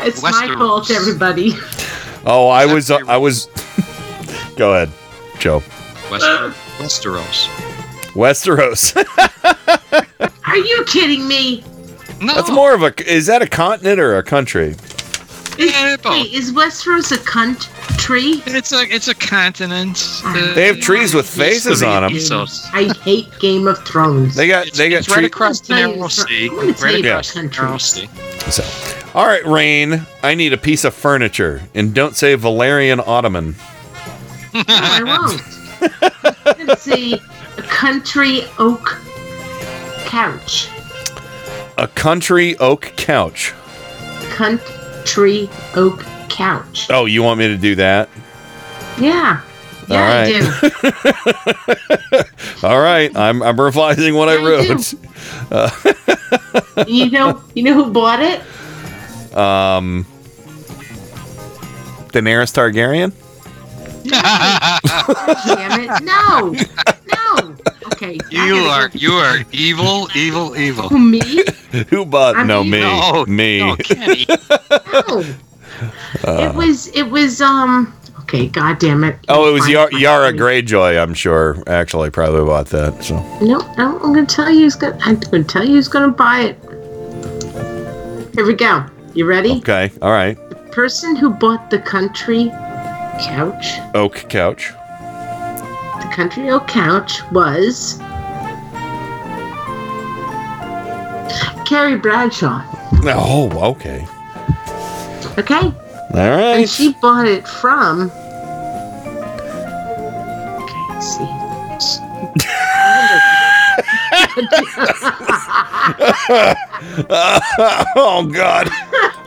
It's 0.01 0.21
my 0.23 0.55
fault, 0.57 0.89
everybody. 0.91 1.53
Oh, 2.25 2.47
I 2.49 2.65
was. 2.65 2.89
Uh, 2.89 2.99
I 3.07 3.17
was. 3.17 3.45
Go 4.57 4.73
ahead, 4.73 4.91
Joe. 5.39 5.61
Wester- 6.09 6.53
Westeros. 6.87 7.47
Westeros. 8.13 8.95
Are 10.47 10.57
you 10.57 10.83
kidding 10.85 11.27
me? 11.27 11.63
No. 12.21 12.33
That's 12.33 12.49
more 12.49 12.73
of 12.73 12.81
a. 12.81 12.93
Is 13.11 13.25
that 13.27 13.41
a 13.41 13.47
continent 13.47 13.99
or 13.99 14.17
a 14.17 14.23
country? 14.23 14.69
Is, 14.69 15.71
Yeah, 15.73 15.97
wait, 16.05 16.31
is 16.33 16.53
Westeros 16.53 17.11
a 17.11 17.17
country? 17.25 18.41
It's 18.45 18.71
a 18.71 18.83
it's 18.83 19.09
a 19.09 19.13
continent. 19.15 20.21
Uh, 20.23 20.53
They 20.53 20.67
have 20.67 20.79
trees 20.79 21.13
with 21.13 21.27
faces 21.29 21.83
on 21.83 22.03
them. 22.03 22.13
I 22.73 22.93
hate 23.03 23.27
Game 23.39 23.67
of 23.67 23.77
Thrones. 23.85 24.33
They 24.35 24.47
got. 24.47 24.71
They 24.71 24.89
got 24.89 24.99
It's 24.99 25.09
right 25.09 25.25
across 25.25 25.59
the 25.59 25.73
I'm 25.73 25.81
gonna 25.81 25.95
narrow 25.97 26.07
tell 26.07 26.25
sea. 26.25 26.43
you- 26.45 26.51
I'm 26.51 26.55
gonna 26.57 26.73
tell 26.73 26.85
Right 26.93 27.05
across 27.05 27.33
the 27.33 27.41
narrow 27.41 27.51
countries. 27.51 27.83
sea. 27.83 28.09
So, 28.49 28.63
all 29.13 29.27
right, 29.27 29.45
Rain. 29.45 30.05
I 30.23 30.35
need 30.35 30.53
a 30.53 30.57
piece 30.57 30.85
of 30.85 30.93
furniture, 30.93 31.63
and 31.75 31.93
don't 31.93 32.15
say 32.15 32.37
Valyrian 32.37 33.05
Ottoman. 33.05 33.55
No, 34.53 34.63
I 34.69 35.03
won't. 35.03 35.41
I'm 35.81 36.57
gonna 36.57 36.75
a 37.57 37.61
country 37.63 38.41
oak 38.59 38.99
couch. 40.05 40.69
A 41.77 41.87
country 41.87 42.57
oak 42.57 42.93
couch. 42.97 43.53
Country 44.29 45.49
oak 45.75 46.03
couch. 46.29 46.87
Oh, 46.89 47.05
you 47.05 47.23
want 47.23 47.39
me 47.39 47.47
to 47.47 47.57
do 47.57 47.75
that? 47.75 48.09
Yeah. 48.99 49.41
Yeah, 49.87 50.03
All 50.03 50.11
I 50.11 50.27
do. 52.11 52.21
All 52.67 52.79
right. 52.81 53.15
I'm 53.15 53.41
I'm 53.41 53.59
revising 53.59 54.15
what 54.15 54.27
I 54.27 54.35
wrote. 54.35 54.93
Uh, 55.49 55.69
You 56.85 57.09
know, 57.09 57.41
you 57.53 57.63
know 57.63 57.73
who 57.73 57.91
bought 57.91 58.19
it? 58.21 58.41
um, 59.37 60.05
Daenerys 62.11 62.51
Targaryen. 62.53 63.13
Damn 64.07 65.79
it! 65.81 66.03
No, 66.03 66.51
no. 67.13 67.55
Okay, 67.93 68.19
You 68.31 68.55
are 68.55 68.89
you 68.93 69.11
are 69.13 69.39
evil, 69.51 70.07
evil, 70.15 70.55
evil. 70.57 70.89
Who 70.89 70.99
me? 70.99 71.43
Who 71.89 72.05
bought? 72.05 72.35
I'm 72.35 72.47
no, 72.47 72.63
evil. 72.63 73.25
me. 73.25 73.59
No, 73.59 73.65
me. 73.67 73.69
no, 73.69 73.75
Kenny. 73.77 74.25
No. 74.93 75.23
Uh, 76.25 76.49
it 76.49 76.55
was. 76.55 76.87
It 76.95 77.03
was. 77.03 77.39
Um. 77.39 77.93
Okay. 78.21 78.47
God 78.47 78.79
damn 78.79 79.03
it. 79.03 79.19
oh, 79.29 79.47
it 79.47 79.53
was 79.53 79.69
Yara, 79.69 79.95
Yara 79.95 80.33
Greyjoy. 80.33 80.99
I'm 80.99 81.13
sure. 81.13 81.61
Actually, 81.67 82.09
probably 82.09 82.43
bought 82.45 82.65
that. 82.69 83.03
So. 83.03 83.15
No, 83.41 83.59
no. 83.77 83.99
I'm 83.99 84.11
gonna 84.13 84.25
tell 84.25 84.49
you 84.49 84.61
who's 84.61 84.75
gonna. 84.75 84.97
I'm 85.01 85.19
gonna 85.19 85.43
tell 85.43 85.63
you 85.63 85.73
who's 85.75 85.87
gonna 85.87 86.07
buy 86.11 86.39
it. 86.55 88.33
Here 88.33 88.45
we 88.45 88.55
go. 88.55 88.87
You 89.13 89.25
ready? 89.25 89.57
Okay. 89.57 89.91
All 90.01 90.09
right. 90.11 90.35
The 90.49 90.55
Person 90.55 91.15
who 91.15 91.29
bought 91.29 91.69
the 91.69 91.79
country 91.79 92.51
couch, 93.19 93.79
Oak 93.93 94.25
couch. 94.29 94.73
the 96.01 96.09
country 96.13 96.49
oak 96.49 96.67
couch 96.67 97.21
was 97.31 97.99
Carrie 101.65 101.97
Bradshaw. 101.97 102.61
Oh, 103.03 103.49
okay. 103.71 104.05
Okay. 105.37 105.55
All 105.55 105.73
right. 106.13 106.59
And 106.59 106.69
she 106.69 106.93
bought 107.01 107.27
it 107.27 107.45
from. 107.47 108.09
Okay, 110.63 111.01
see. 111.01 112.06
oh 117.95 118.29
God. 118.31 118.67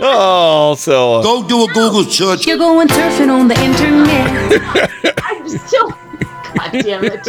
Oh, 0.01 0.75
so. 0.79 1.23
Go 1.23 1.47
do 1.47 1.65
a 1.65 1.67
Google 1.69 2.05
search. 2.05 2.47
You're 2.47 2.59
going 2.59 2.89
surfing 2.89 3.31
on 3.31 3.49
the 3.49 3.59
internet. 3.61 5.15
I'm 5.25 5.49
still. 5.49 5.91
God 5.91 6.73
damn 6.73 7.05
it. 7.05 7.25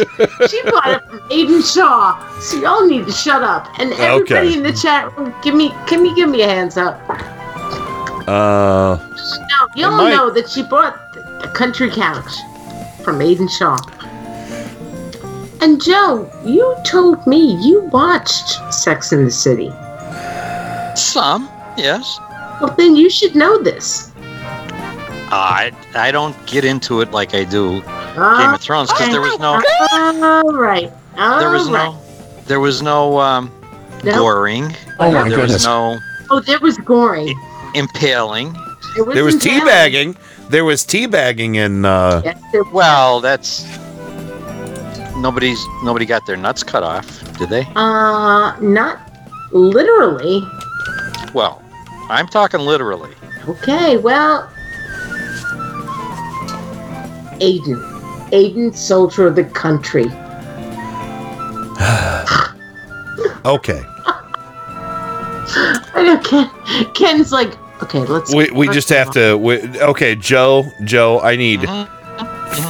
She 0.50 0.62
bought 0.70 0.90
it 0.90 1.02
from 1.08 1.20
Aidan 1.30 1.62
Shaw. 1.62 2.38
So 2.40 2.60
y'all 2.60 2.86
need 2.86 3.06
to 3.06 3.12
shut 3.12 3.42
up. 3.42 3.68
And 3.78 3.92
everybody 3.94 4.48
Okay. 4.48 4.54
in 4.54 4.62
the 4.62 4.72
chat 4.72 5.16
room, 5.16 5.34
give 5.42 5.54
me, 5.54 5.70
can 5.86 6.04
you 6.04 6.14
give 6.14 6.28
me 6.28 6.42
a 6.42 6.48
hands 6.48 6.76
up? 6.76 7.00
Uh. 8.28 8.96
No, 8.98 9.68
y'all 9.76 9.90
might- 9.96 10.14
know 10.14 10.30
that 10.30 10.48
she 10.48 10.62
bought 10.62 11.12
the 11.14 11.50
country 11.54 11.90
couch 11.90 12.32
from 13.04 13.20
Aidan 13.20 13.48
Shaw. 13.48 13.76
And 15.62 15.80
Joe, 15.80 16.28
you 16.44 16.74
told 16.84 17.24
me 17.26 17.54
you 17.62 17.82
watched 17.92 18.58
Sex 18.74 19.12
in 19.12 19.24
the 19.24 19.30
City. 19.30 19.70
Some, 20.96 21.48
yes. 21.76 22.18
Well, 22.60 22.74
then 22.76 22.96
you 22.96 23.08
should 23.08 23.34
know 23.34 23.62
this. 23.62 24.10
I 25.34 25.72
I 25.94 26.10
don't 26.10 26.36
get 26.46 26.64
into 26.64 27.00
it 27.00 27.12
like 27.12 27.34
I 27.34 27.44
do 27.44 27.80
Game 27.80 27.88
Uh, 28.18 28.54
of 28.54 28.60
Thrones 28.60 28.90
because 28.92 29.08
there 29.10 29.22
was 29.22 29.38
no 29.38 29.52
All 29.92 30.52
right. 30.52 30.92
there 31.16 31.50
was 31.50 31.68
all 31.68 31.72
right. 31.72 31.92
no 31.94 31.98
there 32.46 32.60
was 32.60 32.82
no 32.82 33.18
um, 33.18 33.50
No? 34.04 34.12
goring. 34.14 34.76
Oh, 34.98 35.10
my 35.10 35.28
there 35.28 35.38
goodness. 35.38 35.52
was 35.52 35.64
no 35.64 35.98
Oh, 36.30 36.40
there 36.40 36.58
was 36.60 36.76
goring. 36.78 37.34
impaling. 37.74 38.54
There 39.14 39.24
was 39.24 39.36
teabagging. 39.36 40.16
There 40.50 40.64
was 40.66 40.84
teabagging 40.84 41.54
in. 41.56 41.84
Uh, 41.86 42.34
Well, 42.72 43.20
that's 43.20 43.64
nobody's 45.22 45.64
nobody 45.82 46.04
got 46.04 46.26
their 46.26 46.36
nuts 46.36 46.62
cut 46.62 46.82
off, 46.82 47.38
did 47.38 47.48
they? 47.48 47.66
Uh, 47.76 48.58
not 48.60 49.00
literally. 49.52 50.42
Well, 51.32 51.62
I'm 52.10 52.26
talking 52.26 52.60
literally. 52.60 53.14
Okay, 53.48 53.96
well. 53.96 54.50
Aidan. 57.40 57.82
Aidan, 58.32 58.72
soldier 58.72 59.28
of 59.28 59.36
the 59.36 59.44
country. 59.44 60.04
okay. 63.44 63.82
I 65.94 66.02
know 66.04 66.18
Ken. 66.18 66.50
Ken's 66.94 67.32
like, 67.32 67.58
okay, 67.82 68.00
let's. 68.00 68.34
We, 68.34 68.50
we 68.50 68.68
just 68.68 68.88
have 68.88 69.10
to. 69.12 69.36
We, 69.36 69.60
okay, 69.80 70.14
Joe. 70.14 70.64
Joe, 70.84 71.20
I 71.20 71.36
need 71.36 71.60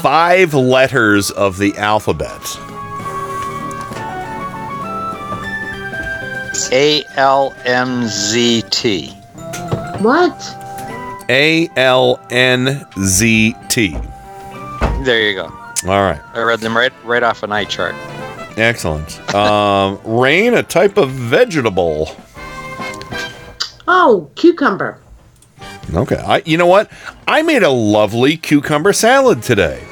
five 0.01 0.55
letters 0.55 1.31
of 1.31 1.59
the 1.59 1.77
alphabet. 1.77 2.41
A 6.73 7.05
L 7.17 7.55
M 7.65 8.07
Z 8.07 8.62
T. 8.70 9.11
What? 10.01 10.41
A 11.28 11.69
L 11.77 12.25
N 12.31 12.86
Z 12.99 13.55
T. 13.69 13.97
There 15.05 15.20
you 15.20 15.35
go. 15.35 15.44
All 15.85 16.02
right. 16.02 16.20
I 16.35 16.43
read 16.43 16.61
them 16.61 16.77
right 16.77 16.93
right 17.05 17.23
off 17.23 17.43
an 17.43 17.52
eye 17.52 17.65
chart. 17.65 17.94
Excellent. 18.57 19.35
Um, 19.35 20.01
rain, 20.05 20.55
a 20.55 20.62
type 20.62 20.97
of 20.97 21.11
vegetable. 21.11 22.17
Oh, 23.89 24.31
cucumber. 24.36 25.02
Okay. 25.95 26.17
I, 26.17 26.43
you 26.45 26.57
know 26.57 26.67
what? 26.67 26.91
I 27.27 27.43
made 27.43 27.62
a 27.62 27.71
lovely 27.71 28.37
cucumber 28.37 28.93
salad 28.93 29.43
today. 29.43 29.83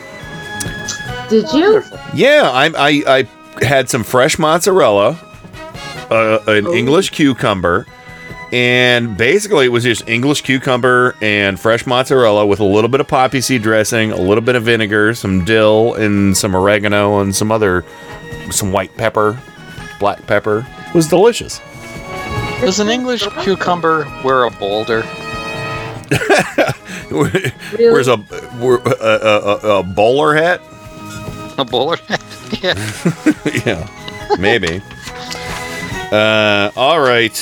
Did 1.29 1.53
you? 1.53 1.83
Yeah, 2.15 2.51
I, 2.53 2.67
I, 2.77 3.03
I 3.07 3.65
had 3.65 3.89
some 3.89 4.03
fresh 4.03 4.39
mozzarella, 4.39 5.19
uh, 6.11 6.39
an 6.47 6.67
English 6.69 7.11
cucumber, 7.11 7.87
and 8.53 9.17
basically 9.17 9.67
it 9.67 9.69
was 9.69 9.85
just 9.85 10.09
English 10.09 10.43
cucumber 10.43 11.15
and 11.23 11.61
fresh 11.61 11.87
mozzarella 11.87 12.47
with 12.47 12.59
a 12.59 12.65
little 12.65 12.91
bit 12.91 13.01
of 13.01 13.07
poppy 13.07 13.41
seed 13.41 13.63
dressing, 13.63 14.11
a 14.11 14.17
little 14.17 14.43
bit 14.43 14.57
of 14.57 14.65
vinegar, 14.65 15.15
some 15.15 15.45
dill, 15.45 15.95
and 15.95 16.37
some 16.37 16.57
oregano 16.57 17.21
and 17.21 17.37
some 17.37 17.53
other, 17.53 17.85
some 18.51 18.73
white 18.73 18.97
pepper, 18.97 19.39
black 20.01 20.27
pepper. 20.27 20.67
It 20.89 20.95
was 20.95 21.07
delicious. 21.07 21.61
Does 22.61 22.81
an 22.81 22.89
English 22.89 23.27
cucumber 23.43 24.05
wear 24.25 24.45
a 24.45 24.51
boulder? 24.51 25.05
Where's 27.11 28.09
a, 28.09 28.17
where- 28.59 28.79
a, 28.79 28.91
a, 29.01 29.39
a, 29.41 29.79
a 29.79 29.83
bowler 29.83 30.35
hat? 30.35 30.61
A 31.59 31.65
bowler? 31.65 31.97
Hat? 32.09 32.21
Yeah. 32.63 32.75
yeah, 33.65 34.37
maybe. 34.41 34.83
Uh, 36.11 36.73
all 36.75 36.99
right. 37.01 37.33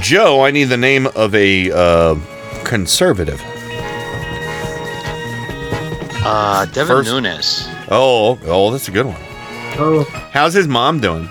Joe, 0.00 0.44
I 0.44 0.52
need 0.52 0.64
the 0.66 0.76
name 0.76 1.08
of 1.16 1.34
a 1.34 1.72
uh, 1.72 2.14
conservative. 2.64 3.40
Uh, 6.24 6.64
Devin 6.66 6.86
First- 6.86 7.10
Nunes. 7.10 7.68
Oh, 7.90 8.38
oh, 8.44 8.70
that's 8.70 8.86
a 8.88 8.92
good 8.92 9.06
one. 9.06 9.16
Oh. 9.80 10.04
How's 10.32 10.54
his 10.54 10.68
mom 10.68 11.00
doing? 11.00 11.28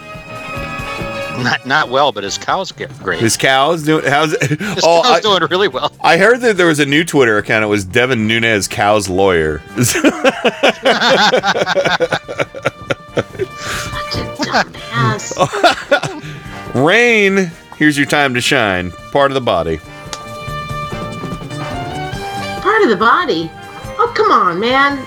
Not 1.38 1.68
not 1.68 1.90
well, 1.90 2.12
but 2.12 2.24
his 2.24 2.38
cows 2.38 2.72
get 2.72 2.90
great. 3.00 3.20
His 3.20 3.38
cows 3.38 3.84
doing? 3.84 4.06
How's? 4.06 4.32
His 4.42 4.84
oh, 4.84 5.02
cow's 5.04 5.18
I, 5.18 5.22
doing 5.22 5.44
really 5.52 5.68
well. 5.68 5.92
I 6.02 6.18
heard 6.18 6.42
that 6.42 6.58
there 6.58 6.66
was 6.66 6.80
a 6.80 6.86
new 6.86 7.04
Twitter 7.04 7.38
account. 7.38 7.64
It 7.64 7.68
was 7.68 7.86
Devin 7.86 8.28
Nunes, 8.28 8.68
cow's 8.68 9.08
lawyer. 9.08 9.62
Rain, 16.74 17.52
here's 17.78 17.98
your 17.98 18.08
time 18.08 18.34
to 18.34 18.42
shine. 18.42 18.92
Part 19.12 19.30
of 19.30 19.36
the 19.36 19.42
body. 19.42 19.78
Part 22.62 22.82
of 22.82 22.90
the 22.90 22.98
body? 22.98 23.52
Oh, 24.00 24.12
come 24.16 24.32
on, 24.32 24.60
man. 24.60 24.98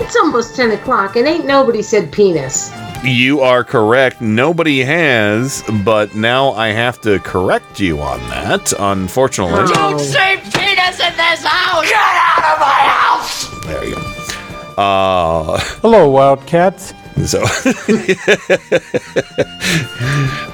It's 0.00 0.16
almost 0.16 0.56
10 0.56 0.72
o'clock 0.72 1.16
and 1.16 1.28
ain't 1.28 1.46
nobody 1.46 1.82
said 1.82 2.10
penis. 2.10 2.72
You 3.04 3.40
are 3.40 3.62
correct. 3.64 4.20
Nobody 4.20 4.80
has, 4.80 5.62
but 5.84 6.14
now 6.14 6.50
I 6.52 6.68
have 6.68 7.00
to 7.02 7.18
correct 7.20 7.78
you 7.80 8.00
on 8.00 8.18
that. 8.28 8.72
Unfortunately, 8.78 9.72
Don't 9.72 9.98
say 10.00 10.36
penis 10.52 10.98
in 11.00 11.16
this 11.16 11.44
house! 11.44 11.84
Get 11.88 11.94
out 11.96 12.54
of 12.54 12.58
my 12.60 12.80
house! 12.90 13.64
there 13.64 13.84
you 13.84 13.94
go. 13.94 14.82
Uh, 14.82 15.58
Hello, 15.80 16.08
Wildcats. 16.10 16.92
So, 17.26 17.40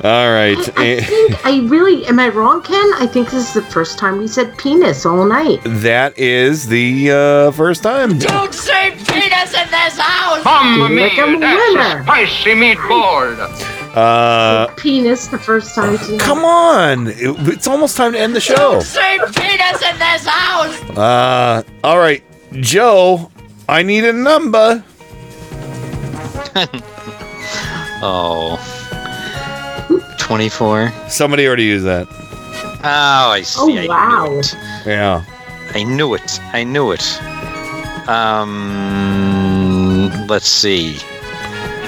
all 0.05 0.31
right. 0.33 0.57
I 0.77 1.01
think 1.01 1.47
I 1.47 1.61
really 1.67 2.07
am 2.07 2.19
I 2.19 2.29
wrong, 2.29 2.63
Ken? 2.63 2.85
I 2.97 3.07
think 3.07 3.31
this 3.31 3.49
is 3.49 3.55
the 3.55 3.63
first 3.71 3.99
time 3.99 4.19
we 4.19 4.27
said 4.29 4.57
penis 4.59 5.05
all 5.07 5.25
night. 5.27 5.61
That 5.65 6.19
is 6.19 6.67
the 6.67 7.11
uh, 7.11 7.51
first 7.53 7.83
time. 7.83 8.19
Don't 8.19 8.53
say 8.55 8.91
penis 8.93 9.55
in 9.55 9.71
this 9.71 9.99
house! 9.99 10.45
Mamma 10.45 10.89
Feel 10.89 11.01
like 11.03 11.19
I'm 11.19 11.35
a 11.37 11.39
winner. 11.39 12.03
spicy 12.05 12.51
meatball! 12.55 13.71
Uh, 13.95 14.67
Penis 14.75 15.29
the 15.29 15.39
first 15.39 15.73
time 15.75 15.97
tonight. 15.99 16.21
come 16.21 16.45
on. 16.45 17.07
It- 17.09 17.49
it's 17.55 17.69
almost 17.69 17.97
time 17.97 18.13
to 18.13 18.19
end 18.19 18.35
the 18.35 18.41
show. 18.41 18.81
Say 18.81 19.19
penis 19.37 19.83
in 19.83 19.99
this 19.99 20.27
house! 20.27 20.81
Uh, 20.99 21.63
all 21.85 21.99
right. 21.99 22.23
Joe, 22.55 23.31
I 23.69 23.83
need 23.83 24.05
a 24.05 24.13
number. 24.13 24.83
Oh. 28.07 28.59
24. 30.19 30.93
Somebody 31.09 31.47
already 31.47 31.65
used 31.65 31.87
that. 31.87 32.07
Oh, 32.83 33.31
I 33.31 33.41
see. 33.43 33.61
Oh, 33.61 33.69
I 33.83 33.87
wow. 33.87 34.27
Knew 34.27 34.39
it. 34.41 34.55
Yeah. 34.85 35.25
I 35.75 35.85
knew 35.85 36.13
it. 36.15 36.41
I 36.53 36.65
knew 36.65 36.93
it. 36.93 37.23
Um, 38.09 40.11
let's 40.27 40.47
see. 40.47 40.99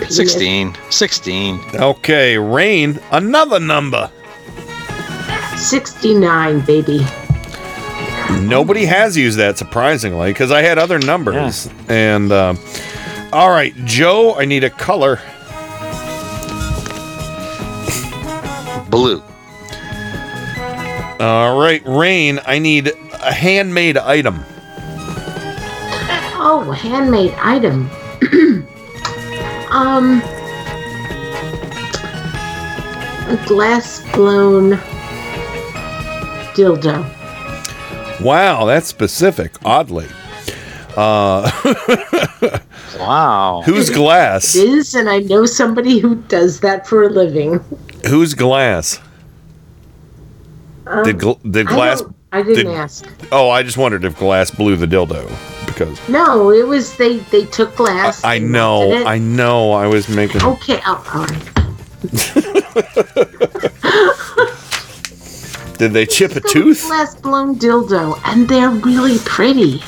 16. 0.09 0.75
16. 0.91 1.61
Okay, 1.75 2.39
Rain, 2.39 2.99
another 3.11 3.61
number. 3.61 4.11
69, 5.57 6.61
baby. 6.61 7.05
Nobody 8.41 8.86
has 8.86 9.17
used 9.17 9.39
that 9.39 9.59
surprisingly 9.59 10.31
because 10.33 10.51
I 10.51 10.62
had 10.62 10.78
other 10.78 10.99
numbers. 10.99 11.69
And 11.89 12.33
uh, 12.33 12.55
all 13.33 13.51
right, 13.51 13.75
Joe, 13.85 14.35
I 14.35 14.45
need 14.45 14.65
a 14.65 14.71
color. 14.71 15.21
Blue. 18.91 19.23
All 21.19 21.59
right, 21.59 21.83
Rain, 21.87 22.41
I 22.47 22.59
need 22.59 22.93
a 23.13 23.33
handmade 23.33 23.97
item. 23.97 24.45
Oh, 26.39 26.71
handmade 26.71 27.35
item. 27.35 27.91
um, 29.71 30.23
a 33.29 33.45
glass 33.47 34.01
blown 34.13 34.73
dildo. 36.55 37.05
Wow, 38.21 38.65
that's 38.67 38.87
specific. 38.87 39.53
Oddly. 39.65 40.07
Uh, 40.97 41.50
wow. 42.99 43.62
Who's 43.66 43.91
glass? 43.91 44.55
It 44.57 44.68
is, 44.68 44.94
and 44.94 45.08
I 45.10 45.18
know 45.20 45.44
somebody 45.44 45.99
who 45.99 46.15
does 46.15 46.60
that 46.60 46.86
for 46.86 47.02
a 47.02 47.08
living. 47.08 47.60
Who's 48.08 48.34
glass? 48.34 49.00
Um, 50.86 51.05
Did 51.05 51.18
gl- 51.18 51.52
did 51.52 51.66
glass? 51.66 52.00
don't- 52.00 52.15
I 52.33 52.42
didn't 52.42 52.66
did- 52.66 52.75
ask. 52.75 53.07
Oh, 53.33 53.50
I 53.50 53.62
just 53.62 53.76
wondered 53.76 54.05
if 54.05 54.18
glass 54.18 54.50
blew 54.50 54.76
the 54.76 54.86
dildo 54.86 55.28
because 55.66 56.08
No, 56.08 56.50
it 56.50 56.66
was 56.66 56.97
they. 56.97 57.18
They 57.18 57.44
took 57.47 57.75
glass. 57.76 58.23
I 58.25 58.39
they 58.39 58.44
know. 58.44 59.05
I 59.05 59.18
know, 59.18 59.73
I 59.73 59.86
was 59.86 60.08
making. 60.08 60.42
Okay, 60.44 60.81
oh, 60.86 61.05
all 61.15 61.26
right. 61.26 61.52
Did 65.78 65.92
they 65.92 66.07
chip 66.07 66.33
a 66.34 66.39
a 66.39 66.41
tooth? 66.41 66.84
Glass 66.86 67.15
blown 67.16 67.57
dildo, 67.58 68.18
and 68.25 68.49
they're 68.49 68.70
really 68.70 69.18
pretty. 69.25 69.83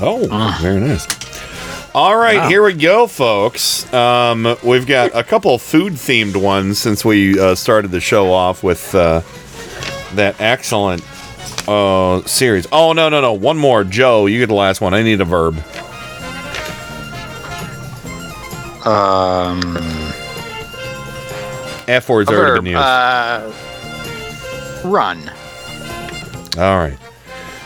Oh, 0.00 0.58
very 0.60 0.80
nice. 0.80 1.06
All 1.94 2.16
right, 2.16 2.48
here 2.48 2.62
we 2.62 2.74
go, 2.74 3.06
folks. 3.06 3.92
Um, 3.92 4.56
we've 4.62 4.86
got 4.86 5.14
a 5.14 5.24
couple 5.24 5.58
food 5.58 5.94
themed 5.94 6.36
ones 6.36 6.78
since 6.78 7.04
we 7.04 7.40
uh, 7.40 7.54
started 7.54 7.90
the 7.90 8.00
show 8.00 8.30
off 8.32 8.62
with 8.62 8.94
uh, 8.94 9.22
that 10.14 10.40
excellent 10.40 11.02
uh, 11.68 12.22
series. 12.22 12.66
Oh, 12.70 12.92
no, 12.92 13.08
no, 13.08 13.20
no. 13.20 13.32
One 13.32 13.56
more. 13.56 13.84
Joe, 13.84 14.26
you 14.26 14.38
get 14.38 14.46
the 14.46 14.54
last 14.54 14.80
one. 14.80 14.94
I 14.94 15.02
need 15.02 15.20
a 15.20 15.24
verb. 15.24 15.56
Um, 18.86 19.76
F 21.88 22.08
word's 22.08 22.30
a 22.30 22.34
already 22.34 22.50
verb, 22.50 22.64
been 22.64 22.72
used. 22.72 22.82
Uh, 22.82 23.52
run. 24.84 25.18
All 26.58 26.78
right. 26.78 26.98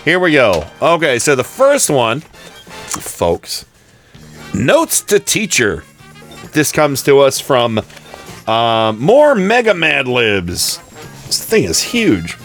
Here 0.05 0.19
we 0.19 0.33
go. 0.33 0.67
Okay, 0.81 1.21
so 1.21 1.37
the 1.37 1.45
first 1.45 1.89
one, 1.89 2.21
folks, 2.21 3.65
notes 4.53 5.01
to 5.03 5.21
teacher. 5.21 5.85
This 6.53 6.73
comes 6.73 7.05
to 7.05 7.21
us 7.21 7.39
from 7.41 7.81
uh, 8.49 8.93
more 8.99 9.37
Mega 9.37 9.75
Mad 9.75 10.09
Libs. 10.09 10.79
This 11.27 11.45
thing 11.45 11.65
is 11.65 11.81
huge. 11.81 12.37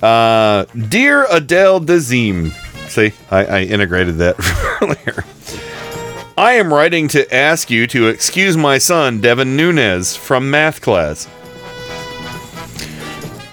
Uh, 0.00 0.64
Dear 0.88 1.26
Adele 1.30 1.80
Dazim. 1.80 2.52
See, 2.88 3.12
I, 3.32 3.44
I 3.44 3.60
integrated 3.62 4.18
that 4.18 4.36
earlier. 4.80 5.24
I 6.38 6.52
am 6.52 6.72
writing 6.72 7.08
to 7.08 7.34
ask 7.34 7.68
you 7.68 7.88
to 7.88 8.06
excuse 8.06 8.56
my 8.56 8.78
son, 8.78 9.20
Devin 9.20 9.56
Nunes, 9.56 10.16
from 10.16 10.50
math 10.50 10.80
class. 10.80 11.28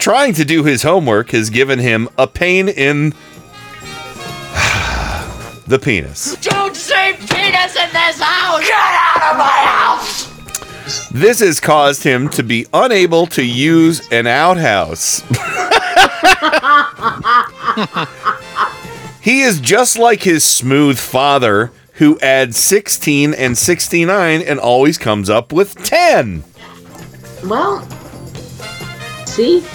Trying 0.08 0.36
to 0.36 0.46
do 0.46 0.64
his 0.64 0.84
homework 0.84 1.32
has 1.32 1.50
given 1.50 1.80
him 1.80 2.08
a 2.18 2.28
pain 2.28 2.70
in 2.70 3.10
the 5.68 5.78
penis. 5.84 6.38
Don't 6.38 6.78
say 6.78 7.12
penis 7.12 7.76
in 7.76 7.90
this 7.92 8.22
house! 8.22 8.62
Get 8.62 8.72
out 8.72 9.32
of 9.32 9.38
my 9.38 9.66
house! 9.66 11.10
This 11.10 11.42
has 11.42 11.60
caused 11.60 12.04
him 12.04 12.30
to 12.30 12.42
be 12.42 12.66
unable 12.74 13.28
to 13.28 13.44
use 13.44 14.02
an 14.10 14.28
outhouse. 14.28 15.24
He 19.22 19.42
is 19.42 19.60
just 19.60 19.98
like 20.00 20.24
his 20.24 20.46
smooth 20.46 20.98
father, 20.98 21.74
who 21.96 22.18
adds 22.22 22.56
16 22.56 23.34
and 23.34 23.58
69 23.58 24.42
and 24.42 24.58
always 24.58 24.98
comes 24.98 25.30
up 25.30 25.52
with 25.52 25.76
10. 25.84 26.46
Well, 27.44 27.86
see, 29.26 29.66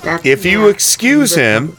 that's 0.00 0.24
If 0.24 0.44
you 0.44 0.68
excuse 0.68 1.34
him, 1.34 1.76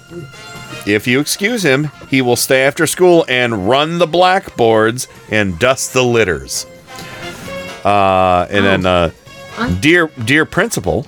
if 0.85 1.07
you 1.07 1.19
excuse 1.19 1.63
him, 1.63 1.91
he 2.09 2.21
will 2.21 2.35
stay 2.35 2.63
after 2.63 2.87
school 2.87 3.25
and 3.27 3.67
run 3.69 3.97
the 3.97 4.07
blackboards 4.07 5.07
and 5.29 5.57
dust 5.59 5.93
the 5.93 6.03
litters. 6.03 6.65
Uh, 7.83 8.47
and 8.49 8.65
then, 8.65 8.85
uh, 8.85 9.11
dear 9.79 10.07
dear 10.23 10.45
principal, 10.45 11.05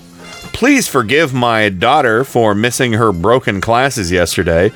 please 0.53 0.88
forgive 0.88 1.33
my 1.33 1.69
daughter 1.69 2.24
for 2.24 2.56
missing 2.56 2.93
her 2.93 3.11
broken 3.11 3.61
classes 3.61 4.11
yesterday. 4.11 4.72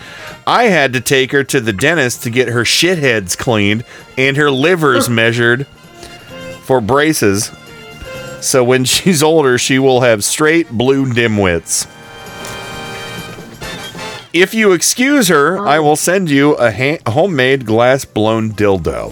I 0.45 0.65
had 0.65 0.93
to 0.93 1.01
take 1.01 1.31
her 1.31 1.43
to 1.45 1.59
the 1.59 1.73
dentist 1.73 2.23
to 2.23 2.29
get 2.29 2.49
her 2.49 2.63
shitheads 2.63 3.37
cleaned 3.37 3.83
and 4.17 4.37
her 4.37 4.51
livers 4.51 5.09
measured 5.09 5.65
for 6.63 6.81
braces. 6.81 7.51
So 8.41 8.63
when 8.63 8.85
she's 8.85 9.23
older, 9.23 9.57
she 9.57 9.79
will 9.79 10.01
have 10.01 10.23
straight 10.23 10.69
blue 10.69 11.07
dimwits. 11.07 11.87
If 14.41 14.53
you 14.53 14.71
excuse 14.73 15.29
her, 15.29 15.57
I 15.57 15.77
oh. 15.77 15.81
will 15.81 15.95
send 15.95 16.29
you 16.29 16.53
a 16.53 16.71
ha- 16.71 16.99
homemade 17.07 17.65
glass 17.65 18.05
blown 18.05 18.51
dildo. 18.51 19.11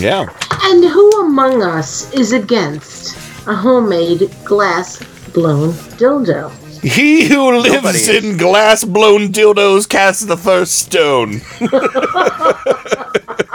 Yeah. 0.00 0.26
And 0.64 0.84
who 0.84 1.10
among 1.20 1.62
us 1.62 2.12
is 2.12 2.32
against 2.32 3.16
a 3.46 3.54
homemade 3.54 4.28
glass 4.44 4.98
blown 5.32 5.70
dildo? 5.96 6.50
He 6.82 7.28
who 7.28 7.56
lives 7.60 8.08
Nobody 8.08 8.28
in 8.28 8.36
glass 8.36 8.82
blown 8.82 9.28
dildos 9.28 9.88
casts 9.88 10.24
the 10.24 10.36
first 10.36 10.76
stone. 10.80 11.40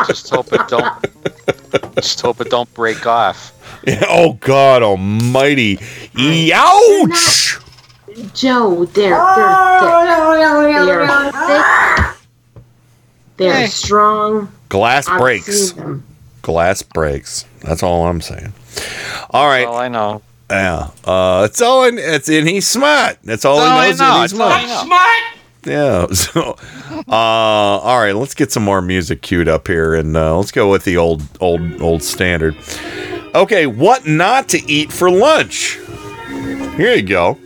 Just 0.07 0.29
hope 0.29 0.53
it 0.53 0.67
don't. 0.69 1.95
just 1.95 2.21
hope 2.21 2.39
it 2.39 2.49
don't 2.49 2.73
break 2.73 3.05
off. 3.05 3.51
oh 4.07 4.33
God 4.39 4.83
Almighty! 4.83 5.77
Youch! 6.15 7.65
Joe, 8.33 8.85
they're 8.85 9.09
they're 9.11 11.07
thick. 11.07 11.31
They're 11.31 11.31
thick. 11.47 12.15
They're 13.37 13.53
Hey. 13.61 13.67
strong. 13.67 14.51
Glass 14.69 15.07
I've 15.07 15.19
breaks. 15.19 15.73
Glass 16.41 16.81
breaks. 16.81 17.45
That's 17.63 17.83
all 17.83 18.05
I'm 18.07 18.21
saying. 18.21 18.53
All 19.31 19.47
right. 19.47 19.65
All 19.67 19.77
I 19.77 19.87
know. 19.87 20.21
Yeah. 20.49 20.89
Uh, 21.05 21.43
it's 21.49 21.61
all 21.61 21.85
in. 21.85 21.97
It's 21.97 22.27
in. 22.29 22.45
he's 22.47 22.67
smart. 22.67 23.17
That's 23.23 23.45
all 23.45 23.57
That's 23.57 23.99
he 23.99 24.05
knows. 24.05 24.09
know. 24.15 24.21
he's 24.21 24.31
That's 24.31 24.41
all 24.41 24.49
I 24.49 24.65
smart. 24.65 24.67
know. 24.67 24.85
Smart! 24.85 25.23
Yeah. 25.65 26.07
So, 26.13 26.55
uh, 27.07 27.11
all 27.11 27.99
right. 27.99 28.15
Let's 28.15 28.33
get 28.33 28.51
some 28.51 28.63
more 28.63 28.81
music 28.81 29.21
queued 29.21 29.47
up 29.47 29.67
here, 29.67 29.93
and 29.93 30.15
uh, 30.17 30.37
let's 30.37 30.51
go 30.51 30.69
with 30.71 30.83
the 30.85 30.97
old, 30.97 31.21
old, 31.41 31.81
old 31.81 32.01
standard. 32.03 32.55
Okay, 33.35 33.67
what 33.67 34.07
not 34.07 34.49
to 34.49 34.71
eat 34.71 34.91
for 34.91 35.09
lunch? 35.11 35.77
Here 36.77 36.95
you 36.95 37.01
go. 37.03 37.37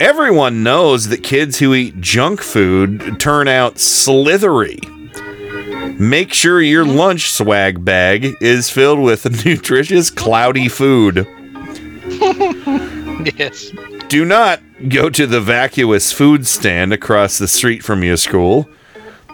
Everyone 0.00 0.62
knows 0.62 1.08
that 1.08 1.22
kids 1.22 1.58
who 1.58 1.74
eat 1.74 2.00
junk 2.00 2.40
food 2.40 3.20
turn 3.20 3.48
out 3.48 3.78
slithery. 3.78 4.78
Make 5.98 6.32
sure 6.32 6.62
your 6.62 6.86
lunch 6.86 7.30
swag 7.30 7.84
bag 7.84 8.34
is 8.40 8.70
filled 8.70 9.00
with 9.00 9.26
nutritious, 9.44 10.08
cloudy 10.08 10.68
food. 10.68 11.26
yes. 13.36 13.72
Do 14.08 14.24
not 14.24 14.60
go 14.88 15.10
to 15.10 15.26
the 15.26 15.42
vacuous 15.42 16.12
food 16.12 16.46
stand 16.46 16.94
across 16.94 17.36
the 17.36 17.46
street 17.46 17.84
from 17.84 18.02
your 18.02 18.16
school. 18.16 18.70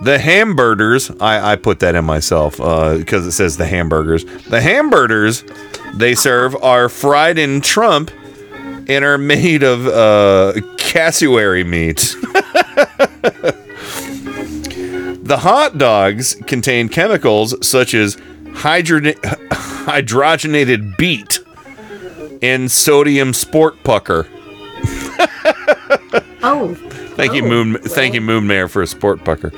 The 0.03 0.19
hamburgers, 0.19 1.13
I, 1.21 1.53
I 1.53 1.57
put 1.57 1.79
that 1.79 1.95
in 1.95 2.05
myself 2.05 2.61
uh, 2.61 2.99
because 2.99 3.25
it 3.25 3.33
says 3.33 3.57
the 3.57 3.67
hamburgers. 3.67 4.25
The 4.25 4.61
hamburgers 4.61 5.45
they 5.95 6.17
serve 6.17 6.57
are 6.57 6.89
fried 6.89 7.39
in 7.39 7.61
Trump 7.61 8.11
and 8.89 9.05
are 9.05 9.19
made 9.19 9.63
of 9.63 9.87
uh, 9.87 10.53
cassowary 10.79 11.65
meat. 11.65 12.15
The 15.27 15.39
hot 15.39 15.77
dogs 15.77 16.37
contain 16.47 16.89
chemicals 16.89 17.53
such 17.67 17.95
as 17.95 18.15
hydrogena- 18.53 19.17
hydrogenated 19.51 20.97
beet 20.97 21.41
and 22.43 22.71
sodium 22.71 23.33
sport 23.35 23.83
pucker. 23.83 24.27
Oh. 26.43 26.75
Thank 27.17 27.35
you, 27.35 27.43
Moon. 27.43 27.77
Thank 27.79 28.15
you, 28.15 28.21
Moon 28.21 28.47
Mayor, 28.47 28.69
for 28.69 28.81
a 28.81 28.87
sport 28.87 29.25
pucker. 29.25 29.51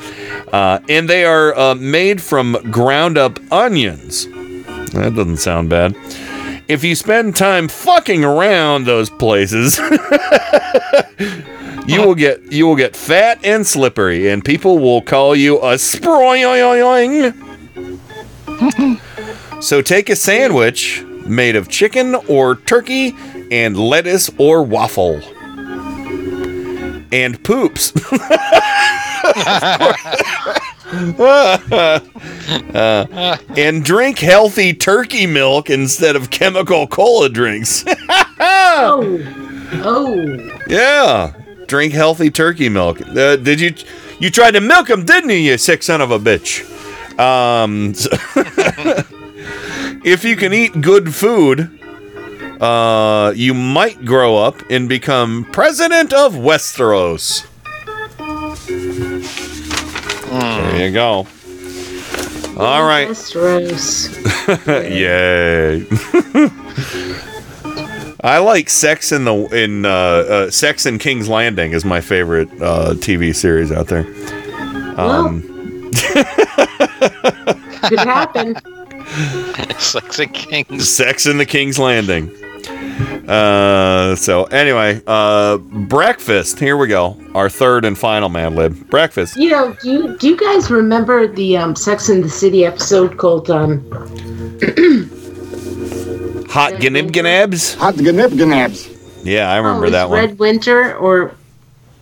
Uh, 0.54 0.78
and 0.88 1.06
they 1.06 1.26
are 1.26 1.54
uh, 1.54 1.74
made 1.74 2.22
from 2.22 2.54
ground 2.70 3.18
up 3.18 3.38
onions. 3.52 4.24
That 4.94 5.12
doesn't 5.14 5.36
sound 5.36 5.68
bad. 5.68 5.94
If 6.68 6.84
you 6.84 6.94
spend 6.94 7.34
time 7.34 7.66
fucking 7.66 8.24
around 8.24 8.84
those 8.84 9.08
places, 9.08 9.78
you 11.86 12.02
will 12.02 12.14
get 12.14 12.52
you 12.52 12.66
will 12.66 12.76
get 12.76 12.94
fat 12.94 13.38
and 13.42 13.66
slippery, 13.66 14.28
and 14.28 14.44
people 14.44 14.78
will 14.78 15.00
call 15.00 15.34
you 15.34 15.58
a 15.60 15.76
sproyoyoing. 15.76 17.32
so 19.62 19.80
take 19.80 20.10
a 20.10 20.16
sandwich 20.16 21.02
made 21.24 21.56
of 21.56 21.68
chicken 21.68 22.14
or 22.28 22.56
turkey 22.56 23.16
and 23.50 23.78
lettuce 23.78 24.28
or 24.36 24.62
waffle 24.62 25.22
and 27.10 27.42
poops. 27.42 27.94
Uh, 30.90 32.00
and 33.56 33.84
drink 33.84 34.18
healthy 34.18 34.72
turkey 34.72 35.26
milk 35.26 35.68
instead 35.70 36.16
of 36.16 36.30
chemical 36.30 36.86
cola 36.86 37.28
drinks. 37.28 37.84
oh. 38.40 39.34
Oh. 39.84 40.62
yeah, 40.66 41.34
drink 41.66 41.92
healthy 41.92 42.30
turkey 42.30 42.68
milk. 42.68 43.00
Uh, 43.02 43.36
did 43.36 43.60
you? 43.60 43.74
You 44.18 44.30
tried 44.30 44.52
to 44.52 44.60
milk 44.60 44.88
him, 44.88 45.04
didn't 45.04 45.30
you? 45.30 45.36
You 45.36 45.58
sick 45.58 45.82
son 45.82 46.00
of 46.00 46.10
a 46.10 46.18
bitch. 46.18 46.64
Um, 47.18 47.94
so- 47.94 48.10
if 50.04 50.24
you 50.24 50.36
can 50.36 50.52
eat 50.52 50.80
good 50.80 51.14
food, 51.14 51.78
uh, 52.60 53.32
you 53.36 53.54
might 53.54 54.04
grow 54.04 54.36
up 54.36 54.56
and 54.70 54.88
become 54.88 55.46
president 55.52 56.12
of 56.12 56.32
Westeros. 56.34 57.46
There 60.30 60.86
you 60.86 60.92
go. 60.92 61.26
All 62.58 62.84
right. 62.84 63.08
Westeros. 63.08 64.08
Yay. 64.90 65.86
I 68.20 68.38
like 68.38 68.68
Sex 68.68 69.12
in 69.12 69.24
the 69.24 69.34
in 69.34 69.84
uh, 69.86 69.90
uh, 69.90 70.50
Sex 70.50 70.86
in 70.86 70.98
King's 70.98 71.28
Landing 71.28 71.72
is 71.72 71.84
my 71.84 72.00
favorite 72.00 72.48
uh, 72.60 72.94
TV 72.94 73.34
series 73.34 73.70
out 73.70 73.86
there. 73.86 74.06
Um, 74.98 75.42
Could 77.82 78.00
happen. 78.00 78.56
Sex 79.78 80.18
and 80.18 80.34
Kings. 80.34 80.88
Sex 80.96 81.26
in 81.26 81.38
the 81.38 81.46
King's 81.46 81.78
Landing. 81.78 82.30
Uh, 83.28 84.16
so 84.16 84.44
anyway, 84.44 85.02
uh, 85.06 85.58
breakfast. 85.58 86.58
Here 86.58 86.76
we 86.76 86.88
go. 86.88 87.16
Our 87.34 87.48
third 87.48 87.84
and 87.84 87.96
final 87.96 88.28
Mad 88.28 88.54
Lib. 88.54 88.88
Breakfast. 88.90 89.36
You 89.36 89.50
know, 89.50 89.76
do 89.82 89.90
you 89.90 90.16
do 90.18 90.28
you 90.28 90.36
guys 90.36 90.70
remember 90.70 91.26
the 91.26 91.56
um, 91.56 91.76
Sex 91.76 92.08
in 92.08 92.22
the 92.22 92.28
City 92.28 92.64
episode 92.64 93.18
called 93.18 93.50
um, 93.50 93.80
Hot 96.50 96.74
Gnib 96.74 97.14
Hot 97.76 97.94
Gnib 97.94 99.24
Yeah, 99.24 99.50
I 99.50 99.56
remember 99.58 99.86
oh, 99.86 99.90
that 99.90 100.08
one. 100.08 100.18
Red 100.18 100.38
Winter 100.38 100.96
or 100.96 101.34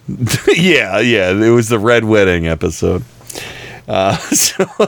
yeah, 0.55 1.01
yeah, 1.01 1.31
it 1.31 1.51
was 1.51 1.69
the 1.69 1.81
Red 1.81 2.05
Wedding 2.05 2.47
episode. 2.47 3.03
Uh, 3.89 4.17
so 4.19 4.65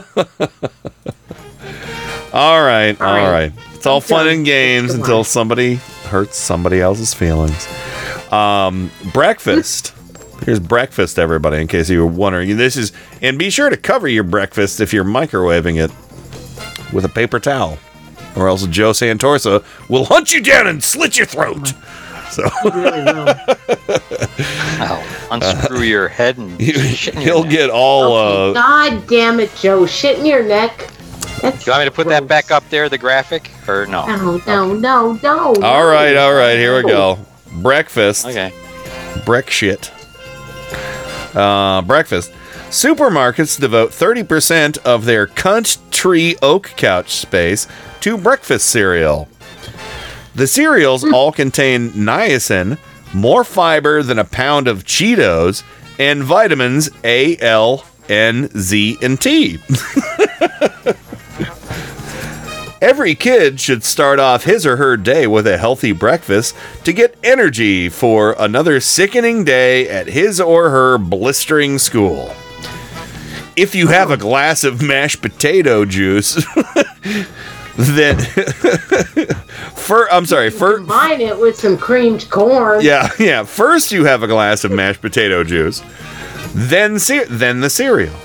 all 2.33 2.63
right, 2.63 2.99
all 3.01 3.31
right. 3.31 3.51
It's 3.73 3.85
all 3.85 3.99
fun 4.01 4.27
and 4.27 4.45
games 4.45 4.93
until 4.93 5.23
somebody 5.23 5.79
hurts 6.09 6.37
somebody 6.37 6.81
else's 6.81 7.13
feelings. 7.13 7.67
Um, 8.31 8.91
breakfast. 9.13 9.93
Here's 10.45 10.59
breakfast, 10.59 11.19
everybody. 11.19 11.57
In 11.61 11.67
case 11.67 11.89
you 11.89 11.99
were 11.99 12.05
wondering, 12.11 12.55
this 12.57 12.77
is, 12.77 12.91
and 13.21 13.37
be 13.37 13.49
sure 13.49 13.69
to 13.69 13.77
cover 13.77 14.07
your 14.07 14.23
breakfast 14.23 14.79
if 14.79 14.93
you're 14.93 15.03
microwaving 15.03 15.77
it 15.83 15.91
with 16.93 17.03
a 17.05 17.09
paper 17.09 17.39
towel, 17.39 17.77
or 18.35 18.47
else 18.47 18.65
Joe 18.67 18.91
Santorsa 18.91 19.63
will 19.89 20.05
hunt 20.05 20.33
you 20.33 20.41
down 20.41 20.67
and 20.67 20.83
slit 20.83 21.17
your 21.17 21.25
throat. 21.27 21.73
So 22.31 22.43
I'll 24.79 25.03
unscrew 25.31 25.81
your 25.81 26.07
head 26.07 26.37
and 26.37 26.59
shit 26.95 27.15
in 27.15 27.21
your 27.21 27.33
he'll 27.33 27.43
neck. 27.43 27.51
get 27.51 27.69
all. 27.69 28.15
Uh, 28.15 28.53
God 28.53 29.07
damn 29.07 29.39
it, 29.39 29.53
Joe! 29.55 29.85
Shit 29.85 30.19
in 30.19 30.25
your 30.25 30.43
neck. 30.43 30.89
That's 31.41 31.63
Do 31.63 31.71
you 31.71 31.71
want 31.73 31.81
me 31.81 31.85
to 31.85 31.95
put 31.95 32.07
that 32.07 32.27
back 32.27 32.51
up 32.51 32.67
there, 32.69 32.89
the 32.89 32.97
graphic, 32.97 33.51
or 33.67 33.85
no? 33.85 34.05
no, 34.05 34.37
no, 34.45 34.73
no, 34.73 35.13
no. 35.13 35.53
All 35.61 35.85
right, 35.85 36.15
all 36.15 36.33
right, 36.33 36.55
here 36.57 36.75
we 36.77 36.83
go. 36.83 37.19
Breakfast. 37.61 38.25
Okay. 38.25 38.53
Brick 39.25 39.49
shit. 39.49 39.91
Uh, 41.35 41.81
breakfast. 41.81 42.31
Supermarkets 42.69 43.59
devote 43.59 43.89
30% 43.91 44.77
of 44.79 45.05
their 45.05 45.25
country 45.27 46.35
oak 46.41 46.71
couch 46.77 47.11
space 47.15 47.67
to 48.01 48.17
breakfast 48.17 48.69
cereal. 48.69 49.27
The 50.35 50.45
cereals 50.47 51.03
all 51.03 51.31
contain 51.31 51.89
niacin, 51.91 52.77
more 53.13 53.43
fiber 53.43 54.03
than 54.03 54.19
a 54.19 54.23
pound 54.23 54.67
of 54.67 54.83
Cheetos, 54.83 55.63
and 55.97 56.23
vitamins 56.23 56.89
A, 57.03 57.37
L, 57.39 57.85
N, 58.07 58.49
Z, 58.55 58.97
and 59.01 59.19
T. 59.19 59.57
Every 62.81 63.13
kid 63.13 63.59
should 63.59 63.83
start 63.83 64.19
off 64.19 64.45
his 64.45 64.65
or 64.65 64.77
her 64.77 64.95
day 64.95 65.27
with 65.27 65.45
a 65.45 65.57
healthy 65.57 65.91
breakfast 65.91 66.55
to 66.85 66.93
get 66.93 67.15
energy 67.23 67.89
for 67.89 68.35
another 68.39 68.79
sickening 68.79 69.43
day 69.43 69.89
at 69.89 70.07
his 70.07 70.39
or 70.39 70.69
her 70.69 70.97
blistering 70.97 71.77
school. 71.77 72.33
If 73.57 73.75
you 73.75 73.87
have 73.87 74.11
a 74.11 74.17
glass 74.17 74.63
of 74.63 74.81
mashed 74.81 75.21
potato 75.21 75.83
juice, 75.83 76.35
then 77.75 78.17
for 79.75 80.09
I'm 80.13 80.25
sorry, 80.25 80.49
for 80.49 80.77
Combine 80.77 81.19
it 81.19 81.37
with 81.37 81.57
some 81.57 81.77
creamed 81.77 82.29
corn. 82.29 82.79
yeah, 82.81 83.09
yeah. 83.19 83.43
First, 83.43 83.91
you 83.91 84.05
have 84.05 84.23
a 84.23 84.27
glass 84.27 84.63
of 84.63 84.71
mashed 84.71 85.01
potato 85.01 85.43
juice, 85.43 85.81
then 86.53 86.97
ce- 86.97 87.27
then 87.27 87.59
the 87.59 87.69
cereal. 87.69 88.15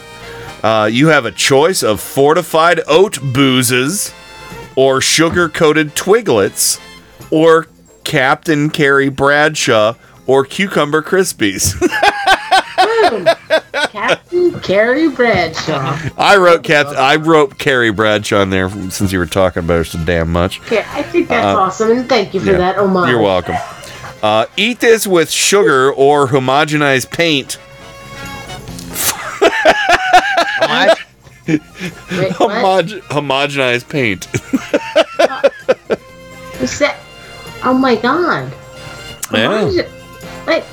Uh, 0.63 0.87
you 0.91 1.09
have 1.09 1.25
a 1.27 1.33
choice 1.33 1.83
of 1.83 2.01
fortified 2.01 2.81
oat 2.87 3.19
boozes, 3.21 4.13
or 4.77 5.01
sugar 5.01 5.49
coated 5.49 5.95
twiglets, 5.95 6.81
or 7.31 7.67
Captain 8.05 8.71
Carrie 8.71 9.09
Bradshaw, 9.09 9.95
or 10.27 10.45
cucumber 10.45 11.03
crispies. 11.03 11.75
Captain 13.91 14.61
Carrie 14.61 15.09
Bradshaw. 15.09 15.97
I 16.19 16.37
wrote 16.37 16.65
Cap. 16.65 16.87
I 16.89 17.17
wrote 17.17 17.59
Carrie 17.59 17.93
Bradshaw 17.93 18.43
in 18.43 18.51
there 18.51 18.69
since 18.91 19.13
you 19.13 19.19
were 19.19 19.27
talking 19.27 19.63
about 19.65 19.75
her 19.79 19.85
so 19.85 20.05
damn 20.05 20.33
much. 20.33 20.61
Okay, 20.63 20.85
I 20.89 21.03
think 21.03 21.29
that's 21.29 21.45
Uh, 21.57 21.61
awesome, 21.61 21.91
and 21.93 22.09
thank 22.09 22.35
you 22.35 22.41
for 22.41 22.53
Yeah. 22.53 22.59
that 22.59 22.79
Omar. 22.79 23.09
You're 23.09 23.21
welcome. 23.21 23.57
Uh, 24.23 24.47
eat 24.57 24.81
this 24.81 25.07
with 25.07 25.31
sugar 25.31 25.93
or 25.93 26.29
homogenized 26.29 27.11
paint. 27.11 27.59
Wait. 31.47 31.61
Homog- 32.33 33.01
homogenized 33.09 33.89
paint. 33.89 34.27
What's 36.61 36.79
that? 36.79 36.97
Oh 37.65 37.75
my 37.75 37.97
god. 37.97 38.53
Yeah. 39.33 39.65
Wait. 40.47 40.65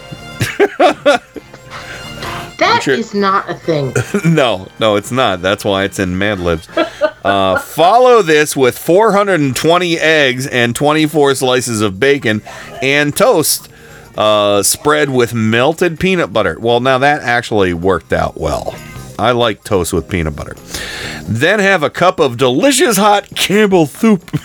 That 2.57 2.87
is 2.87 3.11
Sure. 3.11 3.19
not 3.19 3.49
a 3.49 3.55
thing. 3.55 3.91
no, 4.35 4.67
no, 4.79 4.95
it's 4.95 5.11
not. 5.11 5.41
That's 5.41 5.65
why 5.65 5.83
it's 5.83 5.97
in 5.97 6.15
Mad 6.17 6.39
Libs. 6.39 6.67
Uh, 7.25 7.57
follow 7.59 8.21
this 8.21 8.55
with 8.55 8.77
420 8.77 9.97
eggs 9.99 10.45
and 10.45 10.75
24 10.75 11.33
slices 11.35 11.81
of 11.81 11.99
bacon 11.99 12.43
and 12.83 13.17
toast 13.17 13.67
uh, 14.15 14.61
spread 14.61 15.09
with 15.09 15.33
melted 15.33 15.99
peanut 15.99 16.31
butter. 16.31 16.55
Well, 16.59 16.81
now 16.81 16.99
that 16.99 17.23
actually 17.23 17.73
worked 17.73 18.13
out 18.13 18.39
well. 18.39 18.75
I 19.21 19.31
like 19.31 19.63
toast 19.63 19.93
with 19.93 20.09
peanut 20.09 20.35
butter. 20.35 20.55
Then 21.23 21.59
have 21.59 21.83
a 21.83 21.89
cup 21.89 22.19
of 22.19 22.37
delicious 22.37 22.97
hot 22.97 23.27
Campbell 23.35 23.85
soup 23.85 24.29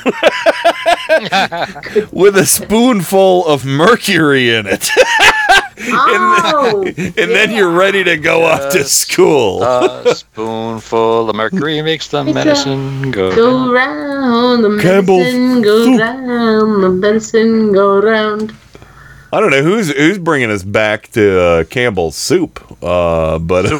with 2.12 2.36
a 2.36 2.44
spoonful 2.46 3.46
of 3.46 3.64
mercury 3.64 4.50
in 4.54 4.66
it. 4.66 4.88
Oh, 5.88 6.82
and 6.86 7.14
then 7.30 7.50
you're 7.52 7.70
ready 7.70 8.02
to 8.02 8.16
go 8.16 8.44
off 8.44 8.72
to 8.72 8.82
school. 8.82 9.62
A 9.62 10.14
spoonful 10.16 11.28
of 11.28 11.36
mercury 11.36 11.80
makes 11.82 12.08
the 12.08 12.22
It's 12.22 12.30
a- 12.30 12.34
medicine 12.34 13.10
go. 13.10 13.34
Go 13.36 13.72
round, 13.72 14.64
the 14.64 14.78
Campbell's 14.82 15.18
medicine 15.34 15.60
go 15.62 15.96
round, 15.98 16.82
the 16.82 16.88
medicine 16.88 17.72
go 17.72 18.00
round. 18.00 18.54
I 19.32 19.40
don't 19.40 19.50
know 19.50 19.62
who's 19.62 19.90
who's 19.92 20.18
bringing 20.18 20.50
us 20.50 20.62
back 20.62 21.08
to 21.12 21.40
uh, 21.40 21.64
Campbell's 21.64 22.16
soup, 22.16 22.60
uh, 22.82 23.38
but 23.38 23.66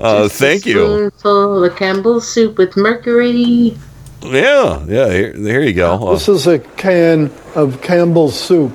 uh, 0.00 0.28
thank 0.28 0.66
you. 0.66 0.84
Spoonful 1.10 1.64
of 1.64 1.76
Campbell's 1.76 2.28
soup 2.28 2.58
with 2.58 2.76
mercury. 2.76 3.76
Yeah, 4.22 4.84
yeah. 4.86 5.10
Here, 5.10 5.32
here 5.34 5.62
you 5.62 5.72
go. 5.72 5.94
Uh, 6.08 6.12
This 6.14 6.28
is 6.28 6.46
a 6.46 6.58
can 6.58 7.30
of 7.54 7.80
Campbell's 7.82 8.38
soup. 8.38 8.72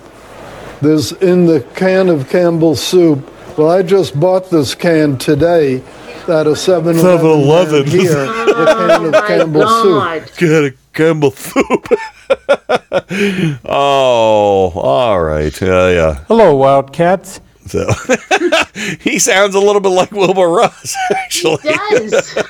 There's 0.82 1.12
in 1.14 1.46
the 1.46 1.62
can 1.76 2.10
of 2.10 2.30
Campbell's 2.30 2.82
soup. 2.82 3.30
Well, 3.58 3.70
I 3.72 3.82
just 3.82 4.20
bought 4.20 4.50
this 4.52 4.76
can 4.76 5.18
today 5.18 5.82
at 6.28 6.46
a 6.46 6.56
7 6.56 6.96
7-Eleven. 6.96 7.88
here. 7.88 8.10
The 8.10 8.66
can 8.78 9.06
of 9.06 9.14
Campbell's 9.28 9.82
soup. 9.82 10.38
Get 10.38 10.64
a 10.98 11.04
Campbell 11.04 11.32
soup. 11.32 11.88
oh, 13.66 14.72
all 14.76 15.22
right. 15.22 15.62
Yeah, 15.62 15.90
yeah. 15.90 16.24
Hello, 16.28 16.56
Wildcats. 16.56 17.42
So 17.68 17.86
he 19.02 19.20
sounds 19.20 19.56
a 19.56 19.60
little 19.60 19.82
bit 19.82 19.90
like 19.90 20.12
Wilbur 20.12 20.48
Ross, 20.48 20.96
actually. 21.12 21.58
He 21.64 21.70
does. 21.70 22.44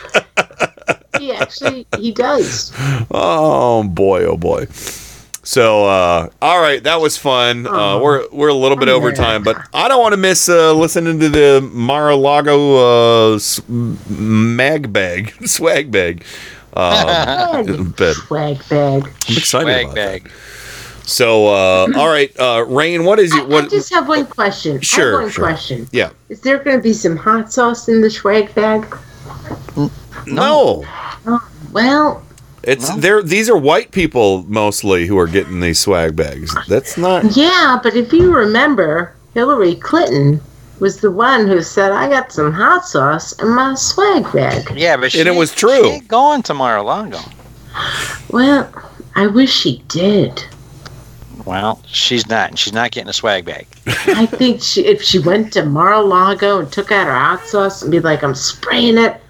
he 1.17 1.31
actually 1.31 1.87
he 1.97 2.11
does. 2.11 2.71
Oh 3.09 3.83
boy, 3.83 4.25
oh 4.25 4.37
boy. 4.37 4.67
So, 5.47 5.85
uh, 5.85 6.29
all 6.41 6.59
right, 6.59 6.83
that 6.83 6.99
was 6.99 7.17
fun. 7.17 7.65
Uh, 7.65 7.99
we're 7.99 8.27
we're 8.33 8.49
a 8.49 8.53
little 8.53 8.77
bit 8.77 8.89
over 8.89 9.13
time, 9.13 9.43
but 9.43 9.57
I 9.73 9.87
don't 9.87 10.01
want 10.01 10.11
to 10.11 10.17
miss 10.17 10.49
uh, 10.49 10.73
listening 10.73 11.21
to 11.21 11.29
the 11.29 11.61
Mar-a-Lago 11.71 13.35
uh, 13.35 13.39
mag 13.69 14.91
bag, 14.91 15.33
swag 15.47 15.89
bag. 15.89 16.25
Um, 16.77 17.93
but 17.97 18.13
Swag 18.13 18.69
bag. 18.69 19.03
I'm 19.03 19.37
excited 19.37 19.45
Swag 19.45 19.83
about 19.85 19.95
bag. 19.95 20.23
that. 20.25 20.31
So, 21.09 21.47
uh, 21.47 21.87
all 21.95 22.09
right, 22.09 22.37
uh, 22.37 22.65
Rain, 22.67 23.05
what 23.05 23.17
is 23.19 23.33
it? 23.33 23.49
I 23.49 23.67
just 23.67 23.93
have 23.93 24.09
one 24.09 24.25
question. 24.25 24.77
I 24.77 24.81
Sure, 24.81 25.11
have 25.13 25.21
one 25.21 25.31
sure. 25.31 25.45
question. 25.45 25.87
Yeah. 25.93 26.09
Is 26.27 26.41
there 26.41 26.57
going 26.61 26.75
to 26.75 26.83
be 26.83 26.91
some 26.91 27.15
hot 27.15 27.51
sauce 27.51 27.87
in 27.87 28.01
the 28.01 28.09
swag 28.09 28.53
bag? 28.55 28.85
No. 30.25 30.83
Well, 31.71 32.23
It's 32.63 32.93
there. 32.95 33.23
These 33.23 33.49
are 33.49 33.57
white 33.57 33.91
people 33.91 34.43
mostly 34.43 35.07
who 35.07 35.17
are 35.17 35.27
getting 35.27 35.61
these 35.61 35.79
swag 35.79 36.15
bags. 36.17 36.53
That's 36.67 36.97
not. 36.97 37.37
yeah, 37.37 37.79
but 37.81 37.95
if 37.95 38.11
you 38.11 38.33
remember, 38.35 39.15
Hillary 39.33 39.75
Clinton 39.75 40.41
was 40.79 40.99
the 41.01 41.11
one 41.11 41.47
who 41.47 41.61
said, 41.61 41.91
"I 41.91 42.09
got 42.09 42.31
some 42.31 42.51
hot 42.53 42.85
sauce 42.85 43.33
in 43.41 43.49
my 43.49 43.73
swag 43.75 44.31
bag." 44.33 44.71
Yeah, 44.75 44.97
but 44.97 45.11
she, 45.11 45.19
And 45.19 45.27
it 45.29 45.35
was 45.35 45.51
She 45.51 45.57
true. 45.57 45.85
ain't 45.85 46.07
going 46.07 46.43
to 46.43 46.53
Mar-a-Lago. 46.53 47.19
Well, 48.31 48.69
I 49.15 49.27
wish 49.27 49.53
she 49.53 49.83
did. 49.87 50.43
Well, 51.45 51.81
she's 51.87 52.27
not. 52.27 52.49
and 52.49 52.59
She's 52.59 52.73
not 52.73 52.91
getting 52.91 53.09
a 53.09 53.13
swag 53.13 53.45
bag. 53.45 53.67
I 54.07 54.25
think 54.25 54.61
she, 54.61 54.85
if 54.85 55.01
she 55.01 55.19
went 55.19 55.53
to 55.53 55.63
Mar-a-Lago 55.65 56.59
and 56.59 56.71
took 56.71 56.91
out 56.91 57.07
her 57.07 57.13
hot 57.17 57.45
sauce 57.45 57.81
and 57.81 57.91
be 57.91 57.99
like, 57.99 58.23
"I'm 58.23 58.35
spraying 58.35 58.97
it." 58.97 59.21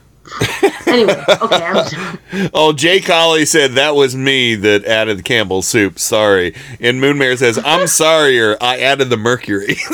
anyway, 0.87 1.23
okay, 1.41 1.63
I'm 1.63 1.85
done. 1.89 2.19
Oh, 2.53 2.73
Jay 2.73 2.99
Colley 2.99 3.45
said 3.45 3.71
that 3.73 3.95
was 3.95 4.13
me 4.13 4.55
that 4.55 4.83
added 4.83 5.19
the 5.19 5.23
Campbell 5.23 5.61
soup. 5.61 5.97
Sorry. 5.99 6.53
And 6.81 6.99
Moonmare 7.01 7.37
says, 7.37 7.57
I'm 7.63 7.87
sorrier. 7.87 8.57
I 8.59 8.79
added 8.79 9.09
the 9.09 9.15
mercury. 9.15 9.77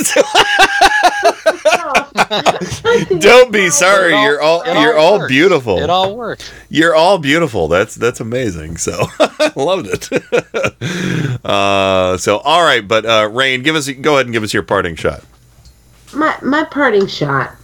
Don't 3.19 3.51
be 3.51 3.69
sorry. 3.69 4.11
You're 4.11 4.41
all 4.41 4.61
all 4.61 4.81
you're 4.81 4.97
all 4.97 5.19
works. 5.19 5.31
beautiful. 5.31 5.77
It 5.79 5.89
all 5.89 6.15
works. 6.15 6.51
You're 6.69 6.95
all 6.95 7.17
beautiful. 7.17 7.67
That's 7.67 7.95
that's 7.95 8.19
amazing. 8.19 8.77
So 8.77 9.05
I 9.19 9.51
loved 9.55 9.87
it. 9.87 11.45
uh, 11.45 12.17
so 12.17 12.37
all 12.39 12.63
right, 12.63 12.87
but 12.87 13.05
uh, 13.05 13.29
Rain, 13.31 13.61
give 13.63 13.75
us 13.75 13.89
go 13.89 14.15
ahead 14.15 14.25
and 14.25 14.33
give 14.33 14.43
us 14.43 14.53
your 14.53 14.63
parting 14.63 14.95
shot. 14.95 15.23
my 16.13 16.37
my 16.41 16.63
parting 16.63 17.07
shot 17.07 17.55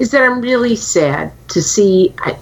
is 0.00 0.10
that 0.10 0.22
I'm 0.22 0.40
really 0.40 0.76
sad 0.76 1.32
to 1.48 1.62
see. 1.62 2.14
I, 2.20 2.36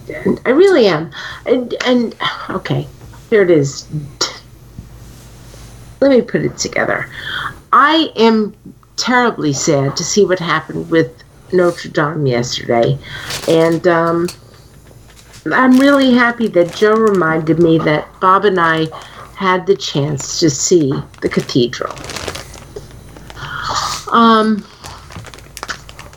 I 0.44 0.51
really 0.51 0.86
am, 0.86 1.10
and 1.47 1.75
and 1.86 2.15
okay, 2.51 2.86
here 3.31 3.43
it 3.43 3.51
is. 3.51 3.89
Let 6.01 6.10
me 6.10 6.23
put 6.23 6.43
it 6.43 6.57
together. 6.57 7.10
I 7.73 8.10
am 8.17 8.55
terribly 9.01 9.53
sad 9.53 9.97
to 9.97 10.05
see 10.05 10.25
what 10.25 10.39
happened 10.39 10.91
with 10.91 11.23
Notre 11.53 11.89
Dame 11.89 12.27
yesterday, 12.27 12.99
and 13.49 13.87
um, 13.87 14.29
I'm 15.53 15.79
really 15.79 16.12
happy 16.12 16.49
that 16.49 16.75
Joe 16.75 16.95
reminded 16.95 17.59
me 17.59 17.79
that 17.79 18.09
Bob 18.20 18.45
and 18.45 18.61
I 18.61 18.87
had 19.35 19.67
the 19.67 19.75
chance 19.75 20.39
to 20.41 20.51
see 20.51 20.93
the 21.23 21.29
cathedral. 21.29 21.95
Um, 24.12 24.67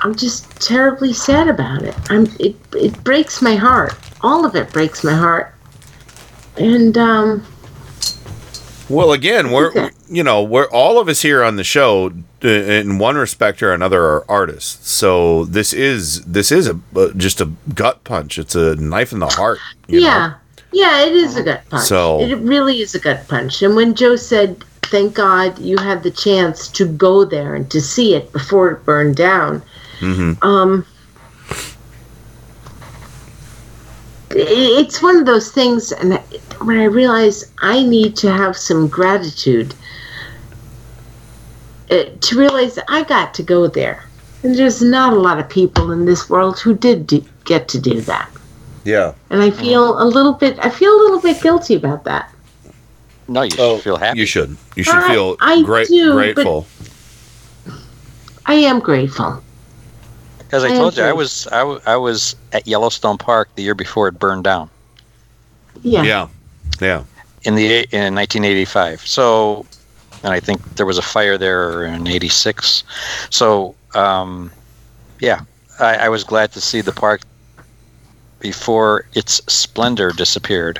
I'm 0.02 0.16
just 0.16 0.62
terribly 0.62 1.14
sad 1.14 1.48
about 1.48 1.84
it. 1.84 1.96
I'm 2.10 2.26
it 2.40 2.56
it 2.76 3.04
breaks 3.04 3.42
my 3.42 3.56
heart. 3.56 3.96
All 4.22 4.46
of 4.46 4.56
it 4.56 4.72
breaks 4.74 5.04
my 5.04 5.14
heart. 5.14 5.54
And 6.58 6.98
um, 6.98 7.46
Well, 8.94 9.12
again, 9.12 9.52
we're 9.52 9.92
you 10.10 10.24
know 10.24 10.44
we're 10.44 10.70
all 10.70 11.00
of 11.00 11.08
us 11.10 11.22
here 11.22 11.44
on 11.44 11.56
the 11.56 11.64
show 11.64 12.12
uh, 12.44 12.48
in 12.48 13.00
one 13.00 13.16
respect 13.16 13.64
or 13.64 13.74
another 13.74 14.02
are 14.04 14.26
artists. 14.30 14.90
So 14.92 15.46
this 15.46 15.74
is 15.74 16.22
this 16.26 16.52
is 16.52 16.68
a 16.68 16.80
uh, 16.96 17.10
just 17.18 17.42
a 17.42 17.46
gut 17.74 18.04
punch. 18.04 18.38
It's 18.38 18.56
a 18.56 18.76
knife 18.76 19.12
in 19.12 19.20
the 19.20 19.28
heart. 19.28 19.60
you 19.88 20.02
know? 20.02 20.06
yeah, 20.08 20.34
yeah, 20.72 21.06
it 21.06 21.14
is 21.14 21.36
a 21.38 21.44
gut 21.44 21.64
punch. 21.70 21.88
So- 21.88 22.22
it 22.22 22.36
really 22.36 22.82
is 22.82 22.94
a 22.96 23.00
gut 23.00 23.28
punch. 23.28 23.62
And 23.64 23.76
when 23.76 23.96
Joe 23.96 24.16
said, 24.16 24.64
"Thank 24.84 25.16
God 25.16 25.58
you 25.58 25.78
had 25.78 26.04
the 26.04 26.12
chance 26.12 26.68
to 26.70 26.86
go 26.86 27.26
there 27.26 27.56
and 27.56 27.70
to 27.72 27.82
see 27.82 28.14
it 28.14 28.32
before 28.32 28.70
it 28.72 28.86
burned 28.86 29.16
down," 29.16 29.64
Mm-hmm. 30.02 30.44
um, 30.48 30.86
i- 31.50 31.56
it's 34.36 35.02
one 35.02 35.18
of 35.18 35.26
those 35.26 35.52
things. 35.52 35.92
And 35.92 36.14
when 36.62 36.80
I 36.80 36.86
realize 36.86 37.52
I 37.60 37.84
need 37.84 38.16
to 38.18 38.32
have 38.32 38.56
some 38.58 38.88
gratitude 38.88 39.74
uh, 41.92 42.06
to 42.20 42.38
realize 42.38 42.80
I 42.88 43.04
got 43.04 43.34
to 43.36 43.44
go 43.44 43.68
there. 43.68 44.06
And 44.44 44.56
there's 44.56 44.82
not 44.82 45.14
a 45.14 45.20
lot 45.20 45.40
of 45.40 45.48
people 45.50 45.92
in 45.92 46.06
this 46.06 46.30
world 46.30 46.60
who 46.60 46.74
did 46.76 47.08
do, 47.08 47.24
get 47.46 47.68
to 47.70 47.80
do 47.80 48.02
that. 48.02 48.30
Yeah. 48.84 49.14
And 49.30 49.42
I 49.42 49.52
feel 49.52 50.02
a 50.02 50.06
little 50.06 50.34
bit, 50.34 50.58
I 50.60 50.70
feel 50.70 50.92
a 50.94 51.00
little 51.00 51.22
bit 51.22 51.42
guilty 51.42 51.76
about 51.76 52.04
that. 52.06 52.30
No, 53.28 53.44
you 53.44 53.52
should 53.52 53.82
feel 53.82 53.98
happy. 53.98 54.20
You 54.20 54.26
should. 54.26 54.58
You 54.76 54.84
should 54.84 54.96
I- 54.96 55.08
feel 55.14 55.38
I 55.40 55.62
great, 55.64 55.88
do, 55.88 56.10
but- 56.10 56.16
grateful. 56.36 56.68
I 58.46 58.56
am 58.56 58.80
grateful. 58.80 59.43
As 60.54 60.64
I 60.64 60.68
I 60.68 60.78
told 60.78 60.96
you, 60.96 61.04
I 61.04 61.08
agree. 61.08 61.18
was 61.18 61.48
I, 61.48 61.60
w- 61.60 61.82
I 61.86 61.96
was 61.98 62.36
at 62.54 62.68
Yellowstone 62.68 63.18
Park 63.18 63.50
the 63.56 63.64
year 63.64 63.76
before 63.76 64.08
it 64.08 64.20
burned 64.20 64.44
down 64.44 64.70
Yeah. 65.82 66.04
Yeah. 66.04 66.28
Yeah. 66.80 67.04
in 67.44 67.56
the 67.56 67.66
in 67.92 68.14
1985. 68.16 69.02
So, 69.06 69.66
and 70.24 70.32
I 70.32 70.40
think 70.40 70.62
there 70.76 70.86
was 70.86 70.98
a 70.98 71.02
fire 71.02 71.38
there 71.38 71.84
in 71.84 72.08
'86. 72.08 72.84
So, 73.30 73.76
um, 73.96 74.52
yeah, 75.20 75.42
I, 75.80 76.06
I 76.06 76.10
was 76.10 76.24
glad 76.24 76.52
to 76.54 76.62
see 76.62 76.82
the 76.82 76.92
park 76.94 77.22
before 78.40 79.06
its 79.14 79.42
splendor 79.48 80.12
disappeared. 80.12 80.80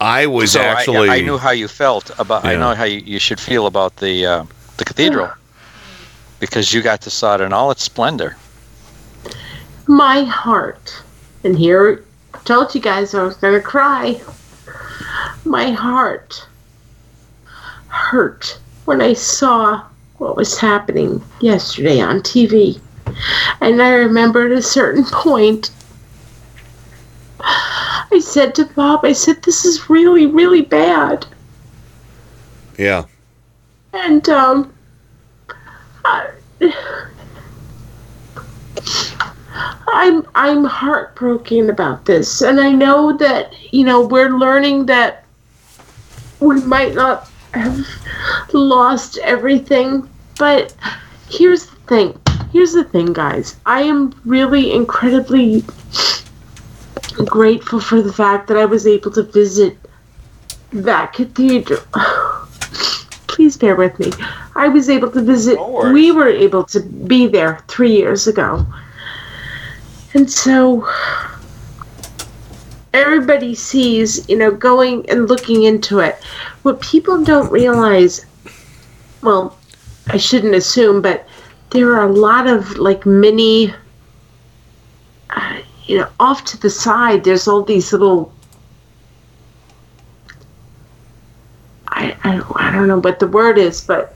I 0.00 0.26
was 0.26 0.52
so 0.52 0.60
I- 0.60 0.64
actually. 0.64 1.08
I, 1.10 1.20
knew 1.20 1.38
how 1.38 1.50
you 1.52 1.68
felt 1.68 2.10
about. 2.18 2.44
I 2.44 2.56
know 2.56 2.74
how 2.74 2.84
you, 2.84 3.00
you 3.00 3.18
should 3.18 3.38
feel 3.38 3.66
about 3.66 3.96
the 3.96 4.26
uh, 4.26 4.44
the 4.78 4.84
cathedral 4.84 5.30
because 6.40 6.72
you 6.72 6.82
got 6.82 7.02
to 7.02 7.10
saw 7.10 7.36
it 7.36 7.40
in 7.42 7.52
all 7.52 7.70
its 7.70 7.82
splendor. 7.82 8.36
My 9.86 10.24
heart, 10.24 11.02
and 11.44 11.56
here, 11.56 12.04
I 12.34 12.38
told 12.38 12.74
you 12.74 12.80
guys 12.80 13.14
I 13.14 13.22
was 13.22 13.36
going 13.36 13.54
to 13.54 13.60
cry. 13.60 14.20
My 15.44 15.70
heart 15.70 16.46
hurt 17.88 18.58
when 18.86 19.00
I 19.00 19.12
saw 19.12 19.84
what 20.18 20.36
was 20.36 20.58
happening 20.58 21.22
yesterday 21.40 22.00
on 22.00 22.20
TV. 22.20 22.80
And 23.60 23.82
I 23.82 23.90
remember 23.90 24.46
at 24.46 24.52
a 24.52 24.62
certain 24.62 25.04
point, 25.04 25.70
I 27.40 28.20
said 28.22 28.54
to 28.56 28.64
Bob, 28.66 29.04
I 29.04 29.12
said, 29.12 29.42
this 29.42 29.64
is 29.64 29.88
really, 29.90 30.26
really 30.26 30.62
bad. 30.62 31.26
Yeah. 32.78 33.04
And 33.92 34.28
um, 34.28 34.72
I'm 39.92 40.26
I'm 40.34 40.64
heartbroken 40.64 41.70
about 41.70 42.04
this, 42.06 42.42
and 42.42 42.60
I 42.60 42.70
know 42.72 43.16
that 43.16 43.52
you 43.72 43.84
know 43.84 44.06
we're 44.06 44.30
learning 44.30 44.86
that 44.86 45.24
we 46.40 46.60
might 46.62 46.94
not 46.94 47.28
have 47.52 47.86
lost 48.52 49.18
everything, 49.18 50.08
but 50.38 50.74
here's 51.28 51.66
the 51.66 51.76
thing. 51.86 52.20
Here's 52.52 52.72
the 52.72 52.84
thing, 52.84 53.12
guys. 53.12 53.56
I 53.66 53.82
am 53.82 54.14
really 54.24 54.72
incredibly 54.72 55.64
grateful 57.26 57.80
for 57.80 58.02
the 58.02 58.12
fact 58.12 58.48
that 58.48 58.56
I 58.56 58.64
was 58.64 58.86
able 58.86 59.10
to 59.12 59.22
visit 59.22 59.76
that 60.72 61.12
cathedral. 61.12 61.82
Please 63.40 63.56
bear 63.56 63.74
with 63.74 63.98
me. 63.98 64.12
I 64.54 64.68
was 64.68 64.90
able 64.90 65.10
to 65.12 65.22
visit. 65.22 65.58
We 65.94 66.12
were 66.12 66.28
able 66.28 66.62
to 66.64 66.78
be 66.78 67.26
there 67.26 67.64
three 67.68 67.96
years 67.96 68.26
ago, 68.26 68.66
and 70.12 70.30
so 70.30 70.86
everybody 72.92 73.54
sees, 73.54 74.28
you 74.28 74.36
know, 74.36 74.50
going 74.50 75.08
and 75.08 75.26
looking 75.26 75.62
into 75.62 76.00
it. 76.00 76.22
What 76.64 76.82
people 76.82 77.24
don't 77.24 77.50
realize, 77.50 78.26
well, 79.22 79.56
I 80.08 80.18
shouldn't 80.18 80.54
assume, 80.54 81.00
but 81.00 81.26
there 81.70 81.94
are 81.94 82.06
a 82.06 82.12
lot 82.12 82.46
of 82.46 82.76
like 82.76 83.06
mini, 83.06 83.72
uh, 85.30 85.60
you 85.86 85.96
know, 85.96 86.08
off 86.20 86.44
to 86.44 86.60
the 86.60 86.68
side. 86.68 87.24
There's 87.24 87.48
all 87.48 87.62
these 87.62 87.90
little. 87.90 88.34
I, 92.00 92.16
I, 92.24 92.68
I 92.68 92.72
don't 92.72 92.88
know 92.88 92.98
what 92.98 93.18
the 93.18 93.28
word 93.28 93.58
is, 93.58 93.82
but 93.82 94.14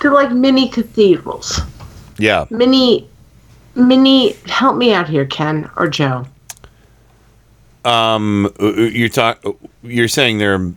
they're 0.00 0.12
like 0.12 0.30
mini 0.30 0.68
cathedrals. 0.68 1.60
Yeah. 2.18 2.46
Mini, 2.50 3.08
mini. 3.74 4.34
Help 4.46 4.76
me 4.76 4.92
out 4.92 5.08
here, 5.08 5.26
Ken 5.26 5.68
or 5.76 5.88
Joe. 5.88 6.24
Um, 7.84 8.52
you're 8.60 9.08
talk. 9.08 9.44
You're 9.82 10.06
saying 10.06 10.38
there 10.38 10.54
are 10.54 10.72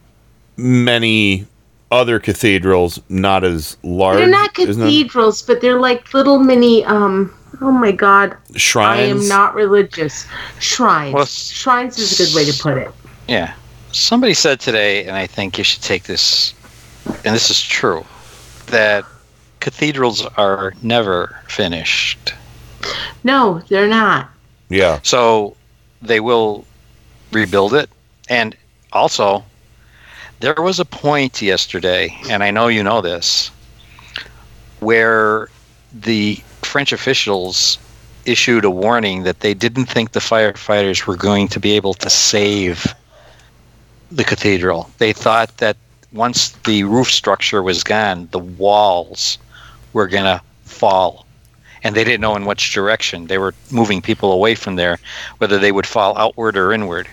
many 0.57 1.45
other 1.91 2.19
cathedrals 2.19 2.99
not 3.09 3.43
as 3.43 3.77
large. 3.83 4.17
They're 4.17 4.27
not 4.27 4.55
cathedrals, 4.55 5.43
but 5.43 5.61
they're 5.61 5.79
like 5.79 6.13
little 6.13 6.39
mini. 6.39 6.83
Um. 6.85 7.31
Oh 7.61 7.71
my 7.71 7.91
God. 7.91 8.35
Shrines. 8.55 8.99
I 8.99 9.03
am 9.03 9.27
not 9.27 9.53
religious. 9.53 10.25
Shrines. 10.59 11.13
Well, 11.13 11.25
Shrines 11.25 11.99
is 11.99 12.19
a 12.19 12.23
good 12.23 12.35
way 12.35 12.51
to 12.51 12.61
put 12.61 12.77
it. 12.77 12.91
Yeah. 13.27 13.53
Somebody 13.95 14.33
said 14.33 14.59
today, 14.59 15.05
and 15.05 15.15
I 15.15 15.25
think 15.25 15.57
you 15.57 15.63
should 15.63 15.81
take 15.81 16.03
this, 16.03 16.53
and 17.23 17.33
this 17.33 17.49
is 17.49 17.61
true, 17.61 18.03
that 18.67 19.05
cathedrals 19.61 20.25
are 20.35 20.73
never 20.81 21.39
finished. 21.47 22.33
No, 23.23 23.61
they're 23.69 23.87
not. 23.87 24.29
Yeah. 24.67 24.99
So 25.03 25.55
they 26.01 26.19
will 26.19 26.65
rebuild 27.31 27.73
it. 27.73 27.89
And 28.27 28.57
also, 28.91 29.45
there 30.41 30.55
was 30.55 30.77
a 30.77 30.85
point 30.85 31.41
yesterday, 31.41 32.13
and 32.29 32.43
I 32.43 32.51
know 32.51 32.67
you 32.67 32.83
know 32.83 32.99
this, 32.99 33.49
where 34.81 35.47
the 35.93 36.35
French 36.63 36.91
officials 36.91 37.77
issued 38.25 38.65
a 38.65 38.69
warning 38.69 39.23
that 39.23 39.39
they 39.39 39.53
didn't 39.53 39.85
think 39.85 40.11
the 40.11 40.19
firefighters 40.19 41.07
were 41.07 41.15
going 41.15 41.47
to 41.47 41.61
be 41.61 41.77
able 41.77 41.93
to 41.93 42.09
save 42.09 42.93
the 44.11 44.23
cathedral. 44.23 44.89
They 44.97 45.13
thought 45.13 45.57
that 45.57 45.77
once 46.13 46.49
the 46.65 46.83
roof 46.83 47.11
structure 47.11 47.61
was 47.61 47.83
gone, 47.83 48.27
the 48.31 48.39
walls 48.39 49.37
were 49.93 50.07
going 50.07 50.23
to 50.25 50.41
fall. 50.63 51.25
And 51.83 51.95
they 51.95 52.03
didn't 52.03 52.21
know 52.21 52.35
in 52.35 52.45
which 52.45 52.73
direction. 52.73 53.27
They 53.27 53.37
were 53.37 53.53
moving 53.71 54.01
people 54.01 54.31
away 54.31 54.55
from 54.55 54.75
there, 54.75 54.97
whether 55.37 55.59
they 55.59 55.71
would 55.71 55.85
fall 55.85 56.17
outward 56.17 56.57
or 56.57 56.73
inward. 56.73 57.07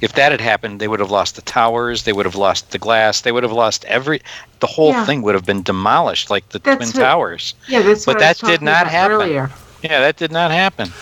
If 0.00 0.12
that 0.14 0.32
had 0.32 0.40
happened, 0.40 0.80
they 0.80 0.88
would 0.88 1.00
have 1.00 1.10
lost 1.10 1.36
the 1.36 1.42
towers, 1.42 2.02
they 2.02 2.12
would 2.12 2.26
have 2.26 2.34
lost 2.34 2.70
the 2.70 2.78
glass, 2.78 3.20
they 3.20 3.30
would 3.32 3.42
have 3.44 3.52
lost 3.52 3.84
every 3.84 4.20
the 4.60 4.66
whole 4.66 4.90
Yeah. 4.90 5.04
thing 5.04 5.22
would 5.22 5.34
have 5.36 5.46
been 5.46 5.62
demolished 5.62 6.30
like 6.30 6.48
the 6.48 6.58
That's 6.58 6.76
twin 6.76 6.88
what- 6.88 7.08
towers. 7.08 7.54
Yeah, 7.68 7.82
that's 7.82 8.04
but 8.04 8.16
what 8.16 8.24
I 8.24 8.30
was 8.30 8.38
that 8.40 8.46
did 8.48 8.62
not 8.62 8.88
happen. 8.88 9.12
earlier. 9.12 9.50
Yeah, 9.82 10.00
that 10.00 10.16
did 10.16 10.32
not 10.32 10.50
happen. 10.50 10.92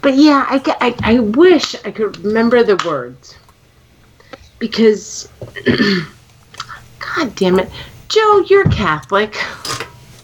But 0.00 0.14
yeah, 0.14 0.46
I, 0.48 0.62
I, 0.80 0.94
I 1.16 1.18
wish 1.18 1.74
I 1.84 1.90
could 1.90 2.16
remember 2.24 2.62
the 2.62 2.76
words. 2.86 3.36
Because, 4.58 5.28
God 5.66 7.34
damn 7.36 7.58
it. 7.58 7.70
Joe, 8.08 8.44
you're 8.48 8.68
Catholic. 8.70 9.36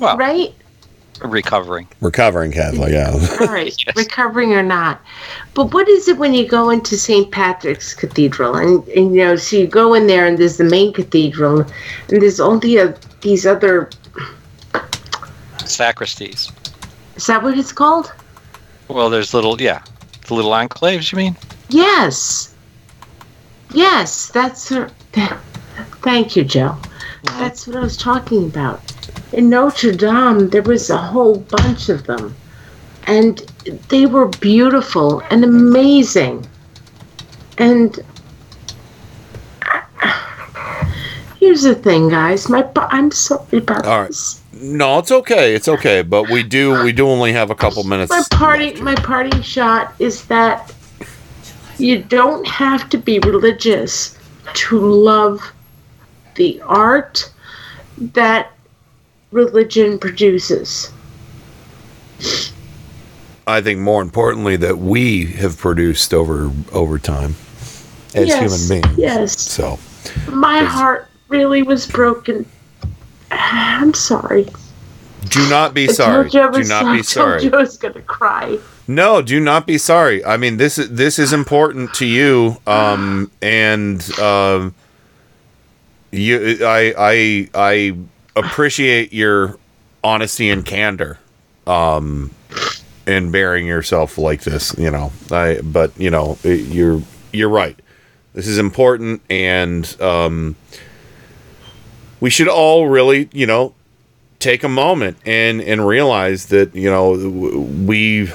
Well, 0.01 0.17
right? 0.17 0.55
Recovering. 1.21 1.87
Recovering 2.01 2.51
Catholic, 2.53 2.93
yeah. 2.93 3.13
All 3.41 3.47
right, 3.47 3.75
recovering 3.97 4.53
or 4.53 4.63
not. 4.63 5.01
But 5.55 5.73
what 5.73 5.89
is 5.89 6.09
it 6.09 6.19
when 6.19 6.35
you 6.35 6.47
go 6.47 6.71
into 6.71 6.97
St. 6.97 7.31
Patrick's 7.31 7.95
Cathedral 7.95 8.57
and, 8.57 8.87
and 8.89 9.15
you 9.15 9.25
know, 9.25 9.37
so 9.37 9.57
you 9.57 9.67
go 9.67 9.95
in 9.95 10.07
there 10.07 10.27
and 10.27 10.37
there's 10.37 10.57
the 10.57 10.65
main 10.65 10.93
cathedral 10.93 11.61
and 12.09 12.23
there's 12.23 12.41
only 12.41 12.77
a, 12.77 12.91
uh, 12.91 12.97
these 13.21 13.47
other, 13.47 13.91
Sacristies. 15.59 16.53
is 17.17 17.27
that 17.27 17.43
what 17.43 17.57
it's 17.57 17.73
called? 17.73 18.13
Well, 18.89 19.09
there's 19.09 19.33
little, 19.33 19.61
yeah, 19.61 19.83
the 20.27 20.35
little 20.35 20.51
enclaves. 20.51 21.13
You 21.13 21.17
mean? 21.17 21.37
Yes. 21.69 22.54
Yes, 23.75 24.29
that's 24.29 24.69
her. 24.69 24.91
That, 25.13 25.39
thank 26.03 26.37
you, 26.37 26.45
Joe. 26.45 26.77
Mm-hmm. 26.79 27.41
That's 27.41 27.67
what 27.67 27.77
I 27.77 27.81
was 27.81 27.97
talking 27.97 28.47
about. 28.47 28.81
In 29.33 29.51
Notre 29.51 29.93
Dame, 29.93 30.49
there 30.49 30.63
was 30.63 30.91
a 30.91 30.97
whole 30.97 31.39
bunch 31.39 31.89
of 31.89 32.05
them, 32.07 32.37
and 33.09 33.39
they 33.89 34.07
were 34.07 34.29
beautiful 34.29 35.21
and 35.31 35.43
amazing. 35.43 36.47
And 37.59 37.99
here's 41.41 41.63
the 41.63 41.75
thing, 41.75 42.11
guys. 42.11 42.49
My 42.49 42.69
I'm 42.77 43.11
sorry 43.11 43.59
about 43.59 43.87
All 43.87 44.03
right. 44.03 44.09
this. 44.09 44.41
No, 44.53 44.99
it's 44.99 45.11
okay. 45.11 45.55
It's 45.55 45.67
okay. 45.67 46.03
But 46.03 46.31
we 46.31 46.45
do 46.45 46.85
we 46.85 46.93
do 46.93 47.09
only 47.09 47.33
have 47.33 47.51
a 47.51 47.57
couple 47.57 47.83
minutes. 47.83 48.11
My 48.11 48.23
party, 48.31 48.81
my 48.81 48.95
parting 48.95 49.43
shot 49.43 49.95
is 49.99 50.27
that 50.27 50.74
you 51.79 52.03
don't 52.03 52.47
have 52.47 52.89
to 52.91 52.99
be 52.99 53.19
religious 53.21 54.19
to 54.55 54.79
love 54.79 55.53
the 56.37 56.61
art 56.63 57.31
that 57.99 58.53
religion 59.31 59.99
produces. 59.99 60.91
I 63.47 63.61
think 63.61 63.81
more 63.81 64.01
importantly 64.03 64.57
that 64.57 64.79
we 64.79 65.27
have 65.27 65.59
produced 65.59 66.15
over 66.15 66.51
over 66.73 66.99
time 66.99 67.35
as 68.15 68.29
Yes, 68.29 68.41
human 68.69 68.83
beings. 68.83 68.99
yes. 68.99 69.41
So 69.41 69.79
My 70.29 70.61
heart 70.61 71.09
really 71.29 71.63
was 71.63 71.87
broken. 71.87 72.47
I'm 73.31 73.93
sorry. 73.95 74.49
do 75.29 75.49
not 75.51 75.75
be 75.75 75.89
I 75.89 75.93
sorry. 75.93 76.27
I 76.29 76.51
Do 76.51 76.65
not 76.65 76.85
I 76.87 76.93
be 76.93 76.99
told 76.99 77.07
sorry. 77.07 77.43
you 77.45 77.51
I 77.53 77.57
was 77.57 77.77
gonna 77.77 78.01
cry. 78.03 78.59
No, 78.87 79.23
do 79.23 79.41
not 79.41 79.67
be 79.67 79.79
sorry. 79.79 80.25
I 80.25 80.37
mean, 80.37 80.59
this 80.59 80.79
is 80.79 80.91
this 80.91 81.19
is 81.19 81.33
important 81.33 81.95
to 81.95 82.07
you, 82.07 82.59
um, 82.67 83.31
and 83.41 84.03
um, 84.19 84.75
you. 86.13 86.59
I 86.63 86.95
I 86.97 87.49
I 87.55 87.97
appreciate 88.37 89.13
your 89.13 89.59
honesty 90.03 90.51
and 90.51 90.67
candor, 90.67 91.19
um, 91.67 92.31
in 93.07 93.31
bearing 93.31 93.67
yourself 93.67 94.19
like 94.19 94.43
this. 94.43 94.77
You 94.77 94.91
know, 94.91 95.13
I. 95.31 95.61
But 95.63 95.99
you 95.99 96.11
know, 96.11 96.37
you're 96.45 97.01
you're 97.33 97.49
right. 97.49 97.79
This 98.35 98.47
is 98.47 98.59
important, 98.59 99.23
and 99.31 99.97
um, 100.03 100.57
we 102.21 102.29
should 102.29 102.49
all 102.49 102.89
really, 102.89 103.31
you 103.33 103.47
know, 103.47 103.75
take 104.41 104.63
a 104.63 104.69
moment 104.69 105.17
and 105.25 105.63
and 105.63 105.87
realize 105.87 106.47
that 106.47 106.75
you 106.75 106.91
know 106.91 107.13
we 107.87 108.31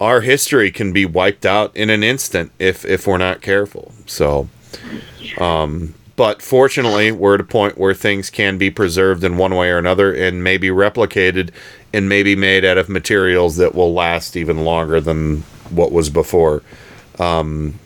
our 0.00 0.22
history 0.22 0.70
can 0.70 0.92
be 0.92 1.04
wiped 1.04 1.44
out 1.44 1.76
in 1.76 1.90
an 1.90 2.02
instant 2.02 2.50
if 2.58 2.84
if 2.84 3.06
we're 3.06 3.18
not 3.18 3.42
careful. 3.42 3.92
So, 4.06 4.48
um, 5.38 5.94
but 6.16 6.42
fortunately, 6.42 7.12
we're 7.12 7.34
at 7.34 7.40
a 7.40 7.44
point 7.44 7.78
where 7.78 7.94
things 7.94 8.30
can 8.30 8.58
be 8.58 8.70
preserved 8.70 9.22
in 9.24 9.36
one 9.36 9.54
way 9.54 9.70
or 9.70 9.78
another, 9.78 10.12
and 10.12 10.42
maybe 10.42 10.68
replicated, 10.68 11.50
and 11.92 12.08
maybe 12.08 12.34
made 12.34 12.64
out 12.64 12.78
of 12.78 12.88
materials 12.88 13.56
that 13.56 13.74
will 13.74 13.92
last 13.92 14.36
even 14.36 14.64
longer 14.64 15.00
than 15.00 15.42
what 15.70 15.92
was 15.92 16.10
before. 16.10 16.62
Um, 17.18 17.78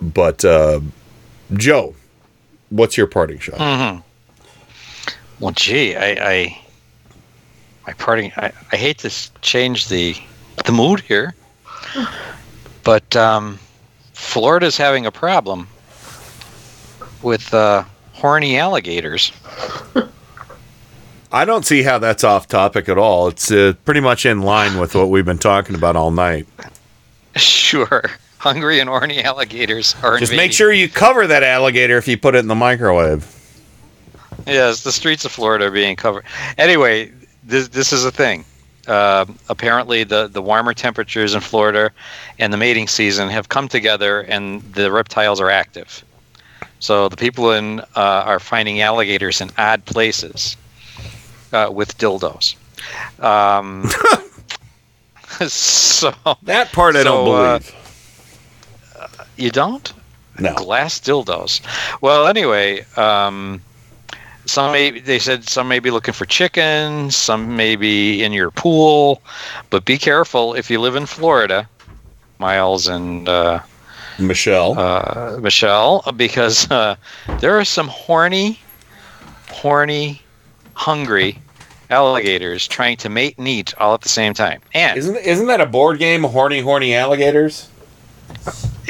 but 0.00 0.44
uh, 0.44 0.80
Joe, 1.54 1.94
what's 2.68 2.96
your 2.96 3.06
parting 3.06 3.38
shot? 3.38 3.56
hmm 3.58 4.00
Well, 5.40 5.52
gee, 5.52 5.96
I, 5.96 6.10
I 6.32 6.60
my 7.86 7.92
parting. 7.94 8.32
I, 8.36 8.52
I 8.72 8.76
hate 8.76 8.98
to 8.98 9.10
change 9.40 9.88
the 9.88 10.14
the 10.64 10.72
mood 10.72 11.00
here, 11.00 11.34
but 12.84 13.14
um, 13.16 13.58
Florida's 14.12 14.76
having 14.76 15.06
a 15.06 15.10
problem 15.10 15.68
with 17.22 17.52
uh, 17.52 17.84
horny 18.12 18.58
alligators. 18.58 19.32
I 21.32 21.44
don't 21.44 21.64
see 21.64 21.82
how 21.82 21.98
that's 21.98 22.24
off 22.24 22.48
topic 22.48 22.88
at 22.88 22.98
all. 22.98 23.28
It's 23.28 23.50
uh, 23.52 23.74
pretty 23.84 24.00
much 24.00 24.26
in 24.26 24.42
line 24.42 24.78
with 24.78 24.94
what 24.94 25.10
we've 25.10 25.24
been 25.24 25.38
talking 25.38 25.76
about 25.76 25.94
all 25.96 26.10
night. 26.10 26.46
Sure, 27.36 28.02
hungry 28.38 28.80
and 28.80 28.88
horny 28.88 29.22
alligators 29.22 29.94
are 30.02 30.18
Just 30.18 30.32
make 30.34 30.52
sure 30.52 30.72
you 30.72 30.88
cover 30.88 31.28
that 31.28 31.44
alligator 31.44 31.96
if 31.96 32.08
you 32.08 32.18
put 32.18 32.34
it 32.34 32.38
in 32.38 32.48
the 32.48 32.56
microwave. 32.56 33.36
Yes, 34.46 34.82
the 34.82 34.90
streets 34.90 35.24
of 35.24 35.30
Florida 35.30 35.66
are 35.66 35.70
being 35.70 35.94
covered. 35.94 36.24
Anyway, 36.58 37.12
this 37.44 37.68
this 37.68 37.92
is 37.92 38.04
a 38.04 38.10
thing. 38.10 38.44
Uh, 38.86 39.26
apparently, 39.48 40.04
the 40.04 40.26
the 40.28 40.42
warmer 40.42 40.74
temperatures 40.74 41.34
in 41.34 41.40
Florida 41.40 41.90
and 42.38 42.52
the 42.52 42.56
mating 42.56 42.88
season 42.88 43.28
have 43.28 43.48
come 43.48 43.68
together, 43.68 44.20
and 44.22 44.62
the 44.72 44.90
reptiles 44.90 45.40
are 45.40 45.50
active. 45.50 46.04
So 46.78 47.08
the 47.08 47.16
people 47.16 47.52
in 47.52 47.80
uh, 47.80 47.84
are 47.94 48.40
finding 48.40 48.80
alligators 48.80 49.40
in 49.40 49.50
odd 49.58 49.84
places 49.84 50.56
uh, 51.52 51.70
with 51.72 51.96
dildos. 51.98 52.56
Um, 53.22 53.84
so 55.46 56.14
that 56.42 56.72
part 56.72 56.96
I 56.96 57.02
don't 57.04 57.26
so, 57.26 57.32
uh, 57.34 57.58
believe. 57.58 57.74
you 59.36 59.50
don't? 59.50 59.92
No. 60.38 60.54
Glass 60.54 60.98
dildos. 61.00 61.60
Well, 62.00 62.26
anyway, 62.26 62.86
um, 62.96 63.60
some 64.46 64.72
may 64.72 64.90
they 65.00 65.18
said 65.18 65.44
some 65.44 65.68
may 65.68 65.78
be 65.78 65.90
looking 65.90 66.14
for 66.14 66.24
chickens, 66.26 67.16
some 67.16 67.56
may 67.56 67.76
be 67.76 68.22
in 68.22 68.32
your 68.32 68.50
pool, 68.50 69.22
but 69.70 69.84
be 69.84 69.98
careful 69.98 70.54
if 70.54 70.70
you 70.70 70.80
live 70.80 70.96
in 70.96 71.06
Florida, 71.06 71.68
Miles 72.38 72.88
and 72.88 73.28
uh, 73.28 73.60
Michelle. 74.18 74.78
uh, 74.78 75.38
Michelle, 75.40 76.02
because 76.16 76.70
uh, 76.70 76.96
there 77.40 77.58
are 77.58 77.64
some 77.64 77.88
horny, 77.88 78.58
horny, 79.48 80.22
hungry 80.74 81.38
alligators 81.90 82.68
trying 82.68 82.96
to 82.96 83.08
mate 83.08 83.36
and 83.36 83.48
eat 83.48 83.74
all 83.78 83.94
at 83.94 84.00
the 84.02 84.08
same 84.08 84.32
time. 84.32 84.60
And 84.74 84.96
Isn't 84.98 85.16
isn't 85.16 85.46
that 85.48 85.60
a 85.60 85.66
board 85.66 85.98
game? 85.98 86.22
Horny, 86.22 86.60
horny 86.60 86.94
alligators. 86.94 87.68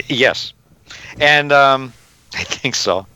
Yes, 0.06 0.52
and 1.20 1.50
um, 1.52 1.92
I 2.34 2.44
think 2.44 2.74
so. 2.74 3.06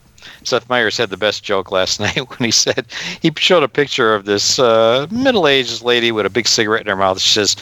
Seth 0.45 0.69
Meyers 0.69 0.97
had 0.97 1.11
the 1.11 1.17
best 1.17 1.43
joke 1.43 1.71
last 1.73 1.99
night 2.01 2.17
when 2.29 2.39
he 2.47 2.51
said 2.51 2.87
he 3.21 3.33
showed 3.37 3.63
a 3.63 3.69
picture 3.69 4.15
of 4.15 4.25
this 4.25 4.59
uh, 4.59 5.07
middle-aged 5.11 5.83
lady 5.83 6.13
with 6.13 6.27
a 6.27 6.31
big 6.31 6.47
cigarette 6.47 6.83
in 6.83 6.87
her 6.89 6.97
mouth. 6.97 7.21
She 7.21 7.33
says, 7.35 7.57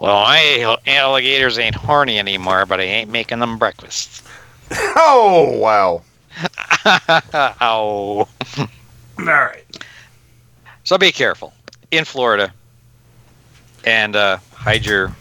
"Well, 0.00 0.16
I 0.16 0.76
alligators 0.86 1.58
ain't 1.58 1.74
horny 1.74 2.18
anymore, 2.18 2.66
but 2.66 2.80
I 2.80 2.84
ain't 2.84 3.10
making 3.10 3.38
them 3.40 3.58
breakfast." 3.58 4.22
Oh 4.96 5.58
wow! 5.58 6.02
Ow! 7.60 7.60
All 7.60 8.28
right. 9.18 9.64
So 10.84 10.96
be 10.96 11.12
careful 11.12 11.52
in 11.90 12.04
Florida, 12.06 12.52
and 13.84 14.16
uh, 14.16 14.38
hide 14.54 14.86
your 14.86 15.14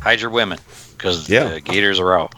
hide 0.00 0.20
your 0.20 0.30
women 0.30 0.58
because 0.96 1.28
Yeah. 1.28 1.44
the 1.48 1.60
gators 1.60 2.00
are 2.00 2.18
out. 2.18 2.34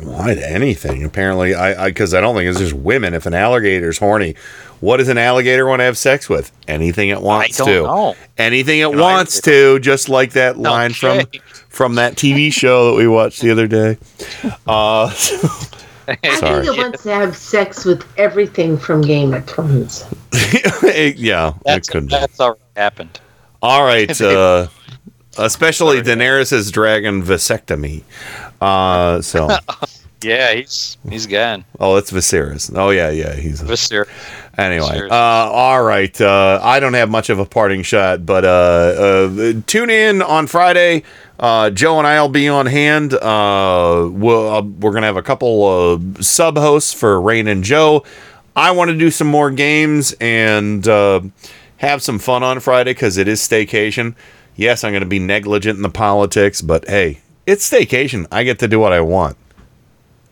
Why 0.00 0.32
anything? 0.34 1.04
Apparently, 1.04 1.54
I 1.54 1.88
because 1.88 2.14
I, 2.14 2.20
don't 2.20 2.34
think 2.36 2.48
it's 2.48 2.58
just 2.58 2.72
women. 2.72 3.14
If 3.14 3.26
an 3.26 3.34
alligator's 3.34 3.98
horny, 3.98 4.34
what 4.80 4.98
does 4.98 5.08
an 5.08 5.18
alligator 5.18 5.66
want 5.66 5.80
to 5.80 5.84
have 5.84 5.98
sex 5.98 6.28
with? 6.28 6.52
Anything 6.68 7.08
it 7.08 7.20
wants 7.20 7.56
don't 7.58 7.66
to. 7.66 7.82
know. 7.82 8.16
Anything 8.36 8.78
it 8.78 8.90
You 8.90 8.96
know, 8.96 9.04
I- 9.04 9.14
wants 9.14 9.40
to. 9.42 9.78
Just 9.80 10.08
like 10.08 10.32
that 10.32 10.56
line 10.58 10.92
from 10.92 11.18
Okay. 11.20 11.40
from 11.68 11.96
that 11.96 12.14
TV 12.16 12.52
show 12.52 12.90
that 12.90 12.96
we 12.96 13.08
watched 13.08 13.40
the 13.40 13.50
other 13.50 13.66
day. 13.66 13.98
Uh, 14.66 15.10
I 16.08 16.14
think 16.16 16.64
it 16.66 16.76
wants 16.78 17.02
to 17.02 17.12
have 17.14 17.36
sex 17.36 17.84
with 17.84 18.02
everything 18.16 18.78
from 18.78 19.02
Game 19.02 19.34
of 19.34 19.44
Thrones. 19.46 20.06
yeah, 20.82 21.48
it 21.50 21.54
That's, 21.66 21.88
could. 21.90 22.08
that's 22.08 22.40
already 22.40 22.60
happened. 22.76 23.20
All 23.62 23.84
right. 23.84 24.08
Uh, 25.38 25.44
especially 25.44 26.00
Daenerys's 26.00 26.70
dragon 26.72 27.22
vasectomy. 27.22 28.02
Uh, 28.60 29.20
so, 29.22 29.48
Yeah, 30.20 30.52
he's 30.54 30.96
he's 31.08 31.26
gone. 31.26 31.64
oh, 31.78 31.94
it's 31.96 32.10
Viserys. 32.10 32.76
Oh 32.76 32.90
yeah, 32.90 33.10
yeah, 33.10 33.34
he's. 33.34 33.62
Viser- 33.62 34.08
Anyway, 34.58 34.88
Viserys. 34.88 35.10
uh, 35.12 35.52
all 35.52 35.80
right. 35.84 36.20
Uh, 36.20 36.58
I 36.60 36.80
don't 36.80 36.94
have 36.94 37.08
much 37.08 37.30
of 37.30 37.38
a 37.38 37.44
parting 37.46 37.84
shot, 37.84 38.26
but 38.26 38.44
uh, 38.44 38.48
uh, 38.48 39.52
tune 39.68 39.90
in 39.90 40.20
on 40.20 40.48
Friday. 40.48 41.04
Uh, 41.38 41.70
Joe 41.70 41.98
and 41.98 42.06
I'll 42.08 42.28
be 42.28 42.48
on 42.48 42.66
hand. 42.66 43.14
Uh, 43.14 44.08
we'll, 44.10 44.48
uh, 44.52 44.62
we're 44.62 44.90
gonna 44.92 45.06
have 45.06 45.16
a 45.16 45.22
couple 45.22 45.64
of 45.92 46.24
sub 46.24 46.56
hosts 46.58 46.92
for 46.92 47.20
Rain 47.20 47.46
and 47.46 47.62
Joe. 47.62 48.02
I 48.56 48.72
want 48.72 48.90
to 48.90 48.98
do 48.98 49.12
some 49.12 49.28
more 49.28 49.52
games 49.52 50.16
and 50.20 50.86
uh, 50.88 51.20
have 51.76 52.02
some 52.02 52.18
fun 52.18 52.42
on 52.42 52.58
Friday 52.58 52.90
because 52.90 53.16
it 53.18 53.28
is 53.28 53.40
staycation. 53.40 54.16
Yes, 54.56 54.82
I'm 54.82 54.90
going 54.90 55.02
to 55.04 55.06
be 55.08 55.20
negligent 55.20 55.76
in 55.76 55.82
the 55.82 55.88
politics, 55.90 56.60
but 56.60 56.88
hey, 56.88 57.20
it's 57.48 57.68
staycation. 57.68 58.26
I 58.30 58.44
get 58.44 58.58
to 58.58 58.68
do 58.68 58.78
what 58.78 58.92
I 58.92 59.00
want, 59.00 59.38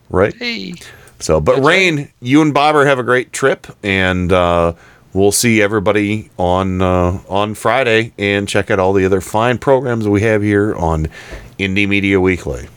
right? 0.09 0.35
Hey. 0.35 0.75
So, 1.19 1.41
but 1.41 1.63
Rain, 1.63 2.11
you 2.21 2.43
and 2.43 2.53
Bobber 2.53 2.85
have 2.85 2.99
a 2.99 3.03
great 3.03 3.33
trip, 3.33 3.65
and 3.81 4.31
uh, 4.31 4.73
we'll 5.13 5.31
see 5.31 5.59
everybody 5.59 6.29
on 6.37 6.79
uh, 6.79 7.19
on 7.27 7.55
Friday. 7.55 8.13
And 8.19 8.47
check 8.47 8.69
out 8.69 8.77
all 8.77 8.93
the 8.93 9.03
other 9.03 9.19
fine 9.19 9.57
programs 9.57 10.07
we 10.07 10.21
have 10.21 10.43
here 10.43 10.75
on 10.75 11.07
Indie 11.57 11.87
Media 11.87 12.21
Weekly. 12.21 12.67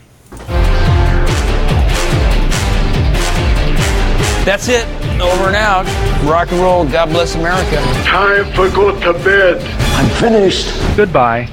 That's 4.43 4.69
it. 4.69 4.87
Over 5.21 5.49
and 5.49 5.55
out. 5.55 5.85
Rock 6.27 6.51
and 6.51 6.59
roll. 6.61 6.83
God 6.87 7.09
bless 7.09 7.35
America. 7.35 7.75
Time 8.03 8.45
for 8.55 8.71
go 8.71 8.99
to 8.99 9.13
bed. 9.23 9.61
I'm 9.93 10.09
finished. 10.19 10.73
Goodbye. 10.97 11.47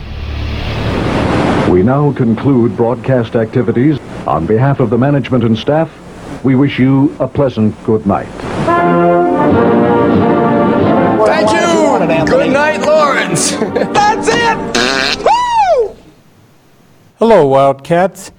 We 1.70 1.82
now 1.82 2.12
conclude 2.12 2.76
broadcast 2.78 3.36
activities. 3.36 3.98
On 4.26 4.46
behalf 4.46 4.80
of 4.80 4.88
the 4.88 4.96
management 4.96 5.44
and 5.44 5.56
staff, 5.56 5.90
we 6.42 6.54
wish 6.54 6.78
you 6.78 7.14
a 7.20 7.28
pleasant 7.28 7.74
good 7.84 8.06
night. 8.06 8.28
Thank 11.26 11.50
you. 11.52 12.26
Good 12.26 12.52
night, 12.52 12.80
Lawrence. 12.80 13.50
That's 13.50 14.28
it. 14.30 15.22
Woo! 15.22 15.96
Hello, 17.18 17.46
Wildcats. 17.46 18.32